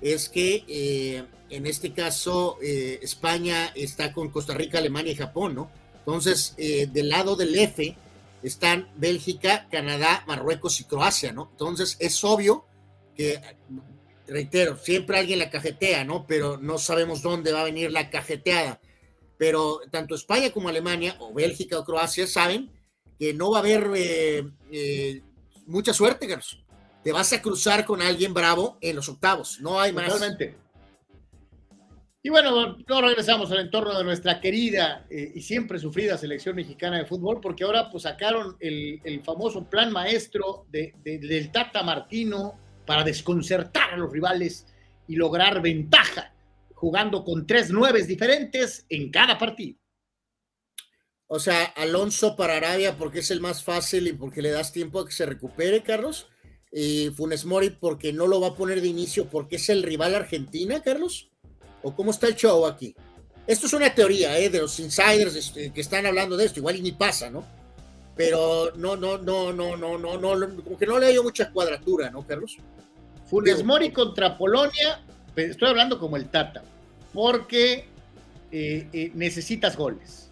es 0.00 0.30
que 0.30 0.64
eh, 0.66 1.24
en 1.50 1.66
este 1.66 1.92
caso 1.92 2.56
eh, 2.62 2.98
España 3.02 3.70
está 3.74 4.14
con 4.14 4.30
Costa 4.30 4.54
Rica, 4.54 4.78
Alemania 4.78 5.12
y 5.12 5.16
Japón, 5.16 5.54
¿no? 5.54 5.70
Entonces, 5.98 6.54
del 6.56 7.10
lado 7.10 7.36
del 7.36 7.54
F 7.54 7.94
están 8.42 8.88
Bélgica, 8.96 9.68
Canadá, 9.70 10.24
Marruecos 10.26 10.80
y 10.80 10.84
Croacia, 10.84 11.32
¿no? 11.32 11.48
Entonces, 11.50 11.98
es 12.00 12.24
obvio 12.24 12.64
que, 13.14 13.38
reitero, 14.28 14.76
siempre 14.76 15.18
alguien 15.18 15.38
la 15.38 15.50
cajetea, 15.50 16.04
¿no? 16.04 16.26
Pero 16.26 16.58
no 16.58 16.78
sabemos 16.78 17.22
dónde 17.22 17.52
va 17.52 17.62
a 17.62 17.64
venir 17.64 17.90
la 17.90 18.10
cajeteada. 18.10 18.80
Pero 19.36 19.80
tanto 19.90 20.14
España 20.14 20.50
como 20.50 20.68
Alemania, 20.68 21.16
o 21.20 21.32
Bélgica 21.32 21.78
o 21.78 21.84
Croacia, 21.84 22.26
saben 22.26 22.70
que 23.18 23.34
no 23.34 23.50
va 23.50 23.58
a 23.58 23.60
haber 23.60 24.44
mucha 25.66 25.92
suerte, 25.92 26.28
Carlos 26.28 26.58
te 27.08 27.12
vas 27.12 27.32
a 27.32 27.40
cruzar 27.40 27.84
con 27.84 28.02
alguien 28.02 28.34
bravo 28.34 28.76
en 28.80 28.96
los 28.96 29.08
octavos. 29.08 29.60
No 29.60 29.80
hay 29.80 29.92
más. 29.92 30.12
Y 32.20 32.28
bueno, 32.30 32.76
no 32.86 33.00
regresamos 33.00 33.50
al 33.52 33.60
entorno 33.60 33.96
de 33.96 34.04
nuestra 34.04 34.40
querida 34.40 35.06
eh, 35.08 35.32
y 35.34 35.40
siempre 35.40 35.78
sufrida 35.78 36.18
selección 36.18 36.56
mexicana 36.56 36.98
de 36.98 37.06
fútbol, 37.06 37.40
porque 37.40 37.64
ahora 37.64 37.90
pues 37.90 38.02
sacaron 38.02 38.56
el, 38.60 39.22
famoso 39.24 39.64
plan 39.64 39.92
maestro 39.92 40.66
del 40.68 41.50
Tata 41.52 41.82
Martino 41.82 42.58
para 42.88 43.04
desconcertar 43.04 43.92
a 43.92 43.98
los 43.98 44.10
rivales 44.10 44.66
y 45.06 45.16
lograr 45.16 45.60
ventaja, 45.60 46.32
jugando 46.72 47.22
con 47.22 47.46
tres 47.46 47.68
nueves 47.70 48.06
diferentes 48.06 48.86
en 48.88 49.10
cada 49.10 49.36
partido. 49.36 49.78
O 51.26 51.38
sea, 51.38 51.64
Alonso 51.76 52.34
para 52.34 52.56
Arabia 52.56 52.96
porque 52.96 53.18
es 53.18 53.30
el 53.30 53.42
más 53.42 53.62
fácil 53.62 54.06
y 54.06 54.14
porque 54.14 54.40
le 54.40 54.50
das 54.50 54.72
tiempo 54.72 55.00
a 55.00 55.06
que 55.06 55.12
se 55.12 55.26
recupere, 55.26 55.82
Carlos 55.82 56.28
eh, 56.72 57.10
Funes 57.14 57.44
Mori 57.44 57.70
porque 57.70 58.12
no 58.12 58.26
lo 58.26 58.40
va 58.40 58.48
a 58.48 58.54
poner 58.54 58.80
de 58.80 58.88
inicio 58.88 59.28
porque 59.28 59.56
es 59.56 59.68
el 59.68 59.82
rival 59.82 60.14
Argentina, 60.14 60.82
Carlos? 60.82 61.30
¿O 61.82 61.94
cómo 61.94 62.10
está 62.10 62.26
el 62.26 62.36
show 62.36 62.66
aquí? 62.66 62.94
Esto 63.46 63.66
es 63.66 63.72
una 63.72 63.94
teoría 63.94 64.38
¿eh? 64.38 64.50
de 64.50 64.60
los 64.60 64.78
insiders 64.80 65.34
este, 65.34 65.72
que 65.72 65.80
están 65.80 66.06
hablando 66.06 66.36
de 66.36 66.46
esto, 66.46 66.60
igual 66.60 66.76
y 66.76 66.82
ni 66.82 66.92
pasa, 66.92 67.30
¿no? 67.30 67.46
Pero 68.16 68.72
no, 68.76 68.96
no, 68.96 69.16
no, 69.16 69.52
no, 69.52 69.76
no, 69.76 69.96
no, 69.98 70.18
no, 70.18 70.64
como 70.64 70.76
que 70.76 70.86
no 70.86 70.98
le 70.98 71.16
ha 71.16 71.22
mucha 71.22 71.52
cuadratura, 71.52 72.10
¿no, 72.10 72.26
Carlos? 72.26 72.56
Funes 73.28 73.64
Mori 73.64 73.90
contra 73.90 74.38
Polonia, 74.38 75.00
estoy 75.36 75.68
hablando 75.68 75.98
como 75.98 76.16
el 76.16 76.28
Tata, 76.28 76.62
porque 77.12 77.86
eh, 78.50 78.88
eh, 78.92 79.10
necesitas 79.14 79.76
goles 79.76 80.28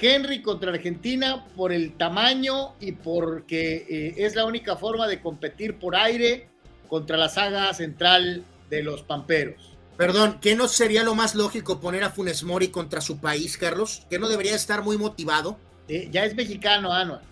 Henry 0.00 0.42
contra 0.42 0.72
Argentina 0.72 1.46
por 1.56 1.72
el 1.72 1.96
tamaño 1.96 2.74
y 2.80 2.92
porque 2.92 3.86
eh, 3.88 4.14
es 4.18 4.34
la 4.34 4.44
única 4.44 4.76
forma 4.76 5.06
de 5.06 5.20
competir 5.20 5.78
por 5.78 5.96
aire 5.96 6.48
contra 6.88 7.16
la 7.16 7.28
saga 7.28 7.72
central 7.72 8.44
de 8.68 8.82
los 8.82 9.02
Pamperos. 9.02 9.72
Perdón, 9.96 10.38
¿qué 10.42 10.54
no 10.54 10.68
sería 10.68 11.02
lo 11.02 11.14
más 11.14 11.34
lógico 11.34 11.80
poner 11.80 12.04
a 12.04 12.10
Funes 12.10 12.42
Mori 12.44 12.68
contra 12.68 13.00
su 13.00 13.18
país, 13.18 13.56
Carlos? 13.56 14.06
¿Que 14.10 14.18
no 14.18 14.28
debería 14.28 14.54
estar 14.54 14.84
muy 14.84 14.98
motivado? 14.98 15.58
Ya 15.88 16.24
es 16.26 16.34
mexicano, 16.34 16.92
Anual. 16.92 17.22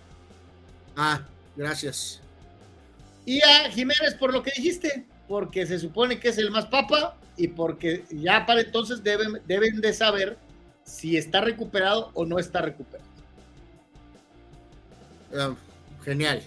Ah, 0.95 1.21
gracias. 1.55 2.21
Y 3.25 3.41
a 3.41 3.69
Jiménez 3.71 4.15
por 4.19 4.31
lo 4.31 4.43
que 4.43 4.51
dijiste, 4.55 5.05
porque 5.27 5.65
se 5.65 5.79
supone 5.79 6.19
que 6.19 6.29
es 6.29 6.37
el 6.37 6.51
más 6.51 6.65
papa 6.65 7.17
y 7.37 7.47
porque 7.47 8.05
ya 8.11 8.45
para 8.45 8.61
entonces 8.61 9.03
deben, 9.03 9.41
deben 9.47 9.81
de 9.81 9.93
saber 9.93 10.37
si 10.83 11.17
está 11.17 11.41
recuperado 11.41 12.11
o 12.13 12.25
no 12.25 12.37
está 12.37 12.61
recuperado. 12.61 13.09
Ah, 15.35 15.55
genial. 16.03 16.41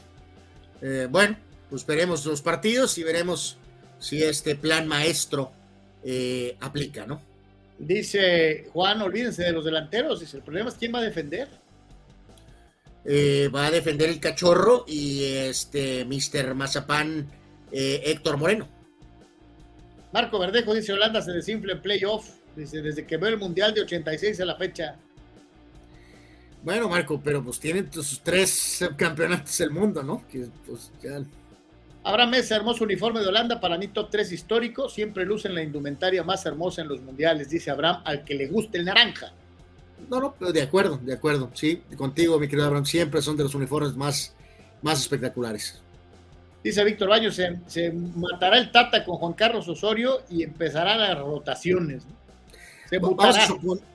Eh, 0.81 1.09
bueno, 1.11 1.37
pues 1.69 1.85
veremos 1.85 2.25
los 2.25 2.41
partidos 2.41 2.97
y 2.99 3.03
veremos 3.03 3.59
si 3.99 4.23
este 4.23 4.55
plan 4.55 4.87
maestro 4.87 5.51
eh, 6.05 6.57
aplica, 6.61 7.05
¿no? 7.05 7.21
Dice 7.79 8.69
Juan, 8.73 9.03
olvídense 9.03 9.43
de 9.43 9.53
los 9.53 9.65
delanteros. 9.65 10.21
Dice, 10.21 10.37
el 10.37 10.43
problema 10.43 10.71
es 10.71 10.77
quién 10.77 10.95
va 10.95 10.99
a 10.99 11.03
defender. 11.03 11.49
Eh, 13.05 13.49
va 13.55 13.67
a 13.67 13.71
defender 13.71 14.09
el 14.11 14.21
cachorro 14.21 14.85
y 14.87 15.25
este 15.25 16.05
Mr. 16.05 16.55
Mazapán 16.55 17.27
Héctor 17.71 18.37
Moreno. 18.37 18.69
Marco 20.13 20.39
Verdejo 20.39 20.75
dice 20.75 20.93
Holanda 20.93 21.21
se 21.21 21.33
desinfla 21.33 21.73
en 21.75 21.83
playoff 21.83 22.29
desde 22.57 23.07
que 23.07 23.17
veo 23.17 23.31
el 23.31 23.39
Mundial 23.39 23.75
de 23.75 23.83
86 23.83 24.41
a 24.41 24.45
la 24.45 24.57
fecha. 24.57 24.97
Bueno, 26.63 26.89
Marco, 26.89 27.21
pero 27.23 27.43
pues 27.43 27.61
tienen 27.61 27.93
sus 27.93 28.21
tres 28.21 28.85
campeonatos 28.97 29.57
del 29.59 29.71
mundo, 29.71 30.03
¿no? 30.03 30.27
Que, 30.29 30.49
pues, 30.67 30.91
Abraham 32.03 32.31
Mesa, 32.31 32.57
hermoso 32.57 32.85
uniforme 32.85 33.21
de 33.21 33.29
Holanda, 33.29 33.61
para 33.61 33.79
mí 33.79 33.89
top 33.89 34.11
3 34.11 34.33
histórico, 34.33 34.89
siempre 34.89 35.25
lucen 35.25 35.55
la 35.55 35.63
indumentaria 35.63 36.23
más 36.25 36.45
hermosa 36.47 36.83
en 36.83 36.89
los 36.89 37.01
mundiales, 37.01 37.51
dice 37.51 37.71
Abraham, 37.71 38.03
al 38.05 38.25
que 38.25 38.35
le 38.35 38.49
guste 38.49 38.79
el 38.79 38.87
naranja. 38.87 39.33
No, 40.09 40.21
no, 40.21 40.35
pero 40.39 40.53
de 40.53 40.63
acuerdo, 40.63 40.99
de 41.03 41.15
acuerdo, 41.15 41.51
sí, 41.55 41.83
contigo, 41.97 42.39
mi 42.39 42.49
querido 42.49 42.67
Abraham, 42.67 42.87
siempre 42.87 43.21
son 43.21 43.37
de 43.37 43.45
los 43.45 43.55
uniformes 43.55 43.95
más, 43.97 44.35
más 44.83 45.01
espectaculares. 45.01 45.81
Dice 46.65 46.83
Víctor 46.85 47.09
Baños, 47.09 47.35
se, 47.35 47.59
se, 47.67 47.93
matará 47.93 48.59
el 48.59 48.73
Tata 48.73 49.05
con 49.05 49.17
Juan 49.17 49.33
Carlos 49.35 49.69
Osorio 49.69 50.23
y 50.29 50.43
empezarán 50.43 51.01
las 51.01 51.19
rotaciones. 51.19 52.05
¿no? 52.05 52.19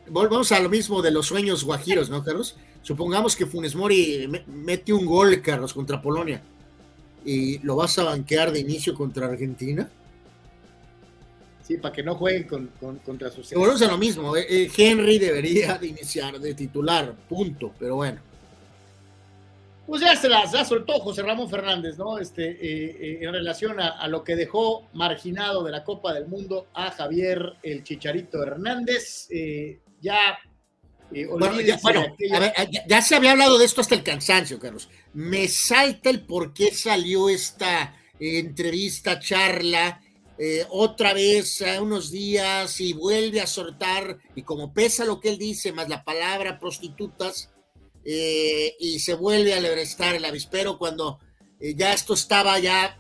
Vamos 0.08 0.52
a, 0.52 0.60
lo 0.60 0.70
mismo 0.70 1.02
de 1.02 1.12
los 1.12 1.28
sueños 1.28 1.64
guajiros, 1.64 2.10
¿no, 2.10 2.24
Carlos? 2.24 2.56
Supongamos 2.84 3.36
que 3.36 3.46
Funes 3.46 3.76
Mori 3.76 4.30
mete 4.48 4.94
un 4.94 5.06
gol, 5.06 5.42
Carlos, 5.42 5.74
contra 5.74 6.02
Polonia. 6.02 6.42
¿Y 7.26 7.60
lo 7.60 7.76
vas 7.76 7.98
a 7.98 8.04
banquear 8.04 8.52
de 8.52 8.60
inicio 8.60 8.94
contra 8.94 9.28
Argentina? 9.28 9.90
Sí, 11.64 11.78
para 11.78 11.96
que 11.96 12.04
no 12.04 12.16
jueguen 12.16 12.44
con, 12.44 13.00
contra 13.00 13.32
sus... 13.32 13.52
Volvemos 13.54 13.82
a 13.82 13.88
lo 13.88 13.98
mismo. 13.98 14.36
Eh, 14.36 14.46
eh, 14.50 14.72
Henry 14.76 15.18
debería 15.18 15.78
de 15.78 15.88
iniciar 15.88 16.38
de 16.38 16.54
titular, 16.54 17.16
punto. 17.28 17.74
Pero 17.80 17.96
bueno 17.96 18.20
pues 19.86 20.02
ya 20.02 20.16
se 20.16 20.30
las 20.30 20.52
soltó 20.68 21.00
José 21.00 21.24
Ramón 21.24 21.50
Fernández, 21.50 21.98
¿no? 21.98 22.18
Este, 22.18 22.52
eh, 22.52 22.98
eh, 23.00 23.20
en 23.22 23.34
relación 23.34 23.80
a, 23.80 24.08
lo 24.08 24.24
que 24.24 24.36
dejó 24.36 24.88
marginado 24.94 25.64
de 25.64 25.72
la 25.72 25.84
Copa 25.84 26.14
del 26.14 26.28
Mundo 26.28 26.68
a 26.74 26.92
Javier 26.92 27.56
el 27.62 27.84
Chicharito 27.84 28.42
Hernández. 28.42 29.28
Eh, 29.30 29.80
ya, 30.02 30.40
bueno, 31.30 32.16
ya, 32.88 33.02
se 33.02 33.16
había 33.16 33.32
hablado 33.32 33.58
de 33.60 33.66
esto 33.66 33.82
hasta 33.82 33.96
el 33.96 34.04
cansancio, 34.04 34.58
Carlos. 34.58 34.90
Me 35.14 35.48
salta 35.48 36.10
el 36.10 36.22
por 36.22 36.54
qué 36.54 36.72
salió 36.72 37.30
esta 37.30 37.96
entrevista, 38.20 39.20
charla, 39.20 40.02
otra 40.70 41.14
vez 41.14 41.62
a 41.62 41.82
unos 41.82 42.12
días 42.12 42.82
y 42.82 42.94
vuelve 42.94 43.40
a 43.42 43.48
soltar, 43.48 44.18
y 44.36 44.44
como 44.44 44.74
pesa 44.74 45.06
lo 45.06 45.20
que 45.20 45.30
él 45.30 45.38
dice, 45.38 45.72
más 45.72 45.90
la 45.90 46.04
palabra 46.04 46.60
prostitutas, 46.60 47.54
eh, 48.06 48.76
y 48.80 49.00
se 49.00 49.14
vuelve 49.14 49.54
a 49.54 49.62
lebrestar 49.62 50.16
el 50.16 50.26
avispero 50.26 50.78
cuando 50.78 51.20
eh, 51.60 51.74
ya 51.76 51.94
esto 51.94 52.14
estaba 52.14 52.60
ya 52.60 52.98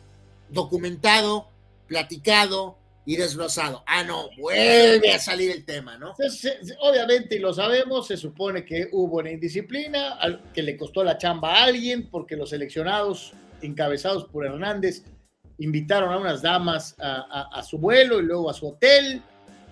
documentado, 0.50 1.50
platicado 1.88 2.78
y 3.06 3.18
desglosado. 3.18 3.84
Ah, 3.86 4.04
no, 4.04 4.30
vuelve 4.38 5.12
a 5.12 5.20
salir 5.20 5.52
el 5.52 5.66
tema, 5.66 5.98
¿no? 5.98 6.14
obviamente, 6.80 7.36
y 7.36 7.40
lo 7.40 7.54
sabemos, 7.54 8.08
se 8.08 8.16
supone 8.16 8.64
que 8.64 8.88
hubo 8.94 9.18
una 9.18 9.32
indisciplina 9.32 10.18
que 10.54 10.64
le 10.64 10.78
costó 10.78 11.04
la 11.04 11.18
chamba 11.18 11.56
a 11.56 11.64
alguien 11.66 12.10
porque 12.10 12.38
los 12.38 12.52
seleccionados 12.52 13.34
encabezados 13.62 14.26
por 14.26 14.46
Hernández 14.46 15.04
invitaron 15.60 16.12
a 16.12 16.18
unas 16.18 16.42
damas 16.42 16.96
a, 17.00 17.50
a 17.52 17.64
su 17.64 17.78
vuelo 17.78 18.20
y 18.20 18.24
luego 18.24 18.50
a 18.50 18.54
su 18.54 18.68
hotel. 18.68 19.22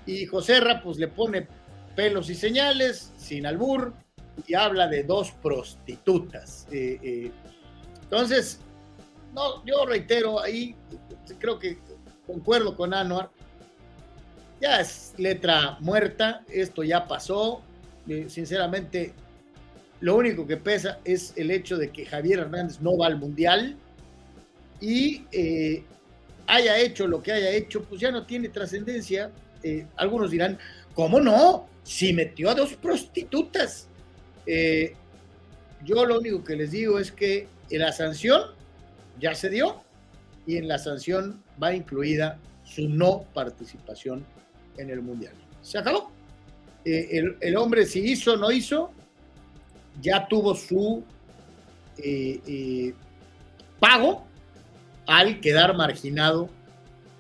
Y 0.06 0.26
Joserra 0.26 0.82
pues 0.82 0.98
le 0.98 1.08
pone 1.08 1.48
pelos 1.96 2.30
y 2.30 2.36
señales 2.36 3.14
sin 3.18 3.46
albur 3.46 3.94
y 4.48 4.54
habla 4.54 4.88
de 4.88 5.04
dos 5.04 5.32
prostitutas. 5.32 6.68
Eh, 6.72 7.00
eh, 7.02 7.32
entonces, 8.02 8.60
no, 9.34 9.64
yo 9.66 9.86
reitero 9.86 10.42
ahí, 10.42 10.76
creo 11.40 11.60
que 11.60 11.80
concuerdo 12.26 12.76
con 12.76 12.94
Anuar, 12.94 13.30
ya 14.60 14.80
es 14.80 15.14
letra 15.18 15.78
muerta, 15.80 16.44
esto 16.50 16.84
ya 16.84 17.08
pasó, 17.08 17.62
eh, 18.08 18.26
sinceramente, 18.30 19.14
lo 20.02 20.16
único 20.16 20.48
que 20.48 20.58
pesa 20.58 21.00
es 21.04 21.34
el 21.36 21.52
hecho 21.52 21.78
de 21.78 21.92
que 21.92 22.06
Javier 22.06 22.40
Hernández 22.40 22.82
no 22.82 22.98
va 22.98 23.08
al 23.08 23.18
Mundial 23.18 23.78
y 24.82 25.24
haya 26.48 26.78
hecho 26.80 27.08
lo 27.08 27.22
que 27.22 27.32
haya 27.32 27.52
hecho, 27.52 27.84
pues 27.84 28.02
ya 28.02 28.12
no 28.12 28.26
tiene 28.26 28.50
trascendencia. 28.50 29.32
algunos 29.96 30.32
dirán, 30.32 30.58
¿cómo 30.94 31.20
no? 31.20 31.68
Si 31.84 32.14
metió 32.14 32.50
a 32.50 32.56
dos 32.56 32.74
prostitutas. 32.74 33.88
Eh, 34.46 34.94
yo 35.84 36.06
lo 36.06 36.20
único 36.20 36.44
que 36.44 36.56
les 36.56 36.72
digo 36.72 37.00
es 37.00 37.12
que 37.12 37.48
la 37.70 37.92
sanción 37.92 38.42
ya 39.20 39.34
se 39.34 39.50
dio 39.50 39.82
y 40.46 40.58
en 40.58 40.68
la 40.68 40.78
sanción 40.78 41.42
va 41.62 41.74
incluida 41.74 42.38
su 42.64 42.90
no 42.90 43.26
participación 43.34 44.26
en 44.78 44.90
el 44.90 45.02
Mundial. 45.02 45.34
Se 45.62 45.78
acabó. 45.78 46.12
Eh, 46.84 47.24
el, 47.40 47.58
hombre 47.58 47.86
si 47.86 48.00
hizo 48.00 48.34
o 48.34 48.38
no 48.38 48.52
hizo, 48.52 48.92
ya 50.02 50.28
tuvo 50.28 50.56
su 50.56 51.04
eh, 51.98 52.94
pago 53.80 54.26
al 55.08 55.40
quedar 55.40 55.76
marginado 55.76 56.50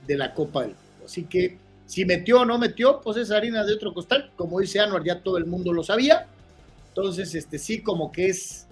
de 0.07 0.17
la 0.17 0.33
Copa 0.33 0.63
del 0.63 0.75
Así 1.03 1.23
que 1.23 1.57
si 1.85 2.05
metió 2.05 2.41
o 2.41 2.45
no 2.45 2.57
metió, 2.57 3.01
pues 3.01 3.17
es 3.17 3.31
harina 3.31 3.65
de 3.65 3.73
otro 3.73 3.93
costal. 3.93 4.31
Como 4.37 4.59
dice 4.59 4.79
Anuar, 4.79 5.03
ya 5.03 5.21
todo 5.21 5.37
el 5.37 5.45
mundo 5.45 5.73
lo 5.73 5.83
sabía. 5.83 6.27
Entonces, 6.89 7.35
este 7.35 7.59
sí, 7.59 7.81
como 7.81 8.11
que 8.11 8.27
es 8.27 8.67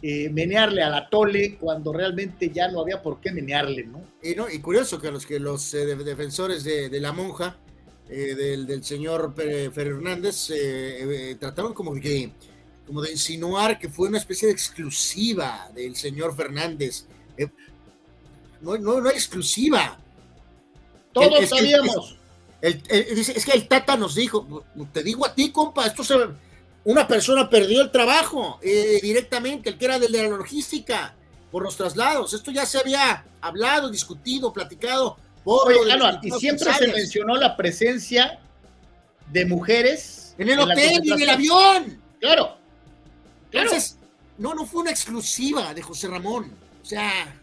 eh, 0.00 0.28
menearle 0.30 0.82
a 0.82 0.90
la 0.90 1.08
tole 1.08 1.56
cuando 1.56 1.92
realmente 1.92 2.50
ya 2.50 2.68
no 2.68 2.80
había 2.80 3.02
por 3.02 3.20
qué 3.20 3.32
menearle, 3.32 3.84
¿no? 3.84 4.04
Y, 4.22 4.34
no, 4.34 4.50
y 4.50 4.60
curioso 4.60 5.00
que 5.00 5.10
los, 5.10 5.26
que 5.26 5.40
los 5.40 5.74
eh, 5.74 5.96
defensores 5.96 6.64
de, 6.64 7.00
la 7.00 7.12
monja, 7.12 7.56
eh, 8.08 8.34
del, 8.34 8.84
señor 8.84 9.34
Fernández, 9.34 10.52
trataron 11.38 11.72
como 11.72 11.94
que 11.94 12.32
como 12.86 13.00
de 13.00 13.12
insinuar 13.12 13.78
que 13.78 13.88
fue 13.88 14.08
una 14.08 14.18
especie 14.18 14.48
de 14.48 14.54
exclusiva 14.54 15.70
del 15.74 15.94
señor 15.96 16.34
Fernández. 16.34 17.06
No, 18.62 18.78
no, 18.78 19.00
no 19.00 19.10
exclusiva. 19.10 19.98
Todos 21.12 21.48
sabíamos. 21.48 22.16
es 22.62 23.44
que 23.44 23.52
el 23.52 23.68
Tata 23.68 23.96
nos 23.96 24.14
dijo, 24.14 24.64
te 24.92 25.02
digo 25.02 25.26
a 25.26 25.34
ti, 25.34 25.50
compa, 25.50 25.86
esto 25.86 26.02
se, 26.02 26.14
una 26.84 27.06
persona 27.06 27.48
perdió 27.48 27.82
el 27.82 27.90
trabajo 27.90 28.58
eh, 28.62 28.98
directamente, 29.02 29.70
el 29.70 29.78
que 29.78 29.84
era 29.84 29.98
de 29.98 30.08
la 30.08 30.22
logística, 30.24 31.14
por 31.50 31.62
los 31.62 31.76
traslados. 31.76 32.32
Esto 32.32 32.50
ya 32.50 32.66
se 32.66 32.78
había 32.78 33.24
hablado, 33.40 33.90
discutido, 33.90 34.52
platicado. 34.52 35.16
Por 35.44 35.72
y 36.22 36.30
siempre 36.32 36.72
se 36.72 36.86
mencionó 36.88 37.34
la 37.34 37.56
presencia 37.56 38.38
de 39.30 39.44
mujeres 39.44 40.34
en 40.38 40.50
el 40.50 40.60
hotel 40.60 41.00
y 41.02 41.12
en 41.12 41.20
el 41.20 41.28
avión. 41.28 42.02
Claro. 42.20 42.56
Entonces, 43.50 43.98
no, 44.38 44.54
no 44.54 44.64
fue 44.64 44.82
una 44.82 44.90
exclusiva 44.90 45.74
de 45.74 45.82
José 45.82 46.08
Ramón. 46.08 46.52
O 46.80 46.84
sea. 46.84 47.41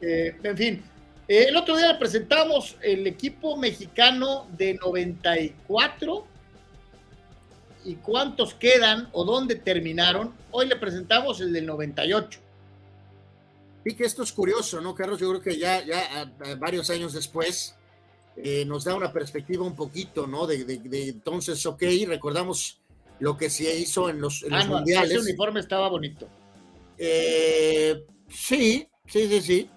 Eh, 0.00 0.36
en 0.42 0.56
fin, 0.56 0.82
eh, 1.28 1.46
el 1.48 1.56
otro 1.56 1.76
día 1.76 1.98
presentamos 1.98 2.76
el 2.82 3.06
equipo 3.06 3.56
mexicano 3.56 4.46
de 4.56 4.74
94 4.74 6.26
y 7.84 7.94
cuántos 7.96 8.54
quedan 8.54 9.08
o 9.12 9.24
dónde 9.24 9.56
terminaron. 9.56 10.32
Hoy 10.50 10.66
le 10.66 10.76
presentamos 10.76 11.40
el 11.42 11.52
del 11.52 11.66
98. 11.66 12.40
Y 13.84 13.94
que 13.94 14.04
esto 14.04 14.22
es 14.22 14.32
curioso, 14.32 14.80
¿no, 14.80 14.94
Carlos? 14.94 15.20
Yo 15.20 15.28
creo 15.30 15.42
que 15.42 15.58
ya, 15.58 15.84
ya 15.84 16.30
varios 16.58 16.90
años 16.90 17.12
después 17.12 17.74
eh, 18.36 18.64
nos 18.64 18.84
da 18.84 18.94
una 18.94 19.12
perspectiva 19.12 19.64
un 19.64 19.76
poquito, 19.76 20.26
¿no? 20.26 20.46
De, 20.46 20.64
de, 20.64 21.08
entonces, 21.08 21.64
ok, 21.64 21.82
recordamos 22.06 22.80
lo 23.20 23.36
que 23.36 23.50
se 23.50 23.78
hizo 23.78 24.10
en 24.10 24.20
los, 24.20 24.44
ah, 24.50 24.64
mundiales. 24.64 25.10
Ese 25.10 25.20
uniforme 25.20 25.60
estaba 25.60 25.88
bonito. 25.88 26.28
Eh, 26.98 28.04
sí, 28.28 28.88
sí, 29.06 29.28
sí, 29.28 29.40
sí 29.40 29.70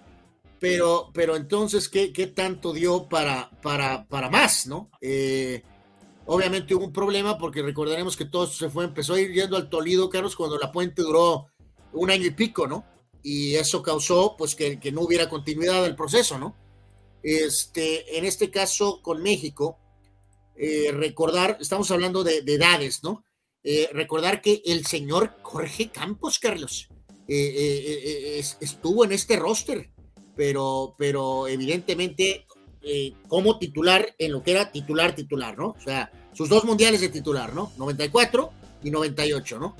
pero, 0.62 1.10
pero 1.12 1.34
entonces, 1.34 1.88
¿qué, 1.88 2.12
qué 2.12 2.28
tanto 2.28 2.72
dio 2.72 3.08
para, 3.08 3.50
para, 3.62 4.06
para 4.06 4.30
más, 4.30 4.68
no? 4.68 4.92
Eh, 5.00 5.60
obviamente 6.26 6.72
hubo 6.72 6.84
un 6.84 6.92
problema 6.92 7.36
porque 7.36 7.62
recordaremos 7.62 8.16
que 8.16 8.26
todo 8.26 8.46
se 8.46 8.70
fue, 8.70 8.84
empezó 8.84 9.14
a 9.14 9.20
ir 9.20 9.32
yendo 9.32 9.56
al 9.56 9.68
Tolido, 9.68 10.08
Carlos, 10.08 10.36
cuando 10.36 10.56
la 10.58 10.70
puente 10.70 11.02
duró 11.02 11.48
un 11.92 12.12
año 12.12 12.26
y 12.26 12.30
pico, 12.30 12.68
¿no? 12.68 12.84
Y 13.24 13.56
eso 13.56 13.82
causó, 13.82 14.36
pues, 14.36 14.54
que, 14.54 14.78
que 14.78 14.92
no 14.92 15.00
hubiera 15.00 15.28
continuidad 15.28 15.82
del 15.82 15.96
proceso, 15.96 16.38
¿no? 16.38 16.54
Este, 17.24 18.16
en 18.16 18.24
este 18.24 18.52
caso, 18.52 19.02
con 19.02 19.20
México, 19.20 19.80
eh, 20.54 20.92
recordar, 20.92 21.58
estamos 21.60 21.90
hablando 21.90 22.22
de, 22.22 22.38
edades, 22.38 23.02
¿no? 23.02 23.24
Eh, 23.64 23.90
recordar 23.92 24.40
que 24.40 24.62
el 24.64 24.86
señor 24.86 25.34
Jorge 25.42 25.90
Campos, 25.90 26.38
Carlos, 26.38 26.88
estuvo 27.26 29.04
en 29.04 29.10
este 29.10 29.34
roster 29.34 29.91
pero, 30.36 30.94
pero 30.98 31.48
evidentemente 31.48 32.46
eh, 32.82 33.12
como 33.28 33.58
titular 33.58 34.14
en 34.18 34.32
lo 34.32 34.42
que 34.42 34.52
era 34.52 34.72
titular, 34.72 35.14
titular, 35.14 35.56
¿no? 35.56 35.68
O 35.68 35.80
sea, 35.82 36.10
sus 36.32 36.48
dos 36.48 36.64
mundiales 36.64 37.00
de 37.00 37.08
titular, 37.08 37.54
¿no? 37.54 37.72
94 37.76 38.50
y 38.82 38.90
98, 38.90 39.58
¿no? 39.58 39.76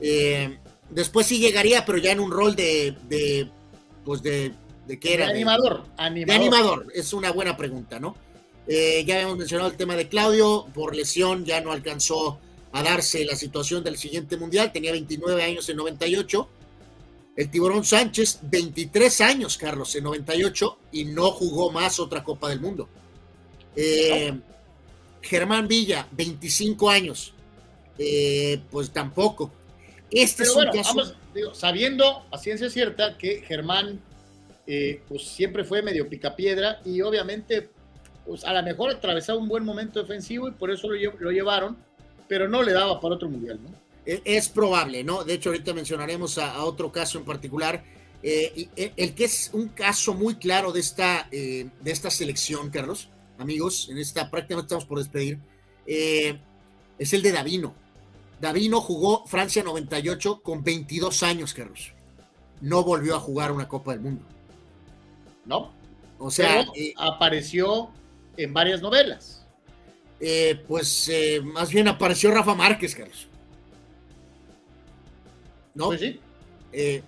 Eh, 0.00 0.58
después 0.90 1.26
sí 1.26 1.38
llegaría, 1.38 1.84
pero 1.84 1.98
ya 1.98 2.12
en 2.12 2.20
un 2.20 2.30
rol 2.30 2.54
de, 2.54 2.96
de 3.08 3.48
pues 4.04 4.22
de, 4.22 4.52
de 4.86 5.00
qué 5.00 5.14
era. 5.14 5.26
De 5.26 5.32
animador, 5.32 5.84
animador. 5.96 6.26
De 6.26 6.34
animador, 6.34 6.86
es 6.94 7.12
una 7.12 7.32
buena 7.32 7.56
pregunta, 7.56 7.98
¿no? 7.98 8.16
Eh, 8.66 9.04
ya 9.06 9.16
habíamos 9.16 9.38
mencionado 9.38 9.70
el 9.70 9.76
tema 9.76 9.94
de 9.94 10.08
Claudio, 10.08 10.66
por 10.72 10.94
lesión 10.94 11.44
ya 11.44 11.60
no 11.60 11.72
alcanzó 11.72 12.38
a 12.72 12.82
darse 12.82 13.24
la 13.24 13.36
situación 13.36 13.84
del 13.84 13.96
siguiente 13.96 14.36
mundial, 14.36 14.72
tenía 14.72 14.92
29 14.92 15.42
años 15.42 15.68
en 15.68 15.76
98 15.76 16.48
el 17.36 17.50
Tiburón 17.50 17.84
Sánchez, 17.84 18.40
23 18.42 19.20
años, 19.20 19.58
Carlos, 19.58 19.94
en 19.96 20.04
98, 20.04 20.78
y 20.92 21.04
no 21.04 21.30
jugó 21.32 21.70
más 21.70 21.98
otra 21.98 22.22
Copa 22.22 22.48
del 22.48 22.60
Mundo. 22.60 22.88
Eh, 23.74 24.32
Germán 25.20 25.66
Villa, 25.66 26.06
25 26.12 26.90
años, 26.90 27.34
eh, 27.98 28.60
pues 28.70 28.90
tampoco. 28.90 29.50
Este 30.10 30.44
es 30.44 30.54
un 30.54 30.66
caso... 30.66 31.14
sabiendo 31.54 32.24
a 32.30 32.38
ciencia 32.38 32.70
cierta 32.70 33.18
que 33.18 33.42
Germán 33.42 34.00
eh, 34.66 35.02
pues 35.08 35.24
siempre 35.24 35.64
fue 35.64 35.82
medio 35.82 36.08
picapiedra 36.08 36.80
y 36.84 37.00
obviamente 37.00 37.68
pues 38.24 38.44
a 38.44 38.52
lo 38.52 38.62
mejor 38.62 38.90
atravesaba 38.90 39.38
un 39.38 39.48
buen 39.48 39.64
momento 39.64 40.00
defensivo 40.00 40.48
y 40.48 40.52
por 40.52 40.70
eso 40.70 40.88
lo, 40.88 40.96
lo 41.18 41.30
llevaron, 41.30 41.76
pero 42.28 42.48
no 42.48 42.62
le 42.62 42.72
daba 42.72 43.00
para 43.00 43.16
otro 43.16 43.28
mundial, 43.28 43.58
¿no? 43.62 43.83
E, 44.06 44.22
es 44.24 44.48
probable, 44.48 45.04
¿no? 45.04 45.24
De 45.24 45.34
hecho, 45.34 45.50
ahorita 45.50 45.72
mencionaremos 45.72 46.38
a, 46.38 46.64
otro 46.64 46.92
caso 46.92 47.18
en 47.18 47.24
particular. 47.24 47.84
Eh, 48.22 48.68
e, 48.76 48.92
el 48.96 49.14
que 49.14 49.24
es 49.24 49.50
un 49.52 49.68
caso 49.68 50.14
muy 50.14 50.36
claro 50.36 50.72
de 50.72 50.80
esta, 50.80 51.28
eh, 51.30 51.68
de 51.80 51.90
esta 51.90 52.10
selección, 52.10 52.70
Carlos, 52.70 53.08
amigos, 53.38 53.88
en 53.90 53.98
esta 53.98 54.30
prácticamente 54.30 54.66
estamos 54.66 54.84
por 54.84 54.98
despedir, 54.98 55.38
eh, 55.86 56.38
es 56.98 57.12
el 57.12 57.22
de 57.22 57.32
Davino. 57.32 57.74
Davino 58.40 58.80
jugó 58.80 59.26
Francia 59.26 59.62
98 59.62 60.40
con 60.42 60.62
22 60.62 61.22
años, 61.22 61.54
Carlos. 61.54 61.92
No 62.60 62.82
volvió 62.84 63.16
a 63.16 63.20
jugar 63.20 63.52
una 63.52 63.68
Copa 63.68 63.92
del 63.92 64.00
Mundo. 64.00 64.22
No. 65.44 65.72
O 66.18 66.30
sea, 66.30 66.66
apareció 66.96 67.90
en 68.36 68.52
varias 68.52 68.80
novelas. 68.80 69.46
pues 70.66 71.10
más 71.42 71.70
bien 71.70 71.88
apareció 71.88 72.30
Rafa 72.30 72.54
Márquez, 72.54 72.94
Carlos. 72.94 73.28
¿No? 75.74 75.86
Pues 75.86 76.00
sí. 76.00 76.20
Eh, 76.72 77.02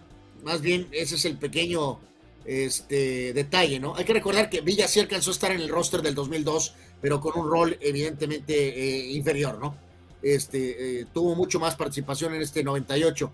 más 0.45 0.61
bien, 0.61 0.87
ese 0.93 1.17
es 1.17 1.25
el 1.25 1.37
pequeño 1.37 1.99
este, 2.45 3.33
detalle, 3.33 3.81
¿no? 3.81 3.97
Hay 3.97 4.05
que 4.05 4.13
recordar 4.13 4.49
que 4.49 4.61
Villa 4.61 4.87
sí 4.87 5.01
alcanzó 5.01 5.31
a 5.31 5.35
estar 5.35 5.51
en 5.51 5.61
el 5.61 5.69
roster 5.69 6.03
del 6.03 6.15
2002, 6.15 6.75
pero 7.01 7.21
con 7.21 7.39
un 7.39 7.51
rol 7.51 7.77
evidentemente 7.81 8.55
eh, 8.55 9.13
inferior, 9.13 9.59
¿no? 9.59 9.77
Este, 10.23 11.01
eh, 11.01 11.07
tuvo 11.13 11.35
mucho 11.35 11.59
más 11.59 11.75
participación 11.75 12.35
en 12.35 12.43
este 12.43 12.63
98. 12.63 13.33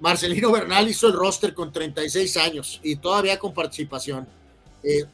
Marcelino 0.00 0.52
Bernal 0.52 0.88
hizo 0.88 1.06
el 1.06 1.14
roster 1.14 1.54
con 1.54 1.72
36 1.72 2.36
años 2.36 2.80
y 2.82 2.96
todavía 2.96 3.38
con 3.38 3.54
participación. 3.54 4.26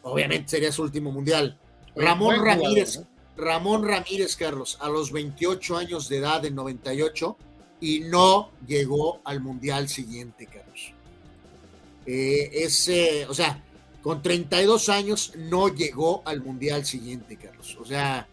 obviamente 0.02 0.49
sería 0.50 0.73
su 0.73 0.82
último 0.82 1.10
mundial. 1.12 1.58
Ramón 1.94 2.44
Ramírez, 2.44 3.02
Ramón 3.36 3.86
Ramírez, 3.86 4.36
Carlos, 4.36 4.78
a 4.81 4.89
los 4.89 5.12
28 5.12 5.76
años 5.76 6.08
de 6.08 6.18
edad 6.18 6.44
en 6.44 6.55
98, 6.55 7.36
y 7.83 7.99
no 7.99 8.52
llegó 8.65 9.20
al 9.25 9.41
mundial 9.41 9.89
siguiente, 9.89 10.47
Carlos. 10.47 10.93
Eh, 12.07 13.27
o 13.28 13.35
sea, 13.35 13.61
con 14.01 14.23
32 14.23 14.89
años 14.89 15.33
no 15.36 15.67
llegó 15.69 16.23
al 16.25 16.43
mundial 16.43 16.86
siguiente, 16.86 17.36
Carlos. 17.36 17.77
O 17.81 17.85
sea, 17.85 18.28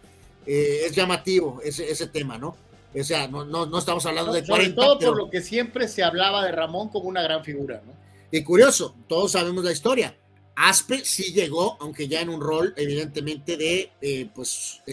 eh, 0.45 0.82
es 0.86 0.95
llamativo 0.95 1.61
ese, 1.64 1.90
ese 1.90 2.06
tema, 2.08 2.38
¿no? 2.38 2.56
O 2.95 3.03
sea, 3.03 3.28
no, 3.28 3.44
no, 3.44 3.78
estamos 3.78 4.06
hablando 4.06 4.32
de 4.32 4.45
40. 4.45 4.53
Sobre 4.53 4.88
todo 4.88 5.00
por 5.00 5.18
lo 5.18 5.30
que 5.32 5.42
siempre 5.42 5.88
se 5.88 6.03
hablaba 6.03 6.45
de 6.45 6.52
Ramón 6.52 6.90
como 6.90 7.10
una 7.10 7.24
gran 7.24 7.44
figura, 7.44 7.82
¿no? 7.84 7.94
Y 8.32 8.44
curioso, 8.44 8.95
todos 9.08 9.32
sabemos 9.32 9.64
la 9.64 9.72
historia. 9.72 10.16
Aspe 10.56 11.03
sí 11.03 11.34
llegó, 11.34 11.76
aunque 11.80 12.08
ya 12.08 12.22
en 12.22 12.30
un 12.30 12.40
rol, 12.40 12.76
evidentemente, 12.78 13.58
de 13.58 13.92
eh, 14.00 14.30
pues 14.34 14.84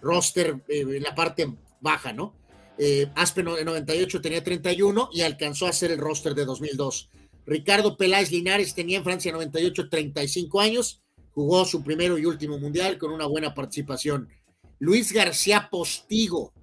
roster 0.00 0.60
en 0.68 1.02
la 1.02 1.12
parte 1.12 1.52
baja, 1.80 2.12
¿no? 2.12 2.39
Eh, 2.82 3.10
Aspe 3.14 3.42
en 3.42 3.66
98 3.66 4.22
tenía 4.22 4.42
31 4.42 5.10
y 5.12 5.20
alcanzó 5.20 5.66
a 5.66 5.72
ser 5.72 5.90
el 5.90 5.98
roster 5.98 6.34
de 6.34 6.46
2002. 6.46 7.10
Ricardo 7.44 7.98
Peláez 7.98 8.30
Linares 8.30 8.74
tenía 8.74 8.96
en 8.96 9.04
Francia 9.04 9.30
98 9.32 9.90
35 9.90 10.60
años, 10.60 11.02
jugó 11.32 11.66
su 11.66 11.84
primero 11.84 12.16
y 12.16 12.24
último 12.24 12.58
mundial 12.58 12.96
con 12.96 13.12
una 13.12 13.26
buena 13.26 13.52
participación. 13.52 14.30
Luis 14.78 15.12
García 15.12 15.68
Postigo, 15.70 16.54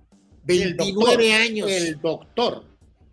29 0.43 1.33
años. 1.35 1.69
El 1.69 2.01
doctor. 2.01 2.63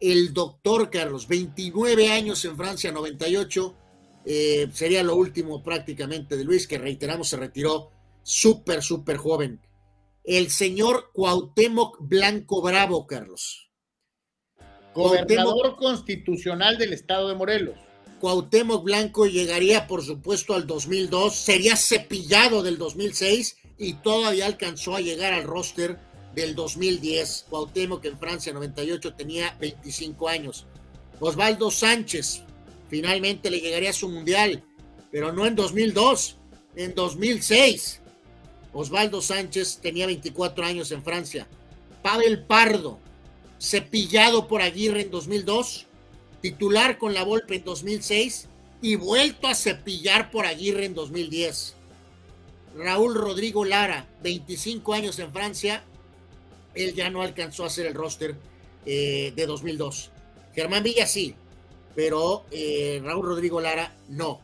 El 0.01 0.33
doctor 0.33 0.89
Carlos, 0.89 1.29
29 1.29 2.11
años 2.11 2.43
en 2.47 2.57
Francia 2.57 2.91
98. 2.91 3.75
Eh, 4.25 4.69
sería 4.73 5.03
lo 5.03 5.17
último 5.17 5.63
prácticamente 5.63 6.39
de 6.39 6.45
Luis, 6.45 6.67
que 6.67 6.79
reiteramos 6.79 7.29
se 7.29 7.37
retiró 7.37 7.91
súper, 8.23 8.83
súper 8.83 9.19
joven 9.19 9.61
el 10.25 10.51
señor 10.51 11.11
Cuauhtémoc 11.13 11.99
Blanco 12.01 12.63
Bravo, 12.63 13.07
Carlos. 13.07 13.71
Gobernador 14.95 15.77
constitucional 15.77 16.79
del 16.79 16.95
estado 16.95 17.29
de 17.29 17.35
Morelos. 17.35 17.77
Cuauhtémoc 18.21 18.85
Blanco 18.85 19.27
llegaría, 19.27 19.87
por 19.87 20.03
supuesto, 20.03 20.55
al 20.55 20.67
2002, 20.67 21.35
sería 21.35 21.77
cepillado 21.77 22.63
del 22.63 22.79
2006 22.79 23.57
y 23.77 23.95
todavía 23.95 24.47
alcanzó 24.47 24.97
a 24.97 25.01
llegar 25.01 25.35
al 25.35 25.45
roster 25.45 25.99
del 26.35 26.55
2010. 26.55 27.47
Cuauhtémoc 27.51 28.05
en 28.07 28.19
Francia 28.19 28.53
98 28.55 29.15
tenía 29.15 29.55
25 29.61 30.29
años. 30.29 30.67
Osvaldo 31.21 31.71
Sánchez 31.71 32.43
finalmente 32.89 33.51
le 33.51 33.61
llegaría 33.61 33.91
a 33.91 33.95
su 33.95 34.09
mundial, 34.09 34.65
pero 35.11 35.33
no 35.33 35.47
en 35.47 35.55
2002, 35.55 36.39
en 36.77 36.95
2006. 36.95 38.01
Osvaldo 38.75 39.23
Sánchez 39.23 39.79
tenía 39.81 40.07
24 40.07 40.65
años 40.65 40.91
en 40.93 41.03
Francia. 41.03 41.47
Pavel 42.03 42.45
Pardo, 42.45 42.99
cepillado 43.59 44.47
por 44.49 44.61
Aguirre 44.61 45.03
en 45.03 45.11
2002, 45.11 45.87
titular 46.43 46.99
con 46.99 47.15
la 47.15 47.25
Volpe 47.25 47.57
en 47.57 47.65
2006 47.65 48.49
y 48.83 48.97
vuelto 48.97 49.47
a 49.47 49.55
cepillar 49.55 50.31
por 50.31 50.45
Aguirre 50.45 50.85
en 50.85 50.95
2010. 50.95 51.77
Raúl 52.77 53.15
Rodrigo 53.15 53.65
Lara, 53.65 54.07
25 54.23 54.93
años 54.93 55.19
en 55.21 55.33
Francia, 55.33 55.85
él 56.75 56.95
ya 56.95 57.09
no 57.09 57.23
alcanzó 57.23 57.63
a 57.65 57.69
hacer 57.69 57.87
el 57.87 57.95
roster 57.95 58.37
eh, 58.85 59.33
de 59.35 59.47
2002. 59.47 60.11
Germán 60.55 60.83
Villa 60.83 61.07
sí, 61.07 61.35
pero 61.95 62.45
eh, 62.51 63.01
Raúl 63.03 63.27
Rodrigo 63.27 63.61
Lara 63.61 63.97
no. 64.09 64.41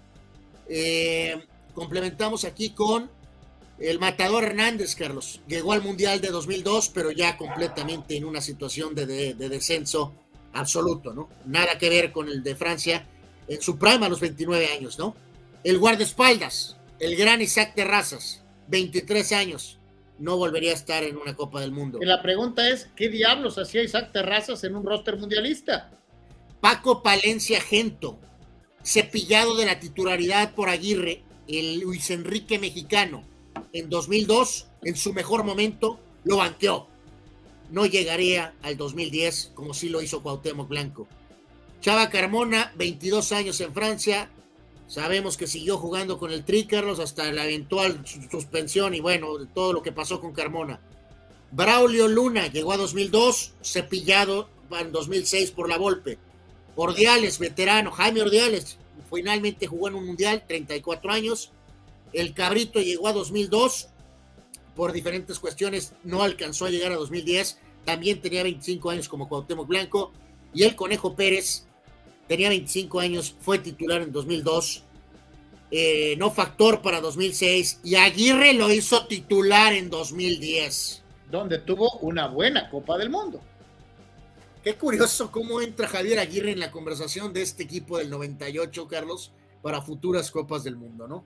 Eh, 0.68 1.36
complementamos 1.74 2.44
aquí 2.44 2.70
con 2.70 3.10
el 3.80 3.98
matador 3.98 4.44
Hernández, 4.44 4.94
Carlos. 4.94 5.40
Llegó 5.48 5.72
al 5.72 5.82
Mundial 5.82 6.20
de 6.20 6.28
2002, 6.28 6.90
pero 6.90 7.10
ya 7.10 7.36
completamente 7.36 8.16
en 8.16 8.24
una 8.24 8.40
situación 8.40 8.94
de, 8.94 9.34
descenso 9.34 10.14
absoluto, 10.52 11.14
¿no? 11.14 11.28
Nada 11.46 11.78
que 11.78 11.88
ver 11.88 12.12
con 12.12 12.28
el 12.28 12.42
de 12.42 12.54
Francia 12.54 13.06
en 13.48 13.60
su 13.60 13.78
prime 13.78 14.06
a 14.06 14.08
los 14.08 14.20
29 14.20 14.72
años, 14.72 14.98
¿no? 14.98 15.16
El 15.64 15.78
guardaespaldas, 15.78 16.76
el 16.98 17.16
gran 17.16 17.40
Isaac 17.40 17.74
Terrazas, 17.74 18.42
23 18.68 19.32
años, 19.32 19.78
no 20.18 20.36
volvería 20.36 20.72
a 20.72 20.74
estar 20.74 21.02
en 21.02 21.16
una 21.16 21.34
Copa 21.34 21.60
del 21.60 21.72
Mundo. 21.72 21.98
Y 22.02 22.04
la 22.04 22.20
pregunta 22.20 22.68
es, 22.68 22.88
¿qué 22.94 23.08
diablos 23.08 23.56
hacía 23.58 23.82
Isaac 23.82 24.12
Terrazas 24.12 24.62
en 24.64 24.76
un 24.76 24.84
roster 24.84 25.16
mundialista? 25.16 25.90
Paco 26.60 27.02
Palencia 27.02 27.60
Gento, 27.60 28.18
cepillado 28.84 29.56
de 29.56 29.64
la 29.64 29.80
titularidad 29.80 30.54
por 30.54 30.68
Aguirre, 30.68 31.22
el 31.48 31.80
Luis 31.80 32.10
Enrique 32.10 32.58
mexicano, 32.58 33.24
en 33.72 33.88
2002, 33.88 34.66
en 34.82 34.96
su 34.96 35.12
mejor 35.12 35.44
momento, 35.44 35.98
lo 36.24 36.38
banqueó. 36.38 36.86
No 37.70 37.86
llegaría 37.86 38.54
al 38.62 38.76
2010 38.76 39.52
como 39.54 39.74
sí 39.74 39.88
lo 39.88 40.02
hizo 40.02 40.22
Cuauhtémoc 40.22 40.68
Blanco. 40.68 41.06
Chava 41.80 42.10
Carmona, 42.10 42.72
22 42.76 43.32
años 43.32 43.60
en 43.60 43.72
Francia. 43.72 44.28
Sabemos 44.86 45.36
que 45.36 45.46
siguió 45.46 45.78
jugando 45.78 46.18
con 46.18 46.32
el 46.32 46.44
Tri, 46.44 46.68
hasta 47.00 47.32
la 47.32 47.44
eventual 47.44 48.02
suspensión 48.30 48.94
y 48.94 49.00
bueno, 49.00 49.28
todo 49.54 49.72
lo 49.72 49.82
que 49.82 49.92
pasó 49.92 50.20
con 50.20 50.32
Carmona. 50.32 50.80
Braulio 51.52 52.08
Luna 52.08 52.48
llegó 52.48 52.72
a 52.72 52.76
2002, 52.76 53.54
cepillado 53.62 54.48
en 54.78 54.92
2006 54.92 55.52
por 55.52 55.68
la 55.68 55.78
Volpe. 55.78 56.18
Ordiales, 56.76 57.38
veterano, 57.38 57.90
Jaime 57.90 58.22
Ordiales, 58.22 58.78
finalmente 59.12 59.66
jugó 59.66 59.88
en 59.88 59.94
un 59.94 60.06
mundial, 60.06 60.44
34 60.46 61.10
años. 61.10 61.52
El 62.12 62.34
Cabrito 62.34 62.80
llegó 62.80 63.08
a 63.08 63.12
2002, 63.12 63.88
por 64.74 64.92
diferentes 64.92 65.38
cuestiones 65.38 65.94
no 66.04 66.22
alcanzó 66.22 66.66
a 66.66 66.70
llegar 66.70 66.92
a 66.92 66.96
2010, 66.96 67.58
también 67.84 68.20
tenía 68.20 68.42
25 68.42 68.90
años 68.90 69.08
como 69.08 69.28
Cuauhtémoc 69.28 69.68
Blanco, 69.68 70.12
y 70.52 70.64
el 70.64 70.74
Conejo 70.74 71.14
Pérez 71.14 71.66
tenía 72.28 72.48
25 72.48 73.00
años, 73.00 73.34
fue 73.40 73.58
titular 73.58 74.02
en 74.02 74.12
2002, 74.12 74.84
eh, 75.70 76.16
no 76.18 76.30
factor 76.30 76.82
para 76.82 77.00
2006, 77.00 77.80
y 77.84 77.94
Aguirre 77.94 78.54
lo 78.54 78.70
hizo 78.72 79.06
titular 79.06 79.72
en 79.72 79.90
2010. 79.90 81.02
Donde 81.30 81.58
tuvo 81.58 81.98
una 81.98 82.26
buena 82.26 82.68
Copa 82.70 82.98
del 82.98 83.10
Mundo. 83.10 83.40
Qué 84.64 84.74
curioso 84.74 85.30
cómo 85.30 85.60
entra 85.60 85.88
Javier 85.88 86.18
Aguirre 86.18 86.50
en 86.50 86.58
la 86.58 86.70
conversación 86.70 87.32
de 87.32 87.42
este 87.42 87.62
equipo 87.62 87.98
del 87.98 88.10
98, 88.10 88.88
Carlos, 88.88 89.32
para 89.62 89.80
futuras 89.80 90.30
Copas 90.30 90.64
del 90.64 90.76
Mundo, 90.76 91.08
¿no? 91.08 91.24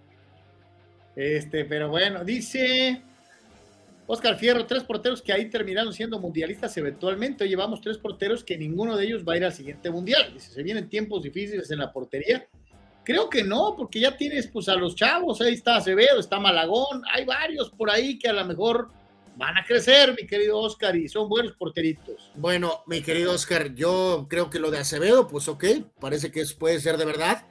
Este, 1.16 1.64
pero 1.64 1.88
bueno, 1.88 2.24
dice 2.24 3.02
Oscar 4.06 4.36
Fierro, 4.36 4.66
tres 4.66 4.82
porteros 4.82 5.22
que 5.22 5.32
ahí 5.32 5.48
terminaron 5.48 5.92
siendo 5.92 6.18
mundialistas 6.18 6.76
eventualmente. 6.76 7.44
Hoy 7.44 7.50
llevamos 7.50 7.80
tres 7.80 7.98
porteros 7.98 8.44
que 8.44 8.58
ninguno 8.58 8.96
de 8.96 9.06
ellos 9.06 9.24
va 9.26 9.34
a 9.34 9.36
ir 9.36 9.44
al 9.44 9.52
siguiente 9.52 9.90
mundial. 9.90 10.32
Dice, 10.34 10.50
se 10.50 10.62
vienen 10.62 10.88
tiempos 10.88 11.22
difíciles 11.22 11.70
en 11.70 11.78
la 11.78 11.92
portería. 11.92 12.46
Creo 13.04 13.28
que 13.28 13.44
no, 13.44 13.74
porque 13.76 14.00
ya 14.00 14.16
tienes 14.16 14.46
pues 14.46 14.68
a 14.68 14.74
los 14.74 14.94
chavos, 14.94 15.40
ahí 15.40 15.54
está 15.54 15.76
Acevedo, 15.76 16.18
está 16.18 16.40
Malagón, 16.40 17.02
hay 17.12 17.24
varios 17.24 17.70
por 17.70 17.90
ahí 17.90 18.18
que 18.18 18.28
a 18.28 18.32
lo 18.32 18.44
mejor 18.46 18.88
van 19.36 19.58
a 19.58 19.64
crecer, 19.64 20.14
mi 20.18 20.26
querido 20.26 20.58
Oscar, 20.58 20.96
y 20.96 21.08
son 21.08 21.28
buenos 21.28 21.52
porteritos. 21.52 22.30
Bueno, 22.34 22.82
mi 22.86 23.02
querido 23.02 23.32
Oscar, 23.32 23.74
yo 23.74 24.26
creo 24.28 24.48
que 24.48 24.58
lo 24.58 24.70
de 24.70 24.78
Acevedo, 24.78 25.26
pues 25.28 25.48
ok, 25.48 25.64
parece 26.00 26.30
que 26.30 26.44
puede 26.58 26.80
ser 26.80 26.96
de 26.96 27.04
verdad. 27.04 27.44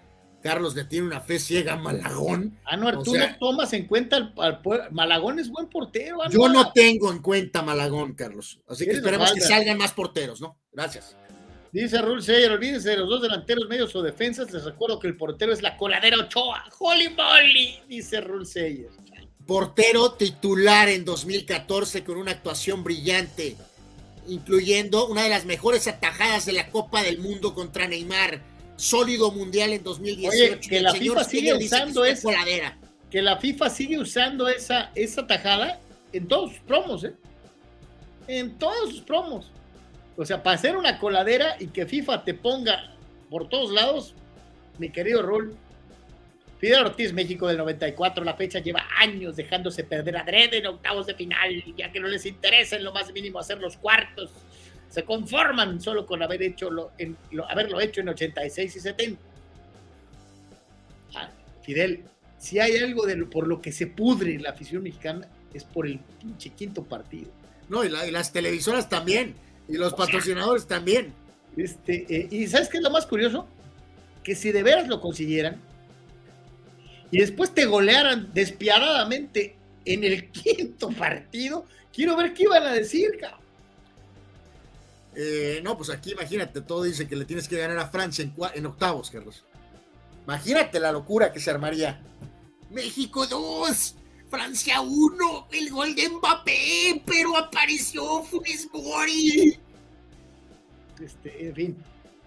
Carlos 0.43 0.75
le 0.75 0.83
tiene 0.83 1.07
una 1.07 1.21
fe 1.21 1.39
ciega 1.39 1.73
a 1.73 1.77
Malagón. 1.77 2.59
Anuar, 2.65 3.01
tú 3.01 3.15
no 3.15 3.25
tomas 3.39 3.71
en 3.71 3.87
cuenta 3.87 4.17
al, 4.17 4.61
Malagón 4.91 5.39
es 5.39 5.49
buen 5.49 5.69
portero. 5.69 6.17
Yo 6.29 6.49
no 6.49 6.73
tengo 6.73 7.11
en 7.11 7.19
cuenta 7.19 7.61
Malagón, 7.61 8.13
Carlos. 8.13 8.59
Así 8.67 8.83
que 8.83 8.91
esperemos 8.91 9.31
que 9.31 9.39
salgan 9.39 9.77
más 9.77 9.93
porteros, 9.93 10.41
¿no? 10.41 10.59
Gracias. 10.73 11.15
Dice 11.71 11.99
Rul 12.01 12.21
Seyer, 12.21 12.51
olvídense 12.51 12.89
de 12.89 12.97
los 12.97 13.09
dos 13.09 13.21
delanteros 13.21 13.67
medios 13.69 13.95
o 13.95 14.01
defensas. 14.03 14.51
Les 14.51 14.65
recuerdo 14.65 14.99
que 14.99 15.07
el 15.07 15.15
portero 15.15 15.53
es 15.53 15.61
la 15.61 15.77
coladera 15.77 16.17
Ochoa. 16.19 16.65
Holy 16.77 17.09
moly, 17.09 17.79
dice 17.87 18.19
Rul 18.19 18.45
Seyer. 18.45 18.89
Portero 19.47 20.11
titular 20.11 20.89
en 20.89 21.05
2014 21.05 22.03
con 22.03 22.17
una 22.17 22.31
actuación 22.31 22.83
brillante, 22.83 23.55
incluyendo 24.27 25.07
una 25.07 25.23
de 25.23 25.29
las 25.29 25.45
mejores 25.45 25.87
atajadas 25.87 26.45
de 26.45 26.51
la 26.51 26.69
Copa 26.69 27.01
del 27.01 27.19
Mundo 27.19 27.55
contra 27.55 27.87
Neymar 27.87 28.52
sólido 28.83 29.31
mundial 29.31 29.71
en 29.73 29.83
2018. 29.83 30.69
que 30.69 30.81
la 30.81 30.93
FIFA 30.93 31.23
sigue 31.23 31.53
usando 31.53 32.05
esa 32.05 32.31
que 33.09 33.21
la 33.21 33.37
FIFA 33.37 33.69
sigue 33.69 33.99
usando 33.99 34.47
esa, 34.47 34.91
esa 34.95 35.27
tajada 35.27 35.79
en 36.11 36.27
todos 36.27 36.51
sus 36.51 36.61
promos, 36.61 37.03
¿eh? 37.03 37.13
En 38.27 38.57
todos 38.57 38.89
sus 38.89 39.01
promos. 39.01 39.51
O 40.17 40.25
sea, 40.25 40.41
para 40.41 40.55
hacer 40.55 40.75
una 40.75 40.97
coladera 40.97 41.55
y 41.59 41.67
que 41.67 41.85
FIFA 41.85 42.23
te 42.23 42.33
ponga 42.33 42.95
por 43.29 43.49
todos 43.49 43.71
lados, 43.71 44.15
mi 44.79 44.89
querido 44.89 45.21
Rol. 45.21 45.55
Fidel 46.57 46.85
Ortiz, 46.85 47.13
México 47.13 47.47
del 47.47 47.57
94, 47.57 48.23
la 48.23 48.33
fecha 48.33 48.59
lleva 48.59 48.87
años 48.97 49.35
dejándose 49.35 49.83
perder 49.83 50.17
a 50.17 50.23
Dredd 50.23 50.55
en 50.55 50.65
octavos 50.65 51.05
de 51.05 51.13
final, 51.13 51.63
ya 51.77 51.91
que 51.91 51.99
no 51.99 52.07
les 52.07 52.25
interesa 52.25 52.77
en 52.77 52.83
lo 52.83 52.93
más 52.93 53.11
mínimo 53.13 53.37
hacer 53.37 53.59
los 53.59 53.77
cuartos 53.77 54.31
se 54.93 55.03
conforman 55.03 55.81
solo 55.81 56.05
con 56.05 56.21
haber 56.21 56.43
hecho 56.43 56.69
lo, 56.69 56.91
en, 56.99 57.17
haberlo 57.49 57.81
hecho 57.81 58.01
en 58.01 58.09
86 58.09 58.75
y 58.75 58.79
70. 58.79 59.21
Ah, 61.15 61.31
Fidel, 61.63 62.03
si 62.37 62.59
hay 62.59 62.77
algo 62.77 63.07
de 63.07 63.15
por 63.25 63.47
lo 63.47 63.59
que 63.59 63.71
se 63.71 63.87
pudre 63.87 64.37
la 64.37 64.51
afición 64.51 64.83
mexicana, 64.83 65.27
es 65.51 65.63
por 65.63 65.87
el 65.87 65.97
pinche 65.97 66.51
quinto 66.51 66.83
partido. 66.83 67.31
No, 67.69 67.83
y, 67.83 67.89
las 67.89 68.31
televisoras 68.31 68.87
también, 68.87 69.33
y 69.67 69.77
los 69.77 69.95
patrocinadores 69.95 70.67
también. 70.67 71.11
Este, 71.57 72.05
eh, 72.15 72.27
y 72.29 72.45
¿sabes 72.45 72.69
qué 72.69 72.77
es 72.77 72.83
lo 72.83 72.91
más 72.91 73.07
curioso? 73.07 73.47
Que 74.23 74.35
si 74.35 74.51
de 74.51 74.61
veras 74.61 74.87
lo 74.87 75.01
consiguieran, 75.01 75.59
y 77.09 77.17
después 77.17 77.51
te 77.51 77.65
golearan 77.65 78.31
despiadadamente 78.31 79.55
en 79.85 80.03
el 80.03 80.29
quinto 80.31 80.89
partido, 80.89 81.65
quiero 81.91 82.15
ver 82.15 82.35
qué 82.35 82.43
iban 82.43 82.61
a 82.61 82.73
decir, 82.73 83.17
cabrón. 83.19 83.42
Eh, 85.15 85.61
no, 85.63 85.77
pues 85.77 85.89
aquí 85.89 86.11
imagínate, 86.11 86.61
todo 86.61 86.83
dice 86.83 87.07
que 87.07 87.15
le 87.15 87.25
tienes 87.25 87.47
que 87.47 87.57
ganar 87.57 87.77
a 87.77 87.87
Francia 87.87 88.27
en, 88.53 88.65
octavos, 88.65 89.11
Carlos. 89.11 89.43
Imagínate 90.23 90.79
la 90.79 90.91
locura 90.91 91.31
que 91.31 91.39
se 91.39 91.51
armaría. 91.51 92.01
México 92.71 93.27
2, 93.27 93.95
Francia 94.29 94.81
1, 94.81 95.47
el 95.51 95.69
gol 95.69 95.93
de 95.93 96.09
Mbappé, 96.09 97.03
pero 97.05 97.37
apareció 97.37 98.23
Funes 98.23 98.67
Mori. 98.73 99.59
Este, 100.99 101.47
en 101.47 101.55
fin, 101.55 101.77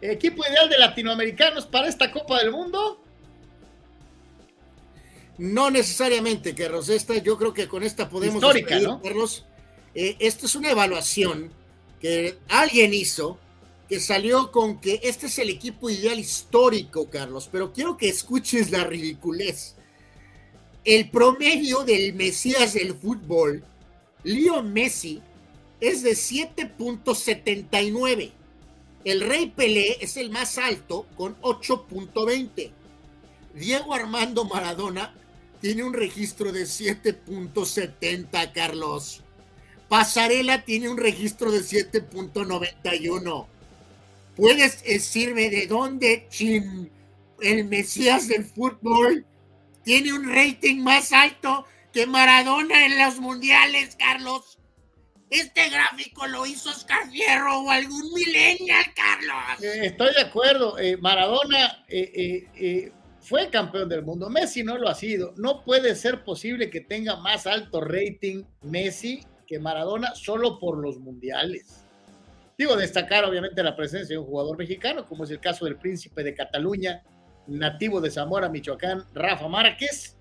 equipo 0.00 0.44
ideal 0.46 0.68
de 0.68 0.78
latinoamericanos 0.78 1.66
para 1.66 1.88
esta 1.88 2.12
Copa 2.12 2.38
del 2.38 2.52
Mundo. 2.52 3.02
No 5.38 5.70
necesariamente, 5.70 6.54
Carlos. 6.54 6.88
Esta, 6.88 7.16
yo 7.18 7.36
creo 7.36 7.52
que 7.52 7.68
con 7.68 7.82
esta 7.82 8.08
podemos. 8.08 8.36
Histórica, 8.36 8.78
¿no? 8.78 9.02
Carlos. 9.02 9.44
Eh, 9.94 10.16
esto 10.20 10.46
es 10.46 10.54
una 10.54 10.70
evaluación 10.70 11.50
que 12.00 12.38
alguien 12.48 12.94
hizo 12.94 13.38
que 13.88 14.00
salió 14.00 14.50
con 14.50 14.80
que 14.80 15.00
este 15.04 15.26
es 15.26 15.38
el 15.38 15.50
equipo 15.50 15.90
ideal 15.90 16.18
histórico, 16.18 17.08
Carlos, 17.08 17.48
pero 17.50 17.72
quiero 17.72 17.96
que 17.96 18.08
escuches 18.08 18.70
la 18.70 18.84
ridiculez. 18.84 19.76
El 20.84 21.10
promedio 21.10 21.84
del 21.84 22.14
Mesías 22.14 22.74
del 22.74 22.94
fútbol, 22.94 23.64
Leo 24.24 24.62
Messi, 24.62 25.22
es 25.80 26.02
de 26.02 26.12
7.79. 26.12 28.32
El 29.04 29.20
Rey 29.20 29.52
Pelé 29.54 29.98
es 30.00 30.16
el 30.16 30.30
más 30.30 30.56
alto 30.58 31.06
con 31.16 31.40
8.20. 31.42 32.72
Diego 33.54 33.94
Armando 33.94 34.44
Maradona 34.44 35.14
tiene 35.60 35.84
un 35.84 35.94
registro 35.94 36.50
de 36.52 36.64
7.70, 36.64 38.52
Carlos. 38.52 39.22
Pasarela 39.88 40.64
tiene 40.64 40.88
un 40.88 40.96
registro 40.96 41.52
de 41.52 41.60
7.91. 41.60 43.46
¿Puedes 44.34 44.82
decirme 44.82 45.48
de 45.48 45.66
dónde 45.66 46.28
el 47.40 47.64
Mesías 47.66 48.28
del 48.28 48.44
fútbol, 48.44 49.24
tiene 49.84 50.12
un 50.12 50.28
rating 50.34 50.82
más 50.82 51.12
alto 51.12 51.64
que 51.92 52.06
Maradona 52.06 52.86
en 52.86 52.98
los 52.98 53.20
mundiales, 53.20 53.96
Carlos? 53.96 54.58
Este 55.30 55.70
gráfico 55.70 56.26
lo 56.26 56.46
hizo 56.46 56.70
Oscar 56.70 57.04
o 57.50 57.70
algún 57.70 58.12
millennial, 58.12 58.84
Carlos. 58.94 59.62
Eh, 59.62 59.86
estoy 59.86 60.12
de 60.14 60.22
acuerdo. 60.22 60.78
Eh, 60.78 60.96
Maradona 60.96 61.84
eh, 61.88 62.92
fue 63.20 63.50
campeón 63.50 63.88
del 63.88 64.02
mundo. 64.02 64.28
Messi 64.28 64.62
no 64.62 64.76
lo 64.76 64.88
ha 64.88 64.94
sido. 64.94 65.32
No 65.36 65.64
puede 65.64 65.94
ser 65.96 66.24
posible 66.24 66.70
que 66.70 66.80
tenga 66.80 67.16
más 67.16 67.46
alto 67.46 67.80
rating 67.80 68.44
Messi 68.62 69.24
que 69.46 69.58
Maradona 69.58 70.14
solo 70.14 70.58
por 70.58 70.78
los 70.78 70.98
mundiales. 70.98 71.84
Digo, 72.58 72.76
destacar 72.76 73.24
obviamente 73.24 73.62
la 73.62 73.76
presencia 73.76 74.14
de 74.14 74.18
un 74.18 74.26
jugador 74.26 74.56
mexicano, 74.56 75.06
como 75.06 75.24
es 75.24 75.30
el 75.30 75.40
caso 75.40 75.64
del 75.66 75.76
príncipe 75.76 76.22
de 76.22 76.34
Cataluña, 76.34 77.02
nativo 77.46 78.00
de 78.00 78.10
Zamora, 78.10 78.48
Michoacán, 78.48 79.04
Rafa 79.14 79.48
Márquez. 79.48 80.16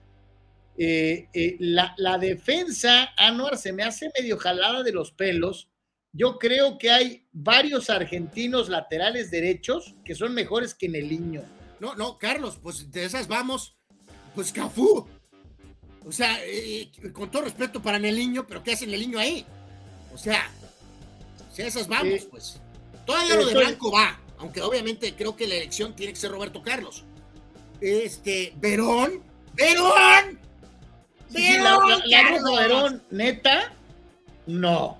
Eh, 0.77 1.29
eh, 1.33 1.55
la, 1.59 1.93
la, 1.97 2.17
defensa, 2.17 3.13
Anuar, 3.17 3.57
se 3.57 3.71
me 3.71 3.83
hace 3.83 4.11
medio 4.19 4.37
jalada 4.37 4.83
de 4.83 4.91
los 4.91 5.11
pelos. 5.11 5.69
Yo 6.11 6.37
creo 6.37 6.77
que 6.77 6.91
hay 6.91 7.27
varios 7.31 7.89
argentinos 7.89 8.67
laterales 8.67 9.31
derechos 9.31 9.95
que 10.03 10.15
son 10.15 10.33
mejores 10.33 10.73
que 10.75 10.87
en 10.87 10.95
el 10.95 11.09
niño. 11.09 11.43
No, 11.79 11.95
no, 11.95 12.17
Carlos, 12.17 12.59
pues 12.61 12.91
de 12.91 13.05
esas 13.05 13.27
vamos. 13.27 13.77
Pues 14.33 14.51
Cafú. 14.51 15.07
O 16.06 16.11
sea, 16.11 16.38
eh, 16.43 16.90
con 17.14 17.32
todo 17.32 17.43
respeto 17.43 17.82
para 17.82 17.98
Neliño, 17.98 18.45
pero 18.48 18.64
¿qué 18.64 18.74
hace 18.74 18.85
Neliño 18.85 19.17
ahí? 19.17 19.45
O 20.14 20.17
sea, 20.17 20.50
si 21.51 21.64
a 21.64 21.67
esas 21.67 21.88
vamos, 21.88 22.25
pues. 22.30 22.59
Todavía 23.06 23.35
lo 23.35 23.45
de 23.45 23.53
Blanco 23.53 23.92
va, 23.92 24.19
aunque 24.38 24.61
obviamente 24.61 25.14
creo 25.16 25.35
que 25.35 25.48
la 25.48 25.56
elección 25.56 25.95
tiene 25.95 26.14
que 26.14 26.19
ser 26.19 26.32
Roberto 26.32 26.61
Carlos. 26.61 27.03
Este, 27.82 28.53
Verón, 28.58 29.22
Verón. 29.53 30.40
Sí, 31.30 31.58
la, 31.58 31.80
la, 32.06 32.61
Verón, 32.61 33.03
neta, 33.11 33.74
no. 34.48 34.98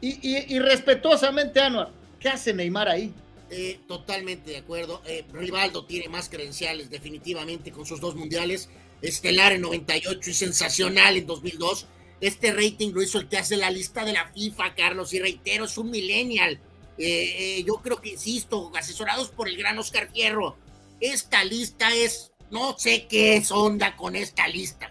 Y, 0.00 0.54
y, 0.54 0.58
respetuosamente, 0.58 1.60
Anuar, 1.60 1.90
¿qué 2.20 2.28
hace 2.28 2.52
Neymar 2.52 2.88
ahí? 2.88 3.12
Eh, 3.50 3.80
totalmente 3.88 4.50
de 4.50 4.58
acuerdo. 4.58 5.02
Eh, 5.06 5.24
Rivaldo 5.32 5.84
tiene 5.84 6.08
más 6.08 6.28
credenciales, 6.28 6.90
definitivamente, 6.90 7.72
con 7.72 7.86
sus 7.86 8.00
dos 8.00 8.14
mundiales. 8.14 8.68
Estelar 9.02 9.52
en 9.52 9.62
98 9.62 10.30
y 10.30 10.34
sensacional 10.34 11.16
en 11.16 11.26
2002. 11.26 11.86
Este 12.20 12.52
rating 12.52 12.92
lo 12.92 13.02
hizo 13.02 13.18
el 13.18 13.28
que 13.28 13.38
hace 13.38 13.56
la 13.56 13.70
lista 13.70 14.04
de 14.04 14.12
la 14.12 14.30
FIFA, 14.32 14.74
Carlos, 14.74 15.12
y 15.12 15.18
reitero, 15.18 15.66
es 15.66 15.76
un 15.76 15.90
millennial. 15.90 16.58
Eh, 16.98 17.62
yo 17.66 17.74
creo 17.76 18.00
que, 18.00 18.10
insisto, 18.10 18.72
asesorados 18.74 19.28
por 19.28 19.48
el 19.48 19.56
gran 19.56 19.78
Oscar 19.78 20.10
Fierro, 20.10 20.56
esta 21.00 21.44
lista 21.44 21.94
es, 21.94 22.32
no 22.50 22.78
sé 22.78 23.06
qué 23.06 23.36
es 23.36 23.50
onda 23.50 23.96
con 23.96 24.16
esta 24.16 24.48
lista. 24.48 24.90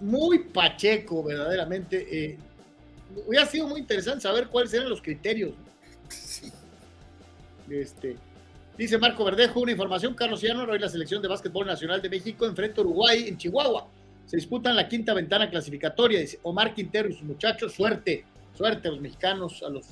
muy 0.00 0.38
pacheco, 0.38 1.22
verdaderamente. 1.22 2.38
hubiera 3.26 3.46
sido 3.46 3.68
muy 3.68 3.80
interesante 3.80 4.22
saber 4.22 4.48
cuáles 4.48 4.72
eran 4.72 4.88
los 4.88 5.02
criterios. 5.02 5.52
Este, 7.70 8.16
dice 8.76 8.98
Marco 8.98 9.24
Verdejo, 9.24 9.60
una 9.60 9.72
información, 9.72 10.14
Carlos 10.14 10.42
Llano, 10.42 10.64
hoy 10.64 10.78
la 10.78 10.88
selección 10.88 11.20
de 11.22 11.28
básquetbol 11.28 11.66
nacional 11.66 12.00
de 12.00 12.08
México 12.08 12.46
enfrenta 12.46 12.80
a 12.80 12.84
Uruguay 12.84 13.26
en 13.28 13.36
Chihuahua. 13.36 13.88
Se 14.26 14.36
disputan 14.36 14.76
la 14.76 14.88
quinta 14.88 15.12
ventana 15.12 15.50
clasificatoria. 15.50 16.20
Dice 16.20 16.38
Omar 16.42 16.72
Quintero 16.72 17.08
y 17.08 17.14
sus 17.14 17.24
muchachos, 17.24 17.72
suerte, 17.72 18.24
suerte 18.54 18.88
a 18.88 18.92
los 18.92 19.00
mexicanos, 19.00 19.62
a 19.62 19.68
los, 19.68 19.86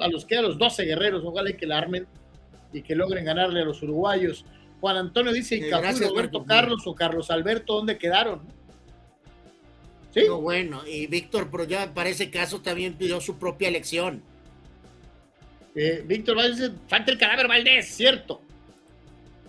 a 0.00 0.08
los 0.08 0.24
que 0.24 0.36
a 0.36 0.42
los 0.42 0.58
12 0.58 0.84
guerreros, 0.84 1.22
ojalá 1.24 1.50
que 1.52 1.66
la 1.66 1.78
armen 1.78 2.06
y 2.72 2.82
que 2.82 2.94
logren 2.94 3.24
ganarle 3.24 3.62
a 3.62 3.64
los 3.64 3.82
uruguayos. 3.82 4.44
Juan 4.80 4.96
Antonio 4.96 5.32
dice, 5.32 5.56
¿y 5.56 5.70
Roberto 5.70 6.44
Carlos 6.44 6.86
o 6.86 6.94
Carlos 6.94 7.30
Alberto 7.30 7.74
dónde 7.74 7.98
quedaron? 7.98 8.42
¿Sí? 10.14 10.28
bueno, 10.28 10.82
y 10.86 11.06
Víctor, 11.06 11.48
pero 11.50 11.64
ya 11.64 11.92
para 11.92 12.08
ese 12.08 12.30
caso 12.30 12.60
también 12.60 12.94
pidió 12.94 13.20
su 13.20 13.38
propia 13.38 13.68
elección. 13.68 14.22
Eh, 15.80 16.02
Víctor 16.04 16.34
Valdés 16.34 16.72
falta 16.88 17.12
el 17.12 17.18
cadáver 17.18 17.46
Valdés, 17.46 17.86
cierto. 17.86 18.42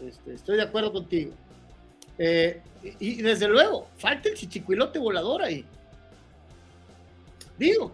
Este, 0.08 0.36
estoy 0.36 0.58
de 0.58 0.62
acuerdo 0.62 0.94
contigo. 0.94 1.34
Eh, 2.20 2.62
y, 3.00 3.24
desde 3.24 3.48
luego, 3.48 3.88
falta 3.98 4.30
el 4.30 4.36
chichicuilote 4.36 5.00
volador 5.00 5.42
ahí. 5.42 5.66
Digo. 7.58 7.92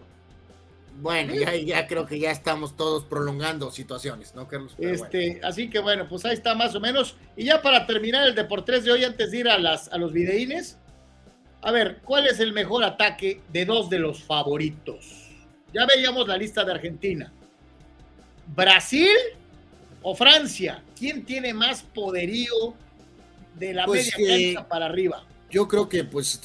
Bueno, 1.00 1.34
ya, 1.34 1.86
creo 1.86 2.04
que 2.04 2.18
ya 2.18 2.30
estamos 2.30 2.76
todos 2.76 3.04
prolongando 3.04 3.70
situaciones, 3.70 4.34
¿no, 4.34 4.46
Carlos? 4.46 4.74
este, 4.78 5.40
Así 5.42 5.70
que 5.70 5.78
bueno, 5.78 6.06
pues 6.06 6.24
ahí 6.26 6.34
está 6.34 6.54
más 6.54 6.74
o 6.74 6.80
menos. 6.80 7.16
Y 7.36 7.44
ya 7.44 7.62
para 7.62 7.86
terminar 7.86 8.26
el 8.26 8.34
Deportes 8.34 8.84
de 8.84 8.92
hoy, 8.92 9.04
antes 9.04 9.30
de 9.30 9.38
ir 9.38 9.48
a, 9.48 9.56
las, 9.56 9.90
a 9.90 9.96
los 9.96 10.12
videínes, 10.12 10.76
a 11.62 11.70
ver, 11.70 12.00
¿cuál 12.04 12.26
es 12.26 12.38
el 12.40 12.52
mejor 12.52 12.84
ataque 12.84 13.40
de 13.50 13.64
dos 13.64 13.88
de 13.88 13.98
los 13.98 14.22
favoritos? 14.22 15.30
Ya 15.72 15.86
veíamos 15.86 16.28
la 16.28 16.36
lista 16.36 16.64
de 16.64 16.72
Argentina. 16.72 17.32
¿Brasil 18.54 19.16
o 20.02 20.14
Francia? 20.14 20.82
¿Quién 20.98 21.24
tiene 21.24 21.52
más 21.52 21.82
poderío 21.82 22.74
de 23.58 23.74
la 23.74 23.86
pues, 23.86 24.16
media 24.18 24.54
cancha 24.54 24.68
para 24.68 24.86
arriba? 24.86 25.24
Yo 25.50 25.66
creo 25.68 25.88
que 25.88 26.04
pues 26.04 26.40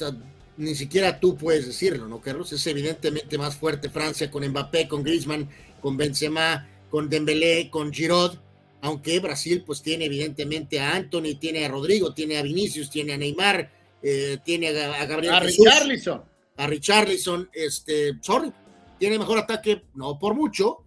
ni 0.56 0.74
siquiera 0.74 1.18
tú 1.18 1.36
puedes 1.36 1.66
decirlo, 1.66 2.08
¿no, 2.08 2.20
Carlos? 2.20 2.52
Es 2.52 2.66
evidentemente 2.66 3.38
más 3.38 3.56
fuerte 3.56 3.90
Francia 3.90 4.30
con 4.30 4.46
Mbappé, 4.46 4.88
con 4.88 5.02
Griezmann, 5.02 5.48
con 5.80 5.96
Benzema, 5.96 6.68
con 6.90 7.08
Dembélé, 7.08 7.70
con 7.70 7.92
Giroud, 7.92 8.38
aunque 8.82 9.18
Brasil 9.20 9.62
pues 9.64 9.80
tiene 9.80 10.06
evidentemente 10.06 10.80
a 10.80 10.94
Anthony, 10.96 11.36
tiene 11.38 11.64
a 11.64 11.68
Rodrigo, 11.68 12.12
tiene 12.12 12.36
a 12.36 12.42
Vinicius, 12.42 12.90
tiene 12.90 13.14
a 13.14 13.16
Neymar, 13.16 13.70
eh, 14.02 14.38
tiene 14.44 14.68
a, 14.68 15.06
Gabriel 15.06 15.34
a 15.34 15.40
Richarlison. 15.40 16.22
A 16.56 16.66
Richarlison, 16.66 17.48
este, 17.52 18.12
sorry, 18.20 18.52
tiene 18.98 19.18
mejor 19.18 19.38
ataque, 19.38 19.84
no 19.94 20.18
por 20.18 20.34
mucho, 20.34 20.84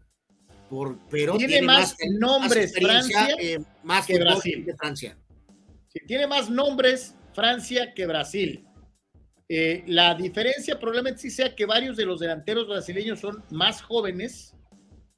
pero 1.10 1.38
tiene, 1.38 1.62
más, 1.62 1.96
nombres 2.20 2.74
Francia 2.74 3.28
eh, 3.40 3.60
más 3.84 4.06
que 4.06 4.20
Brasil. 4.20 4.66
Francia. 4.78 5.18
tiene 6.08 6.28
más 6.28 6.50
nombres 6.50 7.16
Francia 7.34 7.94
que 7.94 8.06
Brasil. 8.06 8.66
Eh, 9.48 9.84
la 9.88 10.16
diferencia 10.16 10.80
probablemente 10.80 11.22
sí 11.22 11.30
sea 11.30 11.54
que 11.54 11.66
varios 11.66 11.98
de 11.98 12.06
los 12.06 12.20
delanteros 12.20 12.68
brasileños 12.68 13.20
son 13.20 13.44
más 13.52 13.82
jóvenes, 13.82 14.54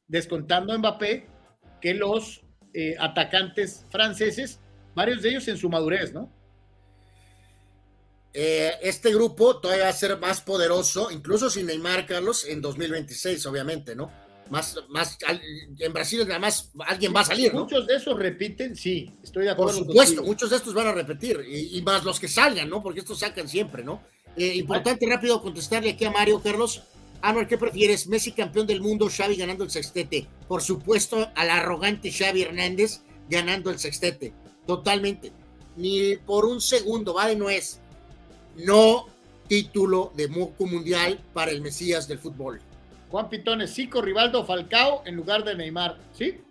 descontando 0.07 0.73
a 0.73 0.77
Mbappé, 0.77 1.27
que 1.79 1.93
los 1.93 2.41
eh, 2.73 2.95
atacantes 2.99 3.85
franceses, 3.89 4.59
varios 4.95 5.21
de 5.21 5.29
ellos 5.29 5.47
en 5.47 5.57
su 5.57 5.69
madurez, 5.69 6.13
¿no? 6.13 6.35
este 8.39 9.11
grupo 9.11 9.59
todavía 9.59 9.85
va 9.85 9.89
a 9.89 9.93
ser 9.93 10.15
más 10.19 10.41
poderoso, 10.41 11.09
incluso 11.09 11.49
sin 11.49 11.65
Neymar, 11.65 12.05
Carlos, 12.05 12.45
en 12.45 12.61
2026, 12.61 13.43
obviamente, 13.47 13.95
¿no? 13.95 14.11
Más, 14.49 14.77
más 14.89 15.17
en 15.79 15.93
Brasil 15.93 16.19
nada 16.27 16.39
más 16.39 16.71
alguien 16.85 17.13
va 17.15 17.21
a 17.21 17.25
salir. 17.25 17.53
Muchos 17.53 17.87
de 17.87 17.95
esos 17.95 18.17
repiten, 18.17 18.75
sí, 18.75 19.11
estoy 19.23 19.45
de 19.45 19.51
acuerdo. 19.51 19.77
Por 19.77 19.87
supuesto, 19.87 20.23
muchos 20.23 20.49
de 20.49 20.57
estos 20.57 20.73
van 20.73 20.87
a 20.87 20.91
repetir, 20.91 21.43
y, 21.47 21.81
más 21.81 22.03
los 22.03 22.19
que 22.19 22.27
salgan, 22.27 22.69
¿no? 22.69 22.81
Porque 22.81 22.99
estos 22.99 23.19
sacan 23.19 23.47
siempre, 23.47 23.83
¿no? 23.83 24.01
Eh, 24.35 24.55
importante 24.55 25.05
rápido 25.07 25.41
contestarle 25.41 25.91
aquí 25.91 26.05
a 26.05 26.11
Mario 26.11 26.41
Carlos. 26.41 26.83
Anuar, 27.21 27.47
¿qué 27.47 27.57
prefieres? 27.57 28.07
¿Messi 28.07 28.31
campeón 28.31 28.67
del 28.67 28.81
mundo, 28.81 29.09
Xavi 29.09 29.35
ganando 29.35 29.63
el 29.63 29.71
sextete? 29.71 30.27
Por 30.47 30.61
supuesto, 30.61 31.31
al 31.33 31.49
arrogante 31.49 32.11
Xavi 32.11 32.43
Hernández 32.43 33.01
ganando 33.29 33.71
el 33.71 33.79
sextete. 33.79 34.33
Totalmente. 34.67 35.31
Ni 35.75 36.17
por 36.17 36.45
un 36.45 36.61
segundo, 36.61 37.15
va 37.15 37.27
de 37.27 37.35
nuez. 37.35 37.79
No 38.55 39.07
título 39.47 40.11
de 40.15 40.27
Moco 40.27 40.65
Mundial 40.65 41.19
para 41.33 41.51
el 41.51 41.61
Mesías 41.61 42.07
del 42.07 42.19
fútbol. 42.19 42.61
Juan 43.09 43.29
Pitones, 43.29 43.73
Zico, 43.73 44.01
Rivaldo, 44.01 44.45
Falcao 44.45 45.03
en 45.05 45.15
lugar 45.15 45.43
de 45.43 45.55
Neymar. 45.55 45.97
¿Sí? 46.13 46.41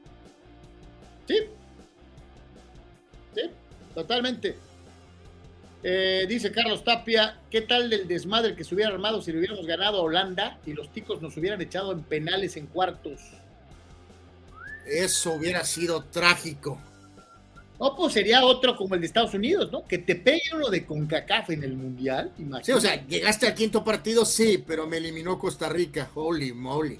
¿Sí? 1.26 1.38
¿Sí? 3.34 3.42
Totalmente. 3.94 4.56
Eh, 5.82 6.26
dice 6.28 6.50
Carlos 6.50 6.82
Tapia, 6.82 7.38
¿qué 7.50 7.60
tal 7.60 7.90
del 7.90 8.08
desmadre 8.08 8.56
que 8.56 8.64
se 8.64 8.74
hubiera 8.74 8.92
armado 8.92 9.22
si 9.22 9.30
le 9.30 9.38
hubiéramos 9.38 9.66
ganado 9.66 9.98
a 9.98 10.02
Holanda 10.02 10.58
y 10.66 10.72
los 10.72 10.90
ticos 10.92 11.22
nos 11.22 11.36
hubieran 11.36 11.60
echado 11.60 11.92
en 11.92 12.02
penales 12.02 12.56
en 12.56 12.66
cuartos? 12.66 13.20
Eso 14.86 15.34
hubiera 15.34 15.64
sido 15.64 16.02
trágico. 16.04 16.80
No, 17.78 17.94
pues 17.94 18.14
sería 18.14 18.44
otro 18.44 18.74
como 18.74 18.94
el 18.94 19.02
de 19.02 19.06
Estados 19.06 19.34
Unidos, 19.34 19.70
¿no? 19.70 19.84
Que 19.84 19.98
te 19.98 20.14
pegue 20.16 20.42
uno 20.54 20.68
de 20.68 20.86
CONCACAF 20.86 21.50
en 21.50 21.62
el 21.62 21.76
Mundial. 21.76 22.32
Sí, 22.62 22.72
o 22.72 22.80
sea, 22.80 23.06
llegaste 23.06 23.46
al 23.46 23.54
quinto 23.54 23.84
partido, 23.84 24.24
sí, 24.24 24.62
pero 24.66 24.86
me 24.86 24.96
eliminó 24.96 25.38
Costa 25.38 25.68
Rica. 25.68 26.08
Holy 26.14 26.52
moly. 26.52 26.98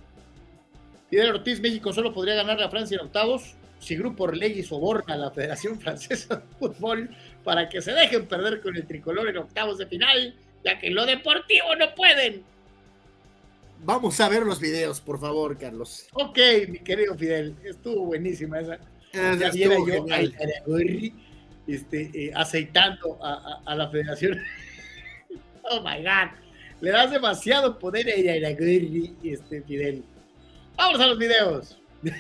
Fidel 1.09 1.31
Ortiz, 1.31 1.61
México 1.61 1.93
solo 1.93 2.13
podría 2.13 2.35
ganar 2.35 2.63
a 2.63 2.69
Francia 2.69 2.97
en 2.97 3.07
octavos 3.07 3.55
si 3.79 3.97
Grupo 3.97 4.25
Orlegui 4.25 4.63
soborna 4.63 5.15
a 5.15 5.19
la 5.19 5.31
Federación 5.31 5.79
Francesa 5.81 6.37
de 6.37 6.43
Fútbol 6.59 7.11
para 7.45 7.69
que 7.69 7.81
se 7.81 7.93
dejen 7.93 8.27
perder 8.27 8.61
con 8.61 8.77
el 8.77 8.87
tricolor 8.87 9.29
en 9.29 9.39
octavos 9.39 9.79
de 9.79 9.87
final, 9.87 10.35
ya 10.65 10.79
que 10.79 10.89
en 10.89 10.95
lo 10.95 11.07
deportivo 11.07 11.75
no 11.79 11.95
pueden. 11.95 12.43
Vamos 13.85 14.19
a 14.21 14.29
ver 14.29 14.43
los 14.43 14.59
videos, 14.59 15.01
por 15.01 15.21
favor, 15.21 15.57
Carlos. 15.59 16.07
Ok, 16.15 16.39
mi 16.69 16.79
querido 16.81 17.15
Fidel, 17.15 17.55
estuvo 17.63 18.07
buenísima 18.07 18.61
esa. 18.61 18.79
Ah, 19.17 19.37
Ya 19.39 19.49
estuvo 19.49 19.85
viera 19.85 19.99
yo 19.99 20.05
genial. 20.07 20.13
a 20.13 20.23
Iraragorri, 20.45 21.15
este, 21.67 22.11
eh, 22.15 22.33
aceitando 22.35 23.19
a, 23.23 23.33
a- 23.33 23.63
a 23.73 23.75
la 23.75 23.91
federación. 23.91 24.39
oh 25.71 25.81
my 25.81 26.03
God. 26.03 26.31
Le 26.81 26.91
das 26.91 27.11
demasiado 27.11 27.79
poder 27.79 28.07
a 28.09 28.17
Iraragorri, 28.17 29.15
este, 29.25 29.63
Fidel. 29.63 30.05
Vamos 30.77 31.01
a 31.01 31.07
los 31.07 31.19
videos. 31.19 31.79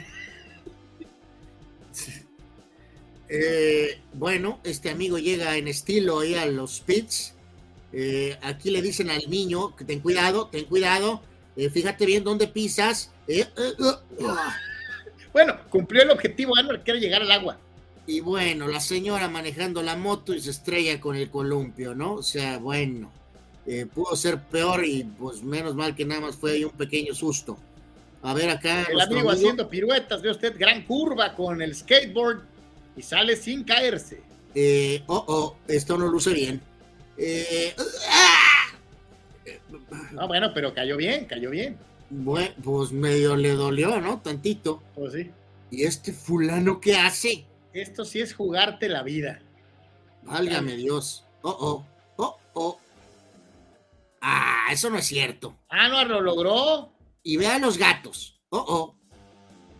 Eh, 3.28 3.98
bueno, 4.12 4.60
este 4.62 4.88
amigo 4.90 5.18
llega 5.18 5.56
en 5.56 5.66
estilo 5.66 6.20
ahí 6.20 6.34
a 6.36 6.46
los 6.46 6.80
pits. 6.80 7.34
Eh, 7.92 8.38
aquí 8.42 8.70
le 8.70 8.82
dicen 8.82 9.10
al 9.10 9.28
niño 9.28 9.74
que 9.74 9.84
ten 9.84 9.98
cuidado, 10.00 10.46
ten 10.48 10.64
cuidado. 10.64 11.22
fíjate 11.72 12.06
bien 12.06 12.22
dónde 12.22 12.46
pisas. 12.46 13.10
ah. 14.28 14.56
Bueno, 15.36 15.54
cumplió 15.68 16.02
el 16.02 16.08
objetivo, 16.08 16.56
Anuel, 16.56 16.82
que 16.82 16.92
era 16.92 16.98
llegar 16.98 17.20
al 17.20 17.30
agua. 17.30 17.58
Y 18.06 18.20
bueno, 18.20 18.68
la 18.68 18.80
señora 18.80 19.28
manejando 19.28 19.82
la 19.82 19.94
moto 19.94 20.32
y 20.32 20.40
se 20.40 20.48
estrella 20.48 20.98
con 20.98 21.14
el 21.14 21.28
columpio, 21.28 21.94
¿no? 21.94 22.14
O 22.14 22.22
sea, 22.22 22.56
bueno, 22.56 23.12
eh, 23.66 23.84
pudo 23.84 24.16
ser 24.16 24.40
peor 24.40 24.86
y 24.86 25.04
pues 25.04 25.42
menos 25.42 25.74
mal 25.74 25.94
que 25.94 26.06
nada 26.06 26.22
más 26.22 26.36
fue 26.36 26.52
ahí 26.52 26.64
un 26.64 26.70
pequeño 26.70 27.14
susto. 27.14 27.58
A 28.22 28.32
ver 28.32 28.48
acá. 28.48 28.84
El 28.84 28.98
amigo 28.98 29.18
amigo. 29.18 29.30
haciendo 29.32 29.68
piruetas, 29.68 30.22
ve 30.22 30.30
usted, 30.30 30.58
gran 30.58 30.86
curva 30.86 31.34
con 31.34 31.60
el 31.60 31.74
skateboard 31.74 32.40
y 32.96 33.02
sale 33.02 33.36
sin 33.36 33.62
caerse. 33.62 34.22
Eh, 34.54 35.02
oh, 35.06 35.22
oh, 35.28 35.56
esto 35.68 35.98
no 35.98 36.08
luce 36.08 36.32
bien. 36.32 36.62
Eh, 37.18 37.76
¡ah! 38.08 38.72
Ah, 40.18 40.24
bueno, 40.24 40.52
pero 40.54 40.72
cayó 40.72 40.96
bien, 40.96 41.26
cayó 41.26 41.50
bien. 41.50 41.76
Bueno, 42.10 42.54
pues 42.62 42.92
medio 42.92 43.36
le 43.36 43.50
dolió, 43.50 44.00
¿no? 44.00 44.20
Tantito. 44.20 44.82
Pues 44.94 45.12
sí. 45.12 45.30
¿Y 45.70 45.84
este 45.84 46.12
fulano 46.12 46.80
qué 46.80 46.96
hace? 46.96 47.46
Esto 47.72 48.04
sí 48.04 48.20
es 48.20 48.34
jugarte 48.34 48.88
la 48.88 49.02
vida. 49.02 49.40
Válgame 50.22 50.76
Dios. 50.76 51.24
Oh, 51.42 51.56
oh, 51.58 51.86
oh, 52.16 52.38
oh. 52.54 52.80
Ah, 54.20 54.68
eso 54.72 54.90
no 54.90 54.98
es 54.98 55.06
cierto. 55.06 55.58
Anuar 55.68 56.08
lo 56.08 56.20
logró. 56.20 56.92
Y 57.22 57.36
ve 57.36 57.48
a 57.48 57.58
los 57.58 57.78
gatos. 57.78 58.40
Oh, 58.50 58.64
oh. 58.66 58.96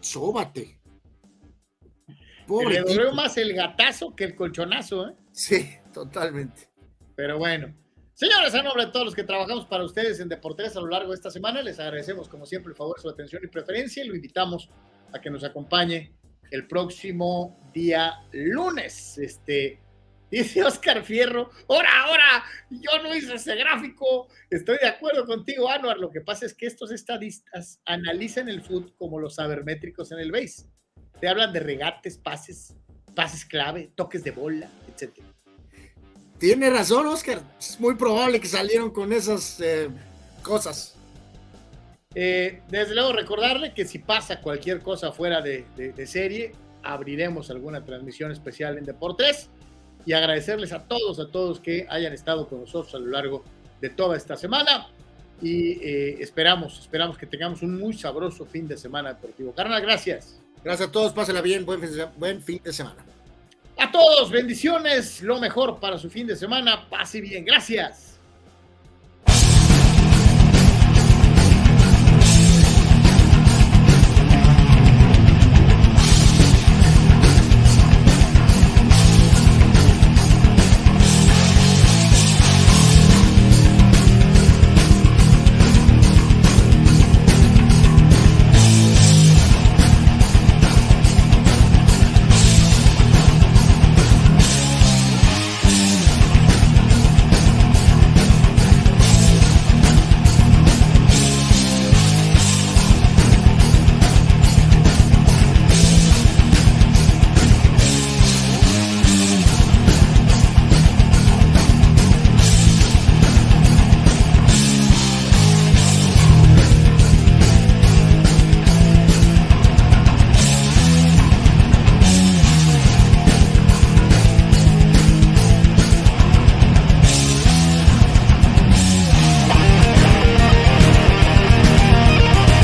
Sóbate. 0.01 0.81
Le 2.49 2.81
dolió 2.81 3.13
más 3.13 3.37
el 3.39 3.55
gatazo 3.55 4.15
que 4.15 4.25
el 4.25 4.37
colchonazo, 4.37 5.09
¿eh? 5.09 5.15
Sí, 5.33 5.69
totalmente. 5.93 6.69
Pero 7.17 7.39
bueno. 7.39 7.75
Señores, 8.17 8.55
a 8.55 8.63
nombre 8.63 8.87
de 8.87 8.93
todos 8.93 9.05
los 9.05 9.15
que 9.15 9.25
trabajamos 9.25 9.67
para 9.67 9.85
ustedes 9.85 10.21
en 10.21 10.31
Deportes 10.31 10.75
a 10.75 10.81
lo 10.81 10.87
largo 10.87 11.11
de 11.11 11.17
esta 11.17 11.31
semana, 11.31 11.61
les 11.61 11.79
agradecemos 11.79 12.31
como 12.31 12.47
siempre 12.47 12.71
el 12.71 12.75
favor, 12.75 12.99
su 12.99 13.11
atención 13.11 13.43
y 13.45 13.47
preferencia 13.47 14.03
y 14.03 14.09
lo 14.09 14.15
invitamos 14.15 14.71
a 15.13 15.21
que 15.21 15.29
nos 15.29 15.45
acompañe 15.45 16.15
el 16.51 16.67
próximo 16.67 17.61
día 17.75 18.15
lunes. 18.33 19.19
Este, 19.19 19.83
dice 20.31 20.65
Oscar 20.65 21.05
Fierro, 21.05 21.51
ahora, 21.69 21.91
ahora, 22.05 22.45
yo 22.71 23.03
no 23.03 23.15
hice 23.15 23.35
ese 23.35 23.55
gráfico. 23.55 24.29
Estoy 24.49 24.79
de 24.81 24.89
acuerdo 24.89 25.27
contigo, 25.27 25.69
Anuar. 25.69 25.99
Lo 25.99 26.11
que 26.11 26.23
pasa 26.23 26.47
es 26.47 26.55
que 26.55 26.65
estos 26.65 26.93
estadistas 26.93 27.83
analizan 27.85 28.49
el 28.49 28.63
fútbol 28.63 28.95
como 28.97 29.21
los 29.21 29.35
sabermétricos 29.35 30.11
en 30.13 30.21
el 30.21 30.33
base. 30.33 30.71
Te 31.21 31.29
hablan 31.29 31.53
de 31.53 31.61
regates, 31.61 32.17
pases, 32.17 32.75
pases 33.15 33.45
clave, 33.45 33.93
toques 33.95 34.25
de 34.25 34.31
bola, 34.31 34.71
etcétera. 34.91 35.36
Tiene 36.39 36.69
razón, 36.71 37.07
Oscar. 37.07 37.43
Es 37.59 37.81
muy 37.81 37.95
probable 37.95 38.41
que 38.41 38.49
salieron 38.49 38.91
con 38.91 39.13
esas 39.13 39.59
eh, 39.61 39.89
cosas. 40.43 40.95
Eh, 42.15 42.63
desde 42.69 42.95
luego 42.95 43.13
recordarle 43.13 43.73
que 43.75 43.85
si 43.87 43.99
pasa 43.99 44.41
cualquier 44.41 44.81
cosa 44.81 45.13
fuera 45.13 45.41
de, 45.41 45.65
de- 45.77 45.93
de 45.93 46.07
serie, 46.07 46.53
abriremos 46.83 47.51
alguna 47.51 47.85
transmisión 47.85 48.33
especial 48.33 48.79
en 48.79 48.85
Deportes 48.85 49.49
y 50.07 50.13
agradecerles 50.13 50.73
a 50.73 50.83
todos, 50.85 51.19
a 51.21 51.31
todos 51.31 51.61
que 51.61 51.87
hayan 51.91 52.13
estado 52.13 52.49
con 52.49 52.61
nosotros 52.61 52.95
a 52.95 52.99
lo 52.99 53.07
largo 53.07 53.45
de 53.81 53.91
toda 53.91 54.17
esta 54.17 54.37
semana 54.37 54.89
y 55.43 55.73
eh, 55.85 56.17
esperamos, 56.21 56.79
esperamos 56.81 57.19
que 57.19 57.27
tengamos 57.27 57.61
un 57.63 57.79
muy 57.79 57.93
sabroso 57.93 58.47
fin 58.47 58.67
de 58.69 58.79
semana 58.79 59.11
deportivo. 59.15 59.53
Carnal, 59.53 59.83
gracias. 59.83 60.39
Gracias 60.65 60.89
a 60.89 60.93
todos, 60.93 61.13
pásela 61.13 61.43
bien, 61.43 61.67
buen 61.67 61.81
fin 61.81 61.93
de- 61.95 62.07
buen 62.17 62.43
fin 62.43 62.61
de 62.65 62.73
semana. 62.73 63.05
A 63.79 63.91
todos, 63.91 64.31
bendiciones, 64.31 65.21
lo 65.21 65.39
mejor 65.39 65.79
para 65.79 65.99
su 65.99 66.09
fin 66.09 66.27
de 66.27 66.35
semana, 66.35 66.89
pase 66.89 67.21
bien, 67.21 67.45
gracias. 67.45 68.16